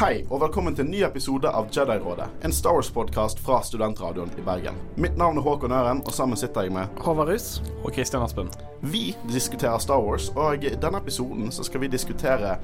Hei, 0.00 0.22
og 0.32 0.38
velkommen 0.40 0.72
til 0.72 0.86
en 0.86 0.94
ny 0.94 1.02
episode 1.04 1.50
av 1.52 1.66
Jedi-rådet, 1.76 2.24
en 2.48 2.54
Star 2.56 2.72
Wars-podkast 2.72 3.42
fra 3.44 3.58
Studentradioen 3.68 4.30
i 4.40 4.44
Bergen. 4.46 4.78
Mitt 4.96 5.18
navn 5.20 5.36
er 5.36 5.44
Håkon 5.44 5.74
Øren, 5.76 6.00
og 6.08 6.14
sammen 6.16 6.40
sitter 6.40 6.64
jeg 6.64 6.72
med 6.72 7.02
Håvard 7.04 7.28
Russ. 7.28 7.58
Og 7.82 7.92
Kristian 7.92 8.24
Aspen. 8.24 8.48
Vi 8.80 9.10
diskuterer 9.28 9.76
Star 9.84 10.00
Wars, 10.00 10.30
og 10.32 10.64
i 10.64 10.72
denne 10.72 11.02
episoden 11.04 11.52
så 11.52 11.68
skal 11.68 11.84
vi 11.84 11.92
diskutere 11.92 12.54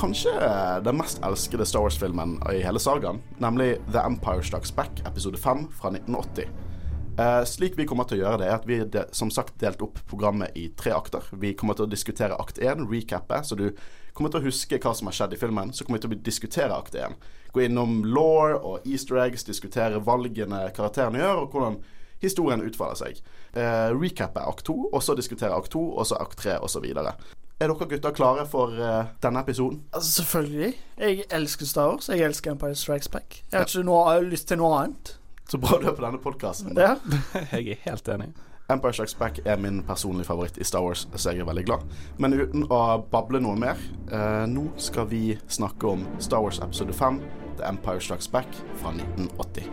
kanskje 0.00 0.34
den 0.82 0.98
mest 0.98 1.22
elskede 1.22 1.62
Star 1.62 1.86
Wars-filmen 1.86 2.40
i 2.50 2.64
hele 2.66 2.82
sagaen, 2.82 3.22
nemlig 3.38 3.76
The 3.92 4.02
Empire 4.02 4.42
Strikes 4.42 4.74
Back, 4.74 5.04
episode 5.06 5.38
5 5.38 5.68
fra 5.78 5.94
1980. 5.94 6.50
Eh, 7.18 7.44
slik 7.50 7.78
vi 7.78 7.86
kommer 7.86 8.06
til 8.06 8.20
å 8.20 8.24
gjøre 8.24 8.42
det, 8.42 8.50
er 8.50 8.58
at 8.58 8.66
vi 8.66 8.76
de, 8.82 9.06
som 9.14 9.30
sagt 9.34 9.56
delt 9.62 9.80
opp 9.82 9.96
programmet 10.10 10.54
i 10.58 10.68
tre 10.78 10.92
akter. 10.94 11.24
Vi 11.38 11.50
kommer 11.58 11.74
til 11.78 11.88
å 11.88 11.90
diskutere 11.90 12.34
akt 12.38 12.58
1, 12.62 12.84
recappe, 12.90 13.40
så 13.42 13.58
du 13.58 13.72
kommer 14.18 14.34
til 14.34 14.42
å 14.42 14.48
huske 14.48 14.80
hva 14.82 14.94
som 14.98 15.08
har 15.10 15.16
skjedd 15.16 15.36
i 15.36 15.40
filmen. 15.40 15.72
Så 15.72 15.86
kommer 15.86 16.00
vi 16.00 16.06
til 16.06 16.16
å 16.16 16.22
diskutere 16.28 16.76
akt 16.76 16.98
1. 16.98 17.14
Gå 17.54 17.64
innom 17.64 18.02
law 18.04 18.58
og 18.58 18.86
easter 18.88 19.22
eggs, 19.22 19.46
diskutere 19.48 20.02
valgene 20.04 20.66
karakterene 20.76 21.22
gjør, 21.22 21.44
og 21.44 21.54
hvordan 21.54 21.80
historien 22.22 22.62
utfolder 22.66 22.98
seg. 22.98 23.20
Eh, 23.54 23.88
recappe 23.94 24.42
akt 24.42 24.66
2, 24.68 24.76
og 24.92 25.04
så 25.04 25.16
diskutere 25.18 25.54
akt 25.54 25.72
2, 25.74 25.84
og 25.94 26.08
så 26.10 26.18
akt 26.20 26.42
3, 26.42 26.58
osv. 26.66 26.84
Er 27.58 27.66
dere 27.66 27.86
gutter 27.90 28.14
klare 28.14 28.44
for 28.46 28.74
uh, 28.78 29.08
denne 29.22 29.40
episoden? 29.42 29.80
Altså 29.90 30.20
Selvfølgelig. 30.20 30.74
Jeg 30.98 31.24
elsker 31.34 31.66
Star 31.66 31.88
Wars. 31.90 32.08
Jeg 32.08 32.22
elsker 32.22 32.52
Empire 32.52 32.76
Strikes 32.78 33.08
Back. 33.10 33.40
Jeg 33.50 33.58
har 33.58 33.66
ikke 33.66 33.82
noe, 33.86 34.18
lyst 34.22 34.46
til 34.50 34.60
noe 34.60 34.76
annet. 34.78 35.16
Så 35.50 35.58
bra 35.58 35.80
du 35.80 35.88
er 35.88 35.96
på 35.96 36.04
denne 36.04 36.20
podkasten. 36.22 36.76
Ja. 36.78 36.98
Jeg 37.56 37.72
er 37.72 37.82
helt 37.88 38.08
enig. 38.14 38.28
Empire 38.70 38.92
Strikes 38.92 39.14
Back 39.14 39.38
er 39.44 39.56
min 39.56 39.78
personlige 39.82 40.26
favoritt 40.28 40.58
i 40.60 40.64
Star 40.64 40.82
Wars, 40.84 41.06
så 41.16 41.30
jeg 41.32 41.40
er 41.40 41.46
veldig 41.48 41.62
glad. 41.64 41.84
Men 42.20 42.34
uten 42.36 42.66
å 42.68 42.98
bable 43.10 43.40
noe 43.40 43.56
mer, 43.56 43.78
eh, 44.12 44.44
nå 44.44 44.66
skal 44.76 45.06
vi 45.08 45.38
snakke 45.48 45.88
om 45.88 46.02
Star 46.20 46.42
Wars 46.44 46.60
episode 46.60 46.92
5, 46.92 47.22
The 47.56 47.64
Empire 47.64 48.00
Strikes 48.00 48.28
Back, 48.28 48.46
fra 48.76 48.92
1980. 48.92 49.64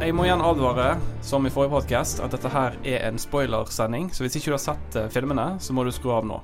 Jeg 0.00 0.14
må 0.14 0.26
igjen 0.26 0.42
advare, 0.42 0.98
som 1.22 1.46
i 1.46 1.50
forrige 1.50 1.76
podcast, 1.78 2.18
at 2.18 2.34
dette 2.34 2.50
her 2.50 2.74
er 2.82 3.06
en 3.06 3.18
spoilersending. 3.18 4.10
Så 4.10 4.26
hvis 4.26 4.34
ikke 4.34 4.50
du 4.50 4.58
har 4.58 4.66
sett 4.66 4.98
eh, 4.98 5.08
filmene, 5.14 5.60
så 5.62 5.72
må 5.72 5.86
du 5.86 5.94
skru 5.94 6.10
av 6.10 6.26
nå. 6.26 6.42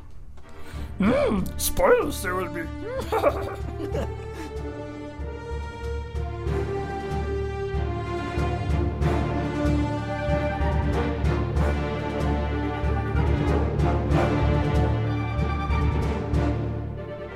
Mm, 0.98 1.44
spoilers 1.58 2.22
there 2.22 2.34
will 2.34 2.48
be. 2.48 2.66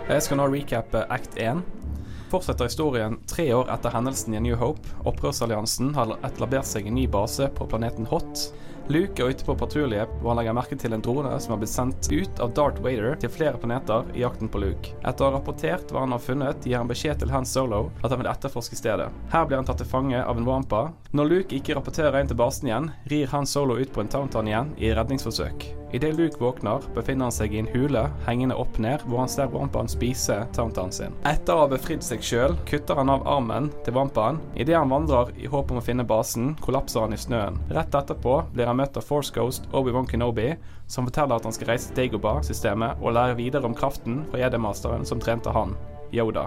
Jeg 0.06 0.22
skal 0.22 0.38
nå 0.38 0.44
recappe 0.48 1.00
act 1.10 1.34
1. 1.36 1.64
Fortsetter 2.30 2.68
historien 2.70 3.18
tre 3.26 3.48
år 3.52 3.68
etter 3.74 3.90
hendelsen 3.90 4.36
i 4.38 4.40
New 4.40 4.54
Hope. 4.56 4.86
Opprørsalliansen 5.04 5.90
har 5.96 6.14
etablert 6.26 6.68
seg 6.68 6.86
en 6.86 6.94
ny 6.96 7.08
base 7.10 7.48
på 7.58 7.66
planeten 7.68 8.06
Hot. 8.12 8.46
Luke 8.88 9.22
er 9.22 9.32
ute 9.34 9.44
på 9.44 9.56
patrulje, 9.58 10.04
og 10.20 10.28
han 10.30 10.38
legger 10.38 10.54
merke 10.54 10.76
til 10.78 10.94
en 10.94 11.02
drone 11.02 11.32
som 11.42 11.54
har 11.54 11.58
blitt 11.58 11.72
sendt 11.72 12.06
ut 12.12 12.42
av 12.42 12.52
Darth 12.54 12.82
Vader 12.84 13.16
til 13.18 13.32
flere 13.34 13.58
planeter 13.58 14.06
i 14.14 14.22
jakten 14.22 14.50
på 14.52 14.60
Luke. 14.62 14.92
Etter 15.02 15.26
å 15.26 15.30
ha 15.30 15.34
rapportert 15.34 15.90
hva 15.90 16.04
han 16.04 16.14
har 16.14 16.22
funnet, 16.22 16.62
gir 16.62 16.78
han 16.78 16.90
beskjed 16.90 17.18
til 17.18 17.32
Han 17.34 17.48
Solo 17.48 17.88
at 18.02 18.12
han 18.12 18.20
vil 18.22 18.30
etterforske 18.30 18.78
stedet. 18.78 19.08
Her 19.32 19.48
blir 19.48 19.58
han 19.58 19.66
tatt 19.66 19.82
til 19.82 19.90
fange 19.90 20.20
av 20.22 20.38
en 20.38 20.46
Wampa. 20.46 20.84
Når 21.16 21.32
Luke 21.32 21.58
ikke 21.58 21.74
rapporterer 21.78 22.20
inn 22.20 22.30
til 22.30 22.38
basen 22.38 22.70
igjen, 22.70 22.92
rir 23.10 23.34
Han 23.34 23.50
Solo 23.50 23.80
ut 23.80 23.90
på 23.90 24.04
en 24.04 24.12
Tauntown 24.12 24.52
igjen 24.52 24.70
i 24.78 24.94
redningsforsøk. 24.94 25.66
Idet 25.94 26.16
Luke 26.16 26.40
våkner, 26.42 26.82
befinner 26.94 27.28
han 27.28 27.32
seg 27.34 27.54
i 27.54 27.60
en 27.62 27.68
hule 27.70 28.02
hengende 28.26 28.56
opp 28.58 28.78
ned, 28.82 29.04
hvor 29.06 29.22
han 29.22 29.30
ser 29.30 29.48
Wampaen 29.52 29.88
spise 29.88 30.40
Tauntaun 30.52 30.90
sin. 30.92 31.14
Etter 31.24 31.54
å 31.54 31.62
ha 31.62 31.68
befridd 31.70 32.02
seg 32.04 32.24
sjøl, 32.26 32.56
kutter 32.68 32.98
han 32.98 33.12
av 33.12 33.22
armen 33.30 33.70
til 33.86 33.94
Wampaen. 33.96 34.40
Idet 34.58 34.76
han 34.76 34.90
vandrer 34.90 35.30
i 35.38 35.48
håp 35.50 35.70
om 35.70 35.78
å 35.80 35.84
finne 35.86 36.04
basen, 36.04 36.52
kollapser 36.60 37.06
han 37.06 37.14
i 37.14 37.20
snøen. 37.20 37.60
Rett 37.70 37.94
etterpå 37.94 38.40
blir 38.52 38.68
han 38.68 38.75
av 38.84 39.04
Force 39.04 39.32
Ghost 39.34 39.68
Obi-Wan 39.72 40.06
Kenobi, 40.06 40.54
som 40.86 41.06
forteller 41.08 41.36
at 41.36 41.44
han 41.48 41.54
skal 41.54 41.72
reise 41.72 41.90
til 41.90 41.96
Dagobah-systemet 42.10 43.02
og 43.02 43.14
lære 43.16 43.38
videre 43.38 43.66
om 43.68 43.74
kraften 43.74 44.24
fra 44.30 44.42
Jedi-masteren 44.42 45.06
som 45.08 45.22
trente 45.22 45.52
han, 45.54 45.74
Yoda. 46.12 46.46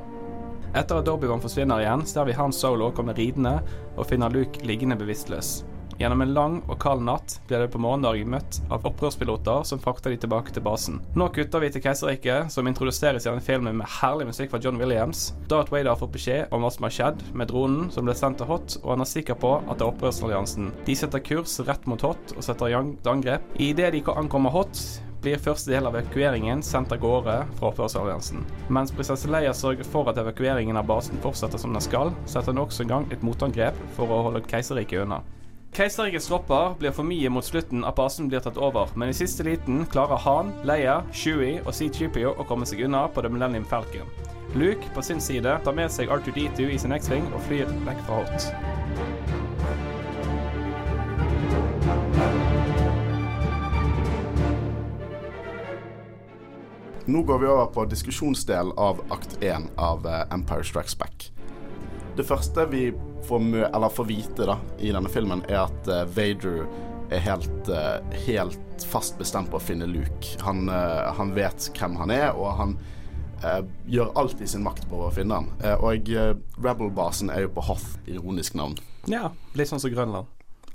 Etter 0.77 1.01
at 1.01 1.09
Obi-Wan 1.09 1.41
forsvinner 1.41 1.81
igjen, 1.81 2.05
ser 2.05 2.27
vi 2.29 2.37
Han 2.37 2.53
Solo 2.53 2.91
komme 2.93 3.15
ridende 3.17 3.57
og 3.95 4.05
finner 4.11 4.29
Luke 4.29 4.61
liggende 4.65 4.99
bevisstløs. 4.99 5.63
Gjennom 5.99 6.21
en 6.23 6.31
lang 6.33 6.53
og 6.71 6.77
kald 6.79 7.01
natt 7.03 7.33
ble 7.49 7.57
det 7.59 7.71
på 7.73 7.79
morgendagen 7.83 8.29
møtt 8.31 8.61
av 8.71 8.85
opprørspiloter 8.87 9.65
som 9.67 9.81
frakter 9.83 10.13
de 10.13 10.19
tilbake 10.23 10.53
til 10.55 10.63
basen. 10.63 11.01
Nå 11.19 11.27
kutter 11.35 11.59
vi 11.59 11.71
til 11.75 11.83
Keiserriket, 11.83 12.53
som 12.53 12.69
introduseres 12.71 13.27
denne 13.27 13.43
filmen 13.43 13.81
med 13.81 13.91
herlig 13.99 14.29
musikk 14.29 14.53
fra 14.53 14.61
John 14.63 14.79
Williams. 14.79 15.33
Darth 15.51 15.73
Vader 15.73 15.91
har 15.91 15.99
fått 15.99 16.13
beskjed 16.15 16.55
om 16.55 16.63
hva 16.63 16.71
som 16.71 16.87
har 16.87 16.95
skjedd 16.95 17.25
med 17.35 17.51
dronen 17.51 17.91
som 17.91 18.07
ble 18.07 18.15
sendt 18.15 18.39
til 18.39 18.47
Hot, 18.47 18.77
og 18.79 18.93
han 18.93 19.03
er 19.03 19.11
sikker 19.11 19.35
på 19.43 19.57
at 19.59 19.75
det 19.75 19.83
er 19.83 19.91
opprørsalliansen. 19.91 20.71
De 20.87 20.95
setter 20.95 21.23
kurs 21.25 21.57
rett 21.67 21.89
mot 21.91 22.07
Hot 22.07 22.31
og 22.37 22.47
setter 22.47 22.71
i 22.71 22.77
angrep. 22.79 23.51
Idet 23.59 23.91
de 23.97 24.03
ankommer 24.15 24.55
Hot, 24.55 24.79
blir 25.19 25.41
første 25.43 25.73
del 25.73 25.83
av 25.83 25.97
evakueringen 25.99 26.61
sendt 26.63 26.93
av 26.95 27.01
gårde 27.03 27.33
fra 27.57 27.73
opprørsalliansen. 27.73 28.45
Mens 28.71 28.93
prinsesse 28.95 29.27
Leia 29.27 29.51
sørger 29.51 29.83
for 29.83 30.07
at 30.07 30.21
evakueringen 30.21 30.79
av 30.79 30.87
basen 30.87 31.19
fortsetter 31.19 31.59
som 31.59 31.75
den 31.75 31.83
skal, 31.83 32.13
setter 32.23 32.55
hun 32.55 32.63
også 32.63 32.87
i 32.87 32.93
gang 32.93 33.09
et 33.11 33.25
motangrep 33.27 33.75
for 33.97 34.07
å 34.07 34.21
holde 34.29 34.45
Keiserriket 34.47 35.03
unna. 35.03 35.19
Keiserrikets 35.69 36.27
tropper 36.27 36.73
blir 36.79 36.91
for 36.91 37.05
mye 37.05 37.29
mot 37.29 37.45
slutten 37.45 37.83
at 37.85 37.95
basen 37.95 38.27
blir 38.27 38.41
tatt 38.41 38.57
over, 38.57 38.89
men 38.97 39.11
i 39.11 39.15
siste 39.15 39.45
liten 39.45 39.83
klarer 39.93 40.17
Han, 40.25 40.49
Leia, 40.65 41.03
Chewie 41.13 41.61
og 41.61 41.75
C-Tripio 41.77 42.33
å 42.33 42.45
komme 42.49 42.65
seg 42.65 42.81
unna 42.87 43.05
på 43.13 43.21
The 43.21 43.29
Millennium 43.29 43.67
Falcon. 43.69 44.09
Luke 44.57 44.89
på 44.95 45.03
sin 45.05 45.21
side 45.21 45.59
tar 45.63 45.77
med 45.77 45.93
seg 45.93 46.09
R2D2 46.09 46.71
i 46.73 46.79
sin 46.81 46.95
X-Wing 46.97 47.29
og 47.29 47.43
flyr 47.45 47.69
vekk 47.85 48.01
fra 48.07 48.23
Hot. 48.23 48.49
Nå 57.09 57.21
går 57.23 57.39
vi 57.39 57.47
over 57.49 57.69
på 57.73 57.85
diskusjonsdel 57.89 58.73
av 58.77 59.05
akt 59.13 59.37
1 59.41 59.69
av 59.77 60.05
eh, 60.05 60.25
Empire 60.33 60.65
Strikes 60.65 60.97
Back. 60.97 61.29
Det 62.19 62.25
første 62.27 62.65
vi 62.67 62.89
får, 63.23 63.39
mø 63.39 63.61
eller 63.63 63.91
får 63.95 64.05
vite 64.09 64.43
da, 64.43 64.57
i 64.83 64.89
denne 64.91 65.07
filmen, 65.07 65.39
er 65.47 65.61
at 65.61 65.87
uh, 65.87 66.01
Vader 66.11 66.65
er 67.15 67.21
helt, 67.23 67.69
uh, 67.71 68.01
helt 68.25 68.83
fast 68.91 69.15
bestemt 69.15 69.47
på 69.53 69.55
å 69.55 69.63
finne 69.63 69.87
Luke. 69.87 70.33
Han, 70.43 70.65
uh, 70.67 71.13
han 71.15 71.31
vet 71.37 71.69
hvem 71.79 71.95
han 71.95 72.11
er, 72.11 72.33
og 72.35 72.57
han 72.59 72.79
gjør 73.87 74.09
alt 74.19 74.41
i 74.43 74.47
sin 74.51 74.65
makt 74.65 74.89
på 74.91 74.97
å 75.05 75.13
finne 75.15 75.37
han. 75.37 75.45
og 75.79 76.09
Rebel-basen 76.59 77.31
er 77.31 77.45
jo 77.45 77.53
på 77.55 77.63
Hoth, 77.69 77.93
ironisk 78.03 78.57
navn. 78.59 78.75
Ja, 79.07 79.29
litt 79.55 79.71
sånn 79.71 79.79
som 79.79 79.93
Grønland. 79.93 80.27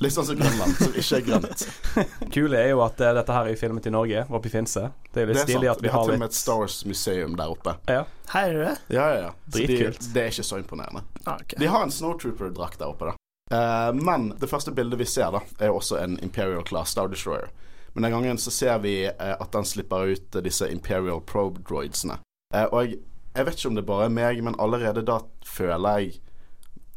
Litt 0.02 0.14
sånn 0.14 0.26
som 0.26 0.38
Grønland, 0.38 0.74
som 0.80 0.96
ikke 0.96 1.18
er 1.18 1.26
grønt. 1.28 1.64
Kule 2.34 2.58
er 2.58 2.72
jo 2.72 2.80
at 2.86 2.98
uh, 3.04 3.12
dette 3.20 3.36
her 3.36 3.50
er 3.52 3.58
filmet 3.58 3.86
i 3.86 3.92
Norge, 3.94 4.24
oppe 4.26 4.50
i 4.50 4.52
Finse. 4.52 4.88
Det 5.12 5.22
er 5.22 5.28
jo 5.28 5.30
litt 5.30 5.38
Det 5.38 5.44
er 5.44 5.50
stilig 5.50 5.68
sant. 5.68 5.76
at 5.76 5.84
Vi 5.84 5.86
vi 5.86 5.92
har 5.92 6.00
har 6.00 6.08
til 6.08 6.16
og 6.16 6.22
med 6.24 6.32
et 6.32 6.38
Star 6.38 6.62
Wars-museum 6.62 7.36
der 7.38 7.52
oppe. 7.52 7.76
Ja. 7.92 8.02
Her 8.32 8.48
er 8.48 8.58
det? 8.58 8.74
Ja, 8.96 9.04
ja, 9.12 9.20
ja. 9.28 9.30
Dritkult. 9.54 10.00
de, 10.00 10.14
det 10.16 10.24
er 10.24 10.32
ikke 10.34 10.46
så 10.48 10.58
imponerende. 10.64 11.04
Ah, 11.24 11.38
ok. 11.40 11.54
De 11.58 11.66
har 11.66 11.82
en 11.82 11.90
Snowtrooper-drakt 11.90 12.78
der 12.78 12.92
oppe, 12.92 13.04
da. 13.04 13.16
Uh, 13.52 13.94
men 13.94 14.32
det 14.40 14.48
første 14.48 14.72
bildet 14.72 14.98
vi 14.98 15.06
ser, 15.08 15.32
da, 15.34 15.42
er 15.60 15.72
jo 15.72 15.78
også 15.80 15.98
en 16.00 16.18
Imperial 16.24 16.64
Class 16.66 16.94
Star 16.94 17.08
Destroyer. 17.08 17.50
Men 17.92 18.02
den 18.02 18.12
gangen 18.12 18.38
så 18.38 18.50
ser 18.50 18.78
vi 18.82 18.96
uh, 19.08 19.34
at 19.38 19.52
den 19.52 19.64
slipper 19.68 20.08
ut 20.14 20.36
eh, 20.36 20.44
disse 20.44 20.68
Imperial 20.72 21.20
Probe 21.20 21.62
droidsene. 21.68 22.18
Uh, 22.54 22.64
og 22.64 22.78
jeg, 22.84 22.98
jeg 23.36 23.46
vet 23.46 23.58
ikke 23.58 23.72
om 23.72 23.78
det 23.78 23.86
bare 23.86 24.08
er 24.08 24.16
meg, 24.16 24.42
men 24.44 24.58
allerede 24.58 25.04
da 25.06 25.20
føler 25.46 25.98
jeg 25.98 26.20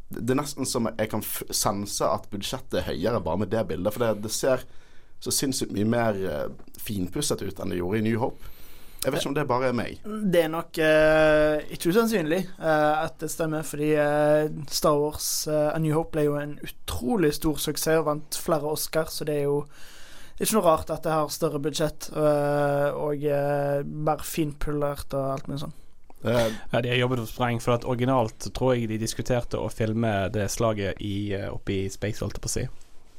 Det 0.08 0.32
er 0.32 0.40
nesten 0.40 0.66
som 0.66 0.88
jeg 0.88 1.10
kan 1.12 1.24
sense 1.52 2.06
at 2.06 2.30
budsjettet 2.32 2.80
er 2.80 2.86
høyere 2.88 3.20
bare 3.22 3.42
med 3.44 3.52
det 3.52 3.66
bildet. 3.68 3.94
For 3.94 4.06
det, 4.06 4.24
det 4.24 4.32
ser 4.32 4.64
så 5.20 5.34
sinnssykt 5.34 5.74
mye 5.76 5.88
mer 5.90 6.20
finpusset 6.80 7.42
ut 7.42 7.60
enn 7.60 7.74
det 7.74 7.82
gjorde 7.82 8.00
i 8.00 8.06
New 8.06 8.22
Hope. 8.22 8.57
Jeg 9.04 9.14
vet 9.14 9.22
ikke 9.22 9.30
om 9.30 9.36
det 9.38 9.44
bare 9.48 9.68
er 9.70 9.76
meg. 9.78 10.00
Det 10.04 10.40
er 10.42 10.50
nok 10.52 10.78
eh, 10.84 11.68
ikke 11.76 11.92
usannsynlig 11.94 12.40
eh, 12.44 12.96
at 13.06 13.20
det 13.22 13.30
stemmer, 13.32 13.64
fordi 13.68 13.92
eh, 13.94 14.48
Star 14.74 14.98
Wars 15.00 15.28
eh, 15.48 15.70
A 15.70 15.78
New 15.80 15.94
Hope 15.96 16.16
ble 16.16 16.26
jo 16.26 16.38
en 16.40 16.56
utrolig 16.66 17.30
stor 17.38 17.60
suksess 17.62 18.02
og 18.02 18.08
vant 18.10 18.40
flere 18.42 18.68
Oscar, 18.74 19.12
så 19.14 19.28
det 19.28 19.38
er 19.38 19.46
jo 19.46 19.60
ikke 20.38 20.54
noe 20.58 20.66
rart 20.66 20.92
at 20.94 21.06
det 21.06 21.14
har 21.14 21.30
større 21.34 21.62
budsjett 21.62 22.10
eh, 22.14 22.90
og 22.98 23.24
eh, 23.26 23.86
mer 23.86 24.26
finpullert 24.26 25.14
og 25.18 25.32
alt 25.38 25.48
mulig 25.50 25.62
sånn. 25.68 25.78
Ja, 26.26 26.82
de 26.82 26.90
har 26.90 26.98
jobbet 26.98 27.22
på 27.22 27.30
spreng, 27.30 27.62
for 27.62 27.76
at 27.78 27.86
originalt 27.86 28.50
tror 28.58 28.74
jeg 28.74 28.90
de 28.90 28.98
diskuterte 29.00 29.62
å 29.62 29.70
filme 29.72 30.12
det 30.34 30.50
slaget 30.52 30.98
i, 31.06 31.32
oppe 31.54 31.76
i 31.76 31.82
Space, 31.94 32.20
holdt 32.26 32.40
jeg 32.40 32.44
på 32.44 32.50
å 32.50 32.56
si. 32.58 32.66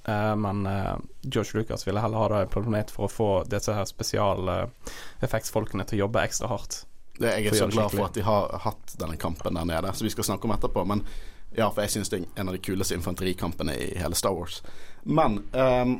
Eh, 0.08 0.36
men 0.36 0.66
eh, 0.66 0.96
George 1.22 1.58
Lucas 1.58 1.88
ville 1.88 2.00
heller 2.00 2.18
ha 2.18 2.28
det 2.28 2.46
på 2.46 2.82
for 2.90 3.04
å 3.04 3.08
få 3.08 3.44
disse 3.44 3.74
her 3.74 3.84
spesialeffektsfolkene 3.84 5.84
til 5.84 5.98
å 5.98 6.00
jobbe 6.06 6.22
ekstra 6.24 6.48
hardt. 6.48 6.86
Det, 7.18 7.34
jeg 7.34 7.50
er 7.50 7.54
så 7.58 7.66
glad 7.66 7.90
for 7.92 8.06
at 8.06 8.14
de 8.14 8.22
har 8.22 8.54
hatt 8.62 8.94
denne 8.96 9.16
kampen 9.20 9.58
der 9.58 9.66
nede, 9.68 9.92
som 9.92 10.06
vi 10.06 10.10
skal 10.14 10.24
snakke 10.24 10.48
om 10.48 10.54
etterpå. 10.54 10.84
Men 10.86 11.02
ja, 11.50 11.68
for 11.68 11.82
jeg 11.82 11.90
syns 11.96 12.12
det 12.12 12.20
er 12.20 12.40
en 12.40 12.48
av 12.48 12.54
de 12.54 12.62
kuleste 12.62 12.94
infanterikampene 12.94 13.74
i 13.74 13.98
hele 13.98 14.14
Star 14.16 14.36
Wars. 14.38 14.62
Men 15.02 15.40
um, 15.52 15.96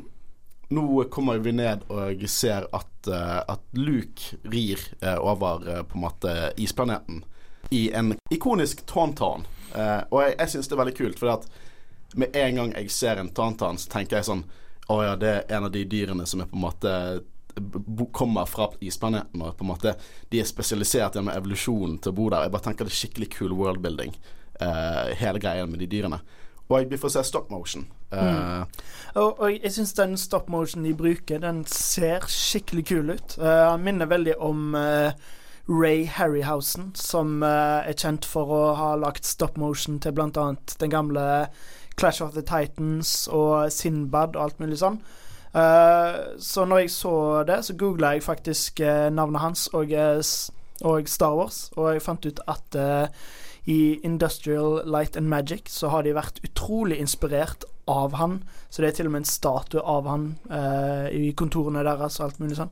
nå 0.71 1.03
kommer 1.11 1.37
vi 1.43 1.51
ned 1.57 1.83
og 1.91 2.23
ser 2.31 2.69
at, 2.71 3.09
uh, 3.11 3.43
at 3.51 3.61
Luke 3.75 4.39
rir 4.47 4.79
uh, 5.03 5.19
over 5.19 5.67
uh, 5.67 5.83
på 5.83 5.99
en 5.99 6.05
måte 6.05 6.53
isplaneten 6.57 7.25
i 7.75 7.89
en 7.91 8.15
ikonisk 8.31 8.85
tauntaun. 8.89 9.43
Og 10.09 10.23
jeg, 10.23 10.33
jeg 10.39 10.49
syns 10.49 10.69
det 10.69 10.73
er 10.73 10.79
veldig 10.79 10.93
kult, 10.97 11.19
for 11.19 11.29
at 11.29 11.43
med 12.13 12.35
en 12.35 12.55
gang 12.55 12.73
jeg 12.73 12.91
ser 12.91 13.21
en 13.21 13.33
tantan, 13.33 13.77
så 13.77 13.91
tenker 13.91 14.19
jeg 14.19 14.29
sånn 14.29 14.45
Å 14.89 15.01
ja, 15.05 15.15
det 15.19 15.29
er 15.29 15.57
en 15.57 15.67
av 15.67 15.73
de 15.73 15.83
dyrene 15.85 16.25
som 16.25 16.41
er 16.41 16.49
på 16.49 16.57
en 16.57 16.65
måte 16.65 16.93
kommer 18.15 18.45
fra 18.45 18.69
isplaneten, 18.79 19.41
og 19.41 19.57
på 19.57 19.65
en 19.65 19.71
måte 19.71 19.93
de 20.29 20.39
er 20.39 20.47
spesialisert 20.47 21.17
gjennom 21.17 21.33
evolusjonen 21.33 21.97
til 21.99 22.13
å 22.13 22.17
bo 22.17 22.27
der. 22.31 22.45
Jeg 22.45 22.53
bare 22.53 22.65
tenker 22.69 22.87
det 22.87 22.93
er 22.93 22.99
skikkelig 22.99 23.29
cool 23.35 23.55
worldbuilding, 23.57 24.13
uh, 24.61 25.09
hele 25.19 25.41
greia 25.41 25.65
med 25.67 25.81
de 25.83 25.89
dyrene. 25.91 26.21
Og 26.69 26.85
vi 26.91 26.99
får 27.01 27.15
se 27.15 27.23
stop 27.25 27.49
motion. 27.49 27.87
Uh, 28.13 28.61
og, 29.15 29.39
og, 29.39 29.47
jeg 29.55 29.73
syns 29.73 29.95
den 29.97 30.15
stop 30.21 30.49
motion 30.53 30.85
de 30.85 30.93
bruker, 30.93 31.41
den 31.41 31.63
ser 31.69 32.25
skikkelig 32.29 32.85
kul 32.91 33.13
ut. 33.15 33.35
Uh, 33.41 33.71
han 33.71 33.83
minner 33.85 34.09
veldig 34.09 34.37
om 34.37 34.77
uh, 34.77 35.09
Ray 35.69 36.05
Harryhausen, 36.05 36.91
som 36.97 37.41
uh, 37.41 37.81
er 37.81 37.97
kjent 37.97 38.25
for 38.25 38.53
å 38.53 38.61
ha 38.77 38.93
lagt 39.01 39.25
stop 39.25 39.57
motion 39.57 39.97
til 40.01 40.13
bl.a. 40.17 40.45
den 40.77 40.93
gamle 40.93 41.25
Clash 41.99 42.23
of 42.23 42.33
the 42.33 42.43
Titans 42.45 43.27
og 43.27 43.71
Sinbad 43.73 44.37
og 44.37 44.45
alt 44.45 44.61
mulig 44.63 44.79
sånn. 44.79 45.01
Uh, 45.49 46.37
så 46.39 46.63
når 46.69 46.83
jeg 46.83 46.91
så 46.93 47.13
det, 47.47 47.57
så 47.65 47.73
googla 47.73 48.13
jeg 48.15 48.23
faktisk 48.23 48.81
uh, 48.85 49.09
navnet 49.09 49.41
hans 49.41 49.65
og, 49.73 49.91
og, 50.85 51.09
Star 51.09 51.35
Wars, 51.35 51.63
og 51.75 51.95
jeg 51.95 52.05
fant 52.05 52.29
ut 52.29 52.41
at 52.47 52.79
i 53.69 53.99
Industrial 54.05 54.79
Light 54.85 55.17
and 55.17 55.27
Magic 55.29 55.67
så 55.69 55.91
har 55.93 56.05
de 56.05 56.15
vært 56.15 56.39
utrolig 56.45 56.97
inspirert 57.01 57.67
av 57.89 58.15
han. 58.17 58.39
Så 58.69 58.81
det 58.81 58.87
er 58.89 58.95
til 58.97 59.09
og 59.09 59.13
med 59.13 59.25
en 59.25 59.29
statue 59.29 59.83
av 59.83 60.07
han 60.09 60.31
i 61.13 61.33
kontorene 61.37 61.83
deres 61.85 62.17
og 62.17 62.29
alt 62.29 62.39
mulig 62.41 62.57
sånn. 62.57 62.71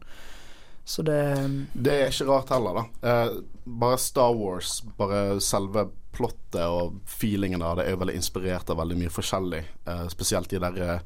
Så 0.88 1.04
det 1.04 1.22
Det 1.74 1.94
er 1.94 2.12
ikke 2.12 2.30
rart 2.30 2.52
heller, 2.56 2.78
da. 2.78 3.10
Eh, 3.10 3.32
bare 3.68 3.98
Star 4.00 4.36
Wars, 4.36 4.82
bare 4.98 5.42
selve 5.44 5.90
plottet 6.16 6.64
og 6.64 7.02
feelingen 7.06 7.62
av 7.62 7.76
det 7.78 7.86
er 7.86 7.94
jo 7.94 8.00
veldig 8.02 8.16
inspirert 8.16 8.72
av 8.72 8.80
veldig 8.80 8.96
mye 9.02 9.12
forskjellig. 9.12 9.60
Eh, 9.86 10.06
spesielt 10.14 10.50
de 10.50 10.62
der 10.64 11.02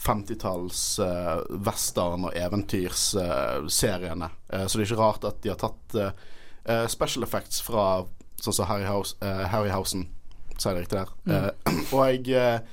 50-talls 0.00 0.98
eh, 0.98 1.28
eh, 1.34 1.42
western- 1.68 2.24
og 2.24 2.32
eventyrseriene. 2.36 4.30
Eh, 4.48 4.66
så 4.66 4.78
det 4.78 4.86
er 4.86 4.88
ikke 4.88 5.02
rart 5.02 5.28
at 5.28 5.42
de 5.44 5.52
har 5.52 5.60
tatt 5.60 6.00
eh, 6.00 6.86
special 6.88 7.28
effects 7.28 7.60
fra 7.60 8.06
sånn 8.40 8.56
som 8.56 8.68
Harry 8.68 8.84
House, 8.84 9.16
Harryhausen, 9.20 10.08
sier 10.56 10.72
jeg 10.74 10.86
riktig 10.86 10.98
der. 10.98 11.12
Mm. 11.28 11.68
og 11.94 12.02
jeg 12.08 12.64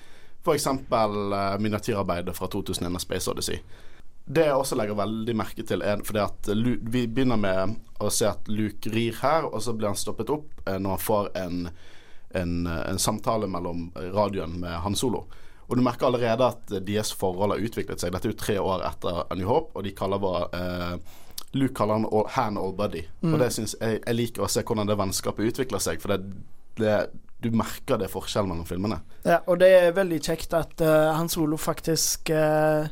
for 0.44 0.56
eksempel 0.56 1.36
miniatyrarbeidet 1.64 2.36
fra 2.36 2.48
2001 2.52 3.04
Space 3.04 3.32
Odyssey. 3.32 3.60
Det 4.26 4.46
jeg 4.48 4.56
også 4.56 4.78
legger 4.80 4.96
veldig 4.96 5.36
merke 5.36 5.66
til, 5.68 5.84
er 5.84 6.04
fordi 6.08 6.22
at 6.24 6.52
vi 6.54 7.06
begynner 7.12 7.40
med 7.40 7.76
å 8.00 8.12
se 8.14 8.28
at 8.30 8.48
Luke 8.48 8.92
rir 8.94 9.18
her, 9.20 9.50
og 9.50 9.60
så 9.64 9.74
blir 9.76 9.92
han 9.92 10.00
stoppet 10.00 10.32
opp 10.32 10.64
eh, 10.68 10.80
når 10.80 10.96
han 10.96 11.04
får 11.04 11.32
en, 11.42 11.66
en, 12.40 12.54
en 12.68 13.02
samtale 13.02 13.50
mellom 13.52 13.90
radioen 14.16 14.56
med 14.62 14.80
Han 14.86 14.96
Solo. 14.96 15.26
Og 15.68 15.80
du 15.80 15.84
merker 15.84 16.08
allerede 16.10 16.46
at 16.46 16.72
deres 16.86 17.14
forhold 17.16 17.56
har 17.56 17.64
utviklet 17.64 18.00
seg. 18.00 18.14
Dette 18.14 18.30
er 18.30 18.34
jo 18.34 18.40
tre 18.40 18.56
år 18.62 18.84
etter 18.88 19.24
A 19.24 19.38
New 19.40 19.50
Hope, 19.50 19.74
og 19.76 19.86
de 19.88 19.94
kaller 19.96 20.22
hva 20.24 20.48
eh, 20.56 21.20
Luke 21.54 21.76
kaller 21.78 22.00
han 22.00 22.08
all, 22.10 22.28
Han 22.36 22.58
All 22.58 22.74
Buddy. 22.78 23.04
Mm. 23.22 23.34
Og 23.34 23.44
det 23.44 23.52
synes 23.56 23.76
jeg, 23.80 24.02
jeg 24.02 24.18
liker 24.18 24.46
å 24.46 24.52
se 24.52 24.64
hvordan 24.64 24.90
det 24.90 25.00
vennskapet 25.00 25.52
utvikler 25.52 25.84
seg, 25.84 26.02
for 26.04 26.16
det, 26.16 26.24
det 26.80 26.98
du 27.44 27.52
merker 27.52 28.00
det 28.00 28.08
forskjellen 28.12 28.54
mellom 28.54 28.68
filmene. 28.68 29.02
Ja, 29.28 29.42
og 29.52 29.60
det 29.60 29.70
er 29.76 29.96
veldig 29.96 30.20
kjekt 30.24 30.56
at 30.56 30.80
uh, 30.80 31.12
Han 31.18 31.28
Solo 31.32 31.60
faktisk 31.60 32.32
uh, 32.32 32.88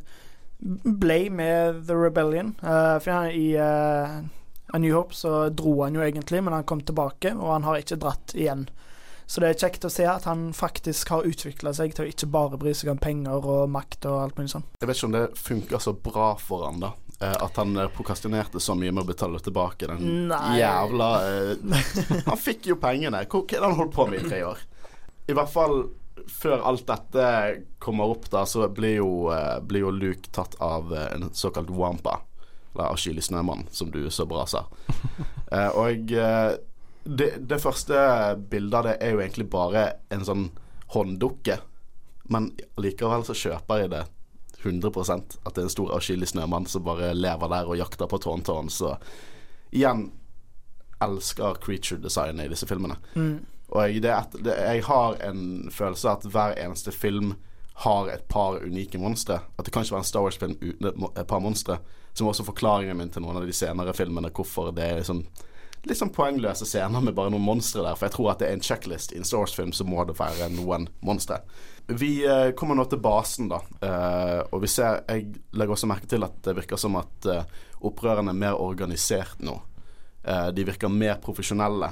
ble 0.61 1.23
med 1.33 1.81
The 1.87 1.97
Rebellion. 1.97 2.55
Uh, 2.61 2.99
for 3.01 3.31
I 3.31 3.57
uh, 3.57 4.21
A 4.73 4.77
New 4.77 4.93
Hope 4.95 5.15
så 5.15 5.49
dro 5.49 5.81
han 5.83 5.97
jo 5.97 6.03
egentlig, 6.05 6.43
men 6.43 6.53
han 6.53 6.67
kom 6.67 6.81
tilbake, 6.85 7.33
og 7.35 7.51
han 7.55 7.67
har 7.67 7.81
ikke 7.81 7.99
dratt 8.01 8.35
igjen. 8.37 8.67
Så 9.31 9.39
det 9.39 9.47
er 9.47 9.59
kjekt 9.63 9.85
å 9.87 9.91
se 9.91 10.03
at 10.11 10.25
han 10.27 10.49
faktisk 10.51 11.13
har 11.13 11.27
utvikla 11.27 11.71
seg 11.75 11.93
til 11.95 12.03
å 12.03 12.09
ikke 12.11 12.27
bare 12.27 12.57
bry 12.59 12.73
seg 12.75 12.89
om 12.91 12.99
penger 12.99 13.45
og 13.47 13.69
makt 13.71 14.07
og 14.09 14.17
alt 14.25 14.39
mulig 14.39 14.51
sånn. 14.51 14.65
Jeg 14.81 14.89
vet 14.89 14.99
ikke 14.99 15.07
om 15.07 15.15
det 15.15 15.21
funker 15.39 15.83
så 15.83 15.93
bra 15.95 16.33
for 16.35 16.65
han 16.67 16.81
da. 16.83 16.89
Eh, 17.21 17.37
at 17.45 17.59
han 17.61 17.79
prokastinerte 17.95 18.59
så 18.59 18.75
mye 18.75 18.91
med 18.91 19.05
å 19.05 19.07
betale 19.07 19.39
tilbake 19.39 19.87
den 19.87 20.27
Nei. 20.27 20.57
jævla 20.59 21.07
Han 22.31 22.41
fikk 22.43 22.73
jo 22.73 22.77
pengene. 22.81 23.23
Hva 23.23 23.43
er 23.45 23.55
det 23.55 23.63
han 23.69 23.77
holdt 23.79 23.95
på 23.95 24.07
med 24.11 24.19
i 24.19 24.29
tre 24.33 24.41
år? 24.49 24.63
I 25.31 25.37
hvert 25.37 25.53
fall 25.53 25.77
før 26.29 26.63
alt 26.67 26.85
dette 26.87 27.27
kommer 27.79 28.11
opp, 28.13 28.27
da, 28.31 28.45
så 28.45 28.67
blir 28.69 28.99
jo, 28.99 29.11
uh, 29.31 29.59
blir 29.63 29.85
jo 29.85 29.93
Luke 29.95 30.31
tatt 30.33 30.57
av 30.61 30.93
uh, 30.93 31.07
en 31.15 31.29
såkalt 31.33 31.69
wampa. 31.69 32.19
Eller 32.73 32.91
avskyelig 32.91 33.23
snømann, 33.27 33.65
som 33.71 33.91
du 33.91 34.05
så 34.09 34.25
bra 34.29 34.45
sa. 34.47 34.65
uh, 35.51 35.71
og 35.81 36.13
det, 37.03 37.29
det, 37.39 37.59
første 37.59 37.97
bildet 38.51 38.77
av 38.77 38.87
det 38.87 38.95
er 39.01 39.15
jo 39.15 39.21
egentlig 39.23 39.49
bare 39.51 39.85
en 40.13 40.25
sånn 40.27 40.47
hånddukke. 40.93 41.57
Men 42.31 42.51
likevel 42.79 43.25
så 43.27 43.35
kjøper 43.35 43.83
jeg 43.83 43.93
det 43.95 44.05
100 44.61 44.91
at 45.17 45.55
det 45.55 45.57
er 45.57 45.65
en 45.65 45.73
stor 45.73 45.93
avskyelig 45.95 46.31
snømann 46.35 46.67
som 46.69 46.85
bare 46.85 47.15
lever 47.17 47.49
der 47.49 47.69
og 47.69 47.79
jakter 47.79 48.09
på 48.09 48.19
tårntårn. 48.21 48.69
Så 48.69 48.93
igjen 49.73 50.11
elsker 51.01 51.57
creature 51.63 52.01
designet 52.01 52.45
i 52.45 52.51
disse 52.53 52.67
filmene. 52.69 52.99
Mm. 53.15 53.39
Og 53.71 53.87
jeg, 53.87 54.03
et, 54.03 54.35
det, 54.43 54.57
jeg 54.57 54.83
har 54.87 55.17
en 55.23 55.45
følelse 55.71 56.09
av 56.09 56.19
at 56.19 56.33
hver 56.33 56.57
eneste 56.59 56.91
film 56.91 57.35
har 57.83 58.09
et 58.11 58.27
par 58.27 58.59
unike 58.61 58.99
monstre. 58.99 59.39
At 59.57 59.65
det 59.65 59.73
kan 59.73 59.85
ikke 59.85 59.95
være 59.95 60.03
en 60.05 60.09
Star 60.09 60.25
Wars-film 60.25 60.57
uten 60.59 61.07
et 61.15 61.27
par 61.27 61.39
monstre. 61.43 61.79
Som 62.13 62.27
også 62.27 62.45
forklaringen 62.45 62.99
min 62.99 63.09
til 63.09 63.23
noen 63.23 63.39
av 63.39 63.47
de 63.47 63.55
senere 63.55 63.95
filmene 63.95 64.33
hvorfor 64.35 64.73
det 64.75 64.83
er 64.85 64.99
liksom 64.99 65.23
litt 65.87 65.97
sånn 65.97 66.11
poengløse 66.13 66.67
scener 66.69 67.01
med 67.01 67.15
bare 67.17 67.31
noen 67.33 67.45
monstre 67.45 67.81
der. 67.81 67.97
For 67.97 68.07
jeg 68.07 68.15
tror 68.17 68.31
at 68.33 68.43
det 68.43 68.49
er 68.49 68.57
en 68.57 68.65
checklist. 68.65 69.15
I 69.15 69.21
en 69.21 69.25
Star 69.25 69.41
Wars-film 69.41 69.71
så 69.73 69.87
må 69.87 70.03
det 70.05 70.17
være 70.19 70.51
noen 70.53 70.85
monstre. 71.05 71.39
Vi 71.89 72.11
uh, 72.27 72.51
kommer 72.57 72.77
nå 72.77 72.85
til 72.91 73.01
basen, 73.01 73.49
da. 73.51 73.61
Uh, 73.81 74.41
og 74.53 74.61
vi 74.63 74.69
ser 74.69 75.01
Jeg 75.09 75.31
legger 75.57 75.73
også 75.75 75.89
merke 75.89 76.09
til 76.11 76.27
at 76.27 76.37
det 76.45 76.55
virker 76.59 76.79
som 76.79 76.99
at 77.01 77.29
uh, 77.31 77.41
opprørerne 77.81 78.35
er 78.35 78.41
mer 78.43 78.61
organisert 78.61 79.41
nå. 79.41 79.57
de 80.53 80.63
virker 80.63 80.87
mer 80.87 81.15
profesjonelle. 81.17 81.87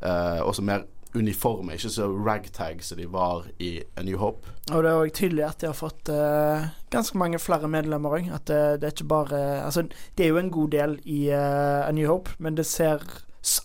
også 0.00 0.62
mer 0.64 0.86
uniforme, 1.16 1.74
ikke 1.74 1.90
så 1.92 2.08
ragtag 2.12 2.82
som 2.84 2.98
de 3.00 3.06
var 3.10 3.46
i 3.62 3.78
A 3.96 4.04
New 4.04 4.18
Hope. 4.20 4.50
Og 4.72 4.84
det 4.84 4.90
er 4.90 4.98
òg 5.04 5.14
tydelig 5.16 5.46
at 5.46 5.62
de 5.62 5.70
har 5.70 5.78
fått 5.78 6.10
uh, 6.12 6.68
ganske 6.92 7.18
mange 7.20 7.40
flere 7.40 7.70
medlemmer 7.70 8.18
òg. 8.18 8.28
At 8.34 8.48
det, 8.50 8.60
det, 8.82 8.90
er 8.90 8.96
ikke 8.96 9.08
bare 9.14 9.40
Altså, 9.64 9.86
det 10.18 10.26
er 10.26 10.34
jo 10.34 10.42
en 10.42 10.52
god 10.52 10.74
del 10.74 10.98
i 11.08 11.22
uh, 11.32 11.86
A 11.86 11.92
New 11.96 12.08
Hope, 12.10 12.36
men 12.38 12.58
det 12.58 12.68
ser 12.68 13.04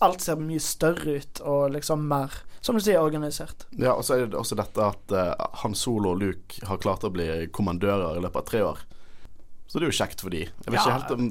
Alt 0.00 0.22
ser 0.22 0.38
mye 0.40 0.62
større 0.62 1.18
ut 1.18 1.40
og 1.44 1.74
liksom 1.74 2.06
mer 2.08 2.32
som 2.64 2.78
du 2.78 2.80
sier, 2.80 3.02
organisert. 3.02 3.66
Ja, 3.76 3.92
og 3.92 4.06
så 4.06 4.14
er 4.16 4.30
det 4.30 4.38
også 4.38 4.56
dette 4.56 4.80
at 4.80 5.12
uh, 5.12 5.34
Han 5.60 5.74
Solo 5.76 6.14
og 6.14 6.22
Luke 6.22 6.64
har 6.64 6.80
klart 6.80 7.04
å 7.04 7.10
bli 7.12 7.26
kommandører 7.52 8.16
i 8.16 8.22
løpet 8.24 8.40
av 8.40 8.46
tre 8.48 8.62
år. 8.64 8.80
Så 9.68 9.76
det 9.76 9.84
er 9.84 9.92
jo 9.92 9.98
kjekt 9.98 10.24
for 10.24 10.32
de. 10.32 10.46
Jeg 10.46 10.72
vet 10.72 10.78
ja. 10.78 10.84
ikke 10.86 10.94
helt 10.94 11.12
om 11.12 11.26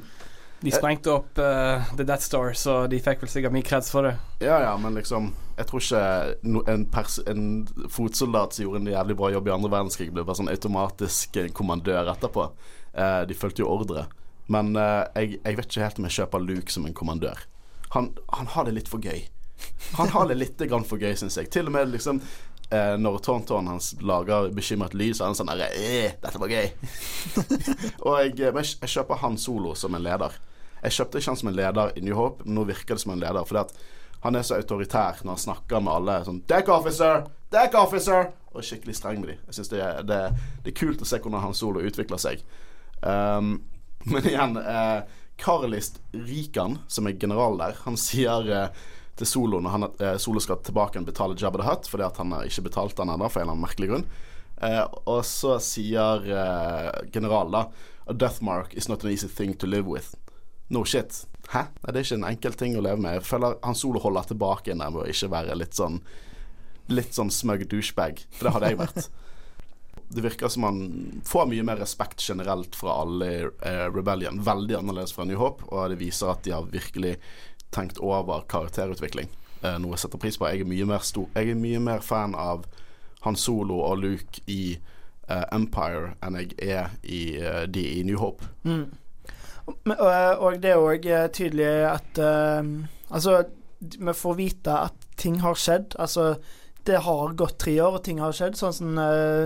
de 0.63 0.71
sprengte 0.71 1.11
opp 1.11 1.39
uh, 1.41 1.83
The 1.97 2.05
Death 2.07 2.23
Star, 2.23 2.53
så 2.55 2.75
de 2.87 2.99
fikk 3.03 3.23
vel 3.23 3.31
sikkert 3.31 3.55
mye 3.55 3.65
kreds 3.67 3.91
for 3.91 4.07
det. 4.07 4.13
Ja, 4.43 4.61
ja, 4.63 4.73
men 4.79 4.95
liksom 4.95 5.33
Jeg 5.57 5.67
tror 5.69 5.83
ikke 5.83 6.03
en, 6.71 6.87
en, 7.29 7.43
fotsoldat 7.91 8.55
som 8.55 8.65
gjorde 8.65 8.81
en 8.81 8.93
jævlig 8.93 9.17
bra 9.19 9.29
jobb 9.35 9.49
i 9.49 9.53
andre 9.53 9.73
verdenskrig, 9.75 10.09
ble 10.15 10.23
bare 10.25 10.39
sånn 10.39 10.49
automatisk 10.49 11.37
kommandør 11.53 12.09
etterpå. 12.15 12.47
Uh, 12.95 13.21
de 13.29 13.37
fulgte 13.37 13.65
jo 13.65 13.69
ordre. 13.69 14.07
Men 14.51 14.73
uh, 14.75 15.03
jeg, 15.13 15.37
jeg, 15.43 15.59
vet 15.59 15.69
ikke 15.69 15.85
helt 15.85 16.01
om 16.01 16.09
jeg 16.09 16.17
kjøper 16.17 16.47
Luke 16.47 16.73
som 16.73 16.87
en 16.87 16.97
kommandør. 16.97 17.45
Han, 17.93 18.13
han 18.33 18.49
har 18.55 18.65
det 18.65 18.77
litt 18.79 18.89
for 18.89 19.03
gøy. 19.03 19.27
Han 19.99 20.09
har 20.09 20.27
det 20.27 20.39
litt 20.39 20.63
grann 20.69 20.87
for 20.87 21.01
gøy, 21.01 21.13
syns 21.19 21.37
jeg. 21.37 21.51
Til 21.53 21.69
og 21.69 21.75
med 21.75 21.91
liksom 21.93 22.21
eh, 22.73 22.95
når 22.99 23.19
Tauntaun 23.23 23.69
hans 23.69 23.93
lager 24.01 24.49
bekymret 24.55 24.95
lyd, 24.97 25.15
så 25.15 25.25
er 25.25 25.31
han 25.31 25.37
sånn 25.37 25.51
derre 25.51 25.69
eh, 25.77 26.15
'Dette 26.17 26.41
var 26.41 26.51
gøy'. 26.51 26.71
og 28.07 28.17
jeg, 28.19 28.33
jeg, 28.39 28.55
jeg, 28.55 28.91
kjøper 28.95 29.21
han 29.23 29.37
solo 29.37 29.75
som 29.77 29.95
en 29.95 30.05
leder. 30.05 30.39
Jeg 30.83 30.97
kjøpte 30.97 31.19
ikke 31.19 31.31
han 31.31 31.39
som 31.39 31.49
en 31.51 31.57
leder 31.57 31.97
i 31.97 32.03
New 32.03 32.15
Hope, 32.17 32.45
men 32.45 32.57
nå 32.57 32.65
virker 32.67 32.95
det 32.95 33.03
som 33.03 33.13
en 33.15 33.21
leder. 33.23 33.47
Fordi 33.47 33.63
at 33.63 33.75
han 34.23 34.35
er 34.39 34.45
så 34.47 34.59
autoritær 34.59 35.23
når 35.23 35.35
han 35.35 35.43
snakker 35.43 35.83
med 35.83 35.93
alle 35.93 36.19
sånn 36.27 36.41
'Deck 36.47 36.69
officer! 36.69 37.25
Deck 37.51 37.75
officer!' 37.75 38.31
Og 38.53 38.61
er 38.61 38.67
skikkelig 38.67 38.95
streng 38.95 39.19
med 39.21 39.33
dem. 39.33 39.39
Jeg 39.47 39.55
syns 39.57 39.71
det, 39.71 39.81
det, 40.07 40.19
det, 40.63 40.71
er 40.71 40.77
kult 40.77 41.01
å 41.01 41.07
se 41.09 41.17
hvordan 41.17 41.41
han 41.41 41.55
solo 41.57 41.81
utvikler 41.81 42.21
seg. 42.21 42.43
Um, 43.01 43.63
men 44.05 44.27
igjen 44.27 44.57
eh, 44.59 45.01
Karlist 45.41 45.99
Rikan, 46.11 46.77
som 46.87 47.07
er 47.07 47.17
general 47.19 47.57
der, 47.57 47.79
han 47.85 47.97
sier 47.97 48.51
eh, 48.51 48.83
til 49.17 49.29
Solo 49.29 49.59
når 49.61 49.75
han, 49.75 49.87
eh, 49.99 50.17
Solo 50.21 50.41
skal 50.43 50.61
tilbake 50.65 50.99
og 50.99 51.07
betale 51.07 51.37
Jabba 51.39 51.61
the 51.61 51.67
Hutt 51.67 51.89
fordi 51.89 52.05
at 52.05 52.19
han 52.21 52.33
har 52.35 52.45
ikke 52.47 52.67
betalt 52.69 53.01
han 53.01 53.13
ennå, 53.13 53.29
for 53.29 53.41
en 53.41 53.47
eller 53.47 53.55
annen 53.57 53.65
merkelig 53.65 53.89
grunn. 53.91 54.05
Eh, 54.63 54.83
og 55.09 55.23
så 55.27 55.57
sier 55.63 56.27
eh, 56.29 56.91
general 57.13 57.51
da 57.53 57.65
A 58.03 58.13
death 58.13 58.43
mark 58.43 58.73
is 58.75 58.89
not 58.89 59.03
an 59.03 59.11
easy 59.11 59.27
thing 59.27 59.53
to 59.55 59.67
live 59.67 59.87
with. 59.87 60.15
No 60.73 60.83
shit. 60.85 61.23
Hæ? 61.53 61.67
Nei, 61.83 61.91
det 61.91 61.99
er 61.99 62.05
ikke 62.07 62.19
en 62.21 62.29
enkel 62.29 62.55
ting 62.57 62.77
å 62.77 62.83
leve 62.83 63.01
med. 63.03 63.19
Jeg 63.19 63.27
føler 63.27 63.59
Han 63.63 63.77
Solo 63.77 64.01
holder 64.01 64.31
tilbake 64.31 64.73
der 64.73 64.79
med 64.93 65.03
å 65.03 65.09
ikke 65.09 65.31
være 65.33 65.57
litt 65.59 65.77
sånn 65.77 65.99
Litt 66.91 67.15
sånn 67.15 67.29
smug 67.31 67.61
douchebag. 67.71 68.25
For 68.35 68.47
det 68.47 68.51
hadde 68.57 68.69
jeg 68.73 68.79
vært. 68.81 69.05
det 70.15 70.23
virker 70.25 70.51
som 70.51 70.65
han 70.67 70.81
får 71.25 71.45
mye 71.47 71.63
mer 71.63 71.79
respekt 71.79 72.19
generelt 72.27 72.75
fra 72.75 72.97
alle 73.05 73.29
i 73.31 73.37
eh, 73.39 73.85
Rebellion. 73.87 74.41
Veldig 74.43 74.75
annerledes 74.81 75.13
fra 75.15 75.23
New 75.23 75.39
Hope, 75.39 75.63
og 75.71 75.93
det 75.93 76.01
viser 76.01 76.33
at 76.33 76.43
de 76.43 76.51
har 76.51 76.67
virkelig 76.73 77.13
tenkt 77.71 78.01
over 78.03 78.43
karakterutvikling. 78.51 79.31
Eh, 79.61 79.77
noe 79.79 79.95
jeg 79.95 80.03
setter 80.03 80.21
pris 80.21 80.35
på. 80.37 80.49
Jeg 80.51 80.67
er 80.83 81.07
stor, 81.07 81.29
jeg 81.37 81.53
er 81.53 81.61
mye 81.61 81.79
mer 81.79 82.03
fan 82.03 82.35
av 82.35 82.67
Han 83.23 83.39
Solo 83.39 83.79
og 83.79 84.03
Luke 84.03 84.43
i 84.51 84.75
eh, 84.75 85.45
Empire 85.55 86.17
enn 86.19 86.41
jeg 86.41 86.57
er 86.59 86.91
i 87.07 87.23
de 87.71 87.87
i 87.95 88.03
New 88.03 88.19
Hope. 88.19 88.51
Mm. 88.67 88.89
Men, 89.65 89.97
og, 89.99 90.57
det 90.59 90.73
er 90.73 90.81
òg 90.81 91.05
tydelig 91.35 91.69
at 91.87 92.19
eh, 92.19 92.73
Altså, 93.13 93.43
vi 93.79 94.13
får 94.15 94.35
vite 94.35 94.73
at 94.87 95.03
ting 95.19 95.39
har 95.43 95.57
skjedd. 95.59 95.93
Altså, 96.01 96.35
det 96.83 97.03
har 97.05 97.35
gått 97.37 97.59
tre 97.61 97.75
år, 97.81 97.99
og 97.99 98.03
ting 98.03 98.19
har 98.23 98.33
skjedd. 98.35 98.57
Sånn 98.57 98.73
som 98.75 98.97
uh, 98.97 99.45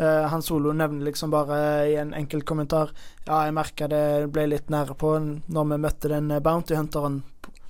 uh, 0.00 0.24
Han 0.32 0.42
Solo 0.42 0.72
nevner 0.72 1.10
liksom 1.10 1.30
bare 1.34 1.58
i 1.90 1.96
en 2.00 2.14
enkelt 2.16 2.46
kommentar 2.48 2.90
Ja, 3.26 3.44
jeg 3.46 3.54
merka 3.54 3.88
det 3.90 4.30
ble 4.34 4.48
litt 4.50 4.72
nære 4.72 4.96
på 4.98 5.14
når 5.20 5.68
vi 5.74 5.80
møtte 5.84 6.12
den 6.14 6.32
Bounty 6.42 6.78
Hunteren 6.78 7.20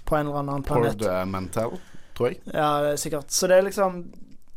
på 0.06 0.16
en 0.16 0.28
eller 0.28 0.42
annen 0.44 0.66
planet. 0.66 1.02
Pord 1.02 1.28
Mental, 1.32 1.78
tror 2.16 2.32
jeg. 2.32 2.42
Ja, 2.52 2.96
sikkert. 2.96 3.32
Så 3.32 3.50
det 3.50 3.58
er 3.58 3.68
liksom 3.68 4.04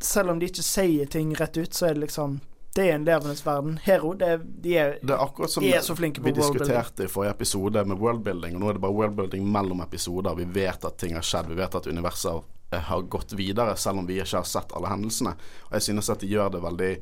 Selv 0.00 0.30
om 0.30 0.40
de 0.40 0.50
ikke 0.50 0.64
sier 0.64 1.08
ting 1.08 1.32
rett 1.38 1.56
ut, 1.56 1.72
så 1.74 1.88
er 1.88 1.96
det 1.96 2.06
liksom 2.06 2.40
det 2.76 2.88
er 2.90 2.98
en 2.98 3.06
levendes 3.08 3.40
verden. 3.46 3.78
Hero, 3.84 4.12
det 4.20 4.34
de, 4.62 4.74
er, 4.76 4.98
det 5.00 5.14
er 5.14 5.22
akkurat 5.24 5.52
som 5.52 5.64
de 5.64 5.72
er 5.74 5.84
så 5.84 5.96
flinke 5.96 6.20
på 6.20 6.28
vi 6.28 6.36
diskuterte 6.36 7.06
i 7.06 7.10
forrige 7.10 7.32
episode 7.38 7.84
med 7.88 8.00
worldbuilding, 8.02 8.58
og 8.58 8.62
nå 8.62 8.68
er 8.68 8.76
det 8.76 8.84
bare 8.84 8.98
worldbuilding 8.98 9.48
mellom 9.48 9.80
episoder. 9.84 10.36
Vi 10.36 10.48
vet 10.58 10.84
at 10.84 11.00
ting 11.00 11.16
har 11.16 11.24
skjedd, 11.24 11.48
vi 11.52 11.58
vet 11.58 11.80
at 11.80 11.88
universet 11.88 12.44
Eh, 12.70 12.80
har 12.80 13.02
gått 13.02 13.32
videre, 13.32 13.76
selv 13.76 13.98
om 13.98 14.06
vi 14.06 14.18
ikke 14.20 14.40
har 14.40 14.48
sett 14.48 14.72
alle 14.74 14.90
hendelsene. 14.90 15.36
Og 15.68 15.76
jeg 15.78 15.86
synes 15.86 16.10
at 16.10 16.22
de 16.22 16.30
gjør 16.30 16.50
det 16.56 16.62
veldig 16.64 16.92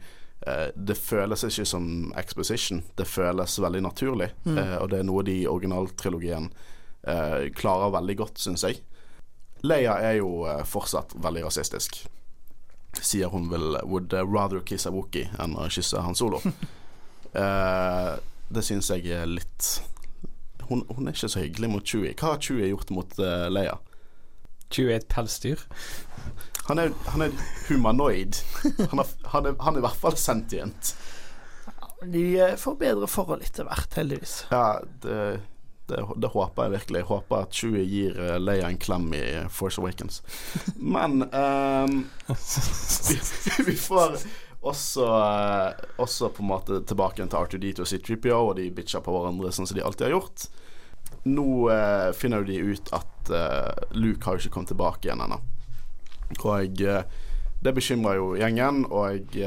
eh, 0.47 0.66
Det 0.76 0.97
føles 0.99 1.45
ikke 1.49 1.64
som 1.64 1.87
exposition, 2.21 2.83
det 2.95 3.09
føles 3.09 3.59
veldig 3.59 3.83
naturlig. 3.87 4.31
Mm. 4.45 4.59
Eh, 4.59 4.76
og 4.83 4.90
det 4.93 5.00
er 5.00 5.09
noe 5.09 5.25
de 5.25 5.38
i 5.43 5.49
originaltrilogien 5.49 6.50
eh, 7.09 7.49
klarer 7.57 7.95
veldig 7.97 8.19
godt, 8.21 8.43
syns 8.45 8.66
jeg. 8.69 8.83
Leia 9.64 9.97
er 10.04 10.19
jo 10.19 10.45
fortsatt 10.69 11.14
veldig 11.25 11.47
rasistisk. 11.47 12.02
Sier 13.00 13.32
hun 13.32 13.48
vil 13.50 13.78
would 13.82 14.12
rather 14.12 14.60
kiss 14.60 14.86
a 14.86 14.92
Wookie 14.94 15.26
enn 15.42 15.56
å 15.58 15.68
kysse 15.72 16.02
Han 16.04 16.14
Solo. 16.18 16.40
uh, 17.34 18.14
det 18.54 18.62
syns 18.66 18.90
jeg 18.92 19.08
er 19.10 19.26
litt 19.30 19.70
hun, 20.68 20.84
hun, 20.88 21.08
er 21.08 21.12
ikke 21.16 21.28
så 21.28 21.42
hyggelig 21.42 21.68
mot 21.68 21.84
Chewie. 21.84 22.14
Hva 22.16 22.34
har 22.34 22.40
Chewie 22.40 22.70
gjort 22.70 22.92
mot 22.94 23.18
Leia? 23.52 23.74
Chewie 24.72 24.94
er 24.94 25.02
et 25.02 25.08
pelsdyr. 25.12 25.60
Han 26.70 26.80
er, 26.80 26.94
han 27.12 27.26
er 27.26 27.34
humanoid. 27.68 28.40
Han 28.62 29.02
er, 29.02 29.10
han, 29.28 29.46
er, 29.50 29.56
han 29.60 29.74
er, 29.74 29.82
i 29.82 29.84
hvert 29.84 30.00
fall 30.00 30.16
sentient. 30.16 30.94
De 32.04 32.22
eh, 32.40 32.54
får 32.60 32.78
bedre 32.80 33.08
forhold 33.08 33.44
etter 33.44 33.68
hvert, 33.68 33.98
heldigvis. 34.00 34.38
Ja, 34.52 34.80
det, 35.04 35.18
det, 35.86 36.00
det, 36.16 36.30
håper 36.32 36.62
jeg 36.62 36.72
virkelig. 36.78 36.98
Jeg 37.02 37.08
håper 37.10 37.44
at 37.44 37.54
Chewie 37.54 37.84
gir 37.84 38.16
uh, 38.16 38.36
Leia 38.40 38.70
en 38.70 38.80
klem 38.80 39.10
i 39.16 39.24
Force 39.52 39.80
Awakens. 39.80 40.22
Men 40.76 41.26
um, 41.28 41.96
vi, 43.08 43.18
vi, 43.68 43.76
får 43.76 44.16
også, 44.64 45.04
uh, 45.04 45.84
også 46.00 46.30
på 46.32 46.44
en 46.44 46.52
måte 46.54 46.80
tilbake 46.88 47.20
til 47.20 47.40
R2D2 47.40 47.84
og 47.84 47.90
C3PO, 47.90 48.38
og 48.38 48.54
de 48.60 48.70
bitcher 48.72 49.04
på 49.04 49.12
hverandre 49.12 49.52
sånn 49.52 49.68
som 49.68 49.76
de 49.76 49.84
alltid 49.84 50.08
har 50.08 50.16
gjort. 50.16 50.46
Nå 51.28 51.48
uh, 51.68 52.10
finner 52.16 52.46
de 52.48 52.62
ut 52.64 52.94
at 52.96 53.10
Luke 53.96 54.26
har 54.26 54.36
jo 54.36 54.42
ikke 54.42 54.52
kommet 54.52 54.74
tilbake 54.74 55.08
igjen 55.08 55.22
ennå. 55.24 55.38
Og 56.44 56.80
det 57.64 57.72
bekymrer 57.72 58.18
jo 58.18 58.26
gjengen, 58.36 58.82
og, 58.92 59.38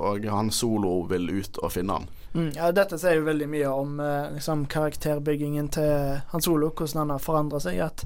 og 0.00 0.28
han 0.32 0.48
Solo 0.54 0.94
vil 1.10 1.28
ut 1.42 1.60
og 1.60 1.74
finne 1.74 1.98
han. 1.98 2.08
Mm, 2.36 2.50
ja, 2.52 2.70
dette 2.76 2.98
sier 3.00 3.16
jo 3.16 3.26
veldig 3.26 3.46
mye 3.48 3.70
om 3.72 4.00
liksom, 4.34 4.66
karakterbyggingen 4.68 5.70
til 5.72 6.18
han 6.30 6.44
Solo, 6.44 6.68
hvordan 6.68 7.06
han 7.06 7.14
har 7.14 7.22
forandra 7.24 7.62
seg. 7.64 7.80
At 7.80 8.04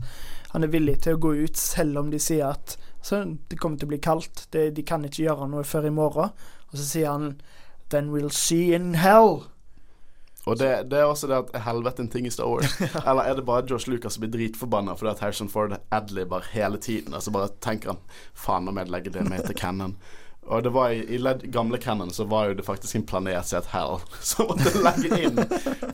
han 0.55 0.67
er 0.67 0.71
villig 0.71 1.01
til 1.03 1.19
å 1.19 1.23
gå 1.23 1.35
ut 1.43 1.59
selv 1.59 1.99
om 1.99 2.13
de 2.13 2.21
sier 2.23 2.53
at 2.53 2.77
det 3.11 3.57
kommer 3.59 3.81
til 3.81 3.89
å 3.89 3.93
bli 3.95 4.01
kaldt, 4.03 4.45
de, 4.53 4.69
de 4.75 4.83
kan 4.87 5.05
ikke 5.07 5.25
gjøre 5.25 5.49
noe 5.51 5.65
før 5.65 5.89
i 5.89 5.95
morgen. 5.95 6.35
Og 6.71 6.77
så 6.77 6.85
sier 6.85 7.11
han 7.11 7.33
Then 7.91 8.13
we'll 8.13 8.31
see 8.31 8.75
in 8.75 8.95
hell. 8.95 9.49
Og 10.47 10.59
det, 10.59 10.91
det, 10.91 10.99
er 10.99 11.05
også 11.05 11.29
det 11.29 11.37
at 11.37 11.57
helvete 11.67 12.05
en 12.05 12.09
ting 12.09 12.27
i 12.27 12.31
Star 12.33 12.49
Wars? 12.49 12.77
Eller 13.09 13.29
er 13.29 13.35
det 13.37 13.45
bare 13.45 13.67
Josh 13.69 13.91
Lucas 13.91 14.17
som 14.17 14.25
blir 14.25 14.33
dritforbanna 14.33 14.95
fordi 14.97 15.11
at 15.13 15.25
Harrison 15.25 15.51
Ford 15.53 15.75
adliber 15.91 16.47
hele 16.55 16.79
tiden? 16.79 17.15
Og 17.15 17.23
så 17.23 17.35
bare 17.35 17.51
tenker 17.61 17.93
han 17.93 18.01
faen 18.35 18.71
om 18.71 18.79
jeg 18.81 18.93
legger 18.95 19.19
det 19.19 19.27
med 19.29 19.45
til 19.45 19.59
Cannon. 19.59 19.97
Og 20.49 20.63
det 20.63 20.73
var 20.75 20.91
i, 20.91 21.03
i 21.17 21.51
gamle 21.53 21.79
Cannon 21.79 22.11
så 22.11 22.25
var 22.25 22.49
jo 22.49 22.55
det 22.59 22.65
faktisk 22.67 22.97
en 22.97 23.07
planet 23.07 23.47
som 23.47 23.61
het 23.61 23.69
Hell, 23.75 24.01
som 24.33 24.49
måtte 24.51 24.73
legge 24.83 25.21
inn. 25.23 25.43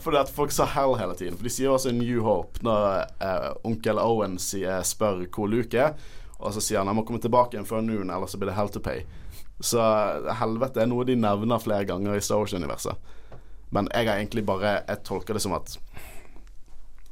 Fordi 0.01 0.21
at 0.21 0.31
folk 0.33 0.53
sa 0.55 0.65
Hell 0.71 0.95
hele 0.97 1.17
tiden. 1.19 1.37
For 1.37 1.45
de 1.45 1.53
sier 1.53 1.73
også 1.73 1.93
New 1.93 2.23
Hope 2.25 2.63
når 2.65 2.87
eh, 3.21 3.49
onkel 3.67 4.01
Owen 4.01 4.39
sier, 4.41 4.81
spør 4.87 5.25
hvor 5.27 5.51
Luke 5.51 5.77
er. 5.77 5.93
Og 6.37 6.53
så 6.53 6.61
sier 6.63 6.81
han 6.81 6.89
han 6.89 6.97
må 6.97 7.05
komme 7.05 7.21
tilbake 7.21 7.55
igjen 7.57 7.67
før 7.69 7.83
noon, 7.85 8.09
ellers 8.13 8.33
så 8.33 8.41
blir 8.41 8.51
det 8.51 8.57
Hell 8.57 8.73
to 8.73 8.81
pay. 8.83 9.05
Så 9.59 9.81
helvete 10.39 10.83
er 10.83 10.89
noe 10.89 11.05
de 11.05 11.15
nevner 11.17 11.61
flere 11.61 11.85
ganger 11.89 12.17
i 12.17 12.21
Star 12.21 12.41
Wars-universet. 12.41 13.13
Men 13.73 13.89
jeg 13.91 14.07
har 14.07 14.15
egentlig 14.15 14.45
bare 14.47 14.77
Jeg 14.87 15.03
tolker 15.03 15.35
det 15.35 15.41
som 15.43 15.55
at 15.57 15.73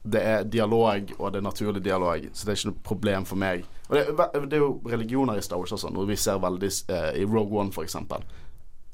det 0.05 0.21
er 0.21 0.43
dialog, 0.45 1.11
og 1.17 1.31
det 1.33 1.39
er 1.39 1.45
naturlig 1.45 1.81
dialog, 1.83 2.27
så 2.33 2.45
det 2.45 2.53
er 2.53 2.59
ikke 2.59 2.71
noe 2.71 2.85
problem 2.85 3.25
for 3.25 3.41
meg. 3.41 3.63
Og 3.89 3.95
det, 3.97 4.03
det 4.51 4.57
er 4.57 4.63
jo 4.63 4.73
religioner 4.85 5.39
i 5.39 5.45
Star 5.45 5.61
Wars 5.61 5.73
også, 5.73 5.89
noe 5.93 6.09
vi 6.09 6.17
ser 6.19 6.41
veldig 6.41 6.69
eh, 6.93 7.11
i 7.21 7.25
Rogue 7.25 7.57
One, 7.61 7.73
f.eks. 7.73 7.97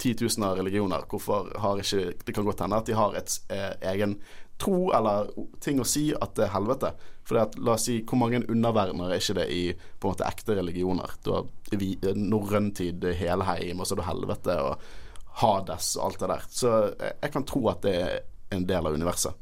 10 0.02 0.16
000 0.18 0.46
av 0.48 0.56
religioner. 0.58 1.04
Hvorfor 1.06 1.52
har 1.62 1.78
ikke 1.78 2.14
Det 2.24 2.34
kan 2.34 2.46
godt 2.48 2.64
hende 2.64 2.78
at 2.80 2.88
de 2.88 2.96
har 2.98 3.14
et 3.14 3.34
eh, 3.54 3.74
egen 3.92 4.16
tro 4.58 4.90
eller 4.94 5.28
ting 5.62 5.78
å 5.82 5.86
si 5.86 6.08
at 6.14 6.34
det 6.38 6.48
er 6.48 6.56
helvete. 6.56 6.90
For 7.28 7.38
at, 7.38 7.54
la 7.58 7.76
oss 7.76 7.86
si, 7.86 8.00
hvor 8.08 8.18
mange 8.18 8.42
underverdener 8.42 9.12
er 9.12 9.22
ikke 9.22 9.36
det 9.38 9.46
i 9.54 9.62
på 9.74 10.08
en 10.08 10.16
måte 10.16 10.26
ekte 10.26 10.56
religioner? 10.58 11.14
Du 11.22 11.34
har 11.36 12.16
norrøn 12.18 12.72
tid, 12.74 13.04
Helheim, 13.20 13.80
og 13.80 13.86
så 13.86 13.94
er 13.94 14.02
det 14.02 14.08
helvete. 14.08 14.58
og 14.58 14.90
Hades 15.42 15.94
og 15.96 16.08
alt 16.08 16.20
det 16.20 16.32
der. 16.32 16.48
Så 16.50 16.72
jeg 16.98 17.32
kan 17.32 17.46
tro 17.48 17.62
at 17.70 17.84
det 17.86 17.94
er 18.00 18.18
en 18.52 18.66
del 18.68 18.88
av 18.88 18.98
universet. 18.98 19.38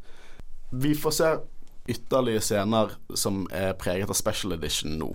Vi 0.71 0.93
får 0.95 1.17
se 1.17 1.31
ytterligere 1.91 2.45
scener 2.45 2.95
som 3.19 3.45
er 3.55 3.75
preget 3.79 4.11
av 4.11 4.19
special 4.19 4.55
edition 4.57 4.97
nå. 5.01 5.11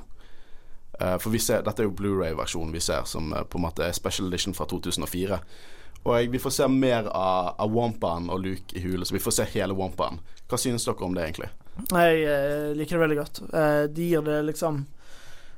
Uh, 1.02 1.18
for 1.20 1.36
ser, 1.42 1.64
Dette 1.66 1.84
er 1.84 1.90
jo 1.90 1.96
Blu-ray-versjonen 1.96 2.72
vi 2.76 2.84
ser, 2.84 3.04
som 3.10 3.34
uh, 3.34 3.44
på 3.44 3.60
en 3.60 3.66
måte 3.66 3.84
er 3.84 3.96
special 3.96 4.30
edition 4.30 4.56
fra 4.56 4.68
2004. 4.72 5.40
Og 6.06 6.32
vi 6.32 6.40
får 6.40 6.54
se 6.54 6.68
mer 6.70 7.10
av, 7.10 7.56
av 7.60 7.72
Wampaen 7.74 8.30
og 8.30 8.44
Luke 8.44 8.78
i 8.78 8.84
hulet, 8.84 9.08
så 9.08 9.16
vi 9.16 9.24
får 9.24 9.40
se 9.40 9.48
hele 9.56 9.76
Wampaen. 9.76 10.22
Hva 10.48 10.60
synes 10.62 10.86
dere 10.86 11.08
om 11.08 11.16
det, 11.18 11.26
egentlig? 11.26 11.50
Jeg 11.90 12.28
uh, 12.30 12.72
liker 12.78 12.96
det 12.96 13.04
veldig 13.04 13.20
godt. 13.20 13.42
de 13.96 14.12
gir 14.12 14.22
det 14.24 14.44
liksom 14.52 14.86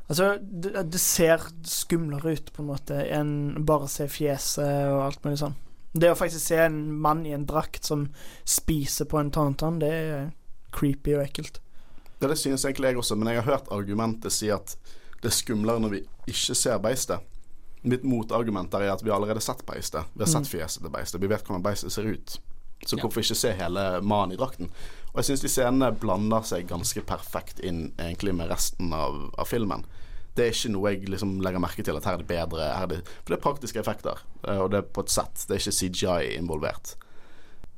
Altså, 0.07 0.37
det, 0.39 0.71
det, 0.87 0.99
ser 1.03 1.41
skumlere 1.67 2.37
ut 2.37 2.53
på 2.55 2.63
en 2.63 2.69
måte 2.69 3.01
enn 3.11 3.65
bare 3.67 3.89
å 3.89 3.91
se 3.91 4.05
fjeset 4.07 4.87
og 4.87 5.01
alt 5.03 5.25
mulig 5.25 5.41
sånn. 5.41 5.57
Det 5.91 6.13
å 6.13 6.15
faktisk 6.15 6.45
se 6.47 6.61
en 6.63 6.77
mann 6.95 7.25
i 7.27 7.33
en 7.35 7.43
drakt 7.47 7.83
som 7.83 8.05
spiser 8.47 9.09
på 9.11 9.19
en 9.19 9.33
tauntaun, 9.35 9.81
det 9.83 9.91
er 9.91 10.29
creepy 10.77 11.15
og 11.17 11.25
ekkelt. 11.25 11.61
Ja, 12.19 12.27
det 12.27 12.37
synes 12.41 12.65
egentlig 12.65 12.93
jeg 12.93 13.01
også, 13.01 13.17
men 13.17 13.29
jeg 13.31 13.41
har 13.41 13.51
hørt 13.51 13.71
argumentet 13.73 14.33
si 14.33 14.49
at 14.53 14.75
det 15.21 15.31
er 15.31 15.37
skumlere 15.37 15.81
når 15.81 15.93
vi 15.93 16.03
ikke 16.29 16.55
ser 16.57 16.81
beistet. 16.81 17.25
Mitt 17.87 18.05
motargument 18.05 18.73
er 18.73 18.91
at 18.91 19.03
vi 19.05 19.13
allerede 19.13 19.39
har 19.39 19.45
sett 19.45 19.63
beistet. 19.65 20.09
Vi 20.13 20.25
har 20.25 20.31
sett 20.31 20.47
mm. 20.47 20.51
fjeset 20.53 20.83
til 20.83 20.93
beistet. 20.93 21.21
Vi 21.21 21.29
vet 21.29 21.45
hvordan 21.45 21.65
beistet 21.65 21.93
ser 21.93 22.09
ut. 22.09 22.37
Så 22.85 22.97
hvorfor 22.99 23.23
ikke 23.23 23.37
se 23.37 23.53
hele 23.57 23.85
mannen 24.05 24.35
i 24.35 24.39
drakten? 24.39 24.69
Og 25.13 25.21
jeg 25.21 25.31
syns 25.31 25.45
de 25.45 25.49
scenene 25.49 25.89
blander 25.97 26.43
seg 26.45 26.67
ganske 26.69 27.01
perfekt 27.09 27.61
inn 27.65 27.87
egentlig 27.97 28.35
med 28.37 28.51
resten 28.51 28.93
av, 28.93 29.17
av 29.37 29.49
filmen. 29.49 29.85
Det 30.37 30.45
er 30.45 30.53
ikke 30.53 30.73
noe 30.75 30.93
jeg 30.93 31.09
liksom 31.09 31.39
legger 31.41 31.63
merke 31.63 31.85
til 31.85 31.97
at 31.97 32.05
her 32.05 32.19
er 32.19 32.21
det 32.21 32.29
bedre. 32.29 32.67
Er 32.69 32.89
det, 32.91 32.99
for 33.23 33.33
det 33.33 33.39
er 33.39 33.45
praktiske 33.47 33.81
effekter, 33.81 34.21
eh, 34.45 34.59
og 34.61 34.69
det 34.73 34.83
er 34.83 34.91
på 34.93 35.05
et 35.05 35.13
sett. 35.13 35.47
Det 35.47 35.57
er 35.57 35.63
ikke 35.63 35.77
CGI 35.79 36.35
involvert. 36.37 36.93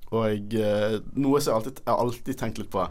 Og 0.09 0.25
jeg, 0.25 0.45
eh, 0.57 0.99
noe 1.21 1.39
som 1.41 1.51
jeg 1.51 1.57
alltid, 1.59 1.81
jeg 1.85 1.95
alltid 2.03 2.37
tenkt 2.39 2.61
litt 2.61 2.71
på 2.73 2.85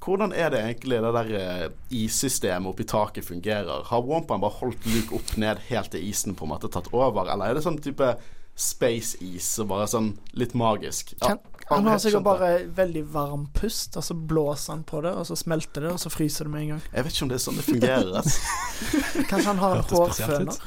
Hvordan 0.00 0.30
er 0.32 0.52
det 0.54 0.60
egentlig 0.62 1.00
det 1.02 1.14
der 1.16 1.30
eh, 1.40 1.64
issystemet 2.02 2.70
oppi 2.70 2.86
taket 2.88 3.26
fungerer? 3.26 3.86
Har 3.90 4.04
Wampaen 4.06 4.42
bare 4.42 4.60
holdt 4.60 4.86
Luke 4.86 5.18
opp 5.18 5.34
ned 5.40 5.64
helt 5.70 5.90
til 5.90 6.06
isen 6.06 6.38
på 6.38 6.46
en 6.46 6.54
måte 6.54 6.70
tatt 6.70 6.92
over, 6.94 7.26
eller 7.26 7.50
er 7.50 7.58
det 7.58 7.66
sånn 7.66 7.80
type 7.82 8.14
space-is 8.60 9.54
og 9.62 9.70
bare 9.70 9.88
sånn 9.88 10.12
litt 10.36 10.52
magisk. 10.58 11.14
Ja, 11.22 11.36
han 11.70 11.86
har 11.86 12.00
sikkert 12.02 12.24
bare 12.26 12.48
veldig 12.76 13.02
varm 13.12 13.44
pust, 13.54 13.94
og 13.96 14.04
så 14.04 14.14
blåser 14.14 14.74
han 14.74 14.82
på 14.84 15.00
det, 15.04 15.12
og 15.14 15.26
så 15.28 15.36
smelter 15.38 15.86
det, 15.86 15.92
og 15.94 16.00
så 16.02 16.10
fryser 16.10 16.48
det 16.48 16.52
med 16.52 16.64
en 16.64 16.72
gang. 16.74 16.80
Jeg 16.90 17.06
vet 17.06 17.14
ikke 17.14 17.26
om 17.26 17.30
det 17.30 17.36
er 17.36 17.44
sånn 17.44 17.60
det 17.60 17.66
fungerer. 17.68 18.10
Altså. 18.20 18.40
Kanskje 19.30 19.46
han 19.46 19.62
har 19.62 19.82
hårføner. 19.92 20.58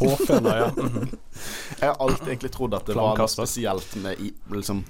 Hårføner, 0.00 0.62
ja. 0.62 0.70
Mm 0.76 0.88
-hmm. 0.94 1.18
Jeg 1.80 1.88
har 1.88 1.96
alltid 2.00 2.28
egentlig 2.28 2.52
trodd 2.52 2.74
at 2.74 2.86
det 2.86 2.96
var 2.96 3.18
noe 3.18 3.28
spesielt 3.28 3.96
med 3.96 4.16
liksom, 4.50 4.84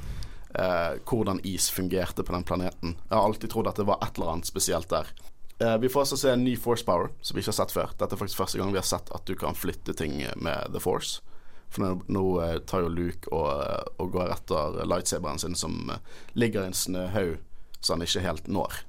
eh, 0.58 0.98
hvordan 1.08 1.40
is 1.46 1.70
fungerte 1.70 2.24
på 2.24 2.34
den 2.34 2.46
planeten. 2.46 2.96
Jeg 3.08 3.14
har 3.16 3.24
alltid 3.24 3.52
trodd 3.54 3.70
at 3.70 3.80
det 3.80 3.88
var 3.88 4.02
et 4.02 4.18
eller 4.18 4.34
annet 4.34 4.50
spesielt 4.50 4.90
der. 4.92 5.10
Eh, 5.58 5.78
vi 5.82 5.90
får 5.90 6.06
også 6.06 6.20
se 6.20 6.34
en 6.34 6.44
ny 6.44 6.56
Force 6.58 6.86
Power 6.86 7.10
som 7.20 7.36
vi 7.36 7.42
ikke 7.42 7.54
har 7.54 7.60
sett 7.62 7.74
før. 7.74 7.94
Dette 7.98 8.14
er 8.14 8.20
faktisk 8.20 8.42
første 8.42 8.60
gang 8.60 8.74
vi 8.74 8.80
har 8.80 8.86
sett 8.86 9.10
at 9.14 9.26
du 9.26 9.34
kan 9.38 9.58
flytte 9.58 9.96
ting 9.98 10.20
med 10.36 10.70
The 10.74 10.82
Force. 10.82 11.22
For 11.68 11.84
nå, 11.84 11.90
nå 12.08 12.24
eh, 12.44 12.56
tar 12.68 12.86
jo 12.86 12.92
Luke 12.92 13.30
og, 13.34 13.50
eh, 13.62 13.90
og 14.00 14.14
går 14.14 14.32
etter 14.36 14.80
lightsaberen 14.88 15.40
sin, 15.42 15.58
som 15.58 15.92
eh, 15.92 16.16
ligger 16.38 16.64
i 16.64 16.72
en 16.72 16.78
snøhaug 16.78 17.36
så 17.80 17.94
han 17.94 18.02
ikke 18.02 18.24
helt 18.24 18.48
når. 18.50 18.80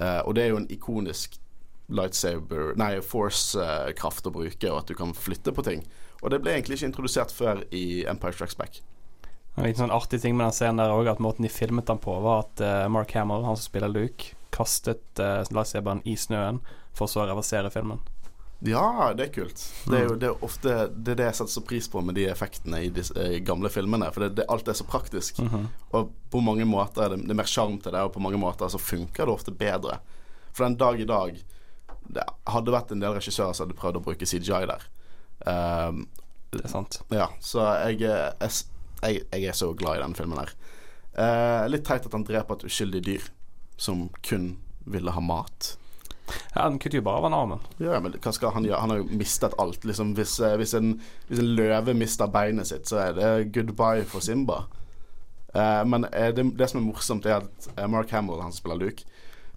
Eh, 0.00 0.20
og 0.24 0.34
det 0.34 0.44
er 0.44 0.52
jo 0.52 0.60
en 0.60 0.70
ikonisk 0.72 1.38
lightsaber 1.90 2.76
Nei, 2.78 2.92
force-kraft 3.02 4.28
å 4.28 4.34
bruke, 4.34 4.70
og 4.70 4.82
at 4.82 4.90
du 4.90 4.96
kan 4.98 5.14
flytte 5.16 5.54
på 5.54 5.64
ting. 5.66 5.84
Og 6.20 6.30
det 6.32 6.40
ble 6.42 6.54
egentlig 6.54 6.78
ikke 6.78 6.90
introdusert 6.90 7.34
før 7.34 7.64
i 7.74 8.04
Empire 8.10 8.36
Strikes 8.36 8.58
Back. 8.58 8.80
En 9.60 9.68
liten 9.68 9.84
sånn 9.84 9.92
artig 9.94 10.22
ting 10.22 10.36
med 10.38 10.48
den 10.48 10.56
scenen 10.56 10.80
der 10.80 10.92
òg, 10.94 11.10
at 11.12 11.20
måten 11.20 11.44
de 11.44 11.50
filmet 11.52 11.88
den 11.90 12.00
på, 12.00 12.14
var 12.24 12.46
at 12.46 12.62
uh, 12.64 12.86
Mark 12.92 13.12
Hamill, 13.16 13.44
han 13.44 13.58
som 13.58 13.68
spiller 13.68 13.92
Luke, 13.92 14.32
kastet 14.54 15.20
uh, 15.20 15.42
lightsaberen 15.52 16.00
i 16.08 16.16
snøen 16.16 16.62
for 16.96 17.10
så 17.10 17.22
å 17.24 17.28
reversere 17.28 17.70
filmen. 17.72 18.00
Ja, 18.60 19.12
det 19.16 19.24
er 19.24 19.32
kult. 19.32 19.62
Det 19.88 19.96
er 19.96 20.02
jo 20.04 20.16
det 20.20 20.28
er 20.28 20.42
ofte 20.44 20.72
det, 20.92 21.14
er 21.14 21.16
det 21.16 21.26
jeg 21.30 21.36
setter 21.38 21.52
så 21.54 21.62
pris 21.64 21.86
på 21.88 22.02
med 22.04 22.18
de 22.18 22.26
effektene 22.28 22.82
i 22.84 22.90
de 22.92 23.04
eh, 23.16 23.38
gamle 23.40 23.70
filmene. 23.72 24.10
For 24.12 24.26
det, 24.26 24.34
det, 24.36 24.44
alt 24.52 24.68
er 24.68 24.76
så 24.76 24.84
praktisk. 24.84 25.40
Mhm. 25.40 25.68
Og 25.96 26.10
på 26.32 26.42
mange 26.44 26.66
måter 26.68 27.06
er 27.06 27.14
det, 27.14 27.22
det 27.24 27.32
er 27.32 27.40
mer 27.40 27.48
sjarm 27.48 27.78
til 27.80 27.96
det, 27.96 28.02
og 28.04 28.12
på 28.12 28.20
mange 28.20 28.40
måter 28.40 28.68
så 28.68 28.80
funker 28.80 29.24
det 29.24 29.32
ofte 29.32 29.54
bedre. 29.56 29.96
For 30.52 30.66
den 30.66 30.76
dag 30.76 31.00
i 31.00 31.08
dag 31.08 31.36
Det 32.10 32.24
hadde 32.50 32.72
vært 32.74 32.90
en 32.90 33.00
del 33.00 33.12
regissører 33.14 33.54
som 33.54 33.68
hadde 33.68 33.78
prøvd 33.78 34.00
å 34.00 34.02
bruke 34.02 34.26
CGI 34.26 34.64
der. 34.66 34.86
Um, 35.46 36.08
Det 36.50 36.64
er 36.64 36.72
sant. 36.72 36.96
ja, 37.14 37.28
så 37.38 37.62
jeg, 37.86 38.00
jeg, 38.02 38.50
jeg, 39.02 39.24
jeg 39.32 39.50
er 39.50 39.56
så 39.56 39.72
glad 39.74 39.98
i 39.98 40.04
den 40.04 40.16
filmen 40.18 40.40
her. 40.40 40.54
Eh, 41.20 41.66
litt 41.70 41.86
teit 41.88 42.06
at 42.06 42.16
han 42.16 42.26
dreper 42.26 42.58
et 42.58 42.66
uskyldig 42.68 43.02
dyr 43.06 43.28
som 43.80 44.08
kun 44.26 44.52
ville 44.90 45.12
ha 45.14 45.22
mat. 45.24 45.74
Ja, 46.54 46.62
Han 46.62 46.78
kutter 46.78 47.00
jo 47.00 47.02
bare 47.06 47.18
av 47.18 47.26
han 47.26 47.34
armen. 47.34 47.64
Ja, 47.82 47.98
men 48.00 48.14
hva 48.14 48.32
skal 48.34 48.52
han 48.54 48.66
gjøre? 48.66 48.80
Han 48.80 48.92
har 48.94 49.00
jo 49.00 49.08
mistet 49.18 49.56
alt. 49.58 49.84
Liksom, 49.86 50.14
hvis, 50.18 50.36
eh, 50.40 50.56
hvis, 50.60 50.74
en, 50.78 50.92
hvis 51.28 51.42
en 51.42 51.54
løve 51.58 51.94
mister 51.96 52.30
beinet 52.30 52.70
sitt, 52.70 52.86
så 52.90 53.00
er 53.08 53.16
det 53.16 53.32
goodbye 53.54 54.04
for 54.08 54.24
Simba. 54.24 54.64
Eh, 55.54 55.82
men 55.90 56.06
eh, 56.12 56.30
det, 56.36 56.46
det 56.58 56.70
som 56.70 56.80
er 56.82 56.86
morsomt, 56.86 57.26
er 57.26 57.40
at 57.40 57.70
eh, 57.76 57.88
Mark 57.90 58.12
Hamill, 58.14 58.42
han 58.44 58.54
spiller 58.54 58.78
Luke, 58.78 59.08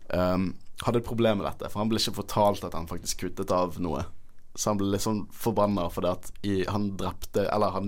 eh, 0.10 0.50
hadde 0.84 1.04
et 1.04 1.08
problem 1.08 1.42
med 1.42 1.50
dette. 1.52 1.70
For 1.70 1.84
han 1.84 1.92
ble 1.92 2.02
ikke 2.02 2.18
fortalt 2.24 2.66
at 2.66 2.78
han 2.78 2.90
faktisk 2.90 3.28
kuttet 3.28 3.54
av 3.54 3.78
noe. 3.84 4.08
Så 4.56 4.70
han 4.72 4.82
ble 4.82 4.92
litt 4.94 5.06
sånn 5.06 5.24
forbanna 5.34 5.88
fordi 5.90 6.10
at 6.12 6.28
i, 6.46 6.60
han 6.70 6.92
drepte 7.00 7.48
Eller 7.50 7.72
han 7.74 7.88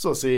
så 0.00 0.14
å 0.14 0.16
si 0.16 0.30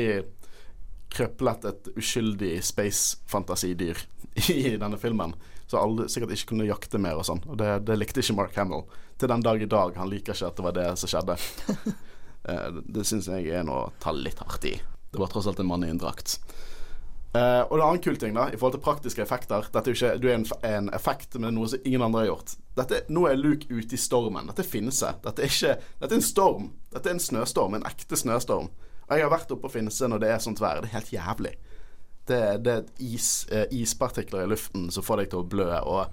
krøplet 1.13 1.65
et 1.69 1.91
uskyldig 1.97 2.57
space-fantasidyr 2.65 4.03
i 4.55 4.77
denne 4.77 4.99
filmen. 5.01 5.35
Så 5.69 5.81
alle 5.81 6.09
sikkert 6.09 6.33
ikke 6.33 6.55
kunne 6.55 6.69
jakte 6.69 7.01
mer 7.01 7.21
og 7.21 7.27
sånn. 7.29 7.43
Og 7.49 7.59
det, 7.61 7.71
det 7.89 7.99
likte 7.99 8.25
ikke 8.25 8.39
Mark 8.39 8.57
Hamill. 8.57 8.87
Til 9.21 9.29
den 9.29 9.45
dag 9.45 9.61
i 9.61 9.69
dag. 9.69 9.97
Han 10.01 10.09
liker 10.09 10.37
ikke 10.37 10.49
at 10.49 10.57
det 10.57 10.65
var 10.65 10.77
det 10.79 10.91
som 11.01 11.15
skjedde. 11.15 11.41
Eh, 12.49 12.69
det 12.73 12.85
det 12.95 13.03
syns 13.05 13.27
jeg 13.29 13.49
er 13.51 13.65
noe 13.67 13.89
å 13.89 13.93
ta 14.01 14.13
litt 14.15 14.39
hardt 14.39 14.63
i. 14.65 14.71
Det 15.11 15.19
var 15.21 15.29
tross 15.29 15.49
alt 15.51 15.59
en 15.61 15.67
mann 15.69 15.83
i 15.85 15.89
en 15.91 15.99
drakt. 16.01 16.37
Uh, 17.35 17.67
og 17.67 17.75
en 17.77 17.83
annen 17.85 18.01
kul 18.01 18.17
ting 18.17 18.33
da 18.33 18.47
i 18.49 18.57
forhold 18.57 18.79
til 18.79 18.85
praktiske 18.87 19.21
effekter 19.21 19.67
Dette 19.69 19.91
er 19.91 19.93
jo 19.93 19.99
ikke 19.99 20.21
Du 20.23 20.31
er 20.31 20.39
en, 20.39 20.47
en 20.65 20.87
effekt, 20.97 21.35
men 21.35 21.45
det 21.45 21.51
er 21.51 21.57
noe 21.59 21.69
som 21.69 21.83
ingen 21.85 22.05
andre 22.07 22.23
har 22.23 22.31
gjort. 22.31 22.55
Dette, 22.79 23.01
nå 23.13 23.27
er 23.29 23.37
Luke 23.37 23.69
ute 23.69 23.99
i 23.99 24.01
stormen. 24.01 24.49
Dette 24.49 24.65
finnes. 24.65 25.03
Dette 25.03 25.45
er 25.45 25.53
ikke 25.53 25.75
Dette 25.99 26.09
er 26.09 26.17
en 26.23 26.25
storm. 26.25 26.71
Dette 26.95 27.11
er 27.11 27.19
en 27.19 27.27
snøstorm. 27.27 27.77
En 27.77 27.85
ekte 27.91 28.17
snøstorm. 28.17 28.71
Og 29.09 29.17
jeg 29.17 29.25
har 29.25 29.33
vært 29.33 29.53
oppe 29.55 29.65
på 29.67 29.73
Finse 29.79 30.09
når 30.11 30.21
det 30.23 30.31
er 30.35 30.43
sånt 30.45 30.61
vær. 30.61 30.83
Det 30.85 30.91
er 30.91 30.99
helt 30.99 31.13
jævlig. 31.15 31.55
Det, 32.29 32.41
det 32.65 32.73
er 32.75 32.89
is, 33.01 33.47
eh, 33.49 33.65
ispartikler 33.73 34.45
i 34.45 34.51
luften 34.53 34.91
som 34.93 35.05
får 35.07 35.23
deg 35.23 35.31
til 35.33 35.41
å 35.41 35.49
blø. 35.49 35.69
Og 35.89 36.13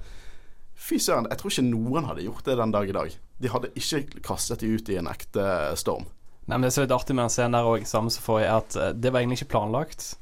fy 0.79 0.99
søren, 1.03 1.27
jeg 1.31 1.41
tror 1.41 1.51
ikke 1.51 1.65
noen 1.67 2.07
hadde 2.07 2.23
gjort 2.23 2.45
det 2.47 2.55
den 2.61 2.71
dag 2.75 2.89
i 2.91 2.95
dag. 2.95 3.17
De 3.43 3.51
hadde 3.51 3.73
ikke 3.75 4.21
kastet 4.23 4.63
de 4.63 4.69
ut 4.77 4.91
i 4.93 4.99
en 5.01 5.11
ekte 5.11 5.43
storm. 5.79 6.07
Nei, 6.45 6.55
men 6.59 6.67
Det 6.67 6.71
som 6.75 6.83
er 6.83 6.87
litt 6.87 6.95
artig 6.95 7.15
med 7.17 7.25
den 7.25 7.33
scenen 7.33 7.57
der 7.57 7.67
òg, 7.67 7.83
samme 7.89 8.13
som 8.13 8.23
forrige, 8.23 8.47
er 8.47 8.61
at 8.63 8.75
eh, 8.79 8.93
det 8.95 9.11
var 9.11 9.23
egentlig 9.23 9.41
ikke 9.41 9.53
planlagt. 9.57 10.13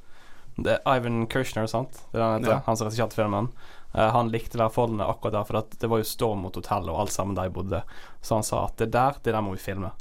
Det 0.58 0.80
er 0.80 0.98
Ivan 0.98 1.28
Kirshner, 1.30 1.68
sant? 1.70 1.98
Det 2.14 2.20
er 2.22 2.26
han, 2.26 2.42
heter, 2.42 2.56
Ja. 2.58 2.62
han 2.66 2.78
som 2.80 2.88
regisserte 2.88 3.18
filmen. 3.18 3.52
Eh, 3.94 4.10
han 4.16 4.32
likte 4.34 4.58
værforholdene 4.58 5.04
forholdene 5.06 5.10
akkurat 5.14 5.34
der, 5.38 5.46
for 5.46 5.78
det 5.82 5.90
var 5.90 6.02
jo 6.02 6.10
storm 6.10 6.42
mot 6.46 6.56
hotellet 6.58 6.90
og 6.90 7.04
alt 7.04 7.14
sammen 7.14 7.36
der 7.38 7.50
jeg 7.50 7.54
bodde. 7.54 7.84
Så 8.22 8.40
han 8.40 8.44
sa 8.48 8.66
at 8.66 8.78
det 8.82 8.90
der, 8.94 9.20
det 9.22 9.34
der 9.36 9.42
må 9.46 9.54
vi 9.54 9.62
filme. 9.62 9.92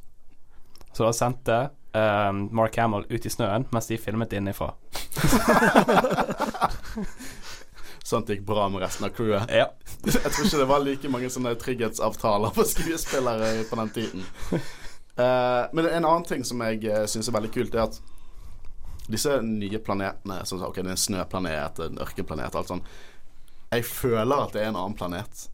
Så 0.93 1.05
da 1.05 1.13
sendte 1.17 1.59
eh, 1.93 2.33
Mark 2.33 2.77
Hamill 2.77 3.07
ut 3.09 3.27
i 3.27 3.33
snøen 3.33 3.67
mens 3.73 3.87
de 3.91 3.99
filmet 4.01 4.33
innenfra. 4.37 4.73
Sånn 8.03 8.25
at 8.25 8.29
det 8.29 8.35
gikk 8.37 8.49
bra 8.49 8.67
med 8.69 8.83
resten 8.83 9.07
av 9.07 9.13
crewet. 9.17 9.51
Ja. 9.53 9.69
Jeg 10.05 10.33
tror 10.33 10.47
ikke 10.47 10.63
det 10.63 10.71
var 10.71 10.83
like 10.85 11.13
mange 11.13 11.31
sånne 11.33 11.55
trygghetsavtaler 11.61 12.51
for 12.57 12.69
skuespillere 12.69 13.63
på 13.71 13.79
den 13.79 13.93
tiden. 13.95 14.25
Uh, 15.13 15.69
men 15.73 15.87
en 15.87 16.05
annen 16.09 16.27
ting 16.27 16.43
som 16.45 16.61
jeg 16.65 16.83
uh, 16.89 17.05
syns 17.07 17.29
er 17.29 17.37
veldig 17.37 17.51
kult, 17.53 17.75
er 17.77 17.85
at 17.85 17.99
disse 19.13 19.35
nye 19.45 19.79
planetene 19.85 20.39
som 20.49 20.63
ok, 20.65 20.79
det 20.81 20.89
er 20.89 20.95
en 20.97 21.01
snøplanet, 21.01 21.83
en 21.85 22.01
ørkenplanet, 22.03 22.57
alt 22.59 22.73
sånn. 22.73 22.85
Jeg 23.73 23.87
føler 23.89 24.45
at 24.47 24.57
det 24.57 24.65
er 24.65 24.73
en 24.73 24.81
annen 24.81 24.97
planet, 24.97 25.47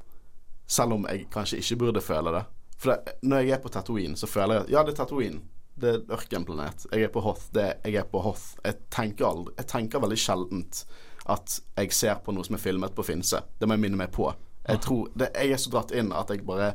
selv 0.66 0.96
om 0.96 1.06
jeg 1.10 1.26
kanskje 1.34 1.60
ikke 1.62 1.80
burde 1.84 2.02
føle 2.04 2.34
det. 2.34 2.44
For 2.78 2.94
det, 2.94 3.18
når 3.26 3.42
jeg 3.42 3.56
er 3.56 3.62
på 3.62 3.72
Tatooine, 3.74 4.16
så 4.18 4.30
føler 4.30 4.60
jeg 4.60 4.66
at 4.66 4.72
ja, 4.74 4.84
det 4.86 4.94
er 4.94 5.00
Tatooine. 5.02 5.42
Det 5.78 5.90
er 5.94 6.14
ørkenplanet. 6.16 6.88
Jeg 6.90 7.06
er 7.06 7.12
på 7.14 7.22
Hoth. 7.22 7.48
Det, 7.54 7.68
jeg 7.86 8.00
er 8.00 8.06
på 8.10 8.22
Hoth. 8.24 8.56
Jeg 8.64 8.80
tenker, 8.90 9.28
aldri, 9.28 9.54
jeg 9.60 9.70
tenker 9.70 10.02
veldig 10.02 10.18
sjeldent 10.18 10.82
at 11.28 11.58
jeg 11.76 11.92
ser 11.94 12.20
på 12.24 12.32
noe 12.34 12.46
som 12.46 12.56
er 12.56 12.62
filmet 12.62 12.94
på 12.96 13.04
Finse. 13.06 13.42
Det 13.60 13.68
må 13.68 13.76
jeg 13.76 13.84
minne 13.84 14.00
meg 14.00 14.10
på. 14.14 14.30
Jeg 14.68 14.82
tror 14.84 15.08
det, 15.14 15.30
Jeg 15.36 15.52
er 15.52 15.60
så 15.60 15.70
dratt 15.72 15.94
inn 15.96 16.10
at 16.12 16.30
jeg 16.30 16.44
bare 16.44 16.74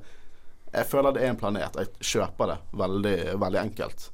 Jeg 0.73 0.87
føler 0.89 1.13
det 1.13 1.23
er 1.23 1.33
en 1.33 1.37
planet. 1.37 1.75
Jeg 1.77 2.13
kjøper 2.13 2.49
det 2.49 2.57
veldig, 2.79 3.17
veldig 3.41 3.59
enkelt. 3.61 4.07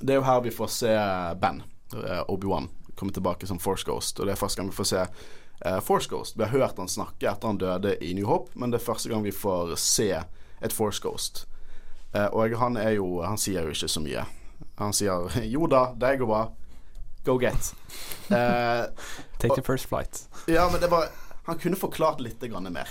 Det 0.00 0.12
er 0.12 0.20
jo 0.20 0.26
her 0.28 0.44
vi 0.44 0.52
får 0.54 0.70
se 0.70 0.92
Ben, 1.40 1.62
eh, 1.96 2.22
Obi-Wan, 2.28 2.68
komme 2.94 3.12
tilbake 3.12 3.46
som 3.46 3.58
Force 3.58 3.86
Ghost. 3.86 4.20
Og 4.20 4.26
det 4.26 4.36
er 4.36 4.40
første 4.40 4.60
gang 4.60 4.70
vi 4.70 4.76
får 4.76 4.90
se 4.92 5.02
uh, 5.64 5.80
Force 5.80 6.08
Ghost. 6.10 6.36
Vi 6.36 6.44
har 6.44 6.52
hørt 6.52 6.78
han 6.78 6.88
snakke 6.88 7.30
etter 7.30 7.48
han 7.48 7.58
døde 7.58 7.96
i 8.04 8.12
New 8.14 8.28
Hope, 8.28 8.52
men 8.54 8.70
det 8.70 8.78
er 8.78 8.86
første 8.86 9.10
gang 9.10 9.24
vi 9.24 9.34
får 9.34 9.74
se 9.80 10.10
et 10.14 10.72
Force 10.72 11.02
Ghost. 11.02 11.46
Eh, 12.14 12.26
og 12.26 12.54
han 12.58 12.76
er 12.76 12.90
jo 12.96 13.22
Han 13.22 13.38
sier 13.38 13.62
jo 13.66 13.74
ikke 13.74 13.88
så 13.88 14.00
mye. 14.00 14.24
Han 14.78 14.92
sier 14.92 15.28
'jo 15.44 15.66
da, 15.66 15.92
det 15.96 16.18
går 16.18 16.26
bra'. 16.26 16.50
Go 17.24 17.38
get. 17.40 17.74
Uh, 18.30 18.86
Take 19.40 19.54
the 19.56 19.62
first 19.62 19.86
flight. 19.88 20.28
ja, 20.46 20.68
men 20.70 20.80
det 20.80 20.90
var 20.90 21.08
Han 21.46 21.58
kunne 21.58 21.76
forklart 21.76 22.20
litt 22.20 22.40
grann 22.40 22.72
mer. 22.72 22.88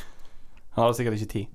Han 0.76 0.84
hadde 0.84 0.98
sikkert 0.98 1.14
ikke 1.20 1.32
tid. 1.32 1.46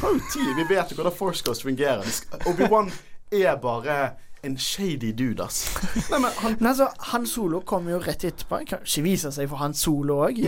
Har 0.00 0.10
jo 0.10 0.20
tid. 0.32 0.54
Vi 0.56 0.74
vet 0.74 0.90
jo 0.90 0.96
hvordan 0.96 1.12
Force 1.12 1.44
Ghost 1.44 1.62
fungerer. 1.62 2.02
Obi-Wan 2.46 2.90
er 3.30 3.56
bare 3.56 4.10
en 4.46 4.56
shady 4.58 5.12
dude, 5.12 5.42
ass. 5.44 5.64
Nei, 6.10 6.20
men 6.22 6.30
han 6.42 6.56
Men 6.58 6.70
altså, 6.70 6.88
Han 7.12 7.26
Solo 7.26 7.60
kommer 7.66 7.96
jo 7.96 8.00
rett 8.04 8.24
etterpå. 8.24 8.62
Kan 8.68 8.84
ikke 8.86 9.04
vise 9.06 9.32
seg 9.34 9.50
for 9.50 9.60
Han 9.62 9.74
Solo 9.76 10.20
òg. 10.26 10.40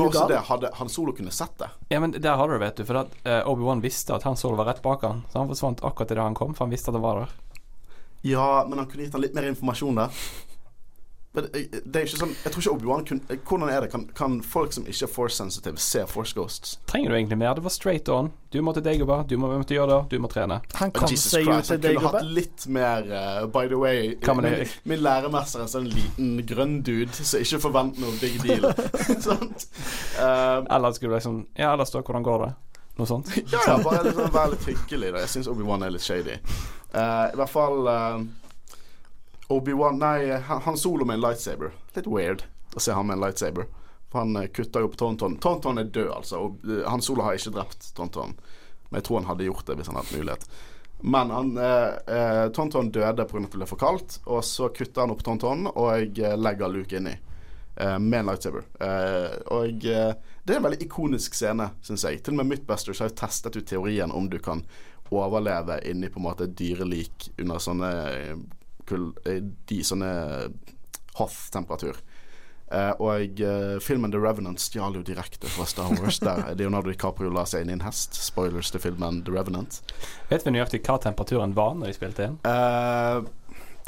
Han 0.80 0.92
Solo 0.92 1.14
kunne 1.16 1.34
sett 1.34 1.56
det. 1.60 1.70
Ja, 1.92 2.00
men 2.00 2.14
der 2.16 2.38
har 2.40 2.48
du 2.48 2.56
det, 2.56 2.62
vet 2.64 2.80
du. 2.80 2.86
For 2.88 3.02
at 3.02 3.18
uh, 3.26 3.50
Obi-Wan 3.50 3.82
visste 3.84 4.16
at 4.16 4.26
Han 4.28 4.38
Solo 4.38 4.58
var 4.58 4.70
rett 4.72 4.82
bak 4.84 5.04
han 5.06 5.24
Så 5.32 5.40
han 5.40 5.50
forsvant 5.50 5.84
akkurat 5.84 6.14
idet 6.14 6.24
han 6.24 6.38
kom, 6.38 6.54
for 6.54 6.66
han 6.66 6.74
visste 6.74 6.92
at 6.92 6.98
han 6.98 7.06
var 7.06 7.22
der. 7.24 7.36
Ja, 8.26 8.66
men 8.68 8.80
han 8.80 8.88
kunne 8.90 9.06
gitt 9.06 9.14
han 9.14 9.22
litt 9.22 9.36
mer 9.36 9.46
informasjon 9.50 10.00
der. 10.00 10.22
Men 11.38 11.48
det 11.52 11.82
det 11.84 12.00
er 12.00 12.08
ikke 12.08 12.20
sånn 12.20 12.34
Jeg 12.44 12.52
tror 12.52 12.62
ikke 12.62 12.72
Obi-Wan 12.74 13.04
Hvordan 13.48 13.70
er 13.70 13.84
det? 13.84 13.90
Kan, 13.92 14.04
kan 14.16 14.38
folk 14.42 14.74
som 14.74 14.86
ikke 14.90 15.06
er 15.06 15.12
force 15.12 15.38
sensitive, 15.38 15.80
se 15.82 16.04
Force 16.10 16.34
Ghosts? 16.36 16.76
Trenger 16.90 17.12
du 17.12 17.16
egentlig 17.18 17.38
mer? 17.38 17.54
Det 17.58 17.64
var 17.64 17.74
straight 17.74 18.08
on. 18.12 18.30
Du 18.52 18.60
må 18.64 18.72
til 18.72 18.84
Dagobah, 18.84 19.24
du 19.28 19.36
må 19.40 19.50
måtte 19.52 19.76
gjøre 19.76 19.90
det, 19.92 20.16
du 20.16 20.22
må 20.24 20.30
trene. 20.32 20.60
Han 20.80 20.92
kom 20.96 21.10
Jesus 21.10 21.34
seg 21.34 21.44
Christ, 21.44 21.68
Christ, 21.68 21.72
til 21.74 21.82
Dagoba. 21.84 22.12
kunne 22.12 22.22
hatt 22.22 22.36
litt 22.38 22.66
mer 22.72 23.10
uh, 23.12 23.42
By 23.52 23.68
the 23.68 23.80
way, 23.80 24.14
min, 24.40 24.72
min 24.88 25.02
læremester 25.04 25.60
er 25.60 25.66
en 25.66 25.72
sånn 25.74 25.90
liten 25.92 26.38
grønn 26.48 26.78
dude, 26.86 27.12
så 27.12 27.42
ikke 27.44 27.60
forvent 27.66 28.00
noe 28.00 28.14
big 28.22 28.40
deal. 28.44 28.70
sånt. 29.28 29.68
Eh, 30.18 30.56
Eller 30.64 30.96
skulle 30.96 31.12
du 31.12 31.18
liksom 31.18 31.42
Ja, 31.58 31.74
ellers 31.74 31.92
da, 31.92 32.02
hvordan 32.02 32.24
går 32.26 32.46
det? 32.46 32.50
Noe 32.98 33.06
sånt. 33.06 33.30
Ja, 33.52 33.60
ja, 33.62 33.76
bare 33.84 34.02
liksom 34.08 34.32
være 34.34 34.56
litt 34.56 34.66
hyggelig. 34.72 35.12
Da. 35.14 35.22
Jeg 35.22 35.34
syns 35.36 35.48
Obi-Wan 35.52 35.84
er 35.86 35.92
litt 35.94 36.02
shady. 36.02 36.40
Uh, 36.90 37.28
I 37.30 37.36
hvert 37.38 37.52
fall 37.52 37.86
eh, 37.92 38.22
Obi-Wan 39.48 39.98
Nei, 39.98 40.30
han, 40.48 40.76
solo 40.76 41.04
med 41.08 41.14
en 41.18 41.20
lightsaber. 41.24 41.72
Litt 41.96 42.06
weird 42.06 42.44
å 42.76 42.80
se 42.84 42.92
han 42.92 43.06
med 43.08 43.16
en 43.16 43.22
lightsaber. 43.26 43.68
For 44.12 44.22
han 44.22 44.36
eh, 44.36 44.48
kutter 44.52 44.84
jo 44.84 44.88
på 44.92 44.96
Tonton. 45.00 45.36
Tonton 45.40 45.78
er 45.80 45.88
død, 45.92 46.10
altså. 46.18 46.42
Og 46.44 46.66
eh, 46.68 46.82
han 46.88 47.02
solo 47.04 47.24
har 47.24 47.36
ikke 47.38 47.54
drept 47.56 47.90
Tonton. 47.96 48.34
Men 48.88 49.00
jeg 49.00 49.08
tror 49.08 49.20
han 49.22 49.30
hadde 49.30 49.48
gjort 49.48 49.66
det 49.68 49.78
hvis 49.80 49.88
han 49.92 49.98
hadde 50.00 50.18
mulighet. 50.20 50.44
Men 51.00 51.30
han, 51.30 51.54
eh, 51.56 51.96
eh, 52.16 52.44
Tonton 52.56 52.90
døde 52.92 53.24
pga. 53.24 53.44
at 53.44 53.52
det 53.52 53.60
ble 53.60 53.66
for 53.70 53.80
kaldt, 53.80 54.18
og 54.26 54.44
så 54.44 54.68
kutter 54.74 55.04
han 55.04 55.12
opp 55.14 55.24
Tonton 55.24 55.68
og 55.70 56.18
eh, 56.18 56.36
legger 56.36 56.68
Luke 56.72 56.96
inni. 56.96 57.16
eh, 57.80 57.98
med 57.98 58.20
en 58.20 58.26
lightsaber. 58.26 58.64
Eh, 58.80 59.36
og 59.54 59.84
eh, 59.86 60.12
det 60.44 60.52
er 60.52 60.56
en 60.56 60.64
veldig 60.64 60.82
ikonisk 60.82 61.34
scene, 61.38 61.70
syns 61.82 62.04
jeg. 62.04 62.22
Til 62.24 62.34
og 62.34 62.40
med 62.40 62.48
Mythbusters 62.52 62.98
har 63.00 63.12
jo 63.12 63.18
testet 63.20 63.56
ut 63.56 63.66
teorien 63.68 64.10
om 64.12 64.28
du 64.28 64.38
kan 64.42 64.64
overleve 65.14 65.78
inni 65.88 66.08
på 66.10 66.18
en 66.18 66.26
måte 66.26 66.48
dyrelik 66.50 67.30
under 67.38 67.62
sånne 67.62 67.92
sånne 68.88 70.12
Hoth-temperatur. 71.18 71.98
Eh, 72.68 72.90
og 73.00 73.40
eh, 73.40 73.78
filmen 73.80 74.12
The 74.12 74.20
Revenant 74.20 74.60
stjal 74.60 74.98
jo 74.98 75.02
direkte 75.06 75.48
fra 75.48 75.64
Star 75.66 75.88
Wars, 75.96 76.18
der 76.20 76.52
Leonardo 76.58 76.92
DiCaprio 76.92 77.32
la 77.32 77.46
seg 77.48 77.64
inn 77.64 77.72
i 77.72 77.78
en 77.78 77.86
hest. 77.86 78.18
Spoilers 78.20 78.70
til 78.74 78.82
filmen 78.84 79.22
The 79.24 79.34
Revenant. 79.34 79.80
Vet 80.28 80.44
vi 80.44 80.52
nøyaktig 80.52 80.82
hva 80.84 80.98
temperaturen 81.02 81.56
var 81.56 81.78
når 81.78 81.90
de 81.90 81.96
spilte 81.96 82.28
inn? 82.28 82.36
Eh, 82.48 83.22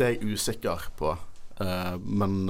det 0.00 0.06
er 0.06 0.16
jeg 0.16 0.38
usikker 0.38 0.88
på, 0.96 1.12
Eh, 1.60 1.98
men 1.98 2.48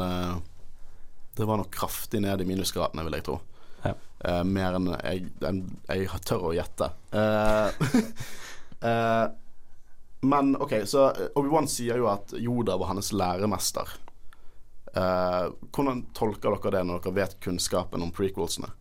det 1.36 1.44
var 1.44 1.56
nok 1.56 1.70
kraftig 1.74 2.22
ned 2.22 2.42
i 2.42 2.48
minusgradene, 2.48 3.04
vil 3.06 3.18
jeg 3.18 3.26
tro. 3.26 3.38
Ja. 3.84 3.94
Eh, 4.28 4.42
mer 4.44 4.76
enn 4.78 4.90
jeg, 4.92 5.30
enn 5.46 5.62
jeg 5.88 6.22
tør 6.28 6.50
å 6.50 6.56
gjette. 6.56 6.90
Eh, 10.22 10.26
eh, 10.26 10.28
men 10.28 10.56
OK, 10.56 10.74
så 10.84 11.12
Obi-Wan 11.34 11.68
sier 11.68 11.96
jo 11.98 12.08
at 12.08 12.34
Yoda 12.36 12.76
var 12.76 12.92
hans 12.94 13.12
læremester. 13.12 13.88
Uh, 14.90 15.52
hvordan 15.70 16.00
tolker 16.18 16.50
dere 16.50 16.70
det 16.74 16.86
når 16.88 17.02
dere 17.04 17.14
vet 17.14 17.36
kunnskapen 17.40 18.02
om 18.02 18.10
prequelsene? 18.10 18.72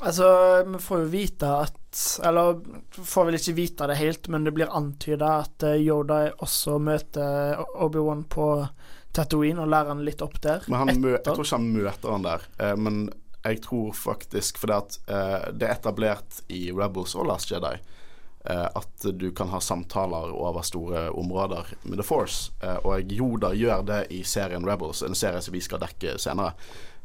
Altså, 0.00 0.28
vi 0.64 0.78
får 0.78 1.00
jo 1.02 1.08
vite 1.10 1.48
at 1.66 1.98
Eller 2.24 2.60
får 2.94 3.26
vel 3.26 3.36
ikke 3.36 3.52
vite 3.56 3.88
det 3.90 3.96
helt, 3.98 4.28
men 4.30 4.46
det 4.46 4.52
blir 4.54 4.70
antyda 4.70 5.32
at 5.42 5.64
eh, 5.66 5.82
Yoda 5.82 6.20
også 6.38 6.78
møter 6.78 7.58
Obi-Wan 7.82 8.22
på 8.30 8.46
Tatooine 9.12 9.64
og 9.64 9.72
lærer 9.72 9.90
han 9.90 10.04
litt 10.06 10.22
opp 10.22 10.38
der. 10.40 10.62
Men 10.70 11.02
jeg 11.02 11.24
tror 11.26 11.42
ikke 11.42 11.58
han 11.58 11.66
møter 11.74 12.14
han 12.14 12.28
der. 12.28 12.46
uh, 12.62 12.76
men 12.78 13.10
jeg 13.42 13.62
tror 13.64 13.92
faktisk 13.96 14.58
fordi 14.60 14.76
at 14.76 14.98
eh, 15.08 15.48
det 15.56 15.68
er 15.68 15.78
etablert 15.78 16.42
i 16.52 16.68
Rebels 16.76 17.14
og 17.16 17.28
Last 17.30 17.52
Jedi 17.52 17.72
eh, 17.76 17.96
at 18.74 19.04
du 19.20 19.26
kan 19.36 19.50
ha 19.52 19.60
samtaler 19.60 20.30
over 20.32 20.62
store 20.64 21.10
områder 21.10 21.74
med 21.82 21.98
The 22.00 22.06
Force. 22.06 22.52
Eh, 22.62 22.78
og 22.84 23.12
Yoda 23.12 23.52
gjør 23.54 23.82
det 23.84 23.98
i 24.16 24.22
serien 24.24 24.64
Rebels, 24.66 25.02
en 25.02 25.14
serie 25.18 25.42
som 25.44 25.52
vi 25.54 25.60
skal 25.60 25.82
dekke 25.82 26.16
senere. 26.18 26.54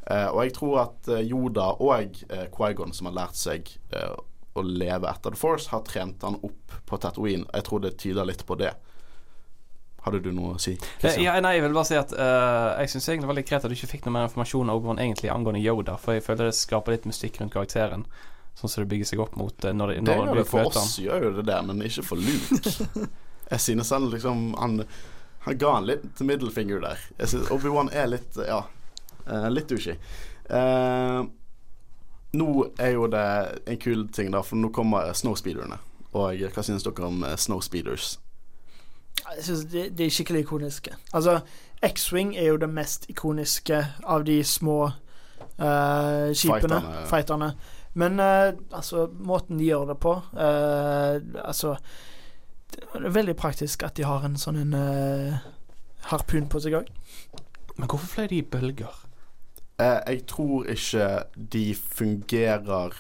Eh, 0.08 0.30
og 0.30 0.44
jeg 0.46 0.54
tror 0.56 0.80
at 0.86 1.12
eh, 1.12 1.26
Yoda 1.28 1.72
og 1.82 2.22
eh, 2.30 2.48
Quaigon, 2.56 2.94
som 2.94 3.10
har 3.10 3.18
lært 3.20 3.40
seg 3.40 3.72
eh, 3.92 4.16
å 4.56 4.64
leve 4.64 5.10
etter 5.12 5.34
The 5.36 5.40
Force, 5.40 5.72
har 5.74 5.84
trent 5.84 6.24
han 6.24 6.38
opp 6.40 6.76
på 6.88 7.00
Tatooine. 7.04 7.48
Jeg 7.52 7.68
tror 7.68 7.84
det 7.84 7.98
tyder 8.00 8.28
litt 8.30 8.46
på 8.48 8.56
det. 8.56 8.72
Hadde 10.06 10.22
du 10.22 10.30
noe 10.38 10.54
å 10.56 10.62
si? 10.62 10.76
Eh, 11.02 11.18
Ja, 11.24 11.34
nei, 11.42 11.56
jeg 11.58 11.66
vil 11.66 11.74
bare 11.76 11.90
si 11.90 11.98
at 11.98 12.14
uh, 12.14 12.78
jeg 12.78 12.94
syns 12.94 13.10
egentlig 13.10 13.26
det 13.26 13.32
var 13.32 13.38
litt 13.40 13.50
greit 13.50 13.66
at 13.66 13.74
du 13.74 13.76
ikke 13.76 13.90
fikk 13.96 14.06
noe 14.06 14.14
mer 14.14 14.28
informasjon 14.30 14.70
egentlig 15.02 15.32
angående 15.34 15.64
Yoda, 15.66 15.98
for 15.98 16.14
jeg 16.14 16.24
føler 16.28 16.52
det 16.52 16.60
skaper 16.60 16.94
litt 16.94 17.08
mystikk 17.10 17.42
rundt 17.42 17.56
karakteren. 17.58 18.06
Sånn 18.56 18.72
som 18.72 18.84
det 18.86 18.92
bygger 18.94 19.10
seg 19.10 19.22
opp 19.24 19.36
mot 19.36 19.66
eh, 19.68 19.76
når, 19.76 19.98
Det 19.98 20.04
når 20.08 20.22
gjør 20.22 20.40
det 20.40 20.48
for 20.48 20.70
oss, 20.72 20.98
gjør 21.00 21.28
jo 21.28 21.32
det 21.40 21.46
der, 21.50 21.64
men 21.68 21.84
ikke 21.84 22.06
for 22.08 22.22
Luke. 22.22 23.08
Jeg 23.52 23.62
synes 23.62 23.92
han 23.94 24.08
liksom 24.10 24.56
Han, 24.58 24.80
han 25.46 25.58
ga 25.62 25.76
en 25.78 25.86
litt 25.86 26.22
middelfinger 26.26 26.80
der. 26.82 27.02
Jeg 27.20 27.30
synes 27.30 27.52
Obi-Wan 27.54 27.92
er 27.94 28.08
litt 28.10 28.40
Ja, 28.48 28.64
eh, 29.28 29.50
litt 29.52 29.70
douchey. 29.70 30.00
Uh, 30.50 31.28
nå 32.36 32.48
er 32.82 32.96
jo 32.96 33.06
det 33.10 33.28
en 33.70 33.78
kul 33.82 34.08
ting, 34.14 34.32
da, 34.34 34.42
for 34.44 34.58
nå 34.58 34.72
kommer 34.74 35.14
snowspeederne. 35.14 35.78
Og 36.16 36.42
hva 36.56 36.64
synes 36.66 36.86
dere 36.86 37.06
om 37.08 37.22
snowspeeders? 37.38 38.16
Jeg 39.36 39.46
synes 39.46 39.64
de, 39.72 39.86
de 39.90 40.06
er 40.06 40.14
skikkelig 40.14 40.44
ikoniske. 40.46 40.96
Altså, 41.14 41.40
X-Wing 41.86 42.36
er 42.36 42.50
jo 42.50 42.60
det 42.62 42.70
mest 42.70 43.08
ikoniske 43.10 43.80
av 44.04 44.26
de 44.28 44.42
små 44.44 44.80
uh, 44.90 46.34
skipene. 46.34 46.82
Fighterne. 46.82 47.08
Fighterne. 47.10 47.50
Men 47.96 48.20
eh, 48.20 48.54
altså, 48.76 49.06
måten 49.24 49.58
de 49.60 49.70
gjør 49.70 49.86
det 49.94 49.96
på 50.04 50.12
eh, 50.36 51.16
Altså 51.46 51.78
Det 52.76 52.84
er 53.00 53.14
veldig 53.16 53.36
praktisk 53.40 53.86
at 53.88 53.96
de 53.96 54.04
har 54.04 54.26
en 54.28 54.36
sånn 54.40 54.58
en 54.66 54.74
eh, 54.76 55.38
harpun 56.12 56.50
på 56.52 56.60
seg 56.60 56.76
òg. 56.82 56.90
Men 57.80 57.88
hvorfor 57.88 58.08
fløy 58.18 58.28
de 58.34 58.42
i 58.42 58.48
bølger? 58.52 58.92
Eh, 59.80 60.02
jeg 60.12 60.26
tror 60.32 60.68
ikke 60.72 61.08
de 61.56 61.64
fungerer 61.76 62.94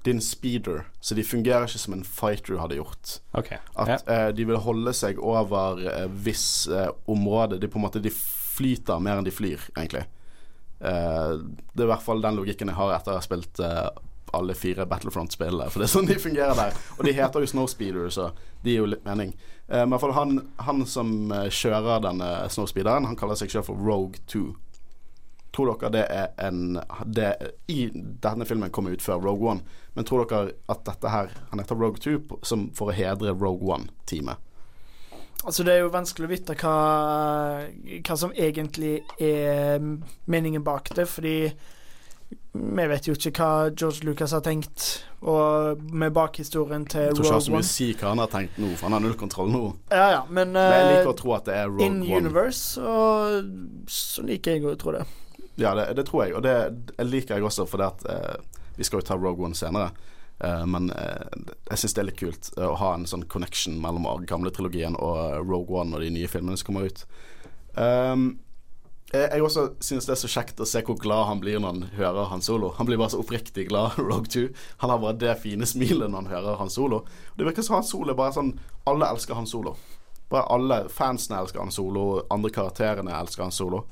Det 0.00 0.10
er 0.10 0.16
en 0.16 0.24
speeder, 0.24 0.86
så 1.04 1.14
de 1.16 1.24
fungerer 1.24 1.68
ikke 1.68 1.78
som 1.84 1.94
en 1.98 2.04
fighter 2.04 2.56
hadde 2.60 2.78
gjort. 2.80 3.18
Okay. 3.36 3.58
At 3.76 3.88
Ja. 3.92 3.98
eh, 4.08 4.30
de 4.32 4.44
vil 4.48 4.56
holde 4.64 4.92
seg 4.96 5.18
over 5.20 5.80
eh, 5.84 6.06
viss 6.08 6.66
eh, 6.68 6.88
område. 7.08 7.58
De 7.60 7.68
på 7.68 7.76
en 7.78 7.84
måte 7.84 8.00
De 8.00 8.10
flyter 8.10 9.00
mer 9.04 9.20
enn 9.20 9.24
de 9.28 9.30
flyr, 9.36 9.60
egentlig. 9.76 10.06
Eh, 10.80 11.32
det 11.76 11.82
er 11.84 11.88
i 11.90 11.92
hvert 11.92 12.02
fall 12.08 12.22
den 12.24 12.36
logikken 12.40 12.68
jeg 12.72 12.76
har 12.80 12.94
etter 12.96 13.12
å 13.12 13.20
ha 13.20 13.24
spilt 13.24 13.60
alle 14.36 14.54
fire 14.54 14.86
Battlefront-spillene. 14.86 15.68
For 15.70 15.82
det 15.82 15.88
er 15.88 15.92
sånn 15.94 16.08
de 16.08 16.18
fungerer 16.20 16.56
der. 16.58 16.80
Og 16.98 17.06
de 17.06 17.14
heter 17.16 17.44
jo 17.44 17.50
Snowspeeder, 17.52 18.08
så 18.14 18.30
de 18.64 18.74
gir 18.74 18.82
jo 18.84 18.90
litt 18.92 19.06
mening. 19.06 19.34
Eh, 19.68 19.82
men 19.82 19.90
i 19.90 19.94
hvert 19.94 20.06
fall 20.06 20.16
han, 20.18 20.40
han 20.66 20.82
som 20.88 21.32
eh, 21.34 21.46
kjører 21.54 22.02
denne 22.06 22.32
Snowspeederen, 22.52 23.08
han 23.08 23.18
kaller 23.18 23.38
seg 23.38 23.52
selv 23.52 23.70
for 23.70 23.80
Rogue 23.80 24.22
2. 24.32 24.44
Tror 25.50 25.72
dere 25.74 25.90
det 25.94 26.04
er 26.14 26.28
en 26.46 26.78
det, 27.10 27.30
I 27.66 27.88
denne 27.92 28.46
filmen 28.46 28.70
kom 28.70 28.86
ut 28.86 29.02
før 29.02 29.22
Rogue 29.24 29.50
One, 29.50 29.80
men 29.96 30.06
tror 30.06 30.22
dere 30.30 30.52
at 30.70 30.84
dette 30.86 31.10
her 31.10 31.32
Han 31.50 31.58
heter 31.58 31.74
Rogue 31.74 31.98
2 31.98 32.38
som 32.46 32.68
for 32.76 32.92
å 32.92 32.94
hedre 32.94 33.34
Rogue 33.34 33.66
One-teamet? 33.66 34.38
Altså, 35.40 35.64
det 35.64 35.72
er 35.72 35.82
jo 35.82 35.92
vanskelig 35.94 36.28
å 36.28 36.30
vite 36.30 36.54
hva, 36.60 36.74
hva 38.04 38.16
som 38.20 38.32
egentlig 38.36 38.98
er 39.16 39.80
meningen 40.28 40.62
bak 40.62 40.90
det, 40.94 41.06
fordi 41.08 41.36
vi 42.52 42.86
vet 42.90 43.06
jo 43.06 43.14
ikke 43.14 43.30
hva 43.38 43.70
George 43.70 44.04
Lucas 44.06 44.34
har 44.34 44.42
tenkt, 44.44 44.86
og 45.20 45.80
med 45.94 46.12
bakhistorien 46.16 46.84
til 46.90 47.10
Rogue 47.10 47.14
One 47.14 47.14
Jeg 47.14 47.16
tror 47.16 47.24
ikke 47.24 47.30
jeg 47.30 47.36
har 47.36 47.46
så 47.46 47.54
mye 47.54 47.64
å 47.64 47.70
si 47.70 47.88
hva 47.94 48.12
han 48.12 48.22
har 48.22 48.30
tenkt 48.32 48.60
nå, 48.60 48.70
for 48.74 48.88
han 48.88 48.96
har 48.96 49.04
null 49.04 49.16
kontroll 49.20 49.52
nå. 49.54 49.62
Ja, 49.92 50.06
ja, 50.16 50.20
men, 50.28 50.52
Men 50.56 50.74
jeg 50.74 50.84
eh, 50.84 50.92
liker 50.96 51.12
å 51.12 51.16
tro 51.20 51.34
at 51.38 51.48
det 51.50 51.56
er 51.60 51.70
Rogue 51.70 51.86
in 51.86 52.00
One. 52.02 52.22
universe, 52.24 52.82
og 52.82 53.90
så 53.90 54.26
liker 54.26 54.58
jeg 54.58 54.66
å 54.66 54.76
tro 54.80 54.96
det. 54.98 55.04
Ja, 55.60 55.74
det, 55.78 55.90
det 55.98 56.06
tror 56.08 56.24
jeg, 56.24 56.36
og 56.38 56.44
det, 56.46 56.56
liker 57.06 57.38
jeg 57.38 57.46
også, 57.46 57.68
for 57.70 57.86
at 57.86 58.06
eh, 58.10 58.60
vi 58.78 58.86
skal 58.88 59.02
jo 59.02 59.10
ta 59.12 59.18
Rogue 59.20 59.46
One 59.46 59.58
senere. 59.58 59.92
Eh, 60.44 60.66
men 60.66 60.90
eh, 60.90 61.40
jeg 61.70 61.82
syns 61.82 61.96
det 61.96 62.02
er 62.02 62.08
litt 62.08 62.20
kult 62.20 62.52
eh, 62.56 62.66
å 62.66 62.78
ha 62.80 62.94
en 62.96 63.06
sånn 63.08 63.26
connection 63.30 63.76
mellom 63.82 64.08
gamle 64.28 64.52
trilogien 64.54 64.96
og 64.96 65.44
Rogue 65.44 65.82
One 65.82 65.98
og 65.98 66.04
de 66.04 66.12
nye 66.14 66.30
filmene 66.32 66.56
som 66.58 66.70
kommer 66.70 66.88
ut. 66.88 67.04
Um, 67.76 68.40
jeg 69.12 69.28
jeg 69.32 69.42
også 69.42 69.64
synes 69.82 70.06
det 70.06 70.12
er 70.14 70.20
så 70.20 70.30
kjekt 70.30 70.60
å 70.62 70.66
se 70.68 70.82
hvor 70.86 70.98
glad 71.00 71.26
han 71.26 71.40
blir 71.42 71.58
når 71.58 71.72
han 71.72 71.86
hører 71.98 72.28
Han 72.30 72.42
Solo. 72.42 72.72
Han 72.78 72.86
blir 72.86 72.98
bare 73.00 73.10
så 73.10 73.22
oppriktig 73.22 73.66
glad, 73.68 73.98
Rogue 74.10 74.30
2. 74.30 74.48
Han 74.84 74.90
har 74.90 75.00
bare 75.02 75.18
det 75.18 75.38
fine 75.42 75.66
smilet 75.66 76.10
når 76.10 76.22
han 76.22 76.32
hører 76.34 76.60
Han 76.60 76.70
Solo. 76.70 77.02
Det 77.36 77.46
virker 77.48 77.66
som 77.66 77.80
Han 77.80 77.88
Solo 77.88 78.14
er 78.14 78.20
bare 78.20 78.36
sånn 78.38 78.52
Alle 78.90 79.10
elsker 79.10 79.34
Han 79.34 79.50
Solo. 79.50 79.74
Bare 80.30 80.46
alle 80.54 80.84
fansene 80.94 81.40
elsker 81.42 81.58
Han 81.64 81.74
Solo, 81.74 82.22
andre 82.30 82.52
karakterene 82.54 83.16
elsker 83.18 83.48
Han 83.48 83.54
Solo. 83.54 83.84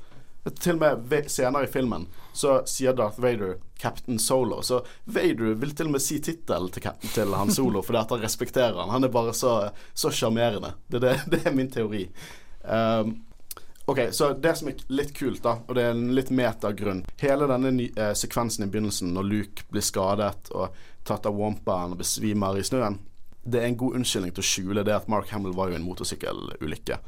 Til 0.55 0.77
og 0.79 1.03
med 1.03 1.27
senere 1.29 1.67
i 1.67 1.71
filmen 1.71 2.07
så 2.33 2.61
sier 2.69 2.95
Darth 2.95 3.19
Vader 3.19 3.57
'Captain 3.79 4.17
Solo'. 4.19 4.61
Så 4.63 4.81
Vader 5.05 5.53
vil 5.59 5.75
til 5.75 5.87
og 5.87 5.91
med 5.91 6.01
si 6.01 6.19
tittelen 6.19 6.71
til, 6.71 6.87
til 7.13 7.35
Han 7.35 7.51
Solo 7.51 7.81
fordi 7.81 7.99
at 7.99 8.11
han 8.15 8.23
respekterer 8.23 8.79
han. 8.79 8.89
Han 8.89 9.03
er 9.03 9.11
bare 9.11 9.33
så 9.33 10.11
sjarmerende. 10.11 10.73
Det, 10.87 11.01
det, 11.01 11.19
det 11.31 11.45
er 11.45 11.55
min 11.55 11.71
teori. 11.71 12.07
Um, 12.63 13.19
Ok, 13.89 13.99
så 14.11 14.33
det 14.33 14.51
som 14.55 14.67
er 14.69 14.81
litt 14.93 15.15
kult, 15.17 15.41
da, 15.41 15.55
og 15.65 15.73
det 15.73 15.81
er 15.81 15.95
en 15.95 16.11
litt 16.13 16.29
metagrunn 16.29 16.99
Hele 17.17 17.47
denne 17.49 17.71
ny, 17.73 17.87
eh, 17.97 18.11
sekvensen 18.13 18.67
i 18.67 18.69
begynnelsen 18.69 19.15
når 19.15 19.25
Luke 19.25 19.65
blir 19.73 19.81
skadet 19.81 20.51
og 20.53 20.75
tatt 21.09 21.25
av 21.25 21.33
Wampaen 21.33 21.95
og 21.95 22.03
besvimer 22.03 22.59
i 22.59 22.65
snøen, 22.67 22.99
det 23.41 23.63
er 23.63 23.65
en 23.71 23.79
god 23.81 23.97
unnskyldning 23.97 24.35
til 24.35 24.45
å 24.45 24.49
skjule 24.51 24.83
det 24.85 24.93
at 24.93 25.09
Mark 25.09 25.33
Hamill 25.33 25.57
var 25.57 25.71
jo 25.71 25.79
en 25.79 25.87
motorsykkelulykke 25.87 26.99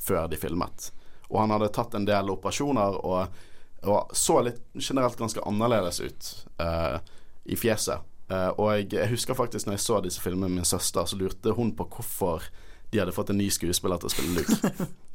før 0.00 0.32
de 0.32 0.40
filmet. 0.40 0.88
Og 1.28 1.42
han 1.42 1.52
hadde 1.52 1.68
tatt 1.76 1.98
en 2.00 2.08
del 2.08 2.32
operasjoner 2.32 2.96
og, 3.02 3.44
og 3.84 4.16
så 4.16 4.40
litt 4.48 4.64
generelt 4.80 5.20
ganske 5.20 5.44
annerledes 5.52 6.00
ut 6.00 6.32
eh, 6.64 6.98
i 7.44 7.60
fjeset. 7.60 8.08
Eh, 8.32 8.50
og 8.56 8.72
jeg, 8.72 8.88
jeg 8.96 9.12
husker 9.12 9.36
faktisk 9.36 9.68
når 9.68 9.76
jeg 9.76 9.86
så 9.90 10.00
disse 10.00 10.24
filmene 10.24 10.48
med 10.48 10.62
min 10.62 10.72
søster, 10.72 11.04
så 11.04 11.20
lurte 11.20 11.52
hun 11.60 11.76
på 11.76 11.90
hvorfor 11.92 12.48
de 12.88 13.04
hadde 13.04 13.12
fått 13.12 13.36
en 13.36 13.42
ny 13.44 13.52
skuespiller 13.52 14.00
til 14.00 14.08
å 14.08 14.16
spille 14.16 14.40
Luke. 14.40 14.88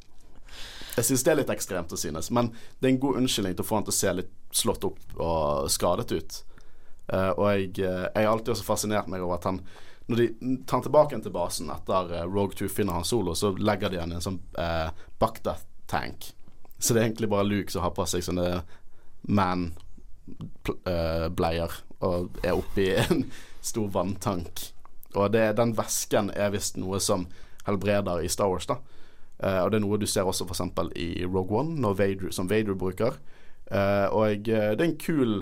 Jeg 0.98 1.06
syns 1.06 1.24
det 1.24 1.32
er 1.32 1.38
litt 1.42 1.52
ekstremt 1.54 1.92
å 1.94 1.98
synes, 2.00 2.32
men 2.34 2.50
det 2.80 2.88
er 2.88 2.92
en 2.96 3.04
god 3.04 3.18
unnskyldning 3.20 3.54
til 3.58 3.64
å 3.66 3.68
få 3.68 3.76
han 3.78 3.86
til 3.86 3.94
å 3.94 4.00
se 4.00 4.10
litt 4.18 4.34
slått 4.56 4.84
opp 4.88 5.02
og 5.22 5.70
skadet 5.70 6.10
ut. 6.12 6.32
Uh, 7.14 7.32
og 7.38 7.46
jeg, 7.54 7.70
har 7.86 8.28
alltid 8.32 8.52
også 8.56 8.66
fascinert 8.68 9.08
meg 9.08 9.22
over 9.24 9.36
at 9.38 9.46
han 9.48 9.62
Når 10.12 10.16
de 10.20 10.28
tar 10.68 10.76
han 10.76 10.84
tilbake 10.84 11.20
til 11.24 11.32
basen 11.32 11.70
etter 11.72 12.02
uh, 12.12 12.26
Rogue 12.28 12.56
2 12.60 12.68
finner 12.72 12.94
han 12.98 13.06
solo, 13.08 13.32
så 13.36 13.48
legger 13.56 13.90
de 13.92 14.00
han 14.02 14.12
i 14.12 14.16
en 14.18 14.24
sånn 14.24 14.42
uh, 14.60 14.90
Bagdad-tank. 15.20 16.34
Så 16.80 16.94
det 16.94 17.00
er 17.02 17.06
egentlig 17.10 17.30
bare 17.32 17.48
Luke 17.48 17.72
som 17.72 17.82
har 17.84 17.92
på 17.96 18.06
seg 18.08 18.24
sånne 18.26 18.64
man-bleier 19.28 19.82
og 22.08 22.30
er 22.44 22.54
oppi 22.56 22.96
en 22.96 23.32
stor 23.70 23.88
vanntank. 23.94 24.54
Og 25.16 25.32
det, 25.34 25.58
den 25.60 25.76
væsken 25.78 26.32
er 26.36 26.54
visst 26.56 26.78
noe 26.80 27.00
som 27.04 27.28
helbreder 27.68 28.22
i 28.24 28.30
Star 28.32 28.50
Wars, 28.52 28.68
da. 28.70 28.76
Eh, 29.40 29.60
og 29.62 29.72
det 29.72 29.80
er 29.80 29.86
noe 29.86 30.00
du 30.02 30.08
ser 30.10 30.28
også 30.28 30.48
f.eks. 30.48 30.64
i 30.98 31.26
Rogue 31.26 31.60
One, 31.60 31.94
Vader, 31.98 32.32
som 32.32 32.50
Vader 32.50 32.78
bruker. 32.78 33.20
Uh, 33.68 34.08
og 34.16 34.48
eh, 34.48 34.74
det 34.74 34.80
er 34.80 34.86
en 34.86 35.00
kul 35.02 35.42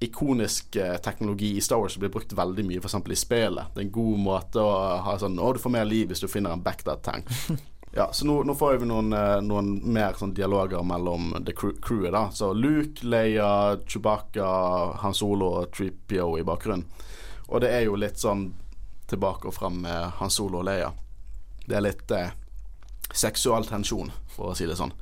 ikonisk 0.00 0.76
teknologi 1.04 1.54
i 1.56 1.60
Star 1.64 1.80
Wars 1.80 1.94
som 1.94 2.02
blir 2.02 2.10
brukt 2.12 2.32
veldig 2.36 2.64
mye 2.68 2.82
f.eks. 2.82 2.98
i 3.00 3.16
spillet. 3.16 3.70
Det 3.72 3.80
er 3.80 3.86
en 3.86 3.94
god 3.94 4.18
måte 4.20 4.60
å 4.60 4.74
ha 5.06 5.14
sånn 5.20 5.38
Å, 5.40 5.54
du 5.56 5.60
får 5.62 5.72
mer 5.72 5.88
liv 5.88 6.10
hvis 6.10 6.20
du 6.20 6.28
finner 6.28 6.52
en 6.52 6.64
Bagdad-tank. 6.64 7.32
Ja, 7.96 8.10
så 8.12 8.26
nå, 8.28 8.42
nå 8.44 8.52
får 8.52 8.82
vi 8.82 8.86
noen, 8.90 9.14
noen 9.46 9.68
mer 9.88 10.18
sånn 10.20 10.34
dialoger 10.36 10.82
mellom 10.84 11.30
the 11.46 11.54
crew, 11.56 11.78
crewet. 11.80 12.10
da 12.12 12.26
Så 12.28 12.50
Luke, 12.52 13.00
Leia, 13.08 13.78
Chewbacca, 13.88 14.48
Han 15.00 15.16
Solo 15.16 15.48
og 15.62 15.70
Treepio 15.72 16.34
i 16.36 16.44
bakgrunnen. 16.44 16.84
Og 17.46 17.62
det 17.64 17.70
er 17.72 17.86
jo 17.86 17.96
litt 17.96 18.20
sånn 18.20 18.50
tilbake 19.08 19.48
og 19.48 19.56
fram 19.56 19.80
med 19.86 20.18
Han 20.18 20.34
Solo 20.34 20.60
og 20.60 20.68
Leia. 20.68 20.90
Det 21.64 21.78
er 21.78 21.86
litt 21.86 22.12
eh, 22.12 22.34
seksual 23.16 23.66
tensjon, 23.68 24.12
for 24.32 24.52
å 24.52 24.58
si 24.58 24.68
det 24.68 24.76
sånn. 24.78 24.94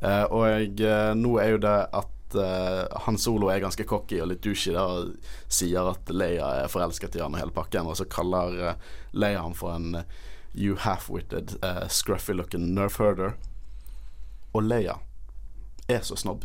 Uh, 0.00 0.24
og 0.32 0.80
uh, 0.80 1.12
nå 1.16 1.34
er 1.42 1.54
jo 1.54 1.60
det 1.60 1.76
at 1.92 2.36
uh, 2.40 3.00
Han 3.04 3.18
Solo 3.20 3.50
er 3.52 3.60
ganske 3.60 3.84
cocky 3.84 4.22
og 4.24 4.30
litt 4.30 4.40
douchey 4.40 4.72
da, 4.72 4.86
og 4.88 5.28
sier 5.52 5.90
at 5.90 6.08
Leia 6.14 6.46
er 6.62 6.72
forelsket 6.72 7.18
i 7.18 7.20
han 7.20 7.36
og 7.36 7.42
hele 7.42 7.52
pakken, 7.52 7.90
og 7.90 7.98
så 8.00 8.08
kaller 8.08 8.78
Leia 9.12 9.44
han 9.44 9.56
for 9.58 9.76
en 9.76 10.00
You 10.52 10.76
half-witted, 10.76 11.56
eh, 11.62 11.88
scruffy 11.88 12.32
looking 12.32 12.74
nerf 12.74 12.96
herder. 12.98 13.32
Og 14.52 14.62
Leia 14.62 14.94
er 15.88 16.00
så 16.00 16.16
snobb. 16.16 16.44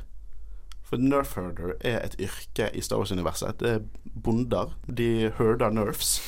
For 0.85 1.01
nerf 1.01 1.33
herder 1.35 1.73
er 1.81 2.03
et 2.05 2.15
yrke 2.21 2.69
i 2.73 2.81
Star 2.81 2.97
Wars-universet. 2.97 3.59
Det 3.59 3.69
er 3.69 3.79
bonder. 4.23 4.75
De 4.85 5.31
herder 5.37 5.69
nerfs. 5.69 6.19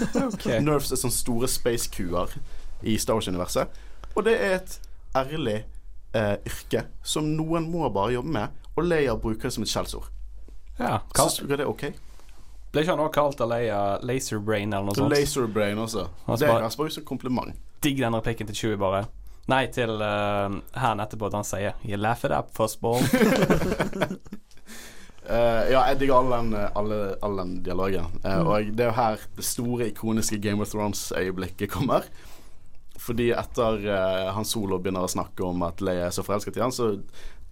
Nerfs 0.66 0.90
er 0.90 0.98
sånne 0.98 1.14
store 1.14 1.48
space-kuer 1.48 2.34
i 2.82 2.98
Star 2.98 3.20
Wars-universet. 3.20 3.70
Og 4.16 4.24
det 4.26 4.36
er 4.36 4.56
et 4.58 4.76
ærlig 5.16 5.58
eh, 6.14 6.36
yrke 6.46 6.84
som 7.02 7.26
noen 7.36 7.68
må 7.70 7.88
bare 7.94 8.14
jobbe 8.16 8.32
med, 8.34 8.62
og 8.76 8.86
Leia 8.86 9.16
bruker 9.18 9.48
det 9.48 9.54
som 9.54 9.66
et 9.66 9.72
skjellsord. 9.72 10.10
Ja, 10.80 11.00
Syns 11.16 11.40
du 11.42 11.50
det 11.50 11.60
er 11.60 11.68
ok? 11.68 11.90
Ble 12.70 12.84
ikke 12.84 12.94
han 12.94 13.02
også 13.02 13.14
kalt 13.16 13.40
Leia 13.50 13.80
Laserbrain 14.06 14.70
eller 14.72 14.86
noe 14.88 14.94
Så 14.94 15.02
sånt? 15.02 15.14
Laserbrain 15.14 15.78
også. 15.82 16.06
Altså 16.26 16.44
Det 16.44 16.50
er 16.50 16.76
bare 16.78 16.90
som 16.94 17.04
kompliment. 17.04 17.56
Digg 17.82 17.98
den 17.98 18.14
replikken 18.14 18.46
til 18.46 18.56
Chewie, 18.56 18.78
bare. 18.78 19.04
Nei, 19.50 19.64
til 19.72 19.90
uh, 19.98 20.52
han 20.78 21.02
etterpå 21.02 21.30
da 21.32 21.40
han 21.40 21.48
sier 21.48 21.74
You 21.82 21.98
laugh 21.98 22.24
it 22.24 22.30
up, 22.30 22.52
fussball'. 22.54 23.02
Uh, 25.26 25.64
ja, 25.72 25.82
jeg 25.88 25.98
digger 26.00 26.20
all 26.20 26.30
den, 26.30 26.54
alle, 26.76 27.00
all 27.22 27.40
den 27.42 27.56
dialogen. 27.66 28.06
Uh, 28.22 28.30
Mm. 28.40 28.46
Og 28.46 28.70
det 28.78 28.84
er 28.86 28.92
jo 28.92 28.96
her 29.00 29.16
det 29.36 29.44
store, 29.44 29.88
ikoniske 29.90 30.38
Game 30.38 30.62
of 30.62 30.70
Thrones-øyeblikket 30.70 31.70
kommer. 31.70 32.06
Fordi 33.00 33.30
etter 33.32 33.84
uh, 33.88 34.30
han 34.36 34.44
Solo 34.44 34.78
begynner 34.78 35.06
å 35.06 35.10
snakke 35.10 35.44
om 35.46 35.62
at 35.64 35.80
Leia 35.80 36.08
er 36.10 36.14
så 36.14 36.24
forelsket 36.26 36.58
i 36.58 36.64
han, 36.64 36.74
så 36.74 36.92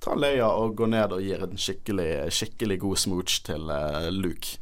tar 0.03 0.19
Leia 0.21 0.49
og 0.53 0.77
går 0.79 0.91
ned 0.93 1.15
og 1.17 1.25
gir 1.25 1.45
en 1.47 1.59
skikkelig, 1.59 2.29
skikkelig 2.35 2.79
god 2.85 3.01
smooch 3.01 3.41
til 3.49 3.71
uh, 3.73 4.11
Luke 4.13 4.59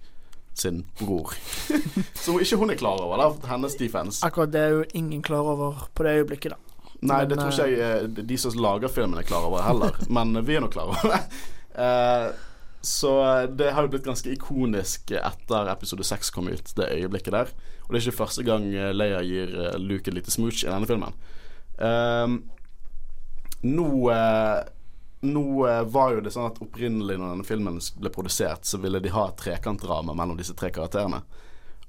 sin 0.57 0.85
bror. 0.99 1.35
Som 2.15 2.41
ikke 2.41 2.57
hun 2.57 2.73
er 2.73 2.81
klar 2.81 3.03
over, 3.03 3.21
da, 3.21 3.51
hennes 3.51 3.77
defense. 3.77 4.23
Akkurat 4.27 4.53
det 4.53 4.63
er 4.63 4.79
jo 4.79 4.87
ingen 4.97 5.21
klar 5.25 5.45
over 5.45 5.87
på 5.95 6.07
det 6.07 6.17
øyeblikket, 6.23 6.57
da. 6.57 6.63
Nei, 6.97 7.19
Men, 7.19 7.29
det 7.29 7.37
tror 7.37 7.53
ikke 7.53 7.67
jeg 7.69 7.97
eh, 8.01 8.27
de 8.31 8.39
som 8.41 8.57
lager 8.57 8.89
filmen 8.89 9.21
er 9.21 9.27
klar 9.29 9.45
over 9.45 9.61
heller, 9.67 9.99
men 10.17 10.33
vi 10.47 10.57
er 10.57 10.65
nok 10.65 10.73
klar 10.73 10.95
over 10.95 11.13
det. 11.13 11.23
Uh, 11.77 12.31
så 12.87 13.13
det 13.53 13.73
har 13.75 13.85
jo 13.85 13.91
blitt 13.93 14.07
ganske 14.07 14.31
ikonisk 14.33 15.13
etter 15.19 15.69
episode 15.73 16.07
6 16.07 16.31
kom 16.33 16.49
ut, 16.49 16.71
det 16.79 16.89
øyeblikket 16.95 17.35
der. 17.35 17.53
Og 17.87 17.95
det 17.95 18.01
er 18.01 18.07
ikke 18.07 18.21
første 18.25 18.45
gang 18.47 18.69
eh, 18.75 18.93
Leia 18.95 19.23
gir 19.27 19.53
eh, 19.55 19.79
Luke 19.81 20.11
et 20.11 20.17
lite 20.17 20.35
smooch 20.35 20.65
i 20.65 20.71
denne 20.71 20.89
filmen. 20.91 21.15
Um, 21.77 22.41
nå 23.67 23.89
eh, 24.13 24.61
nå 25.27 25.45
var 25.91 26.13
jo 26.13 26.21
det 26.23 26.31
sånn 26.35 26.51
at 26.51 26.61
opprinnelig 26.63 27.17
når 27.19 27.33
denne 27.33 27.47
filmen 27.49 27.81
ble 27.99 28.13
produsert, 28.15 28.67
så 28.69 28.79
ville 28.79 29.01
de 29.03 29.11
ha 29.15 29.25
et 29.31 29.39
trekantdrama 29.41 30.15
mellom 30.15 30.39
disse 30.39 30.55
tre 30.55 30.71
karakterene. 30.75 31.23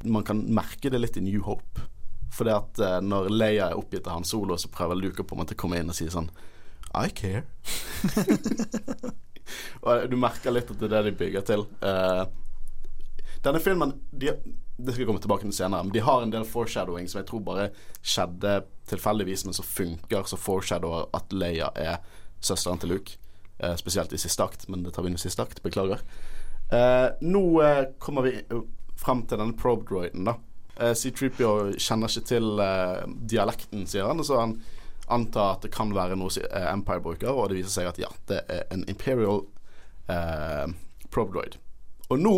Man 0.08 0.26
kan 0.26 0.42
merke 0.54 0.90
det 0.94 1.02
litt 1.02 1.20
i 1.20 1.26
New 1.26 1.44
Hope. 1.46 1.86
Fordi 2.34 2.54
at 2.54 2.80
eh, 2.84 3.00
når 3.02 3.30
Leia 3.34 3.70
er 3.70 3.80
oppgitt 3.80 4.08
av 4.08 4.20
Han 4.20 4.28
Solo, 4.28 4.58
så 4.60 4.72
prøver 4.74 5.00
Luke 5.00 5.24
å 5.24 5.28
på 5.28 5.36
en 5.36 5.44
måte 5.44 5.58
komme 5.60 5.80
inn 5.80 5.92
og 5.92 5.98
si 5.98 6.10
sånn 6.12 6.30
I 6.98 7.10
care. 7.16 7.46
og 9.86 10.08
du 10.12 10.18
merker 10.20 10.54
litt 10.54 10.72
at 10.72 10.80
det 10.82 10.90
er 10.90 10.96
det 10.98 11.12
de 11.12 11.18
bygger 11.22 11.48
til. 11.48 11.66
Uh, 11.82 12.26
denne 13.46 13.62
filmen 13.64 13.96
de, 14.12 14.34
Det 14.78 14.94
skal 14.94 15.02
jeg 15.02 15.10
komme 15.10 15.22
tilbake 15.24 15.48
til 15.48 15.56
senere, 15.58 15.84
men 15.88 15.94
de 15.94 16.04
har 16.06 16.22
en 16.22 16.32
del 16.34 16.46
foreshadowing 16.46 17.08
som 17.10 17.24
jeg 17.24 17.28
tror 17.32 17.42
bare 17.46 17.70
skjedde 18.06 18.60
tilfeldigvis, 18.92 19.46
men 19.48 19.56
som 19.58 19.66
funker, 19.66 20.28
som 20.30 20.40
foreshadower 20.40 21.08
at 21.18 21.34
Leia 21.34 21.72
er 21.76 21.98
søsteren 22.46 22.78
til 22.82 22.94
Luke. 22.94 23.18
Eh, 23.58 23.74
spesielt 23.76 24.13
i 24.13 24.20
siste 24.22 24.46
akt, 24.46 24.68
men 24.70 24.84
det 24.86 24.94
tar 24.94 25.02
vi 25.02 25.10
inn 25.10 25.18
i 25.18 25.22
siste 25.22 25.42
akt. 25.42 25.63
Beklager. 25.66 26.04
Eh, 26.70 27.08
nå 27.26 27.44
eh, 27.66 27.88
kommer 27.98 28.28
vi 28.28 28.36
eh, 28.38 28.62
frem 29.02 29.24
til 29.26 29.42
denne 29.42 29.58
probe-droiden, 29.58 30.30
da. 30.30 30.36
Eh, 30.78 30.94
C-Tripio 30.94 31.72
kjenner 31.74 32.12
ikke 32.12 32.30
til 32.36 32.62
eh, 32.62 33.08
dialekten, 33.34 33.88
sier 33.90 34.06
han, 34.06 34.22
så 34.22 34.44
han 34.44 34.60
antar 35.10 35.56
at 35.56 35.66
det 35.66 35.72
kan 35.74 35.90
være 35.96 36.20
noe 36.20 36.30
Empire 36.68 37.02
bruker, 37.02 37.32
og 37.32 37.50
det 37.50 37.62
viser 37.62 37.80
seg 37.80 37.90
at 37.90 38.02
ja, 38.02 38.12
det 38.30 38.44
er 38.52 38.66
en 38.76 38.86
Imperial 38.92 39.42
eh, 40.12 40.68
probe 41.10 41.34
droid. 41.34 41.58
Og 42.12 42.22
nå 42.22 42.36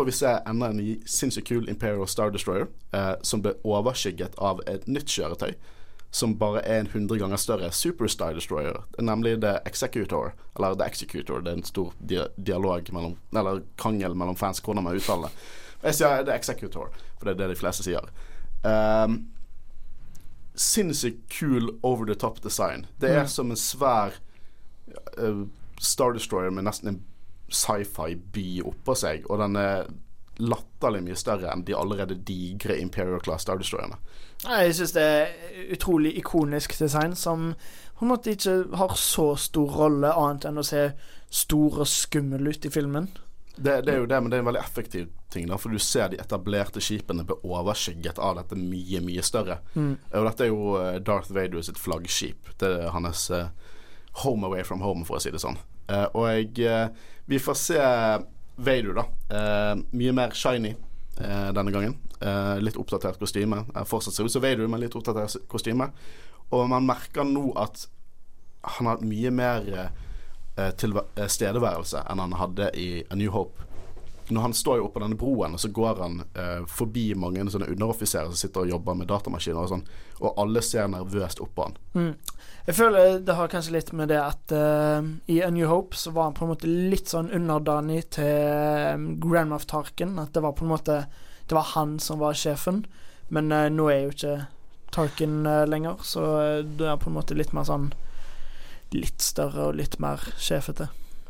får 0.00 0.08
vi 0.08 0.12
se 0.16 0.30
enda 0.48 0.70
en 0.72 0.80
sinnssykt 1.06 1.48
kul 1.48 1.68
Imperial 1.68 2.08
Star 2.08 2.30
Destroyer 2.32 2.66
eh, 2.96 3.12
som 3.22 3.42
ble 3.44 3.52
overskygget 3.68 4.38
av 4.40 4.62
et 4.70 4.86
nytt 4.88 5.12
kjøretøy 5.12 5.52
som 6.10 6.32
bare 6.40 6.62
er 6.66 6.80
en 6.80 6.88
100 6.88 7.18
ganger 7.20 7.38
større 7.38 7.68
Super 7.72 8.08
Star 8.10 8.32
Destroyer, 8.34 8.80
nemlig 8.98 9.36
The 9.44 9.58
Executor, 9.68 10.32
eller 10.56 10.74
The 10.74 10.86
Executor. 10.88 11.44
Det 11.44 11.52
er 11.52 11.60
en 11.60 11.68
stor 11.68 11.92
dia 12.00 12.24
dialog 12.36 12.88
mellom 12.92 13.14
Eller 13.36 13.60
krangel 13.78 14.16
mellom 14.18 14.36
fans 14.36 14.58
hvordan 14.64 14.84
man 14.88 14.96
uttaler 14.98 15.28
det. 15.28 15.44
Jeg 15.84 15.94
sier 16.00 16.24
The 16.24 16.34
Executor, 16.34 16.90
for 17.18 17.28
det 17.28 17.36
er 17.36 17.38
det 17.44 17.52
de 17.52 17.60
fleste 17.60 17.86
sier. 17.86 18.08
Um, 18.64 19.20
Sinnssykt 20.54 21.28
kul 21.30 21.70
over 21.82 22.06
the 22.06 22.14
top 22.14 22.42
design. 22.42 22.86
Det 23.00 23.10
er 23.10 23.22
Mm. 23.22 23.28
som 23.28 23.50
en 23.50 23.56
svær 23.56 24.18
uh, 25.18 25.46
Star 25.78 26.12
Destroyer 26.12 26.50
med 26.50 26.64
nesten 26.64 26.88
en 26.88 27.02
sci-fi-by 27.50 28.62
oppå 28.66 28.96
seg, 28.98 29.26
og 29.30 29.42
den 29.42 29.58
er 29.60 29.90
latterlig 30.40 31.02
mye 31.04 31.18
større 31.20 31.50
enn 31.52 31.64
de 31.68 31.76
allerede 31.76 32.16
digre 32.26 32.78
Imperial 32.80 33.20
Class 33.20 33.44
Star 33.44 33.60
Destroyerne. 33.60 33.98
Jeg 34.40 34.74
syns 34.78 34.94
det 34.96 35.04
er 35.04 35.32
utrolig 35.74 36.14
ikonisk 36.16 36.78
design 36.80 37.12
som 37.18 37.50
på 37.98 38.06
en 38.06 38.12
måte 38.14 38.32
ikke 38.32 38.62
har 38.80 38.94
så 38.96 39.34
stor 39.36 39.74
rolle 39.82 40.12
annet 40.16 40.46
enn 40.48 40.60
å 40.62 40.64
se 40.64 40.86
stor 41.28 41.82
og 41.82 41.88
skummel 41.88 42.48
ut 42.48 42.64
i 42.64 42.72
filmen. 42.72 43.10
Det, 43.60 43.82
det 43.84 43.92
er 43.92 43.98
jo 44.00 44.06
det, 44.08 44.20
men 44.22 44.32
det 44.32 44.38
er 44.38 44.44
en 44.44 44.48
veldig 44.48 44.62
effektiv 44.62 45.10
ting, 45.30 45.44
da, 45.50 45.58
for 45.60 45.68
du 45.68 45.78
ser 45.82 46.08
de 46.08 46.20
etablerte 46.22 46.80
skipene 46.80 47.26
bli 47.28 47.36
overskygget 47.44 48.18
av 48.18 48.38
dette 48.38 48.56
mye, 48.56 49.02
mye 49.04 49.24
større. 49.26 49.58
Mm. 49.74 49.92
Og 50.16 50.28
dette 50.30 50.46
er 50.46 50.48
jo 50.48 50.70
eh, 50.80 50.96
Darth 51.04 51.34
Vader 51.36 51.66
sitt 51.66 51.78
flaggskip. 51.78 52.54
Det 52.62 52.70
er 52.86 52.94
hans 52.94 53.26
eh, 53.36 53.52
home 54.24 54.48
away 54.48 54.64
from 54.64 54.80
home, 54.80 55.04
for 55.04 55.18
å 55.18 55.22
si 55.22 55.32
det 55.34 55.42
sånn. 55.42 55.60
Eh, 55.90 56.06
og 56.14 56.28
jeg, 56.30 56.52
eh, 56.66 56.88
vi 57.26 57.38
får 57.42 57.58
se 57.58 57.80
Veidu, 58.60 58.92
da. 58.94 59.06
Eh, 59.30 59.74
mye 59.90 60.12
mer 60.16 60.36
shiny 60.36 60.76
denne 61.20 61.68
gangen. 61.74 61.98
Litt 62.64 62.78
oppdatert 62.80 63.18
kostyme. 63.20 63.58
Fortsatt 63.84 64.14
ser 64.14 64.24
ut 64.24 64.32
som 64.32 64.40
Veidu, 64.40 64.62
men 64.68 64.80
litt 64.80 64.94
oppdatert 64.96 65.42
kostyme. 65.52 65.90
Og 66.48 66.62
man 66.70 66.86
merker 66.88 67.26
nå 67.28 67.50
at 67.60 67.82
han 68.78 68.88
har 68.88 69.02
mye 69.04 69.32
mer 69.34 69.68
tilstedeværelse 70.80 72.06
enn 72.08 72.24
han 72.24 72.38
hadde 72.40 72.70
i 72.72 72.88
A 73.12 73.18
New 73.20 73.34
Hope. 73.36 73.68
Når 74.30 74.46
han 74.46 74.54
står 74.54 74.78
jo 74.78 74.86
oppå 74.86 75.02
denne 75.02 75.18
broen, 75.18 75.54
og 75.56 75.60
så 75.60 75.68
går 75.74 76.00
han 76.00 76.20
eh, 76.38 76.66
forbi 76.70 77.10
mange 77.18 77.44
sånne 77.50 77.68
underoffiserer 77.72 78.30
som 78.30 78.38
sitter 78.38 78.62
og 78.62 78.74
jobber 78.76 78.96
med 79.00 79.10
datamaskiner 79.10 79.64
og 79.64 79.72
sånn, 79.72 79.86
og 80.20 80.38
alle 80.40 80.62
ser 80.62 80.88
nervøst 80.92 81.42
opp 81.42 81.52
på 81.56 81.66
han. 81.66 81.78
Mm. 81.98 82.12
Jeg 82.66 82.76
føler 82.76 83.18
det 83.24 83.34
har 83.38 83.50
kanskje 83.50 83.74
litt 83.74 83.90
med 83.96 84.10
det 84.12 84.20
at 84.20 84.52
uh, 84.52 85.00
i 85.32 85.40
A 85.42 85.48
New 85.50 85.68
Hope 85.70 85.96
så 85.96 86.12
var 86.14 86.28
han 86.28 86.36
på 86.36 86.44
en 86.44 86.52
måte 86.52 86.68
litt 86.68 87.08
sånn 87.10 87.30
underdanig 87.32 88.04
til 88.16 88.94
um, 88.94 89.06
Grand 89.22 89.52
Moff 89.52 89.66
Tarkin. 89.70 90.18
At 90.20 90.34
det 90.36 90.44
var 90.44 90.56
på 90.58 90.66
en 90.66 90.74
måte 90.74 91.04
Det 91.48 91.56
var 91.56 91.72
han 91.74 91.98
som 91.98 92.20
var 92.20 92.36
sjefen. 92.36 92.84
Men 93.28 93.52
uh, 93.52 93.66
nå 93.72 93.88
er 93.90 94.04
jo 94.04 94.14
ikke 94.14 94.36
Tarkin 94.92 95.42
uh, 95.46 95.64
lenger, 95.70 96.02
så 96.02 96.24
eh, 96.42 96.64
det 96.64 96.88
er 96.90 96.98
på 96.98 97.10
en 97.10 97.14
måte 97.14 97.36
litt 97.38 97.52
mer 97.54 97.68
sånn 97.68 97.92
Litt 98.90 99.22
større 99.22 99.68
og 99.68 99.76
litt 99.78 100.00
mer 100.02 100.18
sjefete. 100.34 100.88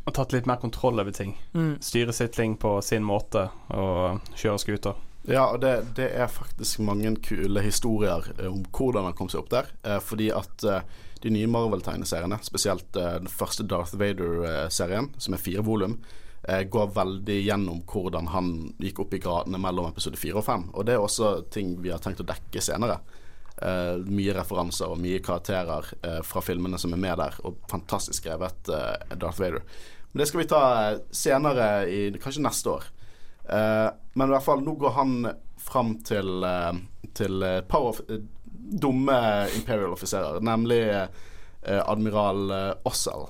Og 0.08 0.14
tatt 0.16 0.32
litt 0.32 0.46
mer 0.48 0.56
kontroll 0.62 0.96
over 1.02 1.12
ting. 1.12 1.34
Mm. 1.52 1.74
Styre 1.84 2.14
sitt 2.16 2.32
ting 2.32 2.54
på 2.56 2.78
sin 2.80 3.04
måte 3.04 3.50
og 3.76 4.32
kjøre 4.32 4.62
skuter. 4.62 5.02
Ja, 5.28 5.44
og 5.52 5.60
det, 5.60 5.74
det 5.96 6.08
er 6.16 6.32
faktisk 6.32 6.80
mange 6.80 7.12
kule 7.20 7.60
historier 7.64 8.24
eh, 8.38 8.48
om 8.48 8.62
hvordan 8.64 9.10
han 9.10 9.16
kom 9.18 9.28
seg 9.28 9.42
opp 9.42 9.52
der. 9.52 9.68
Eh, 9.84 10.00
fordi 10.00 10.30
at 10.32 10.64
eh, 10.64 10.80
de 11.20 11.30
nye 11.34 11.48
Marvel-tegneseriene, 11.50 12.38
spesielt 12.42 12.96
eh, 12.96 13.18
den 13.20 13.30
første 13.30 13.66
Darth 13.68 13.96
Vader-serien, 14.00 15.10
som 15.20 15.36
er 15.36 15.42
fire 15.42 15.64
volum, 15.66 15.98
eh, 16.48 16.62
går 16.64 16.94
veldig 16.96 17.38
gjennom 17.44 17.82
hvordan 17.88 18.30
han 18.32 18.52
gikk 18.80 19.02
opp 19.04 19.14
i 19.14 19.20
gradene 19.20 19.60
mellom 19.60 19.90
episode 19.90 20.20
fire 20.20 20.40
og 20.40 20.46
fem. 20.46 20.68
Og 20.72 20.86
det 20.88 20.96
er 20.96 21.04
også 21.04 21.34
ting 21.52 21.74
vi 21.84 21.92
har 21.92 22.00
tenkt 22.00 22.22
å 22.24 22.28
dekke 22.28 22.62
senere. 22.64 23.00
Uh, 23.60 24.00
mye 24.08 24.32
referanser 24.32 24.88
og 24.88 25.02
mye 25.02 25.18
karakterer 25.20 25.84
uh, 26.00 26.22
fra 26.24 26.40
filmene 26.40 26.78
som 26.80 26.94
er 26.96 27.00
med 27.02 27.18
der, 27.20 27.34
og 27.44 27.58
fantastisk 27.68 28.22
skrevet 28.22 28.70
uh, 28.72 28.94
Darth 29.12 29.36
Vader. 29.36 29.60
Men 30.12 30.22
det 30.22 30.28
skal 30.30 30.40
vi 30.40 30.46
ta 30.48 30.60
senere, 31.12 31.66
i 31.84 31.98
kanskje 32.16 32.40
neste 32.46 32.72
år. 32.72 32.86
Men 33.50 34.30
i 34.30 34.32
hvert 34.32 34.46
fall, 34.46 34.64
nå 34.64 34.72
går 34.80 34.94
han 34.96 35.12
fram 35.60 35.92
til, 36.06 36.42
til 37.18 37.44
Power 37.68 37.92
of- 37.92 38.02
dumme 38.70 39.18
Imperial-offiserer, 39.58 40.40
nemlig 40.46 40.82
eh, 40.90 41.82
admiral 41.82 42.50
eh, 42.54 42.72
Ossel. 42.88 43.26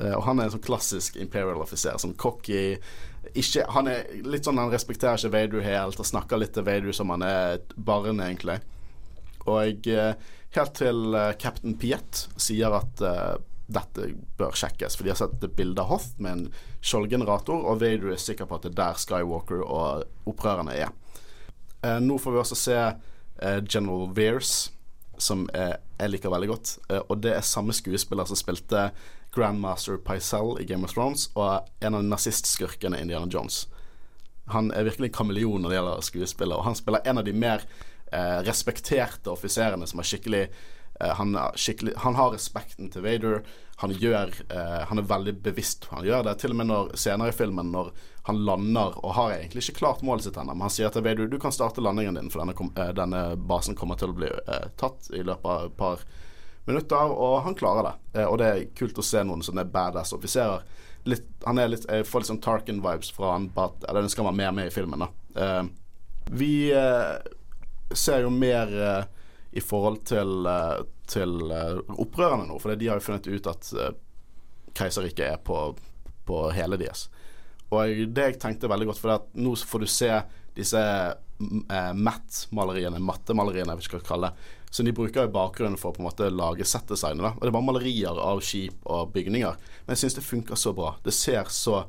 Eh, 0.00 0.14
og 0.14 0.24
han 0.26 0.40
er 0.40 0.48
en 0.48 0.56
sånn 0.56 0.64
klassisk 0.64 1.16
Imperial-offiser, 1.20 2.00
sånn 2.00 2.16
cocky 2.20 2.78
ikke, 3.36 3.64
Han 3.74 3.88
er 3.90 4.08
litt 4.24 4.46
sånn 4.46 4.60
Han 4.60 4.72
respekterer 4.72 5.18
ikke 5.18 5.34
Vader 5.34 5.64
helt 5.66 6.00
og 6.00 6.08
snakker 6.08 6.40
litt 6.40 6.54
til 6.56 6.66
Vader 6.66 6.94
som 6.96 7.12
han 7.12 7.24
er 7.26 7.60
barn, 7.76 8.22
egentlig. 8.24 8.60
Og 9.48 9.88
eh, 9.88 10.14
helt 10.56 10.74
til 10.78 11.16
eh, 11.16 11.34
Captain 11.40 11.76
Piet 11.80 12.26
sier 12.40 12.74
at 12.78 13.02
eh, 13.04 13.36
dette 13.68 14.12
bør 14.40 14.56
sjekkes, 14.56 14.96
for 14.96 15.04
de 15.04 15.12
har 15.12 15.20
sett 15.20 15.44
et 15.44 15.56
bilde 15.56 15.82
av 15.82 15.90
Hoth 15.92 16.22
med 16.24 16.32
en 16.32 16.46
skjoldgenerator, 16.80 17.66
og 17.68 17.82
Vader 17.82 18.14
er 18.14 18.22
sikker 18.22 18.48
på 18.48 18.56
at 18.56 18.64
det 18.64 18.72
er 18.72 18.78
der 18.78 19.00
Skywalker 19.02 19.60
og 19.60 20.30
opprørerne 20.30 20.72
er. 20.72 20.94
Nå 22.00 22.16
får 22.18 22.32
vi 22.32 22.40
også 22.40 22.56
se 22.58 22.78
General 23.68 24.08
Veers, 24.16 24.70
som 25.22 25.46
jeg 25.52 26.12
liker 26.12 26.32
veldig 26.32 26.50
godt. 26.50 26.74
Eh, 26.90 27.02
og 27.08 27.22
det 27.24 27.34
er 27.36 27.46
samme 27.46 27.74
skuespiller 27.76 28.28
som 28.28 28.38
spilte 28.38 28.88
Grandmaster 29.34 29.98
Pycelle 30.00 30.62
i 30.62 30.66
Game 30.68 30.86
of 30.86 30.94
Thrones, 30.94 31.28
og 31.36 31.68
en 31.84 31.98
av 31.98 32.06
nazistskurkene 32.06 32.98
i 32.98 33.04
Indiana 33.06 33.28
Jones. 33.30 33.66
Han 34.54 34.70
er 34.72 34.86
virkelig 34.88 35.10
en 35.10 35.18
kameleon 35.18 35.62
når 35.62 35.70
det 35.70 35.78
gjelder 35.78 36.08
skuespiller, 36.08 36.56
og 36.56 36.68
han 36.70 36.78
spiller 36.78 37.04
en 37.04 37.20
av 37.20 37.26
de 37.26 37.34
mer 37.36 37.64
eh, 38.12 38.38
respekterte 38.46 39.30
offiserene 39.32 39.86
som 39.86 40.00
har 40.00 40.08
skikkelig 40.08 40.46
han, 41.00 41.38
skikkelig, 41.54 41.92
han, 41.96 42.14
har 42.14 42.32
respekten 42.34 42.90
til 42.90 43.04
Vader. 43.04 43.42
Han, 43.76 43.92
gjør, 43.94 44.32
eh, 44.50 44.78
han 44.90 44.98
er 44.98 45.06
veldig 45.06 45.36
bevisst 45.42 45.86
han 45.92 46.06
gjør 46.06 46.24
det. 46.26 46.38
Til 46.42 46.54
og 46.54 46.58
med 46.58 46.66
når, 46.66 46.88
senere 46.98 47.30
i 47.30 47.36
filmen, 47.36 47.70
når 47.70 47.92
han 48.26 48.40
lander 48.44 48.96
og 49.04 49.14
har 49.14 49.36
egentlig 49.36 49.62
ikke 49.62 49.78
klart 49.78 50.02
målet 50.02 50.26
sitt 50.26 50.38
ennå, 50.40 50.56
men 50.56 50.66
han 50.66 50.72
sier 50.74 50.90
til 50.92 51.04
Vader 51.06 51.30
du 51.30 51.38
kan 51.40 51.54
starte 51.54 51.84
landingen 51.84 52.18
din, 52.18 52.30
for 52.32 52.42
denne, 52.42 52.56
uh, 52.74 52.90
denne 52.96 53.20
basen 53.38 53.78
kommer 53.78 54.00
til 54.00 54.10
å 54.10 54.16
bli 54.18 54.30
tatt 54.80 55.06
i 55.14 55.22
løpet 55.22 55.46
av 55.46 55.68
et 55.68 55.76
par 55.78 56.02
minutter, 56.68 57.14
og 57.14 57.38
han 57.46 57.56
klarer 57.56 57.86
det. 57.86 58.24
og 58.26 58.34
det 58.42 58.48
er 58.48 58.66
kult 58.76 58.98
å 59.00 59.06
se 59.06 59.22
noen 59.24 59.40
sånne 59.46 59.64
badass 59.72 60.12
offiserer. 60.12 60.66
Litt, 61.08 61.30
han 61.46 61.62
er 61.62 61.70
litt, 61.70 61.86
jeg 61.88 62.04
får 62.04 62.20
litt 62.20 62.30
sånn 62.32 62.42
Tarkin-vibes 62.44 63.14
fra 63.16 63.30
han 63.36 63.46
på 63.54 63.70
at 63.70 63.86
den 63.96 64.10
skal 64.12 64.26
være 64.26 64.40
mer 64.42 64.52
med 64.58 64.68
i 64.68 64.74
filmen. 64.74 65.06
da 65.06 65.62
Vi 66.28 66.52
ser 67.94 68.26
jo 68.26 68.34
mer 68.34 68.74
i 69.50 69.60
forhold 69.60 70.04
til, 70.08 70.46
eh, 70.46 70.80
til 71.08 71.50
eh, 71.50 71.78
opprørerne 71.96 72.48
nå. 72.48 72.58
For 72.60 72.74
de 72.76 72.88
har 72.88 73.00
jo 73.00 73.06
funnet 73.06 73.28
ut 73.30 73.48
at 73.50 73.70
eh, 73.72 73.94
keiserriket 74.76 75.24
er 75.26 75.38
på, 75.44 75.62
på 76.28 76.42
hele 76.56 76.78
deres. 76.80 77.08
Og 77.68 78.04
det 78.14 78.26
jeg 78.26 78.38
tenkte 78.40 78.70
veldig 78.70 78.90
godt, 78.90 79.00
for 79.00 79.26
nå 79.36 79.54
får 79.68 79.84
du 79.84 79.88
se 79.92 80.12
disse 80.56 80.80
matt-maleriene, 81.38 82.98
mattemaleriene, 83.04 83.74
jeg 83.74 83.78
vet 83.78 83.88
ikke 83.90 84.00
hva 84.08 84.16
det, 84.24 84.30
som 84.74 84.88
de 84.88 84.94
bruker 84.96 85.28
i 85.28 85.32
bakgrunnen 85.32 85.78
for 85.78 85.92
å 85.92 85.96
på 85.96 86.02
en 86.02 86.08
måte 86.08 86.30
lage 86.32 86.66
settdesignet. 86.66 87.36
Og 87.36 87.44
det 87.44 87.50
er 87.50 87.54
bare 87.54 87.68
malerier 87.68 88.18
av 88.20 88.40
skip 88.44 88.88
og 88.88 89.12
bygninger. 89.14 89.68
Men 89.84 89.94
jeg 89.94 90.02
syns 90.02 90.18
det 90.18 90.26
funker 90.26 90.58
så 90.58 90.72
bra. 90.76 90.94
Det 91.04 91.14
ser 91.14 91.52
så 91.52 91.84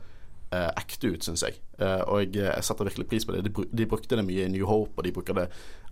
ekte 0.51 1.13
ut, 1.13 1.25
syns 1.25 1.43
jeg. 1.45 1.59
Eh, 1.79 2.01
og 2.11 2.23
jeg, 2.23 2.35
jeg, 2.41 2.63
setter 2.65 2.87
virkelig 2.89 3.07
pris 3.07 3.25
på 3.25 3.35
det. 3.35 3.43
De, 3.47 3.65
de, 3.71 3.87
brukte 3.87 4.17
det 4.17 4.25
mye 4.27 4.45
i 4.45 4.51
New 4.51 4.65
Hope, 4.67 4.97
og 4.97 5.05
de 5.05 5.13
bruker 5.15 5.37
det 5.37 5.47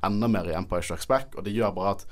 enda 0.05 0.27
mer 0.31 0.49
i 0.49 0.55
Empire 0.57 0.83
Strikes 0.83 1.07
Back. 1.07 1.37
Og 1.37 1.45
det 1.45 1.55
gjør 1.55 1.75
bare 1.75 1.95
at 1.97 2.07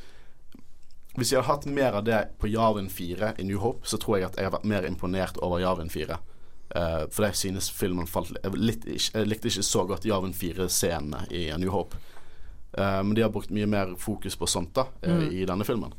hvis 1.15 1.31
jeg 1.31 1.39
hadde 1.39 1.51
hatt 1.51 1.65
mer 1.71 1.95
av 1.95 2.03
det 2.07 2.21
på 2.39 2.49
Javin 2.51 2.89
4 2.91 3.35
i 3.39 3.45
New 3.47 3.59
Hope, 3.63 3.87
så 3.87 3.99
tror 3.99 4.17
jeg 4.17 4.29
at 4.29 4.39
jeg 4.39 4.47
har 4.47 4.55
vært 4.57 4.67
mer 4.67 4.87
imponert 4.87 5.39
over 5.43 5.61
Javin 5.63 5.91
4. 5.91 6.17
Uh, 6.75 6.81
eh, 6.81 7.03
for 7.13 7.27
jeg 7.27 7.39
synes 7.39 7.69
filmen 7.71 8.07
falt 8.09 8.33
litt, 8.57 8.87
Jeg 8.87 9.27
likte 9.27 9.47
ikke 9.47 9.63
så 9.63 9.85
godt 9.87 10.05
Javin 10.05 10.33
4-scenene 10.35 11.27
i 11.31 11.47
New 11.61 11.71
Hope. 11.71 11.95
Uh, 12.75 12.99
men 13.03 13.15
de 13.15 13.23
har 13.23 13.31
brukt 13.31 13.53
mye 13.55 13.67
mer 13.67 13.95
fokus 13.99 14.35
på 14.35 14.47
sånt 14.47 14.73
da 14.75 14.89
uh, 15.05 15.13
mm. 15.21 15.31
i 15.31 15.45
denne 15.47 15.63
filmen. 15.63 15.95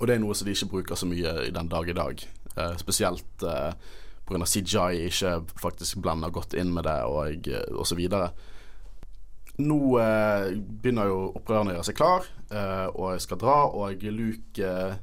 Og 0.00 0.06
det 0.06 0.16
er 0.16 0.22
noe 0.22 0.34
som 0.34 0.48
de 0.48 0.54
ikke 0.54 0.72
bruker 0.72 0.98
så 0.98 1.06
mye 1.06 1.36
i 1.46 1.54
den 1.54 1.70
dag 1.70 1.88
i 1.88 1.94
dag. 1.94 2.22
spesielt 2.78 3.42
uh, 3.46 3.70
pga. 4.30 4.46
CJI 4.46 5.04
ikke 5.08 5.34
faktisk 5.60 6.00
blander 6.04 6.32
godt 6.34 6.56
inn 6.58 6.72
med 6.74 6.86
det, 6.88 6.96
og, 7.04 7.50
og 7.74 7.86
så 7.88 7.98
videre. 7.98 8.30
Nå 9.60 9.78
eh, 10.00 10.56
begynner 10.56 11.10
jo 11.10 11.20
opprørerne 11.36 11.74
å 11.74 11.78
gjøre 11.78 11.88
seg 11.90 11.98
klar, 11.98 12.26
eh, 12.48 12.86
og 12.94 13.14
jeg 13.14 13.24
skal 13.26 13.40
dra, 13.42 13.56
og 13.68 14.04
Luke 14.08 14.70
eh, 14.70 14.94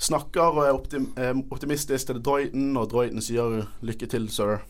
snakker 0.00 0.56
og 0.56 0.62
er 0.64 0.76
optim 0.76 1.10
optimistisk 1.52 2.10
til 2.10 2.22
droiden, 2.24 2.72
og 2.80 2.90
droiden 2.92 3.22
sier 3.22 3.66
'lykke 3.82 4.08
til, 4.10 4.28
sir'. 4.28 4.64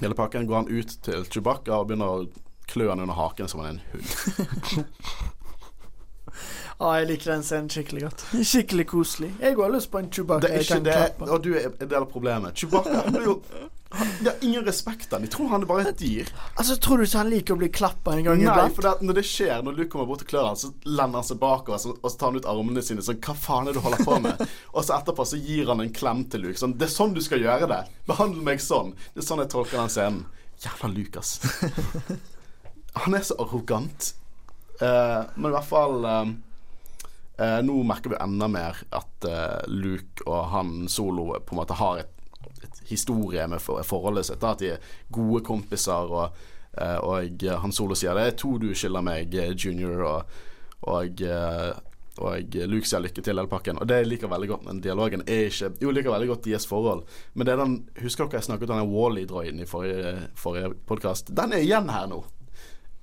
Hele 0.00 0.16
pakken 0.16 0.46
går 0.48 0.62
han 0.62 0.70
ut 0.70 0.96
til 1.04 1.24
Chewbacca 1.28 1.76
og 1.76 1.88
begynner 1.88 2.08
å 2.08 2.28
klø 2.70 2.88
han 2.88 3.02
under 3.02 3.14
haken 3.14 3.48
som 3.48 3.60
en 3.64 3.80
hund. 3.92 4.04
Ja, 6.80 6.94
jeg 6.96 7.10
liker 7.10 7.34
den 7.34 7.42
scenen 7.44 7.66
skikkelig 7.68 8.06
godt. 8.06 8.22
Skikkelig 8.52 8.86
koselig. 8.88 9.34
Jeg 9.40 9.56
har 9.58 9.74
lyst 9.74 9.90
på 9.92 10.00
en 10.00 10.08
Chewbacca. 10.08 10.46
Det 10.46 10.54
er 10.56 10.64
ikke 10.64 10.80
det, 10.86 11.28
og 11.28 11.42
du 11.44 11.50
er 11.52 11.66
en 11.68 11.90
del 11.90 11.98
av 12.00 12.08
problemet. 12.08 12.56
Chewbacca 12.56 13.04
blir 13.10 13.28
jo 13.28 13.34
de 13.90 14.26
har 14.28 14.36
ingen 14.40 14.64
respekt 14.64 15.12
han. 15.12 15.22
De 15.22 15.28
tror 15.28 15.48
han 15.50 15.64
er 15.64 15.66
bare 15.66 15.88
et 15.90 15.98
dyr. 15.98 16.28
Altså, 16.54 16.76
Tror 16.78 17.00
du 17.00 17.04
ikke 17.04 17.18
han 17.18 17.30
liker 17.32 17.56
å 17.56 17.58
bli 17.58 17.68
klappa 17.74 18.12
en 18.14 18.22
gang 18.22 18.38
iblant? 18.38 18.68
Nei, 18.68 18.74
for 18.76 18.86
det, 18.86 18.92
når 19.02 19.16
det 19.18 19.24
skjer, 19.26 19.64
når 19.66 19.80
Luke 19.80 19.90
kommer 19.90 20.06
bort 20.06 20.22
til 20.22 20.28
klørne, 20.30 20.58
så 20.60 20.70
lander 20.86 21.18
han 21.18 21.26
seg 21.26 21.40
bakover 21.42 21.80
så, 21.82 21.96
og 21.96 22.06
så 22.06 22.20
tar 22.20 22.30
han 22.30 22.38
ut 22.38 22.46
armene 22.52 22.84
sine 22.86 23.02
sånn 23.02 23.18
Hva 23.18 23.34
faen 23.34 23.66
er 23.66 23.74
det 23.74 23.80
du 23.80 23.86
holder 23.88 24.04
på 24.06 24.18
med? 24.22 24.44
og 24.76 24.86
så 24.86 24.94
etterpå 24.94 25.26
så 25.26 25.40
gir 25.42 25.72
han 25.72 25.82
en 25.82 25.90
klem 25.96 26.22
til 26.30 26.46
Luke. 26.46 26.60
Sånn 26.60 26.76
Det 26.78 26.86
er 26.86 26.92
sånn 26.94 27.16
du 27.16 27.22
skal 27.24 27.42
gjøre 27.42 27.66
det. 27.72 27.80
Behandle 28.06 28.46
meg 28.46 28.62
sånn. 28.62 28.94
Det 29.16 29.24
er 29.24 29.26
sånn 29.26 29.42
jeg 29.42 29.50
tolker 29.56 29.82
den 29.82 29.92
scenen. 29.96 30.22
Jævla 30.62 30.92
Lukas. 30.94 31.34
han 33.02 33.18
er 33.18 33.26
så 33.26 33.40
arrogant. 33.42 34.12
Uh, 34.78 35.26
men 35.34 35.50
i 35.50 35.56
hvert 35.56 35.68
fall 35.68 36.06
uh, 36.06 36.30
Eh, 37.40 37.62
nå 37.62 37.82
merker 37.82 38.10
vi 38.10 38.16
enda 38.20 38.48
mer 38.52 38.76
at 38.92 39.24
eh, 39.24 39.68
Luke 39.72 40.26
og 40.26 40.50
han 40.52 40.88
Solo 40.92 41.30
på 41.40 41.54
en 41.54 41.60
måte 41.62 41.76
har 41.78 42.02
et, 42.02 42.10
et 42.60 42.80
historie 42.90 43.46
med 43.48 43.62
for, 43.64 43.80
forholdet 43.86 44.28
sitt. 44.28 44.44
At 44.44 44.60
de 44.60 44.74
er 44.74 44.90
gode 45.08 45.40
kompiser. 45.46 46.12
Og, 46.12 46.42
eh, 46.76 46.98
og 47.00 47.46
han 47.64 47.72
Solo 47.72 47.96
sier 47.96 48.18
det 48.18 48.26
er 48.28 48.36
to 48.40 48.58
du 48.60 48.74
skylder 48.74 49.06
meg, 49.06 49.32
eh, 49.32 49.54
junior. 49.56 50.04
Og, 50.10 50.34
og, 50.92 51.24
eh, 51.24 51.70
og 52.20 52.56
Luke 52.68 52.90
sier 52.90 53.00
lykke 53.00 53.24
til 53.24 53.32
hele 53.32 53.48
pakken. 53.48 53.80
Og 53.80 53.88
det 53.88 54.02
jeg 54.02 54.10
liker 54.10 54.28
veldig 54.28 54.50
godt. 54.50 54.66
Men 54.68 54.84
dialogen 54.84 55.24
er 55.24 55.48
ikke 55.48 55.72
Jo, 55.80 55.94
liker 55.96 56.12
veldig 56.12 56.28
godt 56.34 56.44
deres 56.50 56.68
forhold. 56.68 57.06
Men 57.32 57.48
det 57.48 57.54
er 57.54 57.62
den 57.62 57.78
Husker 58.02 58.28
dere 58.28 58.42
jeg 58.42 58.50
snakket 58.50 58.74
om 58.74 58.82
den 58.82 58.92
Wally-droiden 58.92 59.64
i 59.64 59.70
forrige, 59.70 60.28
forrige 60.36 60.74
podkast? 60.90 61.32
Den 61.32 61.56
er 61.56 61.64
igjen 61.64 61.88
her 61.88 62.10
nå. 62.10 62.20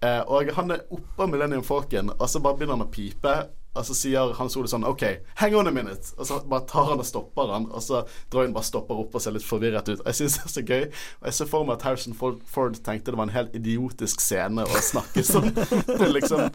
Eh, 0.06 0.21
og 0.30 0.52
han 0.54 0.76
er 0.76 0.86
oppe 0.93 1.26
Millennium 1.26 1.63
Falcon, 1.65 2.12
og 2.13 2.28
så 2.30 2.41
bare 2.43 2.60
begynner 2.60 2.78
han 2.78 2.86
å 2.86 2.93
pipe. 2.93 3.34
Og 3.78 3.86
så 3.86 3.96
sier 3.98 4.34
Hans 4.38 4.58
Ole 4.58 4.70
sånn 4.72 4.86
OK, 4.88 5.04
hang 5.40 5.56
on 5.60 5.70
a 5.70 5.74
minute. 5.74 6.13
Og 6.18 6.28
så 6.30 6.40
bare 6.50 6.66
tar 6.70 6.90
han 6.92 7.02
og 7.04 7.08
stopper 7.08 7.54
han. 7.54 7.70
Og 7.72 7.84
så 7.86 8.04
drøyen 8.34 8.56
bare 8.56 8.68
stopper 8.68 9.02
opp 9.04 9.16
og 9.16 9.24
ser 9.24 9.36
litt 9.36 9.46
forvirret 9.46 9.90
ut. 9.92 10.04
Jeg 10.04 10.20
syns 10.20 10.38
det 10.38 10.44
er 10.46 10.54
så 10.56 10.66
gøy. 10.66 10.86
Og 11.22 11.30
jeg 11.30 11.38
ser 11.38 11.52
for 11.52 11.68
meg 11.68 11.78
at 11.78 11.88
Harrison 11.88 12.18
Ford 12.18 12.80
tenkte 12.84 13.13
det 13.13 13.20
var 13.20 13.30
en 13.30 13.36
helt 13.38 13.56
idiotisk 13.58 14.24
scene 14.24 14.66
å 14.66 14.84
snakke 14.84 15.24
sånn 15.26 15.54
til 16.00 16.13
liksom 16.16 16.48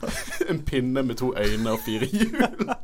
en 0.51 0.63
pinne 0.67 1.07
med 1.07 1.21
to 1.23 1.33
øyne 1.39 1.77
og 1.77 1.83
fire 1.87 2.11
hjul. 2.11 2.75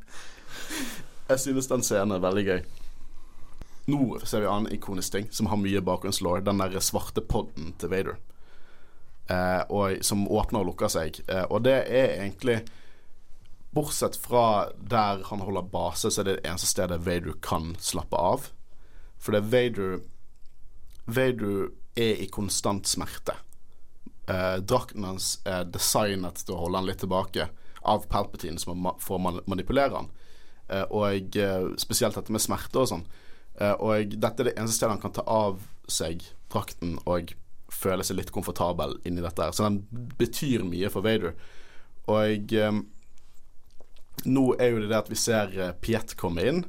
Jeg 1.29 1.43
synes 1.45 1.69
den 1.69 1.85
scenen 1.85 2.17
er 2.17 2.25
veldig 2.25 2.47
gøy. 2.47 2.61
Nå 3.89 4.19
ser 4.25 4.43
vi 4.43 4.47
en 4.47 4.53
annen 4.53 4.73
ikonisk 4.77 5.15
ting 5.15 5.29
som 5.33 5.49
har 5.49 5.61
mye 5.61 5.81
bakgrunnslår. 5.85 6.43
Den 6.45 6.61
der 6.61 6.81
svarte 6.85 7.25
podden 7.25 7.75
til 7.81 7.93
Vader. 7.93 8.19
Eh, 9.29 9.63
og, 9.69 10.01
som 10.05 10.25
åpner 10.29 10.63
og 10.63 10.71
lukker 10.71 10.93
seg. 10.93 11.21
Eh, 11.29 11.45
og 11.49 11.65
det 11.65 11.79
er 11.85 12.15
egentlig 12.19 12.63
Bortsett 13.75 14.17
fra 14.17 14.71
der 14.79 15.25
han 15.29 15.43
holder 15.45 15.67
base, 15.73 16.11
så 16.11 16.23
er 16.23 16.29
det 16.29 16.37
det 16.39 16.49
eneste 16.49 16.71
stedet 16.71 17.03
Vader 17.05 17.37
kan 17.45 17.75
slappe 17.81 18.17
av. 18.17 18.49
For 19.19 19.35
det 19.35 19.43
er 19.43 19.51
Vader 19.53 19.99
Vader 21.09 21.71
er 21.97 22.21
i 22.23 22.29
konstant 22.29 22.89
smerte. 22.89 23.35
Eh, 24.29 24.59
drakten 24.61 25.07
hans 25.09 25.39
er 25.49 25.65
designet 25.73 26.43
til 26.45 26.55
å 26.55 26.63
holde 26.67 26.83
han 26.83 26.89
litt 26.89 27.01
tilbake 27.01 27.49
av 27.89 28.05
Palpatine, 28.13 28.61
som 28.61 28.91
får 29.01 29.23
man 29.25 29.41
manipulere 29.49 29.97
han. 29.97 30.11
Eh, 30.69 30.85
og 30.93 31.37
eh, 31.41 31.71
spesielt 31.81 32.19
dette 32.19 32.35
med 32.35 32.45
smerte 32.45 32.83
og 32.83 32.91
sånn. 32.93 33.07
Eh, 33.57 33.73
og 33.73 34.13
dette 34.21 34.45
er 34.45 34.51
det 34.51 34.57
eneste 34.59 34.77
stedet 34.77 34.99
han 34.99 35.03
kan 35.03 35.17
ta 35.17 35.25
av 35.25 35.65
seg 35.89 36.27
drakten 36.53 36.99
og 37.09 37.33
føle 37.73 38.05
seg 38.05 38.19
litt 38.21 38.33
komfortabel 38.35 38.99
inni 39.09 39.25
dette 39.25 39.49
her. 39.49 39.57
Så 39.57 39.65
den 39.65 39.81
betyr 40.21 40.67
mye 40.69 40.93
for 40.93 41.05
Vader. 41.09 41.33
Og 42.13 42.53
eh, 42.53 42.83
nå 44.27 44.53
er 44.59 44.73
jo 44.73 44.83
det 44.83 44.91
det 44.93 44.99
at 44.99 45.11
vi 45.13 45.19
ser 45.19 45.55
eh, 45.59 45.75
Piet 45.83 46.17
komme 46.19 46.47
inn, 46.47 46.65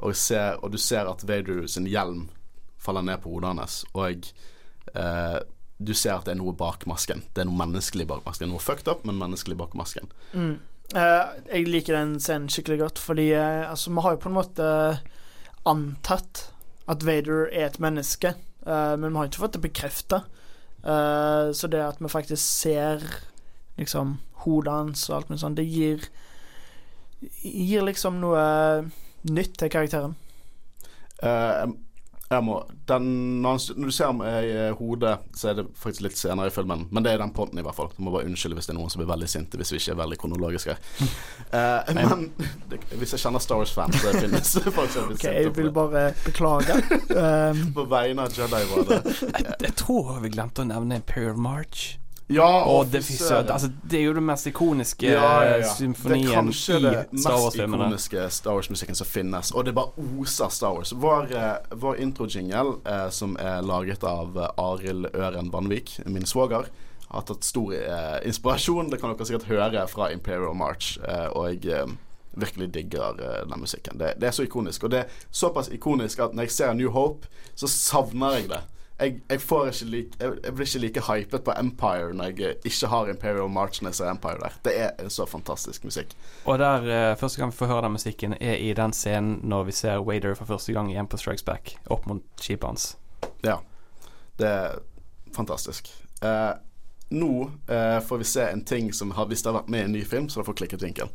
og, 0.00 0.16
ser, 0.16 0.58
og, 0.60 0.72
du 0.72 0.78
ser 0.80 1.08
at 1.10 1.24
Vader 1.28 1.66
sin 1.68 1.88
hjelm 1.88 2.28
faller 2.80 3.04
ned 3.04 3.20
på 3.20 3.32
hodet 3.34 3.52
hans. 3.52 3.82
Og 3.92 4.30
eh, 4.94 5.38
du 5.80 5.92
ser 5.96 6.16
at 6.16 6.28
det 6.28 6.34
er 6.34 6.40
noe 6.40 6.56
bak 6.56 6.86
masken. 6.88 7.22
Det 7.32 7.42
er 7.42 7.48
noe 7.48 7.60
menneskelig 7.60 8.08
bak 8.08 8.24
masken. 8.24 8.52
Noe 8.52 8.64
fucked 8.64 8.88
up, 8.88 9.04
men 9.08 9.20
menneskelig 9.20 9.58
bak 9.60 9.76
masken. 9.76 10.08
Mm. 10.32 10.56
Eh, 10.96 11.26
jeg 11.52 11.68
liker 11.68 11.96
den 11.96 12.16
scenen 12.20 12.50
skikkelig 12.50 12.80
godt, 12.80 13.02
fordi 13.02 13.30
eh, 13.36 13.68
altså, 13.68 13.92
vi 13.92 14.04
har 14.04 14.16
jo 14.16 14.22
på 14.24 14.32
en 14.32 14.38
måte 14.40 14.70
antatt 15.68 16.46
at 16.90 17.04
Vader 17.06 17.46
er 17.52 17.68
et 17.68 17.78
menneske, 17.78 18.32
uh, 18.66 18.96
men 18.98 19.12
vi 19.12 19.18
har 19.20 19.28
ikke 19.28 19.42
fått 19.44 19.58
det 19.58 19.62
bekrefta. 19.62 20.24
Uh, 20.82 21.52
så 21.54 21.68
det 21.70 21.82
at 21.84 22.00
vi 22.00 22.08
faktisk 22.10 22.42
ser 22.42 23.04
liksom 23.78 24.16
hodet 24.42 24.72
hans 24.72 25.04
og 25.10 25.16
alt 25.16 25.30
mulig 25.30 25.42
sånt, 25.44 25.60
det 25.60 25.68
gir 25.68 26.08
gir 27.42 27.84
liksom 27.86 28.20
noe 28.22 28.42
nytt 29.28 29.58
til 29.60 29.72
karakteren. 29.72 30.16
Uh, 31.20 31.68
jeg 32.30 32.44
må 32.46 32.60
den, 32.86 33.06
når, 33.42 33.56
han, 33.56 33.78
når 33.80 33.90
du 33.90 33.94
ser 33.94 34.06
ham 34.06 34.20
i 34.22 34.50
eh, 34.54 34.76
hodet, 34.78 35.16
så 35.34 35.48
er 35.50 35.56
det 35.58 35.64
faktisk 35.74 36.04
litt 36.04 36.18
senere 36.18 36.46
i 36.46 36.52
filmen. 36.54 36.84
Men 36.94 37.02
det 37.02 37.10
er 37.10 37.18
den 37.18 37.32
ponten, 37.34 37.58
i 37.58 37.64
hvert 37.66 37.74
fall. 37.74 37.88
Du 37.96 38.04
må 38.06 38.12
bare 38.14 38.28
unnskylde 38.30 38.54
hvis 38.54 38.68
det 38.70 38.74
er 38.76 38.78
noen 38.78 38.92
som 38.92 39.02
blir 39.02 39.10
veldig 39.10 39.26
sinte 39.30 39.58
hvis 39.58 39.72
vi 39.74 39.80
ikke 39.82 39.96
er 39.96 40.00
veldig 40.04 40.20
kronologiske. 40.22 40.78
Uh, 41.50 41.82
men 41.96 42.28
det, 42.70 42.76
hvis 43.00 43.10
jeg 43.16 43.24
kjenner 43.24 43.42
Star 43.42 43.58
Wars-fan, 43.58 43.90
så 43.90 44.12
finnes 44.14 44.52
det 44.54 44.70
folk 44.70 44.92
som 44.94 45.08
blir 45.08 45.16
sinte. 45.18 45.18
Ok, 45.18 45.24
sinte 45.24 45.32
jeg 45.34 45.54
vil 45.56 45.72
bare 45.74 46.02
beklage. 46.22 46.76
Um, 47.10 47.64
På 47.74 47.82
vegne 47.90 48.22
av 48.22 48.36
Jedi 48.36 48.60
var 48.70 48.84
det 48.86 48.98
Jeg, 49.10 49.46
jeg 49.64 49.72
tror 49.80 50.12
vi 50.22 50.30
glemte 50.30 50.62
å 50.62 50.68
nevne 50.68 51.00
Imperial 51.00 51.40
March. 51.42 51.99
Ja, 52.30 52.64
Og 52.70 52.86
det, 52.92 53.00
altså, 53.50 53.68
det 53.90 53.98
er 53.98 54.04
jo 54.04 54.12
det 54.14 54.22
mest 54.22 54.46
ikoniske 54.46 55.08
Ja, 55.10 55.30
ja, 55.42 55.56
ja. 55.58 55.66
eh, 55.66 55.92
Det 55.92 56.18
er 56.20 56.34
kanskje 56.34 56.76
det 56.84 56.92
i 57.12 57.18
Star 57.18 57.32
mest 57.32 57.44
Wars-filmene. 57.44 57.86
ikoniske 57.88 58.26
Star 58.30 58.54
Wars-musikken 58.54 58.94
som 58.94 59.06
finnes. 59.06 59.50
Og 59.52 59.64
det 59.66 59.74
bare 59.74 59.90
oser 60.20 60.48
Star 60.54 60.72
Wars. 60.76 60.92
Vår, 60.92 61.32
eh, 61.34 61.56
vår 61.74 61.98
intro-jingle, 62.04 62.76
eh, 62.86 63.08
som 63.10 63.34
er 63.40 63.62
laget 63.66 64.04
av 64.04 64.38
eh, 64.38 64.48
Arild 64.62 65.10
Øren 65.14 65.50
Vanvik, 65.52 65.96
min 66.06 66.26
svoger, 66.26 66.70
har 67.10 67.22
tatt 67.26 67.42
stor 67.44 67.74
eh, 67.74 68.20
inspirasjon. 68.30 68.90
Det 68.90 69.00
kan 69.02 69.10
dere 69.10 69.26
sikkert 69.26 69.48
høre 69.50 69.88
fra 69.90 70.12
Imperial 70.14 70.54
March. 70.54 70.98
Eh, 71.02 71.26
og 71.34 71.48
jeg 71.50 71.66
eh, 71.80 71.86
virkelig 72.38 72.68
digger 72.74 73.18
den 73.50 73.58
musikken. 73.60 73.98
Det, 73.98 74.14
det 74.20 74.28
er 74.28 74.30
så 74.36 74.44
ikonisk. 74.46 74.84
Og 74.86 74.90
det 74.94 74.98
er 75.02 75.08
såpass 75.34 75.68
ikonisk 75.74 76.20
at 76.22 76.34
når 76.34 76.46
jeg 76.46 76.50
ser 76.60 76.74
New 76.78 76.90
Hope, 76.94 77.26
så 77.58 77.66
savner 77.66 78.36
jeg 78.38 78.48
det. 78.52 78.60
Jeg, 79.00 79.20
jeg, 79.30 79.40
får 79.40 79.66
ikke 79.66 79.84
like, 79.84 80.18
jeg, 80.20 80.32
jeg 80.44 80.54
blir 80.54 80.66
ikke 80.66 80.78
like 80.84 81.04
hypet 81.06 81.44
på 81.44 81.52
Empire 81.56 82.12
når 82.14 82.24
jeg 82.24 82.56
ikke 82.68 82.90
har 82.92 83.08
Imperial 83.08 83.48
March 83.48 83.82
når 83.82 83.88
jeg 83.88 83.94
ser 83.94 84.10
Empire 84.10 84.38
der. 84.42 84.58
Det 84.64 84.74
er 84.76 85.08
så 85.08 85.26
fantastisk 85.26 85.84
musikk. 85.84 86.12
Og 86.44 86.58
der 86.58 87.12
uh, 87.12 87.18
første 87.18 87.40
gang 87.40 87.52
vi 87.52 87.56
får 87.56 87.72
høre 87.72 87.82
den 87.88 87.96
musikken, 87.96 88.34
er 88.40 88.54
i 88.60 88.72
den 88.76 88.92
scenen 88.92 89.40
når 89.42 89.70
vi 89.70 89.72
ser 89.72 90.04
Wader 90.04 90.34
for 90.34 90.44
første 90.44 90.72
gang 90.76 90.92
i 90.92 90.98
Empire 91.00 91.18
Strikes 91.18 91.42
Back 91.42 91.76
opp 91.86 92.06
mot 92.06 92.22
skipet 92.40 92.68
hans. 92.68 92.96
Ja. 93.44 93.56
Det 94.38 94.48
er 94.48 94.80
fantastisk. 95.36 95.88
Uh, 96.24 96.60
nå 97.10 97.50
eh, 97.66 98.00
får 98.00 98.18
vi 98.18 98.24
se 98.24 98.42
en 98.42 98.64
ting 98.64 98.92
som 98.92 99.10
har, 99.10 99.26
hvis 99.26 99.42
det 99.42 99.50
har 99.50 99.56
vært 99.58 99.70
med 99.72 99.80
i 99.80 99.84
en 99.88 99.92
ny 99.92 100.04
film, 100.06 100.28
så 100.28 100.38
da 100.38 100.44
det 100.44 100.50
fått 100.52 100.60
klikket 100.62 100.84
vinkel. 100.84 101.10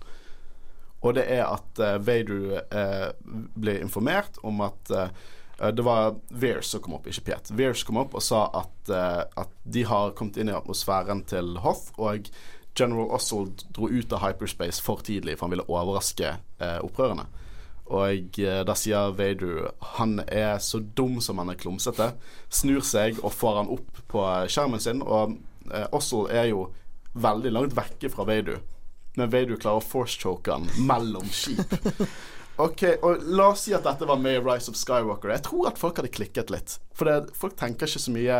Og 1.06 1.16
det 1.16 1.24
er 1.32 1.46
at 1.46 1.80
eh, 1.80 1.98
Vader 2.04 2.58
eh, 2.66 3.10
blir 3.56 3.80
informert 3.80 4.40
om 4.44 4.60
at 4.66 4.92
eh, 4.92 5.14
det 5.58 5.86
var 5.86 6.18
Vears 6.30 6.74
som 6.74 6.82
kom 6.84 6.98
opp, 6.98 7.08
ikke 7.08 7.30
Piet. 7.30 7.52
Vears 7.56 7.86
kom 7.88 8.02
opp 8.02 8.18
og 8.18 8.24
sa 8.24 8.46
at, 8.60 8.92
eh, 8.92 9.24
at 9.44 9.56
de 9.64 9.86
har 9.88 10.16
kommet 10.18 10.38
inn 10.42 10.52
i 10.52 10.58
atmosfæren 10.58 11.24
til 11.30 11.56
Hoth, 11.64 11.94
og 11.96 12.28
General 12.76 13.14
Ossold 13.16 13.64
dro 13.72 13.88
ut 13.88 14.12
av 14.12 14.24
hyperspace 14.26 14.84
for 14.84 15.04
tidlig, 15.06 15.38
for 15.38 15.48
han 15.48 15.56
ville 15.56 15.68
overraske 15.72 16.36
eh, 16.36 16.80
opprørerne. 16.84 17.28
Og 17.94 18.40
eh, 18.42 18.62
da 18.66 18.76
sier 18.78 19.14
Vader 19.16 19.70
han 19.96 20.18
er 20.26 20.58
så 20.64 20.82
dum 20.98 21.20
som 21.22 21.40
han 21.42 21.54
er 21.54 21.60
klumsete. 21.60 22.12
Snur 22.50 22.82
seg 22.86 23.22
og 23.22 23.34
får 23.36 23.62
han 23.62 23.74
opp 23.78 24.02
på 24.12 24.24
skjermen 24.52 24.82
sin. 24.82 25.04
Og 25.06 25.38
eh, 25.72 25.86
Ossold 25.96 26.34
er 26.34 26.50
jo 26.52 26.68
veldig 27.16 27.54
langt 27.54 27.78
vekke 27.78 28.12
fra 28.12 28.26
Vader. 28.28 28.64
Men 29.16 29.32
Vader 29.32 29.60
klarer 29.62 29.80
å 29.80 29.86
force-choke 29.86 30.52
han 30.52 30.68
mellom 30.90 31.30
skip. 31.32 31.78
Ok, 32.62 32.84
og 33.04 33.24
La 33.36 33.50
oss 33.52 33.66
si 33.66 33.74
at 33.76 33.84
dette 33.84 34.08
var 34.08 34.20
med 34.22 34.38
i 34.38 34.44
Rise 34.44 34.72
of 34.72 34.78
Skywalker. 34.80 35.34
Jeg 35.34 35.44
tror 35.44 35.68
at 35.68 35.80
folk 35.80 35.98
hadde 36.00 36.12
klikket 36.16 36.54
litt. 36.54 36.78
For 36.96 37.10
det, 37.10 37.34
folk 37.36 37.58
tenker 37.60 37.90
ikke 37.90 38.04
så 38.06 38.14
mye 38.16 38.38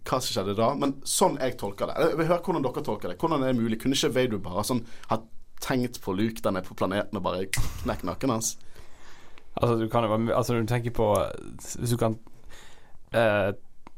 hva 0.00 0.18
som 0.20 0.32
skjedde 0.32 0.56
da, 0.58 0.70
men 0.80 0.94
sånn 1.08 1.38
jeg 1.40 1.56
tolker 1.60 1.88
det. 1.88 1.96
Jeg 2.04 2.18
vil 2.20 2.28
høre 2.28 2.44
hvordan 2.44 2.66
dere 2.66 2.84
tolker 2.84 3.12
det. 3.12 3.16
Hvordan 3.20 3.44
er 3.44 3.52
det 3.52 3.62
mulig? 3.62 3.78
Kunne 3.80 3.96
ikke 3.96 4.12
Vader 4.16 4.42
bare 4.44 4.64
sånn 4.68 4.82
ha 5.08 5.20
tenkt 5.60 6.00
på 6.04 6.14
Luke 6.16 6.40
der 6.44 6.54
nede 6.56 6.68
på 6.68 6.76
planeten 6.76 7.20
og 7.20 7.24
bare 7.24 7.48
knekt 7.52 8.04
nakken 8.08 8.32
hans? 8.32 8.54
Altså, 9.54 9.76
du 9.80 9.88
kan 9.92 10.04
jo 10.04 10.16
Altså, 10.32 10.54
du 10.54 10.66
tenker 10.66 10.92
på 10.94 11.06
Hvis 11.58 11.90
du 11.90 11.96
kan 11.98 12.14
eh, 13.10 13.50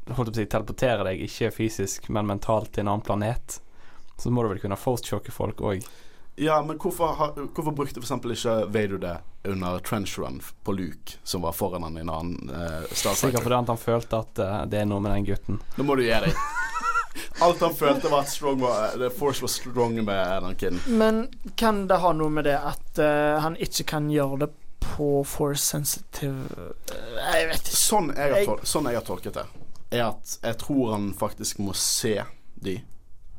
Holdt 0.09 0.31
på 0.31 0.33
å 0.33 0.35
si 0.35 0.47
teleportere 0.49 1.05
deg, 1.07 1.21
ikke 1.23 1.51
fysisk, 1.55 2.09
men 2.11 2.27
mentalt 2.27 2.73
til 2.73 2.83
en 2.83 2.89
annen 2.91 3.05
planet, 3.05 3.61
så 4.19 4.31
må 4.33 4.43
du 4.43 4.49
vel 4.51 4.59
kunne 4.59 4.75
force-choke 4.75 5.31
folk 5.31 5.61
òg. 5.63 5.85
Ja, 6.35 6.63
men 6.65 6.79
hvorfor, 6.81 7.35
hvorfor 7.53 7.71
brukte 7.71 8.01
eksempel 8.01 8.33
ikke 8.33 8.55
Vader 8.73 8.97
det 8.97 9.17
under 9.43 9.79
trench 9.85 10.15
run 10.17 10.41
på 10.63 10.73
Luke, 10.73 11.19
som 11.23 11.43
var 11.45 11.51
foran 11.51 11.83
han 11.83 11.97
i 11.97 12.01
en 12.01 12.09
annen 12.09 12.49
uh, 12.49 12.87
Star 12.89 13.13
Sikkert 13.19 13.43
fordi 13.43 13.59
han 13.59 13.77
følte 13.77 14.21
at 14.23 14.41
uh, 14.41 14.53
det 14.65 14.81
er 14.81 14.87
noe 14.89 15.03
med 15.03 15.13
den 15.13 15.27
gutten. 15.27 15.59
Nå 15.77 15.85
må 15.85 15.97
du 15.99 16.05
gi 16.07 16.15
deg. 16.25 16.33
Alt 17.45 17.61
han 17.61 17.75
følte 17.77 18.09
var 18.09 18.25
at 18.25 18.31
strong 18.31 18.61
var, 18.63 18.95
the 18.97 19.11
Force 19.13 19.43
var 19.43 19.51
strong 19.51 19.99
med 20.01 20.43
den 20.47 20.55
kiden. 20.57 20.81
men 20.87 21.27
kan 21.55 21.85
det 21.87 21.99
ha 22.01 22.13
noe 22.17 22.33
med 22.33 22.47
det 22.49 22.57
at 22.57 23.01
uh, 23.03 23.41
han 23.43 23.59
ikke 23.61 23.85
kan 23.93 24.09
gjøre 24.09 24.45
det 24.45 24.51
på 24.83 25.23
force 25.23 25.63
sensitive 25.63 26.43
eh, 26.91 27.19
Jeg 27.33 27.47
vet 27.47 27.61
ikke. 27.61 27.77
Sånn 27.77 28.09
jeg, 28.15 28.33
har 28.33 28.47
tol 28.49 28.65
sånn 28.67 28.89
jeg 28.89 28.99
har 28.99 29.05
tolket 29.07 29.37
det, 29.37 29.45
er 29.93 30.07
at 30.09 30.33
jeg 30.41 30.59
tror 30.63 30.91
han 30.95 31.11
faktisk 31.17 31.61
må 31.63 31.75
se 31.77 32.17
de, 32.63 32.79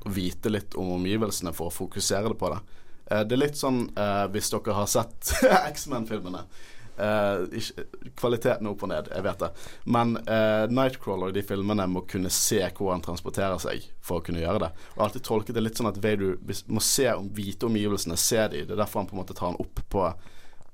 vite 0.04 0.52
litt 0.52 0.76
om 0.78 0.94
omgivelsene 0.96 1.52
for 1.56 1.70
å 1.70 1.74
fokusere 1.74 2.32
det 2.32 2.38
på 2.40 2.50
det. 2.52 2.62
Eh, 3.10 3.24
det 3.24 3.36
er 3.36 3.42
litt 3.42 3.58
sånn 3.58 3.86
eh, 3.96 4.24
hvis 4.32 4.52
dere 4.52 4.78
har 4.78 4.88
sett 4.90 5.34
X-Men-filmene. 5.72 6.44
Eh, 6.94 7.64
kvaliteten 8.14 8.68
opp 8.70 8.84
og 8.86 8.92
ned, 8.92 9.10
jeg 9.10 9.26
vet 9.26 9.40
det. 9.42 9.50
Men 9.90 10.14
Nightcrawler 10.70 11.32
i 11.32 11.36
de 11.38 11.42
filmene 11.46 11.88
må 11.90 12.04
kunne 12.10 12.30
se 12.32 12.60
hvor 12.76 12.92
han 12.94 13.02
transporterer 13.04 13.58
seg 13.62 13.88
for 14.04 14.20
å 14.20 14.26
kunne 14.26 14.44
gjøre 14.44 14.62
det. 14.66 14.70
Og 14.94 15.06
alltid 15.08 15.26
tolket 15.26 15.58
det 15.58 15.64
litt 15.64 15.80
sånn 15.80 15.90
at 15.90 16.00
Vader 16.02 16.38
må 16.70 16.82
se 16.84 17.08
om 17.12 17.28
vite 17.34 17.66
omgivelsene, 17.68 18.18
se 18.20 18.46
de. 18.52 18.62
Det 18.62 18.76
er 18.76 18.84
derfor 18.84 19.02
han 19.02 19.10
på 19.10 19.18
en 19.18 19.24
måte 19.24 19.36
tar 19.36 19.50
han 19.50 19.60
opp 19.60 19.82
på, 19.90 20.06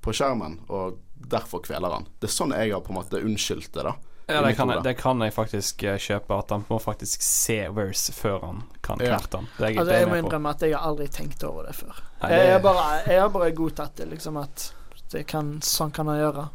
på 0.04 0.16
skjermen, 0.16 0.60
og 0.68 1.00
derfor 1.30 1.64
kveler 1.64 1.96
han. 1.96 2.08
Det 2.20 2.28
er 2.28 2.36
sånn 2.36 2.54
jeg 2.56 2.74
har 2.74 2.84
på 2.84 2.92
en 2.92 3.00
måte 3.00 3.24
unnskyldt 3.24 3.72
det, 3.76 3.88
da. 3.88 3.96
Ja, 4.32 4.42
det 4.46 4.54
kan, 4.56 4.70
jeg, 4.74 4.82
det 4.84 4.94
kan 4.98 5.20
jeg 5.24 5.32
faktisk 5.34 5.82
eh, 5.84 5.98
kjøpe, 5.98 6.38
at 6.38 6.50
han 6.54 6.64
må 6.68 6.78
faktisk 6.82 7.22
se 7.26 7.58
Verse 7.76 8.12
før 8.16 8.40
han 8.46 8.62
kan 8.82 9.00
Ja. 9.02 9.16
knerte 9.18 9.36
han. 9.40 9.48
Det 9.58 9.64
er 9.64 9.68
jeg, 9.74 9.78
Altså, 9.78 9.92
jeg 9.92 10.00
jeg 10.06 10.08
må 10.12 10.20
innrømme 10.22 10.50
at 10.54 10.60
jeg 10.66 10.74
har 10.76 10.86
aldri 10.90 11.08
tenkt 11.08 11.44
over 11.44 11.66
det 11.66 11.74
før. 11.76 12.00
Nei, 12.22 12.30
Jeg, 12.32 12.40
det- 12.46 12.52
har 12.52 12.60
bare, 12.60 13.02
jeg 13.06 13.20
har 13.20 13.28
bare 13.28 13.50
godtatt 13.52 13.96
det, 13.96 14.08
liksom 14.14 14.36
at 14.42 14.72
det 15.12 15.26
kan, 15.26 15.60
sånn 15.60 15.90
kan 15.92 16.06
han 16.06 16.18
gjøre. 16.20 16.48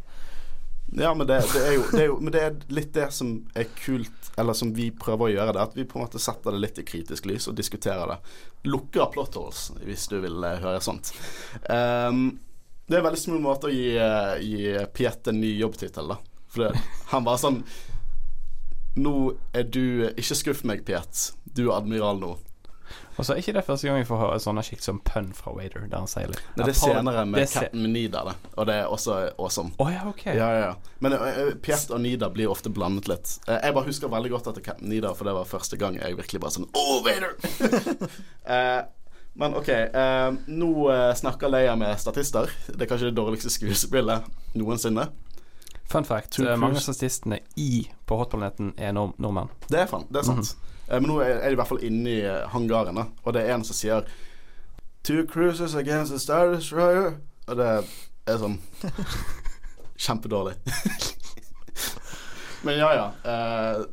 Ja, 0.96 1.14
men 1.14 1.28
det, 1.28 1.42
det, 1.54 1.62
er 1.68 1.74
jo, 1.74 1.84
det 1.92 2.02
er 2.04 2.06
jo 2.06 2.20
Men 2.22 2.32
det 2.32 2.42
er 2.46 2.56
litt 2.70 2.92
det 2.94 3.08
som 3.12 3.32
er 3.58 3.66
kult, 3.76 4.30
eller 4.38 4.54
som 4.54 4.70
vi 4.76 4.92
prøver 4.92 5.26
å 5.26 5.34
gjøre, 5.34 5.54
det 5.58 5.62
at 5.64 5.74
vi 5.76 5.84
på 5.84 5.98
en 6.00 6.06
måte 6.06 6.20
setter 6.22 6.52
det 6.54 6.60
litt 6.62 6.78
i 6.80 6.84
kritisk 6.88 7.26
lys 7.26 7.48
og 7.50 7.56
diskuterer 7.58 8.06
det. 8.14 8.18
Lukker 8.70 9.10
plot 9.12 9.36
holes, 9.36 9.72
hvis 9.84 10.08
du 10.12 10.20
vil 10.22 10.44
eh, 10.44 10.60
høre 10.62 10.80
sånt. 10.86 11.10
Um, 11.70 12.40
det 12.88 12.96
er 12.96 13.02
en 13.02 13.08
veldig 13.08 13.20
smul 13.20 13.42
måte 13.42 13.68
å 13.68 13.74
gi, 13.74 13.96
eh, 13.98 14.36
gi 14.46 14.86
Piet 14.94 15.28
en 15.32 15.40
ny 15.42 15.56
jobbtittel, 15.58 16.14
da. 16.14 16.18
For 16.56 16.66
det, 16.70 16.82
han 17.12 17.28
var 17.28 17.38
sånn 17.42 17.62
Nå 18.96 19.12
er 19.54 19.66
du 19.68 20.06
Ikke 20.16 20.38
skuff 20.40 20.62
meg, 20.68 20.86
Piet. 20.88 21.30
Du 21.56 21.66
er 21.70 21.78
admiral 21.82 22.20
nå. 22.22 22.36
Og 23.16 23.24
så 23.26 23.34
er 23.34 23.40
ikke 23.42 23.54
det 23.56 23.64
første 23.66 23.88
gang 23.88 23.98
vi 24.02 24.06
får 24.08 24.20
høre 24.20 24.40
sånne 24.44 24.62
skikt 24.64 24.84
som 24.86 24.98
pønn 25.08 25.30
fra 25.36 25.54
Wader, 25.56 25.86
der 25.90 26.02
han 26.04 26.08
sier 26.12 26.28
litt. 26.30 26.42
Nei, 26.56 26.66
det 26.68 26.74
er 26.74 26.78
senere 26.78 27.24
med 27.28 27.48
se- 27.48 27.62
Captain 27.64 27.88
Nida, 27.92 28.22
det. 28.28 28.34
Og 28.60 28.68
det 28.70 28.76
er 28.82 28.92
også 28.92 29.16
awesome. 29.42 29.72
Oh, 29.82 29.88
ja, 29.92 30.04
ok. 30.08 30.26
Ja, 30.36 30.50
ja. 30.60 30.70
Men 31.04 31.16
uh, 31.16 31.56
Piet 31.64 31.92
og 31.96 32.04
Nida 32.04 32.30
blir 32.36 32.52
ofte 32.52 32.70
blandet 32.76 33.08
litt. 33.10 33.32
Uh, 33.48 33.56
jeg 33.56 33.76
bare 33.78 33.88
husker 33.88 34.12
veldig 34.12 34.32
godt 34.36 34.50
at 34.52 34.60
det 34.60 34.64
er 34.64 34.68
Captain 34.70 34.92
Nida, 34.92 35.14
for 35.18 35.28
det 35.28 35.36
var 35.40 35.48
første 35.50 35.80
gang 35.82 35.98
jeg 36.00 36.20
virkelig 36.20 36.44
bare 36.44 36.56
sånn 36.60 36.68
Oh, 36.76 37.00
Vader! 37.08 37.34
uh, 38.46 38.84
men 39.42 39.58
OK. 39.60 39.68
eh, 39.76 40.30
nå 40.48 40.70
snakker 41.20 41.52
Leia 41.52 41.74
med 41.76 41.98
statister. 42.00 42.48
Det 42.70 42.86
er 42.86 42.88
kanskje 42.88 43.10
det 43.10 43.18
dårligste 43.18 43.52
skuespillet 43.52 44.24
noensinne. 44.56 45.10
Fun 45.92 46.06
fact, 46.06 46.32
Tom 46.32 46.48
eh, 46.48 46.58
mange 46.58 46.80
av 46.80 46.86
statistene 46.86 47.40
i 47.62 47.86
på 48.06 48.18
Hotplaneten 48.18 48.74
er 48.78 48.94
nord 48.96 49.14
nordmenn. 49.22 49.52
Det 49.70 49.84
er, 49.84 49.90
fan, 49.90 50.08
det 50.10 50.24
er 50.24 50.28
sant. 50.28 50.56
Eh, 50.88 51.00
men 51.00 51.10
nå 51.12 51.20
er, 51.22 51.44
de 51.46 51.54
i 51.54 51.60
hvert 51.60 51.70
fall 51.70 51.84
inne 51.86 52.10
i 52.10 52.22
eh, 52.26 52.48
hangaren, 52.54 52.98
da. 52.98 53.06
og 53.24 53.38
det 53.38 53.46
er 53.46 53.56
en 53.56 53.66
som 53.68 53.78
sier 53.78 54.10
Two 55.06 55.28
cruises 55.30 55.76
against 55.76 56.14
a 56.14 56.18
Star 56.18 56.56
Destroyer. 56.56 57.20
Og 57.46 57.60
det 57.60 57.68
er 58.26 58.40
sånn 58.42 58.58
Kjempedårlig. 60.06 60.56
Men 62.66 62.80
ja, 62.80 62.90
ja. 62.98 63.06
Eh, 63.22 63.84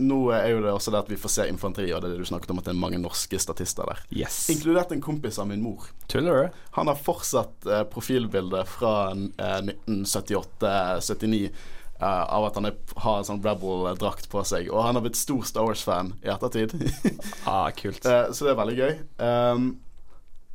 nå 0.00 0.18
er 0.34 0.48
jo 0.54 0.60
det 0.64 0.72
også 0.72 0.92
det 0.94 1.02
at 1.04 1.10
vi 1.12 1.18
får 1.20 1.32
se 1.34 1.46
infanteri, 1.50 1.90
og 1.94 2.02
det 2.02 2.10
er 2.10 2.14
det 2.16 2.24
du 2.24 2.30
snakket 2.30 2.52
om 2.54 2.60
at 2.60 2.68
det 2.68 2.72
er 2.74 2.80
mange 2.80 3.00
norske 3.00 3.40
statister 3.40 3.88
der. 3.90 4.00
Yes. 4.22 4.42
Inkludert 4.52 4.92
en 4.94 5.02
kompis 5.04 5.38
av 5.38 5.50
min 5.50 5.62
mor. 5.64 5.90
Tuller 6.10 6.42
du? 6.42 6.62
Han 6.78 6.90
har 6.90 6.98
fortsatt 6.98 7.66
eh, 7.66 7.84
profilbildet 7.92 8.68
fra 8.68 8.94
eh, 9.12 9.60
1978-79 9.86 11.42
eh, 11.44 11.52
av 12.00 12.48
at 12.48 12.58
han 12.58 12.70
er, 12.70 12.80
har 13.04 13.20
en 13.20 13.28
sånn 13.28 13.44
Rebel-drakt 13.44 14.30
på 14.32 14.44
seg. 14.48 14.70
Og 14.72 14.82
han 14.86 14.98
har 14.98 15.04
blitt 15.04 15.20
stor 15.20 15.44
Star 15.48 15.68
Wars-fan 15.68 16.14
i 16.24 16.32
ettertid. 16.32 16.74
Ah, 17.50 17.70
kult. 17.76 18.04
Eh, 18.06 18.32
så 18.32 18.46
det 18.46 18.54
er 18.54 18.60
veldig 18.60 18.78
gøy. 18.80 18.98
Um, 19.20 19.70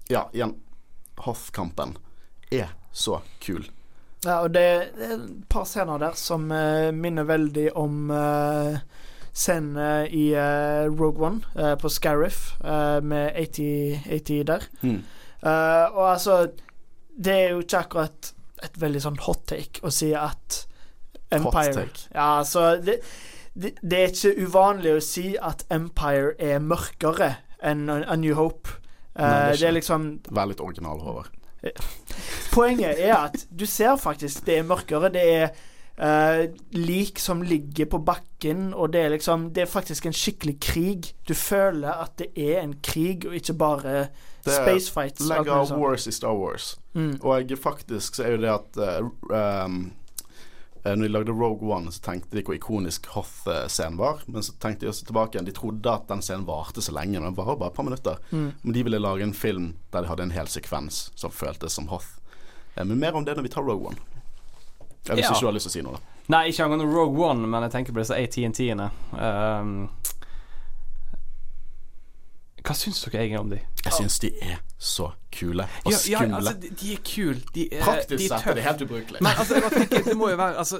ja, 0.09 0.27
igjen. 0.33 0.57
Hoth-kampen 1.25 1.97
er 2.53 2.75
så 2.95 3.21
kul. 3.43 3.65
Ja, 4.25 4.41
og 4.41 4.53
det 4.55 4.65
det 4.97 5.05
er 5.05 5.17
et 5.19 5.33
par 5.51 5.67
scener 5.69 6.01
der 6.01 6.15
som 6.17 6.47
uh, 6.51 6.89
minner 6.95 7.27
veldig 7.29 7.67
om 7.77 8.09
uh, 8.09 8.77
scenen 9.36 10.07
i 10.07 10.29
uh, 10.31 10.88
Rogue 10.88 11.19
One 11.27 11.41
uh, 11.59 11.75
på 11.79 11.91
Scariff, 11.91 12.53
uh, 12.63 13.03
med 13.03 13.36
80, 13.36 14.07
80 14.09 14.43
der. 14.47 14.69
Mm. 14.81 15.03
Og 15.45 16.05
altså 16.09 16.47
det 17.15 17.33
er 17.33 17.49
jo 17.53 17.59
ikke 17.61 17.81
akkurat 17.83 18.31
et 18.65 18.79
veldig 18.81 19.01
sånn 19.03 19.19
hot 19.27 19.43
take 19.51 19.83
å 19.86 19.91
si 19.93 20.09
at 20.17 20.63
Empire. 21.36 21.86
Ja, 22.15 22.39
altså 22.39 22.79
det, 22.81 22.99
det, 23.53 23.75
det 23.81 23.99
er 23.99 24.13
ikke 24.13 24.47
uvanlig 24.47 24.95
å 24.95 25.03
si 25.03 25.36
at 25.38 25.65
Empire 25.73 26.33
er 26.41 26.63
mørkere 26.63 27.36
enn 27.65 27.88
A 27.89 28.17
New 28.19 28.36
Hope. 28.39 28.79
Nei, 29.15 29.29
det 29.29 29.53
er 29.53 29.59
det, 29.59 29.67
er 29.67 29.77
liksom 29.77 30.07
Vær 30.27 30.49
litt 30.49 30.63
original, 30.63 30.99
Håvard. 31.03 31.31
Poenget 32.53 32.99
er 33.01 33.15
at 33.15 33.45
du 33.49 33.65
ser 33.69 33.95
faktisk 34.01 34.43
det 34.47 34.59
er 34.59 34.67
mørkere. 34.67 35.09
Det 35.13 35.23
er 35.23 35.47
eh, 35.97 36.49
lik 36.69 37.19
som 37.19 37.41
ligger 37.43 37.85
på 37.85 37.97
bakken, 37.97 38.73
og 38.73 38.93
det 38.93 39.01
er 39.01 39.09
liksom 39.09 39.53
Det 39.53 39.61
er 39.61 39.65
faktisk 39.65 40.05
en 40.05 40.13
skikkelig 40.13 40.59
krig. 40.59 41.13
Du 41.27 41.33
føler 41.33 41.91
at 41.91 42.17
det 42.17 42.31
er 42.35 42.61
en 42.61 42.75
krig, 42.83 43.25
og 43.27 43.35
ikke 43.35 43.53
bare 43.53 44.07
Det 44.45 44.53
er 44.53 44.65
space 44.65 44.91
fights. 44.91 45.21
og 45.21 45.27
Legger 45.27 45.75
mulig. 45.75 45.83
Wars 45.83 46.07
i 46.07 46.11
Star 46.11 46.33
Wars. 46.33 46.79
Mm. 46.93 47.19
Og 47.21 47.57
faktisk 47.57 48.15
så 48.15 48.23
er 48.23 48.31
jo 48.31 48.37
det 48.37 48.49
at 48.49 48.77
uh, 48.77 49.65
um, 49.65 49.91
eh, 50.85 50.95
Når 50.95 51.07
de 51.07 51.11
lagde 51.11 51.31
Rogue 51.31 51.75
One, 51.75 51.91
så 51.91 52.01
tenkte 52.01 52.37
de 52.37 52.43
hvor 52.43 52.53
ikonisk 52.53 53.07
Hoth-scenen 53.07 53.97
var. 53.97 54.21
Men 54.27 54.43
så 54.43 54.53
tenkte 54.59 54.85
de 54.85 54.89
også 54.89 55.05
tilbake 55.05 55.35
igjen. 55.35 55.45
De 55.45 55.51
trodde 55.51 55.91
at 55.91 56.07
den 56.07 56.21
scenen 56.21 56.47
varte 56.47 56.81
så 56.81 56.91
lenge, 56.91 57.19
men 57.19 57.33
den 57.33 57.37
varer 57.37 57.55
bare 57.55 57.69
et 57.69 57.75
par 57.75 57.83
minutter. 57.83 58.15
Mm. 58.31 58.51
Men 58.61 58.73
de 58.73 58.83
ville 58.83 58.99
lage 58.99 59.23
en 59.23 59.33
film 59.33 59.73
der 59.91 60.01
de 60.01 60.07
hadde 60.07 60.23
en 60.23 60.31
hel 60.31 60.47
sekvens 60.47 61.11
som 61.15 61.31
føltes 61.31 61.73
som 61.73 61.87
Hoth. 61.87 62.07
Men 62.75 62.99
mer 62.99 63.15
om 63.15 63.25
det 63.25 63.35
når 63.35 63.43
vi 63.43 63.49
tar 63.49 63.63
Rogue 63.63 63.87
One. 63.87 64.14
Ja, 65.08 65.14
hvis 65.14 65.24
Ja. 65.26 65.32
ikke 65.32 65.39
du 65.39 65.45
har 65.45 65.53
lyst 65.53 65.68
til 65.70 65.70
å 65.70 65.74
si 65.74 65.82
noe, 65.86 65.93
da. 65.93 65.99
Nei, 66.34 66.47
ikke 66.49 66.64
angående 66.66 66.86
Rogue 66.89 67.26
One, 67.30 67.47
men 67.47 67.62
jeg 67.68 67.72
tenker 67.72 67.93
på 67.93 67.99
disse 68.01 68.16
AT&T-ene. 68.18 68.88
Um, 69.14 69.89
hva 72.66 72.74
syns 72.74 73.03
dere 73.06 73.22
egentlig 73.22 73.39
om 73.43 73.49
de? 73.51 73.60
Jeg 73.86 73.93
syns 73.93 74.16
de 74.24 74.32
er 74.41 74.56
så 74.82 75.12
kule 75.32 75.68
og 75.86 75.91
Ja, 75.91 75.97
ja, 76.10 76.18
skumle. 76.20 76.36
altså, 76.39 76.53
de, 76.64 76.70
de 76.82 76.93
er 76.95 77.01
kule. 77.06 77.41
De 77.53 77.68
er, 77.74 77.84
Praktisk 77.86 78.18
de 78.18 78.26
er 78.26 78.38
sett 78.39 78.47
er 78.47 78.53
de 78.58 78.62
helt 78.66 78.82
ubrukelig. 78.88 79.22
Men 79.22 79.32
altså, 79.38 79.53
jeg 79.60 79.64
bare 79.68 79.80
tenker, 79.84 80.03
det 80.10 80.18
må 80.18 80.30
jo 80.32 80.38
være 80.41 80.58
altså, 80.58 80.80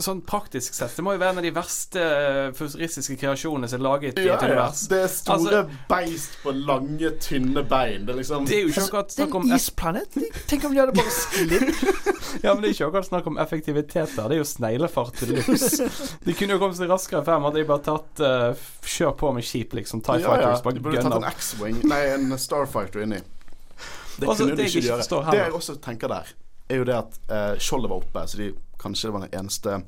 Sånn 0.00 0.22
praktisk 0.24 0.74
sett, 0.74 0.94
det 0.96 1.02
må 1.04 1.12
jo 1.14 1.20
være 1.20 1.34
en 1.34 1.40
av 1.42 1.44
de 1.44 1.50
verste 1.54 2.00
eh, 2.00 2.46
futuristiske 2.56 3.14
kreasjonene 3.20 3.68
som 3.68 3.78
er 3.78 3.84
laget 3.84 4.06
i 4.06 4.08
et 4.08 4.20
et 4.22 4.30
ja. 4.30 4.38
univers. 4.40 4.86
Det 4.90 5.00
er 5.04 5.10
store 5.12 5.58
Altså- 5.60 5.82
beist 5.90 6.38
på 6.42 6.54
lange, 6.56 7.10
tynne 7.22 7.62
bein. 7.68 8.06
Det 8.06 8.14
er 8.14 8.18
liksom 8.18 8.46
Det 8.48 8.56
er 8.56 8.62
jo 8.62 8.72
ikke 8.72 8.86
akkurat 8.88 9.12
snakk 9.12 9.28
er 9.28 9.36
om 9.36 9.50
en 9.50 9.56
isplanet. 9.56 10.18
Tenk 10.48 10.64
om 10.64 10.74
de 10.74 10.80
hadde 10.80 10.96
bare 10.96 11.14
sklidd. 11.18 11.68
Ja, 12.42 12.54
men 12.54 12.62
det 12.62 12.70
er 12.70 12.72
ikke 12.72 12.86
akkurat 12.88 13.06
snakk 13.06 13.26
om 13.28 13.36
effektivitet 13.38 14.16
der. 14.16 14.28
Det 14.32 14.38
er 14.38 14.40
jo 14.40 14.48
sneglefart 14.48 15.18
til 15.20 15.34
luks. 15.36 15.76
De 16.26 16.32
kunne 16.34 16.56
jo 16.56 16.58
kommet 16.62 16.78
seg 16.78 16.88
raskere 16.90 17.20
frem. 17.26 17.44
Hadde 17.44 17.60
de 17.60 17.66
bare 17.68 17.84
tatt 17.84 18.22
uh, 18.24 18.64
Kjør 18.88 19.12
på 19.20 19.32
med 19.36 19.44
skip, 19.46 19.76
liksom. 19.76 20.00
TIE 20.00 20.22
ja, 20.22 20.24
ja. 20.24 20.30
Fighters. 20.32 20.64
Du 20.64 20.70
De 20.80 20.84
burde 20.86 21.04
tatt 21.04 21.18
en 21.20 21.28
X-Wing 21.28 21.82
Nei, 21.84 22.00
en 22.14 22.32
Starfighter 22.40 23.04
inni. 23.04 23.20
Det 23.20 24.28
Altså, 24.28 24.46
kunne 24.46 24.56
det 24.56 24.64
de 24.64 24.68
ikke 24.70 24.78
ikke 24.80 24.88
gjøre. 24.88 25.22
Det 25.30 25.38
jeg 25.42 25.52
også 25.60 25.76
tenker 25.84 26.08
der, 26.08 26.32
er 26.72 26.80
jo 26.80 26.88
det 26.88 26.96
at 26.96 27.20
uh, 27.28 27.60
skjoldet 27.60 27.92
var 27.92 28.00
oppe, 28.00 28.24
så 28.32 28.40
de 28.40 28.50
kanskje 28.82 29.08
det 29.08 29.14
var 29.16 29.26
den 29.28 29.38
eneste 29.40 29.80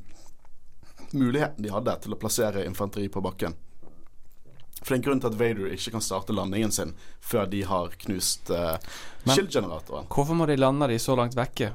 muligheten 1.14 1.62
de 1.62 1.70
hadde 1.74 1.94
til 2.02 2.14
å 2.14 2.18
plassere 2.18 2.64
infanteri 2.66 3.08
på 3.12 3.22
bakken. 3.22 3.54
For 4.84 4.90
det 4.92 4.96
er 4.96 5.00
en 5.00 5.04
grunn 5.06 5.20
til 5.22 5.30
at 5.30 5.38
Vader 5.40 5.70
ikke 5.72 5.94
kan 5.94 6.02
starte 6.04 6.34
landingen 6.36 6.72
sin 6.74 6.90
før 7.24 7.46
de 7.48 7.62
har 7.64 7.94
knust 8.04 8.50
uh, 8.52 8.74
Men- 9.24 9.36
skildgeneratoren. 9.38 10.08
Hvorfor 10.12 10.36
må 10.36 10.46
de 10.50 10.58
lande 10.60 10.88
de 10.90 10.98
så 11.00 11.16
langt 11.16 11.36
vekke? 11.38 11.70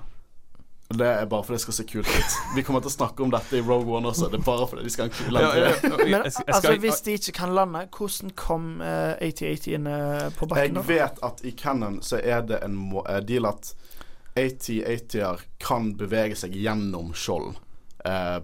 Det 0.89 1.05
er 1.05 1.25
bare 1.29 1.43
fordi 1.45 1.53
det 1.59 1.61
skal 1.61 1.75
se 1.77 1.83
kult 1.85 2.07
ut. 2.09 2.35
Vi 2.55 2.63
kommer 2.65 2.81
til 2.81 2.89
å 2.89 2.93
snakke 2.95 3.21
om 3.21 3.29
dette 3.29 3.59
i 3.59 3.61
Rogue 3.61 3.93
One 3.93 4.09
også. 4.09 4.25
Det 4.33 4.39
er 4.39 4.45
bare 4.45 4.65
fordi 4.71 4.87
de 4.87 4.89
skal 4.93 5.05
ha 5.05 5.11
en 5.11 5.17
kul 5.19 5.35
Ja, 5.37 5.41
ja, 5.41 5.67
landing. 5.69 5.91
ja, 6.09 6.21
Men 6.23 6.23
altså, 6.49 6.71
hvis 6.81 7.01
de 7.05 7.13
ikke 7.19 7.33
kan 7.37 7.53
lande, 7.53 7.83
hvordan 7.93 8.31
kom 8.37 8.63
uh, 8.81 9.13
AT-AT-ene 9.21 9.97
på 10.39 10.49
bakken? 10.49 10.79
Jeg 10.81 10.87
vet 10.89 11.21
at 11.29 11.43
i 11.45 11.53
Cannon 11.57 11.99
så 12.01 12.17
er 12.17 12.41
det 12.49 12.63
en 12.65 12.73
må 12.89 13.03
eh, 13.05 13.19
deal 13.21 13.45
at 13.45 13.69
AT-AT-er 14.35 15.41
kan 15.61 15.93
bevege 15.97 16.37
seg 16.39 16.55
gjennom 16.55 17.13
skjold. 17.17 17.55
Eh, 18.05 18.39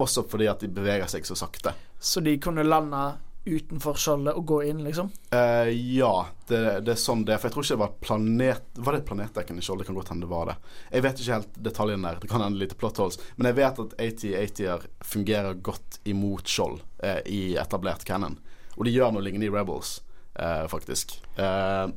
også 0.00 0.24
fordi 0.28 0.48
at 0.50 0.62
de 0.64 0.70
beveger 0.72 1.10
seg 1.10 1.26
så 1.28 1.36
sakte. 1.38 1.74
Så 2.00 2.22
de 2.24 2.38
kunne 2.40 2.64
lande 2.64 3.02
utenfor 3.44 3.96
skjoldet 3.96 4.36
og 4.36 4.44
gå 4.46 4.58
inn, 4.68 4.82
liksom? 4.84 5.08
Eh, 5.32 5.70
ja, 5.96 6.12
det, 6.48 6.60
det 6.84 6.92
er 6.94 7.00
sånn 7.00 7.24
det 7.24 7.34
er. 7.34 7.40
For 7.40 7.48
jeg 7.48 7.54
tror 7.54 7.66
ikke 7.66 7.76
det 7.76 7.82
var 7.82 7.94
planet 8.04 8.68
Var 8.76 8.98
det 8.98 9.24
et 9.24 9.40
i 9.54 9.64
skjold? 9.64 9.80
Det 9.80 9.88
kan 9.88 9.96
godt 9.96 10.12
hende 10.12 10.26
det 10.26 10.32
var 10.32 10.50
det. 10.50 10.56
Jeg 10.92 11.06
vet 11.06 11.22
ikke 11.22 11.38
helt 11.38 11.58
detaljene 11.70 12.08
der. 12.08 12.20
Det 12.20 12.30
kan 12.32 12.44
hende 12.44 12.60
lite 12.60 12.76
plot 12.80 13.00
holes. 13.00 13.18
Men 13.36 13.50
jeg 13.50 13.58
vet 13.60 13.82
at 13.84 13.96
AT-AT-er 14.06 14.86
fungerer 15.12 15.58
godt 15.70 16.00
imot 16.04 16.48
skjold 16.48 16.80
eh, 17.04 17.22
i 17.32 17.40
etablert 17.60 18.04
Cannon. 18.08 18.36
Og 18.76 18.86
de 18.86 18.94
gjør 18.94 19.12
noe 19.14 19.24
lignende 19.24 19.48
i 19.48 19.52
Rebels, 19.52 19.98
eh, 20.36 20.64
faktisk. 20.72 21.16
Eh, 21.40 21.88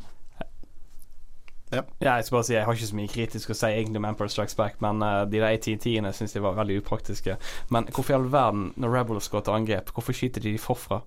ja, 1.74 2.16
jeg 2.16 2.26
skal 2.26 2.36
bare 2.36 2.48
si 2.48 2.54
Jeg 2.54 2.66
har 2.68 2.78
ikke 2.78 2.90
så 2.90 2.98
mye 3.00 3.12
kritisk 3.12 3.54
å 3.54 3.58
si 3.58 3.70
egentlig 3.70 4.02
om 4.02 4.08
Empire 4.10 4.32
Strikes 4.32 4.58
Back, 4.60 4.80
men 4.84 5.04
uh, 5.04 5.24
de 5.30 5.40
der 5.40 5.50
AT&T-ene 5.50 6.14
syns 6.16 6.36
de 6.36 6.44
var 6.44 6.58
veldig 6.60 6.80
upraktiske. 6.84 7.38
Men 7.74 7.90
hvorfor 7.92 8.14
i 8.14 8.18
all 8.18 8.32
verden, 8.32 8.72
når 8.78 8.98
Rebels 8.98 9.30
går 9.34 9.46
til 9.46 9.58
angrep, 9.58 9.94
hvorfor 9.94 10.18
skyter 10.18 10.44
de 10.44 10.54
de 10.54 10.62
forfra? 10.62 11.02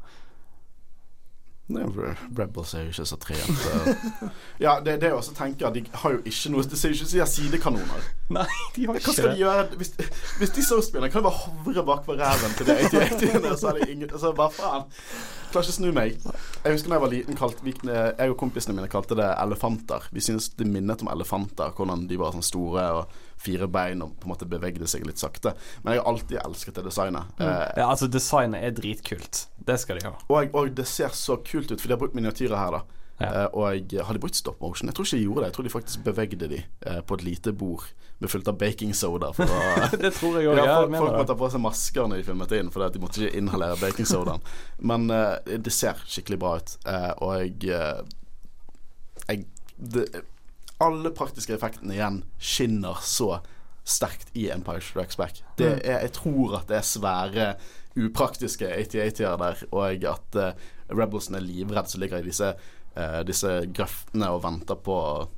Rebels 1.68 2.74
er 2.74 2.84
jo 2.86 2.92
ikke 2.92 3.04
så 3.10 3.16
trent. 3.18 3.64
ja, 4.62 4.76
det, 4.84 5.00
det 5.00 5.08
er 5.08 5.14
jo 5.16 5.16
også 5.22 5.34
tenker 5.34 5.72
de 5.74 5.82
har 5.92 6.12
jo 6.14 6.20
ikke 6.22 6.52
noe 6.54 6.62
Det 6.62 6.78
ser 6.78 6.92
jo 6.92 6.94
ikke 6.94 7.06
ut 7.06 7.10
som 7.10 7.16
de 7.16 7.22
har 7.24 7.30
sidekanoner. 7.32 8.04
Nei, 8.36 8.46
de 8.76 8.86
har 8.86 9.00
Hva 9.00 9.14
skal 9.16 9.32
de 9.32 9.40
gjøre 9.40 9.64
hvis, 9.80 9.90
hvis 10.38 10.54
de 10.54 10.66
så 10.66 10.78
spiller? 10.86 11.10
Kan 11.10 11.24
de 11.24 11.28
bare 11.28 11.40
hovre 11.42 11.86
bakpå 11.88 12.18
ræven 12.20 12.54
til 12.58 12.70
det 12.70 12.78
80-80-ene? 12.86 13.56
Så 13.58 13.72
er 13.72 13.80
det 13.80 13.90
ingen 13.90 14.12
Altså, 14.12 14.30
hva 14.38 14.46
faen? 14.54 14.86
Klarer 15.50 15.66
ikke 15.66 15.76
snu 15.76 15.90
meg. 15.94 16.16
Jeg 16.62 16.74
husker 16.76 16.90
da 16.90 16.96
jeg 16.96 17.04
var 17.04 17.12
liten, 17.12 17.38
kalt, 17.38 17.60
jeg 17.66 18.30
og 18.30 18.38
kompisene 18.38 18.74
mine 18.76 18.90
kalte 18.90 19.18
det 19.18 19.28
elefanter. 19.34 20.06
Vi 20.14 20.22
syntes 20.22 20.50
det 20.58 20.66
minnet 20.70 21.02
om 21.02 21.10
elefanter, 21.10 21.74
hvordan 21.74 22.06
de 22.10 22.18
var 22.20 22.34
sånn 22.34 22.46
store 22.46 22.86
og 23.00 23.22
fire 23.36 23.68
bein 23.68 24.00
og 24.02 24.14
på 24.20 24.26
en 24.28 24.32
måte 24.34 24.48
bevegde 24.48 24.88
seg 24.90 25.04
litt 25.06 25.20
sakte. 25.20 25.52
Men 25.84 25.94
jeg 25.96 26.02
har 26.02 26.10
alltid 26.12 26.38
elsket 26.42 26.78
det 26.80 26.86
designet. 26.88 27.32
Eh, 27.40 27.64
Ja, 27.82 27.88
altså, 27.92 28.08
designet 28.10 28.64
er 28.64 28.72
dritkult. 28.76 29.46
Det 29.66 29.78
skal 29.82 29.98
de 30.00 30.06
ha. 30.08 30.14
og, 30.28 30.54
og 30.56 30.70
det 30.74 30.86
ser 30.88 31.12
så 31.14 31.36
kult 31.44 31.70
ut, 31.72 31.80
for 31.80 31.88
de 31.90 31.94
har 31.96 32.00
brukt 32.00 32.14
miniatyrer 32.16 32.56
her, 32.56 32.78
da. 32.80 33.02
Ja. 33.16 33.28
Eh, 33.46 33.46
og 33.56 33.92
har 34.04 34.12
de 34.12 34.20
brukt 34.20 34.36
stop 34.36 34.58
motion? 34.60 34.88
Jeg 34.90 34.96
tror 34.98 35.06
ikke 35.08 35.16
de 35.16 35.22
gjorde 35.24 35.40
det. 35.40 35.46
Jeg 35.48 35.54
tror 35.56 35.64
de 35.68 35.72
faktisk 35.72 36.02
bevegde 36.04 36.48
de 36.52 36.58
eh, 36.86 36.98
på 37.08 37.16
et 37.16 37.22
lite 37.24 37.52
bord 37.56 37.86
med 38.20 38.28
fullt 38.32 38.48
av 38.48 38.56
baking 38.60 38.92
soda. 38.96 39.30
Å, 39.32 39.46
det 40.02 40.10
tror 40.18 40.36
jeg 40.40 40.48
òg. 40.52 40.60
ja, 40.60 40.66
folk, 40.66 40.82
folk 40.82 40.92
mener 40.92 41.16
må 41.22 41.24
ta 41.28 41.36
på 41.40 41.48
seg 41.52 41.62
masker 41.64 42.08
når 42.12 42.20
de 42.22 42.26
filmet 42.28 42.52
inn, 42.58 42.68
for 42.74 42.84
de 42.92 43.00
måtte 43.00 43.22
ikke 43.24 43.40
inhalere 43.40 43.78
baking 43.80 44.08
sodaen. 44.08 44.44
Men 44.92 45.08
eh, 45.12 45.56
det 45.60 45.72
ser 45.72 46.00
skikkelig 46.04 46.38
bra 46.44 46.54
ut, 46.60 46.76
eh, 46.92 47.10
og 47.24 47.34
jeg, 47.40 47.72
eh, 47.72 48.00
jeg 49.30 49.46
det, 49.76 50.06
Alle 50.84 51.10
praktiske 51.16 51.54
effektene 51.56 51.94
igjen 51.96 52.22
skinner 52.38 52.98
så 53.02 53.38
sterkt 53.86 54.32
i 54.36 54.48
Empire 54.50 54.80
Strikes 54.82 55.16
Back. 55.16 55.42
Det 55.56 55.68
Mm. 55.76 55.80
er, 55.84 56.00
jeg 56.02 56.12
tror 56.12 56.56
at 56.58 56.66
det 56.68 56.76
er 56.80 56.86
svære, 56.88 57.46
upraktiske 57.96 58.66
80-80-er 58.66 59.36
der, 59.40 59.62
og 59.72 60.04
at 60.04 60.36
uh, 60.36 60.50
Rebelsen 60.92 61.34
er 61.38 61.40
livredd 61.46 61.88
som 61.88 62.00
ligger 62.02 62.18
i 62.20 62.26
disse, 62.26 62.50
uh, 62.96 63.20
disse 63.24 63.54
grøftene 63.72 64.28
og 64.34 64.42
venter 64.44 64.76
på 64.76 64.92
å 64.92 65.28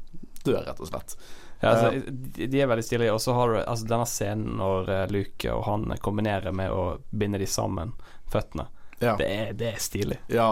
dø, 0.45 0.57
rett 0.57 0.81
og 0.81 0.89
slett. 0.91 1.15
Ja, 1.61 1.73
altså, 1.75 2.11
de, 2.11 2.47
de 2.47 2.61
er 2.63 2.69
veldig 2.71 2.85
stilige. 2.87 3.13
Og 3.15 3.21
så 3.21 3.33
har 3.35 3.49
du 3.53 3.57
altså, 3.61 3.87
denne 3.91 4.07
scenen 4.07 4.59
når 4.61 4.91
eh, 4.95 5.07
Luke 5.11 5.51
og 5.53 5.65
han 5.67 5.89
kombinerer 6.03 6.55
med 6.55 6.71
å 6.71 6.85
binde 7.11 7.41
de 7.43 7.49
sammen, 7.51 7.91
føttene. 8.31 8.69
Ja. 9.03 9.17
Det 9.19 9.27
er, 9.27 9.51
det 9.59 9.73
er 9.73 9.81
stilig. 9.83 10.19
Ja, 10.31 10.47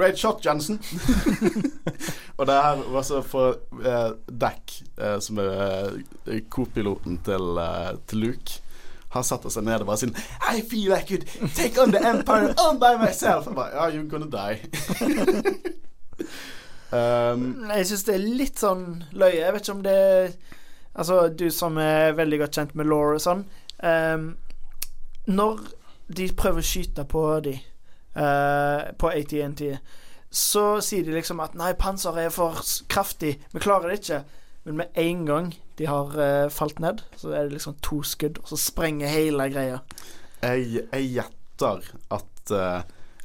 great 0.00 0.18
shot, 0.18 0.40
Jensen. 0.44 0.80
og 2.38 2.46
det 2.48 2.56
her 2.56 2.82
var 2.94 3.04
så 3.06 3.20
for 3.22 3.60
eh, 3.84 4.10
Dack, 4.40 4.82
eh, 4.96 5.18
som 5.20 5.38
er 5.42 5.94
uh, 6.26 6.40
co-piloten 6.48 7.20
til, 7.26 7.60
eh, 7.60 7.94
til 8.08 8.24
Luke. 8.24 8.60
Han 9.10 9.26
satt 9.26 9.46
seg 9.50 9.66
ned 9.66 9.82
og 9.82 9.88
bare 9.88 10.00
sånn 10.04 10.14
I 10.54 10.60
feel 10.62 10.94
I 10.94 11.02
could 11.02 11.26
take 11.56 11.80
on 11.82 11.90
the 11.90 11.98
empire 11.98 12.54
on 12.62 12.78
by 12.78 12.94
myself. 13.00 13.48
Jeg 13.48 13.56
bare, 13.58 13.74
yeah, 13.74 13.90
you're 13.90 14.06
gonna 14.06 14.30
die. 14.30 14.62
um, 16.94 17.66
Jeg 17.74 17.88
syns 17.90 18.06
det 18.06 18.14
er 18.14 18.28
litt 18.38 18.62
sånn 18.62 18.84
løye. 19.10 19.40
Jeg 19.40 19.56
vet 19.56 19.66
ikke 19.66 19.76
om 19.78 19.84
det 19.86 19.98
Altså, 20.90 21.28
du 21.30 21.46
som 21.54 21.76
er 21.78 22.16
veldig 22.18 22.38
godt 22.42 22.56
kjent 22.58 22.72
med 22.78 22.88
law 22.90 23.12
og 23.14 23.20
sånn 23.22 23.44
um, 23.86 24.24
Når 25.30 25.60
de 26.10 26.26
prøver 26.34 26.62
å 26.62 26.66
skyte 26.66 27.04
på 27.10 27.22
de 27.46 27.54
eh, 28.20 28.90
på 29.00 29.10
AT&T, 29.10 29.72
så 30.30 30.64
sier 30.84 31.06
de 31.06 31.16
liksom 31.16 31.40
at 31.42 31.56
Nei, 31.58 31.72
panseret 31.78 32.28
er 32.28 32.34
for 32.34 32.60
kraftig. 32.92 33.34
Vi 33.50 33.62
klarer 33.62 33.90
det 33.90 34.02
ikke. 34.02 34.20
Men 34.68 34.76
med 34.82 35.00
en 35.00 35.26
gang 35.26 35.50
de 35.80 35.86
har 35.88 36.12
uh, 36.20 36.50
falt 36.52 36.78
ned, 36.84 37.00
så 37.16 37.32
er 37.32 37.48
det 37.48 37.56
liksom 37.56 37.78
to 37.80 38.02
skudd, 38.04 38.38
og 38.42 38.50
så 38.52 38.58
sprenger 38.60 39.08
hele 39.08 39.48
greia. 39.52 39.78
jeg, 40.42 40.84
jeg 40.92 41.06
gjetter 41.16 41.92
at 42.12 42.52
uh, 42.52 42.80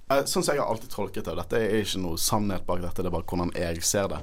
Sånn 0.05 0.43
som 0.45 0.53
jeg 0.53 0.61
har 0.61 0.69
alltid 0.69 0.91
tolket 0.93 1.25
det, 1.25 1.33
dette 1.33 1.57
er 1.57 1.79
ikke 1.81 1.99
noe 2.03 2.19
sannhet 2.21 2.61
bak 2.67 2.77
dette, 2.83 3.01
det 3.01 3.09
er 3.09 3.13
bare 3.15 3.25
hvordan 3.25 3.51
jeg 3.57 3.81
ser 3.83 4.11
det. 4.11 4.19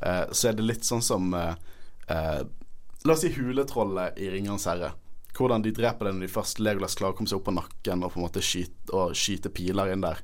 uh, 0.00 0.24
så 0.32 0.48
er 0.48 0.56
det 0.58 0.66
litt 0.66 0.88
sånn 0.88 1.04
som 1.04 1.30
La 1.30 3.12
oss 3.12 3.20
si 3.22 3.28
huletrollet 3.36 4.16
i 4.18 4.30
Ringenes 4.32 4.64
herre. 4.66 4.94
Hvordan 5.38 5.62
de 5.62 5.72
dreper 5.74 6.08
det 6.08 6.16
når 6.16 6.26
de 6.26 6.32
først 6.32 6.60
Legolas 6.62 6.96
klarer 6.98 7.14
å 7.14 7.18
komme 7.18 7.30
seg 7.30 7.38
opp 7.38 7.46
på 7.46 7.54
nakken 7.54 8.02
og 8.02 8.12
på 8.12 8.18
en 8.18 8.26
måte 8.26 8.42
skyte, 8.42 8.90
og 8.90 9.16
skyte 9.18 9.52
piler 9.54 9.92
inn 9.92 10.02
der. 10.02 10.22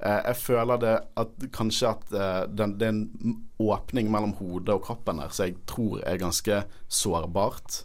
Eh, 0.00 0.20
jeg 0.30 0.36
føler 0.40 0.80
det 0.80 0.94
at 1.20 1.46
kanskje 1.52 1.90
at 1.90 2.12
eh, 2.16 2.42
den, 2.56 2.76
det 2.80 2.88
er 2.88 2.94
en 2.94 3.40
åpning 3.60 4.10
mellom 4.12 4.32
hodet 4.38 4.76
og 4.76 4.84
kroppen 4.86 5.20
der, 5.20 5.32
så 5.32 5.48
jeg 5.48 5.58
tror 5.68 6.04
er 6.04 6.20
ganske 6.20 6.62
sårbart. 6.88 7.82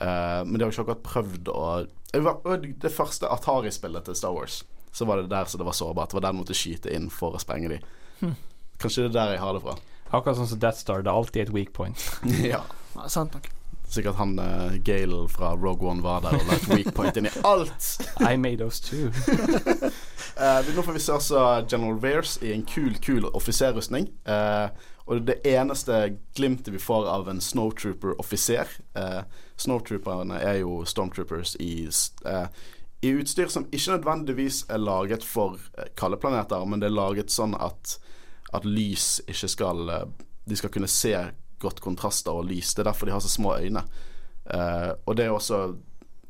Eh, 0.00 0.40
men 0.44 0.56
de 0.56 0.66
har 0.66 0.72
ikke 0.72 0.86
akkurat 0.86 1.04
prøvd 1.06 1.52
å 1.52 1.66
Det 2.14 2.92
første 2.94 3.26
Atari-spillet 3.26 4.06
til 4.06 4.16
Star 4.16 4.36
Wars, 4.36 4.62
så 4.94 5.08
var 5.08 5.18
det 5.18 5.32
der 5.32 5.48
så 5.50 5.58
det 5.58 5.66
var 5.66 5.74
sårbart. 5.76 6.12
Det 6.12 6.20
var 6.20 6.28
der 6.28 6.36
de 6.36 6.42
måtte 6.44 6.56
skyte 6.56 6.92
inn 6.94 7.10
for 7.10 7.34
å 7.34 7.42
sprenge 7.42 7.72
de. 7.72 7.80
Kanskje 8.78 9.08
det 9.08 9.10
er 9.10 9.18
der 9.18 9.34
jeg 9.34 9.42
har 9.42 9.56
det 9.56 9.64
fra. 9.64 9.74
Akkurat 10.14 10.38
sånn 10.38 10.52
som 10.52 10.60
Death 10.62 10.78
Star, 10.78 11.02
det 11.02 11.10
er 11.10 11.18
alltid 11.18 11.48
et 11.48 11.54
weak 11.56 11.74
point. 11.74 12.08
ja. 12.54 12.62
Ja, 12.94 13.10
sant 13.10 13.34
nok. 13.34 13.50
Sikkert 13.88 14.16
han 14.18 14.38
uh, 14.38 14.74
Gale 14.84 15.28
fra 15.30 15.52
Rogue 15.54 15.90
One 15.90 16.02
var 16.02 16.24
der 16.24 16.38
og 16.38 16.48
la 16.48 16.56
et 16.56 16.68
weak 16.72 16.94
point 16.96 17.16
inn 17.16 17.28
i 17.30 17.34
alt. 17.44 17.90
I 18.30 18.36
made 18.36 18.58
those 18.58 18.82
too. 18.82 19.12
uh, 20.38 20.64
nå 20.74 20.82
får 20.82 20.96
vi 20.96 21.04
se 21.04 21.14
også 21.14 21.44
General 21.70 22.00
Vears 22.02 22.38
i 22.42 22.52
en 22.54 22.66
kul, 22.66 22.96
kul 23.02 23.28
offiserrustning. 23.32 24.10
Uh, 24.26 24.72
og 25.04 25.26
det 25.28 25.42
eneste 25.44 26.16
glimtet 26.36 26.72
vi 26.72 26.80
får 26.80 27.08
av 27.12 27.28
en 27.28 27.40
snowtrooper-offiser 27.40 28.70
eh, 28.96 29.20
Snowtrooperne 29.60 30.38
er 30.40 30.62
jo 30.62 30.78
stormtroopers 30.88 31.56
i, 31.60 31.84
eh, 32.24 32.46
i 33.04 33.12
utstyr 33.12 33.52
som 33.52 33.66
ikke 33.70 33.98
nødvendigvis 33.98 34.64
er 34.72 34.80
laget 34.80 35.24
for 35.24 35.60
eh, 35.78 35.90
kalde 35.96 36.16
planeter, 36.16 36.64
men 36.64 36.80
det 36.80 36.88
er 36.88 36.96
laget 36.96 37.34
sånn 37.34 37.52
at, 37.60 37.98
at 38.56 38.64
lys 38.64 39.20
ikke 39.28 39.50
skal 39.52 39.88
eh, 39.92 40.06
De 40.44 40.56
skal 40.56 40.72
kunne 40.72 40.88
se 40.88 41.14
godt 41.64 41.82
kontraster 41.84 42.34
og 42.34 42.46
lys. 42.50 42.74
Det 42.74 42.84
er 42.84 42.90
derfor 42.92 43.08
de 43.08 43.16
har 43.16 43.24
så 43.24 43.32
små 43.32 43.56
øyne. 43.58 43.84
Uh, 44.44 44.92
og 45.08 45.16
det 45.16 45.26
er 45.26 45.34
også 45.34 45.60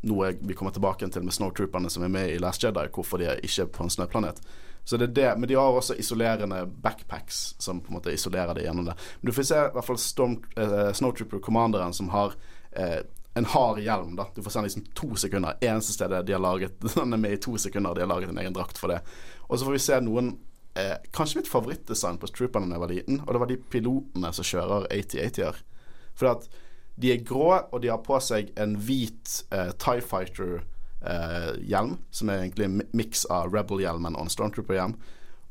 noe 0.04 0.34
vi 0.40 0.54
kommer 0.54 0.74
tilbake 0.74 1.08
til 1.10 1.24
med 1.24 1.34
snowtrooperne 1.34 1.90
som 1.90 2.04
er 2.04 2.12
med 2.12 2.30
i 2.30 2.38
Last 2.38 2.62
Jedi, 2.62 2.86
hvorfor 2.94 3.18
de 3.18 3.30
er 3.32 3.42
ikke 3.42 3.66
på 3.74 3.86
en 3.86 3.90
snøplanet. 3.92 4.40
Så 4.84 4.98
det 5.00 5.08
er 5.08 5.14
det, 5.16 5.40
Men 5.40 5.48
de 5.48 5.54
har 5.56 5.72
også 5.72 5.96
isolerende 5.96 6.66
backpacks 6.66 7.54
som 7.58 7.80
på 7.80 7.88
en 7.88 7.98
måte 7.98 8.12
isolerer 8.12 8.54
det 8.54 8.66
gjennom 8.66 8.84
det. 8.84 8.94
Men 9.20 9.30
du 9.30 9.32
får 9.32 9.46
se 9.48 9.60
i 9.62 9.72
hvert 9.72 9.86
fall 9.86 9.98
Storm, 9.98 10.36
uh, 10.58 10.92
Snowtrooper-commanderen 10.92 11.92
som 11.96 12.10
har 12.12 12.36
uh, 12.78 13.00
en 13.34 13.44
hard 13.44 13.80
hjelm. 13.80 14.16
da 14.16 14.26
Du 14.34 14.42
får 14.42 14.50
se 14.50 14.58
den 14.58 14.64
liksom 14.68 14.84
to 14.94 15.14
sekunder. 15.16 15.56
Eneste 15.60 15.92
stedet 15.92 16.26
de 16.26 16.32
har 16.32 16.40
laget 16.40 16.80
Den 16.94 17.12
er 17.12 17.16
med 17.16 17.32
i 17.32 17.40
to 17.40 17.56
sekunder, 17.56 17.94
de 17.94 18.00
har 18.00 18.08
laget 18.08 18.30
en 18.30 18.38
egen 18.38 18.52
drakt 18.52 18.78
for 18.78 18.88
det. 18.88 19.00
Og 19.48 19.58
så 19.58 19.64
får 19.64 19.72
vi 19.72 19.78
se 19.78 20.00
noen 20.00 20.34
eh, 20.76 20.96
Kanskje 21.14 21.40
mitt 21.42 21.50
favorittdesign 21.50 22.18
på 22.22 22.28
Strooper 22.30 22.60
da 22.64 22.74
jeg 22.76 22.82
var 22.84 22.92
liten, 22.92 23.20
og 23.24 23.32
det 23.34 23.40
var 23.42 23.50
de 23.50 23.56
pilotene 23.72 24.32
som 24.36 24.44
kjører 24.48 24.86
80-80-er. 24.90 25.60
For 26.14 26.30
at 26.34 26.48
de 26.96 27.10
er 27.10 27.24
grå, 27.26 27.48
og 27.72 27.80
de 27.82 27.88
har 27.90 27.98
på 28.06 28.18
seg 28.22 28.52
en 28.60 28.76
hvit 28.78 29.40
eh, 29.50 29.72
Tie 29.82 30.00
Fighter-hjelm, 30.04 31.96
som 32.14 32.30
er 32.30 32.44
egentlig 32.44 32.64
en 32.68 32.76
mi- 32.80 32.88
miks 33.02 33.24
av 33.30 33.52
Rebel-hjelmen 33.54 34.14
og 34.16 34.26
en 34.26 34.32
Stormtrooper-hjelm. 34.32 34.94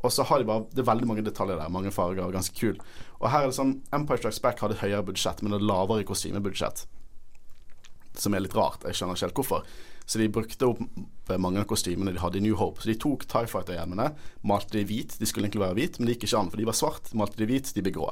Og 0.03 0.11
så 0.11 0.23
har 0.27 0.39
de 0.39 0.45
bare 0.49 0.65
Det 0.71 0.79
er 0.83 0.89
veldig 0.91 1.07
mange 1.07 1.23
detaljer 1.23 1.55
der, 1.59 1.69
mange 1.71 1.91
farger, 1.91 2.31
ganske 2.31 2.55
kul. 2.59 2.77
Og 3.21 3.29
her 3.31 3.43
er 3.45 3.51
det 3.51 3.55
sånn 3.55 3.77
Empire 3.95 4.17
Strikes 4.19 4.41
Back 4.43 4.59
hadde 4.59 4.79
høyere 4.81 5.03
budsjett, 5.07 5.41
men 5.43 5.53
et 5.55 5.63
lavere 5.63 6.03
kostymebudsjett. 6.03 6.85
Som 8.19 8.35
er 8.35 8.43
litt 8.45 8.55
rart. 8.57 8.85
Jeg 8.87 8.99
skjønner 8.99 9.17
ikke 9.17 9.27
helt 9.29 9.41
hvorfor. 9.41 9.67
Så 10.05 10.19
de 10.19 10.29
brukte 10.29 10.67
opp 10.67 10.81
mange 11.39 11.61
av 11.61 11.67
kostymene 11.69 12.11
de 12.11 12.19
hadde 12.19 12.39
i 12.39 12.43
New 12.43 12.57
Hope. 12.59 12.83
Så 12.83 12.91
de 12.91 12.97
tok 12.99 13.23
Tie 13.29 13.47
Fighter-hjelmene, 13.47 14.09
malte 14.43 14.75
de 14.75 14.83
hvit. 14.87 15.15
De 15.19 15.29
skulle 15.29 15.47
egentlig 15.47 15.63
være 15.63 15.77
hvit, 15.79 15.99
men 15.99 16.09
det 16.09 16.17
gikk 16.17 16.27
ikke 16.27 16.41
an, 16.41 16.51
for 16.51 16.59
de 16.59 16.67
var 16.67 16.77
svart. 16.77 17.13
Malte 17.17 17.39
de 17.39 17.47
hvit, 17.49 17.71
de 17.75 17.85
ble 17.85 17.93
grå. 17.95 18.09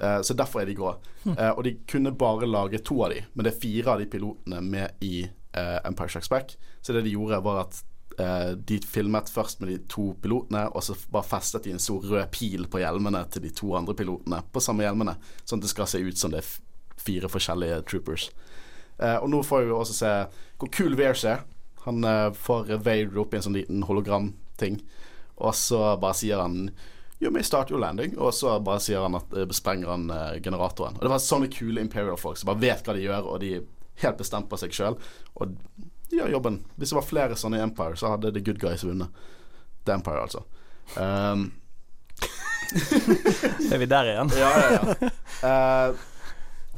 Eh, 0.00 0.22
så 0.24 0.36
derfor 0.36 0.62
er 0.62 0.70
de 0.70 0.78
grå. 0.78 0.94
Eh, 1.36 1.50
og 1.52 1.62
de 1.66 1.74
kunne 1.88 2.14
bare 2.16 2.48
lage 2.48 2.80
to 2.80 3.02
av 3.04 3.12
de, 3.12 3.20
men 3.34 3.44
det 3.44 3.52
er 3.52 3.60
fire 3.60 3.92
av 3.92 4.00
de 4.00 4.08
pilotene 4.08 4.62
med 4.64 5.04
i 5.04 5.26
eh, 5.26 5.78
Empire 5.84 6.08
Strikes 6.08 6.32
Back. 6.32 6.56
Så 6.80 6.96
det 6.96 7.04
de 7.04 7.12
gjorde, 7.12 7.42
var 7.44 7.66
at 7.66 7.82
eh, 8.18 8.54
de 8.56 8.78
filmet 8.88 9.28
først 9.28 9.60
med 9.60 9.68
de 9.68 9.78
to 9.92 10.14
pilotene, 10.22 10.64
og 10.72 10.84
så 10.84 10.96
bare 11.12 11.28
festet 11.28 11.68
de 11.68 11.74
en 11.74 11.82
stor 11.82 12.06
rød 12.08 12.32
pil 12.32 12.64
på 12.72 12.80
hjelmene 12.80 13.26
til 13.32 13.44
de 13.44 13.52
to 13.52 13.74
andre 13.76 13.96
pilotene 13.98 14.40
på 14.52 14.64
samme 14.64 14.86
hjelmene, 14.86 15.18
sånn 15.44 15.60
at 15.60 15.68
det 15.68 15.74
skal 15.74 15.90
se 15.92 16.00
ut 16.00 16.20
som 16.20 16.32
det 16.32 16.40
er 16.40 16.50
fire 17.00 17.28
forskjellige 17.32 17.82
troopers. 17.92 18.30
Eh, 19.02 19.16
og 19.16 19.30
nå 19.32 19.42
får 19.46 19.64
vi 19.64 19.74
også 19.74 19.96
se 19.96 20.12
hvor 20.60 20.70
kul 20.74 20.96
Vears 20.98 21.24
er. 21.28 21.42
Han 21.86 22.04
eh, 22.04 22.28
får 22.36 22.72
Vader 22.84 23.20
opp 23.22 23.34
i 23.34 23.40
en 23.40 23.46
sånn 23.48 23.56
liten 23.56 23.84
hologramting, 23.88 24.80
og 25.40 25.54
så 25.56 25.94
bare 26.00 26.18
sier 26.18 26.42
han 26.42 26.70
You 27.20 27.28
may 27.32 27.44
start 27.44 27.68
your 27.68 27.80
landing. 27.80 28.14
Og 28.16 28.32
så 28.32 28.54
bare 28.64 28.80
sier 28.80 29.02
han 29.04 29.18
at 29.18 29.32
eh, 29.36 29.48
besprenger 29.48 29.92
han 29.92 30.06
generatoren. 30.40 30.96
Og 30.96 31.04
det 31.04 31.12
var 31.12 31.20
sånne 31.20 31.50
kule 31.52 31.82
Imperial-folk 31.84 32.40
som 32.40 32.48
bare 32.52 32.62
vet 32.62 32.86
hva 32.86 32.96
de 32.96 33.04
gjør, 33.04 33.28
og 33.28 33.42
de 33.44 33.58
helt 34.00 34.20
bestemt 34.20 34.48
på 34.48 34.56
seg 34.60 34.72
sjøl. 34.72 34.96
Og 35.36 35.52
de 36.10 36.16
gjør 36.16 36.32
jobben. 36.32 36.62
Hvis 36.76 36.92
det 36.92 36.96
var 36.96 37.08
flere 37.08 37.36
sånne 37.36 37.60
i 37.60 37.64
Empire, 37.64 37.96
så 38.00 38.14
hadde 38.14 38.32
The 38.32 38.42
Good 38.44 38.60
Guys 38.62 38.84
vunnet. 38.88 39.12
The 39.84 39.98
Empire, 39.98 40.24
altså. 40.24 40.44
Um, 40.96 41.50
Er 43.72 43.78
vi 43.78 43.86
der 43.90 44.08
igjen? 44.12 44.32
ja, 44.38 44.50
ja, 44.60 44.70
ja. 44.80 45.10
Eh, 45.40 45.94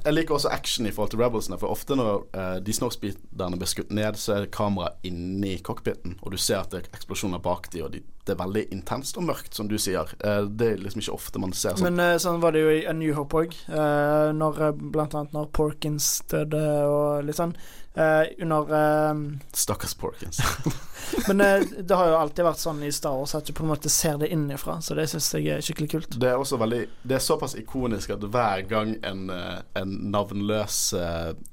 jeg 0.04 0.14
liker 0.14 0.36
også 0.36 0.50
action 0.52 0.86
i 0.88 0.92
forhold 0.94 1.12
til 1.12 1.22
Rebelsene, 1.22 1.58
for 1.60 1.72
ofte 1.72 1.96
når 1.98 2.24
uh, 2.36 2.56
de 2.64 2.74
snorkspeederne 2.74 3.58
blir 3.60 3.70
skutt 3.70 3.92
ned, 3.94 4.18
så 4.20 4.36
er 4.36 4.46
det 4.46 4.52
kamera 4.54 4.92
inni 5.06 5.56
cockpiten, 5.64 6.18
og 6.22 6.34
du 6.34 6.38
ser 6.40 6.62
at 6.62 6.72
det 6.72 6.82
er 6.82 6.90
eksplosjoner 6.96 7.42
bak 7.42 7.68
de, 7.72 7.82
og 7.86 7.92
de, 7.94 8.02
det 8.26 8.34
er 8.34 8.40
veldig 8.42 8.64
intenst 8.74 9.18
og 9.18 9.26
mørkt, 9.28 9.54
som 9.56 9.70
du 9.70 9.76
sier. 9.82 10.10
Uh, 10.24 10.44
det 10.48 10.72
er 10.74 10.82
liksom 10.82 11.04
ikke 11.04 11.16
ofte 11.16 11.42
man 11.42 11.54
ser 11.56 11.76
sånn. 11.76 11.92
Men 11.92 12.14
uh, 12.14 12.20
sånn 12.22 12.42
var 12.42 12.56
det 12.56 12.64
jo 12.64 12.72
i 12.74 12.82
A 12.90 12.96
New 12.96 13.14
Hope 13.16 13.44
òg. 13.44 13.56
eh, 13.68 14.72
Blant 14.82 15.14
annet 15.18 15.34
når 15.34 15.50
Porkins 15.54 16.14
døde 16.30 16.62
og 16.88 17.26
litt 17.26 17.38
sånn. 17.38 17.54
Eh, 17.94 18.22
under 18.38 18.72
uh, 19.10 19.32
Stakkars 19.52 19.94
Porkins. 19.94 20.40
Men 21.28 21.40
uh, 21.40 21.60
det 21.78 21.94
har 21.94 22.08
jo 22.08 22.14
alltid 22.16 22.46
vært 22.46 22.62
sånn 22.62 22.80
i 22.86 22.92
Star 22.92 23.18
Wars 23.18 23.34
at 23.36 23.44
du 23.44 23.52
på 23.52 23.66
en 23.66 23.68
måte 23.68 23.92
ser 23.92 24.16
det 24.22 24.30
innenfra, 24.32 24.78
så 24.80 24.96
det 24.96 25.04
syns 25.12 25.28
jeg 25.36 25.50
er 25.52 25.64
skikkelig 25.64 25.90
kult. 25.92 26.16
Det 26.16 26.30
er 26.30 26.40
også 26.40 26.56
veldig 26.62 26.80
Det 27.02 27.18
er 27.18 27.24
såpass 27.24 27.56
ikonisk 27.60 28.14
at 28.16 28.24
hver 28.24 28.64
gang 28.70 28.94
en, 29.04 29.28
en 29.28 29.92
navnløs 30.14 30.80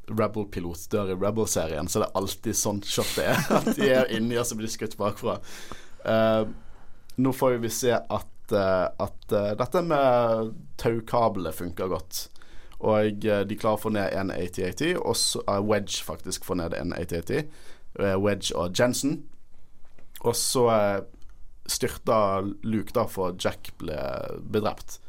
Rebel-pilot 0.07 0.87
dør 0.95 1.11
i 1.11 1.19
Rebel-serien, 1.19 1.91
så 1.91 1.99
er 1.99 2.07
det 2.07 2.11
alltid 2.21 2.61
sånn 2.61 2.81
shot 2.87 3.11
det 3.19 3.27
er. 3.33 3.43
At 3.59 3.71
de 3.75 3.91
er 3.99 4.15
inni 4.15 4.39
og 4.39 4.47
så 4.47 4.55
blir 4.55 4.71
de 4.71 4.77
skutt 4.77 4.95
bakfra. 4.99 5.41
Eh, 6.07 6.41
nå 7.19 7.35
får 7.35 7.59
vi 7.59 7.71
se 7.73 7.91
at, 7.91 8.53
at 8.55 9.33
dette 9.59 9.81
med 9.83 10.53
Taukabelet 10.79 11.57
funker 11.57 11.91
godt. 11.91 12.29
Og 12.79 13.25
eh, 13.27 13.43
de 13.47 13.57
klarer 13.59 13.79
å 13.79 13.83
få 13.83 13.91
ned 13.91 14.13
en 14.15 14.31
8080, 14.31 14.95
og 15.01 15.17
så 15.19 15.43
uh, 15.49 15.59
Wedge 15.59 16.03
faktisk 16.05 16.47
får 16.47 16.61
ned 16.61 16.77
en 16.77 16.95
8080. 16.95 17.49
Uh, 17.99 18.15
Wedge 18.23 18.55
og 18.55 18.71
Jensen. 18.77 19.19
Og 20.23 20.35
så 20.35 20.65
uh, 20.71 21.01
styrta 21.69 22.41
Luke 22.63 22.95
da 22.95 23.05
for 23.09 23.35
Jack 23.39 23.73
ble 23.81 23.99
bedrept. 24.51 24.99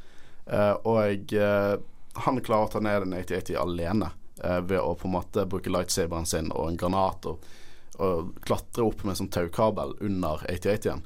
Uh, 0.51 0.75
og 0.89 1.33
eh, 1.37 1.77
han 2.25 2.41
klarer 2.43 2.67
å 2.67 2.73
ta 2.73 2.83
ned 2.83 3.07
en 3.07 3.15
8080 3.15 3.59
alene 3.61 4.11
eh, 4.43 4.61
ved 4.61 4.81
å 4.81 4.95
på 4.99 5.09
en 5.09 5.15
måte 5.15 5.47
bruke 5.51 5.73
lightsaberen 5.73 6.27
sin 6.27 6.51
og 6.51 6.71
en 6.71 6.79
granat 6.81 7.29
og, 7.31 7.45
og 8.03 8.33
klatre 8.47 8.87
opp 8.87 9.05
med 9.05 9.15
en 9.15 9.21
sånn 9.23 9.33
taukabel 9.35 9.95
under 10.01 10.43
8080-en. 10.49 11.05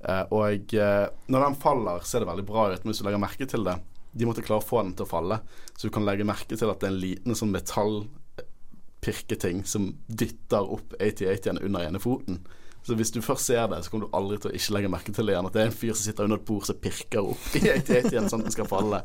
Eh, 0.00 0.24
og 0.34 0.74
eh, 0.74 1.06
når 1.30 1.46
den 1.46 1.60
faller, 1.62 2.02
ser 2.08 2.24
det 2.24 2.30
veldig 2.32 2.46
bra 2.48 2.66
ut, 2.72 2.82
men 2.82 2.92
hvis 2.92 3.02
du 3.02 3.06
legger 3.06 3.22
merke 3.22 3.48
til 3.50 3.66
det 3.68 3.78
De 4.12 4.26
måtte 4.26 4.42
klare 4.46 4.60
å 4.62 4.66
få 4.66 4.82
den 4.82 4.94
til 4.98 5.04
å 5.06 5.10
falle, 5.10 5.36
så 5.76 5.82
du 5.86 5.92
kan 5.94 6.06
legge 6.06 6.28
merke 6.28 6.56
til 6.56 6.70
at 6.70 6.80
det 6.80 6.86
er 6.88 6.94
en 6.94 7.04
liten 7.04 7.32
sånn 7.38 7.54
metallpirketing 7.54 9.58
som 9.68 9.82
dytter 10.06 10.62
opp 10.76 10.88
8080-en 10.98 11.62
under 11.62 11.80
ene 11.86 12.00
foten. 12.02 12.36
Så 12.82 12.90
hvis 12.96 13.12
du 13.12 13.20
først 13.22 13.46
ser 13.50 13.66
det, 13.68 13.82
så 13.84 13.90
kommer 13.92 14.06
du 14.06 14.16
aldri 14.16 14.36
til 14.40 14.50
å 14.50 14.54
ikke 14.56 14.74
legge 14.76 14.92
merke 14.92 15.12
til 15.12 15.26
det 15.28 15.32
igjen. 15.34 15.48
At 15.50 15.56
det 15.56 15.62
er 15.62 15.68
en 15.68 15.82
fyr 15.82 15.92
som 15.92 16.04
sitter 16.06 16.24
under 16.26 16.38
et 16.40 16.48
bord 16.48 16.64
som 16.66 16.80
pirker 16.80 17.22
opp 17.34 17.46
i 17.58 17.60
8080-en 17.68 18.30
sånn 18.32 18.40
at 18.40 18.46
den 18.48 18.56
skal 18.56 18.70
falle. 18.70 18.98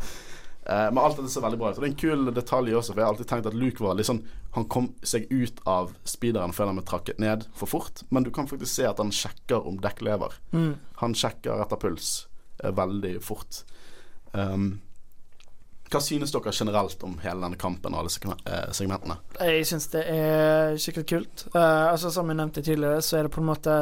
Eh, 0.66 0.92
men 0.92 0.98
alt 0.98 1.20
dette 1.20 1.30
ser 1.30 1.44
veldig 1.46 1.60
bra 1.62 1.70
ut. 1.70 1.78
Og 1.78 1.84
det 1.84 1.90
er 1.90 1.94
en 1.94 2.00
kul 2.00 2.32
detalj 2.34 2.78
også, 2.80 2.94
for 2.94 3.02
jeg 3.02 3.06
har 3.06 3.14
alltid 3.14 3.30
tenkt 3.30 3.50
at 3.52 3.58
Luke 3.58 3.86
var 3.86 3.98
litt 3.98 4.10
sånn 4.10 4.24
Han 4.56 4.66
kom 4.72 4.88
seg 5.06 5.28
ut 5.30 5.60
av 5.70 5.92
speederen 6.08 6.56
før 6.56 6.72
han 6.72 6.80
ble 6.80 6.86
trakket 6.88 7.20
ned 7.22 7.46
for 7.60 7.70
fort, 7.70 8.02
men 8.10 8.26
du 8.26 8.32
kan 8.34 8.48
faktisk 8.48 8.72
se 8.72 8.88
at 8.88 9.02
han 9.04 9.12
sjekker 9.14 9.68
om 9.68 9.78
dekk 9.84 10.02
lever. 10.08 10.38
Mm. 10.56 10.72
Han 11.04 11.16
sjekker 11.18 11.62
etter 11.62 11.82
puls 11.82 12.14
eh, 12.64 12.72
veldig 12.72 13.18
fort. 13.24 13.62
Um, 14.32 14.80
hva 15.92 16.02
synes 16.02 16.34
dere 16.34 16.54
generelt 16.56 17.04
om 17.06 17.20
hele 17.22 17.44
denne 17.44 17.60
kampen 17.62 17.94
og 17.94 18.06
alle 18.06 18.36
eh, 18.50 18.72
segmentene? 18.74 19.20
Jeg 19.38 19.68
synes 19.70 19.88
det 19.94 20.02
er 20.10 20.80
skikkelig 20.82 21.10
kult. 21.12 21.46
Uh, 21.54 21.92
altså 21.92 22.12
Som 22.12 22.32
jeg 22.32 22.40
nevnte 22.40 22.64
tidligere, 22.66 23.04
så 23.06 23.20
er 23.20 23.28
det 23.28 23.36
på 23.36 23.44
en 23.44 23.52
måte 23.52 23.76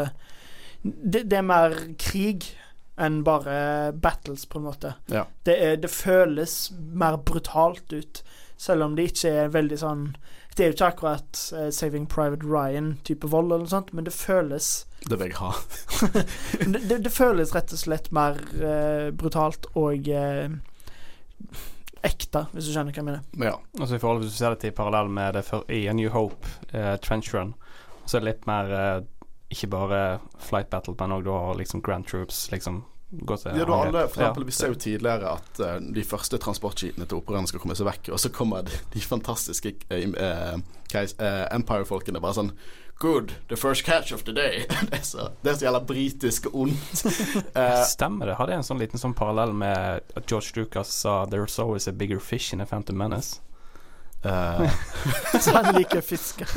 Det, 0.84 1.24
det 1.32 1.40
er 1.40 1.48
mer 1.48 1.78
krig 1.98 2.50
enn 3.00 3.24
bare 3.26 3.92
battles, 3.98 4.46
på 4.46 4.60
en 4.60 4.68
måte. 4.68 4.94
Ja. 5.10 5.24
Det, 5.48 5.56
er, 5.56 5.78
det 5.82 5.90
føles 5.90 6.72
mer 6.94 7.18
brutalt 7.18 7.94
ut, 7.94 8.22
selv 8.58 8.86
om 8.86 8.96
det 8.96 9.08
ikke 9.10 9.32
er 9.46 9.54
veldig 9.56 9.80
sånn 9.82 10.04
Det 10.54 10.62
er 10.62 10.70
jo 10.70 10.76
ikke 10.76 10.90
akkurat 10.92 11.40
uh, 11.56 11.70
Saving 11.74 12.06
Private 12.06 12.46
Ryan-type 12.46 13.32
vold, 13.32 13.50
eller 13.50 13.66
noe 13.66 13.72
sånt, 13.72 13.96
men 13.96 14.06
det 14.06 14.14
føles 14.14 14.86
Det 15.08 15.18
vil 15.18 15.32
jeg 15.32 15.40
ha. 15.40 15.56
det, 16.76 17.00
det, 17.00 17.16
føles 17.16 17.56
rett 17.56 17.74
og 17.74 17.82
slett 17.82 18.12
mer 18.14 18.38
uh, 18.60 19.10
brutalt 19.16 19.72
og 19.74 20.12
ekte, 22.04 22.46
hvis 22.52 22.68
du 22.68 22.74
skjønner 22.74 22.94
hva 22.94 23.02
jeg 23.02 23.08
mener. 23.08 23.26
Ja. 23.40 23.56
Altså 23.80 23.96
i 23.96 24.02
forhold 24.02 24.24
Hvis 24.24 24.36
du 24.36 24.38
ser 24.38 24.56
det 24.56 24.64
til 24.64 24.76
parallell 24.76 25.12
med 25.12 25.38
det 25.38 25.46
for, 25.48 25.64
i 25.72 25.86
A 25.88 25.94
New 25.96 26.12
Hope, 26.12 26.50
eh, 26.74 26.96
Trench 27.04 27.34
Run, 27.34 27.54
så 28.06 28.18
er 28.18 28.24
det 28.24 28.32
litt 28.32 28.48
mer 28.50 28.74
eh, 28.76 29.06
ikke 29.54 29.70
bare 29.72 30.02
Flight 30.42 30.72
Battle, 30.72 30.96
men 31.00 31.16
òg 31.18 31.28
da 31.28 31.38
liksom 31.60 31.84
Grand 31.86 32.08
Troops, 32.10 32.48
liksom 32.52 32.84
gå 33.14 33.38
til 33.38 33.60
Ja, 33.60 33.66
du 33.66 33.72
har 33.72 33.88
alle, 33.88 34.08
for 34.10 34.24
Ja, 34.26 34.34
Vi 34.34 34.52
ser 34.52 34.74
jo 34.74 34.80
tidligere 34.80 35.36
at 35.38 35.60
uh, 35.62 35.76
de 35.94 36.04
første 36.04 36.40
transportskipene 36.42 37.06
til 37.06 37.20
opererne 37.20 37.48
skal 37.48 37.62
komme 37.62 37.78
seg 37.78 37.88
vekk, 37.88 38.10
og 38.16 38.22
så 38.22 38.32
kommer 38.34 38.66
de, 38.66 38.80
de 38.94 39.04
fantastiske 39.06 39.76
uh, 39.92 40.58
Empire-folkene 41.54 42.22
bare 42.24 42.40
sånn 42.40 42.52
Good, 43.04 43.34
the 43.50 43.58
first 43.58 43.84
catch 43.84 44.14
of 44.14 44.24
the 44.24 44.32
day. 44.32 44.66
det, 44.90 44.98
er 44.98 45.02
så, 45.02 45.30
det 45.42 45.52
er 45.52 45.56
så 45.56 45.66
jævla 45.66 45.80
britisk 45.84 46.46
ondt. 46.54 47.02
Eh, 47.60 47.82
Stemmer 47.84 48.30
det? 48.30 48.38
Hadde 48.40 48.54
jeg 48.54 48.62
en 48.62 48.68
sånn 48.70 48.80
liten 48.80 49.02
sånn 49.02 49.16
parallell 49.18 49.52
med 49.52 50.06
at 50.16 50.32
George 50.32 50.56
Lucas 50.56 50.94
sa 51.04 51.26
'There's 51.26 51.60
always 51.60 51.88
a 51.88 51.92
bigger 51.92 52.24
fish 52.24 52.54
in 52.54 52.64
a 52.64 52.66
Phantom 52.66 52.96
Menace'? 52.96 53.42
Uh. 54.24 54.72
Så 55.44 55.52
han 55.52 55.76
liker 55.76 56.00
fiske. 56.02 56.48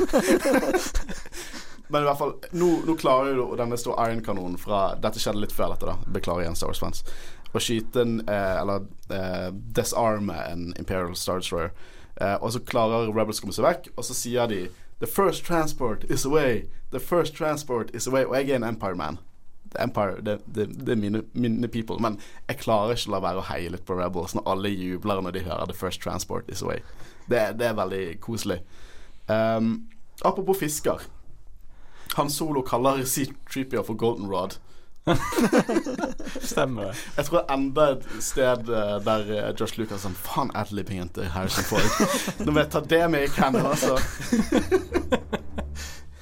men 1.91 2.01
i 2.01 2.05
hvert 2.07 2.17
fall, 2.17 2.33
nå, 2.55 2.71
nå 2.87 2.95
klarer 2.95 3.35
jo 3.35 3.49
denne 3.59 3.75
store 3.75 4.07
Iron-kanonen 4.07 4.55
fra 4.55 4.95
Dette 5.03 5.19
skjedde 5.19 5.43
litt 5.43 5.51
før 5.51 5.75
dette, 5.75 5.91
da. 5.91 5.99
Beklager 6.15 6.47
igjen, 6.47 6.55
Star 6.55 6.71
Wars-fans. 6.71 7.03
Å 7.51 7.59
skyte 7.59 8.07
en 8.07 8.21
eh, 8.23 8.55
Eller 8.63 8.87
eh, 9.11 9.51
disarme 9.51 10.39
en 10.47 10.69
Imperial 10.79 11.11
Star 11.19 11.43
Destroyer. 11.43 11.75
Eh, 12.15 12.37
og 12.39 12.55
så 12.55 12.63
klarer 12.63 13.11
Rebels 13.11 13.43
å 13.43 13.49
komme 13.49 13.59
seg 13.59 13.67
vekk, 13.67 13.91
og 13.97 14.07
så 14.07 14.15
sier 14.15 14.47
de 14.47 14.63
The 14.99 15.07
first 15.07 15.45
transport 15.45 16.03
is 16.09 16.25
away. 16.25 16.69
The 16.91 16.99
first 16.99 17.35
transport 17.35 17.91
is 17.93 18.07
away. 18.07 18.25
Og 18.25 18.35
jeg 18.35 18.49
er 18.49 18.55
en 18.55 18.63
Empire-man. 18.63 19.19
Empire, 19.79 20.21
det, 20.25 20.39
det, 20.55 20.67
det 20.85 20.89
er 20.89 20.95
mine, 20.95 21.23
mine 21.33 21.67
people. 21.67 21.99
Men 21.99 22.19
jeg 22.47 22.57
klarer 22.57 22.95
ikke 22.95 23.11
å 23.11 23.13
la 23.13 23.19
være 23.19 23.41
å 23.43 23.47
heie 23.51 23.69
litt 23.69 23.85
på 23.85 23.97
Rebels 23.99 24.33
når 24.35 24.47
alle 24.47 24.71
jubler 24.73 25.21
når 25.21 25.35
de 25.35 25.43
hører 25.45 25.69
The 25.69 25.77
first 25.77 26.01
transport 26.01 26.49
is 26.49 26.61
away. 26.61 26.79
Det, 27.29 27.59
det 27.59 27.67
er 27.67 27.77
veldig 27.77 28.19
koselig. 28.23 28.61
Um, 29.27 29.89
apropos 30.25 30.57
fisker. 30.57 31.03
Han 32.15 32.29
Solo 32.29 32.63
kaller 32.65 33.03
C-Trippier 33.05 33.83
for 33.83 33.93
Golden 33.93 34.31
Rod. 34.31 34.57
Stemmer 36.51 36.89
det. 36.89 36.95
Jeg 37.17 37.25
tror 37.29 37.45
enda 37.53 37.87
et 37.93 38.07
sted 38.23 38.69
eh, 38.69 38.95
der 39.05 39.31
eh, 39.31 39.49
Josh 39.57 39.79
Lucas 39.79 40.03
sånn 40.05 40.17
Faen, 40.17 40.51
adlibbingen 40.57 41.11
til 41.15 41.29
Harrison 41.33 41.67
Ford. 41.67 41.87
Nå 42.43 42.53
må 42.53 42.63
jeg 42.63 42.71
ta 42.75 42.83
det 42.83 43.03
med 43.13 43.27
i 43.27 43.31
canon, 43.31 43.71
altså. 43.71 43.97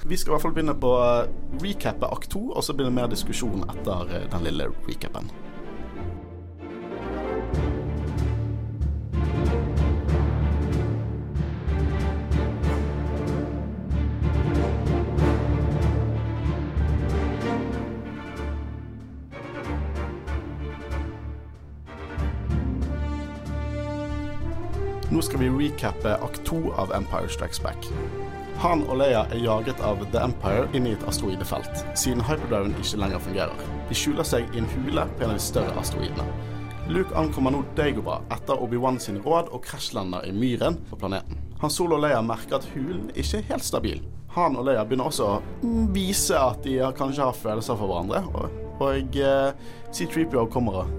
Vi 0.06 0.16
skal 0.16 0.30
i 0.30 0.34
hvert 0.36 0.44
fall 0.44 0.54
begynne 0.54 0.76
på 0.78 0.92
uh, 1.02 1.26
recappe 1.58 2.06
akt 2.14 2.30
to, 2.30 2.44
og 2.54 2.62
så 2.62 2.76
blir 2.76 2.86
det 2.86 2.94
mer 2.94 3.10
diskusjon 3.10 3.64
etter 3.66 4.12
eh, 4.14 4.28
den 4.30 4.46
lille 4.46 4.68
recapen. 4.86 5.32
Nå 25.16 25.22
skal 25.22 25.40
vi 25.40 25.48
recappe 25.48 26.10
akt 26.14 26.42
to 26.44 26.58
av 26.76 26.92
Empire 26.92 27.28
Strikes 27.28 27.62
Back. 27.64 27.86
Han 28.60 28.82
og 28.84 28.98
Leia 29.00 29.22
er 29.32 29.38
jaget 29.40 29.78
av 29.80 30.02
The 30.12 30.20
Empire 30.26 30.66
inn 30.76 30.90
i 30.90 30.92
et 30.92 31.06
asteroidefelt, 31.08 31.80
siden 31.96 32.20
hyperdriven 32.20 32.74
ikke 32.82 33.00
lenger 33.00 33.22
fungerer. 33.24 33.62
De 33.88 33.96
skjuler 33.96 34.28
seg 34.28 34.52
i 34.52 34.60
en 34.60 34.68
hule 34.74 35.06
på 35.14 35.24
en 35.24 35.32
av 35.32 35.38
de 35.38 35.46
større 35.46 35.72
asteroidene. 35.80 36.26
Luke 36.92 37.16
ankommer 37.16 37.56
nå 37.56 37.62
Dagobah 37.78 38.28
etter 38.36 38.60
Obi-Wan 38.60 39.00
sine 39.00 39.24
råd 39.24 39.48
og 39.56 39.64
krasjlander 39.64 40.28
i 40.28 40.36
myren 40.36 40.76
på 40.90 41.00
planeten. 41.00 41.40
Han 41.64 41.72
Solo 41.72 41.96
og 41.96 42.04
Leia 42.04 42.20
merker 42.20 42.60
at 42.60 42.68
hulen 42.74 43.08
ikke 43.16 43.40
er 43.40 43.50
helt 43.54 43.64
stabil. 43.64 44.04
Han 44.36 44.60
og 44.60 44.68
Leia 44.68 44.84
begynner 44.84 45.08
også 45.08 45.32
å 45.32 45.74
vise 45.96 46.36
at 46.36 46.60
de 46.68 46.76
kanskje 47.00 47.24
har 47.24 47.40
følelser 47.40 47.80
for 47.80 47.88
hverandre, 47.88 48.20
og, 48.36 48.64
og 48.84 49.16
eh, 49.16 49.68
C-3PO 49.96 50.44
kommer 50.52 50.82
og 50.84 50.96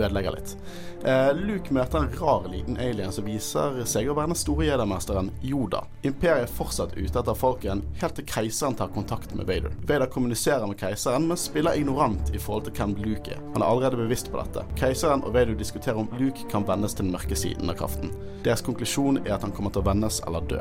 ødelegger 0.00 0.40
litt. 0.40 0.58
Eh, 1.04 1.34
Luke 1.34 1.72
møter 1.72 2.02
en 2.02 2.10
rar 2.20 2.44
liten 2.52 2.76
alien 2.76 3.12
som 3.12 3.24
viser 3.24 3.78
seg 3.88 4.10
å 4.10 4.14
være 4.18 4.34
den 4.34 4.36
store 4.36 4.66
jedi-mesteren 4.66 5.30
Yoda. 5.40 5.80
Imperiet 6.04 6.44
er 6.44 6.52
fortsatt 6.52 6.92
ute 6.98 7.22
etter 7.22 7.38
folken 7.38 7.80
helt 8.02 8.18
til 8.18 8.26
keiseren 8.28 8.76
tar 8.76 8.92
kontakt 8.92 9.32
med 9.38 9.48
Vader. 9.48 9.72
Vader 9.88 10.10
kommuniserer 10.12 10.68
med 10.68 10.76
keiseren, 10.80 11.24
men 11.30 11.40
spiller 11.40 11.80
ignorant 11.80 12.34
i 12.36 12.42
forhold 12.42 12.68
til 12.68 12.76
hvem 12.76 12.92
Luke 13.00 13.32
er. 13.32 13.40
Han 13.54 13.64
er 13.64 13.70
allerede 13.70 14.02
bevisst 14.02 14.28
på 14.28 14.42
dette. 14.42 14.66
Keiseren 14.76 15.24
og 15.24 15.32
Vader 15.38 15.56
diskuterer 15.56 16.02
om 16.02 16.12
Luke 16.20 16.44
kan 16.52 16.68
vendes 16.68 16.92
til 16.92 17.08
den 17.08 17.16
mørke 17.16 17.38
siden 17.38 17.72
av 17.72 17.80
kraften. 17.80 18.12
Deres 18.44 18.64
konklusjon 18.66 19.22
er 19.24 19.38
at 19.38 19.48
han 19.48 19.56
kommer 19.56 19.72
til 19.72 19.80
å 19.80 19.88
vendes 19.88 20.20
eller 20.28 20.44
dø. 20.52 20.60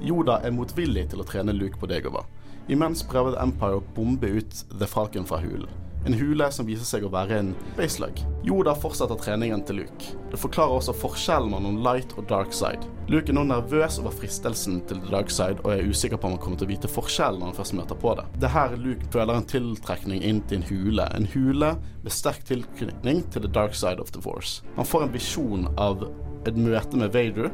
Yoda 0.00 0.40
er 0.40 0.56
motvillig 0.56 1.10
til 1.12 1.20
å 1.20 1.28
trene 1.28 1.52
Luke 1.52 1.76
på 1.76 1.92
Degova. 1.92 2.24
Imens 2.72 3.04
prøver 3.04 3.36
Empire 3.42 3.82
å 3.82 3.88
bombe 3.94 4.32
ut 4.32 4.64
The 4.72 4.88
Falcon 4.88 5.28
fra 5.28 5.44
hulen. 5.44 5.68
En 6.06 6.16
hule 6.18 6.48
som 6.50 6.66
viser 6.66 6.86
seg 6.86 7.04
å 7.06 7.10
være 7.12 7.36
en 7.38 7.50
baselug. 7.76 8.18
Yoda 8.42 8.72
fortsetter 8.74 9.18
treningen 9.20 9.60
til 9.66 9.82
Luke. 9.82 10.14
Det 10.32 10.40
forklarer 10.40 10.80
også 10.80 10.94
forskjellen 10.98 11.52
mellom 11.52 11.76
light 11.84 12.14
og 12.18 12.26
dark 12.30 12.50
side. 12.56 12.88
Luke 13.12 13.30
er 13.30 13.36
nå 13.36 13.44
nervøs 13.46 14.00
over 14.02 14.14
fristelsen 14.16 14.80
til 14.90 14.98
the 15.04 15.12
dark 15.12 15.30
side 15.30 15.62
og 15.62 15.70
er 15.76 15.86
usikker 15.86 16.18
på 16.18 16.26
om 16.26 16.34
han 16.34 16.42
kommer 16.42 16.58
til 16.58 16.66
å 16.66 16.72
vite 16.72 16.90
forskjellen 16.90 17.38
når 17.38 17.52
han 17.52 17.58
først 17.60 17.76
møter 17.78 18.00
på 18.02 18.14
det. 18.18 18.24
Det 18.42 18.48
er 18.48 18.54
her 18.56 18.74
Luke 18.82 19.10
føler 19.14 19.38
en 19.38 19.46
tiltrekning 19.52 20.24
inn 20.26 20.40
til 20.50 20.58
en 20.58 20.66
hule. 20.72 21.06
En 21.14 21.28
hule 21.36 21.70
med 22.02 22.16
sterk 22.16 22.42
tilknytning 22.50 23.22
til 23.30 23.46
the 23.46 23.52
dark 23.60 23.78
side 23.78 24.02
of 24.02 24.10
the 24.10 24.22
force. 24.24 24.64
Han 24.74 24.88
får 24.88 25.06
en 25.06 25.14
visjon 25.14 25.68
av 25.78 26.02
et 26.50 26.58
møte 26.58 26.98
med 26.98 27.14
Vader 27.14 27.52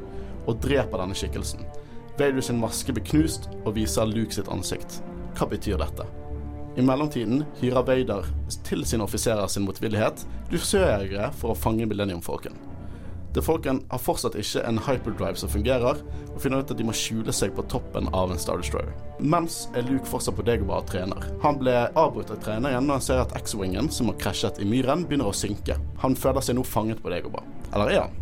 og 0.48 0.62
dreper 0.64 1.02
denne 1.02 1.16
skikkelsen. 1.18 1.68
Vader 2.16 2.40
sin 2.42 2.62
maske 2.62 2.96
blir 2.96 3.04
knust 3.12 3.50
og 3.64 3.74
viser 3.76 4.08
Luke 4.08 4.32
sitt 4.32 4.48
ansikt. 4.48 5.02
Hva 5.36 5.50
betyr 5.52 5.76
dette? 5.84 6.08
I 6.78 6.82
mellomtiden 6.86 7.40
hyrer 7.58 7.82
Vader 7.82 8.26
til 8.62 8.84
sine 8.86 9.02
offiserer 9.02 9.50
sin 9.50 9.64
motvillighet 9.66 10.20
dusørjegere 10.52 11.32
for 11.34 11.50
å 11.50 11.58
fange 11.58 11.88
Millennium-folken. 11.90 12.54
The 13.34 13.42
Folken 13.42 13.80
har 13.90 14.00
fortsatt 14.00 14.36
ikke 14.38 14.62
en 14.64 14.78
hyperdrive 14.86 15.36
som 15.40 15.50
fungerer, 15.50 15.98
og 16.30 16.38
finner 16.40 16.62
ut 16.62 16.70
at 16.70 16.78
de 16.78 16.86
må 16.86 16.94
skjule 16.96 17.34
seg 17.34 17.50
på 17.56 17.64
toppen 17.70 18.06
av 18.14 18.30
en 18.30 18.38
Star 18.40 18.62
Destroyer. 18.62 18.94
Mens 19.18 19.64
er 19.76 19.88
Luke 19.90 20.06
fortsatt 20.08 20.38
på 20.38 20.44
Dagobah 20.46 20.84
og 20.84 20.88
trener. 20.92 21.26
Han 21.42 21.58
ble 21.58 21.74
avbrutt 21.98 22.30
av 22.34 22.38
treneren 22.46 22.86
når 22.86 23.00
han 23.00 23.06
ser 23.08 23.22
at 23.24 23.34
X-Wingen, 23.42 23.90
som 23.92 24.12
har 24.12 24.18
krasjet 24.22 24.62
i 24.62 24.68
myren, 24.68 25.02
begynner 25.08 25.32
å 25.32 25.36
synke. 25.36 25.76
Han 26.04 26.14
føler 26.18 26.46
seg 26.46 26.56
nå 26.60 26.64
fanget 26.66 27.02
på 27.02 27.10
Dagobah. 27.12 27.42
Eller 27.72 27.92
er 27.96 28.04
han? 28.06 28.14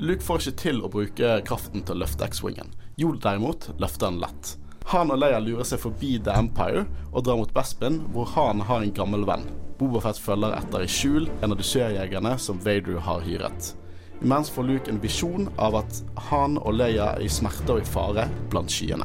Luke 0.00 0.24
får 0.24 0.46
ikke 0.46 0.62
til 0.64 0.80
å 0.80 0.90
bruke 0.96 1.36
kraften 1.44 1.84
til 1.84 1.98
å 1.98 2.02
løfte 2.06 2.24
X-Wingen. 2.32 2.72
Jo, 2.98 3.12
derimot 3.20 3.68
løfter 3.76 4.08
han 4.08 4.20
lett. 4.24 4.56
Han 4.88 5.10
og 5.12 5.18
Leia 5.20 5.36
lurer 5.44 5.66
seg 5.68 5.82
forbi 5.82 6.14
The 6.24 6.32
Empire 6.40 6.86
og 7.10 7.26
drar 7.26 7.36
mot 7.36 7.50
Bespin, 7.52 7.98
hvor 8.14 8.30
han 8.32 8.62
har 8.64 8.80
en 8.80 8.94
gammel 8.96 9.26
venn. 9.28 9.44
Bobafett 9.76 10.16
følger 10.16 10.56
etter 10.56 10.86
i 10.86 10.88
skjul 10.88 11.28
en 11.42 11.52
av 11.52 11.58
dusørjegerne 11.60 12.32
som 12.40 12.62
Vader 12.64 12.96
har 13.04 13.20
hyret. 13.26 13.74
Imens 14.24 14.48
får 14.50 14.64
Luke 14.64 14.90
en 14.90 15.02
visjon 15.02 15.50
av 15.60 15.76
at 15.82 16.00
han 16.30 16.56
og 16.62 16.80
Leia 16.80 17.12
er 17.18 17.26
i 17.26 17.28
smerte 17.28 17.76
og 17.76 17.84
i 17.84 17.86
fare 17.86 18.24
blant 18.48 18.72
skyene. 18.72 19.04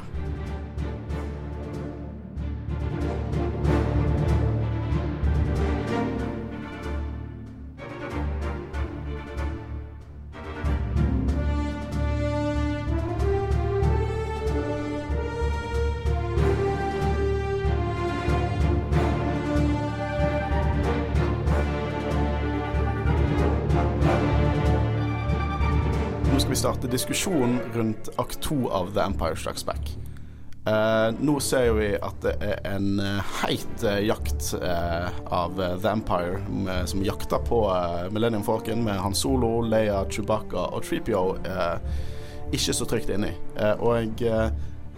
Nå 26.64 26.70
skal 26.70 26.76
vi 26.78 26.82
starte 26.82 26.92
diskusjonen 26.92 27.60
rundt 27.74 28.10
akt 28.16 28.42
to 28.42 28.70
av 28.70 28.94
The 28.94 29.02
Empire 29.02 29.36
Strikes 29.36 29.66
Back. 29.66 29.98
Uh, 30.68 31.12
nå 31.20 31.40
ser 31.44 31.74
vi 31.76 31.90
at 32.00 32.22
det 32.24 32.38
er 32.40 32.62
en 32.64 33.02
eh, 33.04 33.34
heit 33.42 33.84
eh, 33.84 33.98
jakt 34.08 34.54
uh, 34.62 35.10
av 35.28 35.60
The 35.60 35.90
Empire 35.92 36.40
med, 36.48 36.88
som 36.88 37.04
jakter 37.04 37.44
på 37.44 37.60
uh, 37.68 38.08
Millennium 38.16 38.46
Falcon 38.48 38.86
med 38.86 38.96
Han 38.96 39.16
Solo, 39.16 39.60
Leia, 39.62 40.06
Chewbacca 40.08 40.70
og 40.70 40.88
3PO 40.88 41.26
eh, 41.44 42.00
ikke 42.56 42.78
så 42.78 42.88
trygt 42.88 43.12
inni. 43.12 43.34
Og 43.84 44.24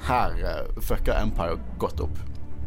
her 0.06 0.38
fucker 0.86 1.18
Empire 1.18 1.58
godt 1.82 2.06
opp. 2.06 2.22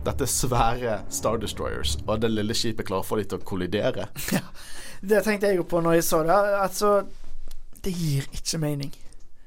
Dette 0.08 0.26
er 0.26 0.32
svære 0.32 0.98
Star 1.06 1.38
Destroyers, 1.38 2.00
og 2.08 2.18
det 2.24 2.32
lille 2.34 2.56
skipet 2.56 2.90
klarer 2.90 3.06
å 3.06 3.10
få 3.12 3.22
dem 3.22 3.30
til 3.30 3.38
å 3.38 3.46
kollidere. 3.46 4.10
Det 4.98 5.22
tenkte 5.22 5.52
jeg 5.52 5.60
jo 5.60 5.70
på 5.70 5.78
når 5.78 6.00
jeg 6.00 6.08
så 6.08 6.24
det. 6.26 6.36
Altså, 6.58 6.92
det 7.84 7.92
gir 7.94 8.26
ikke 8.32 8.58
mening. 8.58 8.94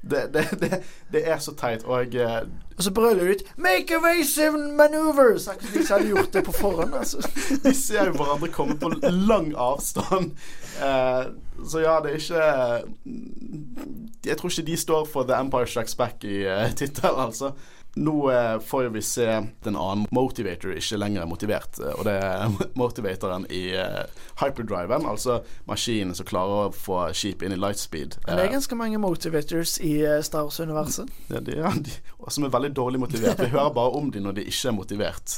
Det, 0.02 0.34
det, 0.34 0.48
det, 0.60 0.84
det 1.12 1.30
er 1.30 1.38
så 1.38 1.54
teit, 1.54 1.84
og 1.84 2.16
eh, 2.16 2.42
Og 2.78 2.84
så 2.84 2.92
brøler 2.92 3.24
de 3.24 3.32
ut 3.32 3.44
'Make 3.58 3.94
evasive 4.00 4.58
maneuvers!' 4.58 5.48
Akkurat 5.48 5.64
som 5.64 5.74
de 5.74 5.80
ikke 5.80 5.94
hadde 5.94 6.08
gjort 6.08 6.34
det 6.34 6.44
på 6.46 6.52
forhånd. 6.52 6.94
Altså. 6.96 7.30
De 7.64 7.74
ser 7.74 8.06
jo 8.06 8.12
hverandre 8.12 8.48
komme 8.48 8.80
på 8.80 8.90
lang 9.12 9.54
avstand. 9.58 10.32
Uh, 10.82 11.30
så 11.70 11.80
ja, 11.80 12.00
det 12.00 12.12
er 12.12 12.18
ikke 12.18 12.44
Jeg 14.26 14.38
tror 14.38 14.50
ikke 14.50 14.72
de 14.72 14.78
står 14.78 15.06
for 15.06 15.24
The 15.24 15.40
Empire 15.40 15.68
Strikes 15.68 15.96
Back 15.96 16.24
i 16.24 16.48
uh, 16.48 16.72
tittelen, 16.76 17.20
altså. 17.20 17.52
Nå 17.96 18.32
eh, 18.32 18.60
får 18.64 18.86
vi 18.94 19.02
se 19.04 19.26
den 19.66 19.76
annen 19.76 20.06
motivator 20.16 20.72
ikke 20.80 21.00
lenger 21.02 21.24
er 21.26 21.28
motivert. 21.28 21.80
eh, 21.80 21.92
Og 22.00 22.06
det 22.08 22.14
er 22.24 22.54
motivatoren 22.80 23.46
i 23.52 23.64
eh, 23.76 24.06
hyperdriven, 24.40 25.06
altså 25.12 25.42
maskinen 25.68 26.16
som 26.16 26.30
klarer 26.30 26.70
å 26.70 26.76
få 26.76 27.02
skip 27.18 27.44
inn 27.44 27.52
i 27.56 27.60
lightspeed. 27.60 28.16
Det 28.28 28.38
er 28.46 28.54
ganske 28.54 28.78
mange 28.80 29.02
motivators 29.02 29.76
i 29.84 29.98
Star 30.24 30.48
Wars-universet. 30.48 31.12
ja, 31.34 31.40
de, 31.44 31.58
ja, 31.60 31.74
de, 31.76 31.98
som 32.32 32.48
er 32.48 32.54
veldig 32.56 32.72
dårlig 32.80 33.04
motivert. 33.04 33.44
Vi 33.44 33.52
hører 33.52 33.76
bare 33.76 33.98
om 34.00 34.12
de 34.14 34.24
når 34.24 34.40
de 34.40 34.48
ikke 34.48 34.72
er 34.72 34.78
motivert. 34.80 35.38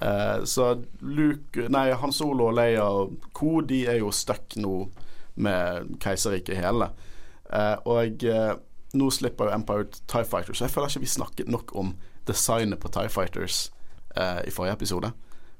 Eh, 0.00 0.38
så 0.48 0.70
Luke 1.04 1.68
Nei, 1.70 1.90
Han 2.00 2.12
Solo 2.12 2.48
og 2.48 2.56
Leia 2.56 2.88
og 2.88 3.18
co. 3.36 3.58
De 3.60 3.84
er 3.92 4.00
jo 4.00 4.08
stuck 4.10 4.56
nå 4.56 4.86
med 5.36 5.98
keiserriket 6.02 6.56
hele. 6.64 6.88
Eh, 7.52 7.76
og 7.84 8.24
nå 8.94 9.10
slipper 9.10 9.48
jo 9.48 9.54
Empire 9.54 9.86
TIE 10.06 10.24
Fighters. 10.24 10.60
Jeg 10.60 10.70
føler 10.70 10.88
ikke 10.88 11.04
vi 11.04 11.06
snakket 11.06 11.48
nok 11.48 11.74
om 11.76 11.94
designet 12.26 12.80
på 12.80 12.88
TIE 12.88 13.08
Fighters 13.12 13.72
eh, 14.16 14.42
i 14.48 14.50
forrige 14.54 14.72
episode. 14.78 15.12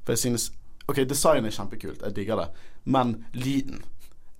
For 0.05 0.13
jeg 0.13 0.19
synes 0.19 0.53
OK, 0.89 0.97
designet 1.09 1.49
er 1.49 1.57
kjempekult, 1.57 2.03
jeg 2.03 2.17
digger 2.17 2.41
det. 2.43 2.49
Men 2.85 3.25
lyden 3.33 3.83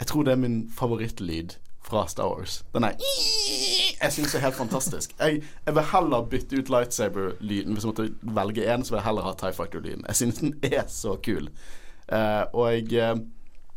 Jeg 0.01 0.07
tror 0.07 0.25
det 0.27 0.33
er 0.33 0.37
min 0.37 0.71
favorittlyd 0.75 1.55
fra 1.85 2.07
Star 2.09 2.29
Wars. 2.29 2.65
Den 2.75 2.85
er 2.85 2.97
Jeg 4.03 4.13
syns 4.13 4.33
det 4.33 4.39
er 4.39 4.45
helt 4.49 4.57
fantastisk. 4.59 5.15
Jeg, 5.19 5.43
jeg 5.67 5.75
vil 5.75 5.87
heller 5.93 6.27
bytte 6.29 6.59
ut 6.59 6.69
lightsaber-lyden. 6.69 7.73
Hvis 7.73 7.85
jeg 7.85 7.93
måtte 7.93 8.09
velge 8.23 8.75
én, 8.75 8.85
så 8.85 8.95
vil 8.95 8.99
jeg 8.99 9.05
heller 9.07 9.23
ha 9.23 9.33
TIE 9.39 9.53
Fighter-lyden. 9.53 10.05
Jeg 10.09 10.17
synes 10.17 10.41
den 10.41 10.55
er 10.63 10.85
så 10.89 11.17
kul. 11.25 11.49
Eh, 12.09 12.43
og 12.53 12.73
jeg 12.73 12.93
eh, 12.93 13.17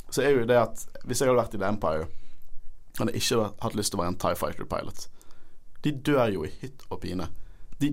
Så 0.09 0.21
er 0.21 0.29
jo 0.29 0.45
det 0.47 0.57
at 0.57 0.87
hvis 1.03 1.21
jeg 1.21 1.29
hadde 1.29 1.39
vært 1.39 1.53
i 1.53 1.59
The 1.61 1.67
Empire 1.67 2.07
hadde 3.03 3.17
ikke 3.17 3.49
hatt 3.63 3.77
lyst 3.77 3.93
til 3.93 3.99
å 3.99 4.03
være 4.03 4.13
en 4.15 4.21
TIE 4.21 4.37
Fighter-pilot. 4.39 5.07
De 5.85 5.93
dør 6.09 6.27
jo 6.33 6.45
i 6.47 6.53
hytt 6.61 6.85
og 6.89 7.01
pine. 7.03 7.29
De, 7.81 7.91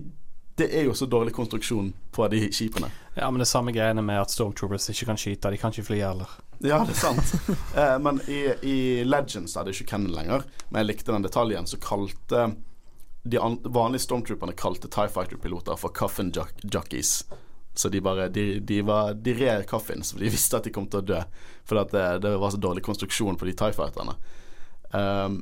det 0.57 0.69
er 0.71 0.87
jo 0.87 0.93
så 0.97 1.05
dårlig 1.05 1.33
konstruksjon 1.35 1.93
på 2.15 2.27
de 2.31 2.45
skipene. 2.53 2.89
Ja, 3.15 3.29
men 3.31 3.39
det 3.43 3.49
samme 3.49 3.73
greiene 3.75 4.01
med 4.05 4.21
at 4.21 4.33
Stormtroopers 4.33 4.89
ikke 4.91 5.09
kan 5.11 5.19
skyte. 5.19 5.51
De 5.51 5.59
kan 5.61 5.73
ikke 5.73 5.89
fly 5.89 5.99
heller. 6.01 6.31
Ja, 6.63 6.81
det 6.87 6.95
er 6.95 7.01
sant. 7.01 7.33
eh, 7.79 7.97
men 8.01 8.21
i, 8.31 8.39
i 8.63 8.77
Legends 9.03 9.55
er 9.55 9.67
det 9.67 9.75
ikke 9.75 9.91
Cannon 9.93 10.15
lenger. 10.15 10.45
Men 10.69 10.81
jeg 10.81 10.91
likte 10.93 11.11
den 11.11 11.27
detaljen. 11.27 11.67
Så 11.67 11.79
kalte 11.83 12.47
de 13.25 13.41
an 13.41 13.57
vanlige 13.63 14.05
stormtrooperne 14.05 14.55
kalte 14.57 14.87
TIE 14.91 15.11
Fighter-piloter 15.11 15.79
for 15.81 15.93
coffin 15.95 16.31
jock 16.31 16.53
jockeys. 16.63 17.25
Så 17.75 17.89
de 17.89 17.99
bare 18.01 18.29
De, 18.29 18.59
de, 18.59 18.81
var, 18.81 19.13
de 19.13 19.33
red 19.33 19.67
coffins, 19.67 20.11
for 20.11 20.23
de 20.23 20.29
visste 20.31 20.55
at 20.55 20.63
de 20.63 20.71
kom 20.71 20.87
til 20.87 21.01
å 21.01 21.07
dø. 21.09 21.21
For 21.67 21.83
det, 21.91 22.05
det 22.23 22.35
var 22.39 22.53
så 22.53 22.61
dårlig 22.61 22.85
konstruksjon 22.85 23.35
på 23.35 23.49
de 23.49 23.55
TIE 23.57 23.75
Fighterne. 23.75 24.15
Um, 24.95 25.41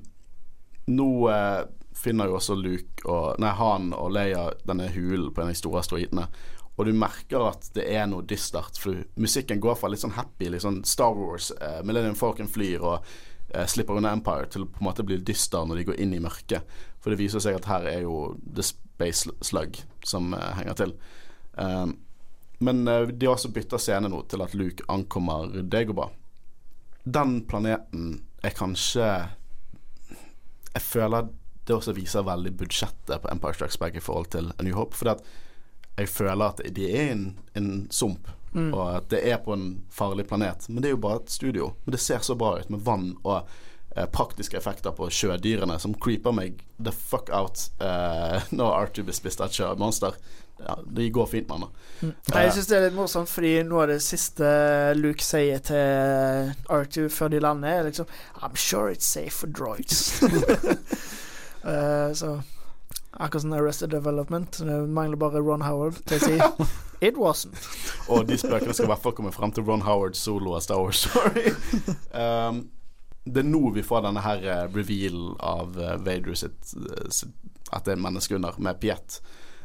nå 0.89 1.09
eh, 1.31 1.61
finner 1.95 2.27
jo 2.27 2.37
også 2.39 2.55
Luke 2.57 3.05
og 3.07 3.39
Nei, 3.41 3.53
han 3.55 3.93
og 3.95 4.11
Leia 4.13 4.49
denne 4.67 4.89
hulen 4.91 5.31
på 5.33 5.41
en 5.41 5.51
av 5.51 5.53
de 5.53 5.59
store 5.59 5.83
asteroidene. 5.83 6.27
Og 6.73 6.87
du 6.87 6.93
merker 6.97 7.45
at 7.51 7.67
det 7.75 7.85
er 7.93 8.07
noe 8.09 8.25
dystert, 8.25 8.79
for 8.81 9.03
musikken 9.21 9.61
går 9.61 9.77
fra 9.77 9.91
litt 9.91 10.01
sånn 10.01 10.15
happy, 10.17 10.49
litt 10.49 10.65
sånn 10.65 10.81
Star 10.89 11.13
Wars, 11.17 11.51
eh, 11.61 11.81
Millennium 11.85 12.17
Falcon 12.17 12.49
flyr 12.49 12.81
og 12.81 13.11
eh, 13.53 13.67
slipper 13.69 13.99
unna 13.99 14.15
Empire, 14.17 14.49
til 14.49 14.65
å 14.65 14.71
på 14.71 14.81
en 14.81 14.89
måte 14.89 15.05
bli 15.05 15.19
dyster 15.21 15.67
når 15.69 15.79
de 15.79 15.85
går 15.91 16.01
inn 16.01 16.15
i 16.17 16.23
mørket. 16.23 16.65
For 17.03 17.13
det 17.13 17.21
viser 17.21 17.43
seg 17.43 17.59
at 17.59 17.69
her 17.69 17.85
er 17.91 18.01
jo 18.07 18.33
The 18.41 18.65
Space 18.65 19.29
Slug 19.45 19.77
som 20.07 20.33
eh, 20.33 20.49
henger 20.57 20.79
til. 20.81 20.97
Um, 21.53 21.99
men 22.63 22.85
de 22.87 23.27
har 23.27 23.35
også 23.35 23.51
bytta 23.53 23.77
scene 23.81 24.07
nå 24.09 24.21
til 24.31 24.41
at 24.41 24.53
Luke 24.55 24.85
ankommer 24.89 25.51
Dagobah. 25.67 26.13
Den 27.03 27.41
planeten 27.45 28.21
er 28.41 28.55
kanskje 28.55 29.07
Jeg 30.73 30.81
føler 30.81 31.31
det 31.63 31.75
også 31.75 31.93
viser 31.95 32.25
veldig 32.27 32.51
budsjettet 32.59 33.23
på 33.23 33.31
Empire 33.31 33.55
Strikes 33.55 33.79
Back 33.79 33.95
i 33.95 34.03
forhold 34.03 34.31
til 34.35 34.51
A 34.57 34.65
New 34.65 34.75
Hope. 34.75 34.97
For 34.99 35.13
jeg 35.97 36.09
føler 36.09 36.45
at 36.49 36.63
de 36.75 36.87
er 36.89 37.11
en, 37.13 37.27
en 37.55 37.69
sump, 37.93 38.27
og 38.53 38.81
at 38.97 39.09
det 39.13 39.21
er 39.31 39.39
på 39.41 39.55
en 39.55 39.67
farlig 39.93 40.27
planet. 40.27 40.67
Men 40.69 40.83
det 40.83 40.89
er 40.89 40.97
jo 40.97 41.03
bare 41.05 41.21
et 41.23 41.31
studio. 41.31 41.71
Men 41.85 41.95
det 41.95 42.01
ser 42.03 42.19
så 42.25 42.35
bra 42.35 42.57
ut 42.59 42.69
med 42.73 42.83
vann 42.85 43.13
og 43.23 43.47
eh, 43.95 44.05
praktiske 44.05 44.57
effekter 44.59 44.93
på 44.93 45.09
sjødyrene 45.09 45.79
som 45.79 45.95
creeper 45.95 46.35
meg 46.35 46.61
the 46.77 46.91
fuck 46.91 47.31
out 47.33 47.69
eh, 47.79 48.43
når 48.57 48.77
Arthur 48.81 49.07
blir 49.07 49.17
spist 49.17 49.41
av 49.41 49.49
et 49.49 49.61
sjømonster. 49.61 50.19
Ja, 50.59 50.77
det 50.85 51.09
går 51.09 51.25
fint 51.25 51.47
med 51.49 51.57
han. 51.57 51.67
da. 51.67 52.07
Nei, 52.33 52.43
Jeg 52.43 52.53
syns 52.53 52.67
det 52.69 52.77
er 52.77 52.85
litt 52.85 52.95
morsomt, 52.95 53.29
fordi 53.31 53.53
noe 53.67 53.83
av 53.83 53.91
det 53.91 53.99
siste 54.05 54.47
Luke 54.95 55.23
sier 55.23 55.59
til 55.65 56.53
R2 56.71 57.09
før 57.11 57.33
de 57.33 57.41
lander, 57.43 57.79
er 57.79 57.89
liksom 57.89 58.05
I'm 58.41 58.55
sure 58.55 58.93
it's 58.93 59.07
safe 59.07 59.33
for 59.33 59.47
droids. 59.47 60.21
uh, 61.63 62.13
så 62.21 62.39
akkurat 63.13 63.41
som 63.41 63.53
Arrested 63.53 63.89
Development. 63.89 64.57
Det 64.59 64.87
mangler 64.87 65.17
bare 65.17 65.39
Ron 65.39 65.61
Howard 65.61 65.99
til 66.05 66.17
å 66.17 66.25
si 66.25 66.39
It 67.07 67.17
wasn't. 67.19 67.59
Og 68.07 68.27
de 68.27 68.37
spøkene 68.39 68.73
skal 68.73 68.87
i 68.87 68.91
hvert 68.93 69.03
fall 69.03 69.15
komme 69.17 69.33
frem 69.35 69.51
til 69.51 69.65
Ron 69.67 69.83
Howard 69.83 70.15
solo 70.15 70.55
av 70.55 70.63
Star 70.63 70.79
Wars 70.79 71.03
Story. 71.03 71.51
um, 72.21 72.63
det 73.25 73.43
er 73.43 73.47
nå 73.49 73.69
vi 73.75 73.83
får 73.83 74.05
denne 74.05 74.23
her 74.23 74.43
eh, 74.43 74.63
reveal 74.71 75.33
av 75.39 75.77
uh, 75.79 75.95
Vader 76.03 76.35
sitt, 76.35 76.73
eh, 76.75 77.07
sitt 77.11 77.31
At 77.73 77.87
det 77.87 77.95
er 77.95 78.01
menneskeunder 78.03 78.59
med 78.61 78.79
Piet. 78.79 79.21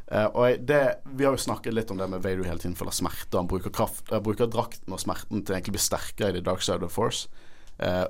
Eh, 0.09 0.25
og 0.25 0.65
det, 0.65 0.83
Vi 1.05 1.27
har 1.27 1.37
jo 1.37 1.43
snakket 1.43 1.75
litt 1.75 1.91
om 1.93 1.99
det 2.01 2.09
med 2.09 2.23
Vader 2.25 2.49
hele 2.49 2.63
tiden 2.63 2.79
føler 2.79 2.97
smerte. 2.97 3.37
Han 3.37 3.51
bruker, 3.51 3.73
kraft, 3.75 4.07
uh, 4.13 4.21
bruker 4.25 4.49
drakten 4.49 4.95
og 4.95 5.03
smerten 5.03 5.43
til 5.43 5.53
å 5.53 5.59
egentlig 5.59 5.77
bli 5.77 5.85
sterkere 5.85 6.33
i 6.33 6.39
The 6.39 6.47
Dark 6.47 6.65
Side 6.65 6.81
of 6.81 6.89
the 6.89 6.95
Force. 6.95 7.29
Uh, 7.77 8.07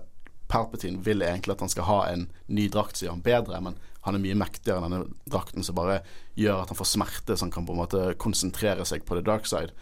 Palpatine 0.48 1.02
vil 1.04 1.22
egentlig 1.22 1.56
at 1.56 1.60
han 1.60 1.72
skal 1.72 1.88
ha 1.88 1.98
en 2.08 2.28
ny 2.46 2.68
drakt 2.72 2.96
som 2.96 3.06
gjør 3.06 3.16
han 3.18 3.26
bedre, 3.26 3.60
men 3.66 3.76
han 4.06 4.16
er 4.16 4.22
mye 4.22 4.38
mektigere 4.40 4.80
enn 4.80 4.94
denne 4.94 5.28
drakten 5.28 5.66
som 5.66 5.76
bare 5.76 6.00
gjør 6.38 6.62
at 6.62 6.72
han 6.72 6.78
får 6.78 6.90
smerte, 6.94 7.36
så 7.36 7.44
han 7.44 7.52
kan 7.52 7.66
på 7.68 7.74
en 7.74 7.82
måte 7.82 8.04
konsentrere 8.20 8.86
seg 8.88 9.04
på 9.04 9.18
the 9.18 9.24
dark 9.26 9.44
side. 9.50 9.74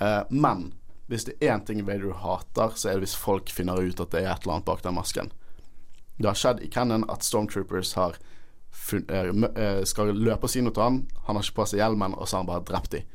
Eh, 0.00 0.22
men 0.30 0.70
hvis 1.10 1.26
det 1.28 1.36
er 1.36 1.52
én 1.54 1.66
ting 1.66 1.82
Vader 1.86 2.16
hater, 2.22 2.72
så 2.74 2.88
er 2.88 2.96
det 2.96 3.06
hvis 3.06 3.18
folk 3.20 3.52
finner 3.52 3.82
ut 3.82 4.00
at 4.00 4.14
det 4.14 4.22
er 4.22 4.32
et 4.32 4.46
eller 4.46 4.56
annet 4.56 4.68
bak 4.70 4.80
den 4.86 4.96
masken. 4.96 5.28
Det 6.16 6.30
har 6.30 6.38
skjedd 6.38 6.64
i 6.64 6.70
Cannon 6.72 7.04
at 7.12 7.26
Stormtroopers 7.26 7.92
har 7.98 8.16
skal 8.86 10.12
løpe 10.14 10.46
og 10.46 10.52
si 10.52 10.62
noe 10.62 10.74
til 10.74 10.84
han, 10.84 10.98
han 11.26 11.38
har 11.38 11.44
ikke 11.44 11.58
på 11.58 11.66
seg 11.72 11.80
hjelmen, 11.82 12.14
og 12.14 12.28
så 12.28 12.36
har 12.36 12.44
han 12.44 12.50
bare 12.52 12.66
drept 12.68 12.94
dem. 12.94 13.08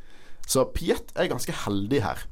Så 0.47 0.65
Piet 0.75 1.13
er 1.15 1.29
ganske 1.31 1.53
heldig 1.63 2.01
her. 2.03 2.25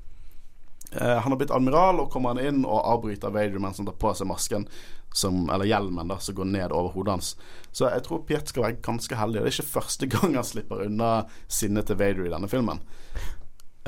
Eh, 0.92 1.18
han 1.18 1.32
har 1.32 1.38
blitt 1.38 1.52
admiral, 1.52 2.00
og 2.02 2.12
kommer 2.12 2.34
han 2.34 2.42
inn 2.44 2.64
og 2.66 2.82
avbryter 2.82 3.34
Vader 3.34 3.62
mens 3.62 3.78
han 3.80 3.88
tar 3.90 4.00
på 4.02 4.14
seg 4.18 4.30
masken, 4.30 4.66
som, 5.14 5.48
eller 5.50 5.70
hjelmen, 5.70 6.10
da, 6.10 6.20
som 6.22 6.36
går 6.38 6.50
ned 6.50 6.74
over 6.76 6.94
hodet 6.94 7.16
hans. 7.18 7.30
Så 7.72 7.90
jeg 7.90 8.06
tror 8.06 8.24
Piet 8.28 8.50
skal 8.50 8.66
være 8.66 8.82
ganske 8.86 9.18
heldig. 9.18 9.42
Det 9.42 9.52
er 9.52 9.58
ikke 9.58 9.76
første 9.76 10.10
gang 10.16 10.38
han 10.38 10.48
slipper 10.48 10.86
unna 10.88 11.12
sinnet 11.48 11.90
til 11.90 12.00
Vader 12.02 12.26
i 12.26 12.34
denne 12.34 12.50
filmen. 12.52 12.82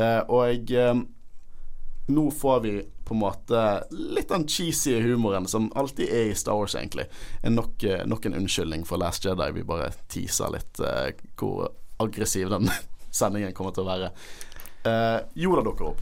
Eh, 0.01 0.21
og 0.29 0.71
eh, 0.73 0.95
nå 2.05 2.31
får 2.31 2.59
vi 2.59 2.85
på 3.11 3.13
en 3.13 3.19
måte 3.19 3.83
litt 3.91 4.29
den 4.29 4.47
cheesy 4.47 5.01
humoren 5.01 5.47
som 5.47 5.71
alltid 5.75 6.09
er 6.09 6.29
i 6.31 6.35
Star 6.35 6.55
Wars, 6.55 6.75
egentlig. 6.75 7.05
Er 7.43 7.49
nok, 7.49 7.83
eh, 7.83 8.05
nok 8.05 8.25
en 8.25 8.33
unnskyldning 8.33 8.85
for 8.87 8.97
Last 8.97 9.25
Jedi. 9.25 9.51
Vi 9.51 9.65
bare 9.67 9.91
teaser 10.07 10.53
litt 10.53 10.79
uh, 10.79 11.11
hvor 11.35 11.73
aggressiv 11.99 12.49
den 12.49 12.69
sendingen 13.11 13.51
kommer 13.53 13.75
til 13.75 13.83
å 13.83 13.89
være. 13.89 14.11
Uh, 14.87 15.19
Yoda 15.35 15.65
dukker 15.67 15.89
opp. 15.91 16.01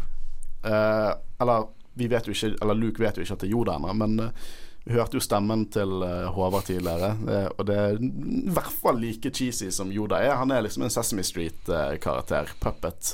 Uh, 0.62 1.18
eller 1.42 1.70
vi 1.98 2.08
vet 2.12 2.28
jo 2.28 2.34
ikke 2.36 2.50
Eller 2.62 2.76
Luke 2.76 3.00
vet 3.00 3.16
jo 3.16 3.24
ikke 3.24 3.38
at 3.38 3.42
det 3.42 3.48
er 3.48 3.54
Yoda 3.56 3.78
ennå, 3.80 3.96
men 3.98 4.30
uh, 4.30 4.54
vi 4.86 4.94
hørte 4.96 5.18
jo 5.18 5.24
stemmen 5.24 5.66
til 5.74 6.02
Håvard 6.34 6.66
tidligere, 6.66 7.10
og 7.52 7.66
det 7.68 7.76
er 7.78 7.98
i 8.00 8.54
hvert 8.56 8.72
fall 8.74 8.98
like 8.98 9.30
cheesy 9.36 9.68
som 9.76 9.92
Yoda 9.94 10.18
er. 10.24 10.38
Han 10.40 10.54
er 10.56 10.64
liksom 10.66 10.86
en 10.86 10.94
Sesame 10.94 11.22
Street-karakter. 11.28 12.56
puppet. 12.64 13.12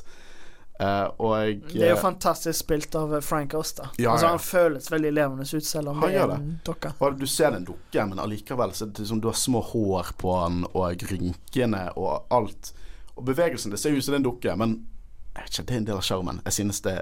Eh, 0.79 1.03
og 1.17 1.35
Det 1.71 1.83
er 1.83 1.93
jo 1.93 1.95
eh, 1.95 2.01
fantastisk 2.01 2.59
spilt 2.59 2.95
av 2.99 3.13
Frank 3.21 3.53
Osta. 3.53 3.89
Ja, 3.97 4.11
altså, 4.11 4.27
han 4.33 4.39
føles 4.39 4.91
veldig 4.91 5.11
levende 5.15 5.47
ut, 5.47 5.65
selv 5.65 5.93
om 5.93 6.01
Han 6.01 6.11
det 6.11 6.19
er 6.19 6.33
en 6.35 6.49
dokke. 6.67 6.91
Og 6.99 7.19
du 7.19 7.27
ser 7.27 7.53
den 7.53 7.63
en 7.63 7.69
dukke, 7.69 8.07
men 8.09 8.19
allikevel 8.19 8.73
så 8.75 8.89
det 8.89 9.05
liksom, 9.05 9.21
du 9.23 9.29
har 9.31 9.37
små 9.39 9.61
hår 9.61 10.15
på 10.19 10.35
han, 10.39 10.65
og 10.73 11.07
rynkene 11.11 11.87
og 11.95 12.27
alt. 12.29 12.73
Og 13.15 13.23
bevegelsen 13.23 13.71
Det 13.71 13.79
ser 13.79 13.95
ut 13.95 14.03
som 14.03 14.11
det 14.11 14.19
er 14.19 14.23
en 14.25 14.31
dukke, 14.31 14.55
men 14.59 14.75
ikke, 15.45 15.63
det 15.63 15.71
er 15.71 15.77
en 15.77 15.87
del 15.91 16.01
av 16.01 16.03
sjarmen. 16.03 16.41
Jeg 16.45 16.59
synes 16.59 16.81
det 16.83 16.99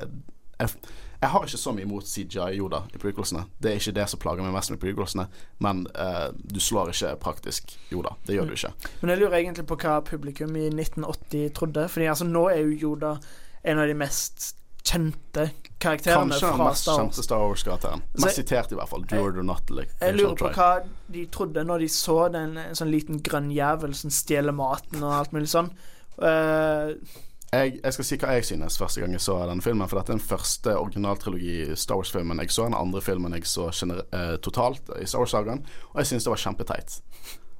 jeg, 0.59 0.69
jeg 1.23 1.29
har 1.31 1.45
ikke 1.47 1.57
så 1.57 1.71
mye 1.71 1.85
imot 1.85 2.07
CGI-Yoda 2.07 2.81
i 2.93 2.99
prequelsene. 2.99 3.45
Det 3.57 3.71
er 3.71 3.79
ikke 3.79 3.95
det 3.95 4.05
som 4.11 4.19
plager 4.19 4.43
meg 4.43 4.53
mest 4.53 4.73
med 4.73 4.79
prequelsene, 4.81 5.25
men 5.63 5.85
uh, 5.95 6.29
du 6.35 6.59
slår 6.59 6.91
ikke 6.91 7.13
praktisk 7.23 7.73
Yoda. 7.93 8.13
Det 8.27 8.35
gjør 8.35 8.51
du 8.51 8.57
ikke. 8.57 8.73
Men 9.01 9.13
jeg 9.13 9.21
lurer 9.21 9.37
egentlig 9.39 9.65
på 9.69 9.77
hva 9.79 10.01
publikum 10.05 10.57
i 10.59 10.67
1980 10.67 11.53
trodde. 11.55 11.87
Fordi 11.89 12.09
altså, 12.11 12.27
nå 12.27 12.43
er 12.51 12.59
jo 12.61 12.89
Yoda 12.89 13.13
en 13.63 13.79
av 13.79 13.87
de 13.87 13.95
mest 13.97 14.53
kjente 14.83 15.49
karakterene 15.79 16.35
Kanskje 16.35 16.47
den 16.47 16.57
fra 16.57 16.67
mest 16.67 16.81
Star 16.83 16.97
Wars. 16.97 16.99
kjente 16.99 17.23
Star 17.23 17.43
Wars-karakteren. 17.43 18.01
Mest 18.19 18.39
sitert 18.39 18.71
i 18.71 18.75
hvert 18.75 18.91
fall. 18.91 19.03
Do 19.07 19.21
or 19.23 19.31
do 19.31 19.43
not. 19.43 19.69
Like, 19.71 19.91
Jeg 20.01 20.15
lurer 20.17 20.35
på 20.39 20.51
hva 20.55 20.69
de 21.15 21.25
trodde 21.31 21.63
når 21.63 21.85
de 21.85 21.89
så 21.91 22.17
den 22.33 22.57
en 22.59 22.75
sånn 22.77 22.91
liten 22.91 23.21
grønn 23.23 23.51
jævel 23.51 23.95
som 23.95 24.11
stjeler 24.11 24.55
maten 24.55 25.03
og 25.03 25.15
alt 25.21 25.35
mulig 25.35 25.51
sånn. 25.51 25.71
Uh, 26.19 26.93
jeg, 27.53 27.77
jeg 27.83 27.93
skal 27.95 28.07
si 28.07 28.17
hva 28.21 28.35
jeg 28.37 28.45
synes 28.47 28.77
første 28.81 29.01
gang 29.01 29.13
jeg 29.13 29.23
så 29.23 29.37
denne 29.47 29.63
filmen. 29.63 29.87
For 29.89 29.99
dette 29.99 30.13
er 30.13 30.19
den 30.19 30.25
første 30.25 30.75
originaltrilogi 30.79 31.75
Star 31.79 32.01
Wars-filmen 32.01 32.41
jeg 32.43 32.51
så. 32.51 32.67
Den 32.67 32.77
andre 32.77 33.01
filmen 33.05 33.35
jeg 33.37 33.47
så 33.49 33.69
eh, 33.69 34.35
totalt 34.41 34.89
i 34.99 35.05
Star 35.05 35.23
Wars-sagaen. 35.23 35.61
Og 35.93 36.01
jeg 36.01 36.11
synes 36.11 36.25
det 36.25 36.33
var 36.33 36.41
kjempeteit. 36.43 36.95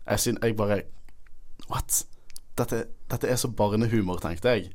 Jeg, 0.10 0.20
synes, 0.20 0.40
jeg 0.44 0.58
bare 0.58 0.82
What? 1.70 2.06
dette, 2.58 2.86
dette 3.10 3.30
er 3.30 3.38
så 3.40 3.50
barnehumor, 3.50 4.20
tenkte 4.22 4.56
jeg. 4.56 4.72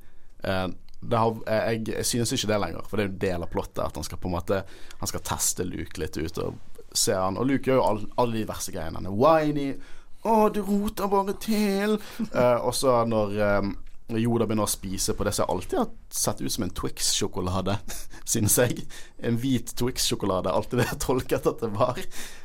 Uh, 0.46 0.70
har, 1.14 1.36
jeg, 1.46 1.84
jeg 1.94 2.06
synes 2.06 2.32
ikke 2.34 2.48
det 2.50 2.60
lenger, 2.60 2.86
for 2.88 2.98
det 2.98 3.04
er 3.04 3.08
jo 3.08 3.14
en 3.14 3.20
del 3.22 3.44
av 3.46 3.50
plottet 3.52 3.84
at 3.84 3.98
han 4.00 4.06
skal 4.06 4.18
på 4.18 4.26
en 4.26 4.34
måte 4.34 4.56
Han 4.98 5.10
skal 5.10 5.22
teste 5.22 5.62
Luke 5.64 6.00
litt 6.02 6.16
ut 6.18 6.40
og 6.42 6.56
se 6.96 7.14
han 7.14 7.38
Og 7.38 7.46
Luke 7.46 7.70
gjør 7.70 7.78
jo 7.78 7.84
all- 7.86 8.08
alle 8.18 8.40
de 8.40 8.46
verste 8.48 8.72
greiene. 8.74 8.98
Han 8.98 9.06
er 9.06 9.14
whiny. 9.14 9.68
'Å, 10.24 10.48
du 10.50 10.58
roter 10.66 11.06
bare 11.06 11.36
til.' 11.38 12.00
uh, 12.34 12.58
og 12.66 12.74
så 12.74 13.04
når 13.06 13.36
um, 13.60 13.76
Yoda 14.18 14.46
begynner 14.48 14.64
å 14.64 14.72
spise 14.72 15.12
på 15.14 15.22
det 15.28 15.34
som 15.36 15.50
alltid 15.52 15.78
har 15.78 15.90
sett 16.10 16.40
ut 16.40 16.50
som 16.50 16.64
en 16.64 16.72
Twix-sjokolade, 16.74 17.74
synes 18.34 18.56
jeg. 18.58 18.86
En 19.20 19.36
hvit 19.38 19.70
Twix-sjokolade. 19.78 20.50
Alltid 20.50 20.80
det 20.80 20.86
jeg 20.88 21.00
tolket 21.04 21.46
at 21.46 21.60
det 21.60 21.70
var. 21.76 22.00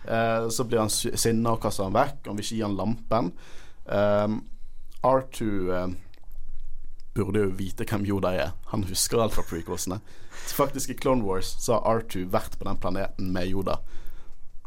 Uh, 0.05 0.49
så 0.51 0.67
blir 0.67 0.83
han 0.83 0.91
sinna 0.91 1.55
og 1.55 1.63
kaster 1.63 1.87
han 1.87 1.95
vekk. 1.95 2.27
Han 2.27 2.37
vil 2.37 2.45
ikke 2.45 2.57
gi 2.59 2.65
han 2.67 2.75
lampen. 2.77 3.31
Um, 3.87 4.41
R2 5.03 5.47
eh, 5.75 5.87
burde 7.13 7.43
jo 7.43 7.55
vite 7.57 7.85
hvem 7.87 8.05
Yoda 8.09 8.33
er. 8.33 8.53
Han 8.71 8.85
husker 8.89 9.21
alt 9.21 9.35
fra 9.35 9.45
prequelsene. 9.45 9.99
Faktisk 10.53 10.89
i 10.89 10.97
Clone 10.97 11.25
Wars 11.25 11.53
så 11.61 11.77
har 11.77 12.01
R2 12.01 12.25
vært 12.33 12.57
på 12.59 12.67
den 12.67 12.79
planeten 12.81 13.29
med 13.35 13.51
Yoda. 13.51 13.79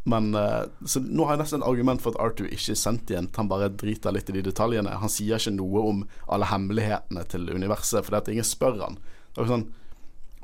Men 0.06 0.34
eh, 0.34 0.62
Så 0.86 1.00
nå 1.02 1.26
har 1.26 1.34
jeg 1.34 1.42
nesten 1.42 1.62
et 1.62 1.66
argument 1.66 2.02
for 2.02 2.14
at 2.14 2.38
R2 2.38 2.46
ikke 2.54 2.76
er 2.76 2.78
sentient. 2.78 3.36
Han 3.40 3.50
bare 3.50 3.72
driter 3.74 4.14
litt 4.14 4.30
i 4.30 4.36
de 4.36 4.44
detaljene. 4.46 4.94
Han 5.02 5.10
sier 5.10 5.40
ikke 5.40 5.56
noe 5.56 5.82
om 5.90 6.04
alle 6.30 6.46
hemmelighetene 6.46 7.26
til 7.26 7.50
universet, 7.50 8.06
fordi 8.06 8.20
at 8.20 8.30
ingen 8.30 8.46
spør 8.46 8.78
han. 8.84 9.00
Det 9.34 9.42
er 9.42 9.50
sånn 9.50 9.66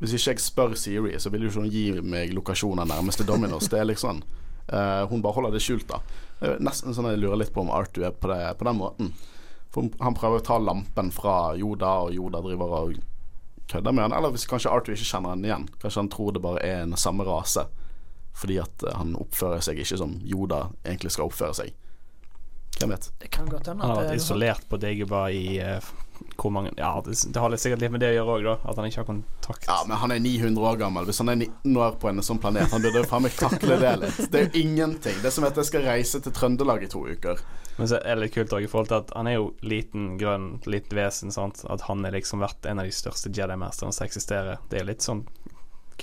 Hvis 0.03 0.17
ikke 0.17 0.33
jeg 0.33 0.43
spør 0.43 0.73
Siri, 0.75 1.13
så 1.23 1.31
vil 1.31 1.45
jo 1.47 1.53
ikke 1.53 1.63
hun 1.63 1.71
gi 1.71 1.85
meg 2.03 2.33
lokasjonen 2.35 2.91
nærmeste 2.91 3.23
Dominos. 3.23 3.71
Det 3.71 3.79
er 3.79 3.87
liksom 3.87 4.25
uh, 4.73 5.05
Hun 5.07 5.23
bare 5.23 5.37
holder 5.37 5.55
det 5.55 5.63
skjult, 5.63 5.87
da. 5.87 6.01
Det 6.41 6.49
er 6.57 6.65
nesten 6.67 6.97
sånn 6.97 7.07
jeg 7.13 7.23
lurer 7.23 7.39
litt 7.39 7.55
på 7.55 7.63
om 7.63 7.71
R2 7.71 8.09
er 8.09 8.17
på, 8.19 8.33
det, 8.33 8.41
på 8.59 8.67
den 8.67 8.81
måten. 8.81 9.13
For 9.73 9.89
han 10.05 10.16
prøver 10.16 10.43
å 10.43 10.45
ta 10.45 10.59
lampen 10.61 11.09
fra 11.14 11.55
Yoda, 11.57 11.95
og 12.05 12.16
Yoda 12.16 12.43
driver 12.45 12.75
og 12.79 12.99
kødder 13.73 13.93
med 13.93 14.05
han. 14.05 14.16
Eller 14.16 14.35
hvis 14.35 14.49
kanskje 14.51 14.73
Arthur 14.73 14.97
ikke 14.97 15.09
kjenner 15.09 15.33
han 15.33 15.47
igjen. 15.47 15.68
Kanskje 15.81 16.03
han 16.03 16.11
tror 16.12 16.35
det 16.37 16.45
bare 16.45 16.64
er 16.66 16.83
en 16.83 16.97
samme 17.01 17.25
rase. 17.25 17.64
Fordi 18.37 18.59
at 18.61 18.85
eh, 18.85 18.97
han 18.97 19.16
oppfører 19.20 19.64
seg 19.64 19.81
ikke 19.81 20.01
som 20.01 20.18
Yoda 20.29 20.66
egentlig 20.85 21.12
skal 21.14 21.31
oppføre 21.31 21.57
seg. 21.57 21.73
Hvem 22.79 22.93
vet? 22.95 23.11
Det 23.20 23.29
kan 23.33 23.49
godt 23.49 23.68
hende 23.68 23.85
Han 23.85 23.93
har 23.93 24.01
det 24.01 24.12
vært 24.12 24.23
isolert 24.23 24.64
på 24.68 24.79
Dagobah 24.81 25.27
i 25.37 25.59
uh, 25.61 25.91
hvor 26.41 26.53
mange 26.55 26.70
Ja, 26.79 26.95
det, 27.05 27.18
det 27.35 27.43
har 27.43 27.57
sikkert 27.61 27.83
litt 27.83 27.93
med 27.93 28.01
det 28.01 28.12
å 28.12 28.14
gjøre 28.14 28.37
òg, 28.37 28.47
da. 28.47 28.55
At 28.70 28.81
han 28.81 28.89
ikke 28.89 29.03
har 29.03 29.09
kontakt. 29.09 29.66
Ja, 29.68 29.81
men 29.89 30.01
han 30.01 30.14
er 30.14 30.23
900 30.25 30.68
år 30.70 30.79
gammel. 30.81 31.09
Hvis 31.09 31.20
han 31.20 31.33
er 31.33 31.41
19 31.41 31.77
år 31.85 31.99
på 32.01 32.12
en 32.12 32.25
sånn 32.25 32.41
planet, 32.43 32.73
han 32.73 32.85
burde 32.85 33.05
faen 33.09 33.27
meg 33.27 33.37
takle 33.37 33.79
det 33.83 33.93
litt. 34.05 34.23
Det 34.33 34.41
er 34.41 34.49
jo 34.49 34.62
ingenting. 34.64 35.20
Det 35.20 35.29
er 35.29 35.37
som 35.37 35.49
at 35.49 35.61
jeg 35.61 35.68
skal 35.68 35.87
reise 35.89 36.23
til 36.25 36.35
Trøndelag 36.37 36.87
i 36.87 36.91
to 36.93 37.05
uker. 37.09 37.43
Men 37.77 37.89
så 37.89 38.01
er 38.01 38.16
det 38.16 38.27
litt 38.27 38.35
kult 38.35 38.53
òg 38.53 38.66
i 38.66 38.70
forhold 38.70 38.91
til 38.91 38.99
at 39.01 39.12
han 39.16 39.31
er 39.31 39.39
jo 39.39 39.47
liten, 39.64 40.16
grønn, 40.20 40.51
litt 40.68 40.93
vesen. 40.93 41.33
Sant? 41.35 41.64
At 41.73 41.87
han 41.89 42.05
er 42.05 42.14
liksom 42.16 42.43
vært 42.45 42.68
en 42.68 42.83
av 42.83 42.89
de 42.89 42.95
største 42.95 43.33
Jedi-mesterne 43.33 43.95
som 43.97 44.07
eksisterer. 44.07 44.61
Det 44.70 44.83
er 44.83 44.89
litt 44.91 45.05
sånn 45.05 45.25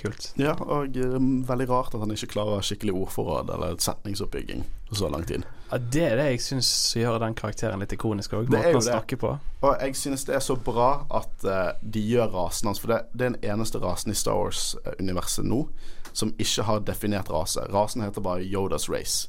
kult. 0.00 0.32
Ja, 0.40 0.54
og 0.54 0.96
um, 0.96 1.42
veldig 1.46 1.68
rart 1.70 1.94
at 1.94 2.02
han 2.02 2.12
ikke 2.14 2.30
klarer 2.34 2.64
skikkelig 2.64 2.94
ordforråd 3.02 3.50
eller 3.54 3.78
setningsoppbygging 3.82 4.64
på 4.88 4.98
så 4.98 5.10
lang 5.12 5.24
tid. 5.28 5.44
Ja, 5.70 5.78
det 5.78 6.04
er 6.06 6.16
det 6.18 6.26
jeg 6.32 6.42
syns 6.44 6.70
gjør 6.98 7.20
den 7.22 7.36
karakteren 7.38 7.82
litt 7.82 7.92
ikonisk 7.94 8.34
òg. 8.38 8.50
Måten 8.50 8.78
han 8.78 8.86
snakker 8.86 9.20
på. 9.20 9.34
Og 9.60 9.84
jeg 9.84 9.98
synes 9.98 10.24
det 10.28 10.36
er 10.38 10.44
så 10.44 10.56
bra 10.56 10.90
at 11.20 11.46
uh, 11.46 11.72
de 11.82 12.02
gjør 12.02 12.32
rasen 12.34 12.70
hans, 12.70 12.80
for 12.82 12.94
det, 12.94 13.02
det 13.12 13.26
er 13.26 13.36
den 13.36 13.52
eneste 13.54 13.82
rasen 13.82 14.14
i 14.14 14.18
Star 14.18 14.38
Wars-universet 14.40 15.46
nå 15.46 15.66
som 16.12 16.32
ikke 16.42 16.66
har 16.66 16.82
definert 16.82 17.30
rase. 17.30 17.62
Rasen 17.70 18.02
heter 18.02 18.24
bare 18.24 18.46
Yodas 18.46 18.88
race, 18.90 19.28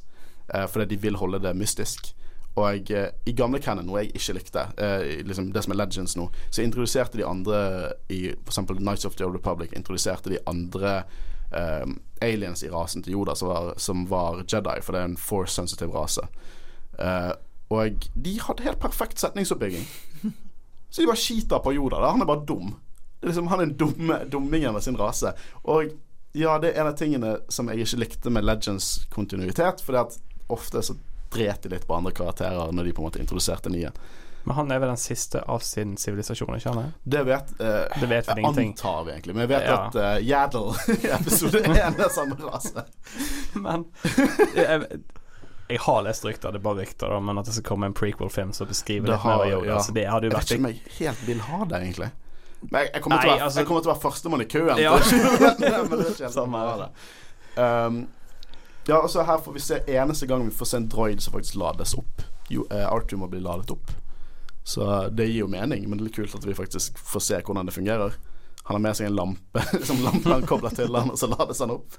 uh, 0.54 0.66
fordi 0.66 0.94
de 0.94 1.02
vil 1.04 1.20
holde 1.20 1.42
det 1.44 1.54
mystisk. 1.58 2.14
Og 2.54 2.90
jeg, 2.90 3.12
i 3.24 3.32
gamle 3.32 3.62
canon, 3.64 3.86
noe 3.88 4.02
jeg 4.02 4.12
ikke 4.18 4.34
likte, 4.36 4.66
eh, 4.76 5.22
liksom 5.24 5.52
det 5.54 5.62
som 5.64 5.72
er 5.72 5.78
Legends 5.80 6.16
nå, 6.18 6.26
så 6.52 6.64
introduserte 6.64 7.16
de 7.16 7.24
andre 7.24 7.60
i 8.12 8.26
f.eks. 8.34 8.58
Nights 8.76 9.08
of 9.08 9.16
the 9.16 9.24
Old 9.24 9.38
Republic, 9.38 9.72
introduserte 9.76 10.34
de 10.34 10.40
andre 10.50 10.98
eh, 11.48 11.86
aliens 12.20 12.62
i 12.62 12.68
rasen 12.72 13.04
til 13.04 13.16
Yoda 13.16 13.34
som 13.38 13.48
var, 13.48 13.72
som 13.80 14.04
var 14.10 14.42
Jedi, 14.44 14.76
for 14.84 14.92
det 14.92 15.00
er 15.00 15.10
en 15.10 15.16
force-sensitive 15.16 15.96
rase. 15.96 16.26
Eh, 17.00 17.32
og 17.72 18.08
de 18.14 18.34
hadde 18.44 18.66
helt 18.66 18.80
perfekt 18.82 19.20
setningsoppbygging. 19.22 19.86
Så 20.92 21.00
de 21.00 21.08
bare 21.08 21.16
skiter 21.16 21.62
på 21.64 21.72
Yoda. 21.72 22.02
Da. 22.02 22.10
Han 22.12 22.20
er 22.20 22.28
bare 22.28 22.44
dum. 22.44 22.74
Er 23.22 23.30
liksom, 23.30 23.46
han 23.48 23.62
er 23.62 23.70
den 23.70 23.78
dumme 23.80 24.18
dummingen 24.28 24.76
av 24.76 24.84
sin 24.84 24.98
rase. 25.00 25.32
Og 25.64 25.94
ja, 26.36 26.58
det 26.60 26.72
er 26.72 26.82
en 26.82 26.90
av 26.90 26.98
tingene 27.00 27.32
som 27.52 27.70
jeg 27.70 27.86
ikke 27.86 28.00
likte 28.02 28.32
med 28.32 28.44
Legends 28.44 29.06
kontinuitet, 29.12 29.80
fordi 29.84 30.02
at 30.02 30.18
ofte 30.52 30.82
så 30.84 30.98
dret 31.34 31.62
de 31.62 31.68
litt 31.72 31.86
på 31.88 31.94
andre 31.96 32.12
karakterer 32.12 32.72
når 32.72 32.84
de 32.84 32.92
på 32.96 33.02
en 33.02 33.08
måte 33.10 33.20
introduserte 33.22 33.70
nye. 33.72 33.90
Men 34.44 34.56
han 34.58 34.72
er 34.74 34.80
vel 34.82 34.90
den 34.90 34.98
siste 34.98 35.38
av 35.46 35.60
sin 35.62 35.92
sivilisasjon, 35.96 36.56
ikke 36.58 36.72
han? 36.74 36.92
Det 37.06 37.20
vet 37.28 37.52
uh, 37.60 37.84
Det 38.00 38.08
vet 38.10 38.30
vi 38.34 38.40
ingenting. 38.42 38.72
Antar 38.74 39.04
vi 39.06 39.12
egentlig. 39.12 39.34
Men 39.36 39.44
jeg 39.44 39.50
vet 39.52 39.66
Ja. 39.68 39.76
at 39.86 39.94
uh, 39.94 40.16
Yaddle 40.18 40.96
i 40.96 41.10
episode 41.14 41.60
1 41.70 42.00
er 42.02 42.08
samme 42.10 42.34
rase. 42.42 42.82
Men 43.54 43.84
jeg, 44.56 44.98
jeg 45.68 45.78
har 45.84 46.02
lest 46.08 46.26
rykter, 46.26 46.50
det 46.50 46.58
er 46.58 46.64
bare 46.66 46.82
rykter, 46.82 47.12
da, 47.14 47.20
men 47.22 47.38
at 47.38 47.46
det 47.46 47.54
skal 47.54 47.68
komme 47.70 47.86
en 47.86 47.94
prequel-film 47.94 48.50
som 48.56 48.66
beskriver 48.66 49.06
Det 49.06 49.14
litt 49.14 49.22
har- 49.28 49.44
mer 49.44 49.52
yoga. 49.54 49.68
ja. 49.70 49.78
Så 49.86 49.94
det 49.94 50.08
hadde 50.10 50.26
jo 50.26 50.32
Jeg 50.34 50.40
vet 50.40 50.50
ikke 50.50 50.64
om 50.64 50.66
jeg 50.72 50.82
helt 50.98 51.22
vil 51.30 51.44
ha 51.46 51.60
det, 51.64 51.82
egentlig. 51.86 52.10
Men 52.62 52.80
jeg, 52.80 52.90
jeg, 52.94 53.02
kommer, 53.02 53.22
til 53.22 53.30
å 53.30 53.32
være, 53.36 53.44
altså- 53.46 53.60
jeg 53.62 53.66
kommer 53.70 53.86
til 53.86 53.90
å 53.90 53.94
være 53.94 54.02
førstemann 54.08 54.42
i 54.42 54.48
køen. 54.56 54.82
Ja. 54.82 54.90
men 54.98 55.94
det 55.94 56.02
er 56.02 56.10
ikke 56.10 56.26
helt 56.26 56.34
Samme 56.34 56.66
det. 56.82 56.90
Um, 57.62 58.02
ja, 58.86 58.98
altså 58.98 59.22
her 59.26 59.38
får 59.42 59.52
vi 59.52 59.62
se 59.62 59.80
eneste 59.86 60.26
gang 60.26 60.44
vi 60.46 60.54
får 60.54 60.70
se 60.70 60.80
en 60.80 60.88
droid 60.90 61.22
som 61.22 61.34
faktisk 61.36 61.58
lades 61.60 61.94
opp. 61.98 62.22
Jo, 62.50 62.66
eh, 62.70 62.86
Arthur 62.86 63.20
må 63.22 63.28
bli 63.30 63.40
ladet 63.40 63.70
opp. 63.70 63.92
Så 64.64 65.08
det 65.10 65.26
gir 65.26 65.42
jo 65.42 65.50
mening, 65.50 65.88
men 65.88 65.98
det 65.98 66.04
er 66.04 66.10
litt 66.10 66.18
kult 66.20 66.34
at 66.38 66.46
vi 66.46 66.54
faktisk 66.54 66.98
får 66.98 67.26
se 67.26 67.40
hvordan 67.42 67.66
det 67.66 67.74
fungerer. 67.74 68.14
Han 68.62 68.76
har 68.76 68.82
med 68.84 68.96
seg 68.96 69.08
en 69.08 69.16
lampe 69.18 69.62
som 69.88 70.02
lampen 70.04 70.32
han 70.32 70.46
kobler 70.46 70.74
til 70.74 70.94
han, 70.94 71.10
og 71.10 71.18
så 71.18 71.30
lades 71.30 71.62
han 71.62 71.74
opp. 71.74 71.98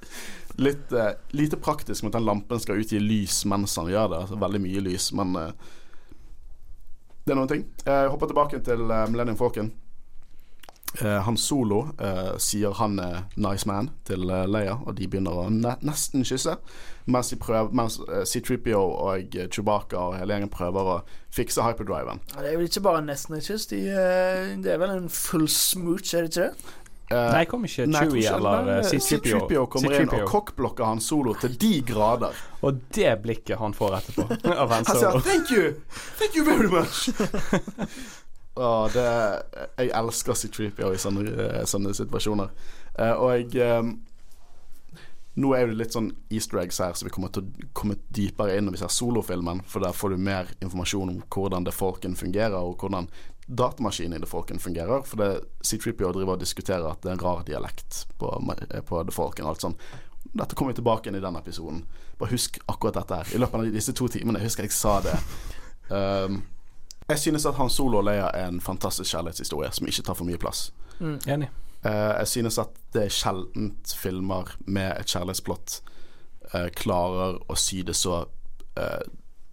Litt 0.63 0.91
eh, 0.95 1.15
lite 1.35 1.59
praktisk 1.59 2.03
med 2.03 2.13
at 2.13 2.19
den 2.21 2.27
lampen 2.27 2.61
skal 2.63 2.79
utgi 2.79 3.01
lys 3.03 3.43
mens 3.49 3.75
han 3.79 3.91
gjør 3.91 4.13
det. 4.13 4.21
Altså, 4.25 4.39
veldig 4.39 4.63
mye 4.63 4.83
lys, 4.85 5.09
men 5.17 5.35
eh, 5.39 5.71
det 7.23 7.31
er 7.31 7.39
noen 7.39 7.51
ting. 7.51 7.65
Jeg 7.87 8.11
hopper 8.11 8.27
tilbake 8.27 8.59
til 8.67 8.81
uh, 8.91 9.05
Millennium 9.07 9.37
Falcon. 9.39 9.69
Eh, 11.01 11.21
han 11.25 11.37
Solo 11.37 11.87
eh, 11.97 12.35
sier 12.37 12.75
han 12.77 12.99
er 13.01 13.23
nice 13.41 13.65
man 13.65 13.89
til 14.05 14.29
eh, 14.29 14.45
Leia, 14.45 14.75
og 14.77 14.93
de 14.99 15.07
begynner 15.09 15.39
å 15.45 15.47
ne 15.49 15.73
nesten 15.81 16.25
kysse. 16.27 16.57
Mens, 17.09 17.33
de 17.33 17.39
prøver, 17.41 17.73
mens 17.75 17.97
C-3PO 18.29 18.79
og 18.79 19.33
Chewbacca 19.51 19.99
og 19.99 20.13
hele 20.15 20.37
gjengen 20.37 20.51
prøver 20.53 20.91
å 20.93 20.99
fikse 21.35 21.65
hyperdriven. 21.65 22.21
Ja, 22.35 22.45
Det 22.45 22.53
er 22.53 22.61
vel 22.61 22.69
ikke 22.69 22.85
bare 22.85 23.01
nesten 23.03 23.35
et 23.35 23.49
kyss. 23.49 23.65
De, 23.73 23.81
det 24.63 24.71
er 24.71 24.79
vel 24.79 24.93
en 24.93 25.09
full 25.11 25.49
smooch, 25.51 26.13
er 26.13 26.29
det 26.29 26.31
ikke 26.31 26.45
det? 26.45 26.79
Uh, 27.11 27.27
Nei, 27.35 27.43
kom 27.45 27.65
ikke 27.67 27.85
Chewie 27.91 28.29
eller 28.31 28.85
C-3PO. 28.87 29.19
C-3PO 29.27 29.65
kommer 29.69 29.97
inn 29.99 30.13
og 30.15 30.23
kokkblokker 30.31 30.87
han 30.87 31.03
Solo 31.03 31.35
til 31.41 31.57
de 31.59 31.75
grader. 31.85 32.37
Og 32.63 32.79
det 32.95 33.11
blikket 33.25 33.59
han 33.59 33.75
får 33.75 33.97
etterpå 33.99 34.25
av 34.63 34.71
Han 34.71 34.87
Han 34.87 34.99
sier 35.01 35.19
'thank 35.19 35.51
you', 35.51 35.73
'thank 36.15 36.37
you 36.39 36.45
very 36.47 36.71
much'. 36.71 37.11
Åh, 38.55 38.87
det, 38.93 39.03
jeg 39.81 39.91
elsker 39.97 40.37
C-3PO 40.37 40.91
i 40.93 41.01
sånne, 41.01 41.23
eh, 41.31 41.61
sånne 41.69 41.93
situasjoner. 41.97 42.51
Uh, 42.93 43.13
og 43.17 43.31
jeg 43.33 43.79
um, 43.81 43.95
Nå 45.33 45.49
er 45.57 45.65
det 45.65 45.79
litt 45.79 45.95
sånn 45.95 46.11
easter 46.29 46.59
eggs 46.61 46.77
her, 46.77 46.91
så 46.93 47.07
vi 47.07 47.11
kommer 47.15 47.31
til 47.33 47.47
å 47.47 47.69
komme 47.73 47.95
dypere 48.13 48.53
inn 48.53 48.67
når 48.67 48.75
vi 48.75 48.81
ser 48.83 48.91
solofilmen, 48.93 49.63
for 49.65 49.81
der 49.81 49.95
får 49.97 50.13
du 50.13 50.21
mer 50.21 50.51
informasjon 50.59 51.09
om 51.09 51.23
hvordan 51.33 51.65
det 51.65 51.73
folken 51.73 52.13
fungerer, 52.13 52.53
og 52.53 52.77
hvordan 52.77 53.07
datamaskinen 53.47 54.19
i 54.19 54.21
det 54.21 54.29
folken 54.29 54.61
fungerer. 54.61 55.01
For 55.09 55.17
det 55.17 55.31
C-3PO 55.65 56.11
driver 56.13 56.35
og 56.35 56.45
diskuterer 56.45 56.85
at 56.85 57.01
det 57.01 57.09
er 57.09 57.17
en 57.17 57.25
rar 57.25 57.41
dialekt 57.49 58.03
på, 58.21 58.29
på 58.29 59.01
det 59.09 59.17
folken. 59.17 59.49
Alt 59.49 59.65
sånn. 59.65 59.79
Dette 60.37 60.53
kommer 60.53 60.75
vi 60.75 60.83
tilbake 60.83 61.09
inn 61.09 61.17
i 61.17 61.25
den 61.25 61.41
episoden. 61.41 61.81
Bare 62.21 62.37
husk 62.37 62.61
akkurat 62.69 63.01
dette 63.01 63.23
her. 63.23 63.33
I 63.33 63.41
løpet 63.41 63.57
av 63.57 63.73
disse 63.73 63.97
to 63.97 64.13
timene 64.13 64.41
husker 64.45 64.69
jeg 64.69 64.77
sa 64.77 64.99
det. 65.01 65.17
Um, 65.89 66.43
jeg 67.13 67.21
synes 67.21 67.45
at 67.49 67.57
Han 67.59 67.71
Solo 67.71 68.01
og 68.01 68.07
Leia 68.07 68.29
er 68.33 68.49
en 68.49 68.61
fantastisk 68.63 69.13
kjærlighetshistorie 69.13 69.71
som 69.75 69.89
ikke 69.89 70.05
tar 70.07 70.17
for 70.17 70.29
mye 70.29 70.39
plass. 70.41 70.71
Enig. 71.01 71.49
Uh, 71.83 72.15
jeg 72.21 72.29
synes 72.31 72.57
at 72.61 72.77
det 72.95 73.07
er 73.07 73.11
sjeldent 73.11 73.91
filmer 73.99 74.53
med 74.65 74.93
et 75.01 75.09
kjærlighetsplott 75.11 75.81
uh, 76.53 76.69
klarer 76.79 77.41
å 77.51 77.57
sy 77.59 77.81
det 77.83 77.95
så 77.99 78.21
uh, 78.79 79.03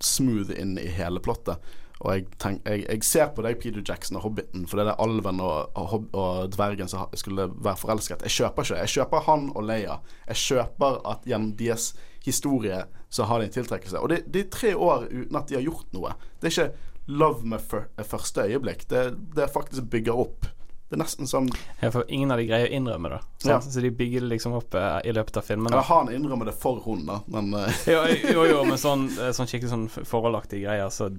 smooth 0.00 0.54
inn 0.54 0.76
i 0.78 0.86
hele 0.94 1.22
plottet. 1.24 1.58
Og 2.00 2.14
jeg, 2.14 2.28
tenk, 2.40 2.62
jeg, 2.64 2.86
jeg 2.86 3.04
ser 3.04 3.32
på 3.36 3.42
deg, 3.44 3.58
Peter 3.60 3.82
Jackson 3.84 4.16
og 4.16 4.24
Hobbiten, 4.24 4.62
for 4.68 4.78
det 4.78 4.86
er 4.86 4.92
det 4.92 5.00
alven 5.04 5.42
og, 5.44 5.74
og, 5.76 6.06
og 6.16 6.54
dvergen 6.54 6.88
som 6.88 7.10
skulle 7.18 7.50
være 7.50 7.76
forelsket. 7.76 8.24
Jeg 8.24 8.38
kjøper 8.38 8.64
ikke. 8.64 8.78
Jeg 8.86 8.94
kjøper 8.94 9.26
han 9.26 9.50
og 9.52 9.66
Leia. 9.68 9.98
Jeg 10.30 10.40
kjøper 10.46 11.02
at 11.12 11.28
gjennom 11.28 11.52
deres 11.58 11.90
historie 12.24 12.78
så 13.12 13.26
har 13.28 13.40
de 13.40 13.50
en 13.50 13.52
tiltrekkelse. 13.52 14.00
Og 14.00 14.08
det, 14.12 14.22
det 14.32 14.46
er 14.46 14.54
tre 14.54 14.72
år 14.76 15.10
uten 15.10 15.36
at 15.36 15.50
de 15.50 15.58
har 15.58 15.66
gjort 15.66 15.92
noe. 15.96 16.14
Det 16.40 16.48
er 16.48 16.54
ikke 16.54 16.89
love 17.10 17.46
med 17.46 17.62
første 18.06 18.46
øyeblikk. 18.46 18.86
Det, 18.90 19.04
det 19.36 19.50
faktisk 19.52 19.90
bygger 19.92 20.18
opp. 20.24 20.48
Det 20.90 20.96
er 20.96 21.02
nesten 21.04 21.28
som 21.30 21.46
Ja, 21.80 21.90
for 21.94 22.04
ingen 22.10 22.32
av 22.34 22.40
de 22.40 22.48
greier 22.48 22.66
å 22.66 22.74
innrømme 22.74 23.12
det. 23.12 23.20
Ja. 23.46 23.60
Så 23.62 23.82
de 23.82 23.92
bygger 23.94 24.24
det 24.24 24.32
liksom 24.32 24.56
opp 24.58 24.74
eh, 24.74 24.96
i 25.06 25.12
løpet 25.14 25.36
av 25.38 25.46
filmen. 25.46 25.70
Eller 25.70 25.86
han 25.86 26.10
innrømmer 26.10 26.50
det 26.50 26.56
for 26.58 26.80
hun, 26.82 27.04
da, 27.06 27.20
men 27.30 27.52
eh, 27.54 27.82
Jo, 27.94 28.00
jo, 28.26 28.46
jo, 28.50 28.64
men 28.66 28.80
sånn, 28.80 29.06
eh, 29.14 29.30
sånn 29.36 29.46
skikkelig 29.46 29.70
sånn 29.70 29.86
forholdaktige 29.94 30.66
greier, 30.66 30.90
så 30.90 31.12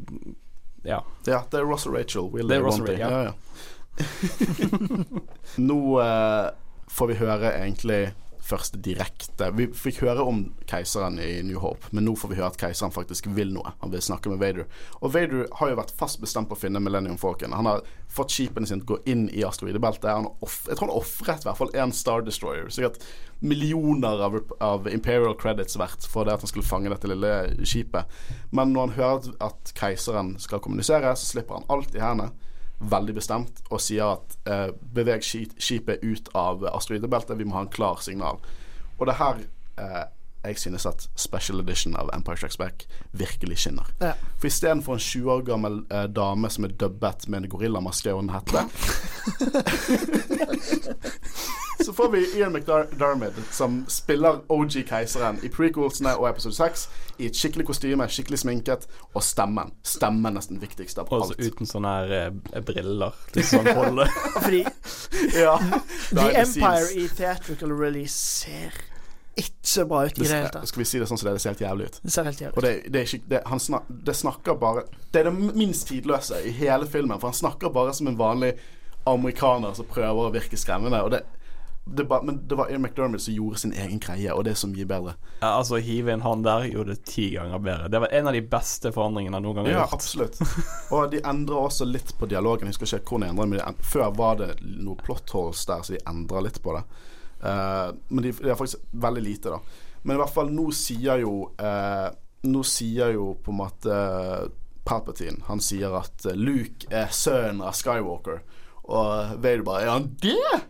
Ja. 0.83 0.99
Ja, 1.23 1.43
det 1.53 1.61
er 1.61 1.69
Ross 1.69 1.87
og 1.87 1.95
Rachel. 1.95 2.27
Will 2.33 2.51
Det 2.51 2.57
er 2.57 2.65
Ross 2.65 2.81
og? 2.81 2.89
Rachel, 2.89 2.99
ja. 2.99 3.29
ja. 3.29 3.33
Nå 5.69 5.79
eh, 6.03 6.51
får 6.91 7.11
vi 7.13 7.19
høre 7.21 7.53
egentlig 7.61 8.01
først 8.41 8.77
direkte 8.83 9.49
Vi 9.55 9.67
fikk 9.75 10.01
høre 10.05 10.23
om 10.27 10.43
keiseren 10.69 11.19
i 11.21 11.41
New 11.45 11.59
Hope, 11.61 11.89
men 11.91 12.05
nå 12.07 12.15
får 12.17 12.31
vi 12.31 12.37
høre 12.39 12.51
at 12.51 12.59
keiseren 12.61 12.93
faktisk 12.93 13.29
vil 13.35 13.53
noe. 13.55 13.73
Han 13.81 13.93
vil 13.93 14.03
snakke 14.03 14.31
med 14.31 14.41
Vader. 14.41 14.67
Og 15.01 15.13
Vader 15.15 15.47
har 15.59 15.71
jo 15.71 15.79
vært 15.79 15.93
fast 15.97 16.21
bestemt 16.21 16.49
på 16.49 16.57
å 16.57 16.61
finne 16.61 16.81
Millennium 16.83 17.19
Falcon. 17.21 17.55
Han 17.57 17.69
har 17.69 17.85
fått 18.11 18.33
skipene 18.33 18.67
sine 18.67 18.83
til 18.83 18.89
å 18.89 18.93
gå 18.95 19.13
inn 19.13 19.27
i 19.29 19.45
asteroidebeltet. 19.47 20.09
Jeg 20.09 20.77
tror 20.77 20.87
han 20.87 20.95
ofret 20.97 21.45
i 21.45 21.49
hvert 21.49 21.61
fall 21.61 21.73
én 21.77 21.95
Star 21.95 22.25
Destroyer. 22.25 22.69
Sikkert 22.73 23.01
millioner 23.41 24.21
av, 24.27 24.37
av 24.61 24.87
Imperial 24.91 25.33
credits 25.39 25.79
verdt 25.79 26.05
for 26.09 26.27
det 26.27 26.35
at 26.35 26.45
han 26.45 26.51
skulle 26.51 26.67
fange 26.67 26.91
dette 26.93 27.09
lille 27.09 27.65
skipet. 27.65 28.09
Men 28.53 28.73
når 28.75 28.87
han 28.87 28.97
hører 28.99 29.35
at 29.49 29.73
keiseren 29.77 30.35
skal 30.41 30.61
kommunisere, 30.61 31.15
så 31.17 31.33
slipper 31.33 31.61
han 31.61 31.69
alt 31.73 31.95
i 31.97 32.03
hendene 32.03 32.51
veldig 32.82 33.13
bestemt 33.15 33.61
og 33.69 33.82
sier 33.84 34.15
at 34.15 34.38
eh, 34.49 34.69
beveg 34.95 35.25
skipet 35.25 36.01
ut 36.01 36.32
av 36.38 36.65
asteroidebeltet, 36.71 37.38
vi 37.38 37.45
må 37.45 37.59
ha 37.59 37.65
en 37.65 37.73
klar 37.73 38.01
signal. 38.01 38.41
Og 38.97 39.05
det 39.05 39.13
er 39.13 39.21
her 39.21 39.43
eh, 39.82 40.03
jeg 40.43 40.57
synes 40.59 40.85
at 40.89 41.09
special 41.15 41.59
edition 41.59 41.95
av 41.95 42.09
Empire 42.15 42.37
Strikes 42.37 42.57
Back 42.57 42.85
virkelig 43.11 43.57
skinner. 43.57 43.87
Ja. 44.01 44.13
For 44.39 44.47
istedenfor 44.49 44.93
en 44.93 44.99
20 44.99 45.31
år 45.31 45.41
gammel 45.45 45.81
eh, 45.91 46.07
dame 46.09 46.49
som 46.49 46.65
er 46.65 46.73
dubbet 46.73 47.27
med 47.27 47.43
en 47.43 47.49
gorillamaske 47.49 48.13
og 48.13 48.23
en 48.23 48.33
hette, 48.33 48.65
så 51.85 51.93
får 51.93 52.09
vi 52.09 52.37
Ian 52.39 52.53
McDermid 52.53 53.33
som 53.51 53.85
spiller 53.87 54.41
OG-keiseren 54.47 55.39
i 55.43 55.49
prequelsene 55.49 56.13
og 56.17 56.29
episode 56.29 56.55
6 56.55 56.87
i 57.21 57.29
et 57.29 57.37
skikkelig 57.37 57.65
kostyme, 57.69 58.07
skikkelig 58.09 58.39
sminket, 58.41 58.87
og 59.13 59.23
stemmen. 59.25 59.73
Stemmen 59.85 60.25
er 60.31 60.37
nesten 60.39 60.61
viktigst 60.61 61.01
av 61.01 61.11
Og 61.13 61.27
så 61.31 61.37
uten 61.37 61.69
sånne 61.69 61.95
her 61.97 62.15
eh, 62.17 62.61
briller. 62.65 63.17
Til 63.33 63.45
sånn 63.45 63.69
rolle. 63.77 64.07
Fordi 64.39 64.63
Ja. 65.35 65.57
The 65.61 66.15
the 66.15 66.29
Empire 66.41 66.85
scenes. 66.85 66.95
i 66.95 67.07
theatrical 67.17 67.73
release 67.77 68.15
ser 68.15 68.73
ikke 69.38 69.86
bra 69.88 70.03
ut 70.05 70.17
i 70.17 70.21
det 70.23 70.29
hele 70.34 70.49
tatt. 70.51 70.67
skal 70.67 70.82
vi 70.82 70.86
si 70.89 70.99
det 70.99 71.07
sånn 71.07 71.17
som 71.17 71.27
det, 71.29 71.34
det 71.38 71.41
ser 71.41 71.53
helt 71.53 71.61
jævlig 71.63 71.86
ut. 71.88 71.99
Det 72.03 72.11
ser 72.11 72.23
helt 72.27 72.41
jævlig 72.41 72.57
Og 72.57 72.63
ut. 72.63 72.67
det, 72.67 72.91
det 72.91 72.99
er 73.01 73.05
ikke 73.09 73.29
det, 73.32 73.41
han 73.47 73.59
snak, 73.63 73.84
det 73.89 74.15
snakker 74.19 74.57
bare 74.59 74.84
Det 75.11 75.19
er 75.21 75.29
det 75.29 75.55
minst 75.55 75.88
tidløse 75.88 76.41
i 76.45 76.51
hele 76.51 76.86
filmen, 76.86 77.19
for 77.19 77.32
han 77.32 77.38
snakker 77.39 77.69
bare 77.71 77.93
som 77.93 78.07
en 78.11 78.17
vanlig 78.19 78.55
amerikaner 79.07 79.73
som 79.73 79.86
prøver 79.89 80.27
å 80.27 80.34
virke 80.34 80.57
skremmende. 80.59 80.99
Og 81.01 81.11
det, 81.15 81.21
det 81.86 82.03
ba, 82.07 82.19
men 82.21 82.41
det 82.47 82.55
var 82.59 82.69
Ian 82.69 82.84
McDermott 82.86 83.23
som 83.23 83.34
gjorde 83.34 83.57
sin 83.63 83.73
egen 83.73 83.99
greie, 84.03 84.29
og 84.36 84.43
det 84.45 84.51
er 84.53 84.59
så 84.61 84.67
mye 84.69 84.86
bedre. 84.86 85.15
Ja, 85.41 85.55
altså, 85.57 85.79
hive 85.82 86.13
inn 86.13 86.21
han 86.21 86.43
der 86.45 86.67
gjorde 86.69 86.93
det 86.93 87.05
ti 87.09 87.32
ganger 87.34 87.63
bedre. 87.65 87.88
Det 87.89 88.01
var 88.03 88.13
en 88.19 88.29
av 88.29 88.36
de 88.38 88.43
beste 88.51 88.91
forandringene 88.93 89.39
jeg 89.39 89.45
noen 89.47 89.57
gang 89.57 89.65
har 89.71 89.73
Ja, 89.73 89.86
gjort. 89.88 89.95
absolutt. 89.97 90.38
Og 90.93 91.07
de 91.15 91.23
endrer 91.25 91.57
også 91.63 91.88
litt 91.89 92.13
på 92.19 92.29
dialogen. 92.29 92.69
Jeg 92.69 92.77
husker 92.77 92.99
ikke 93.01 93.15
hvor 93.15 93.23
de 93.25 93.32
endrer, 93.32 93.49
men 93.55 93.57
de, 93.63 93.88
før 93.95 94.13
var 94.19 94.38
det 94.43 94.51
noe 94.61 94.99
plot 95.01 95.34
holes 95.34 95.65
der, 95.71 95.82
så 95.88 95.95
de 95.97 96.03
endra 96.11 96.43
litt 96.45 96.61
på 96.61 96.77
det. 96.77 96.84
Eh, 97.43 97.87
men 98.07 98.23
de, 98.23 98.31
de 98.31 98.49
er 98.49 98.59
faktisk 98.59 98.83
veldig 98.91 99.23
lite, 99.25 99.49
da. 99.49 99.59
Men 100.01 100.15
i 100.15 100.21
hvert 100.21 100.33
fall 100.33 100.49
nå 100.53 100.71
sier 100.73 101.21
jo 101.21 101.33
uh, 101.61 102.09
Nå 102.49 102.63
sier 102.65 103.11
jo 103.13 103.35
på 103.37 103.53
en 103.53 103.59
måte 103.59 103.97
Palpatine 104.81 105.43
Han 105.45 105.59
sier 105.61 105.93
at 105.93 106.25
eh, 106.25 106.33
Luke 106.37 106.89
er 106.89 107.11
sønnen 107.13 107.61
av 107.61 107.75
Skywalker. 107.77 108.41
Og 108.89 109.35
Vader 109.43 109.65
bare 109.67 109.85
Er 109.85 109.93
han 109.93 110.09
det?! 110.23 110.63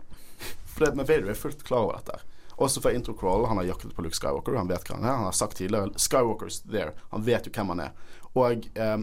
For 0.72 0.84
det, 0.84 0.98
men 1.00 1.08
Vader 1.08 1.32
er 1.32 1.40
fullt 1.40 1.64
klar 1.68 1.86
over 1.86 2.00
dette. 2.00 2.20
Også 2.62 2.84
for 2.84 2.96
intro 2.96 3.16
crawl. 3.18 3.48
Han 3.50 3.60
har 3.60 3.70
jaktet 3.72 3.96
på 3.96 4.04
Luke 4.04 4.16
Skywalker. 4.16 4.56
Han 4.60 4.70
vet 4.70 4.86
hva 4.88 5.00
han 5.00 5.08
er. 5.08 5.18
Han 5.18 5.28
har 5.28 5.36
sagt 5.36 5.58
tidligere 5.60 5.92
Skywalker's 6.00 6.62
there. 6.68 6.94
Han 7.12 7.26
vet 7.28 7.48
jo 7.48 7.52
hvem 7.56 7.74
han 7.74 7.86
er. 7.88 7.96
Og 8.40 8.68
eh, 8.76 8.98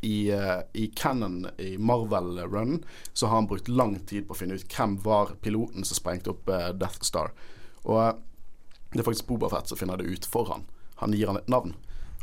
i, 0.00 0.30
eh, 0.30 0.60
i 0.72 0.86
Canon, 0.86 1.46
i 1.56 1.78
Marvel-run 1.78 2.84
så 3.12 3.26
har 3.26 3.34
han 3.34 3.46
brukt 3.46 3.68
lang 3.68 3.98
tid 3.98 4.28
på 4.28 4.34
å 4.34 4.38
finne 4.38 4.58
ut 4.58 4.76
hvem 4.76 4.98
var 5.02 5.34
piloten 5.42 5.84
som 5.84 5.98
sprengte 5.98 6.32
opp 6.32 6.48
eh, 6.48 6.70
Death 6.76 7.02
Star. 7.06 7.32
Og 7.84 8.00
eh, 8.02 8.14
det 8.92 9.02
er 9.02 9.08
faktisk 9.08 9.28
Boba 9.28 9.50
Fett 9.52 9.68
som 9.68 9.78
finner 9.78 10.00
det 10.00 10.08
ut 10.08 10.28
for 10.30 10.48
han. 10.52 10.64
Han 11.02 11.12
gir 11.16 11.30
han 11.30 11.40
et 11.40 11.50
navn. 11.52 11.74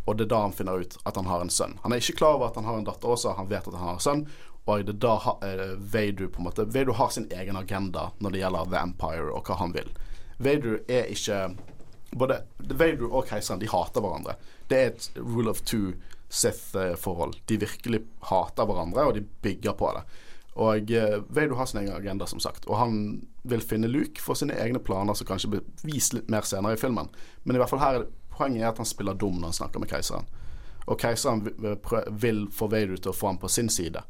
Og 0.06 0.18
det 0.18 0.28
er 0.28 0.34
da 0.34 0.42
han 0.46 0.56
finner 0.56 0.82
ut 0.84 0.98
at 1.08 1.16
han 1.16 1.30
har 1.30 1.44
en 1.44 1.52
sønn. 1.54 1.78
Han 1.84 1.94
er 1.94 2.02
ikke 2.02 2.20
klar 2.24 2.38
over 2.38 2.50
at 2.50 2.58
han 2.60 2.68
har 2.68 2.80
en 2.80 2.88
datter 2.88 3.12
også, 3.14 3.38
han 3.38 3.52
vet 3.52 3.68
at 3.68 3.76
han 3.78 3.88
har 3.88 4.00
en 4.00 4.04
sønn. 4.04 4.26
Og 4.64 4.86
det 4.88 4.96
er 4.96 5.00
da 5.04 5.14
uh, 5.44 5.76
Vader 5.76 6.30
på 6.32 6.40
en 6.40 6.48
måte 6.48 6.66
Vader 6.72 6.96
har 6.96 7.10
sin 7.12 7.28
egen 7.36 7.60
agenda 7.60 8.10
når 8.24 8.32
det 8.32 8.42
gjelder 8.42 8.70
The 8.72 8.80
Empire 8.80 9.32
og 9.32 9.48
hva 9.48 9.58
han 9.60 9.76
vil. 9.76 9.90
Vader 10.44 10.80
er 10.88 11.12
ikke 11.12 11.46
Både 12.14 12.44
Vader 12.60 13.08
og 13.10 13.26
keiseren 13.26 13.62
de 13.62 13.70
hater 13.72 14.04
hverandre. 14.04 14.36
Det 14.70 14.78
er 14.78 14.92
et 14.92 15.08
rule 15.18 15.50
of 15.50 15.64
two 15.66 15.96
Sith-forhold. 16.34 17.38
De 17.50 17.60
virkelig 17.62 18.04
hater 18.30 18.66
hverandre, 18.70 19.06
og 19.06 19.18
de 19.18 19.26
bygger 19.46 19.76
på 19.78 19.92
det. 19.98 20.04
Og 20.54 20.86
Veidu 20.86 21.26
Vader 21.34 21.56
har 21.58 21.66
sin 21.70 21.80
egen 21.82 21.96
agenda, 21.96 22.28
som 22.30 22.42
sagt. 22.42 22.66
Og 22.70 22.78
han 22.78 22.98
vil 23.44 23.62
finne 23.62 23.90
Luke 23.90 24.22
for 24.22 24.38
sine 24.38 24.58
egne 24.62 24.82
planer, 24.82 25.18
som 25.18 25.30
kanskje 25.30 25.50
blir 25.56 25.64
vist 25.86 26.14
litt 26.14 26.30
mer 26.30 26.46
senere 26.46 26.78
i 26.78 26.82
filmen. 26.82 27.10
Men 27.44 27.58
i 27.58 27.62
hvert 27.62 27.74
fall 27.74 27.82
her 27.82 28.02
er 28.02 28.12
poenget 28.34 28.64
er 28.64 28.72
at 28.72 28.82
han 28.82 28.90
spiller 28.90 29.18
dum 29.18 29.40
når 29.40 29.52
han 29.52 29.60
snakker 29.62 29.82
med 29.82 29.92
keiseren. 29.92 30.30
Og 30.86 31.00
keiseren 31.00 31.46
vil, 31.46 32.46
få 32.52 32.68
Vader 32.68 32.98
til 32.98 33.14
å 33.14 33.18
få 33.18 33.32
ham 33.32 33.40
på 33.42 33.52
sin 33.52 33.70
side. 33.72 34.04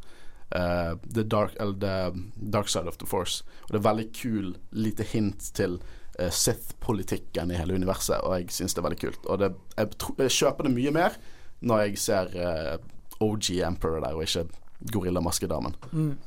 Uh, 0.54 0.96
the, 1.04 1.24
dark, 1.24 1.56
eller 1.60 1.76
the 1.82 2.50
dark 2.52 2.70
side 2.70 2.88
of 2.88 2.98
the 3.02 3.10
force. 3.10 3.44
Og 3.68 3.76
det 3.76 3.80
er 3.82 3.88
veldig 3.90 4.08
kul 4.16 4.56
lite 4.72 5.06
hint 5.14 5.48
til 5.58 5.80
uh, 6.20 6.30
Sith-politikken 6.30 7.52
i 7.52 7.60
hele 7.60 7.78
universet, 7.78 8.20
og 8.22 8.38
jeg 8.38 8.54
syns 8.54 8.76
det 8.76 8.84
er 8.84 8.88
veldig 8.90 9.02
kult. 9.02 9.24
Og 9.28 9.42
det, 9.42 9.54
jeg, 9.78 9.96
jeg 10.26 10.36
kjøper 10.40 10.68
det 10.68 10.76
mye 10.76 10.94
mer 10.94 11.18
når 11.64 11.86
jeg 11.86 12.02
ser 12.04 12.34
uh, 12.36 12.76
OG 13.24 13.50
Emperor 13.64 14.04
der, 14.04 14.18
og 14.18 14.26
ikke 14.26 14.46
gorillamaskedamen. 14.92 15.76
Mm. 15.92 16.18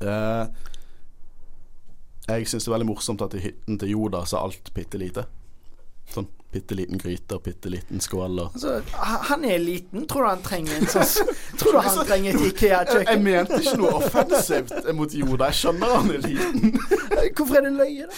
Uh, 0.00 0.46
jeg 2.28 2.48
syns 2.48 2.64
det 2.64 2.70
er 2.70 2.76
veldig 2.76 2.88
morsomt 2.88 3.22
at 3.24 3.34
i 3.36 3.42
hytten 3.44 3.78
til 3.80 3.94
Joda 3.94 4.24
så 4.24 4.38
er 4.38 4.48
alt 4.48 4.70
bitte 4.76 5.00
lite. 5.00 5.26
Sånn 6.14 6.30
bitte 6.54 6.76
liten 6.78 7.00
gryte 7.02 7.36
og 7.36 7.42
bitte 7.46 7.70
liten 7.72 8.00
skål 8.04 8.38
og 8.44 8.54
Altså, 8.54 8.76
han 9.30 9.44
er 9.48 9.58
liten. 9.62 10.06
Tror 10.10 10.24
du 10.26 10.28
han 10.30 10.42
trenger 10.44 10.76
en 10.78 10.88
sånn 10.92 11.32
Tror 11.60 11.76
du 11.76 11.80
han 11.84 11.98
trenger 12.06 12.30
et 12.30 12.40
jeg, 12.40 12.44
jeg 12.44 12.54
Ikea-kjøkken? 12.54 13.24
mente 13.26 13.60
ikke 13.60 13.76
noe 13.82 13.92
offensivt 13.98 14.90
mot 14.98 15.16
Yoda. 15.18 15.50
Jeg 15.50 15.60
skjønner 15.60 15.94
han 15.96 16.12
er 16.14 16.24
liten. 16.24 16.78
Hvorfor 17.36 17.58
er 17.58 17.64
det 17.66 17.70
en 17.72 17.78
løye, 17.80 18.08
da? 18.08 18.16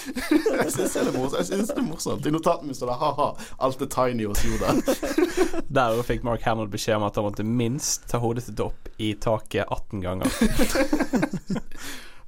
Jeg 0.62 0.72
syns 0.74 0.96
det 0.96 1.02
er 1.02 1.12
morsomt. 1.16 1.38
Jeg 1.40 1.48
synes 1.50 1.70
det 1.70 1.78
er 1.80 1.86
morsomt 1.86 2.26
I 2.26 2.32
notatene 2.34 2.70
mine 2.70 2.78
står 2.78 2.92
det 2.92 2.98
ha-ha, 3.02 3.28
alt 3.66 3.84
er 3.86 3.90
tiny 3.96 4.26
hos 4.28 4.42
Yoda. 4.46 4.74
Der 5.78 6.02
fikk 6.06 6.26
Mark 6.26 6.44
Hamill 6.46 6.68
beskjed 6.72 6.98
om 6.98 7.06
at 7.08 7.16
han 7.18 7.28
måtte 7.28 7.46
minst 7.46 8.08
ta 8.10 8.20
hodet 8.22 8.46
sitt 8.46 8.60
opp 8.64 8.90
i 9.02 9.12
taket 9.20 9.64
18 9.66 10.04
ganger. 10.04 10.28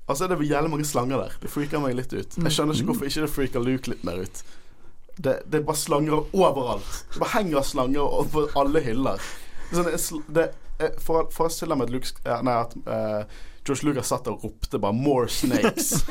Altså 0.09 0.25
er 0.25 0.31
det 0.33 0.47
jævlig 0.49 0.71
mange 0.73 0.87
slanger 0.89 1.19
der. 1.21 1.35
Det 1.43 1.51
freaker 1.53 1.83
meg 1.85 1.93
litt 1.99 2.13
ut. 2.17 2.37
Jeg 2.41 2.55
skjønner 2.55 2.73
ikke 2.79 2.89
hvorfor 2.89 3.09
ikke 3.11 3.25
det 3.27 3.29
freaker 3.29 3.61
Luke 3.61 3.91
litt 3.93 4.07
mer 4.09 4.23
ut. 4.25 4.41
Det, 5.19 5.43
det 5.51 5.61
er 5.61 5.67
bare 5.67 5.77
slanger 5.77 6.25
overalt. 6.37 7.05
Det 7.13 7.21
bare 7.21 7.35
henger 7.41 7.67
slanger 7.67 8.01
over 8.23 8.49
alle 8.59 8.81
hyller. 8.87 9.23
Er 9.75 9.97
sånn, 9.99 10.23
det, 10.33 10.53
for, 11.03 11.27
Forestill 11.35 11.75
deg 11.75 11.83
at, 11.85 11.93
Luke, 11.93 12.09
eh, 12.25 12.43
nei, 12.47 12.55
at 12.63 12.73
uh, 12.87 13.23
George 13.67 13.85
Lucas 13.85 14.09
satt 14.13 14.29
og 14.31 14.45
ropte 14.45 14.79
bare 14.81 14.97
'more 14.97 15.29
snakes'. 15.29 16.05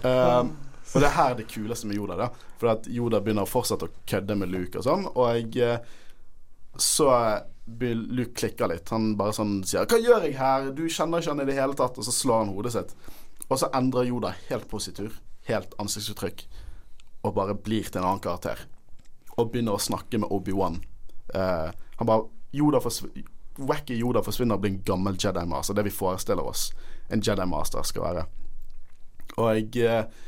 um, 0.06 0.56
og 0.94 1.00
det 1.00 1.06
er 1.06 1.16
her 1.16 1.34
det 1.38 1.48
kuleste 1.50 1.86
med 1.86 1.96
Yoda. 1.96 2.16
da 2.16 2.28
For 2.58 2.68
at 2.72 2.86
Yoda 2.88 3.20
begynner 3.20 3.44
fortsatt 3.46 3.82
å 3.82 3.88
kødde 4.08 4.34
med 4.38 4.48
Luke 4.50 4.78
og 4.78 4.84
sånn. 4.86 5.06
Og 5.14 5.28
jeg 5.34 5.56
eh, 5.62 5.78
så 6.76 7.10
Luke 7.80 8.34
klikker 8.34 8.68
litt. 8.70 8.88
Han 8.90 9.16
bare 9.18 9.32
sånn 9.36 9.64
sier 9.64 9.86
'Hva 9.86 9.98
gjør 10.00 10.26
jeg 10.26 10.38
her? 10.38 10.70
Du 10.72 10.88
kjenner 10.88 11.18
ikke 11.20 11.34
han 11.34 11.40
i 11.44 11.50
det 11.50 11.58
hele 11.58 11.74
tatt.' 11.74 11.98
Og 11.98 12.04
så 12.04 12.14
slår 12.14 12.44
han 12.44 12.54
hodet 12.54 12.72
sitt. 12.72 12.94
Og 13.50 13.58
så 13.58 13.70
endrer 13.74 14.08
Yoda 14.10 14.34
helt 14.48 14.68
positur, 14.70 15.10
helt 15.50 15.74
ansiktsuttrykk, 15.82 16.44
og 17.26 17.34
bare 17.36 17.54
blir 17.54 17.88
til 17.88 18.00
en 18.00 18.06
annen 18.08 18.22
karakter. 18.24 18.62
Og 19.36 19.50
begynner 19.52 19.76
å 19.76 19.82
snakke 19.82 20.20
med 20.20 20.32
Obi-Wan. 20.32 20.80
Uh, 21.34 21.70
han 22.00 22.08
bare 22.08 22.26
Yoda 22.56 22.80
Wacky 23.60 23.94
Yoda 24.00 24.22
forsvinner 24.24 24.56
og 24.56 24.64
blir 24.64 24.72
en 24.72 24.82
gammel 24.86 25.18
Jedi 25.20 25.44
Master. 25.46 25.76
Det 25.76 25.84
vi 25.86 25.92
forestiller 25.94 26.46
oss 26.46 26.70
en 27.12 27.22
Jedi 27.22 27.46
Master 27.46 27.84
skal 27.86 28.06
være. 28.06 28.24
Og 29.36 29.50
jeg 29.54 29.86
uh, 29.86 30.26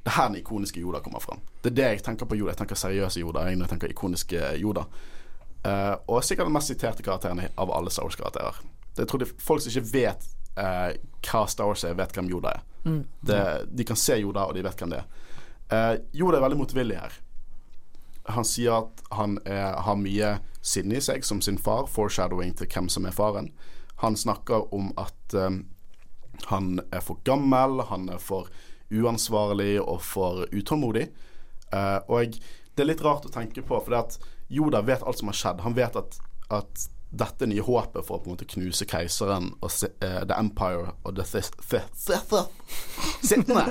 Det 0.00 0.08
er 0.10 0.16
her 0.16 0.30
den 0.32 0.40
ikoniske 0.40 0.80
Yoda 0.80 1.02
kommer 1.04 1.20
fram. 1.20 1.42
Det 1.62 1.72
er 1.72 1.76
det 1.76 1.88
jeg 1.90 2.02
tenker 2.08 2.26
på 2.26 2.38
Yoda. 2.38 2.54
Jeg 2.54 2.62
tenker 2.62 2.80
seriøse 2.80 3.20
Yoda 3.20 3.44
jeg, 3.48 3.60
tenker 3.68 3.92
ikoniske 3.92 4.54
Yoda. 4.58 4.86
Uh, 5.60 5.96
og 6.08 6.24
sikkert 6.24 6.48
den 6.48 6.56
mest 6.56 6.72
siterte 6.72 7.04
karakteren 7.04 7.42
av 7.56 7.72
alle 7.76 7.92
Star 7.92 8.08
Wars-karakterer. 8.08 8.62
Det- 8.96 9.06
tror 9.08 9.20
jeg 9.22 9.34
folk 9.38 9.60
som 9.62 9.70
ikke 9.70 9.92
vet 9.92 10.24
hva 10.56 11.44
Star 11.48 11.68
Wars 11.68 11.84
er, 11.84 11.94
vet 11.94 12.12
hvem 12.16 12.28
Yoda 12.32 12.56
er. 12.56 12.64
Mm. 12.84 13.02
Det, 13.20 13.40
de 13.70 13.84
kan 13.84 13.98
se 13.98 14.16
Yoda, 14.20 14.46
og 14.48 14.54
de 14.56 14.64
vet 14.64 14.80
hvem 14.80 14.94
det 14.94 15.02
er. 15.02 15.26
Eh, 15.70 15.96
Yoda 16.20 16.38
er 16.38 16.46
veldig 16.46 16.60
motvillig 16.60 17.00
her. 17.00 17.18
Han 18.30 18.46
sier 18.46 18.82
at 18.82 19.02
han 19.16 19.38
er, 19.44 19.76
har 19.84 19.98
mye 19.98 20.36
sinne 20.60 20.98
i 20.98 21.04
seg, 21.04 21.24
som 21.26 21.40
sin 21.44 21.58
far, 21.58 21.86
foreshadowing 21.90 22.54
til 22.58 22.68
hvem 22.70 22.90
som 22.92 23.06
er 23.08 23.16
faren. 23.16 23.50
Han 24.04 24.16
snakker 24.16 24.68
om 24.74 24.92
at 25.00 25.36
um, 25.36 25.62
han 26.48 26.80
er 26.92 27.02
for 27.04 27.20
gammel, 27.24 27.82
han 27.88 28.08
er 28.12 28.20
for 28.22 28.48
uansvarlig 28.90 29.80
og 29.80 30.00
for 30.04 30.46
utålmodig. 30.52 31.08
Uh, 31.72 32.00
og 32.08 32.38
det 32.74 32.84
er 32.84 32.90
litt 32.90 33.04
rart 33.04 33.26
å 33.28 33.32
tenke 33.32 33.64
på, 33.64 33.78
for 33.78 33.92
det 33.92 34.00
at 34.00 34.30
Yoda 34.50 34.82
vet 34.84 35.04
alt 35.06 35.20
som 35.20 35.30
har 35.30 35.38
skjedd. 35.38 35.64
Han 35.66 35.76
vet 35.76 35.98
at, 36.00 36.16
at 36.50 36.86
dette 37.10 37.46
nye 37.50 37.62
håpet 37.66 38.06
for 38.06 38.18
å 38.18 38.22
på 38.22 38.30
en 38.30 38.36
måte 38.36 38.46
knuse 38.46 38.86
keiseren 38.86 39.50
og 39.58 39.72
se, 39.74 39.90
uh, 40.04 40.22
The 40.22 40.36
Empire 40.38 40.92
og 41.02 41.16
The 41.18 41.26
Sith 41.26 41.58
Sittende! 43.26 43.64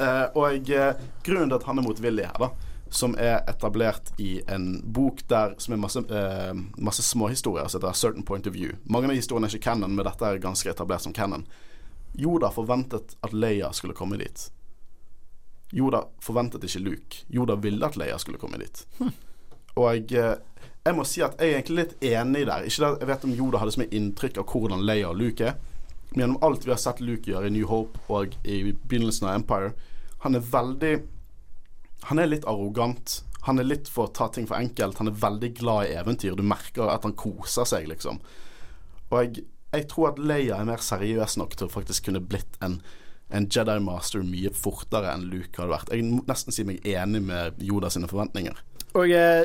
Eh, 0.00 0.26
og 0.34 0.70
eh, 0.72 1.00
grunnen 1.24 1.50
til 1.50 1.56
at 1.58 1.66
han 1.68 1.80
er 1.80 1.84
motvillig 1.84 2.24
her, 2.24 2.38
da, 2.40 2.48
som 2.90 3.12
er 3.20 3.42
etablert 3.50 4.10
i 4.20 4.40
en 4.50 4.80
bok 4.92 5.20
der 5.28 5.54
som 5.60 5.76
er 5.76 5.82
masse, 5.82 6.00
uh, 6.08 6.54
masse 6.80 7.04
småhistorier 7.04 7.68
som 7.68 7.80
heter 7.80 7.98
Certain 7.98 8.24
Point 8.26 8.48
of 8.48 8.56
View. 8.56 8.72
Mange 8.84 9.10
av 9.10 9.18
historiene 9.18 9.50
er 9.50 9.54
ikke 9.54 9.68
canon, 9.70 9.92
men 9.94 10.08
dette 10.08 10.26
er 10.26 10.40
ganske 10.42 10.72
etablert 10.72 11.04
som 11.04 11.14
canon. 11.16 11.44
Yoda 12.18 12.50
forventet 12.50 13.16
at 13.20 13.36
Leia 13.36 13.70
skulle 13.76 13.94
komme 13.94 14.18
dit. 14.18 14.48
Yoda 15.76 16.06
forventet 16.24 16.64
ikke 16.66 16.82
Luke. 16.82 17.24
Yoda 17.28 17.54
ville 17.60 17.86
at 17.86 18.00
Leia 18.00 18.18
skulle 18.18 18.40
komme 18.42 18.58
dit. 18.58 18.86
Og 19.78 20.12
eh, 20.12 20.34
jeg 20.86 20.96
må 20.96 21.04
si 21.04 21.22
at 21.24 21.36
jeg 21.36 21.50
er 21.50 21.58
egentlig 21.58 21.78
litt 21.82 22.04
enig 22.10 22.44
der. 22.48 22.66
Ikke 22.66 22.88
at 22.88 23.02
jeg 23.02 23.10
vet 23.10 23.24
om 23.26 23.34
Yoda 23.36 23.60
hadde 23.60 23.74
så 23.74 23.82
mye 23.82 23.96
inntrykk 23.96 24.40
av 24.40 24.52
hvordan 24.52 24.84
Leia 24.88 25.10
og 25.10 25.18
Luke 25.20 25.50
er, 25.50 25.58
men 26.10 26.24
gjennom 26.24 26.44
alt 26.46 26.66
vi 26.66 26.72
har 26.72 26.80
sett 26.82 27.02
Luke 27.04 27.30
gjøre 27.30 27.50
i 27.50 27.54
New 27.54 27.68
Hope 27.70 28.00
og 28.10 28.32
i 28.42 28.62
begynnelsen 28.72 29.28
av 29.28 29.36
Empire, 29.38 29.74
han 30.24 30.36
er 30.36 30.46
veldig 30.52 30.94
Han 32.08 32.16
er 32.18 32.30
litt 32.30 32.46
arrogant. 32.48 33.18
Han 33.44 33.60
er 33.60 33.66
litt 33.66 33.88
for 33.92 34.08
å 34.08 34.12
ta 34.16 34.30
ting 34.32 34.46
for 34.48 34.56
enkelt. 34.56 34.96
Han 34.98 35.10
er 35.10 35.18
veldig 35.20 35.50
glad 35.58 35.90
i 35.90 35.98
eventyr. 36.00 36.32
Du 36.32 36.40
merker 36.42 36.88
at 36.88 37.04
han 37.04 37.12
koser 37.12 37.68
seg, 37.68 37.90
liksom. 37.90 38.22
Og 39.10 39.18
jeg, 39.20 39.44
jeg 39.74 39.84
tror 39.90 40.08
at 40.08 40.22
Leia 40.30 40.56
er 40.56 40.64
mer 40.70 40.80
seriøs 40.80 41.36
nok 41.36 41.58
til 41.58 41.68
å 41.68 41.74
faktisk 41.74 42.08
kunne 42.08 42.24
blitt 42.24 42.56
en 42.64 42.78
en 43.30 43.46
Jedi 43.46 43.76
Master 43.84 44.24
mye 44.26 44.50
fortere 44.54 45.12
enn 45.12 45.28
Luke 45.30 45.60
hadde 45.60 45.70
vært. 45.70 45.92
Jeg 45.94 46.06
må 46.08 46.24
nesten 46.26 46.54
si 46.54 46.64
meg 46.66 46.82
enig 46.88 47.22
med 47.22 47.60
Yoda 47.62 47.90
sine 47.92 48.08
forventninger. 48.10 48.56
Og 48.98 49.10
eh, 49.14 49.44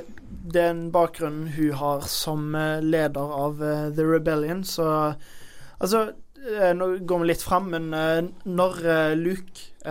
den 0.54 0.88
bakgrunnen 0.94 1.50
hun 1.54 1.74
har 1.78 2.06
som 2.10 2.56
eh, 2.58 2.82
leder 2.82 3.34
av 3.38 3.62
eh, 3.64 3.90
The 3.96 4.06
Rebellion, 4.06 4.64
så 4.66 5.16
Altså, 5.76 6.06
nå 6.78 6.86
går 7.04 7.20
vi 7.20 7.26
litt 7.28 7.42
fram, 7.44 7.66
men 7.74 7.90
når 8.48 8.78
Luke 9.20 9.90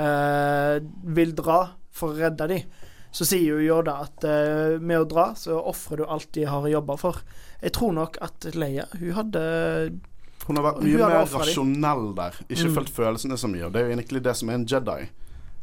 vil 1.13 1.35
dra 1.37 1.57
for 1.93 2.15
å 2.15 2.17
redde 2.17 2.47
dem, 2.49 2.71
så 3.13 3.27
sier 3.29 3.51
jo 3.53 3.59
Yoda 3.61 3.99
at 4.07 4.25
med 4.81 5.03
å 5.03 5.09
dra, 5.11 5.27
så 5.37 5.59
ofrer 5.61 6.01
du 6.01 6.07
alt 6.07 6.31
de 6.33 6.47
har 6.49 6.69
jobba 6.71 6.97
for. 6.97 7.21
Jeg 7.61 7.75
tror 7.77 7.93
nok 7.99 8.17
at 8.25 8.49
Leia, 8.57 8.87
hun 8.97 9.13
hadde 9.19 9.43
Hun 10.47 10.61
har 10.63 10.67
vært 10.71 10.81
mye 10.87 11.11
mer 11.11 11.29
rasjonell 11.35 12.07
der. 12.17 12.41
Ikke 12.49 12.71
Mm. 12.71 12.75
følt 12.79 12.95
følelsene 12.97 13.37
så 13.37 13.51
mye. 13.51 13.67
Og 13.67 13.73
det 13.75 13.83
er 13.83 13.87
jo 13.91 13.97
egentlig 13.99 14.25
det 14.25 14.37
som 14.37 14.49
er 14.49 14.55
en 14.55 14.67
Jedi. 14.67 15.01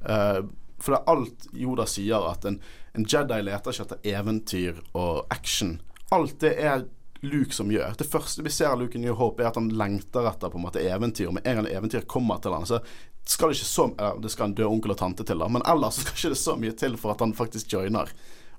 Uh, 0.05 0.41
for 0.81 0.93
det 0.93 0.99
er 1.01 1.11
alt 1.15 1.47
Yoda 1.53 1.85
sier, 1.89 2.29
at 2.31 2.45
en, 2.45 2.59
en 2.93 3.05
Jedi 3.07 3.41
leter 3.43 3.71
ikke 3.71 3.85
etter 3.87 4.09
eventyr 4.17 4.81
og 4.97 5.27
action. 5.31 5.77
Alt 6.11 6.41
det 6.43 6.57
er 6.59 6.83
Luke 7.21 7.53
som 7.53 7.69
gjør. 7.71 7.93
Det 7.97 8.07
første 8.09 8.43
vi 8.43 8.49
ser 8.49 8.71
av 8.71 8.81
Luke 8.81 8.97
i 8.97 9.01
New 9.01 9.13
Hope, 9.15 9.43
er 9.43 9.51
at 9.51 9.59
han 9.59 9.69
lengter 9.77 10.25
etter 10.27 10.49
på 10.49 10.57
en 10.57 10.65
måte 10.65 10.81
eventyr. 10.81 11.29
Med 11.31 11.45
en 11.47 11.61
gang 11.61 11.69
eventyr 11.69 12.07
kommer 12.09 12.41
til 12.41 12.55
han, 12.55 12.65
så 12.65 12.81
skal 13.29 13.51
det 13.51 13.59
ikke 13.59 13.69
så 13.69 13.83
ja, 13.99 14.15
Det 14.17 14.31
skal 14.33 14.49
en 14.49 14.55
død 14.57 14.65
onkel 14.65 14.95
og 14.95 14.97
tante 14.97 15.23
til, 15.23 15.39
da, 15.39 15.47
men 15.47 15.63
ellers 15.69 16.01
skal 16.01 16.17
ikke 16.17 16.31
det 16.33 16.39
så 16.41 16.55
mye 16.57 16.77
til 16.77 16.97
for 16.97 17.13
at 17.13 17.21
han 17.21 17.35
faktisk 17.37 17.73
joiner. 17.73 18.09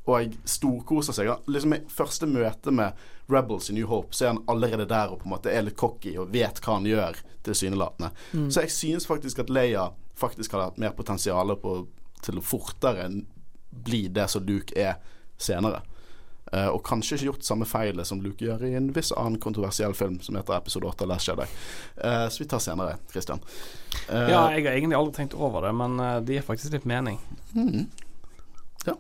Og 0.06 0.36
storkoser 0.48 1.14
seg. 1.14 1.30
Liksom 1.50 1.74
I 1.76 1.82
første 1.90 2.26
møte 2.30 2.72
med 2.74 3.02
Rebels 3.30 3.68
i 3.70 3.76
New 3.76 3.90
Hope, 3.90 4.14
så 4.14 4.24
er 4.24 4.32
han 4.32 4.44
allerede 4.50 4.86
der 4.90 5.12
og 5.12 5.20
på 5.20 5.28
en 5.28 5.34
måte 5.34 5.50
er 5.50 5.66
litt 5.66 5.78
cocky 5.78 6.16
og 6.18 6.32
vet 6.34 6.62
hva 6.62 6.78
han 6.78 6.88
gjør, 6.88 7.18
tilsynelatende. 7.46 8.10
Så 8.50 8.64
jeg 8.64 8.74
synes 8.74 9.06
faktisk 9.10 9.42
at 9.42 9.50
Leia 9.50 9.90
faktisk 10.18 10.54
hadde 10.54 10.70
hatt 10.70 10.82
mer 10.82 10.94
potensial 10.94 11.54
på, 11.59 11.76
til 12.22 12.38
å 12.38 12.46
fortere 12.46 13.09
bli 13.73 14.07
det 14.12 14.28
som 14.28 14.44
Luke 14.47 14.77
er 14.77 15.01
senere. 15.40 15.82
Uh, 16.53 16.69
og 16.69 16.82
kanskje 16.85 17.16
ikke 17.16 17.31
gjort 17.31 17.47
samme 17.47 17.65
feilet 17.65 18.05
som 18.05 18.19
Luke 18.20 18.44
gjør 18.44 18.66
i 18.69 18.74
en 18.77 18.90
viss 18.93 19.09
annen 19.16 19.40
kontroversiell 19.40 19.94
film 19.97 20.19
som 20.20 20.36
heter 20.36 20.59
Episode 20.59 20.90
8 20.90 21.07
Last 21.09 21.31
Jedi. 21.31 21.47
Uh, 21.97 22.27
så 22.28 22.43
vi 22.43 22.49
tar 22.51 22.61
senere, 22.61 22.99
Christian. 23.09 23.40
Uh, 24.11 24.28
Ja, 24.28 24.43
jeg 24.53 24.66
har 24.66 24.74
egentlig 24.74 24.99
aldri 24.99 25.16
tenkt 25.16 25.36
over 25.39 25.65
det, 25.65 25.73
men 25.78 25.97
det 26.27 26.36
gir 26.36 26.44
faktisk 26.44 26.77
litt 26.77 26.89
mening. 26.89 27.16
Mm. 27.57 27.86
Ja. 28.85 28.97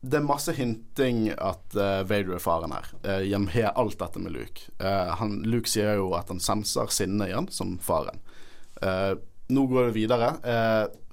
Det 0.00 0.16
er 0.16 0.24
masse 0.24 0.54
hinting 0.56 1.24
at 1.34 1.74
Vader 1.74 2.36
er 2.36 2.40
faren 2.40 2.72
her, 2.72 2.86
gjennom 3.26 3.50
alt 3.82 3.98
dette 3.98 4.22
med 4.22 4.32
Luke. 4.32 4.70
Han, 5.18 5.40
Luke 5.42 5.68
sier 5.68 5.98
jo 5.98 6.12
at 6.16 6.30
han 6.30 6.40
senser 6.40 6.88
sinne 6.94 7.26
igjen, 7.26 7.50
som 7.50 7.74
faren. 7.82 8.22
Nå 9.50 9.66
går 9.72 9.90
det 9.90 9.96
videre 9.98 10.30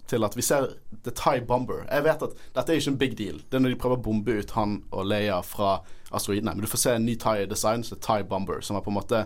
til 0.09 0.25
at 0.25 0.37
vi 0.37 0.45
ser 0.45 0.69
The 1.05 1.11
Tie 1.11 1.43
Bomber. 1.47 1.83
Jeg 1.85 2.05
vet 2.05 2.23
at 2.27 2.37
dette 2.55 2.73
er 2.73 2.81
ikke 2.81 2.93
en 2.93 2.99
big 3.01 3.17
deal. 3.19 3.41
Det 3.43 3.59
er 3.59 3.63
når 3.63 3.75
de 3.75 3.79
prøver 3.81 3.99
å 3.99 4.05
bombe 4.07 4.37
ut 4.39 4.55
han 4.57 4.79
og 4.91 5.07
Leia 5.07 5.41
fra 5.45 5.77
asteroidene. 6.15 6.55
Men 6.55 6.65
du 6.65 6.71
får 6.71 6.83
se 6.83 6.95
en 6.95 7.05
ny 7.07 7.17
Tie 7.21 7.47
design, 7.49 7.83
så 7.83 7.99
Tie 7.99 8.27
Bomber, 8.27 8.61
som 8.65 8.79
er 8.79 8.85
på 8.85 8.93
en 8.93 8.99
måte 8.99 9.25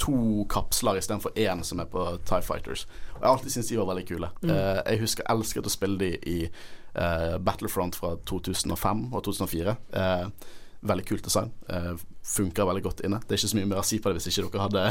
to 0.00 0.46
kapsler 0.48 0.96
istedenfor 0.96 1.34
én 1.36 1.60
som 1.66 1.82
er 1.82 1.90
på 1.92 2.06
Tie 2.28 2.44
Fighters. 2.46 2.86
Og 3.16 3.20
jeg 3.20 3.26
har 3.26 3.34
alltid 3.34 3.56
syntes 3.56 3.72
de 3.72 3.80
var 3.82 3.90
veldig 3.90 4.06
kule. 4.08 4.30
Eh, 4.46 4.78
jeg 4.86 5.02
husker 5.02 5.26
jeg 5.26 5.36
elsket 5.36 5.68
å 5.68 5.74
spille 5.74 6.00
de 6.00 6.14
i 6.30 6.38
uh, 6.46 7.36
Battlefront 7.36 7.98
fra 7.98 8.14
2005 8.30 9.04
og 9.10 9.26
2004. 9.26 9.76
Uh, 9.92 10.56
veldig 10.80 11.06
kult 11.06 11.24
design. 11.24 11.50
Eh, 11.68 11.92
funker 12.24 12.64
veldig 12.64 12.82
godt 12.82 13.00
inne. 13.04 13.20
Det 13.20 13.34
er 13.34 13.40
ikke 13.40 13.52
så 13.52 13.58
mye 13.58 13.70
mer 13.70 13.82
å 13.82 13.86
si 13.86 13.98
på 14.00 14.10
det 14.10 14.20
hvis 14.20 14.30
ikke 14.30 14.50
dere 14.52 14.68
hadde 14.68 14.84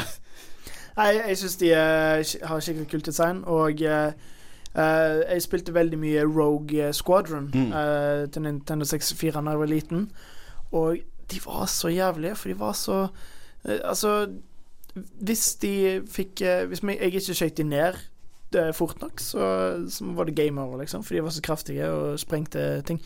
Nei, 0.99 1.13
jeg 1.15 1.37
syns 1.39 1.55
de 1.61 1.71
eh, 1.71 2.33
har 2.49 2.63
skikkelig 2.63 2.89
kult 2.91 3.07
design, 3.07 3.43
og 3.47 3.81
eh, 3.85 4.11
eh, 4.75 5.23
jeg 5.33 5.41
spilte 5.41 5.73
veldig 5.73 5.97
mye 5.99 6.23
Rogue 6.25 6.93
Squadron 6.93 7.49
Mm. 7.53 7.71
uh, 7.71 8.27
til 8.31 8.41
Nintendo 8.41 8.85
64 8.85 9.31
da 9.43 9.49
jeg 9.51 9.59
var 9.59 9.65
liten, 9.67 10.11
og 10.71 10.97
de 11.31 11.39
var 11.45 11.65
så 11.65 11.87
jævlige, 11.89 12.35
for 12.35 12.49
de 12.49 12.59
var 12.59 12.73
så 12.73 13.07
uh, 13.07 13.79
Altså, 13.83 14.27
hvis 15.21 15.55
de 15.61 16.01
fikk 16.09 16.41
Hvis 16.67 16.81
jeg, 16.83 16.97
jeg 16.99 17.13
ikke 17.13 17.33
skøyt 17.35 17.57
de 17.57 17.63
ned 17.63 17.93
fort 18.73 18.97
nok, 19.01 19.19
så, 19.21 19.85
så 19.93 20.05
var 20.17 20.25
det 20.25 20.33
game 20.35 20.57
over, 20.61 20.79
liksom, 20.81 21.03
for 21.03 21.13
de 21.13 21.21
var 21.21 21.29
så 21.29 21.41
kraftige 21.45 21.85
og 21.85 22.15
sprengte 22.19 22.81
ting. 22.81 22.97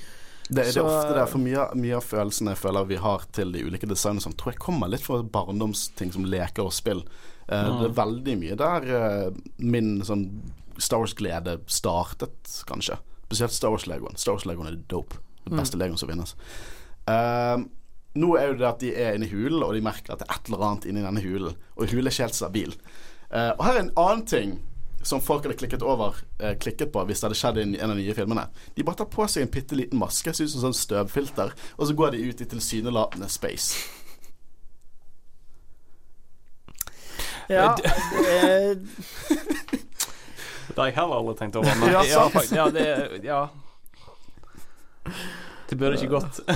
Det, 0.47 0.55
det 0.55 0.67
er 0.67 0.71
Så- 0.71 0.83
ofte 0.87 1.17
det, 1.19 1.25
for 1.29 1.37
mye, 1.43 1.65
mye 1.75 1.95
av 1.97 2.01
følelsene 2.07 2.53
jeg 2.53 2.57
føler 2.61 2.85
vi 2.87 2.95
har 2.95 3.25
til 3.35 3.51
de 3.51 3.65
ulike 3.65 3.85
designene, 3.89 4.21
som 4.23 4.31
tror 4.39 4.53
jeg 4.53 4.59
kommer 4.63 4.87
litt 4.87 5.03
fra 5.03 5.19
barndomsting 5.21 6.13
som 6.15 6.23
leker 6.23 6.63
og 6.63 6.71
spill. 6.73 7.03
Uh, 7.51 7.67
Mm. 7.67 7.81
Det 7.81 7.89
er 7.89 7.97
veldig 7.97 8.37
mye 8.39 8.55
der 8.55 8.87
uh, 9.27 9.33
min 9.59 9.97
sånn 10.07 10.23
Star 10.79 10.99
Wars-glede 11.03 11.59
startet, 11.67 12.63
kanskje. 12.69 12.97
Spesielt 13.27 13.51
Star 13.55 13.69
Wars-legoen. 13.73 14.17
Star 14.17 14.33
Wars-legoen 14.37 14.67
er 14.71 14.79
dope. 14.89 15.15
Det 15.43 15.51
Mm. 15.51 15.59
beste 15.59 15.77
legoen 15.77 15.97
som 15.99 16.09
finnes. 16.09 16.35
Uh, 17.07 17.65
nå 18.15 18.35
er 18.39 18.47
jo 18.47 18.53
det 18.59 18.67
at 18.67 18.79
de 18.79 18.93
er 18.95 19.15
inne 19.17 19.25
i 19.27 19.29
hulen, 19.33 19.63
og 19.63 19.73
de 19.73 19.81
merker 19.81 20.13
at 20.13 20.19
det 20.19 20.27
er 20.29 20.35
et 20.37 20.49
eller 20.51 20.63
annet 20.67 20.85
inni 20.85 21.01
denne 21.03 21.21
hulen. 21.21 21.55
Og 21.75 21.87
hulen 21.89 22.07
er 22.07 22.11
ikke 22.11 22.23
helt 22.27 22.35
stabil. 22.37 22.75
Uh, 23.33 23.51
og 23.57 23.65
her 23.65 23.73
er 23.73 23.79
en 23.83 23.91
annen 23.97 24.25
ting 24.25 24.61
som 25.03 25.19
folk 25.19 25.43
hadde 25.43 25.57
klikket 25.59 25.81
over 25.83 26.15
uh, 26.39 26.53
Klikket 26.55 26.93
på 26.93 27.01
hvis 27.05 27.19
det 27.19 27.27
hadde 27.27 27.35
skjedd 27.35 27.57
i 27.59 27.79
en 27.81 27.89
av 27.91 27.97
de 27.97 28.03
nye 28.05 28.13
filmene. 28.15 28.45
De 28.77 28.83
bare 28.87 28.95
tar 29.01 29.09
på 29.11 29.25
seg 29.27 29.41
en 29.43 29.51
bitte 29.51 29.75
liten 29.75 29.99
maske, 29.99 30.31
ser 30.33 30.45
ut 30.45 30.51
som 30.53 30.61
sånn 30.69 30.77
støvfilter, 30.79 31.51
og 31.77 31.87
så 31.89 31.93
går 31.97 32.11
de 32.15 32.23
ut 32.29 32.39
i 32.41 32.45
tilsynelatende 32.45 33.27
space. 33.27 33.75
Ja, 37.49 37.75
det 37.81 38.79
Det 40.69 40.77
har 40.79 40.89
jeg 40.89 40.95
heller 40.97 41.19
aldri 41.19 41.35
tenkt 41.39 41.55
over. 41.59 41.75
Men 41.81 41.91
Ja, 41.93 42.03
ja, 42.07 42.23
faktisk, 42.29 42.55
ja, 42.57 42.69
det 42.73 43.23
Ja. 43.27 43.41
Det 45.69 45.75
burde 45.79 45.97
ikke 45.99 46.19
gått. 46.19 46.39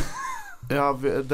Ja, 0.69 0.89
det, 0.99 1.29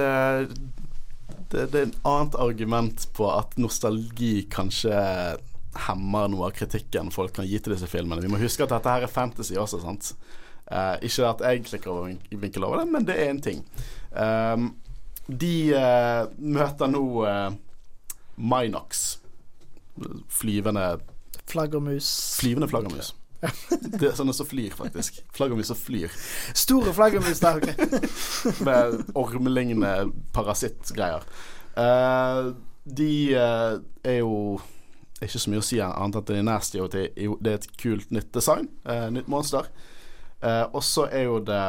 det, 1.49 1.63
det 1.71 1.79
er 1.79 1.87
en 1.87 1.93
annet 2.05 2.35
argument 2.37 3.07
på 3.17 3.25
at 3.33 3.55
nostalgi 3.57 4.43
kanskje 4.53 4.93
hemmer 5.87 6.27
noe 6.29 6.51
av 6.51 6.53
kritikken 6.53 7.09
folk 7.09 7.33
kan 7.33 7.47
gi 7.49 7.57
til 7.57 7.73
disse 7.73 7.89
filmene. 7.89 8.21
Vi 8.21 8.29
må 8.29 8.37
huske 8.37 8.61
at 8.67 8.75
dette 8.75 8.93
her 8.93 9.07
er 9.07 9.09
fantasy 9.09 9.57
også, 9.57 9.79
sant. 9.81 10.11
Uh, 10.69 11.01
ikke 11.01 11.25
at 11.31 11.41
jeg 11.47 11.63
klikker 11.65 11.89
over 11.95 12.11
vin- 12.11 12.39
vinkel 12.43 12.67
over 12.67 12.83
det, 12.83 12.85
men 12.93 13.07
det 13.09 13.17
er 13.23 13.31
en 13.33 13.41
ting. 13.41 13.63
Um, 14.13 14.69
de 15.25 15.53
uh, 15.73 16.29
møter 16.37 16.93
nå 16.93 17.03
uh, 17.25 17.57
Minox. 18.37 19.01
Flyvende 20.29 20.85
flaggermus. 21.49 22.09
Flyvende 22.39 22.69
flaggermus. 22.71 23.13
Det 23.99 24.07
er 24.07 24.15
sånne 24.15 24.35
som 24.35 24.47
flyr, 24.47 24.71
faktisk. 24.77 25.19
Flaggermus 25.35 25.71
som 25.71 25.79
flyr. 25.79 26.13
Store 26.55 26.93
flaggermus 26.95 27.41
der, 27.43 27.59
ok. 27.59 28.13
med 28.67 29.01
ormelignende 29.19 30.11
parasittgreier. 30.35 31.25
Uh, 31.75 32.53
de 32.83 33.11
uh, 33.35 33.81
er 34.03 34.21
jo 34.21 34.61
ikke 35.23 35.39
så 35.39 35.51
mye 35.51 35.63
å 35.63 35.65
si 35.65 35.79
annet 35.79 35.99
enn 36.03 36.19
at 36.19 36.29
det 36.29 36.39
er 36.39 36.47
nasty, 36.47 36.79
og 36.83 36.91
det 36.93 37.05
er, 37.15 37.51
et 37.53 37.67
kult 37.79 38.11
nytt 38.15 38.31
design. 38.35 38.69
Uh, 38.87 39.07
nytt 39.13 39.31
monster. 39.31 39.69
Og 40.43 40.81
så 40.83 41.05
er 41.07 41.29
jo 41.29 41.37
det 41.39 41.61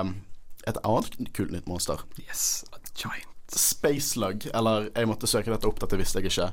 et 0.66 0.78
annet 0.82 1.30
kult 1.36 1.52
nytt 1.55 1.68
monster. 1.70 2.01
Yes, 2.18 2.64
a 2.74 2.80
giant. 2.98 3.30
Spacelug, 3.55 4.48
eller 4.51 4.88
jeg 4.88 5.06
måtte 5.06 5.30
søke 5.30 5.52
dette 5.52 5.68
opp, 5.68 5.78
dette 5.78 5.98
visste 6.01 6.18
jeg 6.18 6.32
ikke. 6.32 6.48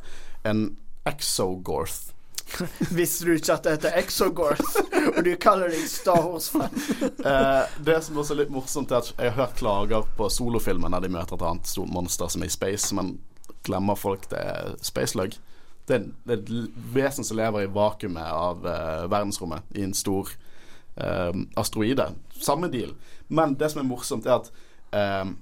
En 0.46 0.68
exogorth. 1.10 2.12
Visste 3.00 3.26
du 3.26 3.34
ikke 3.36 3.56
at 3.56 3.66
det 3.66 3.76
heter 3.76 3.98
Exogorth, 4.02 4.80
og 5.16 5.20
du 5.26 5.32
kaller 5.42 5.72
deg 5.74 5.86
Star 5.90 6.24
Wars-fan? 6.26 6.74
Eh, 7.02 7.76
det 7.86 7.98
som 8.06 8.20
også 8.22 8.36
er 8.36 8.42
litt 8.44 8.54
morsomt, 8.54 8.92
er 8.92 9.02
at 9.02 9.12
jeg 9.14 9.34
har 9.34 9.38
hørt 9.38 9.60
klager 9.60 10.08
på 10.18 10.30
solofilmer 10.32 10.92
når 10.92 11.06
de 11.06 11.14
møter 11.16 11.38
et 11.38 11.46
annet 11.48 11.70
stort 11.70 11.92
monster 11.94 12.32
som 12.32 12.44
er 12.44 12.52
i 12.52 12.56
space, 12.56 12.96
men 12.98 13.16
glemmer 13.68 14.00
folk 14.00 14.28
det 14.32 14.42
er 14.42 14.76
spacelug. 14.86 15.38
Det 15.90 15.98
er, 15.98 16.08
et 16.36 16.52
vesen 16.94 17.26
som 17.28 17.40
lever 17.40 17.66
i 17.66 17.72
vakuumet 17.74 18.26
av 18.26 18.68
eh, 18.68 19.06
verdensrommet, 19.12 19.66
i 19.76 19.86
en 19.86 19.96
stor 19.98 20.34
eh, 20.96 21.32
asteroide. 21.60 22.12
Samme 22.42 22.72
deal. 22.74 22.94
Men 23.28 23.56
det 23.60 23.72
som 23.72 23.84
er 23.84 23.90
morsomt, 23.90 24.28
er 24.28 24.40
at 24.40 24.52
eh, 24.96 25.34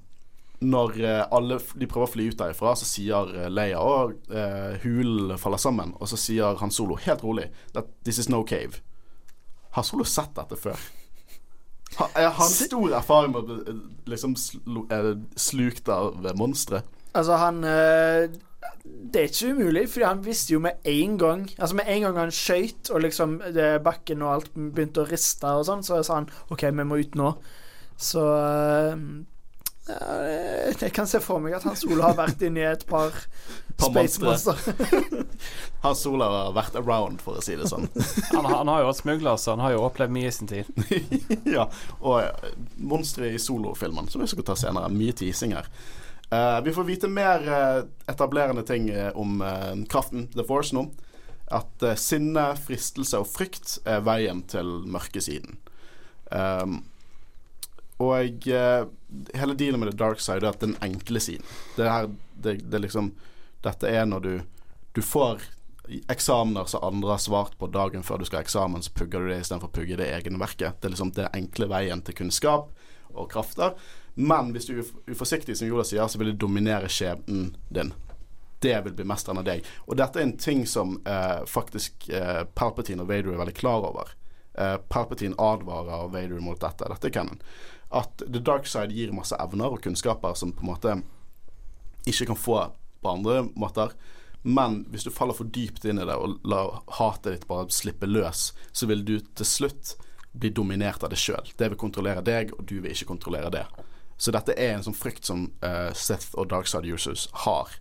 når 0.59 0.99
eh, 0.99 1.23
alle 1.31 1.59
de 1.79 1.87
prøver 1.87 2.07
å 2.07 2.11
fly 2.11 2.27
ut 2.31 2.39
derifra, 2.39 2.75
så 2.75 2.87
sier 2.87 3.33
eh, 3.35 3.49
Leia 3.51 3.79
at 3.79 4.31
uh, 4.33 4.75
hulen 4.83 5.37
faller 5.39 5.61
sammen. 5.61 5.93
Og 5.99 6.11
så 6.11 6.19
sier 6.19 6.59
Han 6.59 6.73
Solo 6.73 6.99
helt 6.99 7.23
rolig 7.23 7.47
that 7.73 7.87
this 8.03 8.19
is 8.19 8.29
no 8.29 8.43
cave. 8.43 8.81
Har 9.77 9.87
Solo 9.87 10.03
sett 10.03 10.35
dette 10.35 10.57
før? 10.59 10.79
Ha, 11.97 12.05
er 12.15 12.29
han 12.37 12.51
stor 12.51 12.93
erfaring 12.99 13.33
med 13.33 13.49
å 13.49 13.57
eh, 13.63 13.79
liksom 14.11 14.35
slu, 14.37 14.83
eh, 14.93 15.15
slukt 15.39 15.89
av 15.89 16.19
eh, 16.25 16.35
monstre? 16.37 16.83
Altså, 17.17 17.39
han 17.41 17.63
eh, 17.65 18.29
Det 18.83 19.23
er 19.23 19.31
ikke 19.31 19.55
umulig, 19.55 19.87
fordi 19.89 20.05
han 20.05 20.21
visste 20.25 20.53
jo 20.53 20.61
med 20.61 20.85
en 20.85 21.17
gang 21.17 21.47
Altså, 21.57 21.79
med 21.79 21.89
en 21.89 22.05
gang 22.05 22.19
han 22.21 22.35
skøyt, 22.35 22.91
og 22.93 23.01
liksom 23.07 23.39
det, 23.55 23.71
bakken 23.85 24.21
og 24.21 24.35
alt 24.35 24.53
begynte 24.53 25.01
å 25.03 25.09
riste 25.09 25.49
og 25.49 25.65
sånn, 25.69 25.83
så 25.85 26.03
sa 26.05 26.21
han 26.21 26.29
OK, 26.53 26.67
vi 26.69 26.85
må 26.85 27.01
ut 27.01 27.17
nå. 27.17 27.33
Så 27.99 28.25
eh, 28.37 28.95
Jeg 29.87 30.91
kan 30.93 31.07
se 31.09 31.21
for 31.23 31.41
meg 31.41 31.55
at 31.57 31.63
hans 31.65 31.81
Ola 31.87 32.11
har 32.11 32.17
vært 32.19 32.43
inni 32.45 32.61
et 32.61 32.83
par 32.89 33.15
Par 33.79 33.89
space 33.89 34.21
monster. 34.21 34.55
Hans 35.81 36.01
Solo 36.03 36.25
har 36.25 36.51
vært 36.55 36.75
around, 36.75 37.21
for 37.23 37.39
å 37.39 37.43
si 37.43 37.55
det 37.55 37.69
sånn. 37.71 37.87
Han, 38.33 38.47
han 38.49 38.71
har 38.71 38.83
jo 38.83 38.89
vært 38.89 38.99
smugler, 38.99 39.39
så 39.39 39.55
han 39.55 39.63
har 39.63 39.75
jo 39.75 39.85
opplevd 39.87 40.15
mye 40.15 40.27
i 40.27 40.33
sin 40.35 40.49
tid. 40.49 40.67
ja, 41.55 41.69
og 42.01 42.17
eh, 42.25 42.49
monstre 42.75 43.31
i 43.31 43.39
solofilmen, 43.39 44.09
som 44.11 44.23
vi 44.23 44.27
skal 44.31 44.47
ta 44.49 44.57
senere. 44.59 44.91
Mye 44.91 45.15
teasing 45.15 45.55
her. 45.55 45.69
Uh, 46.29 46.59
vi 46.65 46.75
får 46.75 46.85
vite 46.85 47.09
mer 47.09 47.47
uh, 47.47 47.79
etablerende 48.11 48.65
ting 48.67 48.91
om 49.17 49.39
uh, 49.41 49.71
kraften 49.89 50.27
The 50.35 50.45
Force 50.45 50.75
nå. 50.75 50.89
At 51.49 51.81
sinne, 51.97 52.51
fristelse 52.61 53.23
og 53.23 53.31
frykt 53.31 53.79
er 53.89 54.03
veien 54.05 54.43
til 54.51 54.67
mørkesiden. 54.85 55.55
Um, 56.29 56.83
og 57.99 58.47
uh, 58.47 58.87
hele 59.35 59.55
dealen 59.59 59.81
med 59.81 59.91
the 59.91 59.97
dark 59.99 60.21
side 60.23 60.43
er 60.45 60.53
at 60.53 60.63
den 60.63 60.77
enkle 60.85 61.19
siden. 61.19 61.45
Det 61.75 61.89
her, 61.89 62.09
det, 62.39 62.59
det 62.71 62.83
liksom 62.85 63.13
Dette 63.59 63.89
er 63.91 64.05
når 64.07 64.19
du, 64.23 64.35
du 64.95 65.01
får 65.03 65.41
eksamener 66.07 66.65
som 66.65 66.83
andre 66.83 67.11
har 67.11 67.17
svart 67.17 67.57
på 67.59 67.67
dagen 67.67 68.03
før 68.03 68.21
du 68.21 68.25
skal 68.25 68.39
ha 68.39 68.45
eksamen, 68.45 68.83
så 68.85 68.93
pugger 68.95 69.19
du 69.19 69.31
det 69.31 69.41
istedenfor 69.41 69.67
å 69.67 69.75
pugge 69.75 69.97
det 69.99 70.09
egne 70.13 70.39
verket. 70.39 70.77
Det 70.79 70.87
er 70.87 70.93
liksom 70.93 71.11
den 71.17 71.33
enkle 71.35 71.67
veien 71.67 72.03
til 72.05 72.15
kunnskap 72.15 72.69
og 73.09 73.31
krafter. 73.33 73.73
Men 74.19 74.53
hvis 74.53 74.69
du 74.69 74.77
er 74.79 74.91
uforsiktig, 75.11 75.57
som 75.57 75.69
Joda 75.69 75.85
sier, 75.87 76.05
så 76.07 76.21
vil 76.21 76.33
det 76.33 76.41
dominere 76.41 76.89
skjebnen 76.91 77.53
din. 77.73 77.93
Det 78.59 78.75
vil 78.85 78.95
bli 78.95 79.07
mesteren 79.07 79.39
av 79.39 79.47
deg. 79.47 79.65
Og 79.87 79.97
dette 79.99 80.19
er 80.19 80.27
en 80.27 80.37
ting 80.37 80.65
som 80.67 80.97
eh, 81.07 81.41
faktisk 81.47 82.09
eh, 82.11 82.43
Palpatine 82.55 83.05
og 83.05 83.11
Vader 83.11 83.33
er 83.33 83.39
veldig 83.39 83.55
klar 83.55 83.87
over. 83.87 84.11
Eh, 84.59 84.75
Palpatine 84.91 85.39
advarer 85.39 86.11
Vader 86.11 86.43
mot 86.43 86.59
dette. 86.59 86.89
Dette 86.91 87.07
er 87.07 87.15
canon. 87.15 87.39
At 87.89 88.21
The 88.21 88.41
Dark 88.41 88.67
Side 88.69 88.93
gir 88.93 89.13
masse 89.15 89.37
evner 89.41 89.73
og 89.73 89.81
kunnskaper 89.83 90.35
som 90.37 90.53
på 90.53 90.65
en 90.65 90.71
måte 90.73 90.95
ikke 92.09 92.29
kan 92.31 92.39
få 92.39 92.59
på 93.01 93.11
andre 93.11 93.43
måter. 93.55 93.95
Men 94.41 94.83
hvis 94.91 95.03
du 95.03 95.11
faller 95.11 95.35
for 95.35 95.49
dypt 95.51 95.85
inn 95.89 95.99
i 95.99 96.05
det 96.07 96.15
og 96.15 96.37
lar 96.47 96.79
hatet 96.99 97.33
ditt 97.33 97.49
bare 97.49 97.67
slippe 97.73 98.07
løs, 98.07 98.51
så 98.71 98.87
vil 98.87 99.03
du 99.05 99.17
til 99.19 99.47
slutt 99.47 99.95
bli 100.31 100.51
dominert 100.55 101.03
av 101.03 101.11
det 101.11 101.19
sjøl. 101.19 101.51
Det 101.57 101.71
vil 101.71 101.81
kontrollere 101.81 102.23
deg, 102.23 102.53
og 102.55 102.65
du 102.69 102.77
vil 102.79 102.93
ikke 102.93 103.09
kontrollere 103.09 103.51
det. 103.53 103.65
Så 104.19 104.31
dette 104.35 104.55
er 104.59 104.75
en 104.75 104.85
sånn 104.85 104.97
frykt 104.97 105.27
som 105.27 105.47
uh, 105.63 105.91
Seth 105.95 106.35
og 106.37 106.49
Darkside 106.51 106.91
users 106.91 107.27
har. 107.45 107.71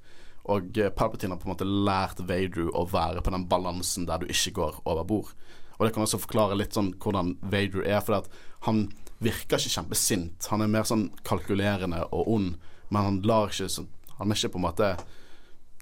Og 0.49 0.79
eh, 0.81 0.89
Palpatine 0.95 1.35
har 1.35 1.41
på 1.43 1.49
en 1.49 1.53
måte 1.53 1.67
lært 1.67 2.23
Vader 2.25 2.71
å 2.73 2.87
være 2.89 3.21
på 3.21 3.33
den 3.35 3.45
balansen 3.51 4.07
der 4.09 4.23
du 4.23 4.31
ikke 4.33 4.55
går 4.57 4.79
over 4.89 5.05
bord. 5.05 5.33
Og 5.77 5.85
det 5.85 5.93
kan 5.95 6.07
også 6.07 6.21
forklare 6.23 6.57
litt 6.57 6.73
sånn 6.75 6.95
hvordan 7.03 7.35
Vader 7.43 7.85
er, 7.85 8.01
for 8.01 8.25
han 8.65 8.87
virker 9.25 9.59
ikke 9.59 9.75
kjempesint. 9.79 10.49
Han 10.53 10.63
er 10.63 10.71
mer 10.71 10.87
sånn 10.89 11.09
kalkulerende 11.27 12.05
og 12.15 12.31
ond, 12.35 12.53
men 12.89 13.09
han 13.09 13.23
lar 13.27 13.51
ikke 13.53 13.87
Han 14.19 14.31
er 14.31 14.37
ikke 14.37 14.53
på 14.55 14.59
en 14.59 14.67
måte 14.67 14.97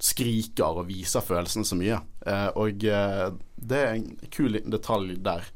skriker 0.03 0.77
og 0.83 0.89
viser 0.91 1.25
følelsene 1.25 1.65
så 1.65 1.77
mye. 1.79 2.01
Eh, 2.27 2.49
og 2.61 2.85
eh, 2.85 3.29
det 3.57 3.79
er 3.81 3.95
en 3.95 4.11
kul 4.29 4.53
liten 4.53 4.75
detalj 4.75 5.17
der. 5.25 5.47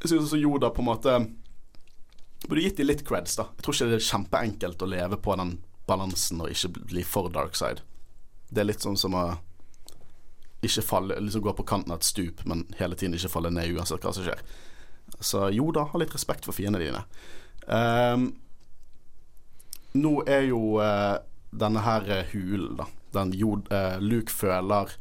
Jeg 0.00 0.08
synes 0.08 0.30
også 0.30 0.40
Yoda 0.40 0.72
på 0.72 0.82
en 0.82 0.90
måte 0.90 1.20
Burde 2.42 2.64
gitt 2.64 2.80
de 2.80 2.82
litt 2.82 3.04
creds, 3.06 3.36
da. 3.38 3.44
Jeg 3.54 3.62
tror 3.62 3.76
ikke 3.76 3.86
det 3.86 3.98
er 4.00 4.08
kjempeenkelt 4.08 4.80
å 4.82 4.86
leve 4.90 5.18
på 5.22 5.36
den 5.38 5.52
balansen 5.86 6.40
og 6.42 6.50
ikke 6.50 6.72
bli 6.90 7.04
for 7.06 7.30
dark 7.30 7.54
side. 7.54 7.84
Det 8.50 8.64
er 8.64 8.66
litt 8.66 8.82
sånn 8.82 8.98
som 8.98 9.14
å 9.14 9.26
ikke 10.66 10.82
falle 10.82 11.20
Liksom 11.22 11.44
gå 11.44 11.52
på 11.58 11.66
kanten 11.66 11.94
av 11.94 12.00
et 12.00 12.08
stup, 12.08 12.42
men 12.50 12.64
hele 12.80 12.98
tiden 12.98 13.14
ikke 13.14 13.30
falle 13.30 13.52
ned 13.54 13.70
uansett 13.76 14.02
hva 14.02 14.10
som 14.14 14.26
skjer. 14.26 14.42
Så 15.20 15.50
Yoda, 15.50 15.86
ha 15.92 16.00
litt 16.00 16.14
respekt 16.14 16.46
for 16.48 16.56
fiendene 16.56 16.84
dine. 16.84 17.02
Um, 17.66 18.32
nå 19.92 20.14
er 20.26 20.48
jo 20.48 20.78
uh, 20.80 21.20
denne 21.52 21.84
her 21.84 22.08
eh, 22.08 22.32
hulen, 22.32 22.78
da. 22.80 22.88
Den 23.12 23.34
jod, 23.36 23.68
uh, 23.68 24.00
Luke 24.00 24.32
føler 24.32 24.94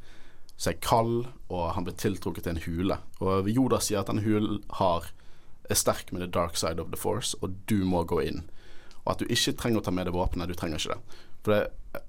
seg 0.62 0.82
kald, 0.84 1.30
og 1.50 1.72
han 1.78 1.88
blir 1.88 1.96
tiltrukket 1.98 2.46
til 2.46 2.58
en 2.58 2.64
hule. 2.66 2.98
Og 3.24 3.50
Joda 3.50 3.80
sier 3.82 4.02
at 4.02 4.12
denne 4.12 4.26
hulen 4.26 4.60
har, 4.78 5.08
er 5.72 5.80
sterk 5.80 6.12
med 6.12 6.22
the 6.22 6.30
dark 6.30 6.60
side 6.60 6.82
of 6.84 6.92
the 6.92 7.00
force, 7.00 7.38
og 7.42 7.56
du 7.72 7.82
må 7.88 8.04
gå 8.06 8.20
inn. 8.28 8.44
Og 9.06 9.16
at 9.16 9.24
du 9.24 9.32
ikke 9.32 9.56
trenger 9.58 9.82
å 9.82 9.86
ta 9.88 9.94
med 9.96 10.06
deg 10.06 10.14
våpenet. 10.14 10.52
Du 10.52 10.60
trenger 10.60 10.78
ikke 10.78 10.98
det. 10.98 11.22
For 11.42 11.56
det, 11.56 11.62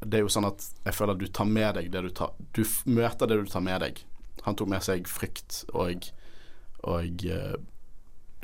det 0.05 0.19
er 0.19 0.27
jo 0.27 0.33
sånn 0.33 0.51
at 0.51 0.67
jeg 0.85 0.97
føler 0.99 1.17
at 1.17 1.23
du 1.23 1.31
tar 1.33 1.49
med 1.49 1.79
deg 1.79 1.89
det 1.95 2.03
du 2.05 2.11
tar 2.13 2.35
Du 2.53 2.63
møter 2.85 3.31
det 3.31 3.39
du 3.41 3.49
tar 3.49 3.65
med 3.65 3.81
deg. 3.81 4.03
Han 4.45 4.59
tok 4.59 4.69
med 4.69 4.85
seg 4.85 5.09
frykt 5.09 5.63
og, 5.73 6.11
og 6.85 7.25
eh, 7.25 7.55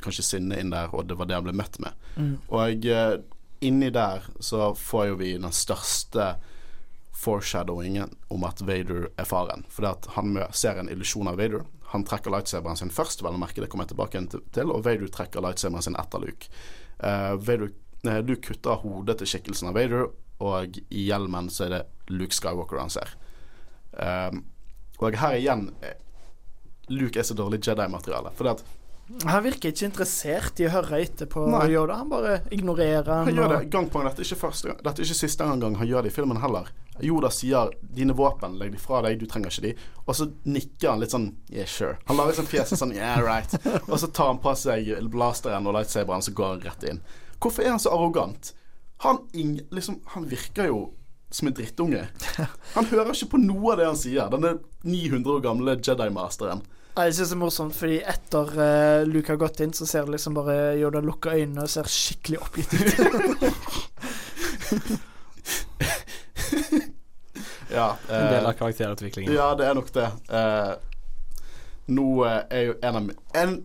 kanskje 0.04 0.24
sinne 0.26 0.58
inn 0.60 0.70
der, 0.74 0.92
og 0.94 1.08
det 1.08 1.16
var 1.18 1.28
det 1.28 1.38
han 1.38 1.46
ble 1.46 1.56
møtt 1.56 1.78
med. 1.82 1.96
Og 2.48 2.86
eh, 2.86 3.16
inni 3.64 3.90
der 3.94 4.26
så 4.40 4.72
får 4.74 5.10
jo 5.10 5.18
vi 5.22 5.32
den 5.38 5.54
største 5.54 6.36
foreshadowingen 7.18 8.14
om 8.30 8.44
at 8.46 8.62
Vader 8.62 9.08
er 9.18 9.26
faren. 9.26 9.64
Fordi 9.74 9.90
at 9.90 10.06
han 10.14 10.38
ser 10.54 10.78
en 10.78 10.90
illusjon 10.92 11.30
av 11.30 11.40
Vader. 11.40 11.64
Han 11.92 12.04
trekker 12.06 12.30
lightsaberen 12.30 12.78
sin 12.78 12.92
først, 12.94 13.24
vel 13.24 13.34
å 13.34 13.40
merke, 13.40 13.60
det 13.60 13.70
kommer 13.72 13.88
jeg 13.88 13.96
tilbake 13.96 14.22
til- 14.54 14.70
og 14.70 14.84
Vader 14.84 15.10
trekker 15.10 15.42
lightsaberen 15.42 15.82
sin 15.82 15.98
etter 15.98 16.22
Luke. 16.22 16.50
Uh, 17.02 17.34
Vader, 17.36 17.72
eh, 18.04 18.20
Luke 18.22 18.42
kutter 18.46 18.78
hodet 18.84 19.18
til 19.18 19.26
skikkelsen 19.26 19.70
av 19.70 19.74
Vader, 19.74 20.06
og 20.38 20.78
i 20.90 21.08
hjelmen 21.08 21.50
så 21.50 21.66
er 21.66 21.74
det 21.74 21.82
Luke 22.08 22.34
Skywalker 22.34 22.78
han 22.78 22.90
ser. 22.90 23.16
Um, 23.98 24.44
og 25.00 25.16
her 25.18 25.34
igjen 25.34 25.72
Luke 26.88 27.18
er 27.18 27.26
så 27.26 27.34
dårlig 27.34 27.60
Jedi-materiale. 27.66 28.30
Fordi 28.36 28.50
at 28.50 28.64
Han 29.24 29.44
virker 29.44 29.72
ikke 29.72 29.86
interessert 29.88 30.60
i 30.60 30.66
å 30.68 30.72
høre 30.74 30.98
etter 31.00 31.28
på 31.30 31.46
Nei. 31.48 31.70
Yoda. 31.72 31.96
Han 32.02 32.10
bare 32.12 32.34
ignorerer 32.52 33.08
han. 33.08 33.30
Han 33.30 33.38
gjør 33.38 33.54
det 33.54 33.70
gang 33.72 33.88
på 33.88 34.00
gang. 34.00 34.10
Dette 34.10 34.20
er 34.20 34.28
ikke 34.28 34.42
første 34.42 34.74
Dette 34.74 34.92
er 35.00 35.06
ikke 35.06 35.16
siste 35.22 35.48
gang 35.48 35.78
han 35.80 35.88
gjør 35.88 36.04
det 36.04 36.12
i 36.12 36.16
filmen 36.18 36.40
heller. 36.42 36.68
Yoda 37.00 37.30
sier 37.30 37.70
'dine 37.80 38.12
våpen, 38.18 38.58
legg 38.58 38.72
de 38.74 38.80
fra 38.82 39.00
deg, 39.06 39.20
du 39.20 39.26
trenger 39.30 39.54
ikke 39.54 39.68
de'. 39.68 39.86
Og 40.04 40.16
så 40.18 40.26
nikker 40.44 40.90
han 40.90 41.00
litt 41.00 41.14
sånn 41.14 41.28
'yeah, 41.48 41.66
sure'. 41.66 41.96
Han 42.10 42.18
lager 42.18 42.40
sånn 42.40 42.50
fjeset 42.50 42.80
sånn 42.80 42.92
'yeah, 42.92 43.22
right'. 43.22 43.54
Og 43.90 43.98
så 44.02 44.10
tar 44.10 44.32
han 44.32 44.42
på 44.42 44.54
seg 44.58 44.90
blasteren 45.08 45.66
og 45.66 45.78
lightsaberen, 45.78 46.22
så 46.22 46.34
går 46.34 46.48
han 46.48 46.64
rett 46.66 46.88
inn. 46.90 47.00
Hvorfor 47.38 47.62
er 47.62 47.70
han 47.70 47.78
så 47.78 47.94
arrogant? 47.94 48.52
Han, 49.06 49.22
ing, 49.32 49.60
liksom, 49.70 50.00
han 50.06 50.26
virker 50.26 50.66
jo 50.66 50.92
som 51.30 51.48
en 51.48 51.54
drittunge. 51.54 52.08
Han 52.74 52.86
hører 52.88 53.12
ikke 53.12 53.36
på 53.36 53.40
noe 53.42 53.72
av 53.72 53.78
det 53.78 53.86
han 53.86 53.98
sier. 54.00 54.30
Denne 54.32 54.54
900 54.82 55.34
år 55.34 55.42
gamle 55.44 55.74
Jedi-masteren. 55.76 56.62
Jeg 56.98 57.14
synes 57.14 57.30
det 57.30 57.36
er 57.36 57.40
morsomt, 57.40 57.76
fordi 57.78 57.98
etter 58.02 58.48
uh, 58.58 59.06
Luke 59.06 59.30
har 59.30 59.38
gått 59.38 59.60
inn, 59.62 59.74
så 59.76 59.86
ser 59.86 60.08
det 60.08 60.16
liksom 60.16 60.34
bare 60.34 60.74
Yoda 60.80 60.98
lukke 61.04 61.30
øynene 61.30 61.62
og 61.62 61.70
ser 61.70 61.86
skikkelig 61.86 62.42
oppgitt 62.42 62.72
ut. 62.74 62.88
Ja, 67.68 67.96
En 68.08 68.32
del 68.32 68.44
eh, 68.44 68.48
av 68.48 68.52
karakterutviklingen. 68.52 69.34
Ja, 69.34 69.54
det 69.54 69.66
er 69.68 69.74
nok 69.76 69.90
det. 69.92 70.06
Uh, 70.32 70.74
nå 71.92 72.06
eh, 72.26 72.40
er 72.50 72.64
jo 72.68 72.76
en 72.82 72.96
av 72.96 73.04
mine 73.04 73.58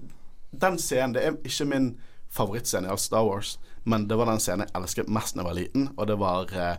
Den 0.51 0.77
scenen 0.79 1.15
Det 1.15 1.23
er 1.23 1.37
ikke 1.43 1.67
min 1.67 1.87
favorittscene 2.33 2.89
av 2.89 2.97
Star 3.01 3.25
Wars, 3.27 3.57
men 3.83 4.07
det 4.09 4.17
var 4.17 4.29
den 4.29 4.41
scenen 4.41 4.65
jeg 4.65 4.75
elsket 4.79 5.09
mest 5.11 5.35
da 5.35 5.43
jeg 5.43 5.47
var 5.47 5.57
liten, 5.57 5.89
og 5.97 6.07
det 6.09 6.15
var 6.17 6.53
uh, 6.53 6.75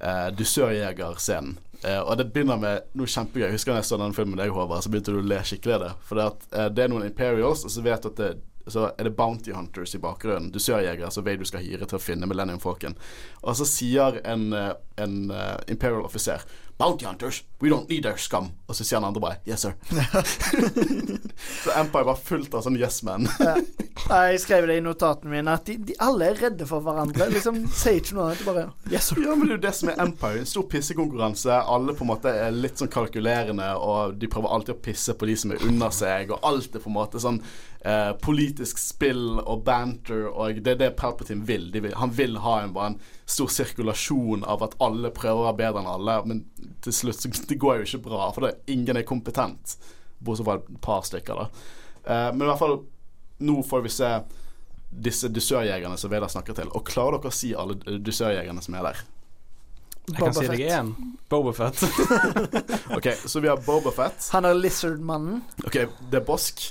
eh, 0.00 0.28
dusørjegerscenen. 0.32 1.58
Eh, 1.84 2.00
og 2.00 2.16
det 2.18 2.30
begynner 2.32 2.60
med 2.60 2.90
noe 2.96 3.10
kjempegøy. 3.10 3.50
Husker 3.52 3.74
da 3.74 3.80
jeg 3.82 3.90
så 3.90 4.00
den 4.00 4.16
filmen 4.16 4.40
deg, 4.40 4.52
Håvard, 4.54 4.84
så 4.84 4.92
begynte 4.92 5.14
du 5.14 5.20
å 5.20 5.26
le 5.26 5.40
skikkelig 5.44 5.78
av 5.78 5.84
det. 5.84 5.94
For 6.08 6.20
det, 6.20 6.28
eh, 6.52 6.68
det 6.72 6.84
er 6.84 6.92
noen 6.92 7.08
Imperials, 7.08 7.64
og 7.66 7.74
så 7.74 7.84
vet 7.84 8.06
du 8.06 8.12
at 8.12 8.20
det 8.22 8.34
så 8.66 8.88
er 8.98 9.06
det 9.06 9.14
Bounty 9.14 9.52
Hunters 9.54 9.94
i 9.94 10.00
bakgrunnen. 10.02 10.50
Dusørjegere 10.50 11.10
som 11.14 11.24
du 11.24 11.44
skal 11.46 11.62
hyre 11.62 11.86
til 11.86 11.98
å 11.98 12.02
finne 12.02 12.26
Millennium 12.26 12.58
Falcon. 12.58 12.96
Og 13.42 13.54
så 13.58 13.66
sier 13.68 14.20
en, 14.24 14.52
eh, 14.52 14.72
en 14.96 15.30
uh, 15.30 15.58
Imperial 15.70 16.02
offiser 16.02 16.42
Bounty 16.78 17.06
hunters, 17.06 17.42
we 17.60 17.70
don't 17.70 17.88
need 17.88 18.02
their 18.04 18.18
scum. 18.20 18.50
Og 18.68 18.76
så 18.76 18.84
sier 18.84 18.98
han 19.00 19.06
andre 19.08 19.20
bare 19.22 19.38
Yes, 19.48 19.62
sir. 19.64 19.72
så 21.64 21.70
Empire 21.80 22.04
var 22.04 22.18
fullt 22.20 22.54
av 22.54 22.64
sånn 22.66 22.76
yes 22.76 22.98
men. 23.06 23.28
Ja. 23.40 23.54
Jeg 24.06 24.40
skrev 24.42 24.66
det 24.68 24.76
i 24.78 24.82
notatene 24.84 25.32
mine, 25.32 25.54
at 25.56 25.64
de, 25.66 25.78
de 25.88 25.96
alle 26.04 26.28
er 26.30 26.40
redde 26.46 26.66
for 26.68 26.84
hverandre. 26.84 27.30
Liksom 27.32 27.62
Sier 27.72 27.96
ikke 28.02 28.18
noe 28.18 28.26
annet, 28.30 28.44
bare 28.46 28.66
Yes, 28.92 29.08
sir. 29.10 29.22
ja, 29.24 29.32
men 29.34 29.48
det 29.48 29.54
er 29.54 29.58
jo 29.58 29.62
det 29.64 29.74
som 29.78 29.92
er 29.92 30.02
Empire. 30.04 30.44
Stor 30.48 30.66
pissekonkurranse. 30.74 31.56
Alle 31.76 31.96
på 31.96 32.04
en 32.04 32.12
måte 32.12 32.34
er 32.44 32.52
litt 32.54 32.82
sånn 32.82 32.92
kalkulerende, 32.92 33.70
og 33.80 34.20
de 34.20 34.30
prøver 34.30 34.52
alltid 34.52 34.76
å 34.76 34.82
pisse 34.84 35.16
på 35.16 35.30
de 35.30 35.38
som 35.40 35.56
er 35.56 35.64
under 35.66 35.94
seg, 35.96 36.34
og 36.36 36.44
alt 36.46 36.76
er 36.76 36.84
på 36.84 36.92
en 36.92 36.98
måte 36.98 37.22
sånn 37.22 37.40
eh, 37.84 38.12
politisk 38.22 38.78
spill 38.78 39.40
og 39.40 39.64
banter, 39.66 40.26
og 40.30 40.60
det 40.62 40.76
er 40.76 40.80
det 40.80 40.90
Palpatine 41.00 41.46
vil. 41.46 41.68
De 41.72 41.82
vil 41.84 41.96
han 41.98 42.14
vil 42.16 42.38
ha 42.44 42.60
en, 42.62 42.74
en 42.76 42.98
stor 43.24 43.50
sirkulasjon 43.52 44.44
av 44.44 44.64
at 44.66 44.76
alle 44.82 45.12
prøver 45.14 45.42
å 45.42 45.46
være 45.50 45.60
bedre 45.62 45.84
enn 45.84 45.92
alle, 45.92 46.16
men 46.26 46.44
til 46.84 46.94
slutt 46.94 47.22
så 47.22 47.32
det 47.50 47.60
går 47.62 47.80
jo 47.82 47.88
ikke 47.90 48.04
bra, 48.08 48.30
for 48.34 48.48
det, 48.48 48.56
ingen 48.72 48.96
er 48.96 49.06
kompetent. 49.08 49.76
Bortsett 50.18 50.48
fra 50.48 50.60
et 50.60 50.70
par 50.84 51.04
stykker, 51.06 51.42
da. 51.44 51.72
Eh, 52.06 52.28
men 52.32 52.46
i 52.46 52.50
hvert 52.50 52.62
fall 52.62 52.78
nå 53.46 53.60
får 53.68 53.82
vi 53.84 53.90
se 53.92 54.10
disse 54.96 55.28
dusørjegerne 55.28 55.98
som 56.00 56.08
Veda 56.12 56.28
snakker 56.30 56.56
til. 56.56 56.70
Og 56.72 56.86
klarer 56.88 57.18
dere 57.18 57.32
å 57.32 57.36
si 57.36 57.50
alle 57.58 57.76
dusørjegerne 58.00 58.62
som 58.64 58.78
er 58.78 58.86
der? 58.86 59.02
Jeg 60.06 60.14
kan 60.20 60.30
Boba 60.30 60.40
si 60.40 60.46
deg 60.52 60.60
Fett. 60.62 60.72
én. 60.78 60.90
Bobafett. 61.28 61.80
Ok, 62.96 63.08
Så 63.26 63.42
vi 63.42 63.50
har 63.50 63.58
Bobafett. 63.66 64.28
Han 64.32 64.46
er 64.46 64.54
Lizard-mannen. 64.54 65.42
Ok, 65.66 65.80
det 66.10 66.20
er 66.20 66.24
Bosk. 66.24 66.68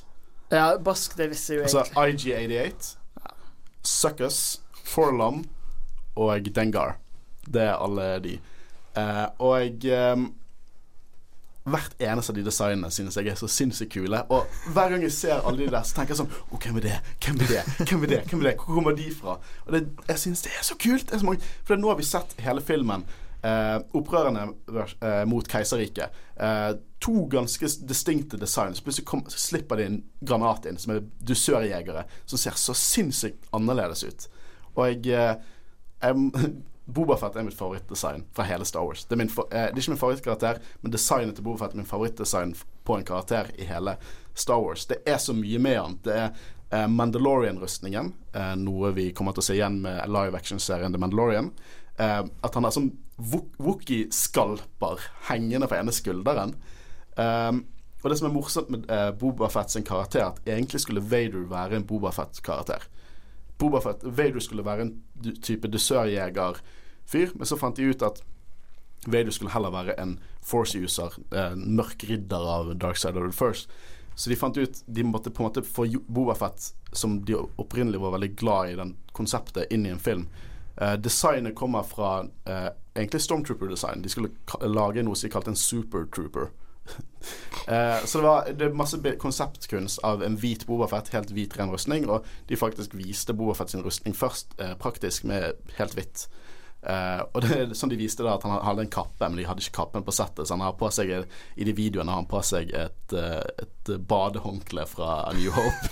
Ja, 0.51 0.77
Bask, 0.77 1.17
det 1.17 1.29
visste 1.31 1.53
jeg 1.53 1.59
jo 1.59 1.63
Altså 1.63 1.83
egentlig. 1.97 2.35
IG88, 2.35 2.95
Suckus, 3.85 4.39
Forlom 4.85 5.43
og 6.15 6.49
Dengar. 6.55 6.97
Det 7.45 7.61
er 7.61 7.75
alle 7.75 8.07
de. 8.23 8.39
Eh, 8.97 9.25
og 9.43 9.85
ehm, 9.85 10.29
hvert 11.65 11.95
eneste 11.99 12.31
av 12.31 12.37
de 12.37 12.45
designene 12.45 12.91
synes 12.93 13.17
jeg 13.17 13.27
er 13.31 13.37
så 13.39 13.49
sinnssykt 13.49 13.95
kule. 13.97 14.21
Og 14.29 14.45
hver 14.73 14.93
gang 14.93 15.03
jeg 15.05 15.13
ser 15.15 15.41
alle 15.41 15.65
de 15.65 15.69
der, 15.73 15.81
så 15.81 15.97
tenker 15.97 16.13
jeg 16.13 16.21
sånn 16.21 16.31
Å, 16.53 16.59
hvem 16.61 16.79
er 16.79 16.85
det? 16.85 16.97
Hvem 17.25 17.41
er 17.41 17.51
det? 17.51 17.63
Hvem 17.81 18.05
er 18.05 18.11
det? 18.13 18.21
Hvem 18.29 18.43
er 18.43 18.49
det? 18.51 18.55
Hvor 18.61 18.79
kommer 18.79 18.97
de 18.97 19.09
fra? 19.17 19.37
Og 19.65 19.73
det, 19.73 19.83
jeg 20.11 20.21
synes 20.27 20.45
det 20.45 20.53
er 20.53 20.65
så 20.67 20.77
kult. 20.81 21.13
Er 21.13 21.21
så 21.23 21.37
for 21.65 21.81
nå 21.81 21.89
har 21.89 21.97
vi 21.99 22.07
sett 22.07 22.37
hele 22.45 22.61
filmen. 22.65 23.05
Eh, 23.45 23.75
opprørerne 23.99 24.47
eh, 25.05 25.23
mot 25.29 25.45
keiserriket. 25.51 26.13
Eh, 26.41 26.71
to 27.03 27.25
ganske 27.29 27.67
distinkte 27.85 28.39
designs. 28.41 28.79
Plutselig 28.81 29.05
kom, 29.05 29.21
slipper 29.29 29.77
de 29.77 29.85
en 29.91 29.99
granat 30.25 30.65
inn, 30.65 30.79
som 30.81 30.95
er 30.95 31.03
dusørjegere, 31.29 32.07
som 32.25 32.41
ser 32.41 32.57
så 32.57 32.73
sinnssykt 32.79 33.45
annerledes 33.53 34.01
ut. 34.07 34.25
Og 34.73 34.87
jeg, 34.87 35.11
eh, 35.13 35.35
jeg 36.07 36.55
Bobafett 36.95 37.33
er 37.37 37.45
mitt 37.47 37.55
favorittdesign 37.57 38.27
fra 38.37 38.43
hele 38.45 38.65
Star 38.69 38.83
Wars. 38.85 39.05
Det 39.09 39.17
er, 39.17 39.29
fa- 39.33 39.45
eh, 39.51 39.67
det 39.73 39.77
er 39.77 39.83
ikke 39.83 39.93
min 39.95 40.01
favorittkarakter, 40.01 40.59
men 40.83 40.93
designet 40.93 41.37
til 41.37 41.45
Bobafett 41.47 41.73
er 41.73 41.79
min 41.83 41.87
favorittdesign 41.89 42.51
på 42.85 42.97
en 42.99 43.05
karakter 43.07 43.49
i 43.57 43.65
hele 43.69 43.95
Star 44.37 44.61
Wars. 44.61 44.83
Det 44.89 44.99
er 45.09 45.17
så 45.21 45.33
mye 45.37 45.61
med 45.65 45.79
han. 45.79 45.95
Det 46.05 46.13
er 46.13 46.27
eh, 46.69 46.85
Mandalorian-rustningen, 46.93 48.11
noe 48.61 48.91
vi 48.97 49.07
kommer 49.17 49.33
til 49.33 49.41
å 49.41 49.47
se 49.49 49.57
igjen 49.57 49.79
med 49.85 50.05
live 50.13 50.37
action-serien 50.37 50.93
The 50.93 51.01
Mandalorian. 51.01 51.49
Eh, 51.97 52.23
at 52.43 52.57
han 52.57 52.67
har 52.67 52.73
sånn 52.75 52.91
Wookie-skalper 53.15 54.99
hengende 55.29 55.69
fra 55.71 55.79
ene 55.79 55.93
skulderen. 55.95 56.51
Um, 57.15 57.63
og 58.03 58.11
det 58.11 58.17
som 58.19 58.27
er 58.27 58.35
morsomt 58.35 58.69
med 58.69 58.89
eh, 58.91 59.07
Boba 59.17 59.47
Fett 59.49 59.71
sin 59.71 59.85
karakter, 59.87 60.27
at 60.27 60.41
egentlig 60.45 60.83
skulle 60.83 61.01
Vader 61.01 61.47
være 61.49 61.79
en 61.79 61.87
Boba 61.87 62.11
Fett-karakter. 62.13 62.83
Boba 63.57 63.79
Fett, 63.81 64.03
Vader 64.03 64.43
skulle 64.43 64.65
være 64.65 64.85
en 64.85 64.91
type 65.41 65.71
dusørjeger-fyr, 65.71 67.33
men 67.33 67.49
så 67.49 67.57
fant 67.57 67.79
de 67.79 67.87
ut 67.89 68.05
at 68.05 68.21
Vader 69.07 69.33
skulle 69.33 69.55
heller 69.55 69.73
være 69.73 69.95
en 70.01 70.19
force-user, 70.45 71.17
en 71.33 71.65
mørk 71.79 72.05
ridder 72.09 72.45
av 72.57 72.75
Dark 72.77 72.99
Side 73.01 73.17
of 73.17 73.25
the 73.25 73.33
First. 73.33 73.71
Så 74.15 74.29
de 74.29 74.37
fant 74.39 74.57
ut 74.57 74.83
De 74.87 75.03
måtte 75.03 75.31
på 75.33 75.43
en 75.43 75.49
måte 75.49 75.65
få 75.65 75.87
Boba 76.05 76.35
Fett, 76.37 76.73
som 76.91 77.17
de 77.25 77.39
opprinnelig 77.57 78.03
var 78.03 78.13
veldig 78.19 78.35
glad 78.35 78.69
i, 78.69 78.75
den 78.75 78.93
konseptet, 79.17 79.71
inn 79.73 79.85
i 79.85 79.95
en 79.95 80.03
film. 80.03 80.27
Eh, 80.77 80.93
designet 80.93 81.55
kommer 81.55 81.83
fra 81.83 82.23
uh, 82.23 82.67
egentlig 82.95 83.21
Stormtrooper-design. 83.21 84.01
De 84.01 84.09
skulle 84.09 84.29
lage 84.61 85.03
noe 85.03 85.15
som 85.15 85.29
de 85.29 85.33
kalte 85.33 85.53
en 85.53 85.59
Super-Trooper. 85.59 86.51
Eh, 87.65 88.05
så 88.05 88.19
det 88.19 88.23
var 88.27 88.49
det 88.53 88.67
masse 88.77 88.97
konseptkunst 89.17 90.03
av 90.05 90.21
en 90.23 90.35
hvit 90.37 90.67
Bobafett, 90.69 91.07
helt 91.15 91.31
hvit 91.33 91.55
ren 91.57 91.71
rustning, 91.73 92.03
og 92.05 92.27
de 92.45 92.57
faktisk 92.61 92.93
viste 92.93 93.33
Bobafett 93.33 93.71
sin 93.73 93.81
rustning 93.81 94.13
først 94.13 94.53
praktisk 94.77 95.25
med 95.25 95.57
helt 95.79 95.95
hvitt. 95.97 96.27
Og 96.85 97.39
det 97.41 97.49
er 97.55 97.73
sånn 97.73 97.89
de 97.89 97.97
viste 97.97 98.21
da 98.21 98.35
at 98.37 98.45
han 98.45 98.61
hadde 98.61 98.85
en 98.85 98.93
kappe, 98.93 99.25
men 99.25 99.39
de 99.41 99.47
hadde 99.49 99.65
ikke 99.65 99.79
kappen 99.79 100.05
på 100.05 100.13
settet, 100.13 100.45
så 100.45 100.53
han 100.53 100.61
har 100.61 100.77
på 100.77 100.91
seg 100.93 101.09
i 101.09 101.65
de 101.65 101.73
videoene 101.73 102.13
har 102.13 102.21
han 102.21 102.29
på 102.29 102.43
seg 102.45 102.69
et, 102.69 103.17
et 103.17 103.91
badehåndkle 104.05 104.85
fra 104.91 105.23
A 105.23 105.33
New 105.33 105.57
Hope. 105.57 105.89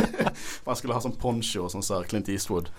Han 0.70 0.80
skulle 0.80 0.96
ha 0.96 1.04
sånn 1.04 1.20
poncho, 1.20 1.68
sånn 1.68 1.84
som 1.84 2.08
Clint 2.08 2.32
Eastwood. 2.32 2.72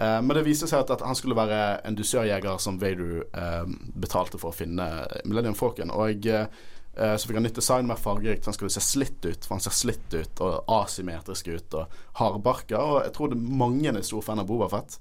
Eh, 0.00 0.22
men 0.22 0.36
det 0.36 0.44
viste 0.46 0.68
seg 0.70 0.84
at, 0.84 0.92
at 0.94 1.04
han 1.06 1.16
skulle 1.18 1.36
være 1.38 1.80
en 1.86 1.96
dusørjeger 1.98 2.58
som 2.62 2.78
Vader 2.78 3.24
eh, 3.26 3.70
betalte 3.98 4.38
for 4.38 4.52
å 4.52 4.56
finne 4.56 4.86
Millennium 5.24 5.56
Falcon. 5.58 5.90
Og 5.90 6.26
eh, 6.30 6.46
så 6.94 7.26
fikk 7.26 7.38
han 7.38 7.46
nytt 7.46 7.58
design, 7.58 7.88
mer 7.90 7.98
fargerikt. 8.00 8.46
Han 8.46 8.56
skulle 8.56 8.74
se 8.74 8.82
slitt 8.84 9.18
ut, 9.26 9.44
for 9.44 9.56
han 9.56 9.64
ser 9.64 9.74
slitt 9.74 10.14
ut 10.14 10.42
og 10.44 10.70
asymmetrisk 10.80 11.50
ut 11.50 11.78
og 11.80 11.98
hardbarka. 12.20 12.78
Og 12.78 13.00
jeg 13.06 13.14
tror 13.16 13.32
det 13.32 13.40
mange 13.42 13.90
er 13.90 14.06
stor 14.06 14.22
fan 14.26 14.42
av 14.42 14.50
Boba 14.50 14.70
Fett. 14.72 14.98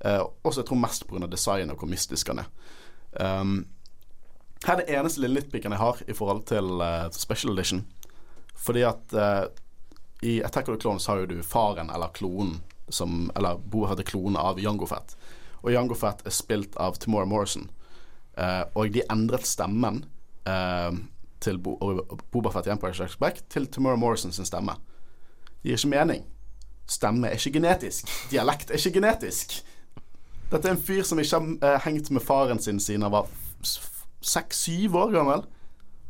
Uh, 0.00 0.22
også 0.48 0.62
jeg 0.62 0.70
tror 0.70 0.78
mest 0.80 1.02
pga. 1.04 1.26
designet 1.28 1.74
og 1.74 1.82
hvor 1.82 1.90
mystisk 1.90 2.30
han 2.32 2.38
er. 2.40 2.46
Um, 3.20 3.50
her 4.64 4.78
er 4.78 4.80
det 4.80 4.94
eneste 4.96 5.20
lille 5.20 5.42
nitpicken 5.42 5.74
jeg 5.74 5.82
har 5.82 6.00
i 6.06 6.16
forhold 6.16 6.46
til 6.48 6.80
Special 7.18 7.52
Edition. 7.52 7.82
Fordi 8.54 8.86
at 8.86 9.14
i 10.22 10.38
Attack 10.44 10.68
of 10.68 10.76
the 10.76 10.80
Clones 10.80 11.08
har 11.10 11.20
jo 11.20 11.28
du 11.28 11.42
faren 11.42 11.90
eller 11.90 12.14
klonen 12.14 12.60
som 12.90 13.30
Eller 13.36 13.60
Fett 13.88 14.02
er 14.02 14.08
klonen 14.08 14.36
av 14.36 14.60
Jango 14.60 14.86
Fett. 14.86 15.16
Og 15.62 15.72
Jango 15.72 15.94
Fett 15.94 16.24
er 16.26 16.34
spilt 16.34 16.76
av 16.76 16.98
Tamora 16.98 17.28
Morrison. 17.28 17.68
Uh, 18.38 18.64
og 18.74 18.92
de 18.94 19.02
endret 19.10 19.46
stemmen 19.46 20.04
uh, 20.48 20.92
til 21.40 21.58
Bo 21.58 21.76
Boba 22.32 22.52
Fett 22.54 22.68
i 22.68 22.72
Empire 22.72 22.94
Strikes 22.94 23.18
Back 23.20 23.42
til 23.50 23.66
Tamora 23.66 23.96
Morrison 23.96 24.32
sin 24.32 24.48
stemme. 24.48 24.76
Det 25.62 25.70
gir 25.70 25.80
ikke 25.80 25.92
mening. 25.96 26.24
Stemme 26.88 27.28
er 27.28 27.38
ikke 27.38 27.58
genetisk. 27.58 28.08
Dialekt 28.30 28.70
er 28.70 28.80
ikke 28.80 29.00
genetisk. 29.00 29.60
Dette 30.50 30.66
er 30.68 30.74
en 30.74 30.82
fyr 30.82 31.04
som 31.06 31.18
ikke 31.18 31.38
har 31.38 31.76
uh, 31.76 31.80
hengt 31.84 32.10
med 32.10 32.24
faren 32.24 32.58
sin 32.58 32.80
siden 32.80 33.02
han 33.06 33.12
var 33.12 33.28
seks-syv 34.20 34.96
år 34.96 35.12
gammel. 35.14 35.44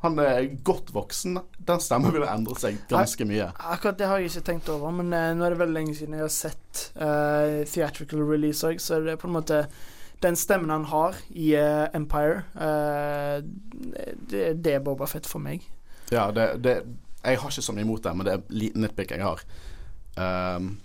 Han 0.01 0.17
er 0.19 0.47
godt 0.65 0.95
voksen. 0.97 1.37
Den 1.69 1.83
stemmen 1.85 2.15
ville 2.15 2.29
endret 2.33 2.63
seg 2.63 2.79
ganske 2.89 3.27
mye. 3.29 3.51
Akkurat 3.61 3.99
det 4.01 4.09
har 4.09 4.21
jeg 4.21 4.31
ikke 4.31 4.47
tenkt 4.47 4.71
over, 4.73 4.95
men 4.97 5.13
uh, 5.13 5.33
nå 5.37 5.45
er 5.45 5.53
det 5.53 5.61
veldig 5.61 5.77
lenge 5.77 5.97
siden 5.99 6.17
jeg 6.17 6.25
har 6.25 6.33
sett 6.33 6.85
uh, 6.97 7.61
theatrical 7.69 8.25
release 8.25 8.65
òg, 8.65 8.81
så 8.81 9.03
det 9.05 9.15
er 9.15 9.21
på 9.21 9.29
en 9.29 9.37
måte 9.37 9.65
den 10.25 10.37
stemmen 10.37 10.73
han 10.73 10.87
har 10.89 11.17
i 11.33 11.53
uh, 11.57 11.87
Empire, 11.97 12.43
det, 14.29 14.43
det 14.61 14.75
er 14.77 14.83
Boba 14.85 15.09
Fett 15.09 15.29
for 15.29 15.41
meg. 15.41 15.65
Ja, 16.13 16.27
det, 16.35 16.61
det 16.65 16.75
Jeg 17.25 17.41
har 17.41 17.53
ikke 17.53 17.65
så 17.65 17.73
mye 17.77 17.85
imot 17.85 18.05
det, 18.05 18.13
men 18.17 18.29
det 18.29 18.35
er 18.35 18.55
liten 18.57 18.85
nitpick 18.85 19.13
jeg 19.13 19.25
har. 19.25 19.45
Um, 20.17 20.79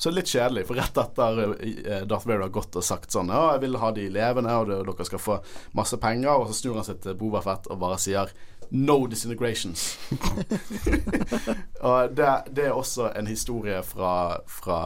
så 0.00 0.10
litt 0.10 0.28
kjedelig, 0.32 0.64
for 0.66 0.80
rett 0.80 0.96
etter 0.98 2.04
Darth 2.08 2.26
Vader 2.26 2.46
har 2.46 2.52
gått 2.52 2.74
og 2.80 2.84
sagt 2.84 3.12
sånn 3.14 3.30
Ja, 3.30 3.52
jeg 3.54 3.62
vil 3.66 3.76
ha 3.78 3.92
de 3.94 4.08
levende, 4.12 4.56
og 4.58 4.72
dere 4.72 5.06
skal 5.06 5.20
få 5.22 5.36
masse 5.78 6.00
penger, 6.02 6.32
og 6.32 6.48
så 6.48 6.56
snur 6.58 6.80
han 6.80 6.88
seg 6.88 7.04
til 7.04 7.16
Boba 7.20 7.44
Fett 7.44 7.68
og 7.70 7.78
bare 7.84 8.00
sier 8.02 8.32
No 8.72 9.06
disintegrations. 9.06 9.98
og 11.88 12.14
det, 12.16 12.28
det 12.56 12.68
er 12.70 12.72
også 12.72 13.10
en 13.18 13.28
historie 13.28 13.82
fra, 13.84 14.38
fra 14.48 14.78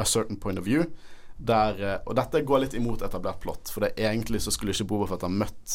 A 0.00 0.06
Certain 0.08 0.40
Point 0.40 0.58
of 0.58 0.64
View. 0.64 0.86
Der, 1.36 1.80
eh, 1.82 1.98
og 2.06 2.16
dette 2.16 2.40
går 2.46 2.62
litt 2.62 2.76
imot 2.78 3.02
etablert 3.04 3.42
plott, 3.42 3.68
for 3.68 3.84
det 3.84 3.98
egentlig 4.00 4.40
så 4.44 4.54
skulle 4.54 4.72
ikke 4.72 4.86
Boba 4.88 5.10
Fett 5.10 5.26
ha 5.26 5.32
møtt 5.32 5.74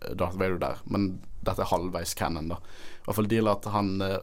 eh, 0.00 0.14
Darth 0.14 0.38
Vader 0.40 0.60
der, 0.62 0.80
men 0.88 1.10
dette 1.44 1.60
er 1.60 1.68
halvveis 1.72 2.14
canon, 2.16 2.54
da. 2.54 2.60
I 3.00 3.04
hvert 3.08 3.16
fall 3.16 3.28
deal 3.30 3.48
at 3.48 3.64
han, 3.72 3.94
eh, 4.04 4.18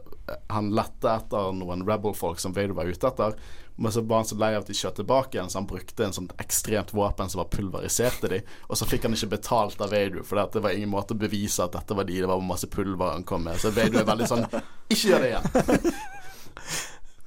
han 0.54 0.70
lette 0.76 1.10
etter 1.10 1.54
noen 1.58 1.82
rebel-folk 1.88 2.40
som 2.40 2.54
Vader 2.54 2.76
var 2.78 2.86
ute 2.86 3.08
etter, 3.10 3.34
men 3.80 3.92
så 3.94 4.02
var 4.02 4.24
han 4.24 4.26
så 4.26 4.36
lei 4.42 4.52
av 4.56 4.64
at 4.64 4.70
de 4.72 4.74
skjøt 4.78 4.96
tilbake 5.02 5.38
igjen, 5.38 5.50
så 5.54 5.60
han 5.60 5.68
brukte 5.70 6.06
en 6.06 6.14
sånn 6.16 6.30
ekstremt 6.42 6.94
våpen 6.98 7.30
som 7.30 7.44
bare 7.44 7.52
pulveriserte 7.54 8.30
de, 8.32 8.40
og 8.70 8.78
så 8.80 8.88
fikk 8.90 9.06
han 9.06 9.14
ikke 9.18 9.30
betalt 9.36 9.82
av 9.86 9.92
Vader, 9.94 10.24
for 10.26 10.42
det 10.54 10.64
var 10.66 10.74
ingen 10.78 10.90
måte 10.94 11.14
å 11.14 11.20
bevise 11.22 11.62
at 11.66 11.76
dette 11.78 11.98
var 11.98 12.08
de, 12.10 12.16
det 12.24 12.30
var 12.30 12.42
masse 12.42 12.70
pulver 12.74 13.12
han 13.14 13.26
kom 13.28 13.46
med, 13.46 13.60
så 13.62 13.70
Vader 13.76 14.02
er 14.02 14.08
veldig 14.10 14.30
sånn 14.32 14.48
Ikke 14.90 15.12
gjør 15.12 15.26
det 15.26 15.30
igjen! 15.34 16.00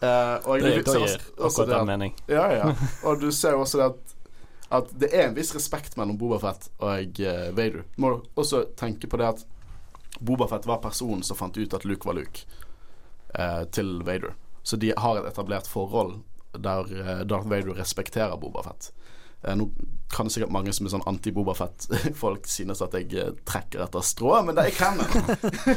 Uh, 0.01 0.37
og 0.49 0.63
Det, 0.65 0.73
også- 0.81 0.99
gir 1.05 1.21
akkurat 1.39 1.73
den 1.75 1.87
mening. 1.93 2.15
ja, 2.27 2.47
ja. 2.57 2.73
Og 3.07 3.21
du 3.21 3.31
ser 3.33 3.55
jo 3.55 3.63
også 3.67 3.79
det 3.83 3.89
at, 3.93 4.15
at 4.81 4.93
det 5.03 5.11
er 5.13 5.27
en 5.29 5.35
viss 5.37 5.55
respekt 5.55 5.97
mellom 6.01 6.19
Boba 6.19 6.39
Fett 6.43 6.71
og 6.79 7.21
uh, 7.21 7.51
Vader. 7.57 7.83
Må 8.01 8.17
også 8.35 8.65
tenke 8.81 9.11
på 9.11 9.21
det 9.21 9.29
at 9.35 9.47
Boba 10.21 10.49
Fett 10.49 10.69
var 10.69 10.83
personen 10.85 11.25
som 11.27 11.39
fant 11.39 11.57
ut 11.57 11.75
at 11.75 11.85
Luke 11.89 12.09
var 12.09 12.19
Luke, 12.19 12.47
eh, 13.35 13.65
til 13.73 14.01
Vader. 14.07 14.37
Så 14.63 14.77
de 14.77 14.93
har 14.97 15.19
et 15.19 15.29
etablert 15.33 15.69
forhold 15.69 16.21
der 16.53 16.93
eh, 17.01 17.21
Darth 17.25 17.49
Vader 17.49 17.75
respekterer 17.79 18.37
Boba 18.37 18.63
Fett. 18.63 18.93
Eh, 19.43 19.57
nå 19.57 19.71
kan 20.13 20.27
det 20.27 20.35
sikkert 20.35 20.53
mange 20.53 20.73
som 20.77 20.87
er 20.87 20.95
sånn 20.95 21.07
anti-Bobafett-folk 21.09 22.49
synes 22.51 22.83
at 22.85 22.97
jeg 22.99 23.13
eh, 23.17 23.35
trekker 23.49 23.85
etter 23.87 24.05
strå, 24.05 24.35
men 24.45 24.59
det 24.59 24.69
er 24.69 24.77
canon. 24.77 25.09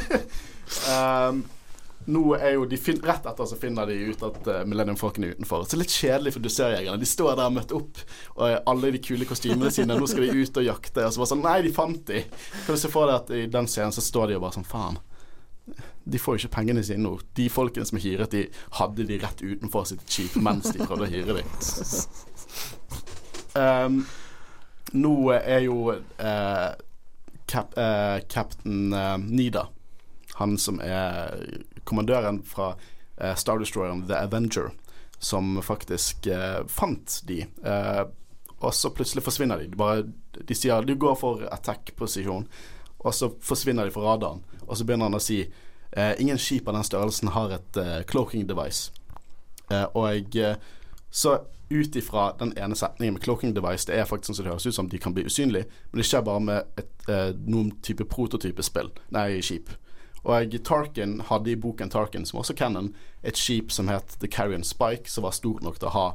um, 0.92 1.44
nå 2.06 2.34
er 2.36 2.58
jo 2.58 2.66
de 2.68 2.76
fin 2.76 2.98
Rett 3.00 3.24
etter 3.26 3.48
så 3.48 3.56
finner 3.56 3.88
de 3.88 3.96
ut 4.10 4.24
at 4.26 4.48
uh, 4.50 4.60
Millennium 4.68 4.98
Falcon 5.00 5.24
er 5.24 5.38
utenfor. 5.38 5.64
Så 5.68 5.78
litt 5.80 5.94
kjedelig 5.94 6.34
for 6.34 6.44
dusørjegerne. 6.44 7.00
De 7.00 7.08
står 7.08 7.32
der 7.38 7.48
og 7.48 7.56
møtt 7.56 7.72
opp, 7.76 8.02
og 8.36 8.44
uh, 8.44 8.58
alle 8.70 8.92
de 8.94 9.00
kule 9.04 9.28
kostymene 9.28 9.72
sine. 9.72 9.96
Nå 9.96 10.08
skal 10.10 10.26
de 10.26 10.44
ut 10.44 10.60
og 10.60 10.66
jakte. 10.66 11.06
Og 11.06 11.14
så 11.14 11.22
bare 11.22 11.32
sånn 11.32 11.44
Nei, 11.46 11.56
de 11.64 11.72
fant 11.74 12.04
de. 12.10 12.22
Kan 12.66 12.76
du 12.76 12.82
se 12.82 12.92
for 12.92 13.08
deg 13.08 13.22
at 13.22 13.32
i 13.32 13.46
den 13.50 13.70
scenen 13.70 13.96
så 13.96 14.04
står 14.04 14.30
de 14.30 14.38
og 14.38 14.44
bare 14.44 14.58
sånn 14.58 14.68
Faen. 14.68 15.00
De 16.04 16.20
får 16.20 16.36
jo 16.36 16.42
ikke 16.42 16.56
pengene 16.58 16.84
sine 16.84 17.00
nå. 17.06 17.16
De 17.38 17.48
folkene 17.52 17.88
som 17.88 17.96
er 17.96 18.04
hyret, 18.04 18.36
de 18.36 18.44
hadde 18.80 19.06
de 19.08 19.20
rett 19.22 19.40
utenfor 19.40 19.88
sitt 19.88 20.04
skip 20.04 20.36
mens 20.44 20.68
de 20.68 20.84
prøvde 20.84 21.08
å 21.08 21.12
hyre 21.14 21.38
dem. 21.40 21.48
Um, 23.54 24.00
nå 24.92 25.14
er 25.38 25.64
jo 25.64 25.94
uh, 25.94 26.72
Captain 27.48 28.92
uh, 28.92 29.16
Nida, 29.22 29.68
han 30.40 30.58
som 30.58 30.80
er 30.82 31.38
kommandøren 31.88 32.42
fra 32.46 32.74
uh, 32.74 33.34
Star 33.38 33.60
Destroyeren 33.62 34.06
The 34.08 34.18
Avenger, 34.24 34.72
som 35.18 35.56
faktisk 35.64 36.26
fant 36.68 37.20
de. 37.24 37.46
og 38.58 38.74
så 38.76 38.90
plutselig 38.92 39.22
forsvinner 39.24 39.62
de. 39.62 39.70
De, 39.72 39.76
bare, 39.78 40.02
de 40.36 40.56
sier 40.58 40.84
du 40.84 40.92
går 41.00 41.14
for 41.16 41.46
attack-posisjon, 41.54 42.44
og 42.98 43.14
så 43.14 43.30
forsvinner 43.40 43.88
de 43.88 43.94
fra 43.94 44.04
radaren. 44.04 44.42
Og 44.66 44.76
så 44.76 44.84
begynner 44.84 45.08
han 45.08 45.16
å 45.16 45.22
si 45.22 45.38
ingen 46.20 46.36
skip 46.36 46.68
av 46.68 46.76
den 46.76 46.84
størrelsen 46.84 47.32
har 47.32 47.56
et 47.56 47.80
cloaking 48.10 48.44
device. 48.50 48.92
og 49.94 50.28
så 51.14 51.38
ut 51.70 51.96
ifra 51.96 52.32
den 52.38 52.58
ene 52.58 52.76
setningen 52.76 53.14
med 53.14 53.22
cloaking 53.22 53.54
device, 53.54 53.86
det 53.86 53.98
er 53.98 54.08
faktisk 54.08 54.32
sånn 54.32 54.38
som 54.38 54.46
det 54.46 54.52
høres 54.52 54.66
ut 54.66 54.76
som 54.76 54.90
de 54.90 55.00
kan 55.00 55.14
bli 55.16 55.24
usynlige, 55.26 55.68
men 55.90 56.00
det 56.00 56.06
skjer 56.08 56.24
bare 56.26 56.42
med 56.44 56.80
et, 56.80 57.08
eh, 57.08 57.30
noen 57.46 57.72
type 57.82 58.04
prototypespill, 58.04 58.90
nei, 59.10 59.40
skip. 59.40 59.70
Og 60.24 60.54
Tarkin 60.64 61.18
hadde 61.28 61.52
i 61.52 61.56
boken 61.60 61.90
Tarkin, 61.92 62.24
som 62.26 62.40
også 62.40 62.56
canon, 62.56 62.94
et 63.22 63.36
skip 63.36 63.72
som 63.72 63.90
het 63.92 64.16
The 64.20 64.28
Carrion 64.28 64.64
Spike, 64.64 65.10
som 65.10 65.26
var 65.26 65.36
stort 65.36 65.64
nok 65.64 65.78
til 65.78 65.90
å 65.90 65.96
ha 65.96 66.06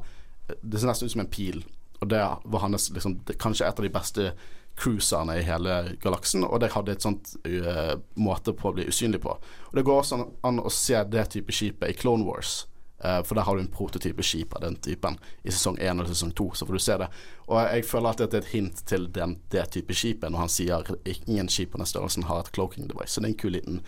Det 0.50 0.80
ser 0.80 0.90
nesten 0.90 1.06
ut 1.06 1.12
som 1.12 1.20
en 1.22 1.30
pil, 1.30 1.60
og 2.00 2.08
det 2.10 2.18
var 2.18 2.62
hans 2.64 2.88
liksom, 2.90 3.20
det, 3.26 3.36
kanskje 3.38 3.68
et 3.68 3.78
av 3.78 3.84
de 3.86 3.92
beste 3.94 4.32
cruiserne 4.80 5.36
i 5.38 5.44
hele 5.46 5.76
galaksen, 6.02 6.42
og 6.42 6.58
det 6.62 6.72
hadde 6.74 6.96
et 6.96 7.04
sånt 7.04 7.34
uh, 7.46 7.94
måte 8.18 8.54
på 8.56 8.70
å 8.70 8.74
bli 8.74 8.88
usynlig 8.88 9.20
på. 9.22 9.36
Og 9.68 9.76
Det 9.76 9.84
går 9.86 10.00
også 10.00 10.18
an 10.42 10.58
å 10.58 10.72
se 10.74 10.98
det 11.06 11.28
type 11.36 11.54
skipet 11.54 11.92
i 11.92 11.98
Clone 12.00 12.26
Wars. 12.26 12.64
Uh, 13.04 13.22
for 13.22 13.34
der 13.34 13.42
har 13.42 13.56
du 13.56 13.62
en 13.62 13.72
prototype 13.72 14.22
skip 14.22 14.54
av 14.54 14.60
den 14.60 14.76
typen 14.76 15.16
i 15.42 15.52
sesong 15.52 15.78
1 15.80 16.02
og 16.02 16.08
sesong 16.10 16.34
2, 16.36 16.50
så 16.54 16.66
får 16.68 16.76
du 16.76 16.82
se 16.84 16.96
det. 17.00 17.06
Og 17.48 17.56
jeg 17.62 17.86
føler 17.88 18.10
at 18.10 18.20
det 18.20 18.36
er 18.36 18.42
et 18.44 18.50
hint 18.52 18.82
til 18.90 19.06
den, 19.14 19.38
det 19.54 19.70
type 19.72 19.96
skipet 19.96 20.28
når 20.28 20.44
han 20.44 20.52
sier 20.52 20.90
ingen 21.08 21.48
skip 21.48 21.72
på 21.72 21.80
den 21.80 21.88
størrelsen 21.88 22.28
har 22.28 22.42
et 22.42 22.52
cloaking 22.52 22.90
device. 22.90 23.14
Så 23.14 23.24
det 23.24 23.30
er 23.30 23.32
en 23.32 23.40
kul 23.40 23.56
liten 23.56 23.80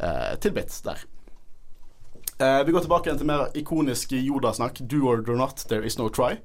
uh, 0.00 0.32
tilbit 0.40 0.80
der. 0.88 1.04
Uh, 2.40 2.64
vi 2.64 2.72
går 2.72 2.86
tilbake 2.86 3.18
til 3.18 3.28
mer 3.28 3.52
ikonisk 3.56 4.16
Yoda-snakk. 4.16 4.80
Do 4.88 5.04
or 5.04 5.20
do 5.20 5.36
not, 5.36 5.66
there 5.68 5.84
is 5.84 6.00
no 6.00 6.08
try. 6.08 6.40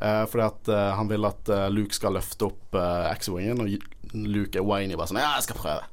Uh, 0.00 0.24
fordi 0.24 0.48
at 0.48 0.74
han 0.96 1.12
vil 1.12 1.28
at 1.28 1.52
Luke 1.70 1.94
skal 1.94 2.16
løfte 2.16 2.48
opp 2.48 2.80
X-wingen, 3.12 3.60
og 3.60 4.16
Luke 4.16 4.56
er 4.56 4.64
winy 4.64 4.96
bare 4.96 5.12
sånn 5.12 5.20
Ja, 5.20 5.36
jeg 5.36 5.50
skal 5.50 5.60
prøve. 5.60 5.88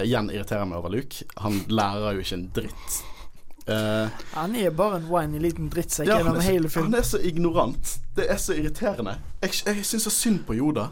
igjen 0.00 0.30
irriterer 0.30 0.64
meg 0.64 0.80
over 0.80 0.96
Luke. 0.96 1.26
Han 1.44 1.60
lærer 1.68 2.16
jo 2.16 2.24
ikke 2.24 2.38
en 2.40 2.52
dritt 2.56 3.02
Uh, 3.62 4.08
han 4.32 4.56
er 4.58 4.72
bare 4.74 4.96
en 4.98 5.04
winy 5.06 5.38
liten 5.38 5.68
drittsekk 5.70 6.08
ja, 6.08 6.16
gjennom 6.18 6.40
hele 6.42 6.70
filmen. 6.70 6.90
Han 6.92 6.98
er 6.98 7.06
så 7.06 7.20
ignorant. 7.22 7.92
Det 8.16 8.26
er 8.30 8.40
så 8.42 8.56
irriterende. 8.58 9.14
Jeg, 9.44 9.54
jeg 9.66 9.84
syns 9.86 10.06
så 10.08 10.12
synd 10.12 10.42
på 10.48 10.56
Yoda. 10.58 10.88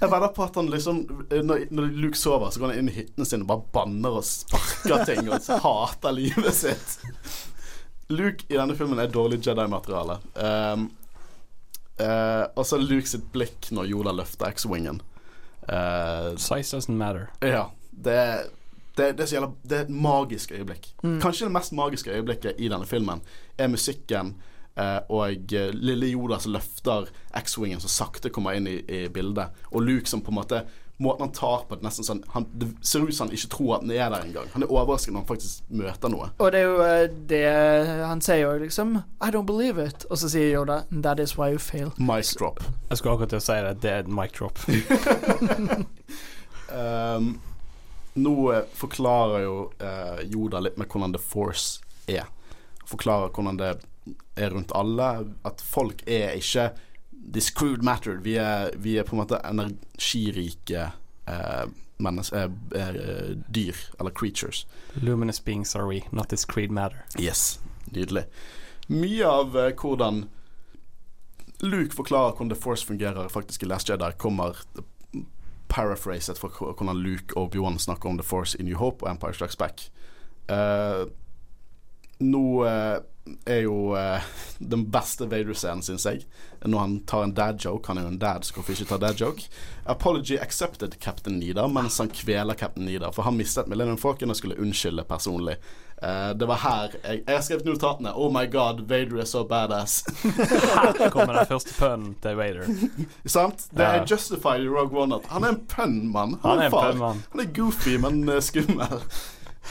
Jeg 0.00 0.06
vedder 0.06 0.30
på 0.36 0.46
at 0.46 0.56
han 0.60 0.70
liksom 0.70 1.02
når, 1.42 1.66
når, 1.74 1.90
Luke 2.04 2.18
sover, 2.18 2.52
så 2.54 2.62
går 2.62 2.72
han 2.72 2.84
inn 2.84 2.92
i 2.92 2.96
hyttene 3.00 3.26
sin 3.28 3.42
og 3.44 3.50
bare 3.50 3.66
banner 3.74 4.20
og 4.20 4.26
sparker 4.26 5.04
ting 5.08 5.28
og 5.28 5.50
hater 5.66 6.16
livet 6.16 6.54
sitt. 6.56 6.96
Luke 8.12 8.46
i 8.48 8.58
denne 8.58 8.76
filmen 8.78 9.02
er 9.02 9.10
dårlig 9.10 9.42
Jedi-materiale. 9.42 10.20
Um, 10.38 10.88
uh, 11.98 12.46
og 12.54 12.64
så 12.68 12.78
Luke 12.78 13.10
sitt 13.10 13.26
blikk 13.34 13.72
når 13.74 13.90
Yoda 13.90 14.14
løfter 14.22 14.54
X-wingen. 14.54 15.02
Uh, 15.66 16.34
Size 16.38 16.76
doesn't 16.76 16.98
matter. 16.98 17.30
Ja. 17.42 17.70
Det 17.92 18.18
er 18.18 18.50
det, 18.96 19.12
det, 19.18 19.26
gjelder, 19.32 19.52
det, 19.62 19.76
er 19.76 19.86
et 19.86 19.90
magisk 19.90 20.52
øyeblikk. 20.52 20.92
Mm. 21.02 21.20
Kanskje 21.20 21.46
det 21.46 21.52
mest 21.52 21.72
magiske 21.72 22.12
øyeblikket 22.12 22.60
i 22.60 22.68
denne 22.68 22.86
filmen 22.86 23.22
er 23.58 23.72
musikken 23.72 24.34
eh, 24.76 25.00
og 25.08 25.54
eh, 25.54 25.72
lille 25.72 26.12
Yoda 26.12 26.38
som 26.42 26.52
løfter 26.52 27.08
X-wingen 27.40 27.80
som 27.80 27.92
sakte 27.92 28.30
kommer 28.30 28.58
inn 28.58 28.68
i, 28.68 28.78
i, 28.84 29.08
bildet, 29.08 29.64
og 29.70 29.82
Luke 29.86 30.10
som 30.10 30.24
på 30.24 30.34
en 30.34 30.40
måte 30.42 30.64
Måten 31.02 31.24
han 31.24 31.32
tar 31.32 31.64
på 31.66 31.74
det, 31.74 31.82
nesten 31.82 32.04
sånn 32.06 32.20
han, 32.30 32.44
Det 32.54 32.68
ser 32.86 33.02
ut 33.02 33.14
som 33.16 33.26
han 33.26 33.34
ikke 33.34 33.48
tror 33.50 33.70
at 33.74 33.82
den 33.82 33.94
er 33.96 34.12
der 34.12 34.22
engang. 34.22 34.46
Han 34.52 34.62
er 34.62 34.70
overrasket 34.70 35.10
når 35.10 35.24
han 35.24 35.28
faktisk 35.32 35.72
møter 35.72 36.12
noe. 36.12 36.28
Og 36.36 36.52
det 36.52 36.60
er 36.60 36.68
jo 36.68 36.76
eh, 36.84 37.14
det 37.32 37.40
Han 38.06 38.22
sier 38.22 38.44
jo 38.44 38.52
liksom 38.60 38.92
I 39.00 39.30
don't 39.32 39.48
believe 39.48 39.82
it. 39.82 40.04
Og 40.10 40.20
så 40.20 40.30
sier 40.30 40.52
Yoda 40.52 40.82
That 40.92 41.18
is 41.18 41.34
why 41.38 41.50
you 41.50 41.58
fail. 41.58 41.90
Mic 41.96 42.36
drop. 42.38 42.62
Jeg 42.90 43.00
skulle 43.00 43.16
akkurat 43.16 43.32
til 43.34 43.40
å 43.40 43.46
si 43.48 43.58
det. 43.66 43.72
Det 43.82 43.90
er 43.90 44.04
et 44.04 44.12
mic 44.20 44.36
drop. 44.36 44.62
um, 46.76 47.32
nå 48.14 48.52
eh, 48.52 48.64
forklarer 48.74 49.44
jo 49.46 49.56
eh, 49.78 50.22
Yoda 50.32 50.60
litt 50.60 50.78
med 50.80 50.88
hvordan 50.90 51.14
The 51.16 51.22
Force 51.22 51.80
er. 52.06 52.28
Forklarer 52.88 53.32
hvordan 53.32 53.60
det 53.60 53.74
er 54.36 54.50
rundt 54.50 54.72
alle. 54.76 55.10
At 55.48 55.62
folk 55.64 56.02
er 56.06 56.36
ikke 56.36 56.70
this 57.32 57.50
crude 57.50 57.84
matter. 57.84 58.18
Vi 58.22 58.36
er, 58.36 58.72
vi 58.76 58.98
er 58.98 59.06
på 59.08 59.16
en 59.16 59.22
måte 59.22 59.40
energirike 59.44 60.90
eh, 61.26 61.64
eh, 61.64 62.42
eh, 62.42 63.30
dyr, 63.48 63.76
eller 64.00 64.10
creatures. 64.10 64.66
Luminous 64.94 65.40
beings 65.40 65.76
are 65.76 65.86
we, 65.86 66.02
not 66.10 66.28
this 66.28 66.44
creed 66.44 66.70
matter. 66.70 67.04
Yes, 67.18 67.60
nydelig. 67.84 68.26
Mye 68.88 69.26
av 69.26 69.56
eh, 69.56 69.72
hvordan 69.72 70.26
Luke 71.62 71.94
forklarer 71.94 72.34
hvordan 72.34 72.50
The 72.50 72.58
Force 72.58 72.86
fungerer 72.86 73.28
faktisk 73.28 73.62
i 73.62 73.66
Last 73.70 73.88
Jedi, 73.88 74.12
kommer 74.18 74.58
paraphraset 75.72 76.38
for 76.38 76.48
hvordan 76.76 76.96
Luke 77.00 77.36
og 77.36 77.42
Obi-Wan 77.48 77.78
snakker 77.78 78.08
om 78.08 78.18
The 78.18 78.26
Force 78.26 78.58
in 78.60 78.68
New 78.68 78.76
Hope 78.76 79.04
og 79.04 79.10
Empire 79.10 79.34
Strikes 79.34 79.56
Back. 79.56 79.88
Uh, 80.52 81.08
nå 82.22 82.64
uh, 82.64 83.00
er 83.44 83.60
jo 83.64 83.92
uh, 83.94 84.22
den 84.58 84.86
beste 84.90 85.26
Vader-scenen, 85.30 85.82
syns 85.82 86.06
jeg, 86.06 86.24
når 86.64 86.78
han 86.78 86.96
tar 87.06 87.26
en 87.26 87.34
dad-joke. 87.34 87.88
Han 87.88 88.00
er 88.00 88.06
jo 88.06 88.14
en 88.14 88.18
dad, 88.22 88.46
så 88.46 88.56
hvorfor 88.56 88.74
ikke 88.74 88.88
ta 88.90 88.98
dad-joke? 89.02 89.46
Apology 89.84 90.38
accepted 90.40 90.98
Captain 91.00 91.38
Nida, 91.38 91.66
mens 91.70 91.98
han 92.02 92.10
kveler 92.10 92.58
Captain 92.58 92.86
Nida. 92.86 93.12
For 93.14 93.26
han 93.26 93.38
mistet 93.38 93.70
Millennium 93.70 93.98
Falcon 93.98 94.34
og 94.34 94.38
skulle 94.38 94.58
unnskylde 94.62 95.06
personlig. 95.08 95.58
Uh, 96.02 96.32
det 96.34 96.48
var 96.50 96.58
her 96.58 96.94
jeg, 96.96 97.20
jeg 97.28 97.36
har 97.36 97.42
skrevet 97.46 97.68
notatene. 97.68 98.14
Oh 98.18 98.32
my 98.34 98.42
god, 98.50 98.82
Vader 98.90 99.22
er 99.22 99.28
så 99.30 99.44
badass. 99.46 100.00
her 100.24 101.10
kommer 101.14 101.38
den 101.38 101.50
første 101.52 101.76
pønnen 101.78 102.16
til 102.22 102.40
Vader. 102.40 102.72
Sant? 103.26 103.68
Det 103.70 103.86
er 103.86 104.02
justified 104.10 104.66
i 104.66 104.70
Rogue 104.70 104.98
One 104.98 105.20
at 105.22 105.30
han 105.30 105.46
er 105.46 105.54
en 105.54 105.62
pønnmann. 105.70 106.40
Han, 106.42 106.58
han, 106.58 106.74
er 106.74 106.90
en 106.90 107.22
Han 107.30 107.46
er 107.46 107.54
goofy, 107.54 108.00
men 108.02 108.26
uh, 108.28 108.40
skummel. 108.42 108.98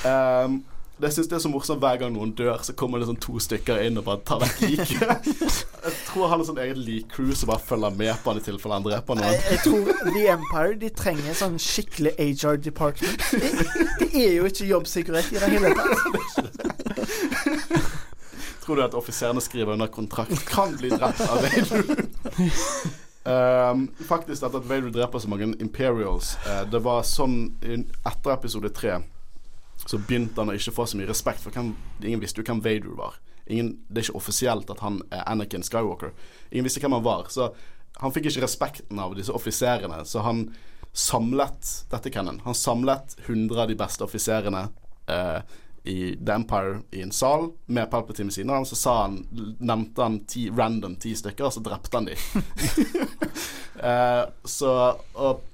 Um, 0.08 0.64
det 1.02 1.10
syns 1.14 1.30
jeg 1.32 1.38
er 1.38 1.42
så 1.42 1.50
morsomt 1.50 1.82
hver 1.82 1.98
gang 2.02 2.12
noen 2.14 2.32
dør, 2.38 2.60
så 2.66 2.76
kommer 2.78 3.02
det 3.02 3.08
sånn 3.10 3.20
to 3.22 3.40
stykker 3.42 3.82
inn 3.88 3.98
og 3.98 4.06
bare 4.06 4.22
tar 4.28 4.42
vekk 4.44 4.60
liket. 4.68 5.30
jeg 5.88 5.96
tror 6.08 6.30
han 6.30 6.42
har 6.42 6.48
sånn 6.48 6.62
eget 6.62 6.78
lik-crew 6.78 7.32
som 7.38 7.50
bare 7.50 7.64
følger 7.66 7.98
med 7.98 8.14
på 8.22 8.32
han 8.32 8.42
i 8.42 8.46
tilfelle 8.46 8.78
han 8.78 8.86
dreper 8.86 9.18
noen. 9.18 9.34
Jeg, 9.34 9.42
jeg, 9.50 9.60
tror 9.66 9.82
The 10.12 10.24
Empire 10.36 10.76
de 10.84 10.92
trenger 11.02 11.38
sånn 11.42 11.58
skikkelig 11.62 12.14
HR 12.20 12.62
department. 12.62 13.20
Det, 13.34 13.50
det 14.04 14.10
er 14.12 14.36
jo 14.38 14.50
ikke 14.52 14.70
jobbsikkerhet 14.70 15.28
i 15.34 15.42
det 15.42 15.48
hele 15.56 15.70
tatt. 15.80 15.96
tror 18.62 18.78
du 18.78 18.84
at 18.86 18.98
offiserene 18.98 19.42
skriver 19.42 19.74
under 19.74 19.90
kontrakt 19.92 20.46
kan 20.48 20.78
bli 20.78 20.94
drept 20.94 21.24
av 21.26 21.42
Vader? 21.48 21.82
Um, 23.22 23.84
faktisk 24.10 24.42
at 24.48 24.56
Vader 24.66 24.90
dreper 24.90 25.22
så 25.22 25.30
mange 25.30 25.52
Imperials. 25.62 26.32
Uh, 26.42 26.64
det 26.66 26.80
var 26.82 27.04
sånn 27.06 27.52
etter 27.62 28.32
episode 28.34 28.72
tre 28.74 28.96
så 29.86 29.98
begynte 29.98 30.42
han 30.42 30.52
å 30.52 30.56
ikke 30.56 30.74
få 30.76 30.86
så 30.88 31.00
mye 31.00 31.10
respekt, 31.10 31.44
for 31.44 31.54
hvem, 31.56 31.74
ingen 32.04 32.22
visste 32.22 32.42
jo 32.42 32.48
hvem 32.48 32.62
Vader 32.64 32.96
var. 32.98 33.18
Ingen, 33.52 33.74
det 33.90 34.02
er 34.02 34.08
ikke 34.08 34.20
offisielt 34.22 34.70
at 34.72 34.84
han 34.86 35.02
er 35.10 35.26
Anakin 35.28 35.66
Skywalker. 35.66 36.14
Ingen 36.52 36.68
visste 36.68 36.84
hvem 36.84 36.96
han 36.96 37.06
var. 37.06 37.32
Så 37.34 37.50
han 38.00 38.14
fikk 38.14 38.30
ikke 38.30 38.46
respekten 38.46 39.02
av 39.02 39.16
disse 39.18 39.34
offiserene. 39.36 40.04
Så 40.08 40.24
han 40.26 40.46
samlet 40.94 41.74
dette 41.92 42.12
Kennen, 42.12 42.42
han 42.46 42.56
samlet 42.58 43.16
100 43.26 43.62
av 43.64 43.70
de 43.72 43.78
beste 43.80 44.04
offiserene 44.04 44.66
eh, 45.08 45.40
i 45.88 46.16
The 46.20 46.36
Empire 46.36 46.82
i 46.92 47.02
en 47.02 47.14
sal 47.16 47.48
med 47.66 47.88
Palpatine 47.92 48.30
ved 48.30 48.36
siden 48.36 48.52
av 48.52 48.62
ham. 48.62 48.68
Så 48.70 48.76
sa 48.76 48.98
han, 49.04 49.22
nevnte 49.60 50.04
han 50.04 50.20
ti, 50.30 50.50
random 50.50 50.98
ti 51.02 51.16
stykker, 51.18 51.48
og 51.48 51.56
så 51.56 51.64
drepte 51.66 51.98
han 51.98 52.10
dem. 52.12 52.44
eh, 53.92 54.26
så 54.44 54.76
Og 55.14 55.48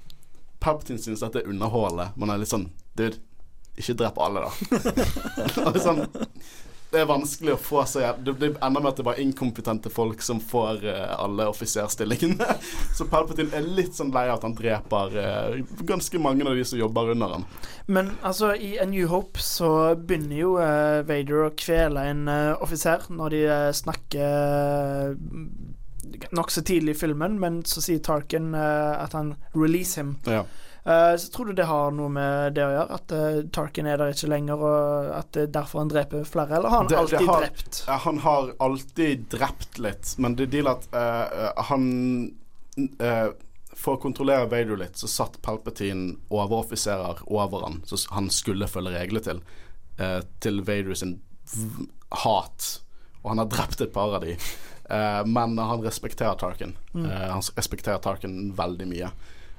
Palpatine 0.60 1.00
synes 1.00 1.24
dette 1.24 1.44
er 1.44 1.50
underholdende. 1.50 2.12
Man 2.18 2.34
er 2.34 2.42
litt 2.42 2.52
sånn 2.52 2.70
Dude, 2.98 3.22
ikke 3.78 3.98
drep 4.02 4.18
alle, 4.22 4.48
da. 4.48 5.72
sånn, 5.86 6.06
det 6.88 7.02
er 7.02 7.08
vanskelig 7.10 7.52
å 7.52 7.60
få 7.60 7.82
seg 7.90 8.22
Det 8.24 8.34
blir 8.40 8.54
enda 8.64 8.80
med 8.80 8.90
at 8.90 9.00
det 9.00 9.04
er 9.04 9.10
bare 9.10 9.24
inkompetente 9.24 9.92
folk 9.92 10.22
som 10.24 10.40
får 10.40 10.86
uh, 10.88 11.16
alle 11.20 11.48
offiserstillingene. 11.52 12.48
Så 12.98 13.08
Palpatine 13.12 13.52
er 13.58 13.68
litt 13.68 13.98
sånn 13.98 14.14
lei 14.16 14.28
av 14.30 14.38
at 14.38 14.46
han 14.48 14.56
dreper 14.56 15.18
uh, 15.18 15.58
ganske 15.88 16.22
mange 16.24 16.48
av 16.48 16.56
de 16.56 16.64
som 16.68 16.80
jobber 16.80 17.12
under 17.12 17.36
han. 17.36 17.48
Men 17.92 18.14
altså, 18.22 18.54
i 18.56 18.78
A 18.80 18.88
New 18.88 19.08
Hope 19.12 19.44
så 19.44 19.72
begynner 20.00 20.40
jo 20.40 20.54
uh, 20.62 21.04
Vader 21.08 21.50
å 21.50 21.56
kvele 21.60 22.06
en 22.14 22.24
offiser 22.64 23.04
når 23.12 23.36
de 23.36 23.42
snakker 23.76 25.36
nokså 26.34 26.64
tidlig 26.66 26.96
i 26.96 27.00
filmen, 27.02 27.36
men 27.40 27.60
så 27.68 27.84
sier 27.84 28.00
Tarkin 28.04 28.56
at 28.56 29.14
han 29.14 29.36
'release 29.54 30.00
him'. 30.00 30.16
Ja. 30.26 30.46
Uh, 30.88 31.18
så 31.18 31.32
tror 31.32 31.46
du 31.46 31.54
det 31.54 31.64
har 31.68 31.92
noe 31.92 32.08
med 32.08 32.54
det 32.56 32.64
å 32.64 32.72
gjøre? 32.72 32.96
At 32.96 33.12
uh, 33.12 33.40
Tarkin 33.52 33.90
er 33.92 34.00
der 34.00 34.14
ikke 34.14 34.30
lenger, 34.32 34.62
og 34.64 35.10
at 35.18 35.34
det 35.36 35.42
er 35.44 35.54
derfor 35.58 35.82
han 35.84 35.92
dreper 35.92 36.24
flere? 36.24 36.56
Eller 36.56 36.72
har 36.72 36.84
han 36.86 36.88
det, 36.88 37.00
alltid 37.02 37.20
det 37.20 37.28
har, 37.28 37.44
drept? 37.44 37.80
Han 38.06 38.22
har 38.24 38.54
alltid 38.64 39.26
drept 39.34 39.82
litt, 39.84 40.14
men 40.24 40.38
det 40.40 40.48
deal 40.54 40.72
at 40.72 40.88
uh, 40.96 41.52
han 41.68 41.90
For 43.78 43.98
å 43.98 44.02
kontrollere 44.02 44.48
Vader 44.50 44.78
litt, 44.80 45.00
så 45.02 45.10
satt 45.10 45.40
Palpatine 45.42 46.16
overoffiserer 46.30 47.24
over 47.26 47.66
han, 47.66 47.82
så 47.90 48.00
han 48.14 48.30
skulle 48.34 48.70
følge 48.70 48.94
reglene 48.94 49.24
til, 49.26 49.42
til 50.42 50.62
Vader 50.66 50.98
sin 50.98 51.16
hat. 52.24 52.68
Og 53.24 53.32
han 53.34 53.42
har 53.42 53.50
drept 53.50 53.82
et 53.82 53.94
par 53.94 54.14
av 54.18 54.26
de. 54.26 54.34
men 55.30 55.58
han 55.58 55.86
respekterer 55.86 56.38
Tarkin. 56.42 56.74
Mm. 56.94 57.06
han 57.06 57.46
respekterer 57.58 58.02
Tarkin 58.02 58.54
veldig 58.58 58.90
mye. 58.94 59.12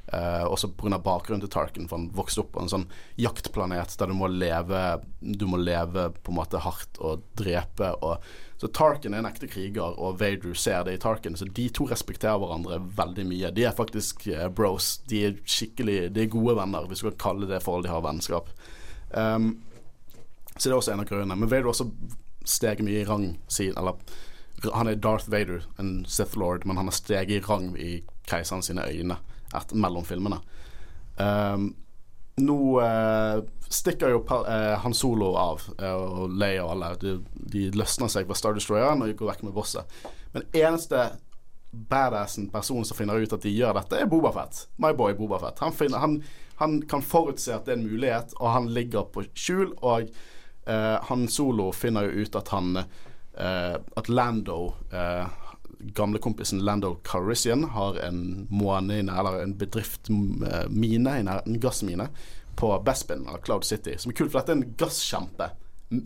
Uh, 0.09 0.47
også 0.49 0.71
pga. 0.73 0.97
bakgrunnen 1.05 1.43
til 1.43 1.51
Tarkin, 1.53 1.89
for 1.89 1.99
han 1.99 2.07
vokste 2.17 2.41
opp 2.41 2.55
på 2.55 2.63
en 2.63 2.71
sånn 2.73 2.87
jaktplanet 3.21 3.93
der 4.01 4.09
du 4.09 4.15
må 4.17 4.31
leve 4.33 5.03
Du 5.21 5.45
må 5.51 5.59
leve 5.61 6.07
på 6.17 6.33
en 6.33 6.39
måte 6.39 6.63
hardt 6.65 6.97
og 7.05 7.27
drepe. 7.37 7.91
Og, 8.01 8.25
så 8.57 8.71
Tarkin 8.73 9.13
er 9.13 9.21
en 9.21 9.29
ekte 9.29 9.51
kriger, 9.53 9.99
og 10.01 10.17
Vader 10.23 10.57
ser 10.57 10.87
det 10.89 10.97
i 10.97 11.03
Tarkin. 11.03 11.37
Så 11.37 11.51
de 11.53 11.69
to 11.69 11.85
respekterer 11.91 12.41
hverandre 12.41 12.81
veldig 12.97 13.27
mye. 13.29 13.53
De 13.53 13.67
er 13.69 13.77
faktisk 13.77 14.25
uh, 14.33 14.49
bros. 14.49 14.97
De 15.13 15.27
er 15.29 15.39
skikkelig 15.45 16.01
De 16.17 16.25
er 16.25 16.33
gode 16.33 16.57
venner, 16.57 16.89
hvis 16.89 17.05
du 17.05 17.11
kan 17.11 17.23
kalle 17.29 17.51
det 17.51 17.61
forholdet 17.67 17.91
de 17.91 17.95
har 17.95 18.07
vennskap. 18.09 18.49
Um, 19.13 19.51
så 20.57 20.69
det 20.69 20.73
er 20.73 20.81
også 20.81 20.97
en 20.97 21.05
av 21.05 21.11
grunnene. 21.11 21.37
Men 21.37 21.53
Vader 21.53 21.69
også 21.69 21.91
steg 22.49 22.81
mye 22.81 23.03
i 23.03 23.07
rang 23.07 23.35
siden 23.53 23.77
Eller 23.77 24.01
han 24.75 24.89
er 24.89 24.97
Darth 24.99 25.31
Vader, 25.31 25.67
en 25.79 26.05
Sith 26.09 26.39
Lord, 26.39 26.65
men 26.67 26.77
han 26.81 26.89
har 26.89 26.97
steget 26.97 27.37
i 27.37 27.45
rang 27.45 27.75
i 27.79 28.01
keiseren 28.27 28.65
sine 28.65 28.89
øyne 28.89 29.21
et, 29.55 29.77
mellom 29.79 30.05
filmene. 30.05 30.41
Um, 31.19 31.71
nå 32.39 32.81
eh, 32.81 33.45
stikker 33.69 34.13
jo 34.13 34.23
eh, 34.47 34.75
Han 34.83 34.95
Solo 34.95 35.33
av, 35.39 35.63
eh, 35.79 35.95
og 35.95 36.35
Leia 36.39 36.65
og 36.65 36.75
alle. 36.77 36.93
De, 37.03 37.15
de 37.55 37.69
løsner 37.77 38.11
seg 38.13 38.29
fra 38.29 38.37
Star 38.39 38.59
Destroyeren 38.59 39.03
og 39.05 39.15
går 39.19 39.33
vekk 39.33 39.47
med 39.49 39.57
bosset. 39.57 39.99
Men 40.35 40.47
eneste 40.57 41.09
badassen 41.69 42.49
personen 42.53 42.87
som 42.89 42.97
finner 42.97 43.21
ut 43.21 43.35
at 43.35 43.45
de 43.45 43.53
gjør 43.53 43.77
dette, 43.77 43.99
er 43.99 44.09
Bobafett. 44.09 44.67
My 44.81 44.95
boy 44.97 45.17
Bobafett. 45.19 45.61
Han, 45.65 45.75
han, 46.01 46.17
han 46.63 46.79
kan 46.89 47.05
forutse 47.05 47.53
at 47.55 47.67
det 47.67 47.75
er 47.75 47.81
en 47.81 47.89
mulighet, 47.91 48.33
og 48.39 48.55
han 48.55 48.71
ligger 48.73 49.09
på 49.13 49.27
skjul. 49.35 49.75
Og 49.83 50.11
Han 51.09 51.23
Solo 51.33 51.71
finner 51.73 52.05
jo 52.05 52.27
ut 52.27 52.35
at 52.37 52.51
han 52.53 52.77
At 52.77 54.09
Lando 54.13 54.75
gamlekompisen 55.79 56.65
Lando 56.65 56.95
Calrissian 57.05 57.65
har 57.65 57.99
en 58.03 58.47
måne 58.51 58.99
eller 58.99 59.43
en 59.43 59.55
bedrift, 59.59 60.11
eh, 60.11 60.69
mine, 60.69 61.19
en 61.19 61.61
gassmine, 61.61 62.09
på 62.59 62.83
Bespin, 62.83 63.27
av 63.29 63.39
Cloud 63.39 63.65
City, 63.65 63.95
som 63.99 64.11
er 64.11 64.17
kult, 64.19 64.33
for 64.33 64.41
dette 64.41 64.51
er 64.51 64.59
en 64.59 64.75
gasskjempe 64.77 65.51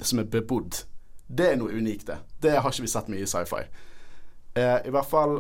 som 0.05 0.21
er 0.21 0.29
bebodd. 0.29 0.83
Det 1.27 1.53
er 1.53 1.57
noe 1.57 1.73
unikt, 1.73 2.07
det. 2.11 2.19
Det 2.45 2.59
har 2.59 2.69
ikke 2.69 2.85
vi 2.85 2.93
sett 2.93 3.09
mye 3.09 3.25
i 3.25 3.29
sci-fi. 3.31 3.63
Eh, 4.55 4.79
I 4.85 4.93
hvert 4.93 5.09
fall 5.09 5.39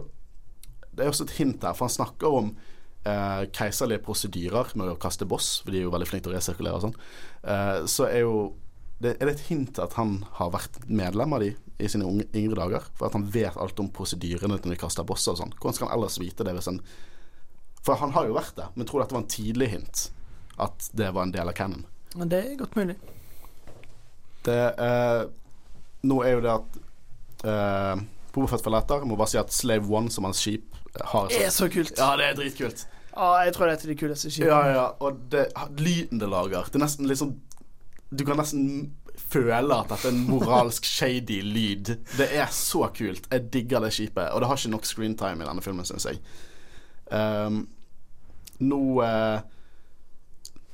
Det 0.92 1.04
er 1.04 1.08
også 1.08 1.24
et 1.24 1.36
hint 1.38 1.62
her, 1.64 1.72
for 1.72 1.86
han 1.86 1.92
snakker 1.92 2.34
om 2.36 2.50
eh, 3.08 3.44
keiserlige 3.56 4.02
prosedyrer 4.04 4.74
med 4.76 4.90
å 4.92 4.98
kaste 5.00 5.24
boss, 5.24 5.62
for 5.64 5.72
de 5.72 5.80
er 5.80 5.86
jo 5.86 5.92
veldig 5.94 6.08
flinke 6.08 6.26
til 6.26 6.34
å 6.34 6.36
resirkulere 6.36 6.76
og 6.76 6.84
sånn. 6.84 6.98
Eh, 7.48 7.78
så 7.88 8.08
er 8.10 8.26
jo 8.26 8.34
det, 9.00 9.16
Er 9.16 9.26
det 9.26 9.34
et 9.38 9.46
hint 9.48 9.80
at 9.82 9.96
han 9.96 10.20
har 10.36 10.52
vært 10.52 10.76
medlem 10.86 11.32
av 11.32 11.40
de 11.40 11.54
i 11.82 11.90
sine 11.90 12.06
unge, 12.08 12.28
yngre 12.38 12.58
dager. 12.60 12.86
For 12.98 13.08
at 13.08 13.16
han 13.16 13.26
vet 13.34 13.58
alt 13.60 13.80
om 13.82 13.90
prosedyrene 13.94 14.56
når 14.56 14.74
de 14.74 14.80
kaster 14.80 15.06
bosser 15.06 15.34
og 15.34 15.42
sånn. 15.42 15.54
Hvordan 15.58 15.78
skal 15.78 15.90
han 15.90 15.96
ellers 15.98 16.20
vite 16.22 16.46
det 16.46 16.54
hvis 16.56 16.70
han 16.70 16.80
For 17.82 17.98
han 17.98 18.14
har 18.14 18.28
jo 18.28 18.36
vært 18.36 18.54
det, 18.58 18.68
men 18.76 18.86
tror 18.86 19.02
dette 19.02 19.16
var 19.16 19.24
en 19.24 19.32
tidlig 19.32 19.72
hint 19.74 20.06
at 20.62 20.90
det 20.92 21.08
var 21.16 21.26
en 21.26 21.34
del 21.34 21.48
av 21.48 21.56
canon. 21.56 21.86
Men 22.14 22.30
det 22.30 22.42
er 22.44 22.58
godt 22.60 22.76
mulig. 22.76 22.96
Det 24.46 24.58
eh, 24.84 25.22
Nå 26.02 26.18
er 26.26 26.34
jo 26.34 26.42
det 26.44 26.52
at 26.52 26.78
eh, 27.48 28.02
Bobafett 28.32 28.66
lettere. 28.72 29.06
Må 29.08 29.16
bare 29.16 29.32
si 29.32 29.40
at 29.40 29.52
Slave 29.54 29.88
One, 29.92 30.10
som 30.10 30.26
hans 30.28 30.40
skip, 30.42 30.72
har 31.12 31.28
Det 31.30 31.44
er 31.46 31.54
så 31.54 31.68
kult. 31.72 31.94
Ja, 31.98 32.14
det 32.20 32.30
er 32.30 32.38
dritkult. 32.38 32.86
Ja, 33.12 33.28
jeg 33.44 33.54
tror 33.54 33.68
det 33.68 33.72
er 33.72 33.78
et 33.78 33.84
av 33.84 33.92
de 33.92 33.98
kuleste 34.00 34.32
skipene. 34.32 34.52
Ja, 34.52 34.72
ja, 34.72 34.84
og 35.04 35.20
det, 35.32 35.46
lyden 35.78 36.20
det 36.20 36.28
lager 36.32 36.68
Det 36.70 36.78
er 36.78 36.84
nesten 36.86 37.08
litt 37.10 37.20
sånn 37.20 37.34
Du 38.08 38.24
kan 38.24 38.40
nesten 38.40 38.62
føler 39.32 39.74
at 39.74 39.92
dette 39.92 40.08
er 40.10 40.14
en 40.14 40.26
moralsk 40.28 40.86
shady 40.86 41.40
lyd. 41.46 41.94
Det 42.16 42.28
er 42.36 42.50
så 42.54 42.86
kult. 42.94 43.28
Jeg 43.30 43.48
digger 43.52 43.84
det 43.84 43.92
skipet. 43.96 44.30
Og 44.32 44.42
det 44.42 44.50
har 44.50 44.60
ikke 44.60 44.74
nok 44.74 44.88
screentime 44.88 45.44
i 45.44 45.48
denne 45.48 45.64
filmen, 45.64 45.88
syns 45.88 46.08
jeg. 46.10 46.20
Um, 47.12 47.64
nå 48.62 48.80
uh, 49.02 49.40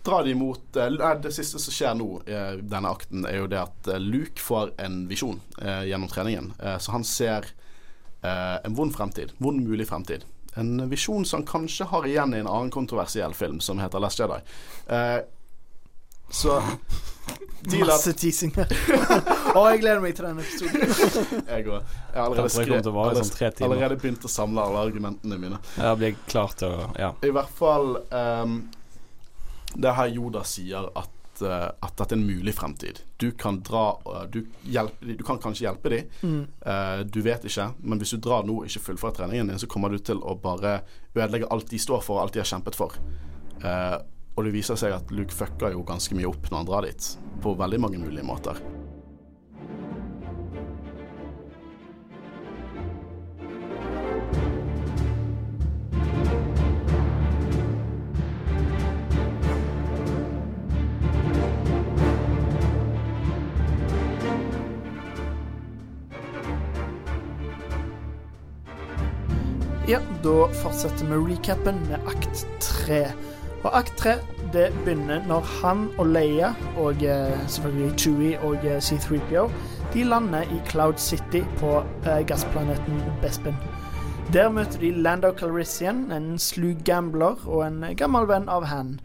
drar 0.07 0.25
de 0.25 0.35
mot 0.39 0.77
uh, 0.77 1.09
Det 1.19 1.33
siste 1.35 1.59
som 1.59 1.75
skjer 1.75 1.97
nå 1.99 2.09
i 2.29 2.35
uh, 2.35 2.61
denne 2.63 2.93
akten, 2.93 3.27
er 3.27 3.41
jo 3.41 3.49
det 3.51 3.61
at 3.63 3.91
uh, 3.91 3.99
Luke 4.03 4.41
får 4.43 4.75
en 4.85 5.07
visjon 5.11 5.41
gjennom 5.59 6.11
treningen. 6.11 6.53
så 6.79 6.93
han 6.95 7.05
ser 7.05 7.49
en 8.23 8.75
vond 8.75 8.93
fremtid. 8.95 9.33
Vond 9.39 9.63
mulig 9.63 9.89
fremtid. 9.89 10.25
En 10.59 10.89
visjon 10.91 11.25
som 11.27 11.41
han 11.41 11.47
kanskje 11.47 11.87
har 11.91 12.07
igjen 12.07 12.35
i 12.35 12.41
en 12.41 12.51
annen 12.51 12.71
kontroversiell 12.71 13.35
film 13.35 13.61
som 13.61 13.79
heter 13.79 14.03
Last 14.03 14.19
Jedi. 14.19 14.39
så 16.31 16.57
Masse 17.87 18.13
teasing 18.13 18.55
her. 18.57 18.71
Å, 19.57 19.65
jeg 19.73 19.83
gleder 19.83 20.01
meg 20.03 20.17
til 20.17 20.29
den 20.29 20.41
episoden. 20.41 20.85
jeg 21.53 21.67
òg. 21.67 21.93
Jeg 22.15 22.15
har 22.15 22.25
allerede, 22.25 22.53
skrevet, 22.55 22.89
allerede, 22.89 23.27
sånn 23.29 23.69
allerede 23.69 24.01
begynt 24.01 24.25
å 24.25 24.31
samle 24.33 24.65
alle 24.65 24.83
argumentene 24.89 25.39
mine. 25.41 25.61
Ja, 25.77 25.95
blir 25.99 26.17
klar 26.29 26.55
til 26.59 26.73
å 26.73 26.89
Ja. 26.99 27.13
I 27.27 27.33
hvert 27.35 27.55
fall 27.55 27.97
um, 27.99 28.59
Det 29.75 29.95
her 29.99 30.13
Joda 30.15 30.45
sier 30.49 30.89
at, 30.97 31.43
uh, 31.43 31.69
at 31.69 31.97
dette 31.99 32.15
er 32.15 32.19
en 32.19 32.27
mulig 32.29 32.55
fremtid. 32.57 33.03
Du 33.21 33.31
kan 33.39 33.61
dra 33.67 33.85
uh, 34.07 34.23
du, 34.31 34.41
hjelpe, 34.65 35.17
du, 35.19 35.25
kan 35.27 35.41
kanskje 35.43 35.67
hjelpe 35.67 35.93
dem. 35.93 36.13
Mm. 36.23 36.45
Uh, 36.65 37.01
du 37.05 37.21
vet 37.27 37.45
ikke, 37.51 37.73
men 37.83 38.01
hvis 38.01 38.15
du 38.17 38.23
drar 38.25 38.47
nå 38.49 38.63
og 38.63 38.71
ikke 38.71 38.87
fullfører 38.91 39.19
treningen 39.23 39.53
din, 39.53 39.61
så 39.61 39.71
kommer 39.71 39.93
du 39.93 40.01
til 40.01 40.23
å 40.23 40.39
bare 40.41 40.81
ødelegge 41.17 41.51
alt 41.53 41.69
de 41.73 41.83
står 41.83 42.07
for, 42.07 42.21
og 42.21 42.29
alt 42.29 42.39
de 42.39 42.45
har 42.45 42.49
kjempet 42.49 42.79
for. 42.79 42.97
Uh, 43.59 43.99
og 44.39 44.45
det 44.47 44.55
viser 44.55 44.79
seg 44.79 44.95
at 44.95 45.09
Luke 45.11 45.35
fucker 45.35 45.75
jo 45.75 45.83
ganske 45.83 46.15
mye 46.15 46.29
opp 46.31 46.45
når 46.47 46.61
han 46.61 46.69
drar 46.69 46.87
dit, 46.87 47.07
på 47.43 47.59
veldig 47.59 47.81
mange 47.83 47.99
mulige 47.99 48.23
måter. 48.23 48.61
Ja, 69.89 69.99
da 70.23 70.47
fortsetter 70.61 71.09
vi 71.09 71.33
recapen 71.33 71.83
med 71.89 72.07
akt 72.07 72.45
tre. 72.61 73.09
Og 73.67 73.73
akt 73.75 73.97
tre 73.99 74.13
det 74.53 74.69
begynner 74.85 75.25
når 75.27 75.41
han 75.59 75.89
og 75.99 76.07
Leia, 76.07 76.53
og 76.79 77.03
eh, 77.03 77.49
selvfølgelig 77.51 77.99
Chewie 77.99 78.39
og 78.41 78.65
eh, 78.65 78.79
C3PO, 78.79 79.49
de 79.95 80.05
lander 80.05 80.43
i 80.43 80.61
Cloud 80.71 80.95
City 80.97 81.43
på 81.59 81.83
eh, 82.07 82.27
gassplaneten 82.27 83.03
Bespin. 83.23 83.59
Der 84.33 84.49
møter 84.49 84.79
de 84.79 84.93
Lando 84.93 85.33
Calrissian, 85.33 86.13
en 86.13 86.39
slu 86.39 86.75
gambler 86.85 87.37
og 87.47 87.67
en 87.67 87.85
gammel 87.97 88.29
venn 88.29 88.49
av 88.49 88.65
Han. 88.71 89.01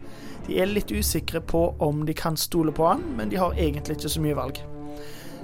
De 0.46 0.60
er 0.60 0.68
litt 0.68 0.92
usikre 0.92 1.40
på 1.40 1.74
om 1.78 2.04
de 2.06 2.14
kan 2.14 2.36
stole 2.36 2.72
på 2.72 2.86
han, 2.86 3.00
men 3.16 3.30
de 3.32 3.40
har 3.40 3.56
egentlig 3.56 3.96
ikke 3.96 4.12
så 4.12 4.20
mye 4.20 4.36
valg. 4.36 4.60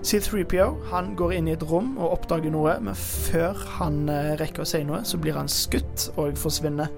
C3PO 0.04 0.66
han 0.92 1.14
går 1.16 1.32
inn 1.38 1.48
i 1.48 1.54
et 1.56 1.64
rom 1.64 1.94
og 1.96 2.18
oppdager 2.18 2.52
noe, 2.52 2.76
men 2.84 2.94
før 2.94 3.56
han 3.78 4.04
rekker 4.40 4.62
å 4.62 4.68
si 4.68 4.82
noe, 4.84 5.00
så 5.08 5.16
blir 5.16 5.40
han 5.40 5.48
skutt 5.48 6.10
og 6.20 6.36
forsvinner. 6.40 6.92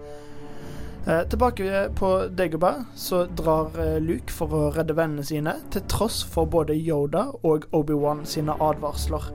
Eh, 1.07 1.23
tilbake 1.29 1.89
på 1.95 2.29
Dagobah 2.29 2.75
så 2.95 3.25
drar 3.27 3.75
eh, 3.81 3.99
Luke 4.01 4.31
for 4.31 4.55
å 4.55 4.69
redde 4.71 4.95
vennene 4.95 5.25
sine, 5.27 5.57
til 5.75 5.83
tross 5.91 6.21
for 6.23 6.47
både 6.47 6.77
Yoda 6.79 7.25
og 7.43 7.67
Obi-Wan 7.75 8.23
sine 8.29 8.55
advarsler. 8.55 9.27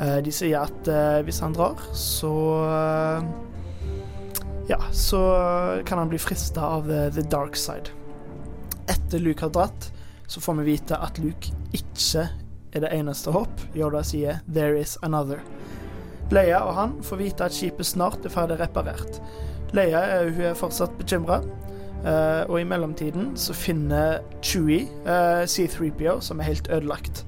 Eh, 0.00 0.16
de 0.24 0.32
sier 0.32 0.62
at 0.62 0.88
eh, 0.88 1.18
hvis 1.26 1.42
han 1.44 1.56
drar, 1.56 1.80
så 1.92 2.34
eh, 2.64 3.30
Ja, 4.70 4.78
så 4.94 5.20
kan 5.84 5.98
han 5.98 6.08
bli 6.08 6.18
frista 6.22 6.62
av 6.78 6.86
the, 6.86 7.10
the, 7.10 7.24
dark 7.28 7.56
side. 7.58 7.90
Etter 8.88 9.18
Luke 9.18 9.42
har 9.42 9.50
dratt, 9.50 9.90
så 10.30 10.40
får 10.40 10.60
vi 10.60 10.66
vite 10.68 10.96
at 10.96 11.18
Luke 11.18 11.50
ikke 11.74 12.28
er 12.70 12.84
det 12.86 12.92
eneste 12.94 13.34
håp. 13.34 13.66
Yoda 13.74 14.04
sier 14.06 14.40
'There 14.46 14.78
is 14.80 14.96
another'. 15.02 15.42
Leia 16.30 16.62
og 16.62 16.74
han 16.74 16.92
får 17.02 17.18
vite 17.18 17.44
at 17.44 17.52
skipet 17.52 17.86
snart 17.86 18.24
er 18.24 18.30
ferdig 18.32 18.60
reparert. 18.62 19.18
Leia 19.76 20.02
hun 20.26 20.40
er 20.50 20.58
fortsatt 20.58 20.96
bekymra, 20.98 21.40
uh, 22.04 22.42
og 22.50 22.56
i 22.60 22.66
mellomtiden 22.66 23.34
så 23.38 23.54
finner 23.54 24.20
Chewie 24.42 24.88
uh, 25.06 25.46
C3PO, 25.46 26.18
som 26.24 26.40
er 26.40 26.50
helt 26.50 26.70
ødelagt. 26.72 27.24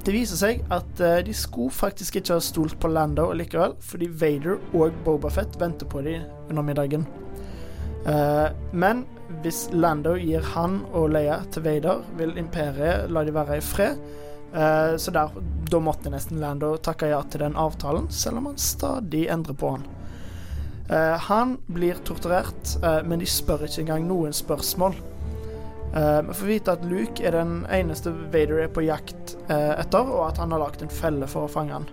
Det 0.00 0.14
viser 0.16 0.40
seg 0.40 0.64
at 0.72 1.02
uh, 1.04 1.20
de 1.24 1.34
skulle 1.36 1.70
faktisk 1.74 2.18
ikke 2.18 2.38
ha 2.38 2.42
stolt 2.42 2.78
på 2.80 2.90
Lando 2.90 3.28
likevel, 3.36 3.76
fordi 3.84 4.10
Vader 4.10 4.58
og 4.74 4.96
Bobafett 5.04 5.60
venter 5.60 5.86
på 5.86 6.02
dem 6.06 6.26
under 6.48 6.66
middagen. 6.66 7.06
men 8.72 9.02
hvis 9.42 9.68
Lando 9.72 10.14
gir 10.16 10.40
han 10.54 10.78
og 10.96 11.10
Leia 11.12 11.42
til 11.52 11.62
Vader, 11.62 12.00
vil 12.16 12.38
imperiet 12.38 13.10
la 13.12 13.22
de 13.24 13.34
være 13.34 13.58
i 13.58 13.60
fred. 13.60 13.98
Så 14.96 15.12
der, 15.12 15.28
da 15.70 15.78
måtte 15.78 16.08
nesten 16.10 16.40
Lando 16.40 16.78
takke 16.80 17.12
ja 17.12 17.20
til 17.28 17.44
den 17.44 17.58
avtalen, 17.60 18.08
selv 18.10 18.40
om 18.40 18.46
han 18.46 18.56
stadig 18.56 19.26
endrer 19.28 19.54
på 19.54 19.74
han. 19.76 19.84
Uh, 20.90 21.14
han 21.22 21.54
blir 21.70 22.00
torturert, 22.02 22.74
uh, 22.82 22.98
men 23.06 23.20
de 23.22 23.26
spør 23.30 23.68
ikke 23.68 23.84
engang 23.84 24.08
noen 24.10 24.34
spørsmål. 24.34 24.98
Vi 25.90 26.34
får 26.38 26.46
vite 26.46 26.70
at 26.76 26.84
Luke 26.86 27.24
er 27.26 27.34
den 27.34 27.64
eneste 27.74 28.12
Vader 28.30 28.60
er 28.62 28.68
på 28.70 28.84
jakt 28.86 29.32
etter, 29.50 30.04
og 30.06 30.20
at 30.28 30.36
han 30.38 30.52
har 30.54 30.60
lagd 30.62 30.84
en 30.84 30.92
felle 30.94 31.26
for 31.26 31.48
å 31.48 31.50
fange 31.50 31.74
han. 31.74 31.88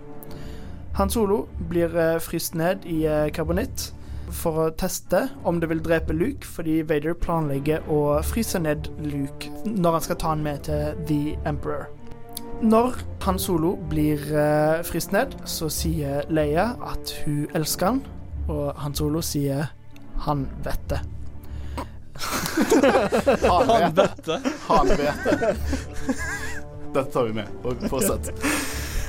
Han 0.94 1.10
Solo 1.10 1.40
blir 1.66 1.90
fryst 2.22 2.54
ned 2.54 2.86
i 2.86 3.00
karbonitt 3.34 3.88
for 4.30 4.60
å 4.62 4.66
teste 4.70 5.24
om 5.42 5.58
det 5.58 5.66
vil 5.72 5.82
drepe 5.82 6.14
Luke, 6.14 6.46
fordi 6.46 6.76
Vader 6.86 7.18
planlegger 7.18 7.90
å 7.90 8.20
fryse 8.22 8.60
ned 8.62 8.86
Luke 9.02 9.50
når 9.66 9.98
han 9.98 10.06
skal 10.06 10.20
ta 10.22 10.30
han 10.30 10.46
med 10.46 10.62
til 10.68 11.02
The 11.10 11.34
Emperor. 11.50 11.88
Når 12.62 13.02
Han 13.26 13.42
Solo 13.42 13.72
blir 13.90 14.22
fryst 14.86 15.10
ned, 15.10 15.34
så 15.42 15.66
sier 15.66 16.22
Leia 16.30 16.76
at 16.86 17.16
hun 17.24 17.50
elsker 17.58 17.96
han, 17.96 18.00
og 18.48 18.72
Han 18.82 18.94
Solo 18.96 19.22
sier 19.24 19.68
han 20.18 20.48
vet 20.64 20.88
det. 20.88 21.00
han 23.48 23.94
vet 23.94 24.24
det. 24.24 24.40
Han 24.66 24.88
vet 24.88 25.24
det. 25.24 25.56
Dette 26.94 27.12
tar 27.12 27.24
vi 27.24 27.32
med. 27.32 27.46
Og 27.62 27.84
fortsett. 27.90 28.32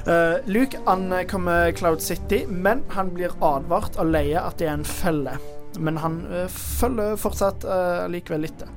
Uh, 0.08 0.38
Luke 0.54 0.78
ankommer 0.86 1.72
Cloud 1.72 2.02
City, 2.02 2.46
men 2.48 2.84
han 2.90 3.14
blir 3.14 3.34
advart 3.42 3.98
av 3.98 4.12
Leia 4.12 4.46
at 4.46 4.60
det 4.62 4.70
er 4.70 4.78
en 4.78 4.86
felle. 4.86 5.38
Men 5.80 5.98
han 5.98 6.22
uh, 6.30 6.46
følger 6.50 7.18
fortsatt 7.18 7.66
uh, 7.66 8.06
likevel 8.12 8.50
etter. 8.50 8.76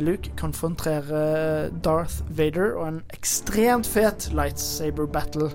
Luke 0.00 0.30
konfronterer 0.40 1.66
Darth 1.84 2.22
Vader, 2.32 2.70
og 2.80 2.86
en 2.88 3.00
ekstremt 3.12 3.84
fet 3.84 4.30
lightsaber 4.32 5.04
battle 5.04 5.50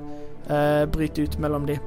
bryter 0.93 1.26
ut 1.26 1.39
mellom 1.41 1.65
de. 1.65 1.80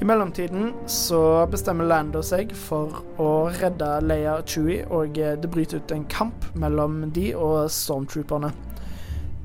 I 0.00 0.04
mellomtiden 0.04 0.72
så 0.86 1.46
bestemmer 1.48 1.88
Lando 1.88 2.20
seg 2.20 2.50
for 2.52 2.98
å 3.16 3.48
redde 3.48 3.88
Leia 4.04 4.34
og 4.36 4.50
Chewie, 4.50 4.82
og 4.92 5.16
eh, 5.16 5.38
det 5.40 5.48
bryter 5.48 5.80
ut 5.80 5.94
en 5.94 6.04
kamp 6.12 6.44
mellom 6.54 7.06
de 7.16 7.30
og 7.32 7.70
stormtrooperne. 7.72 8.50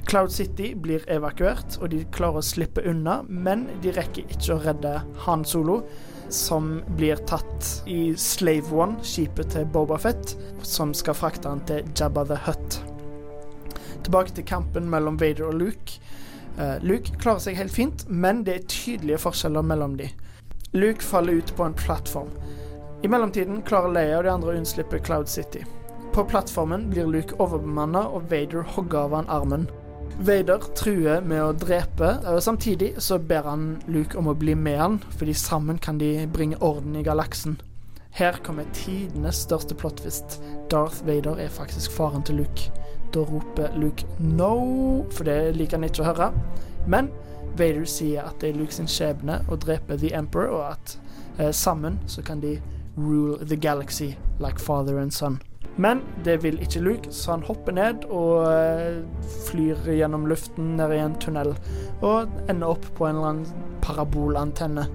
Cloud 0.09 0.33
City 0.33 0.73
blir 0.75 1.05
evakuert, 1.07 1.77
og 1.79 1.93
de 1.93 2.01
klarer 2.11 2.41
å 2.41 2.43
slippe 2.43 2.83
unna, 2.83 3.21
men 3.29 3.69
de 3.83 3.93
rekker 3.95 4.27
ikke 4.27 4.57
å 4.57 4.63
redde 4.65 4.97
Han 5.23 5.45
Solo 5.47 5.85
som 6.31 6.81
blir 6.97 7.21
tatt 7.27 7.69
i 7.87 8.11
Slave 8.19 8.75
One, 8.75 8.99
skipet 9.07 9.53
til 9.53 9.67
Boba 9.71 9.99
Fett, 9.99 10.35
som 10.67 10.91
skal 10.95 11.15
frakte 11.15 11.51
han 11.51 11.63
til 11.67 11.87
Jabba 11.95 12.25
the 12.27 12.39
Hutt. 12.45 12.81
Tilbake 14.03 14.35
til 14.35 14.47
kampen 14.47 14.89
mellom 14.91 15.19
Vader 15.19 15.47
og 15.47 15.59
Luke. 15.59 15.99
Uh, 16.57 16.75
Luke 16.83 17.15
klarer 17.21 17.43
seg 17.43 17.59
helt 17.59 17.75
fint, 17.75 18.03
men 18.09 18.43
det 18.47 18.55
er 18.57 18.67
tydelige 18.67 19.21
forskjeller 19.23 19.63
mellom 19.63 19.95
de. 19.99 20.09
Luke 20.73 21.03
faller 21.03 21.33
ut 21.33 21.55
på 21.55 21.63
en 21.63 21.73
plattform. 21.73 22.29
I 23.03 23.07
mellomtiden 23.07 23.61
klarer 23.61 23.91
Leia 23.91 24.19
og 24.19 24.23
de 24.23 24.29
andre 24.31 24.53
å 24.53 24.59
unnslippe 24.59 25.01
Cloud 25.03 25.27
City. 25.27 25.65
På 26.15 26.23
plattformen 26.23 26.85
blir 26.93 27.09
Luke 27.11 27.35
overbemanna, 27.43 28.05
og 28.07 28.29
Vader 28.31 28.63
hogger 28.63 28.99
av 29.01 29.15
han 29.17 29.27
armen. 29.27 29.65
Vader 30.23 30.63
truer 30.79 31.19
med 31.27 31.43
å 31.43 31.51
drepe, 31.51 32.13
og 32.23 32.39
samtidig 32.43 32.93
så 33.03 33.17
ber 33.19 33.49
han 33.51 33.65
Luke 33.91 34.15
om 34.15 34.29
å 34.31 34.35
bli 34.37 34.55
med 34.55 34.79
han, 34.79 34.95
fordi 35.19 35.35
sammen 35.35 35.79
kan 35.79 35.99
de 35.99 36.27
bringe 36.31 36.59
orden 36.63 36.95
i 36.95 37.03
galaksen. 37.03 37.57
Her 38.15 38.39
kommer 38.43 38.67
tidenes 38.71 39.43
største 39.43 39.75
plottvist. 39.75 40.39
Darth 40.71 41.03
Vader 41.07 41.39
er 41.39 41.51
faktisk 41.51 41.91
faren 41.97 42.23
til 42.23 42.45
Luke. 42.45 42.71
Da 43.11 43.27
roper 43.27 43.75
Luke 43.75 44.07
'no', 44.19 45.03
for 45.11 45.27
det 45.27 45.55
liker 45.55 45.77
han 45.77 45.89
ikke 45.89 46.03
å 46.03 46.13
høre. 46.13 46.31
Men 46.87 47.11
Vader 47.57 47.85
sier 47.85 48.25
at 48.27 48.41
det 48.41 48.51
er 48.51 48.59
Luke 48.59 48.75
sin 48.75 48.89
skjebne 48.89 49.41
å 49.51 49.57
drepe 49.59 49.97
The 49.99 50.13
Emperor, 50.17 50.51
og 50.55 50.65
at 50.73 50.97
eh, 51.39 51.51
sammen 51.51 51.99
så 52.07 52.23
kan 52.25 52.41
de 52.43 52.59
rule 52.97 53.37
the 53.45 53.55
galaxy 53.55 54.15
like 54.39 54.59
father 54.59 54.97
and 54.97 55.13
son. 55.13 55.39
Men 55.75 56.01
det 56.25 56.41
vil 56.43 56.59
ikke 56.61 56.81
Luke, 56.83 57.11
så 57.11 57.31
han 57.37 57.45
hopper 57.47 57.75
ned 57.75 58.05
og 58.11 58.43
eh, 58.51 59.03
flyr 59.47 59.87
gjennom 59.95 60.27
luften 60.27 60.75
ned 60.77 60.95
i 60.95 60.99
en 60.99 61.15
tunnel 61.21 61.53
og 62.01 62.31
ender 62.51 62.73
opp 62.73 62.89
på 62.97 63.07
en 63.07 63.15
eller 63.15 63.29
annen 63.29 63.69
parabolantenne. 63.81 64.87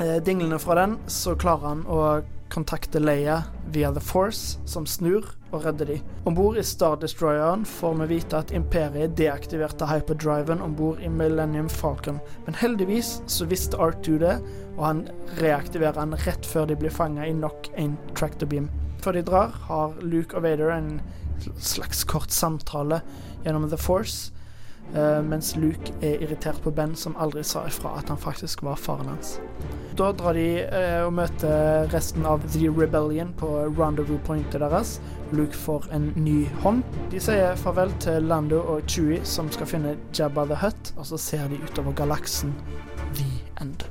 Eh, 0.00 0.18
dinglende 0.24 0.60
fra 0.62 0.78
den 0.78 0.96
så 1.10 1.34
klarer 1.38 1.72
han 1.72 1.82
å 1.90 2.04
kontakte 2.52 3.00
Leia 3.00 3.42
via 3.72 3.90
The 3.92 4.00
Force, 4.04 4.58
som 4.68 4.84
snur 4.86 5.24
og 5.52 5.64
redder 5.64 5.88
de. 5.88 5.96
Om 6.28 6.36
bord 6.36 6.58
i 6.60 6.64
Star 6.66 6.98
Destroyeren 7.00 7.64
får 7.68 7.94
vi 8.02 8.08
vite 8.14 8.42
at 8.42 8.52
Imperiet 8.56 9.16
deaktiverte 9.16 9.88
hyperdriven 9.88 10.60
om 10.64 10.76
bord 10.76 11.00
i 11.00 11.08
Millennium 11.08 11.70
Falcon, 11.72 12.20
men 12.46 12.58
heldigvis 12.60 13.14
så 13.30 13.48
visste 13.48 13.80
R2 13.80 14.18
det, 14.20 14.36
og 14.76 14.84
han 14.86 15.02
reaktiverer 15.40 15.96
den 16.00 16.16
rett 16.26 16.48
før 16.48 16.68
de 16.68 16.76
blir 16.76 16.92
fanga 16.92 17.26
i 17.26 17.34
nok 17.36 17.72
en 17.80 17.96
tractor 18.18 18.50
beam. 18.50 18.68
Før 19.02 19.16
de 19.16 19.24
drar, 19.26 19.56
har 19.66 19.96
Luke 20.04 20.36
og 20.36 20.44
Vader 20.44 20.74
en 20.76 21.00
slags 21.58 22.04
kort 22.04 22.30
samtale 22.30 23.00
gjennom 23.42 23.66
The 23.72 23.80
Force, 23.80 24.30
mens 25.24 25.54
Luke 25.56 25.94
er 26.04 26.20
irritert 26.20 26.58
på 26.60 26.70
Ben, 26.76 26.92
som 26.98 27.14
aldri 27.16 27.40
sa 27.46 27.62
ifra 27.64 27.94
at 27.96 28.10
han 28.12 28.20
faktisk 28.20 28.60
var 28.66 28.76
faren 28.76 29.08
hans. 29.08 29.38
Da 29.96 30.10
drar 30.12 30.36
de 30.36 30.64
uh, 30.64 31.06
og 31.06 31.12
møter 31.16 31.88
resten 31.92 32.26
av 32.28 32.44
The 32.54 32.70
Rebellion 32.72 33.32
på 33.36 33.48
rendezvous 33.78 34.20
pointet 34.26 34.60
deres. 34.64 34.94
Luke 35.32 35.56
får 35.56 35.88
en 35.92 36.10
ny 36.16 36.46
hånd. 36.64 36.84
De 37.12 37.20
sier 37.20 37.56
farvel 37.60 37.92
til 38.04 38.24
Lando 38.28 38.62
og 38.64 38.88
Chewie, 38.88 39.20
som 39.24 39.50
skal 39.52 39.68
finne 39.68 39.96
Jabba 40.16 40.46
the 40.48 40.60
Hutt, 40.64 40.94
og 40.96 41.08
så 41.12 41.20
ser 41.20 41.48
de 41.52 41.60
utover 41.64 41.96
galaksen. 41.96 42.56
The 43.12 43.28
End. 43.60 43.88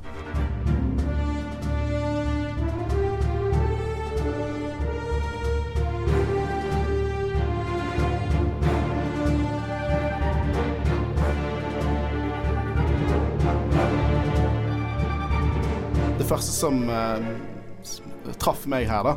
Første 16.32 16.54
som 16.54 16.82
uh, 16.88 18.34
traff 18.40 18.66
meg 18.70 18.88
her, 18.90 19.04
da, 19.04 19.16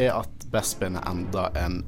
er 0.00 0.14
at 0.18 0.46
Bespin 0.50 0.98
er 0.98 1.06
enda 1.06 1.48
en 1.60 1.82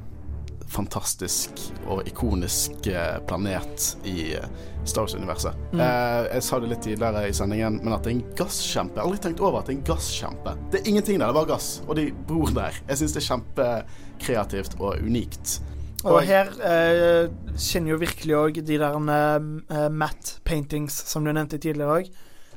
fantastisk 0.73 1.59
og 1.91 2.07
ikonisk 2.09 2.87
uh, 2.93 3.19
planet 3.29 3.89
i 4.09 4.37
uh, 4.39 4.47
Star 4.85 5.05
Wars-universet. 5.05 5.59
Mm. 5.71 5.79
jeg 5.79 6.43
sa 6.43 6.59
det 6.59 6.69
litt 6.73 6.81
tidligere 6.83 7.21
i 7.31 7.35
sendingen, 7.37 7.77
men 7.85 7.93
at 7.95 8.03
det 8.03 8.11
er 8.11 8.17
en 8.17 8.23
gasskjempe. 8.39 8.97
Jeg 8.97 9.03
har 9.03 9.11
aldri 9.11 9.21
tenkt 9.29 9.43
over 9.45 9.61
at 9.61 9.69
det 9.69 9.77
er 9.77 9.79
en 9.79 9.85
gasskjempe. 9.93 10.55
Det 10.73 10.81
er 10.81 10.89
ingenting 10.91 11.21
der, 11.21 11.31
det 11.31 11.39
var 11.39 11.53
gass, 11.53 11.69
og 11.87 11.95
de 12.01 12.09
bor 12.27 12.51
der. 12.51 12.81
Jeg 12.89 12.99
syns 12.99 13.15
det 13.15 13.23
er 13.23 13.29
kjempekreativt 13.29 14.75
og 14.81 15.07
unikt. 15.07 15.61
Og, 16.03 16.17
og 16.17 16.25
her 16.27 16.51
eh, 16.67 17.31
kjenner 17.55 17.95
jo 17.95 18.01
virkelig 18.03 18.35
òg 18.35 18.59
de 18.67 18.79
der 18.81 18.99
uh, 18.99 19.89
matte 19.95 20.41
paintings 20.47 20.97
som 21.07 21.23
du 21.23 21.31
nevnte 21.31 21.63
tidligere 21.63 22.01
òg. 22.01 22.11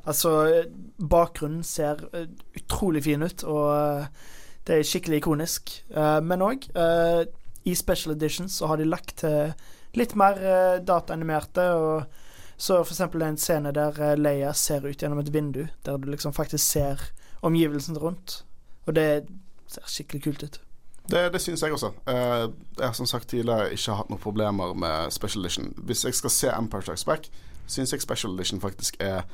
Altså, 0.05 0.63
bakgrunnen 1.09 1.63
ser 1.63 2.03
uh, 2.13 2.27
utrolig 2.55 3.03
fin 3.03 3.23
ut, 3.25 3.43
og 3.43 3.71
uh, 3.73 4.33
det 4.67 4.79
er 4.79 4.85
skikkelig 4.85 5.21
ikonisk. 5.21 5.73
Uh, 5.95 6.21
men 6.23 6.45
òg 6.45 6.69
i 7.65 7.73
special 7.73 8.13
editions 8.13 8.59
så 8.59 8.69
har 8.69 8.77
de 8.77 8.85
lagt 8.85 9.15
til 9.23 9.55
litt 9.97 10.13
mer 10.15 10.37
dataanimerte. 10.85 11.63
og 11.73 12.03
så 12.57 12.83
for 12.83 12.93
eksempel 12.93 13.21
en 13.25 13.37
scene 13.37 13.71
der 13.73 14.15
Leia 14.15 14.53
ser 14.53 14.85
ut 14.85 15.01
gjennom 15.01 15.19
et 15.19 15.33
vindu, 15.33 15.65
der 15.85 15.97
du 15.97 16.11
liksom 16.11 16.33
faktisk 16.33 16.63
ser 16.63 17.01
omgivelsene 17.41 17.99
rundt. 17.99 18.45
Og 18.85 18.95
det 18.95 19.25
ser 19.67 19.81
skikkelig 19.87 20.23
kult 20.23 20.43
ut. 20.43 20.61
Det, 21.09 21.33
det 21.33 21.41
syns 21.41 21.63
jeg 21.63 21.73
også. 21.73 21.91
Jeg 22.05 22.85
har 22.85 22.93
som 22.93 23.05
sagt 23.05 23.27
tidligere 23.29 23.73
ikke 23.73 23.97
hatt 23.97 24.09
noen 24.09 24.21
problemer 24.21 24.73
med 24.73 25.11
special 25.11 25.45
edition. 25.45 25.73
Hvis 25.77 26.05
jeg 26.05 26.13
skal 26.13 26.29
se 26.29 26.53
Empire 26.53 26.81
Strikes 26.81 27.05
Back, 27.05 27.29
syns 27.67 27.93
jeg 27.93 28.01
special 28.01 28.33
edition 28.37 28.61
faktisk 28.61 28.95
er 28.99 29.25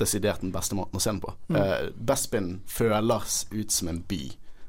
desidert 0.00 0.42
den 0.44 0.52
beste 0.54 0.76
måten 0.78 0.98
å 0.98 1.02
se 1.02 1.12
den 1.12 1.22
på. 1.22 1.32
Mm. 1.48 1.56
Uh, 1.56 1.88
Bespin 2.08 2.50
føles 2.70 3.40
ut 3.52 3.72
som 3.72 3.90
en 3.92 4.02
by. 4.08 4.22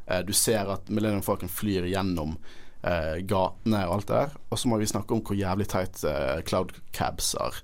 Uh, 0.07 0.21
du 0.27 0.33
ser 0.37 0.71
at 0.71 0.89
Millennium 0.89 1.25
Falcon 1.25 1.51
flyr 1.51 1.87
gjennom 1.91 2.37
uh, 2.37 3.15
gatene 3.27 3.85
og 3.87 3.99
alt 3.99 4.09
det 4.09 4.23
der. 4.23 4.35
Og 4.49 4.61
så 4.61 4.71
må 4.71 4.81
vi 4.81 4.89
snakke 4.89 5.15
om 5.15 5.23
hvor 5.25 5.37
jævlig 5.37 5.69
teit 5.71 6.03
Cloud 6.47 6.75
Cabs 6.95 7.33
er. 7.39 7.63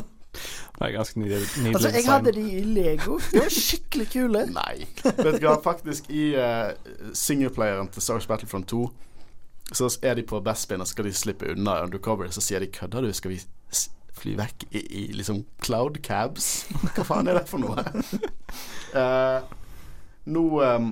Det 0.30 0.86
er 0.86 0.92
ganske 0.94 1.18
nydelig, 1.18 1.46
nydelig 1.58 1.74
Altså, 1.74 1.88
jeg 1.90 2.04
hadde 2.06 2.32
de 2.32 2.42
i 2.54 2.60
Lego. 2.62 3.16
De 3.32 3.40
var 3.40 3.50
skikkelig 3.50 4.04
kule. 4.12 4.44
Nei. 4.60 4.86
Vet 5.02 5.40
du 5.42 5.46
hva, 5.48 5.56
faktisk 5.64 6.06
i 6.14 6.30
uh, 6.38 6.70
singleplayeren 7.18 7.90
til 7.90 8.04
Star 8.04 8.20
Wars 8.20 8.28
Battlefront 8.30 8.70
2 8.70 8.84
så 9.72 9.86
er 10.02 10.16
de 10.18 10.24
på 10.26 10.40
Bespin 10.42 10.82
og 10.82 10.88
skal 10.90 11.06
de 11.06 11.12
slippe 11.14 11.50
unna 11.52 11.76
undercover. 11.84 12.30
Så 12.34 12.42
sier 12.42 12.58
de 12.58 12.66
'kødder 12.66 13.06
du, 13.06 13.12
skal 13.12 13.30
vi 13.30 13.40
fly 14.16 14.34
vekk 14.38 14.64
i, 14.70 14.80
i 15.00 15.02
liksom 15.12 15.44
cloud 15.62 16.00
cabs'? 16.02 16.66
Hva 16.96 17.04
faen 17.06 17.28
er 17.30 17.38
det 17.40 17.48
for 17.48 17.58
noe? 17.62 17.84
uh, 18.94 19.40
nå 20.34 20.44
um, 20.64 20.90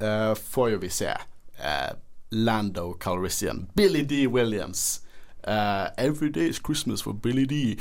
uh, 0.00 0.34
får 0.38 0.70
jo 0.74 0.78
vi 0.84 0.90
se 0.90 1.10
uh, 1.10 1.92
Lando 2.30 2.92
Calrissian, 3.00 3.68
Billy 3.74 4.02
D. 4.02 4.26
Williams. 4.26 5.00
'Every 5.46 6.30
day 6.32 6.48
is 6.48 6.58
Christmas 6.58 7.02
for 7.02 7.12
Billy 7.12 7.44
D'. 7.44 7.76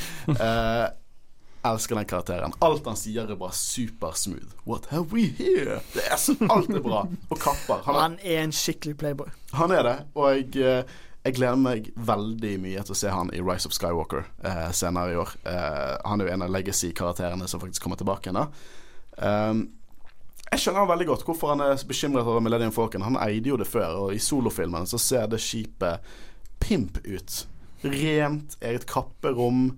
Elsker 1.66 1.95
den 1.95 2.06
karakteren. 2.06 2.52
Alt 2.60 2.86
han 2.86 2.98
sier 3.00 3.24
er 3.32 3.38
bare 3.40 3.56
supersmooth. 3.56 4.52
What 4.68 4.90
have 4.91 5.06
we 5.16 5.30
here? 5.38 5.78
Det 5.94 6.04
er 6.12 6.18
så, 6.20 6.36
alt 6.52 6.70
er 6.76 6.82
bra. 6.84 7.06
Og 7.32 7.40
kapper. 7.40 7.80
Han 7.86 7.95
er, 7.95 8.00
Han 8.02 8.18
er 8.20 8.41
en 8.44 8.52
skikkelig 8.52 8.98
playboy. 9.00 9.30
han 9.54 9.72
er 9.72 9.84
det. 9.88 9.95
Og 10.16 10.36
jeg, 10.56 10.84
jeg 11.24 11.38
gleder 11.38 11.60
meg 11.60 11.88
veldig 11.95 12.58
mye 12.64 12.82
til 12.84 12.95
å 12.95 12.98
se 13.00 13.12
han 13.12 13.32
i 13.32 13.40
Rise 13.44 13.70
of 13.70 13.76
Skywalker 13.76 14.26
eh, 14.44 14.72
senere 14.76 15.14
i 15.14 15.20
år. 15.22 15.32
Eh, 15.48 15.94
han 16.04 16.20
er 16.20 16.28
jo 16.28 16.34
en 16.34 16.44
av 16.44 16.52
legacy-karakterene 16.52 17.48
som 17.48 17.62
faktisk 17.64 17.86
kommer 17.86 18.00
tilbake 18.00 18.28
igjen. 18.28 18.41
da. 18.41 18.50
Um, 19.24 19.64
jeg 20.52 20.60
skjønner 20.62 20.84
han 20.84 20.91
veldig 20.91 21.08
godt 21.08 21.24
hvorfor 21.26 21.54
han 21.54 21.64
er 21.64 21.80
bekymret 21.88 22.28
over 22.28 22.44
Millennium 22.44 22.74
Falcon. 22.76 23.06
Han 23.08 23.18
eide 23.24 23.54
jo 23.54 23.58
det 23.58 23.70
før, 23.70 24.04
og 24.04 24.14
i 24.14 24.22
solofilmen 24.22 24.86
så 24.90 25.00
ser 25.02 25.32
det 25.32 25.40
skipet 25.41 26.04
pimp 26.62 27.00
ut. 27.08 27.40
Rent, 27.88 28.58
eget 28.62 28.86
kapperom. 28.90 29.70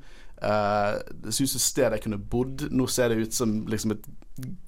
Uh, 0.41 0.97
det 1.23 1.31
synes 1.35 1.53
ut 1.53 1.53
som 1.53 1.61
et 1.61 1.67
sted 1.69 1.95
jeg 1.95 2.05
kunne 2.07 2.21
bodd. 2.33 2.65
Nå 2.73 2.89
ser 2.91 3.13
det 3.13 3.21
ut 3.21 3.37
som 3.37 3.61
liksom 3.69 3.95
et 3.95 4.09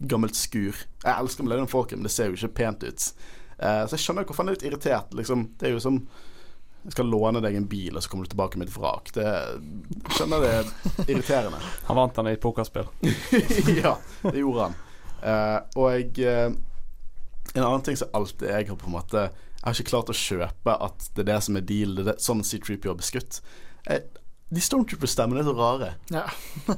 gammelt 0.08 0.38
skur. 0.38 0.78
Jeg 1.04 1.14
elsker 1.16 1.44
Millennium 1.44 1.74
Falcon, 1.74 1.99
men 1.99 2.08
det 2.08 2.14
ser 2.14 2.30
jo 2.30 2.38
ikke 2.38 2.56
pent 2.62 2.86
ut. 2.86 3.10
Eh, 3.58 3.84
så 3.90 3.98
jeg 3.98 4.04
skjønner 4.04 4.28
hvorfor 4.28 4.45
han 4.45 4.52
er 4.52 4.58
litt 4.58 4.68
irritert. 4.70 5.14
Liksom. 5.18 5.48
Det 5.58 5.70
er 5.70 5.76
jo 5.76 5.84
som 5.84 6.02
Jeg 6.88 6.95
skal 6.95 7.09
låne 7.11 7.41
deg 7.43 7.51
en 7.59 7.65
bil, 7.68 7.97
og 7.97 8.03
så 8.03 8.07
kommer 8.07 8.23
du 8.23 8.30
tilbake 8.31 8.55
med 8.55 8.69
et 8.69 8.76
vrak. 8.77 9.09
Det 9.11 9.23
jeg 9.27 9.59
skjønner 10.15 10.39
det 10.39 10.51
er 10.55 10.64
irriterende. 11.03 11.59
Han 11.89 11.97
vant 11.99 12.15
han 12.15 12.27
i 12.30 12.35
et 12.38 12.43
pokerspill. 12.43 12.88
ja, 13.81 13.91
det 14.22 14.39
gjorde 14.39 14.61
han. 14.69 14.76
Uh, 15.18 15.59
og 15.81 15.88
jeg 15.91 16.05
uh, 16.30 16.53
En 17.57 17.65
annen 17.65 17.84
ting 17.84 17.97
som 17.97 18.14
alltid 18.14 18.47
jeg 18.51 18.68
har 18.69 18.77
på 18.77 18.85
en 18.85 18.93
måte 18.93 19.18
Jeg 19.23 19.64
har 19.64 19.73
ikke 19.73 19.89
klart 19.89 20.11
å 20.14 20.15
kjøpe 20.15 20.76
at 20.85 21.07
det 21.18 21.23
er 21.23 21.30
det 21.31 21.39
som 21.43 21.57
er 21.59 21.65
deal. 21.68 21.95
Det 21.97 22.03
er 22.05 22.09
det, 22.11 22.18
sånn 22.23 22.45
C3PO 22.45 22.89
er 22.93 23.01
beskutt. 23.01 23.34
Eh, 23.89 24.01
de 24.53 24.61
Stormtrooper-stemmene 24.64 25.39
er 25.41 25.47
så 25.49 25.55
rare. 25.57 25.89
Ja. 26.14 26.26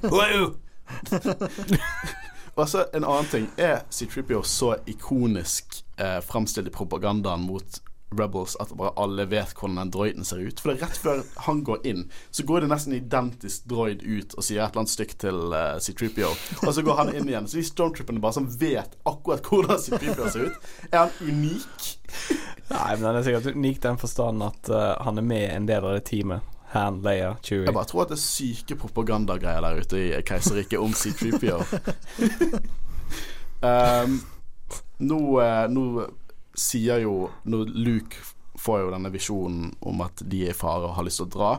Og 2.58 2.66
så 2.72 2.80
En 2.98 3.06
annen 3.06 3.30
ting 3.30 3.46
er 3.62 3.84
C3PO 3.94 4.42
så 4.48 4.70
ikonisk 4.90 5.84
eh, 6.02 6.18
framstilt 6.26 6.72
i 6.72 6.74
propagandaen 6.74 7.46
mot 7.46 7.70
Rebels 8.12 8.56
at 8.60 8.72
bare 8.78 8.94
alle 8.98 9.26
vet 9.30 9.54
hvordan 9.54 9.78
den 9.78 9.92
droiden 9.94 10.26
ser 10.26 10.42
ut. 10.42 10.60
For 10.60 10.72
det 10.72 10.80
er 10.80 10.88
rett 10.88 10.98
før 10.98 11.22
han 11.46 11.62
går 11.68 11.86
inn, 11.90 12.06
så 12.32 12.46
går 12.48 12.64
det 12.64 12.72
nesten 12.72 12.96
identisk 12.98 13.68
droid 13.70 14.04
ut 14.04 14.36
og 14.36 14.46
sier 14.46 14.64
et 14.64 14.72
eller 14.72 14.84
annet 14.84 14.94
stygt 14.94 15.20
til 15.26 15.54
uh, 15.54 15.78
C3PO. 15.78 16.32
Og 16.66 16.74
så 16.76 16.86
går 16.86 17.02
han 17.04 17.14
inn 17.14 17.30
igjen. 17.30 17.50
Så 17.50 17.60
de 17.60 17.66
stormtrooperne 17.70 18.24
bare 18.24 18.40
som 18.40 18.50
vet 18.50 18.98
akkurat 19.10 19.46
hvordan 19.46 19.82
C3PO 19.84 20.30
ser 20.34 20.50
ut. 20.50 20.72
Er 20.90 21.06
han 21.06 21.14
unik? 21.22 21.90
Nei, 22.70 22.94
men 22.96 23.06
han 23.10 23.20
er 23.20 23.26
sikkert 23.26 23.58
unik 23.58 23.84
den 23.86 24.02
forstand 24.02 24.46
at 24.46 24.72
uh, 24.74 24.96
han 25.06 25.22
er 25.22 25.30
med 25.36 25.46
en 25.54 25.70
del 25.70 25.86
av 25.86 26.00
det 26.00 26.08
teamet. 26.10 26.56
Han, 26.70 27.00
Leia, 27.02 27.32
Chewie. 27.42 27.66
Jeg 27.66 27.74
bare 27.74 27.90
tror 27.90 28.04
at 28.04 28.12
det 28.12 28.20
er 28.20 28.22
syke 28.22 28.76
propagandagreier 28.78 29.64
der 29.66 29.80
ute 29.82 30.02
i 30.04 30.10
Keiserriket 30.22 30.78
om 30.78 30.94
C3PO. 30.94 31.64
um, 33.70 34.20
nå, 35.00 35.20
eh, 35.42 35.64
nå 35.74 35.86
sier 36.60 37.04
jo 37.04 37.30
Når 37.50 37.72
Luke 37.72 38.24
får 38.60 38.82
jo 38.84 38.90
denne 38.92 39.12
visjonen 39.14 39.70
om 39.88 40.02
at 40.04 40.24
de 40.28 40.44
er 40.48 40.52
i 40.52 40.58
fare 40.58 40.90
og 40.90 40.98
har 40.98 41.06
lyst 41.08 41.22
til 41.22 41.30
å 41.30 41.32
dra, 41.32 41.52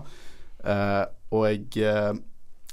eh, 0.68 1.05
og 1.32 1.47
jeg 1.48 1.86
eh, 1.86 2.18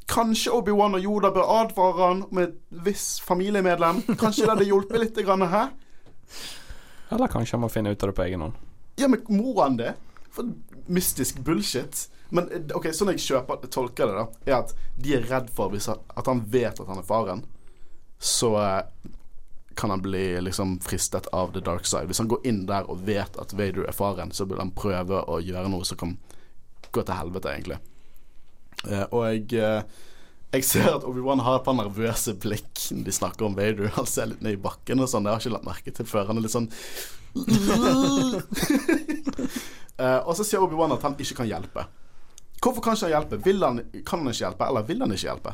Kanskje 0.07 0.53
Obi-Wan 0.55 0.95
og 0.95 1.03
Yoda 1.03 1.33
bør 1.35 1.49
advare 1.51 2.05
han 2.05 2.21
om 2.29 2.39
et 2.39 2.53
visst 2.85 3.19
familiemedlem. 3.27 3.99
Kanskje 4.21 4.45
det 4.45 4.53
hadde 4.53 4.67
hjulpet 4.69 5.01
litt, 5.01 5.17
grann, 5.27 5.43
hæ? 5.51 5.65
Eller 7.11 7.31
kanskje 7.31 7.57
han 7.57 7.63
må 7.65 7.69
finne 7.71 7.91
ut 7.91 8.03
av 8.03 8.13
det 8.13 8.15
på 8.15 8.23
egen 8.23 8.45
hånd. 8.45 8.61
Ja, 8.99 9.09
men 9.11 9.25
må 9.27 9.57
han 9.59 9.75
det? 9.79 9.93
For 10.31 10.47
mystisk 10.87 11.41
bullshit. 11.43 12.05
Men 12.29 12.47
eh, 12.51 12.63
ok, 12.75 12.89
sånn 12.95 13.11
jeg 13.13 13.23
kjøper, 13.23 13.67
tolker 13.71 14.09
det, 14.09 14.15
da, 14.15 14.25
er 14.47 14.57
at 14.61 14.73
de 14.95 15.15
er 15.17 15.27
redd 15.29 15.51
for 15.55 15.75
at 15.75 16.31
han 16.31 16.43
vet 16.55 16.79
at 16.79 16.89
han 16.89 17.03
er 17.03 17.07
faren, 17.07 17.43
så 18.19 18.53
eh, 18.59 19.11
kan 19.77 19.89
han 19.93 20.01
bli 20.01 20.41
liksom 20.41 20.79
fristet 20.83 21.27
av 21.35 21.51
the 21.53 21.61
dark 21.63 21.85
side. 21.85 22.07
Hvis 22.09 22.21
han 22.23 22.31
går 22.31 22.45
inn 22.49 22.63
der 22.69 22.87
og 22.89 23.03
vet 23.07 23.37
at 23.37 23.53
Vader 23.53 23.85
er 23.87 23.95
faren, 23.95 24.31
så 24.33 24.45
vil 24.49 24.59
han 24.61 24.73
prøve 24.75 25.21
å 25.29 25.37
gjøre 25.43 25.69
noe 25.69 25.85
som 25.87 25.97
kan 26.01 26.15
gå 26.91 27.03
til 27.03 27.15
helvete, 27.19 27.53
egentlig. 27.53 27.77
Eh, 28.87 29.05
og 29.11 29.21
jeg 29.27 29.43
eh, 29.61 29.81
jeg 30.55 30.63
ser 30.63 30.85
at 30.93 31.03
Obi-Wan 31.03 31.41
har 31.43 31.57
et 31.57 31.65
par 31.65 31.75
nervøse 31.75 32.31
blikk 32.39 32.85
når 32.95 33.03
de 33.03 33.11
snakker 33.17 33.45
om 33.49 33.55
Vader. 33.57 33.89
Han 33.97 34.07
ser 34.07 34.29
litt 34.31 34.39
ned 34.45 34.55
i 34.55 34.61
bakken 34.63 35.03
og 35.03 35.09
sånn. 35.11 35.25
Det 35.27 35.33
har 35.33 35.41
jeg 35.41 35.49
ikke 35.49 35.57
lagt 35.57 35.67
merke 35.67 35.91
til 35.97 36.07
før. 36.07 36.29
Han 36.29 36.39
er 36.39 36.45
litt 36.47 36.55
sånn 36.55 36.69
Eh, 39.97 40.19
Og 40.29 40.35
så 40.37 40.43
sier 40.45 40.61
Obi-Wan 40.61 40.91
at 40.93 41.01
han 41.01 41.15
ikke 41.17 41.39
kan 41.39 41.47
hjelpe. 41.49 41.81
Hvorfor 42.61 42.83
kan 42.85 42.93
ikke 42.93 43.07
han 43.07 43.15
hjelpe? 43.15 43.39
Vil 43.41 43.63
han, 43.65 43.79
kan 44.05 44.21
han 44.21 44.29
ikke 44.29 44.43
hjelpe, 44.43 44.67
eller 44.69 44.83
vil 44.85 44.99
han 45.01 45.09
ikke 45.15 45.25
hjelpe? 45.25 45.53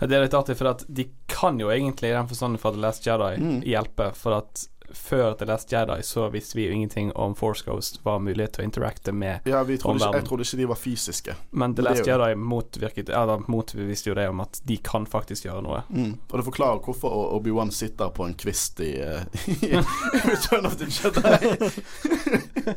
Det 0.00 0.12
er 0.12 0.26
litt 0.26 0.34
artig, 0.36 0.56
for 0.58 0.74
at 0.74 0.84
de 0.88 1.08
kan 1.30 1.58
jo 1.60 1.70
egentlig, 1.72 2.10
i 2.10 2.16
den 2.16 2.28
forstand 2.28 2.60
fra 2.60 2.70
The 2.74 2.80
Last 2.80 3.06
Jedi, 3.06 3.34
Mm. 3.40 3.60
hjelpe. 3.64 4.12
For 4.14 4.36
at 4.36 4.68
før 4.94 5.34
The 5.34 5.46
Last 5.48 5.72
Jedi 5.72 6.02
så 6.02 6.28
visste 6.30 6.56
vi 6.58 6.66
jo 6.66 6.72
ingenting 6.72 7.12
om 7.16 7.34
Force 7.34 7.64
Ghost 7.66 8.00
var 8.04 8.18
mulighet 8.22 8.52
til 8.52 8.62
å 8.62 8.66
interacte 8.68 9.12
med 9.12 9.40
Ja, 9.48 9.62
vi 9.64 9.78
trodde 9.78 9.98
ikke, 9.98 10.20
Jeg 10.20 10.26
trodde 10.28 10.44
ikke 10.46 10.56
de 10.56 10.66
var 10.70 10.76
fysiske. 10.78 11.34
Men 11.50 11.74
The 11.74 11.82
Last 11.82 12.06
Jedi 12.06 12.34
motvirket 12.34 13.08
Eller 13.08 13.42
motviste 13.48 14.10
jo 14.10 14.14
det 14.14 14.28
om 14.28 14.40
at 14.44 14.60
de 14.64 14.76
kan 14.76 15.06
faktisk 15.06 15.48
gjøre 15.48 15.62
noe. 15.64 15.82
Mm. 15.88 16.12
Og 16.30 16.36
det 16.38 16.44
forklarer 16.44 16.84
hvorfor 16.84 17.16
Obi-Wan 17.38 17.72
sitter 17.72 18.12
på 18.14 18.26
en 18.28 18.34
kvist 18.34 18.80
i, 18.80 18.92
eh, 19.00 19.24
i 19.64 19.82
Return 20.28 20.66
of 20.66 20.76
the 20.76 20.86
Jedi. 20.86 21.34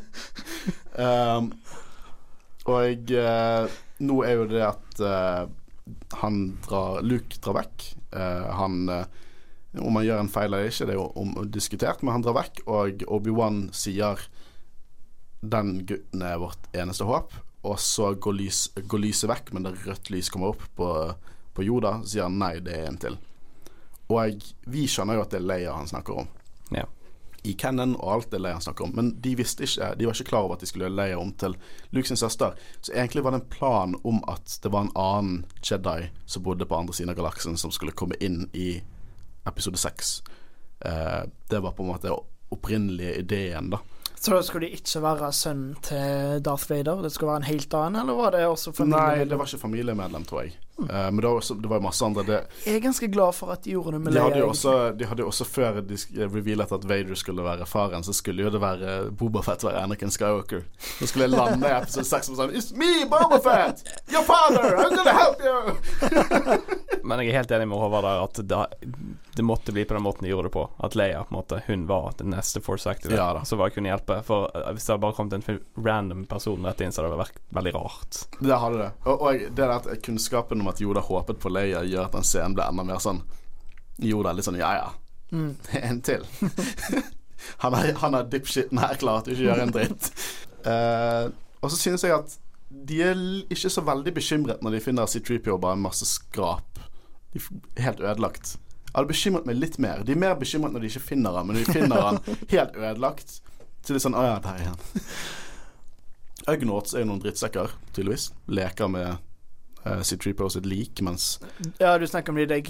um, 1.37 1.51
og 2.67 3.13
uh, 3.15 3.77
nå 4.03 4.23
er 4.25 4.33
jo 4.37 4.47
det 4.51 4.63
at 4.67 4.99
eh, 5.01 5.45
han 6.21 6.57
drar 6.65 7.01
Luke 7.05 7.39
drar 7.43 7.59
vekk. 7.61 7.87
Eh, 8.15 8.49
han 8.59 8.89
eh, 8.89 9.05
Om 9.77 9.99
han 9.99 10.05
gjør 10.07 10.21
en 10.23 10.31
feil 10.31 10.53
eller 10.53 10.71
ikke, 10.71 10.87
det 10.87 10.95
er 10.95 10.97
jo 10.97 11.09
om, 11.21 11.33
diskutert, 11.53 12.01
men 12.01 12.15
han 12.15 12.23
drar 12.25 12.37
vekk, 12.39 12.63
og 12.65 13.03
Obi-Wan 13.13 13.67
sier 13.75 14.17
'Den 15.43 15.85
gutten 15.85 16.23
er 16.25 16.39
vårt 16.41 16.63
eneste 16.73 17.05
håp', 17.05 17.35
og 17.63 17.77
så 17.79 18.15
går, 18.15 18.33
lys, 18.33 18.61
går 18.73 19.03
lyset 19.03 19.29
vekk, 19.29 19.53
men 19.53 19.67
det 19.67 19.75
rødt 19.85 20.09
lys 20.09 20.31
kommer 20.33 20.55
opp 20.55 20.63
på, 20.75 20.89
på 21.53 21.63
Yoda, 21.67 22.01
sier 22.03 22.25
han 22.25 22.39
'nei, 22.39 22.57
det 22.59 22.73
er 22.73 22.87
en 22.87 22.97
til'. 22.97 23.19
Og 24.09 24.41
vi 24.65 24.87
skjønner 24.87 25.19
jo 25.19 25.25
at 25.27 25.35
det 25.35 25.41
er 25.41 25.49
Leia 25.51 25.75
han 25.75 25.87
snakker 25.87 26.23
om. 26.23 26.27
Ja. 26.71 26.87
I 27.47 27.53
Cannon 27.59 27.95
og 27.95 28.11
alt 28.13 28.31
det 28.31 28.41
Leia 28.43 28.57
han 28.57 28.63
snakker 28.65 28.87
om. 28.87 28.93
Men 28.97 29.13
de 29.23 29.35
visste 29.39 29.63
ikke 29.67 29.93
De 29.99 30.07
var 30.07 30.17
ikke 30.17 30.29
klar 30.31 30.47
over 30.47 30.57
at 30.57 30.65
de 30.65 30.69
skulle 30.69 30.91
Leia 30.91 31.19
om 31.19 31.31
til 31.39 31.55
Luke 31.95 32.09
sin 32.09 32.19
søster. 32.19 32.57
Så 32.81 32.93
egentlig 32.93 33.23
var 33.23 33.35
det 33.35 33.41
en 33.41 33.51
plan 33.53 33.95
om 34.03 34.21
at 34.27 34.59
det 34.63 34.71
var 34.73 34.87
en 34.87 34.95
annen 34.95 35.45
Jedi 35.63 36.09
som 36.25 36.43
bodde 36.43 36.67
på 36.67 36.79
andre 36.79 36.93
siden 36.93 37.13
av 37.13 37.19
galaksen, 37.19 37.57
som 37.57 37.71
skulle 37.71 37.95
komme 37.95 38.19
inn 38.19 38.45
i 38.53 38.81
episode 39.47 39.79
seks. 39.79 40.21
Eh, 40.79 41.23
det 41.49 41.59
var 41.63 41.71
på 41.77 41.85
en 41.85 41.93
måte 41.93 42.15
opprinnelige 42.49 43.15
ideen, 43.23 43.71
da. 43.73 43.79
Så 44.19 44.33
da 44.33 44.41
skulle 44.43 44.67
de 44.67 44.79
ikke 44.79 45.01
være 45.03 45.31
sønnen 45.35 45.75
til 45.85 46.41
Darth 46.45 46.69
Vader? 46.71 47.03
Det 47.05 47.11
skulle 47.13 47.31
være 47.35 47.43
en 47.43 47.51
helt 47.51 47.73
annen, 47.77 48.01
eller 48.01 48.17
var 48.17 48.33
det 48.33 48.47
også 48.47 48.73
Nei, 48.85 49.25
det 49.29 49.37
var 49.37 49.45
ikke 49.45 49.61
familiemedlem, 49.61 50.25
tror 50.25 50.47
jeg. 50.47 50.57
Eh, 50.79 51.11
men 51.11 51.17
det 51.17 51.27
var, 51.27 51.35
også, 51.41 51.53
det 51.61 51.69
var 51.71 51.81
masse 51.81 52.05
andre. 52.05 52.23
Det, 52.23 52.39
Jeg 52.65 52.75
er 52.75 52.83
ganske 52.83 53.07
glad 53.11 53.35
for 53.35 53.51
at 53.53 53.63
de 53.65 53.73
gjorde 53.73 53.97
det 53.97 54.01
med 54.05 54.13
De 54.13 54.19
Leia. 54.19 54.45
også, 54.45 54.75
de 54.97 55.07
hadde 55.09 55.25
jo 55.25 55.31
også 55.31 55.47
før 55.49 55.81
de 55.81 55.97
revealet 56.27 56.71
at 56.77 56.87
Vader 56.89 57.15
skulle 57.17 57.45
være 57.45 57.65
faren, 57.65 58.03
så 58.05 58.13
skulle 58.13 58.45
jo 58.45 58.51
det 58.53 58.61
være 58.61 59.11
Bobafett 59.11 59.65
være 59.65 59.83
Anakin 59.83 60.13
Skywalker. 60.13 60.65
Så 60.99 61.07
skulle 61.09 61.27
jeg 61.27 61.35
lande 61.35 61.67
i 61.67 61.75
episode 61.81 62.05
6 62.11 62.29
og 62.33 62.41
sånn 62.41 62.55
It's 62.57 62.73
me, 62.77 63.05
Bobafett! 63.09 63.83
Your 64.13 64.25
father! 64.27 64.75
I'm 64.77 64.95
gonna 64.95 65.17
help 65.17 65.41
you! 65.41 66.77
Men 67.07 67.21
jeg 67.23 67.31
er 67.31 67.37
helt 67.39 67.51
enig 67.55 67.67
med 67.71 67.79
Håvard 67.79 68.03
der 68.03 68.23
at 68.25 68.39
det, 68.49 68.57
det 69.37 69.43
måtte 69.45 69.71
bli 69.71 69.85
på 69.87 69.95
den 69.95 70.03
måten 70.03 70.25
de 70.25 70.31
gjorde 70.31 70.49
det 70.49 70.53
på. 70.57 70.65
At 70.83 70.95
Leia 70.99 71.21
på 71.23 71.31
en 71.31 71.37
måte 71.37 71.61
Hun 71.67 71.85
var 71.87 72.11
den 72.19 72.33
neste 72.35 72.59
Force 72.61 72.89
Active 72.89 73.15
Ja 73.15 73.29
som 73.47 73.61
bare 73.61 73.71
kunne 73.71 73.87
hjelpe. 73.91 74.19
For 74.27 74.49
eh, 74.51 74.71
hvis 74.75 74.87
det 74.87 74.93
hadde 74.93 75.03
bare 75.05 75.15
kommet 75.15 75.37
en 75.37 75.59
random 75.85 76.25
person 76.27 76.65
rett 76.67 76.81
inn, 76.83 76.91
så 76.91 77.01
hadde 77.03 77.13
det 77.15 77.21
vært 77.21 77.39
veldig 77.55 77.73
rart. 77.77 78.19
Det 78.41 78.59
hadde 78.59 78.81
det. 78.81 78.89
Og, 79.05 79.21
og 79.21 79.45
det 79.47 79.55
der 79.61 79.75
at 79.77 79.87
kunnskapen 80.03 80.63
om 80.67 80.73
at 80.75 80.83
Yoda 80.83 81.03
håpet 81.07 81.39
på 81.41 81.51
Leia, 81.51 81.81
gjør 81.87 82.09
at 82.09 82.15
den 82.19 82.27
scenen 82.27 82.55
blir 82.57 82.67
enda 82.67 82.85
mer 82.85 83.03
sånn 83.03 83.23
Yoda 84.03 84.29
er 84.29 84.37
litt 84.37 84.45
sånn 84.45 84.59
ja 84.59 84.73
ja, 84.77 84.87
Mm. 85.31 85.55
en 85.71 86.01
til. 86.01 86.25
han 87.63 87.73
er, 87.75 87.93
han 88.01 88.15
er 88.15 88.27
dipshiten 88.31 88.79
her 88.81 88.99
klar 88.99 89.23
til 89.23 89.33
å 89.33 89.35
ikke 89.35 89.47
gjøre 89.47 89.65
en 89.65 89.73
dritt. 89.75 90.11
Uh, 90.67 91.33
og 91.63 91.71
så 91.73 91.79
synes 91.79 92.05
jeg 92.05 92.15
at 92.15 92.37
de 92.87 93.01
er 93.03 93.19
ikke 93.53 93.71
så 93.71 93.83
veldig 93.87 94.13
bekymret 94.15 94.63
når 94.63 94.77
de 94.77 94.83
finner 94.83 95.09
C3PO 95.09 95.57
bare 95.63 95.77
en 95.77 95.83
masse 95.87 96.07
skrap. 96.09 96.79
De 97.33 97.41
er 97.41 97.87
helt 97.89 98.03
ødelagt. 98.03 98.55
Jeg 98.87 98.95
hadde 98.95 99.11
bekymret 99.11 99.47
meg 99.49 99.59
litt 99.59 99.77
mer. 99.83 100.03
De 100.07 100.15
er 100.15 100.21
mer 100.21 100.37
bekymret 100.39 100.73
når 100.73 100.83
de 100.83 100.91
ikke 100.91 101.05
finner 101.11 101.35
han, 101.37 101.47
men 101.47 101.57
når 101.57 101.67
de 101.67 101.75
finner 101.75 102.05
han 102.07 102.21
helt 102.53 102.79
ødelagt, 102.79 103.37
så 103.85 103.95
er 103.95 104.03
sånn 104.03 104.17
Å 104.17 104.23
ja, 104.25 104.37
der 104.43 104.63
er 104.63 104.71
han. 104.71 105.11
Ugnaughts 106.47 106.95
er 106.95 107.03
jo 107.03 107.09
noen 107.11 107.21
drittsekker, 107.23 107.73
tydeligvis. 107.95 108.29
Leker 108.51 108.91
med 108.91 109.26
uh, 109.95 110.01
C3PO 110.03 110.49
sitt 110.53 110.65
lik, 110.65 111.01
mens 111.01 111.39
Ja, 111.79 111.95
du 111.97 112.07
snakker 112.07 112.31
om 112.33 112.39
de 112.41 112.45
der 112.49 112.61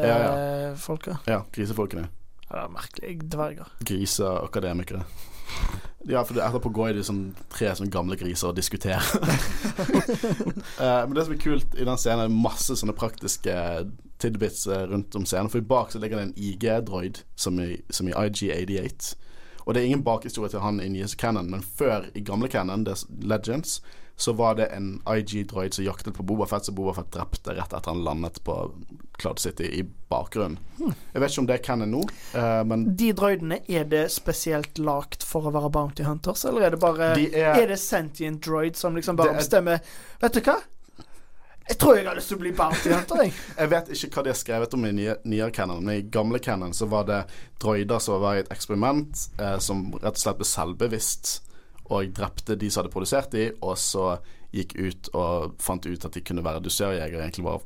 Ja, 0.00 0.18
ja. 0.18 0.74
Ja, 1.30 1.40
grisefolkene. 1.54 2.08
Ja, 2.50 2.64
er 2.66 2.68
merkelig. 2.74 3.14
Dverger. 3.32 3.70
Griseakademikere. 3.84 5.04
Ja, 6.06 6.20
for 6.22 6.36
etterpå 6.44 6.68
går 6.76 6.92
de 6.98 7.02
som 7.06 7.20
tre 7.52 7.70
sånne 7.72 7.90
gamle 7.94 8.16
griser 8.20 8.50
og 8.50 8.56
diskuterer. 8.58 9.00
Eh, 10.80 11.06
men 11.06 11.14
det 11.14 11.24
som 11.24 11.34
er 11.34 11.38
kult 11.40 11.74
i 11.78 11.84
den 11.86 11.98
scenen, 12.00 12.24
er 12.26 12.32
masse 12.34 12.74
sånne 12.76 12.94
praktiske 12.98 13.52
tidbits 14.22 14.66
eh, 14.66 14.84
rundt 14.90 15.14
om 15.16 15.24
scenen. 15.26 15.50
For 15.52 15.62
i 15.62 15.66
bak 15.70 15.92
så 15.94 16.00
ligger 16.02 16.18
det 16.20 16.24
en 16.26 16.34
IG-droid, 16.36 17.20
som, 17.38 17.58
i- 17.62 17.80
som 17.94 18.08
i 18.10 18.12
IG-88. 18.12 19.14
Og 19.64 19.74
det 19.74 19.80
er 19.82 19.86
ingen 19.88 20.02
bakhistorie 20.04 20.50
til 20.52 20.60
han 20.60 20.80
i 20.82 20.88
nye 20.92 21.06
canon, 21.16 21.48
men 21.50 21.62
før 21.64 22.10
i 22.14 22.20
gamle 22.26 22.50
canon, 22.52 22.84
det 22.84 22.96
er 22.98 23.04
Legends, 23.24 23.78
så 24.16 24.32
var 24.32 24.54
det 24.54 24.66
en 24.70 25.00
IG-droid 25.10 25.74
som 25.74 25.84
jaktet 25.84 26.14
på 26.14 26.22
Bobafett, 26.22 26.64
som 26.64 26.74
Bobafett 26.74 27.10
drepte 27.12 27.54
rett 27.56 27.72
etter 27.72 27.90
han 27.90 28.04
landet 28.06 28.38
på 28.46 28.54
Cloud 29.18 29.38
City 29.42 29.64
i 29.64 29.82
bakgrunnen. 30.08 30.58
Jeg 31.12 31.20
vet 31.22 31.30
ikke 31.32 31.42
om 31.42 31.48
det 31.48 31.56
er 31.58 31.64
canon 31.66 31.90
nå, 31.90 32.02
uh, 32.34 32.60
men 32.66 32.84
De 32.96 33.10
droidene, 33.16 33.58
er 33.66 33.88
det 33.90 34.04
spesielt 34.14 34.78
lagt 34.78 35.26
for 35.26 35.48
å 35.50 35.54
være 35.54 35.70
Bounty 35.74 36.06
Hunters, 36.06 36.44
eller 36.46 36.68
er 36.68 36.76
det 36.76 36.80
bare 36.82 37.10
de 37.18 37.26
Er 37.34 37.58
er 37.64 37.72
det 37.74 37.80
sentient 37.82 38.42
droid 38.46 38.78
som 38.78 38.94
liksom 38.94 39.18
bare 39.18 39.34
bestemmer 39.38 39.80
er- 39.80 39.98
Vet 40.22 40.38
du 40.38 40.40
hva? 40.46 40.60
Jeg 41.64 41.78
tror 41.80 41.96
jeg 41.96 42.04
har 42.04 42.14
lyst 42.18 42.28
til 42.28 42.36
å 42.36 42.42
bli 42.42 42.50
Bounty 42.52 42.90
Hunter, 42.92 43.22
jeg. 43.24 43.32
Jeg 43.58 43.70
vet 43.72 43.88
ikke 43.96 44.10
hva 44.18 44.22
de 44.26 44.32
har 44.34 44.36
skrevet 44.36 44.74
om 44.76 44.84
i 44.84 44.90
nye- 44.92 45.16
nyere 45.24 45.50
canon, 45.50 45.80
men 45.84 45.96
i 45.96 46.02
gamle 46.12 46.38
canon 46.44 46.74
så 46.76 46.86
var 46.92 47.06
det 47.08 47.22
droider 47.62 48.02
som 48.04 48.20
var 48.20 48.36
i 48.36 48.42
et 48.44 48.50
eksperiment, 48.52 49.22
eh, 49.40 49.56
som 49.64 49.86
rett 49.96 50.12
og 50.12 50.20
slett 50.20 50.42
ble 50.42 50.48
selvbevisst 50.50 51.32
og 51.92 52.14
drepte 52.16 52.56
de 52.56 52.70
som 52.70 52.82
hadde 52.82 52.92
produsert 52.94 53.32
de, 53.34 53.50
og 53.60 53.76
så 53.80 54.16
gikk 54.54 54.76
ut 54.78 55.10
og 55.18 55.56
fant 55.62 55.86
ut 55.86 56.06
at 56.06 56.14
de 56.14 56.22
kunne 56.24 56.44
være 56.44 56.62
dusørjegere 56.64 57.26
egentlig 57.26 57.44
bare 57.44 57.64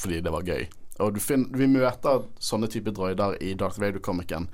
fordi 0.00 0.20
det 0.24 0.32
var 0.32 0.46
gøy. 0.46 0.68
Og 1.00 1.14
du 1.16 1.20
fin 1.20 1.46
vi 1.56 1.66
møter 1.68 2.24
sånne 2.40 2.68
typer 2.72 2.94
droider 2.96 3.36
i 3.44 3.54
Darth 3.58 3.80
Vader-komikken 3.80 4.46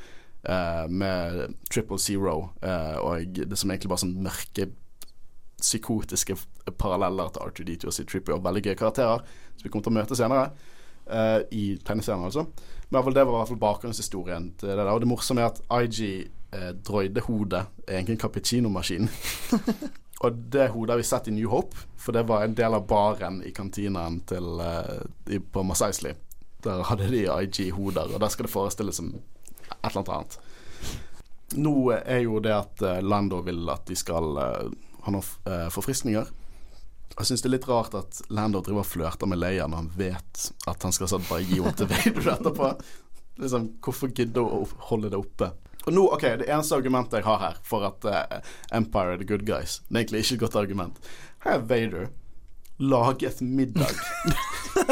eh, 0.49 0.87
med 0.89 1.57
Triple 1.71 1.99
Zero, 2.03 2.51
eh, 2.63 2.97
og 3.03 3.39
det 3.39 3.59
som 3.59 3.71
egentlig 3.71 3.93
bare 3.93 4.05
sånn 4.07 4.17
mørke 4.27 4.71
psykotiske 5.57 6.37
paralleller 6.79 7.31
til 7.33 7.47
R2D2 7.47 7.89
og 7.89 7.97
C-Tripper, 7.97 8.37
og 8.37 8.45
veldig 8.45 8.65
gøye 8.67 8.79
karakterer 8.79 9.23
som 9.57 9.65
vi 9.65 9.71
kommer 9.71 9.87
til 9.87 9.95
å 9.95 9.99
møte 10.01 10.19
senere. 10.19 10.51
eh, 11.07 11.41
I 11.55 11.65
tegneserien, 11.87 12.25
altså. 12.27 12.47
Men 12.91 13.03
det 13.15 13.25
var 13.25 13.33
i 13.33 13.39
hvert 13.39 13.51
fall 13.51 13.63
bakgrunnshistorien 13.63 14.53
til 14.59 14.69
det 14.69 14.77
der. 14.79 14.91
Og 14.93 15.01
det 15.03 15.09
morsomme 15.11 15.43
er 15.43 15.51
at 15.51 15.63
IG 15.83 16.29
eh, 16.53 16.73
droidehodet 16.87 17.63
er 17.87 17.99
egentlig 17.99 18.17
en 18.17 18.23
cappuccino-maskin. 18.27 19.09
og 20.25 20.43
det 20.53 20.69
hodet 20.75 20.95
har 20.95 21.03
vi 21.03 21.09
sett 21.09 21.29
i 21.29 21.35
New 21.37 21.51
Hope, 21.53 21.87
for 21.97 22.17
det 22.17 22.27
var 22.29 22.45
en 22.45 22.57
del 22.59 22.77
av 22.77 22.87
baren 22.89 23.43
i 23.47 23.53
kantinaen 23.57 24.21
til, 24.29 24.61
eh, 24.61 25.41
på 25.41 25.65
Mos 25.67 25.85
Eisley. 25.87 26.17
Der 26.65 26.83
hadde 26.89 27.11
de 27.13 27.27
IG-hoder, 27.27 28.15
og 28.15 28.21
der 28.21 28.33
skal 28.33 28.49
det 28.49 28.55
forestilles 28.55 28.99
som 28.99 29.15
et 29.15 29.91
eller 29.91 30.03
annet 30.03 30.15
annet. 30.17 30.39
Nå 31.55 31.93
er 31.95 32.25
jo 32.25 32.41
det 32.43 32.55
at 32.55 32.83
eh, 32.83 33.03
Lando 33.05 33.41
vil 33.47 33.69
at 33.71 33.87
de 33.87 33.97
skal 33.99 34.35
eh, 34.43 34.75
ha 35.07 35.15
noen 35.15 35.47
eh, 35.47 35.69
forfriskninger. 35.71 36.33
Jeg 37.17 37.29
syns 37.29 37.45
det 37.45 37.49
er 37.49 37.55
litt 37.55 37.69
rart 37.71 37.95
at 37.97 38.19
Lando 38.35 38.61
driver 38.65 38.83
og 38.83 38.89
flørter 38.91 39.31
med 39.31 39.39
Leia 39.41 39.69
når 39.71 39.85
han 39.85 39.93
vet 39.97 40.49
at 40.69 40.83
han 40.85 40.93
skal 40.93 41.09
sånn 41.09 41.29
bare 41.29 41.47
gi 41.47 41.61
henne 41.61 41.77
til 41.79 41.89
Vader 41.93 42.33
etterpå. 42.35 42.73
Liksom, 43.43 43.69
hvorfor 43.85 44.11
gidde 44.17 44.41
å 44.41 44.63
holde 44.89 45.11
det 45.13 45.19
oppe? 45.21 45.51
Og 45.87 45.95
nå, 45.95 46.03
ok, 46.17 46.23
Det 46.43 46.49
eneste 46.51 46.75
argumentet 46.75 47.21
jeg 47.21 47.29
har 47.29 47.39
her 47.39 47.59
for 47.63 47.87
at 47.87 48.07
uh, 48.11 48.39
Empire 48.75 49.15
er 49.15 49.23
the 49.23 49.27
good 49.29 49.47
guys, 49.47 49.81
det 49.89 49.95
er 49.95 50.01
egentlig 50.03 50.25
ikke 50.25 50.35
et 50.35 50.41
godt 50.41 50.57
argument. 50.63 50.97
Her 51.45 51.61
er 51.61 51.67
Vader 51.71 52.09
laget 52.79 53.41
middag 53.41 53.89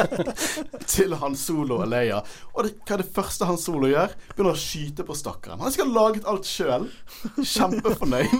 til 0.94 1.14
Han 1.20 1.36
Solo 1.36 1.80
og 1.82 1.88
Leia. 1.88 2.20
Og 2.54 2.64
det, 2.64 2.70
hva 2.86 2.96
er 2.96 3.02
det 3.02 3.10
første 3.12 3.44
Han 3.44 3.58
Solo 3.60 3.90
gjør? 3.90 4.14
Begynner 4.30 4.56
å 4.56 4.60
skyte 4.60 5.04
på 5.04 5.16
stakkaren. 5.18 5.60
Han 5.60 5.74
skal 5.74 5.90
ha 5.90 5.96
laget 5.98 6.28
alt 6.30 6.48
sjøl. 6.48 6.86
Kjempefornøyd. 7.36 8.32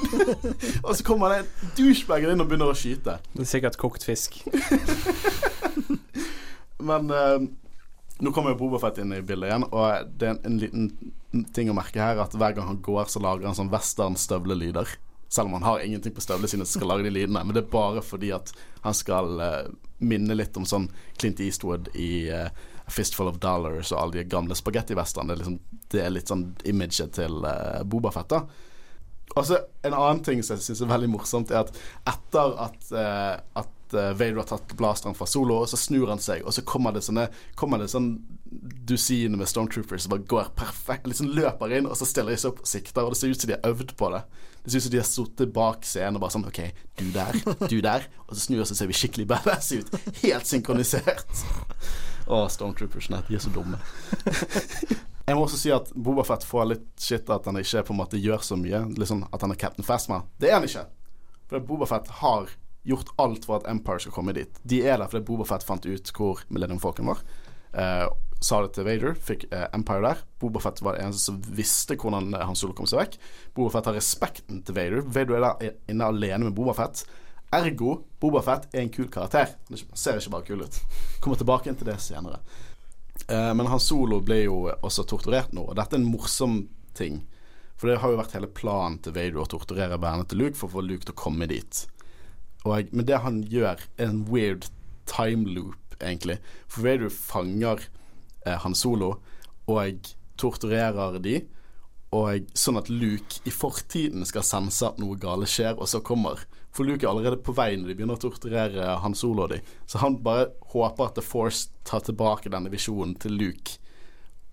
og 0.87 0.95
så 0.97 1.05
kommer 1.05 1.35
det 1.35 1.43
en 1.43 1.75
douchebag 1.77 2.25
inn 2.31 2.41
og 2.41 2.49
begynner 2.49 2.73
å 2.73 2.79
skyte. 2.79 3.19
Det 3.35 3.45
er 3.45 3.51
sikkert 3.51 3.77
kokt 3.83 4.07
fisk. 4.07 4.41
Men 6.89 7.13
eh, 7.13 7.45
nå 8.25 8.33
kommer 8.35 8.55
jo 8.55 8.61
Bobafett 8.65 8.99
inn 9.03 9.13
i 9.15 9.23
bildet 9.25 9.51
igjen, 9.51 9.67
og 9.71 10.13
det 10.19 10.29
er 10.29 10.35
en, 10.35 10.43
en 10.49 10.61
liten 10.63 11.47
ting 11.55 11.71
å 11.71 11.77
merke 11.77 12.03
her 12.03 12.21
at 12.23 12.35
hver 12.37 12.57
gang 12.57 12.69
han 12.71 12.83
går, 12.85 13.09
så 13.13 13.23
lager 13.23 13.49
han 13.49 13.57
sånn 13.59 13.73
western-støvlelyder. 13.73 14.97
Selv 15.35 15.51
om 15.51 15.57
han 15.59 15.67
har 15.67 15.83
ingenting 15.83 16.15
på 16.15 16.23
støvlene 16.23 16.51
sine 16.51 16.67
som 16.67 16.79
skal 16.79 16.93
lage 16.93 17.07
de 17.09 17.15
lydene. 17.15 17.43
Men 17.43 17.57
det 17.57 17.65
er 17.65 17.73
bare 17.73 18.05
fordi 18.05 18.31
at 18.37 18.53
han 18.85 18.95
skal 18.95 19.41
uh, 19.43 19.65
minne 19.99 20.37
litt 20.37 20.55
om 20.61 20.67
sånn 20.69 20.87
Clint 21.19 21.43
Eastwood 21.43 21.91
i 21.99 22.29
uh, 22.31 22.47
A 22.85 22.93
Fistful 22.93 23.31
of 23.33 23.41
Dollars 23.43 23.91
og 23.91 23.99
alle 23.99 24.21
de 24.21 24.29
gamle 24.31 24.55
spagettivesterne. 24.55 25.33
Det, 25.33 25.41
liksom, 25.43 25.83
det 25.91 26.05
er 26.05 26.15
litt 26.15 26.31
sånn 26.31 26.47
imaget 26.71 27.17
til 27.19 27.43
uh, 27.43 27.83
Bobafett, 27.83 28.31
da. 28.31 28.45
Og 29.35 29.47
så 29.49 29.59
En 29.83 29.97
annen 29.97 30.21
ting 30.23 30.43
som 30.45 30.55
jeg 30.55 30.69
syns 30.69 30.85
er 30.85 30.93
veldig 30.93 31.11
morsomt, 31.17 31.51
er 31.51 31.65
at 31.65 31.75
etter 32.15 32.55
at, 32.69 32.79
uh, 32.95 33.35
at 33.65 33.74
eh, 33.93 34.13
Vader 34.17 34.41
har 34.41 34.49
tatt 34.49 34.73
blasteren 34.79 35.17
fra 35.19 35.27
Solo, 35.29 35.59
og 35.61 35.69
så 35.69 35.77
snur 35.77 36.09
han 36.09 36.23
seg, 36.23 36.41
og 36.47 36.55
så 36.57 36.65
kommer 36.65 36.95
det 36.95 37.05
sånne 37.05 37.27
Kommer 37.59 37.83
det 37.83 37.91
sånn 37.93 38.15
dusin 38.89 39.37
med 39.37 39.51
Stormtroopers 39.51 40.07
som 40.07 40.15
bare 40.15 40.25
går 40.31 40.53
perfekt 40.57 41.09
Liksom 41.11 41.33
løper 41.35 41.75
inn, 41.75 41.89
og 41.91 41.99
så 41.99 42.07
stiller 42.09 42.33
de 42.33 42.41
seg 42.41 42.55
opp 42.55 42.65
og 42.65 42.71
sikter, 42.71 43.03
og 43.05 43.13
det 43.13 43.21
ser 43.21 43.35
ut 43.35 43.45
som 43.45 43.51
de 43.51 43.57
har 43.59 43.71
øvd 43.75 43.95
på 44.01 44.11
det. 44.15 44.23
Det 44.65 44.73
ser 44.73 44.79
ut 44.81 44.87
som 44.87 44.95
de 44.95 45.03
har 45.03 45.09
sittet 45.11 45.55
bak 45.61 45.85
scenen 45.85 46.17
og 46.17 46.25
bare 46.25 46.37
sånn 46.39 46.49
OK, 46.49 46.61
du 47.01 47.07
der, 47.13 47.41
du 47.69 47.79
der. 47.85 48.09
Og 48.25 48.33
så 48.33 48.47
snur 48.47 48.63
vi 48.63 48.65
oss, 48.65 48.73
og 48.73 48.81
ser 48.81 48.89
vi 48.89 48.97
skikkelig 48.97 49.29
badass 49.35 49.73
ut. 49.77 49.91
Helt 50.23 50.49
synkronisert. 50.49 51.45
Å, 52.25 52.47
Stormtroopersene. 52.49 53.21
De 53.29 53.37
er 53.37 53.43
så 53.45 53.53
dumme. 53.53 53.81
Jeg 55.25 55.37
må 55.39 55.47
også 55.47 55.57
si 55.57 55.71
at 55.73 55.89
Bobafett 55.97 56.45
får 56.45 56.67
litt 56.69 56.89
shit 57.01 57.31
at 57.33 57.47
han 57.49 57.57
ikke 57.57 57.85
på 57.89 57.95
en 57.95 58.01
måte 58.03 58.21
gjør 58.21 58.43
så 58.45 58.59
mye. 58.61 58.83
Liksom 59.01 59.23
At 59.33 59.45
han 59.45 59.55
er 59.55 59.61
Captain 59.61 59.87
Phasma. 59.87 60.23
Det 60.41 60.51
er 60.51 60.59
han 60.59 60.67
ikke. 60.69 60.85
For 61.49 61.65
Bobafett 61.65 62.11
har 62.21 62.53
gjort 62.85 63.13
alt 63.23 63.47
for 63.49 63.59
at 63.59 63.69
Empire 63.71 64.03
skal 64.03 64.15
komme 64.15 64.35
dit. 64.37 64.61
De 64.63 64.83
er 64.85 65.01
der 65.01 65.09
fordi 65.11 65.25
Bobafett 65.27 65.65
fant 65.67 65.87
ut 65.87 66.13
hvor 66.17 66.45
Millennium 66.53 66.83
Falcon 66.83 67.11
var. 67.13 67.25
Eh, 67.75 68.07
sa 68.45 68.61
det 68.63 68.75
til 68.77 68.87
Vader, 68.87 69.17
fikk 69.17 69.47
eh, 69.51 69.67
Empire 69.77 70.05
der. 70.05 70.23
Bobafett 70.41 70.83
var 70.85 70.97
det 70.97 71.05
eneste 71.07 71.31
som 71.31 71.41
visste 71.57 71.97
hvordan 72.01 72.35
eh, 72.35 72.45
Han 72.45 72.59
Solo 72.59 72.77
kom 72.77 72.89
seg 72.91 73.01
vekk. 73.01 73.19
Bobafett 73.57 73.91
har 73.91 73.97
respekten 73.99 74.63
til 74.67 74.77
Vader. 74.77 75.05
Vader 75.05 75.39
er 75.39 75.47
der 75.47 75.79
inne 75.91 76.11
alene 76.13 76.49
med 76.49 76.57
Bobafett. 76.57 77.05
Ergo 77.55 78.01
Bobafett 78.21 78.69
er 78.75 78.85
en 78.85 78.93
kul 78.93 79.09
karakter. 79.13 79.57
Han 79.71 79.97
ser 79.97 80.21
ikke 80.21 80.37
bare 80.37 80.49
kul 80.51 80.65
ut. 80.67 80.81
Kommer 81.25 81.41
tilbake 81.41 81.73
til 81.73 81.89
det 81.89 81.99
senere. 82.05 82.43
Eh, 83.29 83.53
men 83.57 83.71
Han 83.71 83.83
Solo 83.83 84.21
ble 84.25 84.45
jo 84.45 84.59
også 84.75 85.07
torturert 85.09 85.55
nå, 85.57 85.65
og 85.71 85.79
dette 85.79 85.97
er 85.97 86.03
en 86.03 86.11
morsom 86.11 86.65
ting. 86.99 87.23
For 87.81 87.91
det 87.91 87.99
har 88.03 88.13
jo 88.13 88.21
vært 88.21 88.37
hele 88.37 88.53
planen 88.55 89.01
til 89.03 89.17
Vader 89.17 89.43
å 89.43 89.49
torturere 89.51 89.99
bandet 89.99 90.31
til 90.31 90.45
Luke 90.45 90.59
for 90.59 90.69
å 90.69 90.77
få 90.77 90.85
Luke 90.85 91.09
til 91.09 91.15
å 91.17 91.23
komme 91.25 91.49
dit. 91.51 91.85
Og, 92.65 92.93
men 92.93 93.07
det 93.09 93.21
han 93.25 93.43
gjør, 93.51 93.83
er 93.99 94.09
en 94.09 94.25
weird 94.29 94.69
time 95.11 95.49
loop, 95.53 95.97
egentlig. 96.01 96.39
For 96.69 96.87
Vader 96.87 97.13
fanger 97.13 97.89
eh, 98.47 98.57
Han 98.65 98.77
Solo 98.77 99.19
og 99.71 100.15
torturerer 100.41 101.19
de. 101.25 101.43
Og 102.15 102.51
sånn 102.57 102.79
at 102.79 102.91
Luke 102.93 103.43
i 103.49 103.53
fortiden 103.53 104.25
skal 104.29 104.47
sense 104.47 104.87
at 104.87 105.01
noe 105.03 105.19
gale 105.21 105.49
skjer, 105.51 105.75
og 105.77 105.89
så 105.91 106.01
kommer. 106.05 106.45
For 106.75 106.87
Luke 106.87 107.07
er 107.07 107.11
allerede 107.11 107.43
på 107.43 107.55
vei 107.55 107.75
når 107.77 107.91
de 107.91 107.97
begynner 107.99 108.19
å 108.19 108.23
torturere 108.23 108.97
Han 109.03 109.17
Solo 109.19 109.47
og 109.47 109.55
de. 109.55 109.61
Så 109.91 110.01
han 110.03 110.21
bare 110.25 110.53
håper 110.73 111.09
at 111.09 111.19
The 111.19 111.25
Force 111.27 111.69
tar 111.87 112.05
tilbake 112.07 112.53
denne 112.53 112.73
visjonen 112.73 113.17
til 113.21 113.37
Luke. 113.39 113.79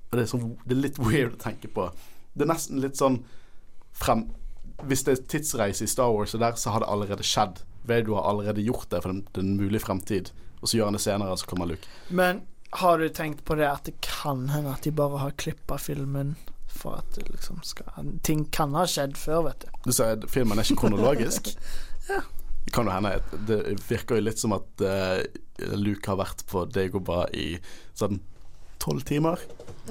Og 0.09 0.17
det 0.17 0.25
er, 0.25 0.29
sånn, 0.29 0.55
det 0.65 0.75
er 0.75 0.83
litt 0.83 0.99
weird 0.99 1.37
å 1.37 1.41
tenke 1.41 1.69
på. 1.71 1.87
Det 2.35 2.45
er 2.45 2.51
nesten 2.51 2.81
litt 2.83 2.99
sånn 2.99 3.21
frem 3.95 4.29
Hvis 4.87 5.03
det 5.05 5.13
er 5.13 5.25
tidsreise 5.29 5.85
i 5.85 5.89
Star 5.91 6.09
Wars 6.09 6.33
og 6.33 6.41
der, 6.41 6.55
så 6.57 6.71
har 6.73 6.81
det 6.81 6.89
allerede 6.89 7.25
skjedd. 7.27 7.59
Vader 7.87 8.15
har 8.15 8.29
allerede 8.29 8.63
gjort 8.65 8.89
det 8.89 9.01
for 9.01 9.13
den, 9.13 9.25
den 9.35 9.55
mulige 9.57 9.83
fremtid. 9.83 10.31
Og 10.61 10.69
så 10.69 10.77
gjør 10.77 10.91
han 10.91 10.97
det 10.97 11.03
senere, 11.03 11.33
og 11.33 11.41
så 11.41 11.49
kommer 11.49 11.69
Luke. 11.71 11.89
Men 12.09 12.43
har 12.81 12.97
du 13.01 13.09
tenkt 13.09 13.43
på 13.45 13.57
det 13.59 13.67
at 13.67 13.87
det 13.89 13.97
kan 14.05 14.47
hende 14.53 14.71
at 14.71 14.85
de 14.85 14.93
bare 14.95 15.19
har 15.23 15.33
klippa 15.41 15.79
filmen 15.81 16.35
for 16.71 17.01
at 17.01 17.17
det 17.17 17.25
liksom 17.27 17.59
skal 17.67 18.11
Ting 18.23 18.45
kan 18.53 18.75
ha 18.77 18.85
skjedd 18.87 19.17
før, 19.19 19.47
vet 19.49 19.65
du. 19.65 19.89
Du 19.89 19.91
at 20.05 20.27
filmen 20.31 20.59
er 20.59 20.67
ikke 20.67 20.85
kronologisk. 20.85 21.51
ja. 22.11 22.21
Det 22.61 22.73
kan 22.75 22.87
jo 22.87 22.93
hende. 22.93 23.15
Det 23.49 23.59
virker 23.89 24.19
jo 24.19 24.23
litt 24.23 24.39
som 24.39 24.53
at 24.55 24.85
uh, 24.85 25.19
Luke 25.75 26.07
har 26.07 26.21
vært 26.21 26.45
på 26.47 26.63
Dagobah 26.69 27.25
i 27.35 27.55
sånn 27.97 28.21
tolv 28.81 29.03
timer. 29.05 29.41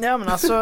Ja, 0.00 0.16
men 0.16 0.30
altså 0.30 0.56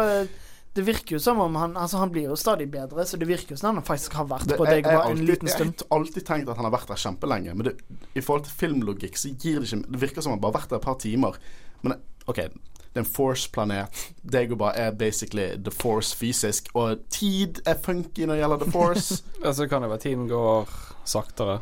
Det 0.79 0.85
virker 0.87 1.17
jo 1.17 1.19
som 1.19 1.39
om 1.43 1.55
han 1.59 1.73
Altså, 1.77 1.97
han 1.99 2.11
blir 2.13 2.29
jo 2.29 2.35
stadig 2.39 2.69
bedre, 2.71 3.03
så 3.05 3.17
det 3.19 3.27
virker 3.27 3.51
jo 3.51 3.57
som 3.59 3.73
om 3.73 3.81
han 3.81 3.87
faktisk 3.87 4.13
har 4.15 4.29
vært 4.29 4.47
Det- 4.47 4.57
på 4.57 4.65
deg 4.69 4.83
bare 4.85 5.09
en 5.11 5.25
liten 5.25 5.47
stund. 5.51 5.73
Jeg 5.75 5.87
har 5.91 5.97
alltid 5.99 6.25
tenkt 6.25 6.49
at 6.49 6.55
han 6.55 6.65
har 6.65 6.71
vært 6.71 6.87
der 6.87 6.95
kjempelenge, 6.95 7.53
men 7.53 7.65
det, 7.65 7.73
i 8.15 8.21
forhold 8.21 8.45
til 8.45 8.53
filmlogikk 8.61 9.17
så 9.19 9.33
gir 9.35 9.59
det 9.59 9.67
ikke 9.67 9.91
Det 9.91 9.99
virker 10.01 10.21
som 10.21 10.31
om 10.31 10.37
han 10.37 10.41
bare 10.41 10.53
har 10.53 10.61
vært 10.61 10.69
der 10.69 10.75
et 10.77 10.81
par 10.87 10.95
timer. 10.95 11.35
Men 11.81 11.93
OK, 12.27 12.35
det 12.35 12.95
er 12.95 12.99
en 12.99 13.05
Force-planet. 13.05 14.13
Dagobah 14.23 14.71
er 14.79 14.91
basically 14.91 15.57
The 15.57 15.71
Force 15.71 16.15
fysisk, 16.15 16.69
og 16.73 16.99
tid 17.09 17.59
er 17.65 17.75
funky 17.75 18.25
når 18.25 18.35
det 18.35 18.39
gjelder 18.43 18.63
The 18.63 18.71
Force. 18.71 19.23
ja, 19.43 19.51
så 19.51 19.67
kan 19.67 19.81
det 19.81 19.89
være 19.89 19.99
tiden 19.99 20.27
går 20.29 20.69
saktere. 21.05 21.59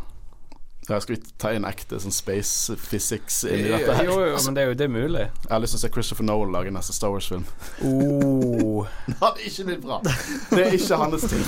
Ja, 0.88 1.00
skal 1.04 1.18
vi 1.18 1.22
ta 1.38 1.50
inn 1.52 1.66
ekte 1.68 1.98
sånn 2.00 2.14
space 2.16 2.76
physics 2.80 3.42
inn 3.44 3.66
i 3.66 3.72
dette 3.74 3.96
her? 3.98 4.06
Jo, 4.08 4.14
jo, 4.24 4.38
men 4.46 4.56
det 4.56 4.62
er 4.64 4.70
jo 4.70 4.76
det 4.80 4.86
er 4.88 4.92
mulig. 4.94 5.26
Jeg 5.44 5.52
har 5.52 5.60
lyst 5.60 5.76
til 5.76 5.82
å 5.82 5.84
se 5.84 5.90
Christopher 5.92 6.28
Nolan 6.30 6.54
lage 6.56 6.72
neste 6.72 6.96
Star 6.96 7.12
Wars-film. 7.12 7.44
Oh, 7.84 8.88
Det 9.10 9.18
er 9.20 9.42
ikke 9.50 9.66
blitt 9.68 9.82
bra. 9.84 9.98
Det 10.06 10.62
er 10.64 10.78
ikke 10.78 11.00
hans 11.02 11.28
ting. 11.28 11.44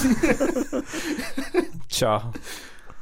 tja. 1.87 2.17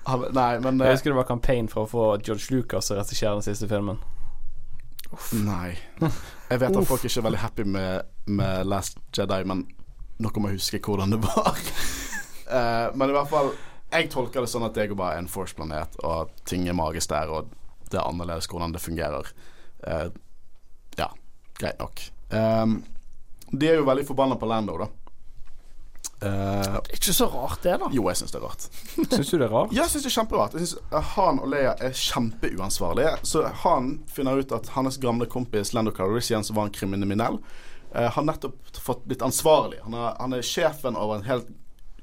Han- 0.08 0.28
Nei, 0.34 0.60
men 0.60 0.78
Jeg 0.80 0.88
eh, 0.88 0.94
husker 0.94 1.10
det 1.12 1.18
var 1.18 1.28
campaign 1.28 1.68
for 1.68 1.84
å 1.88 1.90
få 1.90 2.06
George 2.24 2.54
Lucas 2.54 2.88
til 2.88 2.96
å 2.96 3.00
regissere 3.02 3.34
den 3.40 3.48
siste 3.48 3.68
filmen. 3.68 3.98
Nei. 5.42 5.74
Jeg 6.52 6.60
vet 6.62 6.78
at 6.78 6.88
folk 6.88 7.04
ikke 7.04 7.20
er 7.20 7.26
veldig 7.32 7.42
happy 7.42 7.66
med, 7.68 8.06
med 8.28 8.68
Last 8.70 9.00
Jedi, 9.18 9.42
men 9.48 9.66
Noen 10.22 10.42
må 10.46 10.50
huske 10.54 10.80
hvordan 10.82 11.12
det 11.14 11.20
var. 11.26 11.58
uh, 12.50 12.88
men 12.98 13.10
i 13.10 13.18
hvert 13.18 13.30
fall 13.30 13.52
Jeg 13.92 14.10
tolker 14.12 14.44
det 14.44 14.52
sånn 14.52 14.66
at 14.68 14.76
Dagobah 14.76 15.14
er 15.16 15.22
en 15.24 15.30
Force-planet, 15.32 15.96
og 16.04 16.26
at 16.26 16.46
ting 16.50 16.68
er 16.68 16.76
magisk 16.76 17.10
der, 17.14 17.32
og 17.32 17.54
det 17.88 17.96
er 18.02 18.04
annerledes 18.08 18.50
hvordan 18.52 18.74
det 18.76 18.84
fungerer. 18.84 19.30
Uh, 19.86 20.10
ja, 21.00 21.08
greit 21.60 21.80
nok. 21.80 22.02
Um, 22.34 22.82
de 23.54 23.70
er 23.70 23.78
jo 23.80 23.86
veldig 23.88 24.04
forbanna 24.10 24.36
på 24.36 24.50
Lando, 24.50 24.76
da. 24.82 24.90
Uh, 26.18 26.82
Det 26.82 26.90
er 26.92 26.98
ikke 26.98 27.14
så 27.14 27.28
rart, 27.30 27.62
det, 27.64 27.76
da. 27.80 27.88
jo, 27.94 28.08
jeg 28.10 28.20
syns 28.20 28.34
det 28.34 28.40
er 28.42 28.46
rart. 28.48 28.66
Syns 29.14 29.30
du 29.30 29.38
det 29.38 29.46
er 29.46 29.54
rart? 29.54 29.72
Ja, 29.76 29.84
jeg 29.86 29.94
syns 29.94 30.08
det 30.08 30.12
er 30.12 30.16
kjemperart. 30.18 30.58
Jeg 30.58 30.68
synes 30.72 31.06
Han 31.14 31.40
og 31.44 31.52
Leia 31.54 31.76
er 31.78 31.94
kjempeuansvarlige. 31.94 33.14
Så 33.24 33.44
han 33.64 33.92
finner 34.12 34.42
ut 34.42 34.52
at 34.58 34.72
hans 34.76 34.98
gamle 35.04 35.30
kompis 35.30 35.72
Lando 35.78 35.94
Calrissian, 35.96 36.44
som 36.44 36.58
var 36.58 36.68
en 36.68 36.76
kriminell, 36.76 37.40
uh, 37.94 38.10
har 38.18 38.28
nettopp 38.28 38.82
fått 38.82 39.06
blitt 39.08 39.24
ansvarlig. 39.24 39.80
Han 39.86 39.96
er, 39.96 40.18
han 40.20 40.36
er 40.36 40.44
sjefen 40.44 40.98
over 41.00 41.22
en 41.22 41.28
hel 41.30 41.46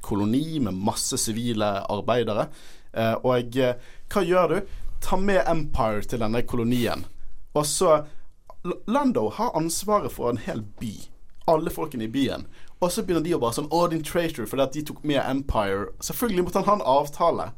koloni 0.05 0.61
med 0.63 0.77
masse 0.77 1.19
sivile 1.21 1.71
arbeidere. 1.91 2.49
Eh, 2.93 3.17
og 3.25 3.57
eh, 3.57 3.81
hva 4.13 4.25
gjør 4.25 4.53
du? 4.53 4.77
Ta 5.05 5.19
med 5.21 5.43
Empire 5.51 6.05
til 6.09 6.23
denne 6.23 6.45
kolonien. 6.49 7.07
Og 7.55 7.67
så 7.67 8.05
Lando 8.89 9.29
har 9.29 9.57
ansvaret 9.57 10.13
for 10.13 10.31
en 10.31 10.41
hel 10.41 10.63
by. 10.81 10.95
Alle 11.49 11.71
folkene 11.71 12.07
i 12.07 12.13
byen. 12.13 12.47
Og 12.81 12.93
så 12.93 13.03
begynner 13.05 13.25
de 13.25 13.35
å 13.37 13.41
bare 13.41 13.57
sånn 13.59 13.69
Å, 13.73 13.83
din 13.93 14.05
traitor, 14.05 14.49
fordi 14.49 14.65
at 14.65 14.77
de 14.77 14.85
tok 14.89 15.03
med 15.05 15.21
Empire. 15.21 15.91
Selvfølgelig 16.05 16.47
måtte 16.47 16.63
han 16.63 16.71
ha 16.71 16.79
en 16.79 16.89
avtale. 16.95 17.51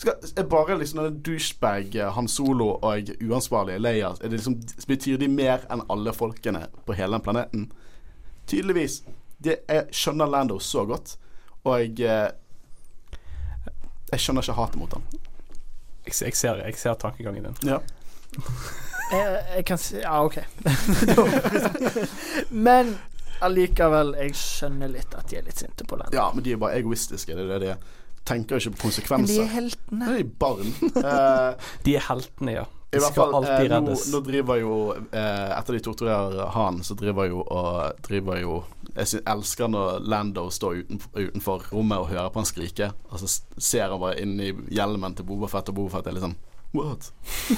Skal, 0.00 0.16
er 0.36 0.48
bare 0.48 0.76
liksom 0.76 1.00
denne 1.00 1.22
douchebag 1.24 1.94
eh, 1.96 2.10
Han 2.12 2.28
Solo 2.28 2.74
og 2.84 3.12
uansvarlige 3.16 3.80
Leia 3.80 4.10
er 4.20 4.34
liksom, 4.34 4.58
Betyr 4.88 5.16
de 5.22 5.28
mer 5.32 5.62
enn 5.72 5.86
alle 5.88 6.12
folkene 6.12 6.66
på 6.84 6.96
hele 6.98 7.20
planeten? 7.24 7.70
Tydeligvis. 8.46 9.00
Det, 9.40 9.62
jeg 9.68 9.86
skjønner 9.96 10.28
Lando 10.28 10.58
så 10.60 10.84
godt, 10.88 11.16
og 11.66 11.80
jeg 11.82 12.00
eh, 12.06 12.30
Jeg 14.12 14.22
skjønner 14.22 14.44
ikke 14.46 14.54
hatet 14.60 14.78
mot 14.80 14.92
ham. 14.94 15.02
Jeg, 16.06 16.14
jeg, 16.22 16.36
ser, 16.38 16.60
jeg 16.62 16.78
ser 16.78 16.94
tankegangen 17.02 17.48
din. 17.50 17.56
Ja. 17.74 17.80
Jeg, 19.06 19.34
jeg 19.54 19.64
kan 19.68 19.78
si 19.78 20.00
Ja, 20.02 20.16
OK. 20.26 20.34
Men 22.66 22.96
allikevel, 23.44 24.14
jeg 24.18 24.32
skjønner 24.34 24.90
litt 24.90 25.12
at 25.14 25.28
de 25.30 25.36
er 25.38 25.44
litt 25.46 25.60
sinte 25.62 25.86
på 25.86 25.98
den. 26.00 26.08
ja, 26.16 26.24
men 26.34 26.42
de 26.42 26.54
er 26.56 26.58
bare 26.58 26.80
egoistiske. 26.80 27.36
Det 27.36 27.44
er 27.44 27.52
det 27.52 27.60
de 27.62 27.68
er. 27.74 27.84
Tenker 28.26 28.58
ikke 28.58 28.72
på 28.80 28.90
Men 29.14 29.28
de 29.30 29.36
er 29.44 29.52
heltene. 29.52 30.08
De 30.10 30.24
er 30.24 30.30
barn. 30.42 30.72
Eh, 31.06 31.68
De 31.86 31.94
er 31.94 32.02
heltene, 32.08 32.56
ja. 32.56 32.64
I 32.96 33.00
De 33.00 33.04
skal 33.04 33.16
fall, 33.18 33.34
alltid 33.38 33.52
eh, 33.52 33.68
nå, 33.68 33.76
reddes. 33.90 34.06
nå 34.12 34.20
driver 34.24 34.60
jo 34.60 34.74
eh, 34.96 35.52
Etter 35.58 35.76
de 35.76 35.82
torturerer 35.84 36.50
han, 36.56 36.80
så 36.86 36.96
driver 36.98 37.28
jo 37.30 37.42
og 37.44 38.00
driver 38.06 38.40
jo 38.40 38.56
Jeg 38.94 39.12
synes, 39.12 39.24
elsker 39.34 39.70
når 39.72 40.00
Lando 40.08 40.46
står 40.54 40.82
utenfor, 40.82 41.20
utenfor 41.20 41.70
rommet 41.76 42.02
og 42.02 42.10
hører 42.12 42.32
på 42.32 42.40
han 42.40 42.48
skrike, 42.48 42.90
og 43.10 43.22
så 43.22 43.30
ser 43.60 43.92
han 43.92 44.02
bare 44.02 44.20
inn 44.22 44.36
i 44.40 44.52
hjelmen 44.72 45.16
til 45.18 45.28
Bobafett, 45.28 45.72
og 45.72 45.80
Bobafett 45.82 46.08
er 46.10 46.16
litt 46.16 46.26
sånn 46.26 46.38
What? 46.76 47.10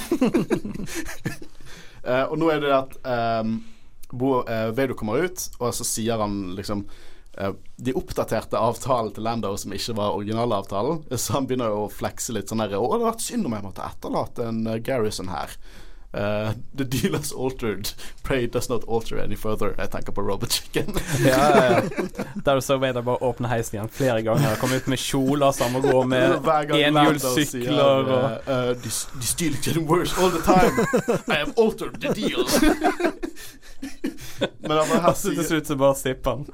eh, 2.03 2.25
og 2.29 2.35
nå 2.39 2.49
er 2.53 2.61
det 2.63 2.73
at 2.75 2.97
eh, 3.03 3.53
Bo, 4.09 4.39
eh, 4.45 4.69
Vader 4.75 4.95
kommer 4.97 5.25
ut, 5.25 5.47
og 5.59 5.73
så 5.75 5.85
sier 5.87 6.21
han 6.21 6.55
liksom 6.57 6.85
de 7.79 7.93
oppdaterte 7.95 8.59
avtalen 8.59 9.13
til 9.15 9.23
Lando 9.23 9.51
som 9.57 9.73
ikke 9.75 9.95
var 9.99 10.15
originalavtalen. 10.17 11.03
Så 11.21 11.37
han 11.37 11.47
begynner 11.49 11.75
å 11.75 11.89
flekse 11.91 12.35
litt 12.35 12.51
sånn 12.51 12.63
der 12.63 12.75
Å, 12.75 12.81
det 12.81 12.97
hadde 12.97 13.11
vært 13.11 13.25
synd 13.25 13.47
om 13.47 13.55
jeg 13.55 13.65
måtte 13.67 13.85
etterlate 13.85 14.49
en 14.49 14.65
uh, 14.67 14.79
Garrison 14.83 15.31
her. 15.31 15.53
Eh, 16.13 16.53
the 16.73 16.85
deal 16.85 17.15
has 17.15 17.31
altered. 17.31 17.91
Pray 18.23 18.47
does 18.47 18.69
not 18.69 18.83
alter 18.87 19.19
any 19.19 19.35
further. 19.35 19.75
Jeg 19.77 19.91
tenker 19.91 20.11
på 20.11 20.21
Robert 20.21 20.51
Chicken. 20.51 20.85
Ja, 21.25 21.49
ja, 21.49 21.73
ja. 21.73 21.81
Der 22.45 22.55
du 22.55 22.61
så 22.61 22.77
Vader 22.77 23.01
bare 23.01 23.23
åpne 23.23 23.47
heisen 23.47 23.75
igjen 23.75 23.89
flere 23.89 24.21
ganger. 24.21 24.55
Komme 24.55 24.75
ut 24.75 24.87
med 24.87 24.97
kjoler 24.97 25.51
som 25.51 25.71
må 25.71 25.81
gå 25.81 26.03
med 26.09 26.31
enhjulssykler 26.79 27.83
og 27.83 28.09
sier, 28.09 28.39
eh, 28.47 28.69
uh, 28.69 28.73
the, 28.73 28.89
the 28.89 29.35
deal 29.37 29.53
is 29.53 29.67
getting 29.67 29.87
worse 29.87 30.17
all 30.17 30.31
the 30.31 30.41
time. 30.41 30.73
I 31.27 31.37
have 31.37 31.53
altered 31.57 32.01
the 32.01 32.13
deal. 32.13 32.45
Men 34.59 34.77
altså, 34.77 34.99
her 35.01 35.13
sier 35.13 35.35
til 35.35 35.45
slutt 35.45 35.67
så 35.67 35.75
bare 35.77 35.95
sipper 35.95 36.31
han. 36.31 36.45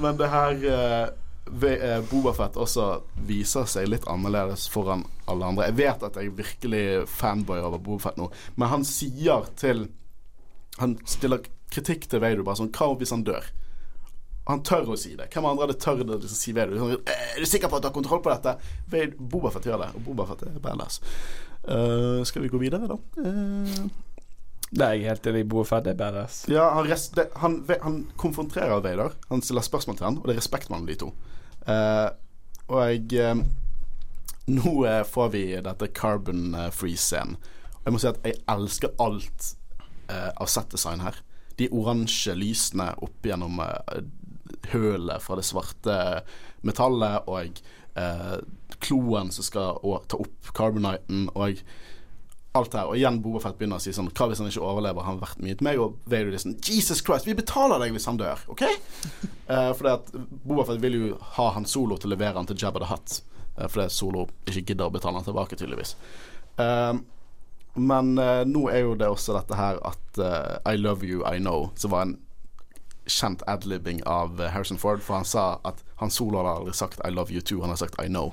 Men 0.00 0.16
det 0.16 0.28
her 0.32 0.50
eh, 0.64 1.02
eh, 1.02 1.08
Bobafett 1.46 2.56
også 2.58 2.86
viser 3.28 3.68
seg 3.70 3.86
litt 3.88 4.06
annerledes 4.10 4.66
foran 4.72 5.04
alle 5.30 5.46
andre. 5.46 5.68
Jeg 5.70 5.78
vet 5.78 6.06
at 6.08 6.18
jeg 6.18 6.30
er 6.30 6.40
virkelig 6.40 6.86
fanboy 7.10 7.60
over 7.60 7.78
Bobafett 7.78 8.18
nå, 8.18 8.30
men 8.56 8.72
han 8.72 8.86
sier 8.86 9.46
til 9.58 9.86
Han 10.76 10.98
stiller 11.08 11.46
kritikk 11.72 12.04
til 12.10 12.20
Vader 12.20 12.44
bare 12.44 12.58
sånn 12.58 12.74
Hva 12.74 12.90
hvis 12.98 13.14
han 13.14 13.24
dør? 13.24 13.46
Han 14.46 14.60
tør 14.62 14.92
å 14.94 14.96
si 14.98 15.16
det. 15.18 15.26
Hvem 15.32 15.46
andre 15.48 15.66
hadde 15.66 15.78
tørt 15.82 16.10
å 16.12 16.18
si 16.30 16.52
Vader? 16.54 16.76
Sånn, 16.78 16.92
er 17.10 17.40
du 17.42 17.48
sikker 17.50 17.70
på 17.70 17.78
at 17.78 17.82
du 17.82 17.88
har 17.88 17.96
kontroll 17.96 18.20
på 18.22 18.30
dette? 18.30 18.52
Vader, 18.92 19.16
Bobafett 19.18 19.66
gjør 19.66 19.80
det, 19.82 19.88
og 19.98 20.04
Bobafett 20.06 20.44
er 20.46 20.60
badass. 20.62 21.00
Uh, 21.66 22.22
skal 22.28 22.44
vi 22.44 22.50
gå 22.52 22.60
videre, 22.62 22.86
da? 22.86 22.98
Eh, 23.24 23.80
Det 24.70 24.82
er 24.82 24.96
jeg 24.96 25.06
helt 25.06 25.26
enig 25.30 25.44
i. 25.44 25.48
Boa 25.48 25.66
Fett 25.66 25.86
er 25.86 25.98
badass. 25.98 26.44
ja, 26.50 26.66
han, 26.74 26.88
rest, 26.90 27.14
det, 27.16 27.28
han, 27.38 27.60
han 27.82 28.00
konfronterer 28.18 28.80
Vader. 28.82 29.14
Han 29.30 29.42
stiller 29.42 29.62
spørsmål 29.62 29.98
til 29.98 30.08
han, 30.08 30.18
og 30.18 30.26
det 30.26 30.34
er 30.34 30.40
respekt 30.40 30.72
mellom 30.72 30.88
de 30.88 30.98
to. 30.98 31.12
Uh, 31.66 32.08
og 32.66 32.82
jeg 32.82 33.22
uh, 33.22 33.44
Nå 34.46 34.72
uh, 34.86 35.02
får 35.06 35.30
vi 35.34 35.44
dette 35.62 35.88
carbon 35.94 36.54
freeze-scenen. 36.74 37.38
Og 37.80 37.88
jeg 37.88 37.94
må 37.94 38.02
si 38.02 38.10
at 38.10 38.20
jeg 38.26 38.42
elsker 38.50 38.94
alt 39.02 39.52
av 40.06 40.46
set-design 40.46 41.00
her. 41.02 41.16
De 41.58 41.66
oransje 41.74 42.30
lysene 42.38 42.92
opp 43.02 43.26
gjennom 43.26 43.58
hølet 44.70 45.22
fra 45.22 45.38
det 45.38 45.44
svarte 45.46 45.96
metallet, 46.66 47.26
og 47.26 47.58
kloen 48.82 49.32
som 49.34 49.46
skal 49.46 49.82
ta 50.06 50.20
opp 50.22 50.52
carboniten, 50.54 51.26
og 51.34 51.58
alt 52.58 52.72
det 52.72 52.80
her. 52.80 52.90
Og 52.90 52.98
igjen 52.98 53.20
Bobafett 53.24 53.56
begynner 53.58 53.80
å 53.80 53.84
si 53.84 53.94
sånn 53.94 54.10
Hva 54.10 54.28
hvis 54.30 54.40
han 54.42 54.50
ikke 54.50 54.64
overlever? 54.64 55.06
Han 55.06 55.16
har 55.16 55.24
vært 55.28 55.42
mye 55.44 55.56
til 55.58 55.66
meg. 55.68 55.80
Og 55.82 55.96
Vader 56.10 56.34
er 56.34 56.42
sånn 56.42 56.58
Jesus 56.64 57.02
Christ, 57.04 57.28
vi 57.28 57.36
betaler 57.38 57.82
deg 57.82 57.94
hvis 57.96 58.08
han 58.10 58.20
dør, 58.20 58.42
OK? 58.52 58.64
uh, 58.66 59.72
fordi 59.76 59.92
at 59.92 60.12
Bobafett 60.16 60.82
vil 60.82 60.98
jo 60.98 61.10
ha 61.38 61.50
han 61.56 61.68
solo 61.68 61.98
til 62.00 62.10
å 62.10 62.16
levere 62.16 62.38
han 62.38 62.48
til 62.50 62.58
Jabba 62.60 62.82
the 62.82 62.90
Hutt. 62.90 63.20
Uh, 63.56 63.66
fordi 63.68 63.88
Solo 63.92 64.26
ikke 64.48 64.62
gidder 64.72 64.88
å 64.88 64.94
betale 64.94 65.20
han 65.20 65.26
tilbake, 65.26 65.58
tydeligvis. 65.58 65.96
Uh, 66.60 66.98
men 67.76 68.14
uh, 68.16 68.42
nå 68.48 68.66
er 68.72 68.86
jo 68.86 68.94
det 68.96 69.08
også 69.12 69.36
dette 69.36 69.58
her 69.58 69.80
at 69.84 70.20
I 70.64 70.78
love 70.80 71.04
you, 71.04 71.20
I 71.28 71.36
know, 71.36 71.70
som 71.76 71.92
var 71.92 72.06
en 72.06 72.14
kjent 73.06 73.42
adlibbing 73.46 74.00
av 74.08 74.40
Harrison 74.40 74.80
Ford, 74.80 75.02
for 75.04 75.20
han 75.20 75.28
sa 75.28 75.58
at 75.68 75.84
han 76.00 76.10
solo 76.10 76.40
hadde 76.40 76.54
aldri 76.62 76.72
sagt 76.74 77.04
I 77.04 77.12
love 77.12 77.30
you 77.30 77.44
too, 77.44 77.60
han 77.60 77.70
har 77.70 77.78
sagt 77.78 78.00
I 78.02 78.08
know. 78.08 78.32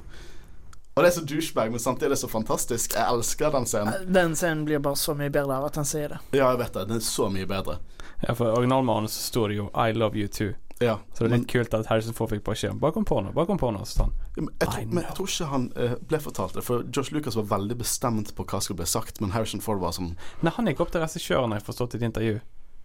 Og 0.94 1.02
det 1.04 1.10
er 1.10 1.16
så 1.16 1.24
douchebag, 1.26 1.72
men 1.74 1.80
samtidig 1.82 2.06
er 2.06 2.10
det 2.14 2.20
så 2.22 2.28
fantastisk. 2.30 2.94
Jeg 2.94 3.10
elsker 3.10 3.52
den 3.52 3.66
scenen. 3.66 4.12
Den 4.14 4.36
scenen 4.38 4.66
blir 4.68 4.80
bare 4.80 5.00
så 5.00 5.16
mye 5.18 5.32
bedre 5.34 5.56
av 5.58 5.66
at 5.72 5.80
han 5.82 5.88
sier 5.90 6.14
det. 6.14 6.20
Ja, 6.38 6.52
jeg 6.52 6.60
vet 6.62 6.74
det. 6.76 6.84
Den 6.92 7.00
er 7.00 7.08
så 7.08 7.30
mye 7.34 7.48
bedre. 7.50 7.80
Ja, 8.28 8.36
for 8.38 8.54
originalmanus 8.54 9.16
så 9.18 9.24
står 9.32 9.48
det 9.50 9.56
jo 9.58 9.70
'I 9.74 9.92
love 9.98 10.16
you 10.20 10.28
too'. 10.28 10.54
Ja, 10.80 11.00
Så 11.14 11.24
det 11.24 11.26
er 11.26 11.30
men, 11.30 11.40
litt 11.40 11.52
kult 11.52 11.74
at 11.74 11.86
Harrison 11.86 12.14
Ford 12.14 12.30
fikk 12.30 12.44
beskjed 12.44 12.72
om 12.72 12.80
'bare 12.80 12.92
kom 12.94 13.06
på 13.06 13.22
noe', 13.22 13.34
bare 13.34 13.46
kom 13.46 13.58
på 13.58 13.72
noe'. 13.72 13.86
Så 13.86 14.04
han 14.04 14.14
men 14.36 14.50
jeg, 14.60 14.70
tror, 14.70 14.86
men 14.86 15.04
jeg 15.04 15.16
tror 15.16 15.28
ikke 15.28 15.46
han 15.46 15.66
uh, 15.78 15.96
ble 16.10 16.20
fortalt 16.20 16.54
det. 16.54 16.64
For 16.64 16.84
Josh 16.96 17.14
Lucas 17.14 17.36
var 17.36 17.44
veldig 17.44 17.78
bestemt 17.78 18.36
på 18.36 18.46
hva 18.46 18.62
som 18.62 18.76
ble 18.76 18.86
sagt, 18.86 19.22
men 19.22 19.32
Harrison 19.32 19.62
Ford 19.62 19.80
var 19.80 19.92
som 19.92 20.16
Nei, 20.42 20.52
han 20.52 20.68
gikk 20.68 20.82
opp 20.82 20.92
til 20.92 21.02
regissøren, 21.02 21.52
har 21.52 21.62
jeg 21.62 21.66
forstått 21.66 21.94
i 21.96 21.98
et 21.98 22.08
intervju. 22.10 22.40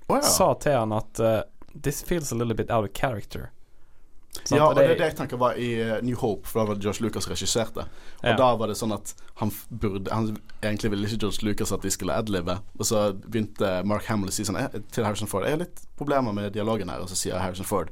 oh, 0.08 0.16
ja. 0.16 0.22
Sa 0.22 0.54
til 0.54 0.72
han 0.72 0.92
at 0.92 1.20
uh, 1.20 1.42
'this 1.74 2.02
feels 2.02 2.32
a 2.32 2.34
little 2.34 2.54
bit 2.54 2.70
out 2.70 2.84
of 2.84 2.92
character'. 2.92 3.48
Sant? 4.44 4.56
Ja, 4.58 4.66
og 4.68 4.76
det 4.76 4.84
er 4.84 4.94
det- 4.94 5.06
jeg 5.10 5.16
tenker 5.16 5.36
var 5.36 5.56
i 5.58 5.74
eh, 5.80 6.02
New 6.02 6.16
Hope, 6.16 6.46
for 6.48 6.60
da 6.60 6.66
var 6.66 6.74
det 6.74 6.82
George 6.84 7.02
Lucas 7.02 7.28
regisserte. 7.28 7.84
Og 8.22 8.30
Ja. 8.30 8.36
da 8.36 8.54
var 8.56 8.66
det 8.66 8.76
sånn 8.76 8.94
at 8.94 9.14
han 9.36 9.50
burde 9.70 10.10
han, 10.10 10.36
Egentlig 10.62 10.90
ville 10.90 11.06
ikke 11.06 11.20
George 11.20 11.44
Lucas 11.44 11.72
at 11.72 11.82
de 11.82 11.90
skulle 11.90 12.12
adlive, 12.12 12.60
og 12.78 12.86
så 12.86 13.12
begynte 13.12 13.84
Mark 13.84 14.04
Hamill 14.06 14.28
å 14.28 14.32
si 14.32 14.42
sånn 14.44 14.56
eh, 14.56 14.80
til 14.90 15.04
Harrison 15.04 15.28
Ford 15.28 15.44
Jeg 15.44 15.50
har 15.50 15.58
litt 15.58 15.80
problemer 15.96 16.32
med 16.32 16.52
dialogen 16.52 16.88
her, 16.88 16.98
og 16.98 17.08
så 17.08 17.14
sier 17.14 17.38
Harrison 17.38 17.64
Ford 17.64 17.90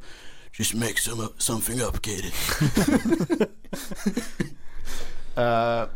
Just 0.58 0.74
make 0.74 0.98
some, 0.98 1.28
something 1.36 1.82
up, 1.82 2.00
Katie. 2.00 2.32
uh, 5.36 5.86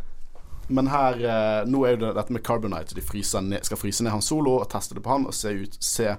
men 0.67 0.87
her 0.87 1.17
uh, 1.17 1.67
Nå 1.67 1.81
er 1.85 1.95
jo 1.95 2.01
det 2.05 2.13
dette 2.15 2.35
med 2.35 2.43
Carbonite. 2.45 2.93
De 2.93 3.01
ned, 3.41 3.65
skal 3.65 3.77
fryse 3.77 4.03
ned 4.03 4.13
han 4.13 4.21
solo 4.21 4.59
og 4.59 4.69
teste 4.69 4.93
det 4.95 5.03
på 5.03 5.09
han 5.09 5.25
og 5.25 5.33
se, 5.33 5.49
ut, 5.49 5.77
se 5.81 6.15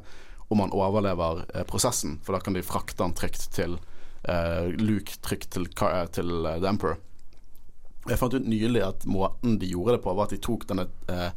om 0.50 0.60
han 0.60 0.74
overlever 0.74 1.44
uh, 1.54 1.62
prosessen. 1.68 2.18
For 2.24 2.34
da 2.34 2.42
kan 2.42 2.58
de 2.58 2.64
frakte 2.66 3.04
han 3.04 3.14
trygt 3.14 3.46
til 3.54 3.78
Luke 4.78 5.18
trygt 5.24 5.50
til, 5.50 5.66
eh, 5.66 6.04
til 6.14 6.46
eh, 6.46 6.60
The 6.60 6.68
Emperor. 6.68 7.00
Jeg 8.08 8.18
fant 8.18 8.34
ut 8.34 8.46
nylig 8.46 8.82
at 8.82 9.04
måten 9.06 9.58
de 9.58 9.68
gjorde 9.70 9.96
det 9.96 10.02
på, 10.02 10.14
var 10.14 10.26
at 10.26 10.34
de 10.34 10.40
tok 10.42 10.66
denne 10.70 10.88
eh, 11.10 11.28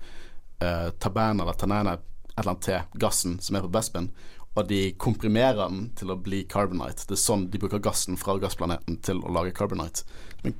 eh, 0.66 0.88
taban 1.02 1.42
eller 1.42 1.58
tanene, 1.58 1.98
et 1.98 2.40
eller 2.40 2.56
annet 2.56 2.66
til 2.66 3.02
gassen 3.02 3.38
som 3.42 3.58
er 3.58 3.66
på 3.66 3.74
Bespin, 3.74 4.10
og 4.56 4.70
de 4.70 4.80
komprimerer 5.02 5.60
den 5.62 5.90
til 6.00 6.14
å 6.14 6.18
bli 6.18 6.44
carbonite. 6.50 7.06
Det 7.06 7.18
er 7.18 7.22
sånn 7.22 7.50
de 7.52 7.62
bruker 7.62 7.84
gassen 7.84 8.18
fra 8.18 8.38
gassplaneten 8.42 8.98
til 9.06 9.22
å 9.22 9.34
lage 9.36 9.54
carbonite. 9.56 10.08
En 10.48 10.56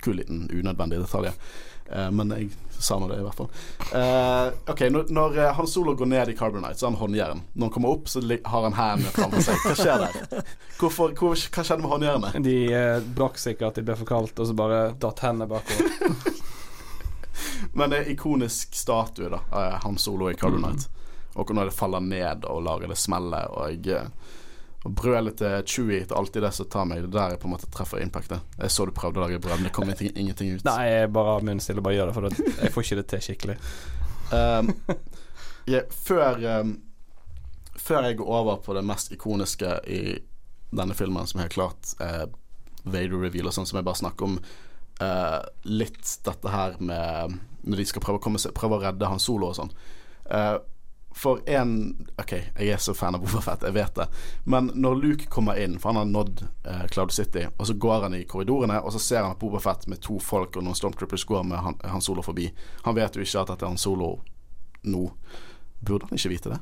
kul 0.00 0.16
liten 0.20 0.46
unødvendig 0.48 1.02
detalj. 1.02 1.34
Eh, 1.90 2.10
men 2.10 2.34
jeg 2.36 2.50
sa 2.80 2.98
nå 2.98 3.08
det, 3.08 3.18
i 3.20 3.24
hvert 3.24 3.36
fall. 3.36 3.48
Uh, 3.92 4.72
ok, 4.72 4.80
Når, 4.90 5.10
når 5.12 5.38
eh, 5.38 5.52
Han 5.56 5.68
Solo 5.68 5.94
går 5.94 6.06
ned 6.06 6.28
i 6.32 6.36
carbonite, 6.36 6.78
så 6.78 6.86
har 6.86 6.94
han 6.94 7.00
håndjern. 7.00 7.42
Når 7.52 7.66
han 7.66 7.74
kommer 7.74 7.88
opp, 7.88 8.08
så 8.08 8.22
har 8.24 8.68
han 8.68 8.76
hendene 8.78 9.12
framfor 9.14 9.44
seg. 9.44 9.64
Hva 9.64 9.74
skjer 9.76 10.04
der? 10.06 10.44
Hvorfor, 10.80 11.14
hvor, 11.18 11.36
hva 11.36 11.64
skjedde 11.64 11.82
med 11.84 11.92
håndjernet? 11.92 12.38
De 12.44 12.56
eh, 12.72 13.02
brakk 13.16 13.40
sikkert, 13.40 13.76
de 13.76 13.84
ble 13.84 13.98
for 14.00 14.08
kaldt, 14.08 14.38
og 14.40 14.48
så 14.48 14.56
bare 14.56 14.80
datt 15.00 15.24
hendene 15.26 15.50
bakover. 15.50 16.38
Men 17.76 17.92
det 17.92 18.00
er 18.00 18.14
ikonisk 18.14 18.74
statue 18.76 19.28
da 19.30 19.42
Han 19.84 19.98
Solo 20.00 20.30
i 20.30 20.38
Carbonite. 20.38 20.88
Og 21.38 21.52
når 21.54 21.70
det 21.70 21.76
faller 21.76 22.02
ned 22.02 22.46
og 22.50 22.64
lager 22.66 22.90
det 22.90 22.98
smelle 22.98 23.44
og, 23.54 23.86
eh, 23.86 24.08
og 24.80 24.92
brølet 24.96 25.36
til 25.36 25.66
Chewie 25.68 26.04
Det 26.04 26.14
er 26.14 26.18
alltid 26.18 26.42
det 26.42 26.52
som 26.56 26.68
tar 26.72 26.86
meg. 26.88 27.02
Det 27.04 27.12
der 27.12 27.34
jeg 27.34 27.40
på 27.42 27.48
en 27.48 27.54
måte 27.54 27.68
treffer 27.72 28.00
impactet. 28.00 28.40
Jeg 28.56 28.72
så 28.72 28.86
du 28.88 28.94
prøvde 28.96 29.20
å 29.20 29.26
lage 29.26 29.40
brød, 29.42 29.58
men 29.58 29.68
det 29.68 29.74
kom 29.76 29.84
ingenting, 29.84 30.14
ingenting 30.16 30.54
ut. 30.56 30.64
Nei, 30.64 30.84
jeg 30.88 31.10
bare 31.12 31.34
har 31.36 31.44
munnen 31.44 31.60
stille 31.60 31.82
og 31.82 31.88
bare 31.88 31.98
gjør 31.98 32.10
det, 32.10 32.14
for 32.16 32.28
det, 32.28 32.54
jeg 32.62 32.72
får 32.72 32.86
ikke 32.86 32.98
det 33.00 33.06
til 33.12 33.24
skikkelig. 33.26 33.58
Um, 34.30 34.72
jeg, 35.74 35.84
før 35.90 36.40
um, 36.62 36.76
Før 37.80 38.06
jeg 38.06 38.20
går 38.20 38.32
over 38.40 38.60
på 38.64 38.76
det 38.76 38.84
mest 38.86 39.12
ikoniske 39.12 39.76
i 39.90 40.02
denne 40.70 40.94
filmen, 40.94 41.26
som 41.26 41.42
helt 41.42 41.56
klart 41.56 41.94
er 42.00 42.28
Vader-reveal 42.84 43.50
og 43.50 43.56
sånn, 43.56 43.66
som 43.68 43.80
jeg 43.80 43.88
bare 43.88 44.00
snakker 44.00 44.28
om 44.28 44.36
uh, 44.40 45.40
litt 45.68 46.16
dette 46.24 46.52
her 46.52 46.76
med 46.80 47.40
Når 47.66 47.82
de 47.82 47.88
skal 47.90 48.04
prøve 48.04 48.22
å, 48.22 48.40
seg, 48.40 48.54
prøve 48.56 48.78
å 48.78 48.84
redde 48.84 49.10
Han 49.10 49.20
Solo 49.20 49.50
og 49.50 49.58
sånn. 49.58 49.72
Eh, 50.30 50.54
for 51.12 51.40
en 51.50 51.72
OK, 52.18 52.32
jeg 52.32 52.68
er 52.70 52.78
så 52.80 52.94
fan 52.94 53.14
av 53.14 53.24
Boba 53.24 53.40
Fett, 53.42 53.64
jeg 53.66 53.74
vet 53.74 53.94
det. 53.98 54.06
Men 54.44 54.70
når 54.74 54.94
Luke 55.02 55.26
kommer 55.32 55.58
inn, 55.58 55.74
for 55.82 55.90
han 55.90 56.00
har 56.00 56.08
nådd 56.10 56.42
eh, 56.64 56.84
Cloud 56.92 57.12
City, 57.12 57.46
og 57.56 57.66
så 57.66 57.74
går 57.74 58.06
han 58.06 58.14
i 58.14 58.24
korridorene, 58.30 58.78
og 58.80 58.92
så 58.94 59.02
ser 59.02 59.22
han 59.24 59.34
at 59.34 59.40
Boba 59.42 59.58
Fett 59.60 59.88
med 59.90 60.00
to 60.04 60.20
folk 60.22 60.56
og 60.56 60.64
noen 60.64 60.78
Stormtroopers 60.78 61.26
går 61.26 61.42
med 61.50 61.58
han, 61.64 61.78
han 61.82 62.04
Solo 62.04 62.22
forbi. 62.22 62.46
Han 62.86 62.94
vet 62.96 63.18
jo 63.18 63.26
ikke 63.26 63.42
at 63.42 63.54
dette 63.54 63.66
er 63.66 63.72
Han 63.74 63.80
Solo 63.80 64.12
nå. 64.86 65.06
Burde 65.80 66.06
han 66.10 66.20
ikke 66.20 66.32
vite 66.36 66.54
det? 66.54 66.60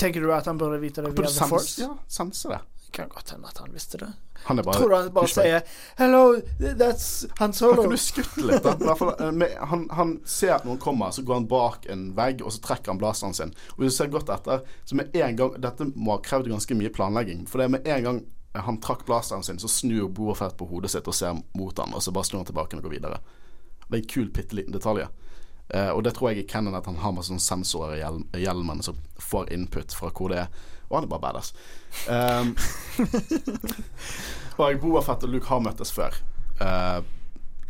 Tenker 0.00 0.20
du 0.24 0.30
at 0.32 0.46
han 0.48 0.58
burde 0.58 0.78
vite 0.80 1.02
det 1.02 1.10
via 1.10 1.16
Burde 1.18 1.28
The 1.28 1.34
sens, 1.34 1.50
Force? 1.50 1.80
ja, 1.82 1.90
sense 2.08 2.48
det. 2.48 2.60
Kan 2.94 3.08
godt 3.10 3.32
hende 3.34 3.48
at 3.50 3.58
han 3.58 3.72
visste 3.74 3.98
det. 3.98 4.08
Han 4.44 4.58
er 4.58 4.66
bare 4.66 4.78
Tror 4.78 4.90
du 4.92 4.94
han 4.96 5.08
bare 5.14 5.30
sier 5.30 5.62
'Hello, 5.98 6.36
that's 6.60 7.26
Han 7.38 7.38
Han 7.38 7.52
Solo'? 7.52 7.82
kunne 7.82 7.98
skutt 7.98 8.36
litt, 8.36 8.66
eh, 8.66 9.66
han, 9.66 9.88
han 9.90 10.20
ser 10.24 10.54
at 10.54 10.64
noen 10.64 10.78
kommer, 10.78 11.10
så 11.10 11.22
går 11.22 11.34
han 11.34 11.48
bak 11.50 11.88
en 11.90 12.12
vegg, 12.16 12.42
og 12.42 12.52
så 12.52 12.60
trekker 12.62 12.92
han 12.92 13.00
blasteren 13.00 13.34
sin. 13.34 13.50
Og 13.74 13.82
hvis 13.82 13.92
du 13.92 13.96
ser 13.96 14.12
godt 14.14 14.30
etter, 14.30 14.62
så 14.84 14.94
med 14.94 15.16
en 15.16 15.36
gang 15.36 15.56
Dette 15.60 15.88
må 15.96 16.14
ha 16.14 16.22
krevd 16.22 16.48
ganske 16.52 16.74
mye 16.78 16.92
planlegging. 16.94 17.48
For 17.48 17.58
det 17.58 17.64
er 17.64 17.74
med 17.74 17.88
en 17.88 18.04
gang 18.04 18.22
han 18.54 18.80
trakk 18.80 19.02
blasteren 19.06 19.42
sin, 19.42 19.58
så 19.58 19.68
snur 19.68 20.08
Boafett 20.08 20.56
på 20.56 20.68
hodet 20.70 20.90
sitt 20.90 21.08
og 21.10 21.14
ser 21.14 21.34
mot 21.58 21.78
han, 21.78 21.94
og 21.94 22.02
så 22.02 22.12
bare 22.14 22.24
snur 22.24 22.44
han 22.44 22.46
tilbake 22.46 22.78
og 22.78 22.86
går 22.86 22.94
videre. 22.94 23.18
Det 23.88 23.98
er 23.98 24.02
en 24.02 24.12
kul, 24.14 24.30
bitte 24.30 24.54
liten 24.54 24.72
detalj. 24.72 25.08
Eh, 25.68 25.90
og 25.90 26.04
det 26.04 26.14
tror 26.14 26.30
jeg 26.30 26.44
i 26.44 26.48
canon 26.48 26.76
at 26.76 26.86
han 26.86 27.00
har 27.00 27.12
med 27.16 27.24
sånne 27.26 27.42
sensorer 27.42 27.98
i 27.98 28.44
hjelmen 28.44 28.82
som 28.84 28.98
får 29.18 29.50
input 29.52 29.94
fra 29.96 30.12
hvor 30.14 30.30
det 30.30 30.44
er. 30.44 30.48
Og 30.88 30.98
han 30.98 31.06
er 31.06 31.10
bare 31.10 31.24
badass. 31.24 31.52
Um, 32.08 32.54
og 34.60 34.80
Boa 34.82 35.02
Fett 35.04 35.26
og 35.26 35.34
Luke 35.34 35.50
har 35.50 35.62
møttes 35.64 35.92
før. 35.94 36.16
Uh, 36.60 37.02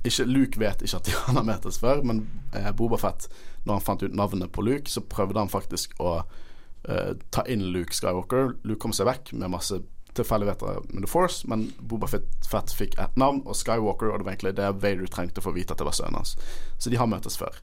ikke, 0.05 0.27
Luke 0.29 0.61
vet 0.61 0.85
ikke 0.85 0.99
at 1.01 1.09
de 1.09 1.17
har 1.17 1.47
møttes 1.47 1.81
før, 1.81 2.03
men 2.05 2.27
eh, 2.53 2.69
Boba 2.77 2.99
Fett, 3.01 3.27
når 3.65 3.79
han 3.79 3.85
fant 3.87 4.05
ut 4.05 4.17
navnet 4.17 4.53
på 4.53 4.65
Luke, 4.65 4.91
så 4.91 5.01
prøvde 5.01 5.41
han 5.41 5.53
faktisk 5.53 5.97
å 6.03 6.19
eh, 6.21 7.15
ta 7.33 7.45
inn 7.49 7.65
Luke 7.73 7.97
Skywalker. 7.97 8.53
Luke 8.69 8.83
kom 8.85 8.93
seg 8.93 9.09
vekk 9.09 9.33
med 9.33 9.55
masse 9.55 9.81
tilfeldigheter 10.15 10.85
med 10.93 11.07
The 11.07 11.11
Force, 11.11 11.49
men 11.51 11.71
Boba 11.81 12.11
Fett, 12.11 12.77
fikk 12.77 12.99
ett 13.01 13.17
navn, 13.19 13.41
og 13.49 13.57
Skywalker, 13.59 14.13
og 14.13 14.21
det 14.21 14.29
var 14.29 14.35
egentlig 14.35 14.55
det 14.61 14.71
Vader 14.85 15.09
trengte 15.11 15.43
for 15.43 15.55
å 15.55 15.57
vite 15.57 15.75
at 15.75 15.81
det 15.81 15.89
var 15.89 15.97
sønnen 15.97 16.21
hans. 16.21 16.37
Så 16.79 16.93
de 16.93 17.01
har 17.01 17.09
møttes 17.11 17.41
før. 17.41 17.57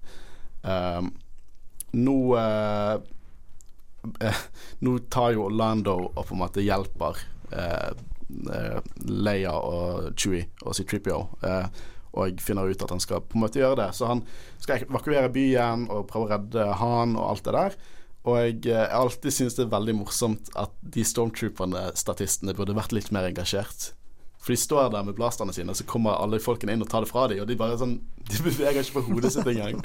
Um, 0.65 1.13
nå 1.93 2.17
eh, 2.39 2.95
Nå 4.85 4.97
tar 5.13 5.35
jo 5.35 5.47
Orlando 5.47 5.97
og 6.09 6.25
på 6.25 6.35
en 6.35 6.41
måte 6.41 6.65
hjelper 6.65 7.21
eh, 7.53 7.91
eh, 8.55 8.77
Leia 9.07 9.53
og 9.55 10.11
Chewie 10.17 10.47
og 10.65 10.77
C-Tripio. 10.77 11.23
Eh, 11.45 11.87
og 12.11 12.41
finner 12.43 12.67
ut 12.67 12.83
at 12.83 12.91
han 12.91 12.99
skal 12.99 13.23
på 13.23 13.37
en 13.37 13.45
måte 13.45 13.61
gjøre 13.61 13.79
det. 13.85 13.89
Så 13.95 14.09
han 14.09 14.25
skal 14.59 14.83
evakuere 14.83 15.31
byen 15.31 15.87
og 15.91 16.09
prøve 16.09 16.27
å 16.27 16.31
redde 16.33 16.67
han 16.81 17.15
og 17.15 17.29
alt 17.29 17.47
det 17.47 17.55
der. 17.55 17.77
Og 18.21 18.37
jeg, 18.37 18.57
har 18.67 18.83
jeg 18.83 18.97
alltid 18.99 19.33
synes 19.33 19.55
det 19.57 19.63
er 19.65 19.71
veldig 19.71 19.95
morsomt 20.03 20.51
at 20.59 20.73
de 20.93 21.05
stormtrooperne, 21.07 21.87
statistene, 21.97 22.53
burde 22.57 22.75
vært 22.77 22.93
litt 22.93 23.09
mer 23.15 23.25
engasjert. 23.29 23.93
For 24.41 24.53
de 24.53 24.57
står 24.57 24.91
der 24.93 25.05
med 25.05 25.17
blasterne 25.17 25.53
sine, 25.53 25.73
og 25.73 25.77
så 25.77 25.85
kommer 25.89 26.17
alle 26.17 26.41
folkene 26.41 26.73
inn 26.73 26.81
og 26.81 26.89
tar 26.89 27.05
det 27.05 27.11
fra 27.11 27.27
dem, 27.29 27.41
og 27.43 27.49
de 27.49 27.57
bare 27.57 27.77
sånn 27.77 27.99
De 28.31 28.39
beveger 28.41 28.81
ikke 28.81 28.99
på 28.99 29.05
hodet 29.09 29.33
sitt 29.33 29.47
engang. 29.51 29.81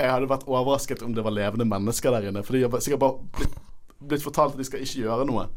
Jeg 0.00 0.12
hadde 0.14 0.30
vært 0.30 0.46
overrasket 0.48 1.02
om 1.04 1.12
det 1.16 1.24
var 1.26 1.34
levende 1.36 1.66
mennesker 1.68 2.14
der 2.14 2.30
inne, 2.30 2.44
for 2.46 2.56
de 2.56 2.64
har 2.64 2.84
sikkert 2.84 3.02
bare 3.02 3.26
blitt, 3.36 3.58
blitt 4.00 4.24
fortalt 4.24 4.56
at 4.56 4.62
de 4.62 4.68
skal 4.68 4.84
ikke 4.84 5.04
gjøre 5.04 5.26
noe. 5.28 5.48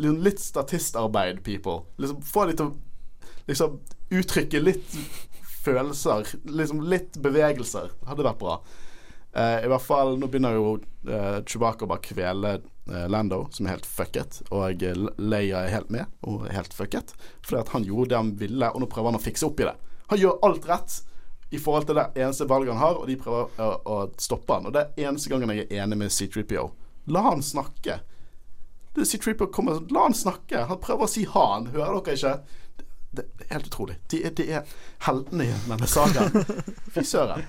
Litt 0.00 0.42
statistarbeid, 0.42 1.42
people. 1.46 1.82
Liksom 2.00 2.20
Få 2.26 2.46
de 2.46 2.54
til 2.58 2.70
å 2.70 2.76
liksom 3.50 3.80
uttrykke 4.20 4.62
litt 4.62 4.94
følelser. 5.64 6.28
Liksom 6.46 6.84
litt 6.86 7.18
bevegelser. 7.22 7.90
Hadde 8.06 8.26
vært 8.26 8.40
bra. 8.42 8.60
Uh, 9.30 9.58
I 9.62 9.68
hvert 9.70 9.86
fall, 9.86 10.16
nå 10.18 10.26
begynner 10.30 10.56
jo 10.56 10.72
uh, 11.06 11.42
Chewbacca 11.46 11.86
bare 11.86 12.02
kvele 12.02 12.56
uh, 12.90 13.04
Lando, 13.10 13.44
som 13.54 13.66
er 13.66 13.76
helt 13.76 13.86
fucket. 13.86 14.40
Og 14.50 14.82
Leia 15.22 15.64
er 15.64 15.74
helt 15.74 15.92
med, 15.94 16.10
og 16.26 16.48
er 16.48 16.56
helt 16.56 16.74
fucket. 16.74 17.14
Fordi 17.46 17.60
at 17.62 17.74
han 17.74 17.86
gjorde 17.86 18.14
det 18.14 18.20
han 18.22 18.34
ville, 18.40 18.70
og 18.70 18.82
nå 18.82 18.90
prøver 18.90 19.12
han 19.12 19.20
å 19.20 19.22
fikse 19.22 19.46
opp 19.46 19.62
i 19.62 19.68
det. 19.68 19.76
Han 20.10 20.22
gjør 20.22 20.42
alt 20.46 20.66
rett 20.70 20.98
i 21.50 21.58
forhold 21.58 21.86
til 21.86 21.98
det 21.98 22.06
eneste 22.14 22.46
valget 22.48 22.74
han 22.74 22.82
har, 22.82 23.00
og 23.00 23.08
de 23.10 23.16
prøver 23.18 23.58
å, 23.58 23.70
å 23.84 23.98
stoppe 24.18 24.54
han. 24.54 24.68
Og 24.70 24.74
det 24.74 24.84
er 24.84 25.08
eneste 25.08 25.32
gangen 25.32 25.50
jeg 25.50 25.66
er 25.66 25.82
enig 25.82 25.98
med 25.98 26.14
C3PO. 26.14 26.68
La 27.10 27.24
han 27.26 27.42
snakke. 27.42 27.98
C3PO 28.94 29.50
kommer 29.52 29.80
La 29.90 30.06
han 30.06 30.14
snakke. 30.14 30.64
Han 30.70 30.78
prøver 30.82 31.06
å 31.06 31.10
si 31.10 31.24
han. 31.26 31.70
Hører 31.74 31.98
dere 31.98 32.16
ikke? 32.18 32.34
Det, 33.10 33.26
det 33.34 33.48
er 33.48 33.56
helt 33.56 33.70
utrolig. 33.72 33.98
De 34.12 34.22
de 34.38 34.46
er 34.60 34.76
heltene 35.08 35.48
i 35.48 35.56
denne 35.66 35.90
saken. 35.90 36.44
Fy 36.94 37.04
søren. 37.06 37.46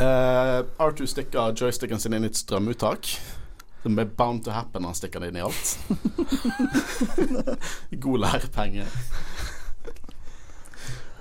Uh, 0.00 0.64
Arthur 0.80 1.08
stikker 1.08 1.52
joysticken 1.56 2.00
sin 2.00 2.16
inn 2.16 2.24
i 2.24 2.32
et 2.32 2.36
strømuttak. 2.36 3.14
Som 3.80 3.96
er 3.96 4.04
bound 4.04 4.44
to 4.44 4.52
happen 4.52 4.84
når 4.84 4.92
han 4.92 5.00
stikker 5.00 5.24
det 5.24 5.32
inn 5.32 5.40
i 5.40 5.44
alt. 5.48 5.78
God 8.04 8.24
lærepenge. 8.26 8.84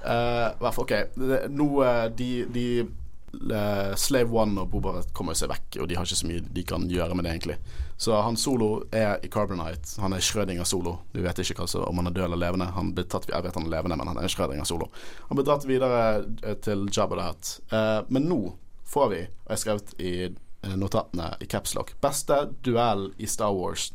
Uh, 0.05 0.79
OK. 0.79 0.95
Nå 1.49 1.69
uh, 1.83 2.07
de, 2.15 2.31
de 2.53 2.65
uh, 3.33 3.95
Slave 3.95 4.33
One 4.33 4.61
og 4.63 4.71
Boba 4.71 4.99
kommer 5.13 5.37
seg 5.37 5.51
vekk, 5.51 5.81
og 5.81 5.89
de 5.89 5.97
har 5.97 6.07
ikke 6.07 6.19
så 6.21 6.29
mye 6.29 6.43
de 6.43 6.65
kan 6.67 6.87
gjøre 6.89 7.17
med 7.17 7.27
det, 7.27 7.35
egentlig. 7.35 7.57
Så 7.99 8.15
han 8.15 8.37
Solo 8.39 8.85
er 8.95 9.19
i 9.23 9.27
Carbonite. 9.27 9.99
Han 9.99 10.13
er 10.15 10.23
Schrødinger 10.23 10.63
Solo. 10.63 10.99
Du 11.11 11.19
vet 11.21 11.41
ikke 11.43 11.65
altså, 11.65 11.83
om 11.83 11.99
han 11.99 12.07
er 12.07 12.15
død 12.15 12.29
eller 12.29 12.39
levende. 12.45 12.69
Han 12.77 12.93
ble 12.95 13.03
tatt, 13.03 13.27
jeg 13.27 13.43
vet 13.43 13.59
han 13.59 13.67
er 13.67 13.73
levende, 13.73 13.97
men 13.99 14.07
han 14.13 14.21
er 14.21 14.31
Schrødinger 14.31 14.67
Solo. 14.67 14.87
Han 15.27 15.39
ble 15.39 15.43
dratt 15.47 15.67
videre 15.67 16.03
eh, 16.39 16.55
til 16.63 16.87
Jabba 16.87 17.19
the 17.19 17.27
Hutt. 17.27 17.51
Uh, 17.73 18.07
men 18.07 18.29
nå 18.31 18.39
får 18.87 19.11
vi, 19.11 19.19
og 19.43 19.51
jeg 19.51 19.63
skrevet 19.65 19.93
i 19.99 20.13
eh, 20.29 20.77
notatene 20.79 21.33
i 21.43 21.49
Capslock, 21.51 21.93
beste 22.01 22.39
duell 22.63 23.09
i 23.19 23.27
Star 23.27 23.51
Wars 23.53 23.91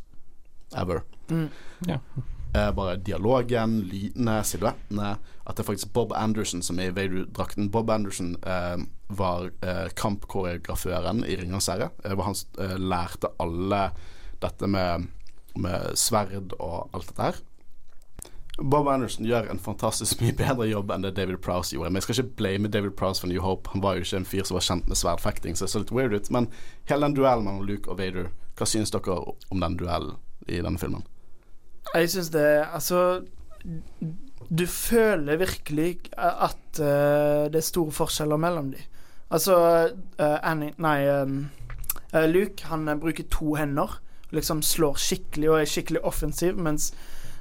ever. 0.77 1.01
Mm. 1.33 1.49
Ja. 1.89 1.99
Eh, 2.55 2.69
bare 2.77 2.95
dialogen, 3.03 3.81
lydene, 3.91 4.39
silhuettene. 4.47 5.15
At 5.45 5.57
det 5.57 5.65
er 5.65 5.67
faktisk 5.67 5.91
Bob 5.93 6.13
Anderson 6.15 6.63
som 6.65 6.79
er 6.79 6.89
i 6.89 6.95
Vader-drakten. 6.95 7.67
Bob 7.73 7.91
Anderson 7.91 8.35
eh, 8.41 8.85
var 9.07 9.51
eh, 9.61 9.89
kampkoreograføren 9.93 11.25
i 11.27 11.35
'Ringenes 11.35 11.67
herre'. 11.69 11.91
Eh, 12.05 12.15
var 12.15 12.31
han 12.31 12.39
eh, 12.63 12.77
lærte 12.79 13.33
alle 13.39 13.89
dette 14.41 14.67
med 14.67 15.11
med 15.55 15.95
sverd 15.95 16.53
og 16.59 16.89
alt 16.93 17.07
dette 17.07 17.21
her. 17.29 17.41
Bob 18.55 18.87
Anderson 18.87 19.27
gjør 19.27 19.49
en 19.51 19.59
fantastisk 19.59 20.21
mye 20.23 20.35
bedre 20.35 20.67
jobb 20.69 20.93
enn 20.95 21.03
det 21.03 21.15
David 21.17 21.41
Prowse 21.43 21.75
gjorde. 21.75 21.91
Men 21.91 21.99
jeg 21.99 22.07
skal 22.07 22.19
ikke 22.19 22.37
blame 22.39 22.71
David 22.71 22.95
Prowse 22.99 23.23
for 23.23 23.31
New 23.31 23.43
Hope. 23.43 23.69
Han 23.73 23.83
var 23.83 23.95
jo 23.95 24.05
ikke 24.05 24.21
en 24.21 24.29
fyr 24.29 24.47
som 24.47 24.55
var 24.55 24.67
kjent 24.67 24.87
med 24.87 24.99
sverdfekting, 24.99 25.55
så 25.55 25.65
det 25.65 25.73
så 25.73 25.83
litt 25.83 25.91
weird 25.95 26.15
ut. 26.15 26.31
Men 26.31 26.47
hele 26.87 27.07
den 27.07 27.17
duellen 27.17 27.47
mellom 27.47 27.67
Luke 27.67 27.91
og 27.91 27.99
Vader, 27.99 28.31
hva 28.55 28.67
synes 28.69 28.95
dere 28.95 29.17
om 29.51 29.59
den 29.63 29.75
duellen 29.79 30.15
i 30.47 30.61
denne 30.63 30.79
filmen? 30.79 31.03
Jeg 31.93 32.09
syns 32.11 32.29
det 32.33 32.45
Altså 32.73 33.21
Du 34.49 34.65
føler 34.67 35.37
virkelig 35.41 35.99
at 36.17 36.79
uh, 36.79 37.45
det 37.49 37.59
er 37.59 37.65
store 37.65 37.91
forskjeller 37.91 38.37
mellom 38.37 38.71
dem. 38.71 38.81
Altså 39.31 39.55
uh, 40.19 40.37
Annie 40.43 40.75
Nei, 40.77 40.99
uh, 41.09 42.25
Luke 42.29 42.67
han 42.69 42.99
bruker 42.99 43.25
to 43.31 43.55
hender. 43.55 43.99
Liksom 44.31 44.61
slår 44.61 44.99
skikkelig 45.01 45.49
og 45.49 45.59
er 45.61 45.69
skikkelig 45.69 46.03
offensiv, 46.05 46.57
mens 46.57 46.93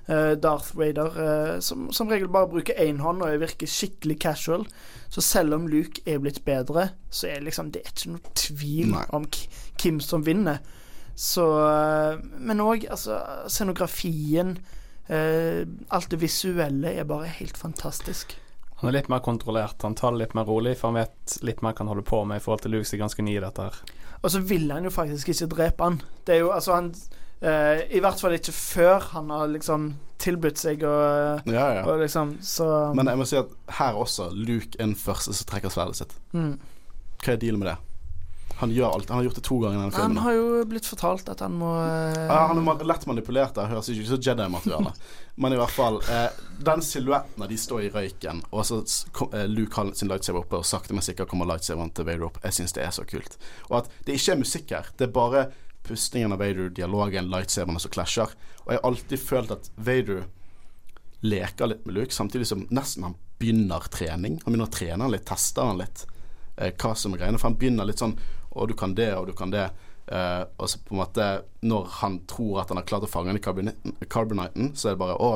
Darth 0.07 0.75
Vader 0.77 1.61
som, 1.65 1.87
som, 1.93 2.11
regel 2.13 2.29
bare 2.29 2.51
bruker 2.53 2.77
én 2.77 2.99
hånd 3.01 3.23
og 3.25 3.41
virker 3.41 3.67
skikkelig 3.67 4.19
casual. 4.21 4.67
Så 5.09 5.21
selv 5.25 5.55
om 5.55 5.65
Luke 5.67 6.03
er 6.07 6.19
blitt 6.21 6.43
bedre, 6.45 6.91
så 7.11 7.31
er 7.33 7.41
liksom, 7.41 7.71
det 7.73 7.81
er 7.85 7.93
ikke 7.95 8.13
noe 8.13 8.35
tvil 8.37 8.91
Nei. 8.93 9.05
om 9.17 9.25
hvem 9.81 10.01
som 10.05 10.27
vinner. 10.27 10.61
Så 11.15 11.45
Men 12.39 12.63
òg 12.65 12.89
altså, 12.91 13.21
scenografien 13.49 14.59
Eh, 15.07 15.67
alt 15.89 16.11
det 16.11 16.21
visuelle 16.23 16.95
er 16.97 17.05
bare 17.09 17.29
helt 17.41 17.59
fantastisk. 17.61 18.39
Han 18.81 18.89
er 18.89 18.99
litt 18.99 19.11
mer 19.13 19.21
kontrollert, 19.25 19.83
han 19.85 19.97
tar 19.97 20.15
det 20.15 20.23
litt 20.23 20.37
mer 20.37 20.49
rolig, 20.49 20.75
for 20.81 20.91
han 20.91 21.03
vet 21.03 21.37
litt 21.45 21.61
mer 21.63 21.75
hva 21.75 21.85
han 21.85 21.93
holder 21.93 22.07
på 22.09 22.23
med 22.29 22.41
i 22.41 22.45
forhold 22.45 22.65
til 22.65 22.75
Luke, 22.75 22.89
som 22.89 22.97
er 22.97 23.05
ganske 23.05 23.27
ny 23.27 23.37
i 23.37 23.43
dette 23.45 23.69
her. 23.69 23.83
Og 24.25 24.33
så 24.33 24.41
vil 24.41 24.71
han 24.73 24.89
jo 24.89 24.93
faktisk 24.93 25.31
ikke 25.31 25.51
drepe 25.53 25.85
han. 25.85 26.01
Det 26.25 26.39
er 26.39 26.43
jo 26.43 26.51
altså 26.55 26.79
han 26.79 26.91
eh, 27.45 27.85
I 27.93 28.01
hvert 28.01 28.21
fall 28.21 28.37
ikke 28.39 28.57
før 28.57 29.11
han 29.13 29.33
har 29.35 29.53
liksom 29.53 29.91
tilbudt 30.25 30.57
seg 30.57 30.85
og, 30.89 31.51
ja, 31.53 31.65
ja. 31.77 31.81
og 31.85 31.99
liksom 32.01 32.39
så 32.41 32.67
Men 32.97 33.11
jeg 33.11 33.21
må 33.21 33.27
si 33.29 33.37
at 33.37 33.51
her 33.77 33.99
også, 34.01 34.31
Luke 34.33 34.73
er 34.79 34.87
den 34.87 34.97
første 34.97 35.37
som 35.37 35.51
trekker 35.51 35.73
sverdet 35.73 36.01
sitt. 36.01 36.17
Mm. 36.33 36.55
Hva 37.21 37.35
er 37.35 37.43
dealen 37.43 37.61
med 37.61 37.75
det? 37.75 37.77
Han 38.61 38.71
gjør 38.71 38.95
alt. 38.95 39.09
Han 39.11 39.19
har 39.19 39.25
gjort 39.29 39.39
det 39.41 39.45
to 39.49 39.59
ganger 39.59 39.77
i 39.77 39.81
denne 39.83 39.95
filmen. 39.95 40.17
Han 40.17 40.25
har 40.27 40.37
jo 40.37 40.65
blitt 40.71 40.87
fortalt 40.87 41.29
at 41.33 41.43
han 41.43 41.57
må 41.59 41.71
ja, 41.75 42.39
Han 42.51 42.61
er 42.63 42.85
lett 42.87 43.07
manipulert. 43.11 43.55
Det 43.57 43.67
høres 43.71 43.91
ikke 43.91 44.07
ut 44.07 44.13
som 44.13 44.23
Jedi-materiale. 44.29 44.93
Men 45.43 45.55
i 45.55 45.59
hvert 45.59 45.75
fall 45.75 45.99
eh, 46.07 46.29
Den 46.63 46.83
silhuetten 46.87 47.43
av 47.43 47.51
de 47.51 47.59
står 47.59 47.89
i 47.89 47.91
røyken, 47.91 48.45
og 48.55 48.63
så 48.69 48.79
eh, 49.33 49.49
Luke 49.51 49.75
har 49.81 49.91
sin 49.99 50.11
lightsaber 50.13 50.45
oppe, 50.45 50.61
og 50.61 50.69
sakte, 50.69 50.95
men 50.95 51.03
sikkert 51.03 51.33
kommer 51.33 51.49
lightsaberen 51.51 51.91
til 51.91 52.07
Vader 52.07 52.29
opp. 52.29 52.39
Jeg 52.45 52.55
syns 52.55 52.77
det 52.77 52.85
er 52.85 52.95
så 52.95 53.03
kult. 53.09 53.35
Og 53.67 53.81
at 53.81 53.91
det 54.07 54.15
ikke 54.15 54.37
er 54.37 54.41
musikk 54.45 54.77
her. 54.77 54.93
Det 54.95 55.09
er 55.09 55.17
bare 55.17 55.49
pustingen 55.85 56.33
av 56.33 56.39
Vader, 56.39 56.71
dialogen, 56.71 57.33
lightsaberne 57.33 57.83
som 57.83 57.93
klasjer. 57.93 58.39
Og 58.63 58.71
jeg 58.71 58.79
har 58.79 58.89
alltid 58.93 59.25
følt 59.27 59.55
at 59.57 59.69
Vader 59.75 60.23
leker 61.25 61.73
litt 61.73 61.85
med 61.89 61.99
Luke, 61.99 62.15
samtidig 62.15 62.47
som 62.47 62.67
nesten 62.71 63.09
han 63.09 63.19
begynner 63.43 63.91
trening. 63.91 64.39
Han 64.45 64.53
begynner 64.53 64.71
å 64.71 64.77
trene 64.79 65.03
han 65.03 65.13
litt, 65.13 65.27
tester 65.29 65.67
han 65.67 65.83
litt 65.83 66.07
eh, 66.57 66.71
hva 66.71 66.95
som 66.95 67.15
er 67.15 67.25
greiene. 67.25 67.41
For 67.41 67.51
han 67.51 67.59
begynner 67.61 67.89
litt 67.89 68.03
sånn 68.03 68.17
og 68.55 68.71
du 68.71 68.75
kan 68.79 68.95
det, 68.97 69.11
og 69.19 69.29
du 69.29 69.35
kan 69.37 69.53
det. 69.53 69.69
Uh, 70.05 70.45
og 70.61 70.69
så 70.69 70.79
på 70.85 70.93
en 70.93 71.01
måte 71.01 71.27
Når 71.65 71.87
han 72.03 72.19
tror 72.29 72.59
at 72.61 72.69
han 72.69 72.77
har 72.77 72.85
klart 72.85 73.07
å 73.07 73.09
fange 73.09 73.33
den 73.33 73.39
i 73.41 74.05
Carboniten, 74.05 74.75
så 74.77 74.91
er 74.91 74.99
det 74.99 75.01
bare 75.01 75.15
Å, 75.17 75.31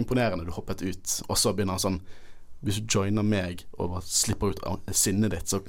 imponerende, 0.00 0.46
du 0.46 0.54
hoppet 0.56 0.80
ut. 0.80 1.16
Og 1.28 1.36
så 1.36 1.52
begynner 1.52 1.76
han 1.76 1.82
sånn 1.82 1.98
Hvis 2.64 2.78
du 2.80 2.88
joiner 2.88 3.26
meg 3.26 3.66
og 3.76 3.92
bare 3.92 4.08
slipper 4.08 4.54
ut 4.54 4.64
sinnet 4.96 5.34
ditt, 5.34 5.52
så 5.52 5.60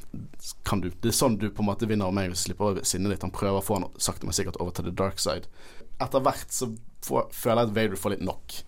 kan 0.64 0.80
du 0.80 0.88
Det 0.88 1.12
er 1.12 1.20
sånn 1.20 1.36
du 1.36 1.50
på 1.50 1.66
en 1.66 1.68
måte 1.68 1.90
vinner 1.90 2.08
over 2.08 2.16
meg 2.16 2.32
hvis 2.32 2.46
du 2.46 2.50
slipper 2.54 2.70
over 2.70 2.88
sinnet 2.88 3.12
ditt. 3.12 3.28
Han 3.28 3.36
prøver 3.36 3.60
å 3.60 3.66
få 3.66 3.82
han 3.82 3.90
sakte, 4.00 4.24
men 4.24 4.40
sikkert 4.40 4.62
over 4.64 4.72
til 4.72 4.88
the 4.88 4.96
dark 4.96 5.20
side. 5.20 5.52
Etter 6.00 6.24
hvert 6.24 6.54
så 6.54 6.72
får, 7.04 7.28
føler 7.36 7.66
jeg 7.66 7.70
at 7.70 7.76
Vader 7.76 8.00
får 8.00 8.16
litt 8.16 8.26
nok. 8.30 8.60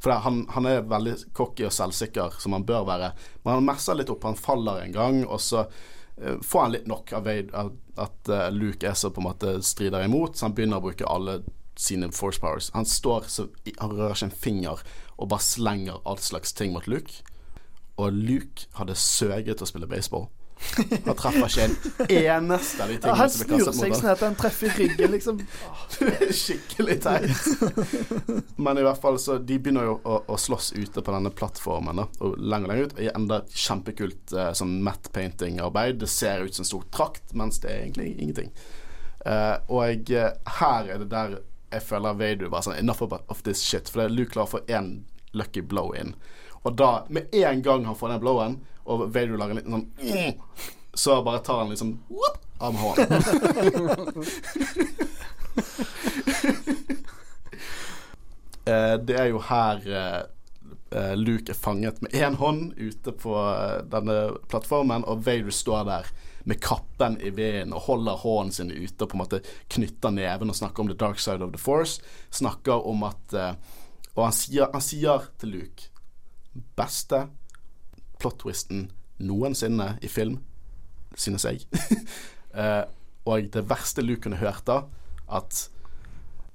For 0.00 0.16
han, 0.24 0.46
han, 0.54 0.66
er 0.66 0.86
veldig 0.88 1.18
cocky 1.36 1.66
og 1.68 1.74
selvsikker, 1.76 2.40
som 2.40 2.56
han 2.56 2.64
bør 2.64 2.86
være. 2.88 3.12
Men 3.44 3.58
han 3.58 3.66
messer 3.68 3.98
litt 3.98 4.08
opp. 4.12 4.24
Han 4.24 4.38
faller 4.38 4.80
en 4.86 4.94
gang, 4.96 5.18
og 5.26 5.42
så 5.44 5.66
får 6.42 6.62
han 6.62 6.72
litt 6.74 6.88
nok 6.90 7.12
av 7.16 7.28
at 7.30 8.30
uh, 8.32 8.48
Luke 8.52 8.86
er 8.86 8.96
så 8.98 9.10
på 9.12 9.22
en 9.22 9.28
måte 9.28 9.54
strider 9.64 10.04
imot, 10.04 10.36
så 10.36 10.48
han 10.48 10.56
begynner 10.56 10.80
å 10.80 10.84
bruke 10.84 11.08
alle 11.08 11.40
sine 11.80 12.10
force 12.12 12.40
powers. 12.40 12.70
Han 12.74 12.86
står 12.86 13.28
så 13.32 13.48
Han 13.78 13.94
rører 13.96 14.16
ikke 14.16 14.28
en 14.28 14.42
finger 14.42 14.82
og 15.16 15.30
bare 15.32 15.44
slenger 15.44 16.00
all 16.04 16.18
slags 16.20 16.52
ting 16.52 16.72
mot 16.72 16.86
Luke. 16.88 17.22
Og 18.00 18.12
Luke 18.12 18.68
hadde 18.76 18.96
søget 18.96 19.62
å 19.62 19.68
spille 19.68 19.88
baseball. 19.88 20.28
Han 21.06 21.16
treffer 21.18 21.46
ikke 21.46 21.64
en 21.66 22.10
eneste 22.20 22.84
av 22.84 22.90
de 22.92 22.96
tingene 23.00 23.24
ja, 23.24 23.28
som 23.28 23.46
blir 23.46 23.50
kastet 23.50 23.50
mot 23.50 23.60
ham. 23.60 23.66
Han 23.66 23.74
snur 23.74 23.80
seg 23.80 23.94
sånn 23.96 24.10
at 24.12 24.24
han 24.24 24.36
treffer 24.38 24.68
i 24.68 24.74
ryggen, 24.76 25.14
liksom. 25.14 25.40
Skikkelig 26.40 26.96
teit. 27.04 28.50
Men 28.60 28.80
i 28.80 28.84
hvert 28.86 29.00
fall 29.02 29.18
så 29.20 29.38
De 29.40 29.56
begynner 29.58 29.88
jo 29.88 29.96
å, 30.04 30.18
å 30.30 30.38
slåss 30.38 30.72
ute 30.76 31.02
på 31.02 31.14
denne 31.14 31.32
plattformen, 31.34 32.02
da, 32.02 32.06
og 32.22 32.36
lenger 32.38 32.70
lenger 32.70 32.90
ut. 32.90 32.98
I 33.00 33.10
enda 33.14 33.40
kjempekult 33.48 34.34
eh, 34.36 34.52
sånn 34.56 34.80
matte 34.86 35.12
painting-arbeid. 35.14 36.00
Det 36.00 36.10
ser 36.10 36.44
ut 36.44 36.54
som 36.54 36.64
en 36.64 36.70
stor 36.72 36.84
trakt, 36.94 37.34
mens 37.34 37.60
det 37.62 37.70
er 37.72 37.84
egentlig 37.84 38.10
ingenting. 38.16 38.52
Eh, 39.26 39.56
og 39.68 39.86
jeg, 39.88 40.34
her 40.60 40.90
er 40.90 41.02
det 41.02 41.10
der 41.12 41.40
jeg 41.70 41.86
føler 41.86 42.16
Vader 42.18 42.50
bare 42.50 42.66
sånn 42.66 42.78
Enough 42.80 43.04
of, 43.06 43.14
of 43.30 43.42
this 43.46 43.62
shit. 43.62 43.88
For 43.88 44.02
det 44.02 44.08
er 44.08 44.16
Luke 44.16 44.34
klar 44.34 44.48
for 44.50 44.66
én 44.70 45.04
lucky 45.32 45.62
blow 45.62 45.94
in. 45.94 46.14
Og 46.62 46.76
da, 46.76 47.06
med 47.08 47.34
en 47.34 47.62
gang 47.62 47.84
han 47.84 47.96
får 47.96 48.08
den 48.08 48.20
blowen, 48.20 48.58
og 48.84 49.06
Vader 49.14 49.38
lager 49.38 49.54
en 49.54 49.60
liten 49.60 49.76
sånn 49.76 49.86
Så 50.94 51.20
bare 51.24 51.40
tar 51.44 51.62
han 51.62 51.70
liksom 51.70 51.94
whoop, 52.10 52.40
av 52.58 52.74
med 52.74 52.80
hånden. 52.84 54.24
Eh, 58.68 58.94
det 59.02 59.14
er 59.16 59.30
jo 59.30 59.38
her 59.42 59.80
uh, 59.88 61.14
Luke 61.16 61.50
er 61.50 61.56
fanget 61.58 62.02
med 62.04 62.12
én 62.14 62.36
hånd 62.38 62.74
ute 62.76 63.14
på 63.16 63.32
denne 63.90 64.16
plattformen, 64.52 65.02
og 65.08 65.24
Vader 65.26 65.50
står 65.50 65.86
der 65.88 66.10
med 66.44 66.60
kappen 66.62 67.16
i 67.24 67.32
vinden 67.34 67.72
og 67.74 67.86
holder 67.88 68.20
hånden 68.20 68.52
sin 68.54 68.70
ute 68.70 69.00
og 69.00 69.10
på 69.10 69.16
en 69.16 69.22
måte 69.24 69.40
knytter 69.72 70.14
neven 70.14 70.52
og 70.52 70.60
snakker 70.60 70.84
om 70.84 70.92
the 70.92 70.98
dark 71.00 71.18
side 71.18 71.42
of 71.42 71.50
the 71.56 71.58
force. 71.58 72.04
Snakker 72.30 72.86
om 72.86 73.02
at 73.08 73.34
Og 74.14 74.24
han 74.26 74.36
sier, 74.36 74.68
han 74.70 74.84
sier 74.84 75.26
til 75.40 75.56
Luke 75.56 75.89
beste 76.52 77.26
plot-twisten 78.20 78.88
noensinne 79.20 79.94
i 80.02 80.08
film, 80.08 80.38
synes 81.16 81.44
jeg. 81.44 81.66
uh, 82.56 82.84
og 83.30 83.50
det 83.52 83.66
verste 83.68 84.04
Luke 84.04 84.24
kunne 84.24 84.40
hørt 84.40 84.64
da, 84.68 84.82
at 85.30 85.66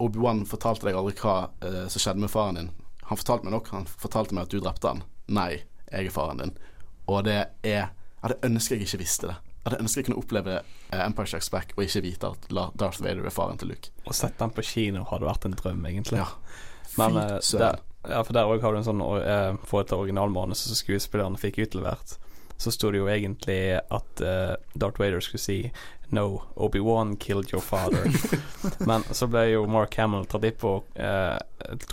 Obi-Wan 0.04 0.44
fortalte 0.50 0.90
deg 0.90 0.98
aldri 0.98 1.16
hva 1.22 1.36
uh, 1.64 1.86
som 1.92 2.02
skjedde 2.02 2.26
med 2.26 2.34
faren 2.34 2.60
din. 2.60 2.72
Han 3.10 3.22
fortalte 3.22 3.48
meg 3.48 3.56
nok, 3.56 3.72
han 3.74 3.90
fortalte 3.90 4.36
meg 4.36 4.48
at 4.48 4.54
du 4.56 4.60
drepte 4.60 4.92
han. 4.92 5.04
Nei, 5.32 5.52
jeg 5.92 6.10
er 6.10 6.14
faren 6.14 6.42
din. 6.42 6.56
Og 7.12 7.26
det 7.28 7.38
er 7.64 7.92
Jeg 8.26 8.32
hadde 8.32 8.48
ønsket 8.48 8.80
jeg 8.80 8.88
ikke 8.88 8.98
visste 9.04 9.28
det. 9.30 9.36
Jeg 9.36 9.66
hadde 9.68 9.84
ønsket 9.84 10.00
jeg 10.00 10.06
kunne 10.08 10.22
oppleve 10.24 10.54
uh, 10.62 11.02
Empire 11.04 11.30
Strikes 11.30 11.52
Back 11.54 11.74
og 11.76 11.84
ikke 11.84 12.02
vite 12.02 12.32
at 12.34 12.48
Darth 12.80 13.04
Vader 13.04 13.28
er 13.30 13.34
faren 13.34 13.60
til 13.62 13.70
Luke. 13.70 13.92
Å 14.10 14.16
sette 14.18 14.42
den 14.42 14.54
på 14.56 14.66
kino 14.66 15.04
hadde 15.12 15.28
vært 15.30 15.46
en 15.46 15.58
drøm, 15.60 15.86
egentlig. 15.86 16.24
Ja. 16.24 16.32
Men 16.98 17.20
uh, 17.20 17.38
der, 17.38 17.78
ja, 18.10 18.22
for 18.24 18.36
der 18.38 18.52
òg 18.52 18.64
har 18.64 18.76
du 18.76 18.82
en 18.82 18.88
sånn 18.88 19.02
uh, 19.04 19.58
forhold 19.66 19.90
til 19.92 20.06
originalmanuset 20.06 20.72
som 20.72 20.80
skuespillerne 20.80 21.42
fikk 21.42 21.62
utlevert. 21.66 22.18
Så 22.58 22.72
sto 22.72 22.88
det 22.92 23.02
jo 23.02 23.10
egentlig 23.12 23.76
at 23.78 24.24
uh, 24.24 24.56
Darth 24.80 25.02
Vader 25.02 25.24
skulle 25.24 25.44
si 25.44 25.60
No, 26.10 26.44
Obi-Wan 26.56 27.16
killed 27.16 27.54
your 27.54 27.62
father. 27.62 28.06
Men 28.88 29.04
så 29.12 29.28
ble 29.28 29.48
jo 29.50 29.66
Mark 29.68 29.96
Hamill 29.98 30.28
tatt 30.30 30.46
inn 30.46 30.58
på 30.62 30.76
eh, 30.94 31.38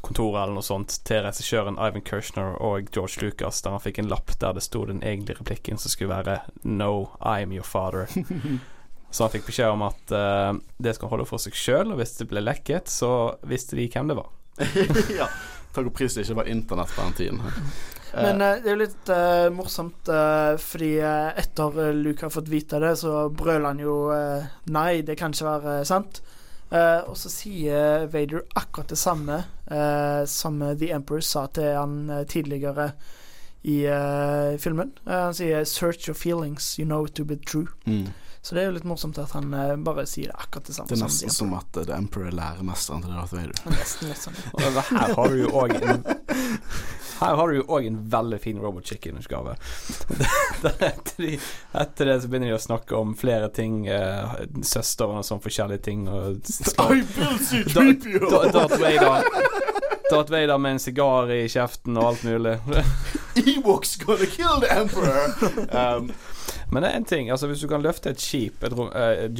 kontoret 0.04 0.42
eller 0.42 0.58
noe 0.58 0.66
sånt 0.66 0.98
til 1.08 1.22
regissøren 1.24 1.78
Ivan 1.80 2.04
Kershner 2.04 2.58
og 2.60 2.92
George 2.92 3.24
Lucas, 3.24 3.62
der 3.64 3.76
han 3.76 3.82
fikk 3.82 4.02
en 4.02 4.10
lapp 4.12 4.34
der 4.40 4.52
det 4.56 4.64
sto 4.66 4.84
den 4.88 5.02
egentlige 5.02 5.40
replikken 5.40 5.80
som 5.80 5.92
skulle 5.92 6.12
være 6.12 6.42
No, 6.62 7.08
I'm 7.20 7.54
your 7.56 7.66
father. 7.66 8.08
Så 9.12 9.24
han 9.26 9.32
fikk 9.34 9.48
beskjed 9.50 9.74
om 9.74 9.82
at 9.84 10.12
uh, 10.16 10.54
det 10.80 10.94
skal 10.96 11.10
holde 11.12 11.26
for 11.28 11.40
seg 11.40 11.56
sjøl, 11.56 11.90
og 11.92 11.98
hvis 12.00 12.14
det 12.16 12.30
ble 12.30 12.40
lekket, 12.40 12.88
så 12.88 13.34
visste 13.44 13.76
de 13.76 13.84
hvem 13.92 14.08
det 14.08 14.16
var. 14.16 14.30
ja. 15.20 15.26
Takk 15.72 15.88
og 15.88 15.96
pris 15.96 16.14
det 16.14 16.26
ikke 16.26 16.42
var 16.42 16.52
internett 16.52 16.92
på 16.92 17.06
den 17.06 17.18
tiden. 17.18 17.42
Men 18.12 18.42
uh, 18.44 18.58
det 18.60 18.68
er 18.68 18.74
jo 18.74 18.82
litt 18.82 19.10
uh, 19.12 19.48
morsomt, 19.54 20.10
uh, 20.12 20.54
fordi 20.60 20.92
etter 21.00 21.80
Luke 21.96 22.26
har 22.26 22.34
fått 22.34 22.50
vite 22.52 22.80
det, 22.82 22.92
så 23.00 23.26
brøler 23.32 23.70
han 23.70 23.80
jo 23.80 23.96
nei, 24.72 25.00
det 25.06 25.16
kan 25.20 25.32
ikke 25.32 25.48
være 25.48 25.80
sant. 25.88 26.22
og 26.72 27.16
så 27.20 27.28
sier 27.28 28.06
Vader 28.08 28.46
akkurat 28.56 28.88
det 28.88 28.96
samme 28.96 29.42
som 30.24 30.54
The 30.80 30.88
Emperor 30.96 31.20
sa 31.20 31.42
til 31.52 31.74
han 31.76 32.24
tidligere 32.28 32.92
i 33.68 33.84
filmen. 34.58 34.92
han 35.04 35.34
sier 35.34 35.64
'search 35.64 36.08
your 36.08 36.14
feelings, 36.14 36.78
you 36.78 36.86
know 36.86 37.04
it 37.04 37.14
to 37.14 37.24
be 37.24 37.36
true'. 37.36 37.68
Mm. 37.84 38.08
Så 38.42 38.54
det 38.54 38.60
er 38.62 38.64
jo 38.66 38.72
litt 38.74 38.86
morsomt 38.90 39.18
at 39.22 39.30
han 39.36 39.52
eh, 39.54 39.76
bare 39.78 40.02
sier 40.10 40.32
det 40.32 40.34
akkurat 40.34 40.66
det 40.66 40.74
samme. 40.74 40.88
Det 40.90 40.96
er 40.96 41.02
nesten 41.04 41.28
de 41.30 41.34
som 41.34 41.52
at 41.54 41.76
eh, 41.78 41.84
The 41.86 41.94
Emperor 41.94 42.26
er 42.26 42.34
læremesteren 42.34 43.04
til 43.04 43.12
Darth 43.14 43.34
Vader. 43.36 43.54
Nesten 43.70 44.08
litt 44.10 44.18
sånn. 44.18 44.34
Og 44.58 44.80
her 44.88 45.14
har 45.14 45.28
du 45.30 45.36
jo 45.44 45.50
òg 45.62 45.70
en 45.78 46.02
Her 47.22 47.38
har 47.38 47.52
du 47.52 47.60
jo 47.60 47.66
òg 47.70 47.86
en 47.86 48.00
veldig 48.10 48.40
fin 48.42 48.58
Robot 48.58 48.82
Chicken-utgave. 48.90 49.54
etter, 50.72 51.22
de, 51.22 51.38
etter 51.84 52.10
det 52.10 52.16
så 52.24 52.30
begynner 52.32 52.50
de 52.50 52.56
å 52.56 52.64
snakke 52.64 52.98
om 52.98 53.12
flere 53.14 53.46
ting, 53.54 53.86
uh, 53.86 54.34
søsteren 54.66 55.20
og 55.20 55.26
sånn 55.28 55.38
forskjellige 55.44 55.84
ting. 55.86 56.00
Og 56.10 56.42
Darth 56.42 56.82
Vader 58.82 59.22
Darth 60.10 60.34
Vader 60.34 60.58
med 60.58 60.72
en 60.72 60.78
sigar 60.82 61.30
i 61.30 61.46
kjeften 61.48 61.96
og 61.96 62.04
alt 62.10 62.22
mulig. 62.26 62.58
Ewoks 63.38 63.96
gonna 64.02 64.26
kill 64.26 64.58
the 64.60 64.68
Emperor! 64.74 65.30
Um, 65.70 66.10
Men 66.70 66.82
det 66.82 66.90
er 66.90 66.96
en 66.96 67.04
ting, 67.08 67.30
altså 67.30 67.46
hvis 67.50 67.60
du 67.60 67.68
kan 67.68 67.82
løfte 67.84 68.10
et 68.10 68.20
skip, 68.20 68.62
et, 68.64 68.72
rom- 68.72 68.92
eh, 68.94 69.26
et 69.26 69.36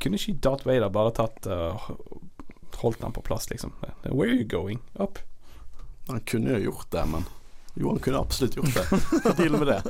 Kunne 0.00 0.18
ikke 0.18 0.38
Darth 0.42 0.66
Vader 0.66 0.90
bare 0.92 1.12
tatt 1.16 1.46
uh, 1.46 1.88
Holdt 2.82 3.02
han 3.02 3.12
på 3.12 3.22
plass, 3.22 3.48
liksom? 3.50 3.72
Where 4.04 4.30
are 4.30 4.36
you 4.36 4.44
going? 4.44 4.80
Up? 4.98 5.18
han 6.08 6.20
kunne 6.20 6.50
jo 6.50 6.58
gjort 6.58 6.90
det, 6.90 7.04
men 7.08 7.24
Jo, 7.74 7.88
han 7.88 7.98
kunne 7.98 8.18
absolutt 8.18 8.56
gjort 8.56 8.74
det. 8.74 9.36
Deal 9.38 9.52
med 9.56 9.66
det. 9.66 9.82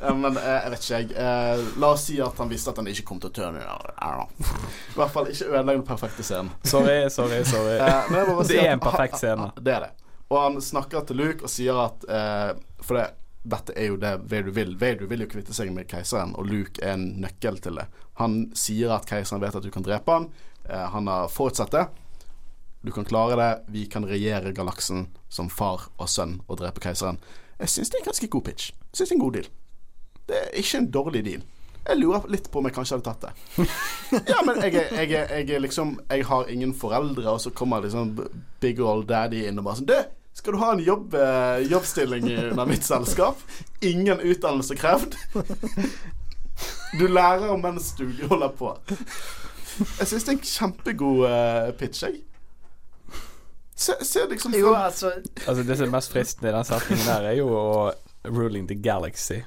Men 0.00 0.36
eh, 0.36 0.44
jeg 0.62 0.70
vet 0.72 0.84
ikke, 0.86 1.00
jeg. 1.18 1.64
La 1.82 1.90
oss 1.92 2.06
si 2.08 2.16
at 2.24 2.38
han 2.40 2.48
visste 2.48 2.72
at 2.72 2.78
han 2.80 2.88
ikke 2.88 3.04
kom 3.10 3.18
til 3.20 3.28
å 3.28 3.34
turne. 3.36 3.60
I 3.60 4.94
hvert 4.96 5.12
fall 5.12 5.28
ikke 5.28 5.50
ødelegge 5.50 5.80
den 5.82 5.86
perfekte 5.90 6.24
scenen. 6.24 6.52
Sorry, 6.64 7.02
sorry, 7.12 7.42
sorry. 7.44 7.76
Si 8.46 8.54
Det 8.54 8.62
er 8.62 8.72
en 8.78 8.84
perfekt 8.84 9.18
scene. 9.20 9.50
Det 9.60 9.74
er 9.74 9.88
det. 9.88 9.90
Og 10.30 10.38
han 10.40 10.60
snakker 10.62 11.04
til 11.10 11.20
Luke 11.20 11.44
og 11.44 11.52
sier 11.52 11.82
at 11.82 12.06
For 12.80 12.96
det, 12.96 13.08
dette 13.42 13.72
er 13.76 13.88
jo 13.88 13.96
det 14.00 14.12
Vader 14.28 14.52
vil. 14.52 14.74
Vader 14.76 15.08
vil 15.08 15.24
jo 15.24 15.30
kvitte 15.30 15.54
seg 15.56 15.70
med 15.72 15.88
keiseren, 15.88 16.34
og 16.36 16.48
Luke 16.50 16.82
er 16.84 16.96
en 16.98 17.06
nøkkel 17.22 17.60
til 17.64 17.80
det. 17.80 17.86
Han 18.20 18.50
sier 18.58 18.92
at 18.92 19.08
keiseren 19.08 19.40
vet 19.40 19.56
at 19.56 19.64
du 19.64 19.70
kan 19.72 19.86
drepe 19.86 20.12
han. 20.12 20.28
Eh, 20.68 20.86
han 20.92 21.08
har 21.08 21.30
forutsett 21.32 21.72
det. 21.72 21.86
Du 22.84 22.92
kan 22.92 23.04
klare 23.04 23.38
det. 23.40 23.50
Vi 23.72 23.86
kan 23.92 24.04
regjere 24.08 24.52
galaksen 24.56 25.06
som 25.28 25.48
far 25.52 25.88
og 25.96 26.08
sønn 26.08 26.40
og 26.48 26.60
drepe 26.60 26.84
keiseren. 26.84 27.20
Jeg 27.60 27.72
syns 27.72 27.90
det 27.92 27.98
er 27.98 28.04
en 28.04 28.10
ganske 28.10 28.28
god 28.32 28.44
pitch. 28.44 28.70
Jeg 28.72 29.00
synes 29.00 29.08
det 29.08 29.14
er 29.14 29.18
en 29.18 29.24
god 29.24 29.38
deal. 29.38 29.48
Det 30.30 30.36
er 30.40 30.60
ikke 30.62 30.78
en 30.78 30.92
dårlig 30.92 31.24
deal. 31.24 31.42
Jeg 31.80 31.96
lurer 31.96 32.28
litt 32.28 32.48
på 32.52 32.60
om 32.60 32.68
jeg 32.68 32.76
kanskje 32.76 32.98
hadde 32.98 33.08
tatt 33.08 33.24
det. 33.24 33.68
Ja, 34.30 34.40
men 34.44 34.58
jeg, 34.64 34.74
jeg, 34.74 35.10
jeg 35.14 35.54
er 35.54 35.60
liksom 35.62 35.92
Jeg 36.10 36.24
har 36.26 36.48
ingen 36.50 36.72
foreldre, 36.74 37.30
og 37.30 37.40
så 37.40 37.52
kommer 37.54 37.80
liksom 37.84 38.16
big 38.60 38.80
old 38.82 39.06
daddy 39.08 39.44
inn 39.46 39.60
og 39.60 39.68
bare 39.68 39.78
sånn 39.78 39.86
Du, 39.86 39.94
skal 40.34 40.52
du 40.52 40.58
ha 40.58 40.72
en 40.72 40.82
jobb, 40.84 41.14
eh, 41.14 41.58
jobbstilling 41.70 42.26
under 42.50 42.66
mitt 42.66 42.84
selskap? 42.84 43.42
Ingen 43.80 44.20
utdannelse 44.20 44.76
krevd. 44.76 45.16
Du 46.98 47.06
lærer 47.08 47.56
mens 47.56 47.92
du 47.96 48.06
holder 48.28 48.48
på. 48.48 48.72
Jeg 49.98 50.06
syns 50.10 50.24
det 50.26 50.32
er 50.32 50.36
en 50.36 50.44
kjempegod 50.44 51.20
eh, 51.28 51.70
pitch, 51.78 52.02
jeg. 52.02 52.22
Se, 53.80 53.94
se 54.04 54.26
liksom 54.28 54.52
Jo, 54.58 54.74
altså 54.76 55.12
Altså 55.46 55.62
Det 55.62 55.76
som 55.78 55.86
er 55.86 55.92
mest 55.94 56.12
fristende 56.12 56.50
i 56.50 56.52
den 56.52 56.66
setningen 56.68 57.06
der, 57.06 57.28
er 57.30 57.38
jo 57.38 57.46
å 57.56 57.70
Ruling 58.28 58.66
the 58.68 58.76
Galaxy. 58.76 59.38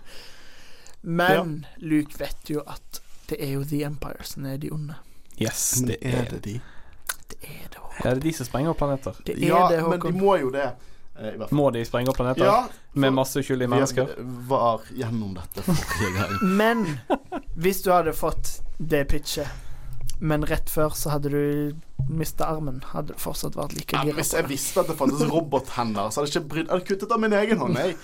Men 1.02 1.68
Luke 1.78 2.18
vet 2.18 2.50
jo 2.50 2.64
at 2.66 3.04
det 3.30 3.38
er 3.44 3.54
jo 3.60 3.68
The 3.68 3.84
Empire 3.86 4.26
som 4.26 4.48
er 4.50 4.58
de 4.58 4.72
onde. 4.74 4.98
Yes, 5.38 5.76
Men 5.78 5.92
det 5.92 6.00
er 6.02 6.26
det 6.32 6.42
de? 6.48 6.56
Det 7.30 7.38
er 7.44 7.70
det. 7.70 7.83
Er 8.02 8.16
det 8.18 8.24
de 8.24 8.34
som 8.34 8.48
sprenger 8.48 8.74
opp 8.74 8.80
planeter? 8.82 9.16
Det 9.26 9.36
er 9.38 9.46
Ja, 9.48 9.68
det, 9.70 9.82
men 9.88 10.00
de 10.00 10.12
må 10.18 10.38
jo 10.42 10.50
det. 10.54 10.70
eh. 11.20 11.44
Må 11.54 11.70
de 11.76 11.84
sprenge 11.86 12.10
opp 12.10 12.18
planeter? 12.18 12.46
Ja, 12.46 12.68
Med 12.94 13.14
masse 13.14 13.40
uskyldige 13.42 13.70
mennesker? 13.70 14.16
Vi 14.18 14.48
var 14.50 14.82
gjennom 14.98 15.36
dette 15.38 15.62
forrige 15.68 16.14
gang. 16.18 16.34
Men 16.62 16.86
hvis 17.56 17.84
du 17.86 17.92
hadde 17.94 18.14
fått 18.18 18.62
det 18.80 19.06
pitchet, 19.12 19.48
men 20.24 20.46
rett 20.48 20.70
før 20.72 20.94
så 20.96 21.10
hadde 21.18 21.30
du 21.34 21.74
mista 22.08 22.46
armen, 22.48 22.78
hadde 22.94 23.12
det 23.14 23.20
fortsatt 23.20 23.58
vært 23.58 23.74
like 23.76 23.98
Ja, 23.98 24.14
hvis 24.16 24.32
jeg 24.38 24.46
visste 24.48 24.80
at 24.84 24.88
det 24.88 24.96
fantes 24.96 25.24
robothender, 25.28 26.10
så 26.14 26.22
hadde 26.22 26.30
jeg 26.32 26.38
ikke 26.38 26.50
brydd 26.54 26.68
Jeg 26.70 26.74
hadde 26.78 26.88
kuttet 26.88 27.12
av 27.12 27.20
min 27.20 27.34
egen 27.36 27.60
hånd. 27.60 27.76
Jeg, 27.82 27.98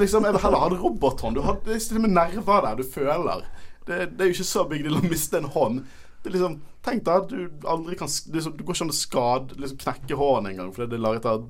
liksom, 0.00 0.24
jeg 0.26 0.34
vil 0.34 0.42
heller 0.42 0.58
ha 0.64 0.70
en 0.72 0.78
robothånd. 0.80 1.38
Du 1.38 1.44
har 1.46 1.60
det 1.64 1.76
er 1.76 1.84
til 1.84 2.00
og 2.00 2.06
med 2.08 2.14
nerver 2.16 2.64
der. 2.66 2.80
Du 2.80 2.88
føler. 2.96 3.44
Det, 3.86 3.98
det 4.16 4.24
er 4.24 4.32
jo 4.32 4.34
ikke 4.38 4.48
så 4.50 4.64
big 4.72 4.82
deal 4.86 4.98
å 4.98 5.04
miste 5.06 5.38
en 5.38 5.46
hånd. 5.54 5.84
Det 6.22 6.34
liksom, 6.34 6.60
Tenk 6.84 7.04
deg 7.04 7.26
at 7.26 7.28
du 7.28 7.66
aldri 7.68 7.96
kan 8.00 8.08
liksom, 8.08 8.54
Du 8.56 8.64
går 8.64 8.76
ikke 8.76 8.86
an 8.86 8.92
å 8.92 8.96
skade 8.96 9.56
liksom, 9.60 9.80
knekke 9.82 10.16
hånden 10.16 10.54
engang 10.54 10.72
fordi 10.72 10.92
det 10.92 10.96
er 10.96 11.04
laget 11.04 11.28
av 11.28 11.44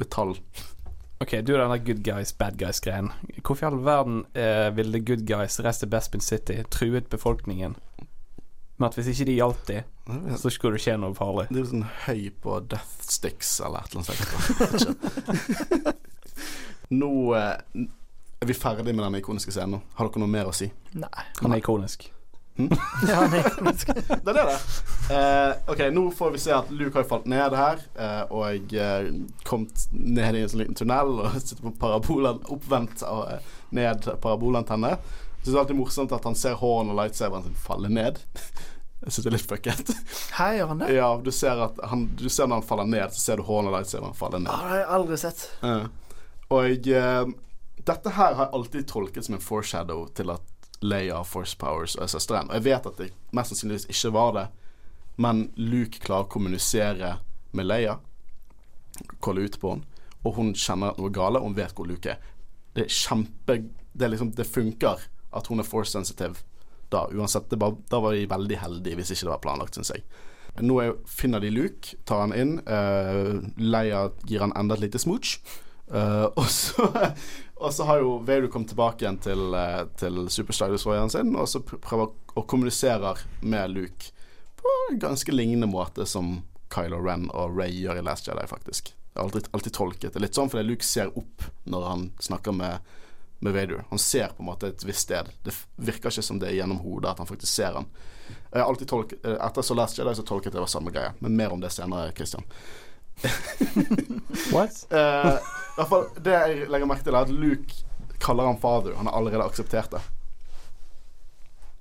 metall. 0.00 0.34
Ok, 1.20 1.34
du 1.44 1.52
er 1.52 1.60
denne 1.60 1.76
good 1.84 2.00
guys, 2.00 2.32
bad 2.32 2.56
guys-greien. 2.56 3.10
Hvorfor 3.44 3.66
i 3.66 3.68
all 3.68 3.82
verden 3.84 4.22
eh, 4.32 4.70
ville 4.72 5.02
good 5.04 5.26
guys 5.28 5.58
reist 5.60 5.84
til 5.84 5.90
Bespin 5.92 6.24
City, 6.24 6.62
truet 6.72 7.10
befolkningen 7.12 7.76
med 8.80 8.86
at 8.88 8.96
hvis 8.96 9.10
ikke 9.12 9.26
de 9.28 9.34
hjalp 9.36 9.66
de, 9.68 9.82
så 10.40 10.50
skulle 10.50 10.78
det 10.78 10.84
skje 10.86 10.94
noe 10.96 11.12
farlig? 11.14 11.50
Det 11.50 11.58
er 11.58 11.66
jo 11.66 11.72
sånn 11.74 11.88
høy 12.06 12.22
på 12.40 12.56
death 12.72 13.04
sticks 13.04 13.58
eller 13.66 13.84
et 13.84 13.92
eller 13.92 14.00
annet 14.00 14.86
sånt. 14.86 15.98
Nå 17.02 17.10
eh, 17.36 17.84
er 18.40 18.48
vi 18.48 18.56
ferdig 18.56 18.94
med 18.94 19.04
den 19.04 19.20
ikoniske 19.20 19.52
scenen. 19.52 19.84
Har 19.98 20.08
dere 20.08 20.24
noe 20.24 20.32
mer 20.32 20.48
å 20.48 20.56
si? 20.56 20.70
Nei. 20.96 21.26
Han 21.42 21.52
er 21.52 21.60
ikonisk. 21.60 22.08
Ja, 23.08 23.20
nei. 23.30 23.40
Det 23.42 24.32
er 24.32 24.36
det. 24.36 24.56
Uh, 25.10 25.52
ok, 25.72 25.80
nå 25.94 26.02
får 26.14 26.34
vi 26.34 26.40
se 26.42 26.52
at 26.54 26.70
Luke 26.74 26.98
har 26.98 27.06
falt 27.08 27.28
ned 27.30 27.54
her, 27.56 27.80
uh, 27.96 28.24
og 28.36 28.74
uh, 28.76 29.08
kommet 29.48 29.86
ned 29.90 30.38
i 30.38 30.42
en 30.44 30.52
sånn 30.52 30.62
liten 30.62 30.78
tunnel 30.78 31.14
og 31.22 31.38
sitter 31.44 31.64
på 31.64 31.72
parabolen, 31.80 32.42
oppvendt 32.52 33.04
og 33.08 33.24
uh, 33.30 33.56
ned 33.76 34.10
parabolantenne. 34.22 34.96
Syns 35.40 35.48
det 35.48 35.56
er 35.56 35.62
alltid 35.62 35.80
morsomt 35.80 36.12
at 36.12 36.28
han 36.28 36.36
ser 36.36 36.58
håren 36.60 36.92
og 36.92 37.00
lightsaberen 37.00 37.48
sin 37.48 37.56
falle 37.58 37.90
ned. 37.92 38.20
Jeg 39.00 39.14
syns 39.14 39.24
det 39.24 39.30
er 39.30 39.36
litt 39.38 39.48
fucket. 39.48 39.90
Her 40.36 40.58
gjør 40.58 40.72
han 40.74 40.82
det? 40.82 40.92
Ja, 40.92 41.08
du 41.24 41.30
ser 41.32 41.62
han, 41.64 42.04
du 42.20 42.28
ser 42.28 42.50
når 42.50 42.60
han 42.60 42.68
faller 42.68 42.90
ned, 42.92 43.16
så 43.16 43.22
ser 43.22 43.40
du 43.40 43.46
håren 43.48 43.70
og 43.70 43.78
lightsaberen 43.78 44.18
falle 44.18 44.42
ned. 44.44 44.52
Ah, 44.52 44.60
det 44.60 44.74
har 44.74 44.82
jeg 44.82 44.90
aldri 44.98 45.20
sett. 45.22 45.46
Uh, 45.64 45.86
og 46.52 46.90
dette 47.86 48.12
her 48.12 48.34
har 48.36 48.44
jeg 48.44 48.54
alltid 48.58 48.88
tolket 48.90 49.24
som 49.24 49.38
en 49.38 49.44
foreshadow 49.44 50.04
til 50.12 50.34
at 50.34 50.59
Leia 50.80 51.20
force 51.28 51.56
powers 51.60 51.96
og 51.98 52.06
er 52.06 52.12
søsteren. 52.14 52.48
Og 52.48 52.58
jeg 52.58 52.66
vet 52.70 52.88
at 52.88 53.00
det 53.00 53.10
mest 53.36 53.52
sannsynligvis 53.52 53.88
ikke 53.92 54.12
var 54.16 54.32
det, 54.36 54.46
men 55.20 55.48
Luke 55.60 56.00
klarer 56.00 56.28
å 56.28 56.32
kommunisere 56.32 57.14
med 57.56 57.66
Leia, 57.66 57.98
kalle 59.22 59.44
ut 59.44 59.58
på 59.60 59.74
henne, 59.74 60.04
og 60.24 60.36
hun 60.36 60.52
kjenner 60.56 60.92
at 60.92 61.00
noe 61.00 61.08
er 61.10 61.16
gale, 61.16 61.40
og 61.40 61.50
hun 61.50 61.56
vet 61.56 61.74
hvor 61.76 61.88
Luke 61.88 62.12
er. 62.12 62.20
Det 62.76 62.86
er 62.86 62.94
kjempe 62.94 63.56
Det, 63.90 64.04
er 64.06 64.12
liksom, 64.12 64.30
det 64.38 64.46
funker 64.46 65.00
at 65.34 65.48
hun 65.50 65.58
er 65.58 65.66
force 65.66 65.90
sensitive 65.90 66.44
da, 66.90 67.08
uansett. 67.10 67.50
Bare, 67.58 67.76
da 67.90 67.98
var 68.00 68.14
de 68.14 68.28
veldig 68.30 68.58
heldige 68.60 68.98
hvis 68.98 69.10
ikke 69.14 69.26
det 69.26 69.32
var 69.32 69.42
planlagt, 69.42 69.74
syns 69.74 69.90
jeg. 69.94 70.04
Nå 70.62 70.76
er, 70.82 70.92
finner 71.06 71.42
de 71.42 71.50
Luke, 71.54 71.96
tar 72.06 72.24
han 72.24 72.34
inn. 72.36 72.54
Uh, 72.66 73.42
Leia 73.58 74.08
gir 74.28 74.44
han 74.44 74.54
enda 74.58 74.78
et 74.78 74.84
lite 74.86 75.02
smooch. 75.02 75.38
Uh, 75.90 76.30
og, 76.38 76.46
så, 76.50 76.86
og 77.60 77.74
så 77.74 77.84
har 77.84 78.00
jo 78.00 78.16
Vader 78.24 78.48
kommet 78.48 78.72
tilbake 78.72 79.04
igjen 79.04 79.18
til, 79.20 79.52
uh, 79.54 79.84
til 80.00 80.24
Superstar 80.32 80.72
Destroyeren 80.72 81.12
sin, 81.12 81.34
og 81.36 81.48
så 81.48 81.60
prøver 81.60 82.08
å 82.34 82.44
kommunisere 82.48 83.14
med 83.44 83.74
Luke 83.74 84.14
på 84.60 84.72
en 84.90 84.98
ganske 85.00 85.32
lignende 85.32 85.68
måte 85.70 86.06
som 86.06 86.40
Kylo 86.72 87.00
Ren 87.04 87.28
og 87.30 87.58
Ray 87.58 87.74
gjør 87.74 88.00
i 88.00 88.04
Last 88.06 88.28
Jedi, 88.28 88.46
faktisk. 88.48 88.92
Jeg 89.12 89.18
har 89.18 89.26
alltid, 89.26 89.48
alltid 89.50 89.74
tolket 89.74 90.14
det 90.14 90.22
litt 90.22 90.38
sånn, 90.38 90.50
fordi 90.52 90.68
Luke 90.68 90.86
ser 90.86 91.10
opp 91.18 91.46
når 91.64 91.86
han 91.88 92.04
snakker 92.22 92.54
med, 92.54 92.92
med 93.40 93.56
Vader. 93.56 93.84
Han 93.90 93.98
ser 93.98 94.36
på 94.36 94.44
en 94.44 94.50
måte 94.52 94.70
et 94.70 94.84
visst 94.86 95.08
sted. 95.08 95.32
Det 95.44 95.54
virker 95.76 96.12
ikke 96.12 96.24
som 96.24 96.38
det 96.40 96.52
er 96.52 96.60
gjennom 96.60 96.82
hodet 96.84 97.12
at 97.12 97.22
han 97.22 97.28
faktisk 97.28 97.52
ser 97.52 97.80
han. 97.80 97.88
Jeg 98.52 98.60
har 98.60 98.68
alltid 98.68 98.88
tolket, 98.88 99.24
eh, 99.26 99.40
Etter 99.46 99.66
så 99.66 99.74
Last 99.74 99.98
Jedi 99.98 100.14
så 100.14 100.26
tolket 100.26 100.52
jeg 100.52 100.58
det 100.60 100.62
var 100.62 100.70
samme 100.70 100.94
greie, 100.94 101.12
men 101.18 101.36
mer 101.36 101.52
om 101.52 101.60
det 101.62 101.72
senere, 101.74 102.12
Christian. 102.16 102.46
What? 104.52 104.86
Eh, 104.90 105.36
i 105.36 105.69
hvert 105.80 105.90
fall, 105.90 106.08
det 106.20 106.36
jeg 106.36 106.70
legger 106.70 106.90
merke 106.90 107.06
til, 107.06 107.16
er 107.16 107.26
at 107.26 107.32
Luke 107.32 108.18
kaller 108.20 108.48
han 108.50 108.60
father. 108.60 108.96
Han 108.98 109.08
har 109.08 109.16
allerede 109.18 109.46
akseptert 109.46 109.94
det. 109.94 110.02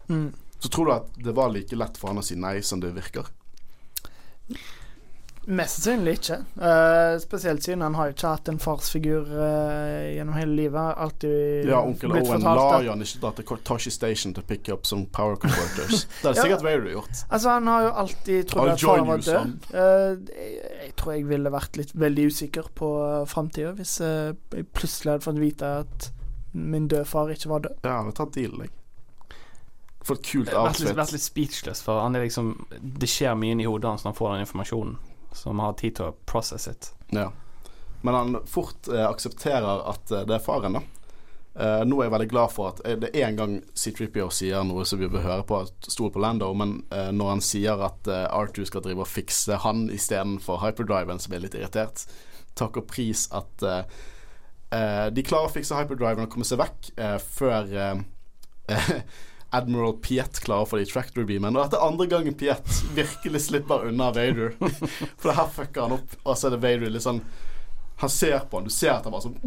Mm. 0.09 0.29
Så 0.59 0.69
tror 0.69 0.85
du 0.85 0.93
at 0.93 1.09
det 1.15 1.35
var 1.35 1.51
like 1.53 1.75
lett 1.75 1.97
for 1.99 2.11
han 2.11 2.19
å 2.19 2.25
si 2.25 2.35
nei 2.39 2.59
som 2.65 2.81
det 2.83 2.91
virker? 2.95 3.27
Mest 5.45 5.79
sannsynlig 5.79 6.13
ikke. 6.19 6.35
Uh, 6.59 7.15
spesielt 7.21 7.63
siden 7.63 7.81
han 7.81 7.95
har 7.97 8.09
jo 8.09 8.13
ikke 8.13 8.31
hatt 8.35 8.49
en 8.51 8.59
farsfigur 8.61 9.29
uh, 9.31 10.09
gjennom 10.13 10.35
hele 10.37 10.53
livet. 10.57 10.91
Alltid 11.05 11.69
Ja, 11.69 11.79
onkel 11.81 12.11
blitt 12.11 12.27
Owen 12.27 12.43
fortalt 12.43 12.85
la 12.85 12.91
han 12.91 13.01
ikke 13.05 13.21
dra 13.23 13.31
til 13.37 13.63
Toshi 13.69 13.93
Station 13.93 14.35
to 14.37 14.43
pick 14.45 14.69
up 14.69 14.85
some 14.85 15.07
power 15.15 15.39
converters. 15.41 16.05
Det 16.21 16.29
er 16.29 16.35
Ja. 16.35 16.43
sikkert 16.43 16.63
Vader 16.67 16.91
gjort. 16.91 17.23
Altså, 17.29 17.49
han 17.49 17.67
har 17.67 17.87
jo 17.87 17.91
alltid 18.03 18.47
trodd 18.51 18.69
at 18.75 18.83
faren 18.83 19.07
var 19.07 19.25
død. 19.25 19.55
Eh, 19.73 20.37
jeg, 20.37 20.53
jeg 20.83 20.95
tror 20.99 21.13
jeg 21.15 21.27
ville 21.31 21.51
vært 21.55 21.79
litt 21.81 21.95
veldig 21.95 22.27
usikker 22.29 22.69
på 22.75 22.91
uh, 23.01 23.25
framtida 23.29 23.71
hvis 23.79 23.99
jeg 24.03 24.65
plutselig 24.75 25.15
hadde 25.15 25.25
fått 25.25 25.41
vite 25.41 25.71
at 25.85 26.11
min 26.53 26.87
døde 26.91 27.05
far 27.05 27.31
ikke 27.33 27.49
var 27.49 27.65
død. 27.65 27.79
Ja, 27.85 28.01
har 28.03 28.11
tatt 28.17 28.35
dealen, 28.37 28.67
jeg. 28.67 28.75
For 30.05 30.15
et 30.15 30.23
kult 30.29 30.49
Vært 30.53 30.79
litt, 30.79 30.95
vært 30.95 31.11
litt 31.13 31.21
speechless, 31.25 31.81
for 31.83 31.99
han 32.01 32.15
er 32.15 32.23
liksom 32.23 32.53
Det 32.79 33.09
skjer 33.09 33.35
mye 33.37 33.51
inni 33.51 33.65
hodet 33.67 33.89
hans 33.91 34.05
når 34.05 34.13
han 34.13 34.17
får 34.17 34.31
den 34.31 34.45
informasjonen, 34.45 34.93
han 35.51 35.59
har 35.63 35.77
tid 35.79 35.97
til 35.99 36.09
å 36.09 36.15
process 36.29 36.67
it. 36.71 36.91
Ja. 37.15 37.29
Men 38.01 38.15
han 38.15 38.39
fort 38.47 38.87
eh, 38.87 39.05
aksepterer 39.05 39.83
at 39.91 40.11
eh, 40.11 40.25
det 40.27 40.37
er 40.37 40.43
faren, 40.43 40.77
da. 40.79 40.83
Eh, 41.59 41.81
nå 41.83 41.97
er 41.99 42.07
jeg 42.07 42.13
veldig 42.13 42.29
glad 42.31 42.51
for 42.53 42.71
at 42.71 42.79
eh, 42.87 42.95
det 43.01 43.09
er 43.11 43.25
en 43.27 43.39
gang 43.39 43.55
C3PO 43.75 44.29
sier 44.31 44.63
noe 44.63 44.85
som 44.87 45.01
vi 45.01 45.09
bør 45.11 45.25
høre 45.25 45.45
på, 45.47 45.59
stol 45.89 46.11
på 46.13 46.21
Lando, 46.23 46.51
men 46.55 46.77
eh, 46.95 47.09
når 47.11 47.33
han 47.33 47.43
sier 47.43 47.81
at 47.83 48.07
eh, 48.07 48.27
R2 48.29 48.67
skal 48.69 48.85
drive 48.85 49.03
og 49.03 49.09
fikse 49.11 49.57
han 49.65 49.89
istedenfor 49.91 50.61
hyperdriven, 50.63 51.19
så 51.19 51.31
blir 51.31 51.41
jeg 51.41 51.47
litt 51.49 51.59
irritert. 51.59 52.05
Takk 52.59 52.79
og 52.79 52.87
pris 52.89 53.27
at 53.35 53.65
de 54.69 55.23
klarer 55.25 55.47
å 55.47 55.51
fikse 55.53 55.77
hyperdriven 55.77 56.25
og 56.25 56.33
komme 56.33 56.45
seg 56.45 56.59
vekk 56.59 56.89
før 57.23 57.69
Admiral 59.55 59.95
Piet 60.03 60.39
klarer 60.43 60.65
å 60.65 60.69
få 60.69 60.79
de 60.79 60.85
tractor 60.89 61.25
beamen. 61.27 61.55
Og 61.55 61.63
dette 61.63 61.79
er 61.79 61.85
andre 61.87 62.07
gangen 62.11 62.35
Piet 62.37 62.81
virkelig 62.97 63.41
slipper 63.47 63.87
unna 63.89 64.11
Vader. 64.15 64.53
For 65.19 65.31
det 65.31 65.37
her 65.39 65.53
fucker 65.55 65.87
han 65.87 65.97
opp, 65.97 66.17
og 66.23 66.37
så 66.37 66.49
er 66.49 66.55
det 66.55 66.61
Vader 66.65 66.93
litt 66.93 67.05
sånn 67.05 67.23
Han 67.99 68.11
ser 68.13 68.45
på 68.47 68.59
han, 68.59 68.69
du 68.69 68.73
ser 68.73 68.93
at 68.93 69.07
han 69.07 69.15
bare 69.15 69.25
sånn 69.25 69.39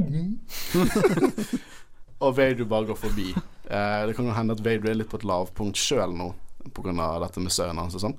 Og 2.22 2.34
Vader 2.36 2.68
bare 2.70 2.90
går 2.90 2.98
forbi. 2.98 3.30
Eh, 3.32 4.00
det 4.06 4.14
kan 4.14 4.28
jo 4.28 4.34
hende 4.36 4.54
at 4.54 4.62
Vader 4.62 4.92
er 4.92 4.98
litt 5.00 5.10
på 5.10 5.18
et 5.18 5.26
lavpunkt 5.26 5.80
sjøl 5.80 6.12
nå 6.14 6.28
pga. 6.70 6.92
dette 7.24 7.42
med 7.42 7.50
sønnen 7.50 7.80
hans 7.82 7.96
og 7.98 8.04
sånn. 8.04 8.14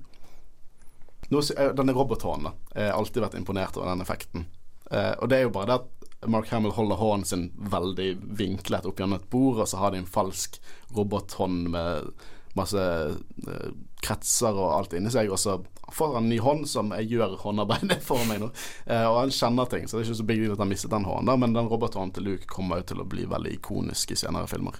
Nå, 1.31 1.39
eh, 1.55 1.72
denne 1.77 1.95
robothånden. 1.95 2.51
Jeg 2.76 2.89
har 2.89 2.97
alltid 2.97 3.23
vært 3.23 3.38
imponert 3.39 3.77
over 3.80 3.93
den 3.93 4.03
effekten. 4.03 4.47
Eh, 4.91 5.14
og 5.22 5.30
det 5.31 5.38
er 5.39 5.47
jo 5.47 5.53
bare 5.55 5.69
det 5.69 5.77
at 5.80 6.02
Mark 6.27 6.49
Hamill 6.51 6.73
holder 6.75 6.99
hånden 6.99 7.25
sin 7.27 7.43
veldig 7.71 8.09
vinklet 8.39 8.85
opp 8.85 8.99
gjennom 8.99 9.19
et 9.19 9.29
bord, 9.31 9.59
og 9.63 9.67
så 9.69 9.81
har 9.81 9.93
de 9.93 10.01
en 10.03 10.09
falsk 10.09 10.59
robothånd 10.95 11.69
med 11.73 12.11
masse 12.53 12.77
uh, 12.77 13.69
kretser 14.05 14.53
og 14.53 14.75
alt 14.75 14.93
inni 14.93 15.09
seg, 15.13 15.31
og 15.33 15.39
så 15.41 15.55
får 15.93 16.13
han 16.15 16.27
en 16.27 16.29
ny 16.29 16.37
hånd 16.43 16.67
som 16.69 16.91
jeg 16.93 17.09
gjør 17.15 17.33
håndarbeidet 17.41 17.97
for 18.09 18.21
meg 18.29 18.43
nå. 18.43 18.51
Uh, 18.85 19.07
og 19.09 19.17
han 19.23 19.33
kjenner 19.33 19.69
ting, 19.71 19.87
så 19.87 19.97
det 19.97 20.03
er 20.03 20.11
ikke 20.11 20.19
så 20.21 20.27
big 20.29 20.43
deal 20.43 20.53
at 20.53 20.61
han 20.61 20.69
mistet 20.69 20.93
den 20.93 21.07
hånden, 21.09 21.31
da, 21.31 21.37
men 21.39 21.57
den 21.57 21.71
robothånden 21.71 22.13
til 22.17 22.27
Luke 22.29 22.49
kommer 22.49 22.81
jo 22.81 22.89
til 22.93 23.01
å 23.01 23.09
bli 23.09 23.25
veldig 23.29 23.55
ikonisk 23.57 24.13
i 24.13 24.19
senere 24.21 24.49
filmer. 24.51 24.77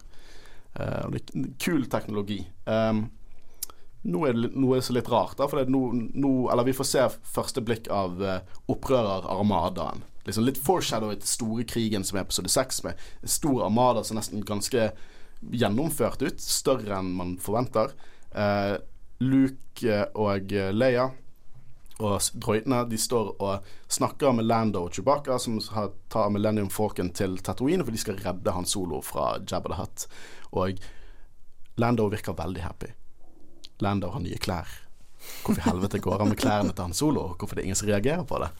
Uh, 0.78 1.10
det 1.14 1.24
er 1.24 1.52
kul 1.62 1.90
teknologi. 1.90 2.44
Um, 2.70 3.08
nå 4.04 4.26
er 4.28 4.36
det 4.36 4.42
litt- 4.46 4.56
noe 4.60 4.82
så 4.84 4.94
litt 4.94 5.10
rart, 5.10 5.38
da, 5.40 5.48
for 5.48 5.62
er 5.62 5.70
nå, 5.72 5.80
nå 6.14 6.32
Eller 6.52 6.68
vi 6.68 6.76
får 6.76 6.88
se 6.90 7.04
første 7.34 7.64
blikk 7.64 7.88
av 7.94 8.20
uh, 8.22 8.40
opprørerarmadaen. 8.70 10.04
Liksom 10.28 10.46
litt 10.48 10.62
foreshadow 10.64 11.12
til 11.16 11.28
store 11.28 11.66
krigen 11.68 12.06
som 12.08 12.18
er 12.18 12.28
episode 12.28 12.52
seks, 12.52 12.84
med 12.86 13.00
stor 13.28 13.66
armada 13.66 14.06
som 14.08 14.20
nesten 14.20 14.46
ganske 14.48 14.92
gjennomført 15.52 16.24
ut. 16.24 16.40
Større 16.40 17.02
enn 17.02 17.12
man 17.18 17.36
forventer. 17.44 17.92
Eh, 18.32 18.78
Luke 19.24 19.84
eh, 19.88 20.08
og 20.20 20.56
Leia 20.74 21.12
og 22.02 22.22
droidene 22.42 22.84
de 22.90 22.98
står 22.98 23.34
og 23.44 23.74
snakker 23.92 24.34
med 24.36 24.48
Lando 24.48 24.84
og 24.86 24.96
Chewbacca, 24.96 25.38
som 25.40 25.60
tar 26.12 26.32
Millennium 26.34 26.72
Falcon 26.74 27.12
til 27.14 27.38
Tatooine, 27.38 27.86
for 27.86 27.94
de 27.94 28.02
skal 28.02 28.20
redde 28.24 28.56
Han 28.56 28.66
Solo 28.66 29.02
fra 29.06 29.38
Jabba 29.40 29.70
the 29.70 29.80
Hutt. 29.80 30.08
Og 30.52 30.82
Lando 31.78 32.08
virker 32.10 32.38
veldig 32.38 32.64
happy. 32.66 32.92
Lando 33.80 34.10
har 34.14 34.24
nye 34.24 34.42
klær. 34.42 34.70
Hvorfor 35.44 35.62
i 35.62 35.70
helvete 35.70 36.02
går 36.04 36.20
han 36.20 36.34
med 36.34 36.42
klærne 36.42 36.74
til 36.74 36.90
Han 36.90 36.98
Solo? 36.98 37.28
Hvorfor 37.38 37.56
det 37.56 37.64
er 37.64 37.70
ingen 37.70 37.80
som 37.80 37.90
reagerer 37.90 38.26
på 38.28 38.42
det? 38.44 38.52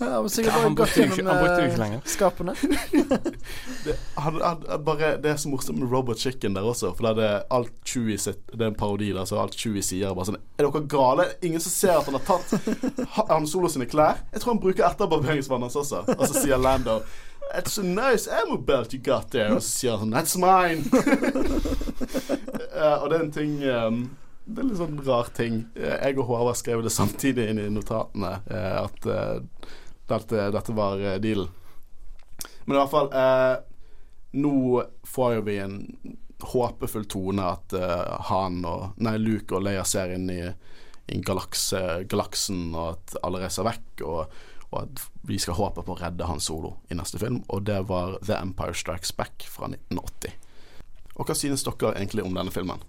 Ja, 0.00 0.06
han 0.50 0.74
brukte 0.74 1.00
jo 1.00 1.06
ikke- 1.06 1.22
han 1.24 1.38
brukte 1.38 1.60
jo 1.60 1.66
ikke 1.68 1.74
eh, 1.74 1.78
lenger. 1.78 2.00
skapene. 2.04 2.54
Det, 3.84 3.94
han, 4.16 4.40
han, 4.42 4.64
bare, 4.84 5.16
det 5.22 5.30
er 5.30 5.36
så 5.36 5.48
morsomt 5.48 5.78
med 5.78 5.90
Robot 5.92 6.18
Chicken 6.18 6.54
der 6.56 6.62
også, 6.66 6.90
for 6.96 7.14
det 7.14 7.24
er 7.24 7.42
alt 7.52 7.70
Chewie 7.86 8.16
sitt 8.18 8.40
Det 8.52 8.60
er 8.62 8.66
en 8.72 8.74
parodi 8.74 9.10
der, 9.12 9.24
så 9.28 9.38
alt 9.42 9.54
Chewie 9.54 9.82
sier 9.84 10.08
er 10.10 10.14
bare 10.16 10.30
sånn 10.30 10.38
Er 10.58 10.66
dere 10.66 10.82
gale? 10.88 11.26
Ingen 11.46 11.60
som 11.62 11.70
ser 11.74 11.98
at 11.98 12.08
han 12.08 12.16
har 12.18 12.24
tatt 12.26 13.06
ha- 13.18 13.26
Han 13.34 13.46
Solo 13.46 13.68
sine 13.68 13.86
klær? 13.86 14.22
Jeg 14.32 14.40
tror 14.42 14.54
han 14.56 14.62
bruker 14.64 14.88
etterbarberingsvannet 14.88 15.68
hans 15.68 15.76
også. 15.76 16.02
Og 16.18 16.26
så 16.30 16.40
sier 16.42 16.56
Lando 16.58 17.00
It's 17.54 17.76
a 17.78 17.84
nice 17.84 18.26
ammo 18.40 18.56
belt 18.56 18.94
you 18.94 19.00
got 19.04 19.28
there. 19.30 19.52
Og 19.54 19.62
så 19.62 19.68
sier 19.78 19.98
han 20.00 20.10
sånn 20.10 20.16
That's 20.16 20.34
mine. 20.40 20.82
uh, 22.74 22.96
og 23.04 23.10
det 23.10 23.18
er 23.18 23.22
en 23.22 23.32
ting 23.34 23.52
um, 23.68 24.00
Det 24.44 24.60
er 24.60 24.66
litt 24.68 24.80
sånn 24.80 25.00
rar 25.06 25.30
ting. 25.32 25.62
Jeg 25.74 26.18
og 26.18 26.26
Håvard 26.28 26.58
skrev 26.60 26.82
det 26.84 26.92
samtidig 26.92 27.46
inn 27.48 27.62
i 27.62 27.70
notatene, 27.72 28.34
eh, 28.52 28.74
at 28.82 29.06
eh, 29.08 29.70
dette, 30.10 30.48
dette 30.52 30.74
var 30.76 31.00
eh, 31.00 31.16
dealen. 31.22 31.48
Men 32.64 32.76
i 32.76 32.80
hvert 32.80 32.92
fall 32.92 33.10
Nå 34.34 34.82
får 35.06 35.34
jo 35.36 35.42
vi 35.46 35.56
en 35.62 35.74
håpefull 36.42 37.04
tone 37.06 37.44
at 37.46 37.74
han 38.26 38.56
og 38.66 38.96
Nei, 39.04 39.12
Luke 39.20 39.54
og 39.54 39.62
Leia 39.62 39.84
ser 39.86 40.10
inn 40.16 40.24
i, 40.32 40.40
i 40.42 41.20
galakse, 41.22 42.02
galaksen, 42.10 42.72
og 42.72 42.96
at 42.96 43.14
alle 43.22 43.44
reiser 43.44 43.68
vekk, 43.68 44.02
og, 44.08 44.34
og 44.72 44.78
at 44.80 45.04
vi 45.28 45.38
skal 45.38 45.60
håpe 45.60 45.84
på 45.86 45.94
å 45.94 46.00
redde 46.00 46.26
Han 46.26 46.42
Solo 46.42 46.72
i 46.90 46.98
neste 46.98 47.20
film. 47.22 47.44
Og 47.46 47.62
det 47.68 47.78
var 47.92 48.16
The 48.24 48.40
Empire 48.40 48.74
Strikes 48.74 49.14
Back 49.14 49.46
fra 49.46 49.70
1980. 49.70 50.34
Og 51.14 51.28
hva 51.28 51.38
synes 51.38 51.62
dere 51.68 51.94
egentlig 51.94 52.26
om 52.26 52.34
denne 52.34 52.52
filmen? 52.52 52.82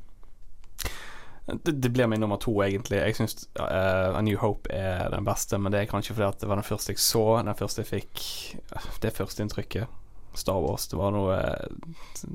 Det, 1.46 1.72
det 1.72 1.90
blir 1.94 2.08
min 2.10 2.20
nummer 2.20 2.40
to, 2.42 2.56
egentlig. 2.64 2.98
Jeg 2.98 3.16
syns 3.20 3.46
A 3.62 4.22
New 4.26 4.38
Hope 4.42 4.72
er 4.74 5.12
den 5.14 5.28
beste, 5.28 5.60
men 5.62 5.74
det 5.74 5.84
er 5.84 5.92
kanskje 5.92 6.16
fordi 6.16 6.28
at 6.32 6.42
det 6.42 6.50
var 6.50 6.58
den 6.58 6.66
første 6.66 6.96
jeg 6.96 7.04
så, 7.04 7.26
den 7.46 7.60
første 7.60 7.84
jeg 7.84 7.92
fikk 7.92 8.24
det 8.72 8.82
Det 9.04 9.14
førsteinntrykket. 9.14 10.02
Star 10.36 10.60
Wars. 10.60 10.88
Det 10.88 10.98
var 11.00 11.14
noe 11.16 11.38
eh, 11.38 12.26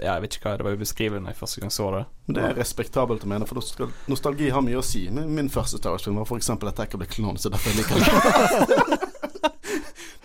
Ja, 0.00 0.16
jeg 0.16 0.24
vet 0.24 0.36
ikke 0.38 0.48
hva 0.48 0.56
det 0.58 0.66
var 0.66 0.78
ubeskrivelig 0.78 1.22
da 1.22 1.34
jeg 1.34 1.38
første 1.38 1.60
gang 1.62 1.74
så 1.74 1.90
det. 1.92 2.04
Men 2.26 2.38
Det 2.38 2.44
er 2.46 2.56
respektabelt 2.56 3.26
å 3.26 3.28
mene, 3.30 3.46
for 3.46 3.92
nostalgi 4.08 4.48
har 4.50 4.64
mye 4.64 4.80
å 4.80 4.84
si. 4.84 5.04
Min, 5.12 5.28
min 5.36 5.52
første 5.52 5.78
Star 5.78 5.92
Wars-film 5.94 6.16
var 6.16 6.26
f.eks. 6.26 6.50
at 6.56 6.64
jeg 6.64 6.88
ikke 6.88 7.02
ble 7.02 7.10
Clones, 7.12 7.44
så 7.44 7.52
derfor 7.52 7.70
jeg 7.70 7.84
liker 7.84 8.00
det. 8.00 9.02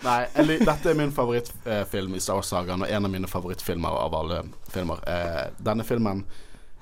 Nei, 0.02 0.22
eller, 0.34 0.64
dette 0.66 0.90
er 0.90 0.96
min 0.98 1.12
favorittfilm 1.14 2.16
i 2.16 2.22
Star 2.24 2.40
Wars-sagaen, 2.40 2.82
og 2.82 2.90
en 2.90 3.06
av 3.06 3.12
mine 3.12 3.28
favorittfilmer 3.30 4.00
av 4.00 4.16
alle 4.18 4.40
filmer. 4.72 5.04
Eh, 5.06 5.44
denne 5.62 5.86
filmen 5.86 6.24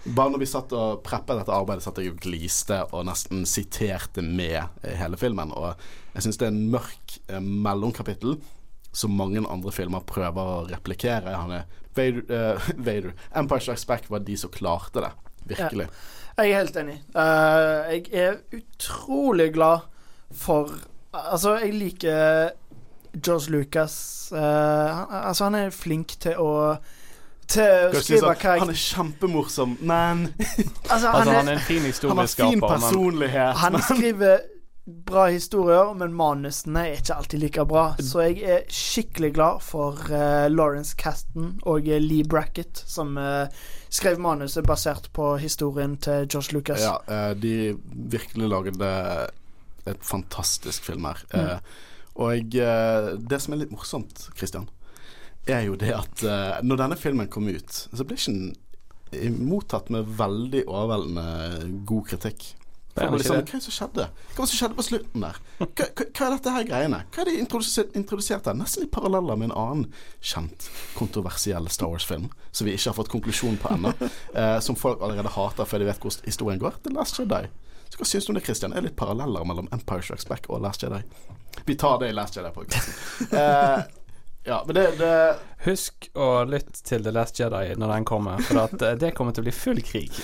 Bare 0.05 0.33
når 0.33 0.41
vi 0.41 0.49
satt 0.49 0.73
og 0.73 1.03
preppet 1.05 1.43
dette 1.43 1.53
arbeidet, 1.53 1.85
satt 1.85 1.99
jeg 2.01 2.15
og 2.15 2.23
gliste 2.25 2.79
og 2.89 3.05
nesten 3.09 3.43
siterte 3.49 4.25
med 4.25 4.63
eh, 4.63 4.97
hele 4.97 5.19
filmen. 5.21 5.53
Og 5.53 5.75
jeg 6.15 6.25
syns 6.25 6.41
det 6.41 6.49
er 6.49 6.55
en 6.55 6.71
mørk 6.73 7.19
eh, 7.29 7.41
mellomkapittel 7.41 8.39
som 8.97 9.13
mange 9.15 9.43
andre 9.45 9.73
filmer 9.75 10.03
prøver 10.09 10.55
å 10.55 10.63
replikere. 10.71 11.37
Han 11.37 11.53
er 11.61 11.69
Vader, 11.97 12.25
eh, 12.33 12.71
Vader. 12.87 13.13
Empire 13.37 13.67
Strikes 13.67 13.87
Back 13.91 14.09
var 14.11 14.25
de 14.25 14.39
som 14.41 14.53
klarte 14.55 15.05
det. 15.05 15.13
Virkelig. 15.51 15.89
Jeg 16.37 16.53
er 16.53 16.63
helt 16.63 16.77
enig. 16.81 16.97
Uh, 17.13 17.91
jeg 17.91 18.05
er 18.17 18.39
utrolig 18.57 19.51
glad 19.57 19.89
for 20.31 20.73
Altså, 21.11 21.57
jeg 21.59 21.75
liker 21.75 22.53
George 23.19 23.51
Lucas. 23.51 23.95
Uh, 24.31 25.27
altså, 25.27 25.49
han 25.49 25.57
er 25.59 25.73
flink 25.75 26.15
til 26.23 26.39
å 26.39 26.53
til 27.51 27.67
å 27.67 27.91
jeg 27.95 28.05
skrive 28.05 28.23
sånn, 28.23 28.39
karakter... 28.39 28.63
han 28.65 28.73
er 28.73 28.81
kjempemorsom, 28.85 29.77
men 29.81 30.23
Altså, 30.93 31.11
han, 31.11 31.21
Altså, 31.21 31.35
han 31.35 31.35
er, 31.35 31.35
en 31.35 31.45
fin 31.45 31.51
han 31.51 31.59
har 31.59 31.61
fin 31.61 31.91
historieskaper, 31.91 32.57
men 32.57 32.65
personlighet. 32.69 33.61
han 33.65 33.79
skriver 33.89 34.49
bra 35.07 35.27
historier, 35.31 35.91
men 35.95 36.15
manusene 36.17 36.87
er 36.89 36.97
ikke 36.99 37.19
alltid 37.21 37.43
like 37.45 37.65
bra. 37.69 37.85
Så 38.03 38.25
jeg 38.25 38.41
er 38.43 38.65
skikkelig 38.75 39.29
glad 39.37 39.61
for 39.63 40.01
uh, 40.11 40.49
Lawrence 40.51 40.97
Caston 40.99 41.53
og 41.69 41.87
eh, 41.87 42.01
Lee 42.03 42.27
Brackett, 42.27 42.81
som 42.91 43.13
uh, 43.21 43.47
skrev 43.93 44.19
manuset 44.23 44.67
basert 44.67 45.07
på 45.15 45.37
historien 45.43 45.95
til 46.03 46.27
George 46.27 46.57
Lucas. 46.57 46.83
Ja, 46.83 46.97
uh, 47.07 47.37
de 47.39 47.77
virkelig 47.93 48.51
lagde 48.51 48.91
et 49.87 50.03
fantastisk 50.05 50.85
film 50.85 51.05
her. 51.05 51.23
Mm. 51.35 51.71
og 52.21 52.57
eh, 52.57 53.07
det 53.17 53.39
som 53.41 53.55
er 53.55 53.63
litt 53.63 53.73
morsomt, 53.73 54.27
Christian, 54.37 54.69
er 55.55 55.67
jo 55.69 55.77
det 55.81 55.93
at 55.97 56.25
uh, 56.27 56.59
når 56.67 56.85
denne 56.85 56.99
filmen 57.01 57.31
kom 57.33 57.49
ut, 57.51 57.85
så 57.91 58.07
ble 58.07 58.19
ikke 58.19 58.35
den 58.35 59.39
mottatt 59.43 59.91
med 59.91 60.09
veldig 60.19 60.65
overveldende 60.69 61.85
god 61.89 62.11
kritikk. 62.13 62.51
Det 62.95 63.07
liksom, 63.07 63.37
hva 63.37 63.41
er 63.41 63.47
det 63.47 63.63
som 63.63 63.75
skjedde? 63.75 64.05
Hva 64.11 64.41
var 64.41 64.49
det 64.49 64.51
som 64.51 64.59
skjedde 64.59 64.77
på 64.77 64.85
slutten 64.85 65.23
der? 65.25 65.37
Hva, 65.61 65.67
hva, 65.79 65.87
hva 66.03 66.27
er 66.27 66.33
dette 66.35 66.55
her 66.57 66.67
greiene? 66.67 66.99
Hva 67.15 67.23
er 67.23 67.29
de 67.31 67.35
introdusert, 67.39 67.93
introdusert 67.97 68.49
her? 68.51 68.57
Nesten 68.59 68.85
i 68.85 68.91
paralleller 68.91 69.39
med 69.39 69.51
en 69.51 69.55
annen 69.57 69.85
kjent, 70.19 70.67
kontroversiell 70.99 71.71
Star 71.71 71.93
Wars-film 71.93 72.27
som 72.51 72.67
vi 72.67 72.75
ikke 72.75 72.91
har 72.91 72.99
fått 72.99 73.13
konklusjon 73.13 73.61
på 73.63 73.71
ennå. 73.77 73.95
eh, 74.41 74.57
som 74.65 74.79
folk 74.79 75.03
allerede 75.07 75.33
hater 75.37 75.71
før 75.71 75.83
de 75.83 75.91
vet 75.93 76.03
hvor 76.03 76.19
historien 76.27 76.63
går. 76.63 76.81
The 76.83 76.95
Last 76.97 77.23
Jedi. 77.23 77.45
Så 77.91 78.01
hva 78.01 78.09
syns 78.11 78.27
du 78.27 78.35
om 78.35 78.41
det, 78.41 78.45
Christian? 78.49 78.75
Er 78.75 78.83
det 78.83 78.91
litt 78.91 78.99
paralleller 78.99 79.47
mellom 79.47 79.71
Empire 79.75 80.03
Strikes 80.07 80.27
Back 80.27 80.51
og 80.51 80.63
Last 80.67 80.83
Jedi? 80.83 81.01
Vi 81.67 81.79
tar 81.79 82.03
det 82.03 82.11
i 82.11 82.19
Last 82.19 82.39
Jedi-podkasten. 82.39 82.99
Eh, 83.41 83.81
ja, 84.45 84.63
men 84.67 84.75
det, 84.75 84.87
det 84.99 85.37
husk 85.67 86.09
å 86.17 86.45
lytte 86.49 86.81
til 86.87 87.05
The 87.05 87.13
Last 87.13 87.41
Jedi 87.41 87.75
når 87.77 87.93
den 87.93 88.07
kommer, 88.09 88.41
for 88.45 88.63
at 88.63 88.83
eh, 88.83 88.97
det 89.01 89.13
kommer 89.17 89.37
til 89.37 89.45
å 89.45 89.49
bli 89.51 89.53
full 89.55 89.83
krig. 89.85 90.17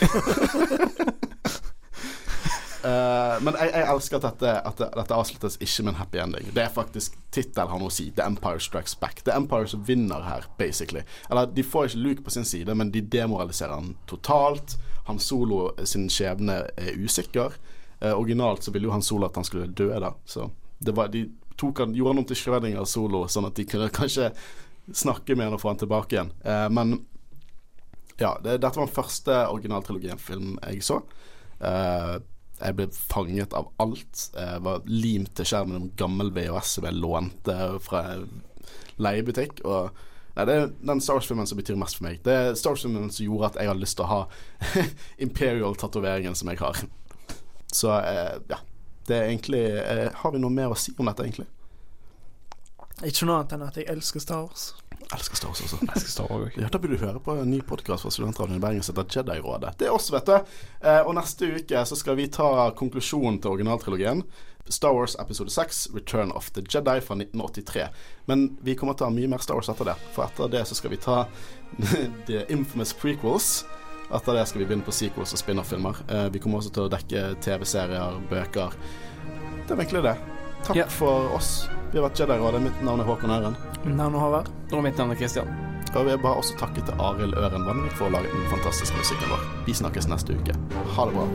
uh, 2.80 3.36
men 3.44 3.52
jeg, 3.60 3.68
jeg 3.74 3.84
elsker 3.84 4.16
at 4.16 4.24
dette, 4.30 4.54
at 4.70 4.80
dette 4.96 5.18
avsluttes 5.20 5.60
ikke 5.60 5.84
med 5.84 5.92
en 5.92 6.00
happy 6.00 6.22
ending. 6.24 6.48
Det 6.56 6.64
er 6.64 6.72
faktisk 6.72 7.18
tittelen 7.34 7.74
har 7.74 7.82
noe 7.82 7.92
å 7.92 7.96
si. 7.98 8.08
The 8.16 8.24
Empire 8.24 8.62
Strikes 8.64 8.96
Back. 9.00 9.20
Er 9.26 9.36
Empire 9.36 9.68
som 9.68 9.84
vinner 9.84 10.24
her, 10.24 10.48
basically. 10.56 11.04
Eller 11.28 11.52
de 11.52 11.66
får 11.66 11.90
ikke 11.90 12.04
Luke 12.08 12.24
på 12.24 12.32
sin 12.38 12.48
side, 12.48 12.72
men 12.72 12.94
de 12.94 13.04
demoraliserer 13.04 13.76
han 13.76 13.98
totalt. 14.08 14.78
Han 15.10 15.20
Solo 15.20 15.74
sin 15.84 16.08
skjebne 16.10 16.62
er 16.72 16.96
usikker. 16.96 17.60
Uh, 18.00 18.14
originalt 18.16 18.64
så 18.64 18.72
ville 18.72 18.88
jo 18.88 18.96
han 18.96 19.04
Solo 19.04 19.28
at 19.28 19.36
han 19.36 19.44
skulle 19.44 19.68
dø, 19.68 19.92
da. 20.00 20.16
Så 20.24 20.48
det 20.80 20.96
var, 20.96 21.12
de 21.12 21.28
han, 21.60 21.94
gjorde 21.94 22.12
han 22.12 22.22
om 22.22 22.28
til 22.28 22.38
Schrødinger 22.38 22.88
Solo, 22.88 23.26
sånn 23.30 23.48
at 23.48 23.58
de 23.58 23.66
kunne 23.68 23.90
kanskje 23.94 24.30
snakke 24.94 25.34
med 25.34 25.48
han 25.48 25.56
og 25.56 25.62
få 25.62 25.72
han 25.72 25.82
tilbake 25.82 26.16
igjen. 26.16 26.32
Eh, 26.46 26.68
men 26.72 26.98
ja, 28.20 28.36
det, 28.42 28.60
dette 28.62 28.76
var 28.78 28.86
den 28.86 28.96
første 28.96 29.42
originaltrilogien-film 29.52 30.56
jeg 30.62 30.84
så. 30.86 31.02
Eh, 31.60 32.16
jeg 32.56 32.76
ble 32.78 32.86
fanget 32.96 33.54
av 33.56 33.68
alt. 33.82 34.28
Jeg 34.32 34.62
var 34.64 34.84
limt 34.88 35.34
til 35.36 35.48
skjermen 35.48 35.80
om 35.80 35.88
gammel 36.00 36.32
VHS 36.32 36.76
som 36.78 36.86
jeg 36.88 36.96
lånte 36.96 37.56
fra 37.84 38.04
leiebutikk. 39.02 39.60
Og 39.68 39.90
Nei, 40.36 40.44
Det 40.44 40.54
er 40.54 40.72
den 40.84 41.00
Star 41.00 41.16
Wars-filmen 41.16 41.46
som 41.48 41.56
betyr 41.56 41.78
mest 41.80 41.96
for 41.96 42.04
meg. 42.04 42.18
Det 42.24 42.32
er 42.32 42.56
Star 42.60 42.74
Wars-filmen 42.74 43.08
som 43.08 43.24
gjorde 43.24 43.48
at 43.48 43.54
jeg 43.56 43.70
hadde 43.70 43.80
lyst 43.80 43.96
til 43.96 44.04
å 44.04 44.10
ha 44.10 44.18
Imperial-tatoveringen 45.26 46.36
som 46.36 46.50
jeg 46.52 46.60
har. 46.60 46.82
Så 47.72 47.92
eh, 47.96 48.34
ja. 48.50 48.58
Det 49.06 49.16
er 49.16 49.28
egentlig 49.30 49.62
eh, 49.80 50.08
Har 50.22 50.32
vi 50.34 50.40
noe 50.42 50.50
mer 50.52 50.72
å 50.74 50.78
si 50.78 50.94
om 50.98 51.06
dette, 51.10 51.26
egentlig? 51.26 51.46
Ikke 53.04 53.26
noe 53.28 53.42
annet 53.42 53.52
enn 53.52 53.64
at 53.66 53.76
jeg 53.76 53.88
elsker 53.92 54.22
Star 54.24 54.46
Wars. 54.46 54.70
Jeg 54.96 55.10
elsker 55.12 55.36
Star 55.36 55.50
Wars 55.52 55.60
også. 55.66 55.78
Jeg 55.84 56.00
skal 56.00 56.12
stå 56.14 56.26
også. 56.32 56.62
Ja, 56.62 56.70
Da 56.72 56.80
burde 56.80 56.96
du 56.96 57.02
høre 57.04 57.20
på 57.20 57.34
en 57.36 57.50
ny 57.52 57.58
podkast 57.60 58.06
fra 58.06 58.12
Studentradioen 58.14 58.56
i 58.56 58.62
Bergen 58.62 58.86
som 58.86 58.96
heter 58.96 59.18
Jedi-rådet. 59.20 59.74
Det 59.78 59.90
er 59.90 59.92
oss, 59.94 60.08
vet 60.14 60.30
du. 60.30 60.36
Eh, 60.80 61.02
og 61.02 61.12
neste 61.18 61.50
uke 61.58 61.82
så 61.90 61.98
skal 62.00 62.16
vi 62.16 62.30
ta 62.32 62.70
konklusjonen 62.78 63.36
til 63.44 63.52
originaltrilogien. 63.52 64.24
Star 64.72 64.96
Wars 64.96 65.14
episode 65.20 65.52
6, 65.52 65.88
Return 65.94 66.32
of 66.32 66.48
the 66.56 66.64
Jedi 66.64 66.96
fra 67.04 67.14
1983. 67.20 67.84
Men 68.32 68.48
vi 68.64 68.74
kommer 68.74 68.96
til 68.96 69.06
å 69.06 69.10
ha 69.12 69.14
mye 69.14 69.28
mer 69.30 69.44
Star 69.44 69.60
Wars 69.60 69.68
etter 69.70 69.92
det. 69.92 69.98
For 70.16 70.24
etter 70.24 70.50
det 70.56 70.64
så 70.66 70.78
skal 70.80 70.96
vi 70.96 71.02
ta 71.04 71.26
The 72.26 72.46
Infamous 72.48 72.96
Prequels. 72.96 73.60
Etter 74.14 74.38
det 74.38 74.46
skal 74.46 74.62
vi 74.62 74.66
begynne 74.68 74.86
på 74.86 74.94
sequels 74.94 75.34
og 75.34 75.40
spin-off-filmer. 75.40 76.02
Eh, 76.08 76.26
vi 76.34 76.42
kommer 76.42 76.60
også 76.60 76.72
til 76.74 76.86
å 76.86 76.90
dekke 76.92 77.24
TV-serier, 77.42 78.20
bøker. 78.30 78.76
Det 79.66 79.74
er 79.74 79.80
egentlig 79.80 80.04
det. 80.06 80.16
Takk 80.66 80.78
yeah. 80.78 80.90
for 80.90 81.34
oss. 81.34 81.68
Vi 81.90 81.98
har 81.98 82.06
vært 82.06 82.20
Jedi-rådet. 82.22 82.62
Mitt 82.62 82.82
navn 82.86 83.02
er 83.02 83.08
Håkon 83.08 83.34
Øren. 83.34 83.58
Navnet 83.86 84.20
Håvard. 84.22 84.52
Og 84.72 84.84
mitt 84.86 84.98
navn 84.98 85.14
er 85.14 85.18
Christian. 85.18 85.50
Og 85.96 86.04
vi 86.04 86.12
har 86.12 86.20
bare 86.20 86.42
også 86.42 86.58
takket 86.60 86.84
til 86.86 87.00
Arild 87.00 87.34
Øren 87.40 87.66
Vanvik 87.66 87.94
for 87.96 88.10
å 88.10 88.14
lage 88.14 88.30
den 88.30 88.50
fantastiske 88.52 88.98
musikken 88.98 89.32
vår. 89.32 89.46
Vi 89.66 89.74
snakkes 89.78 90.10
neste 90.12 90.36
uke. 90.36 90.58
Ha 90.96 91.08
det 91.08 91.14
bra. 91.16 91.26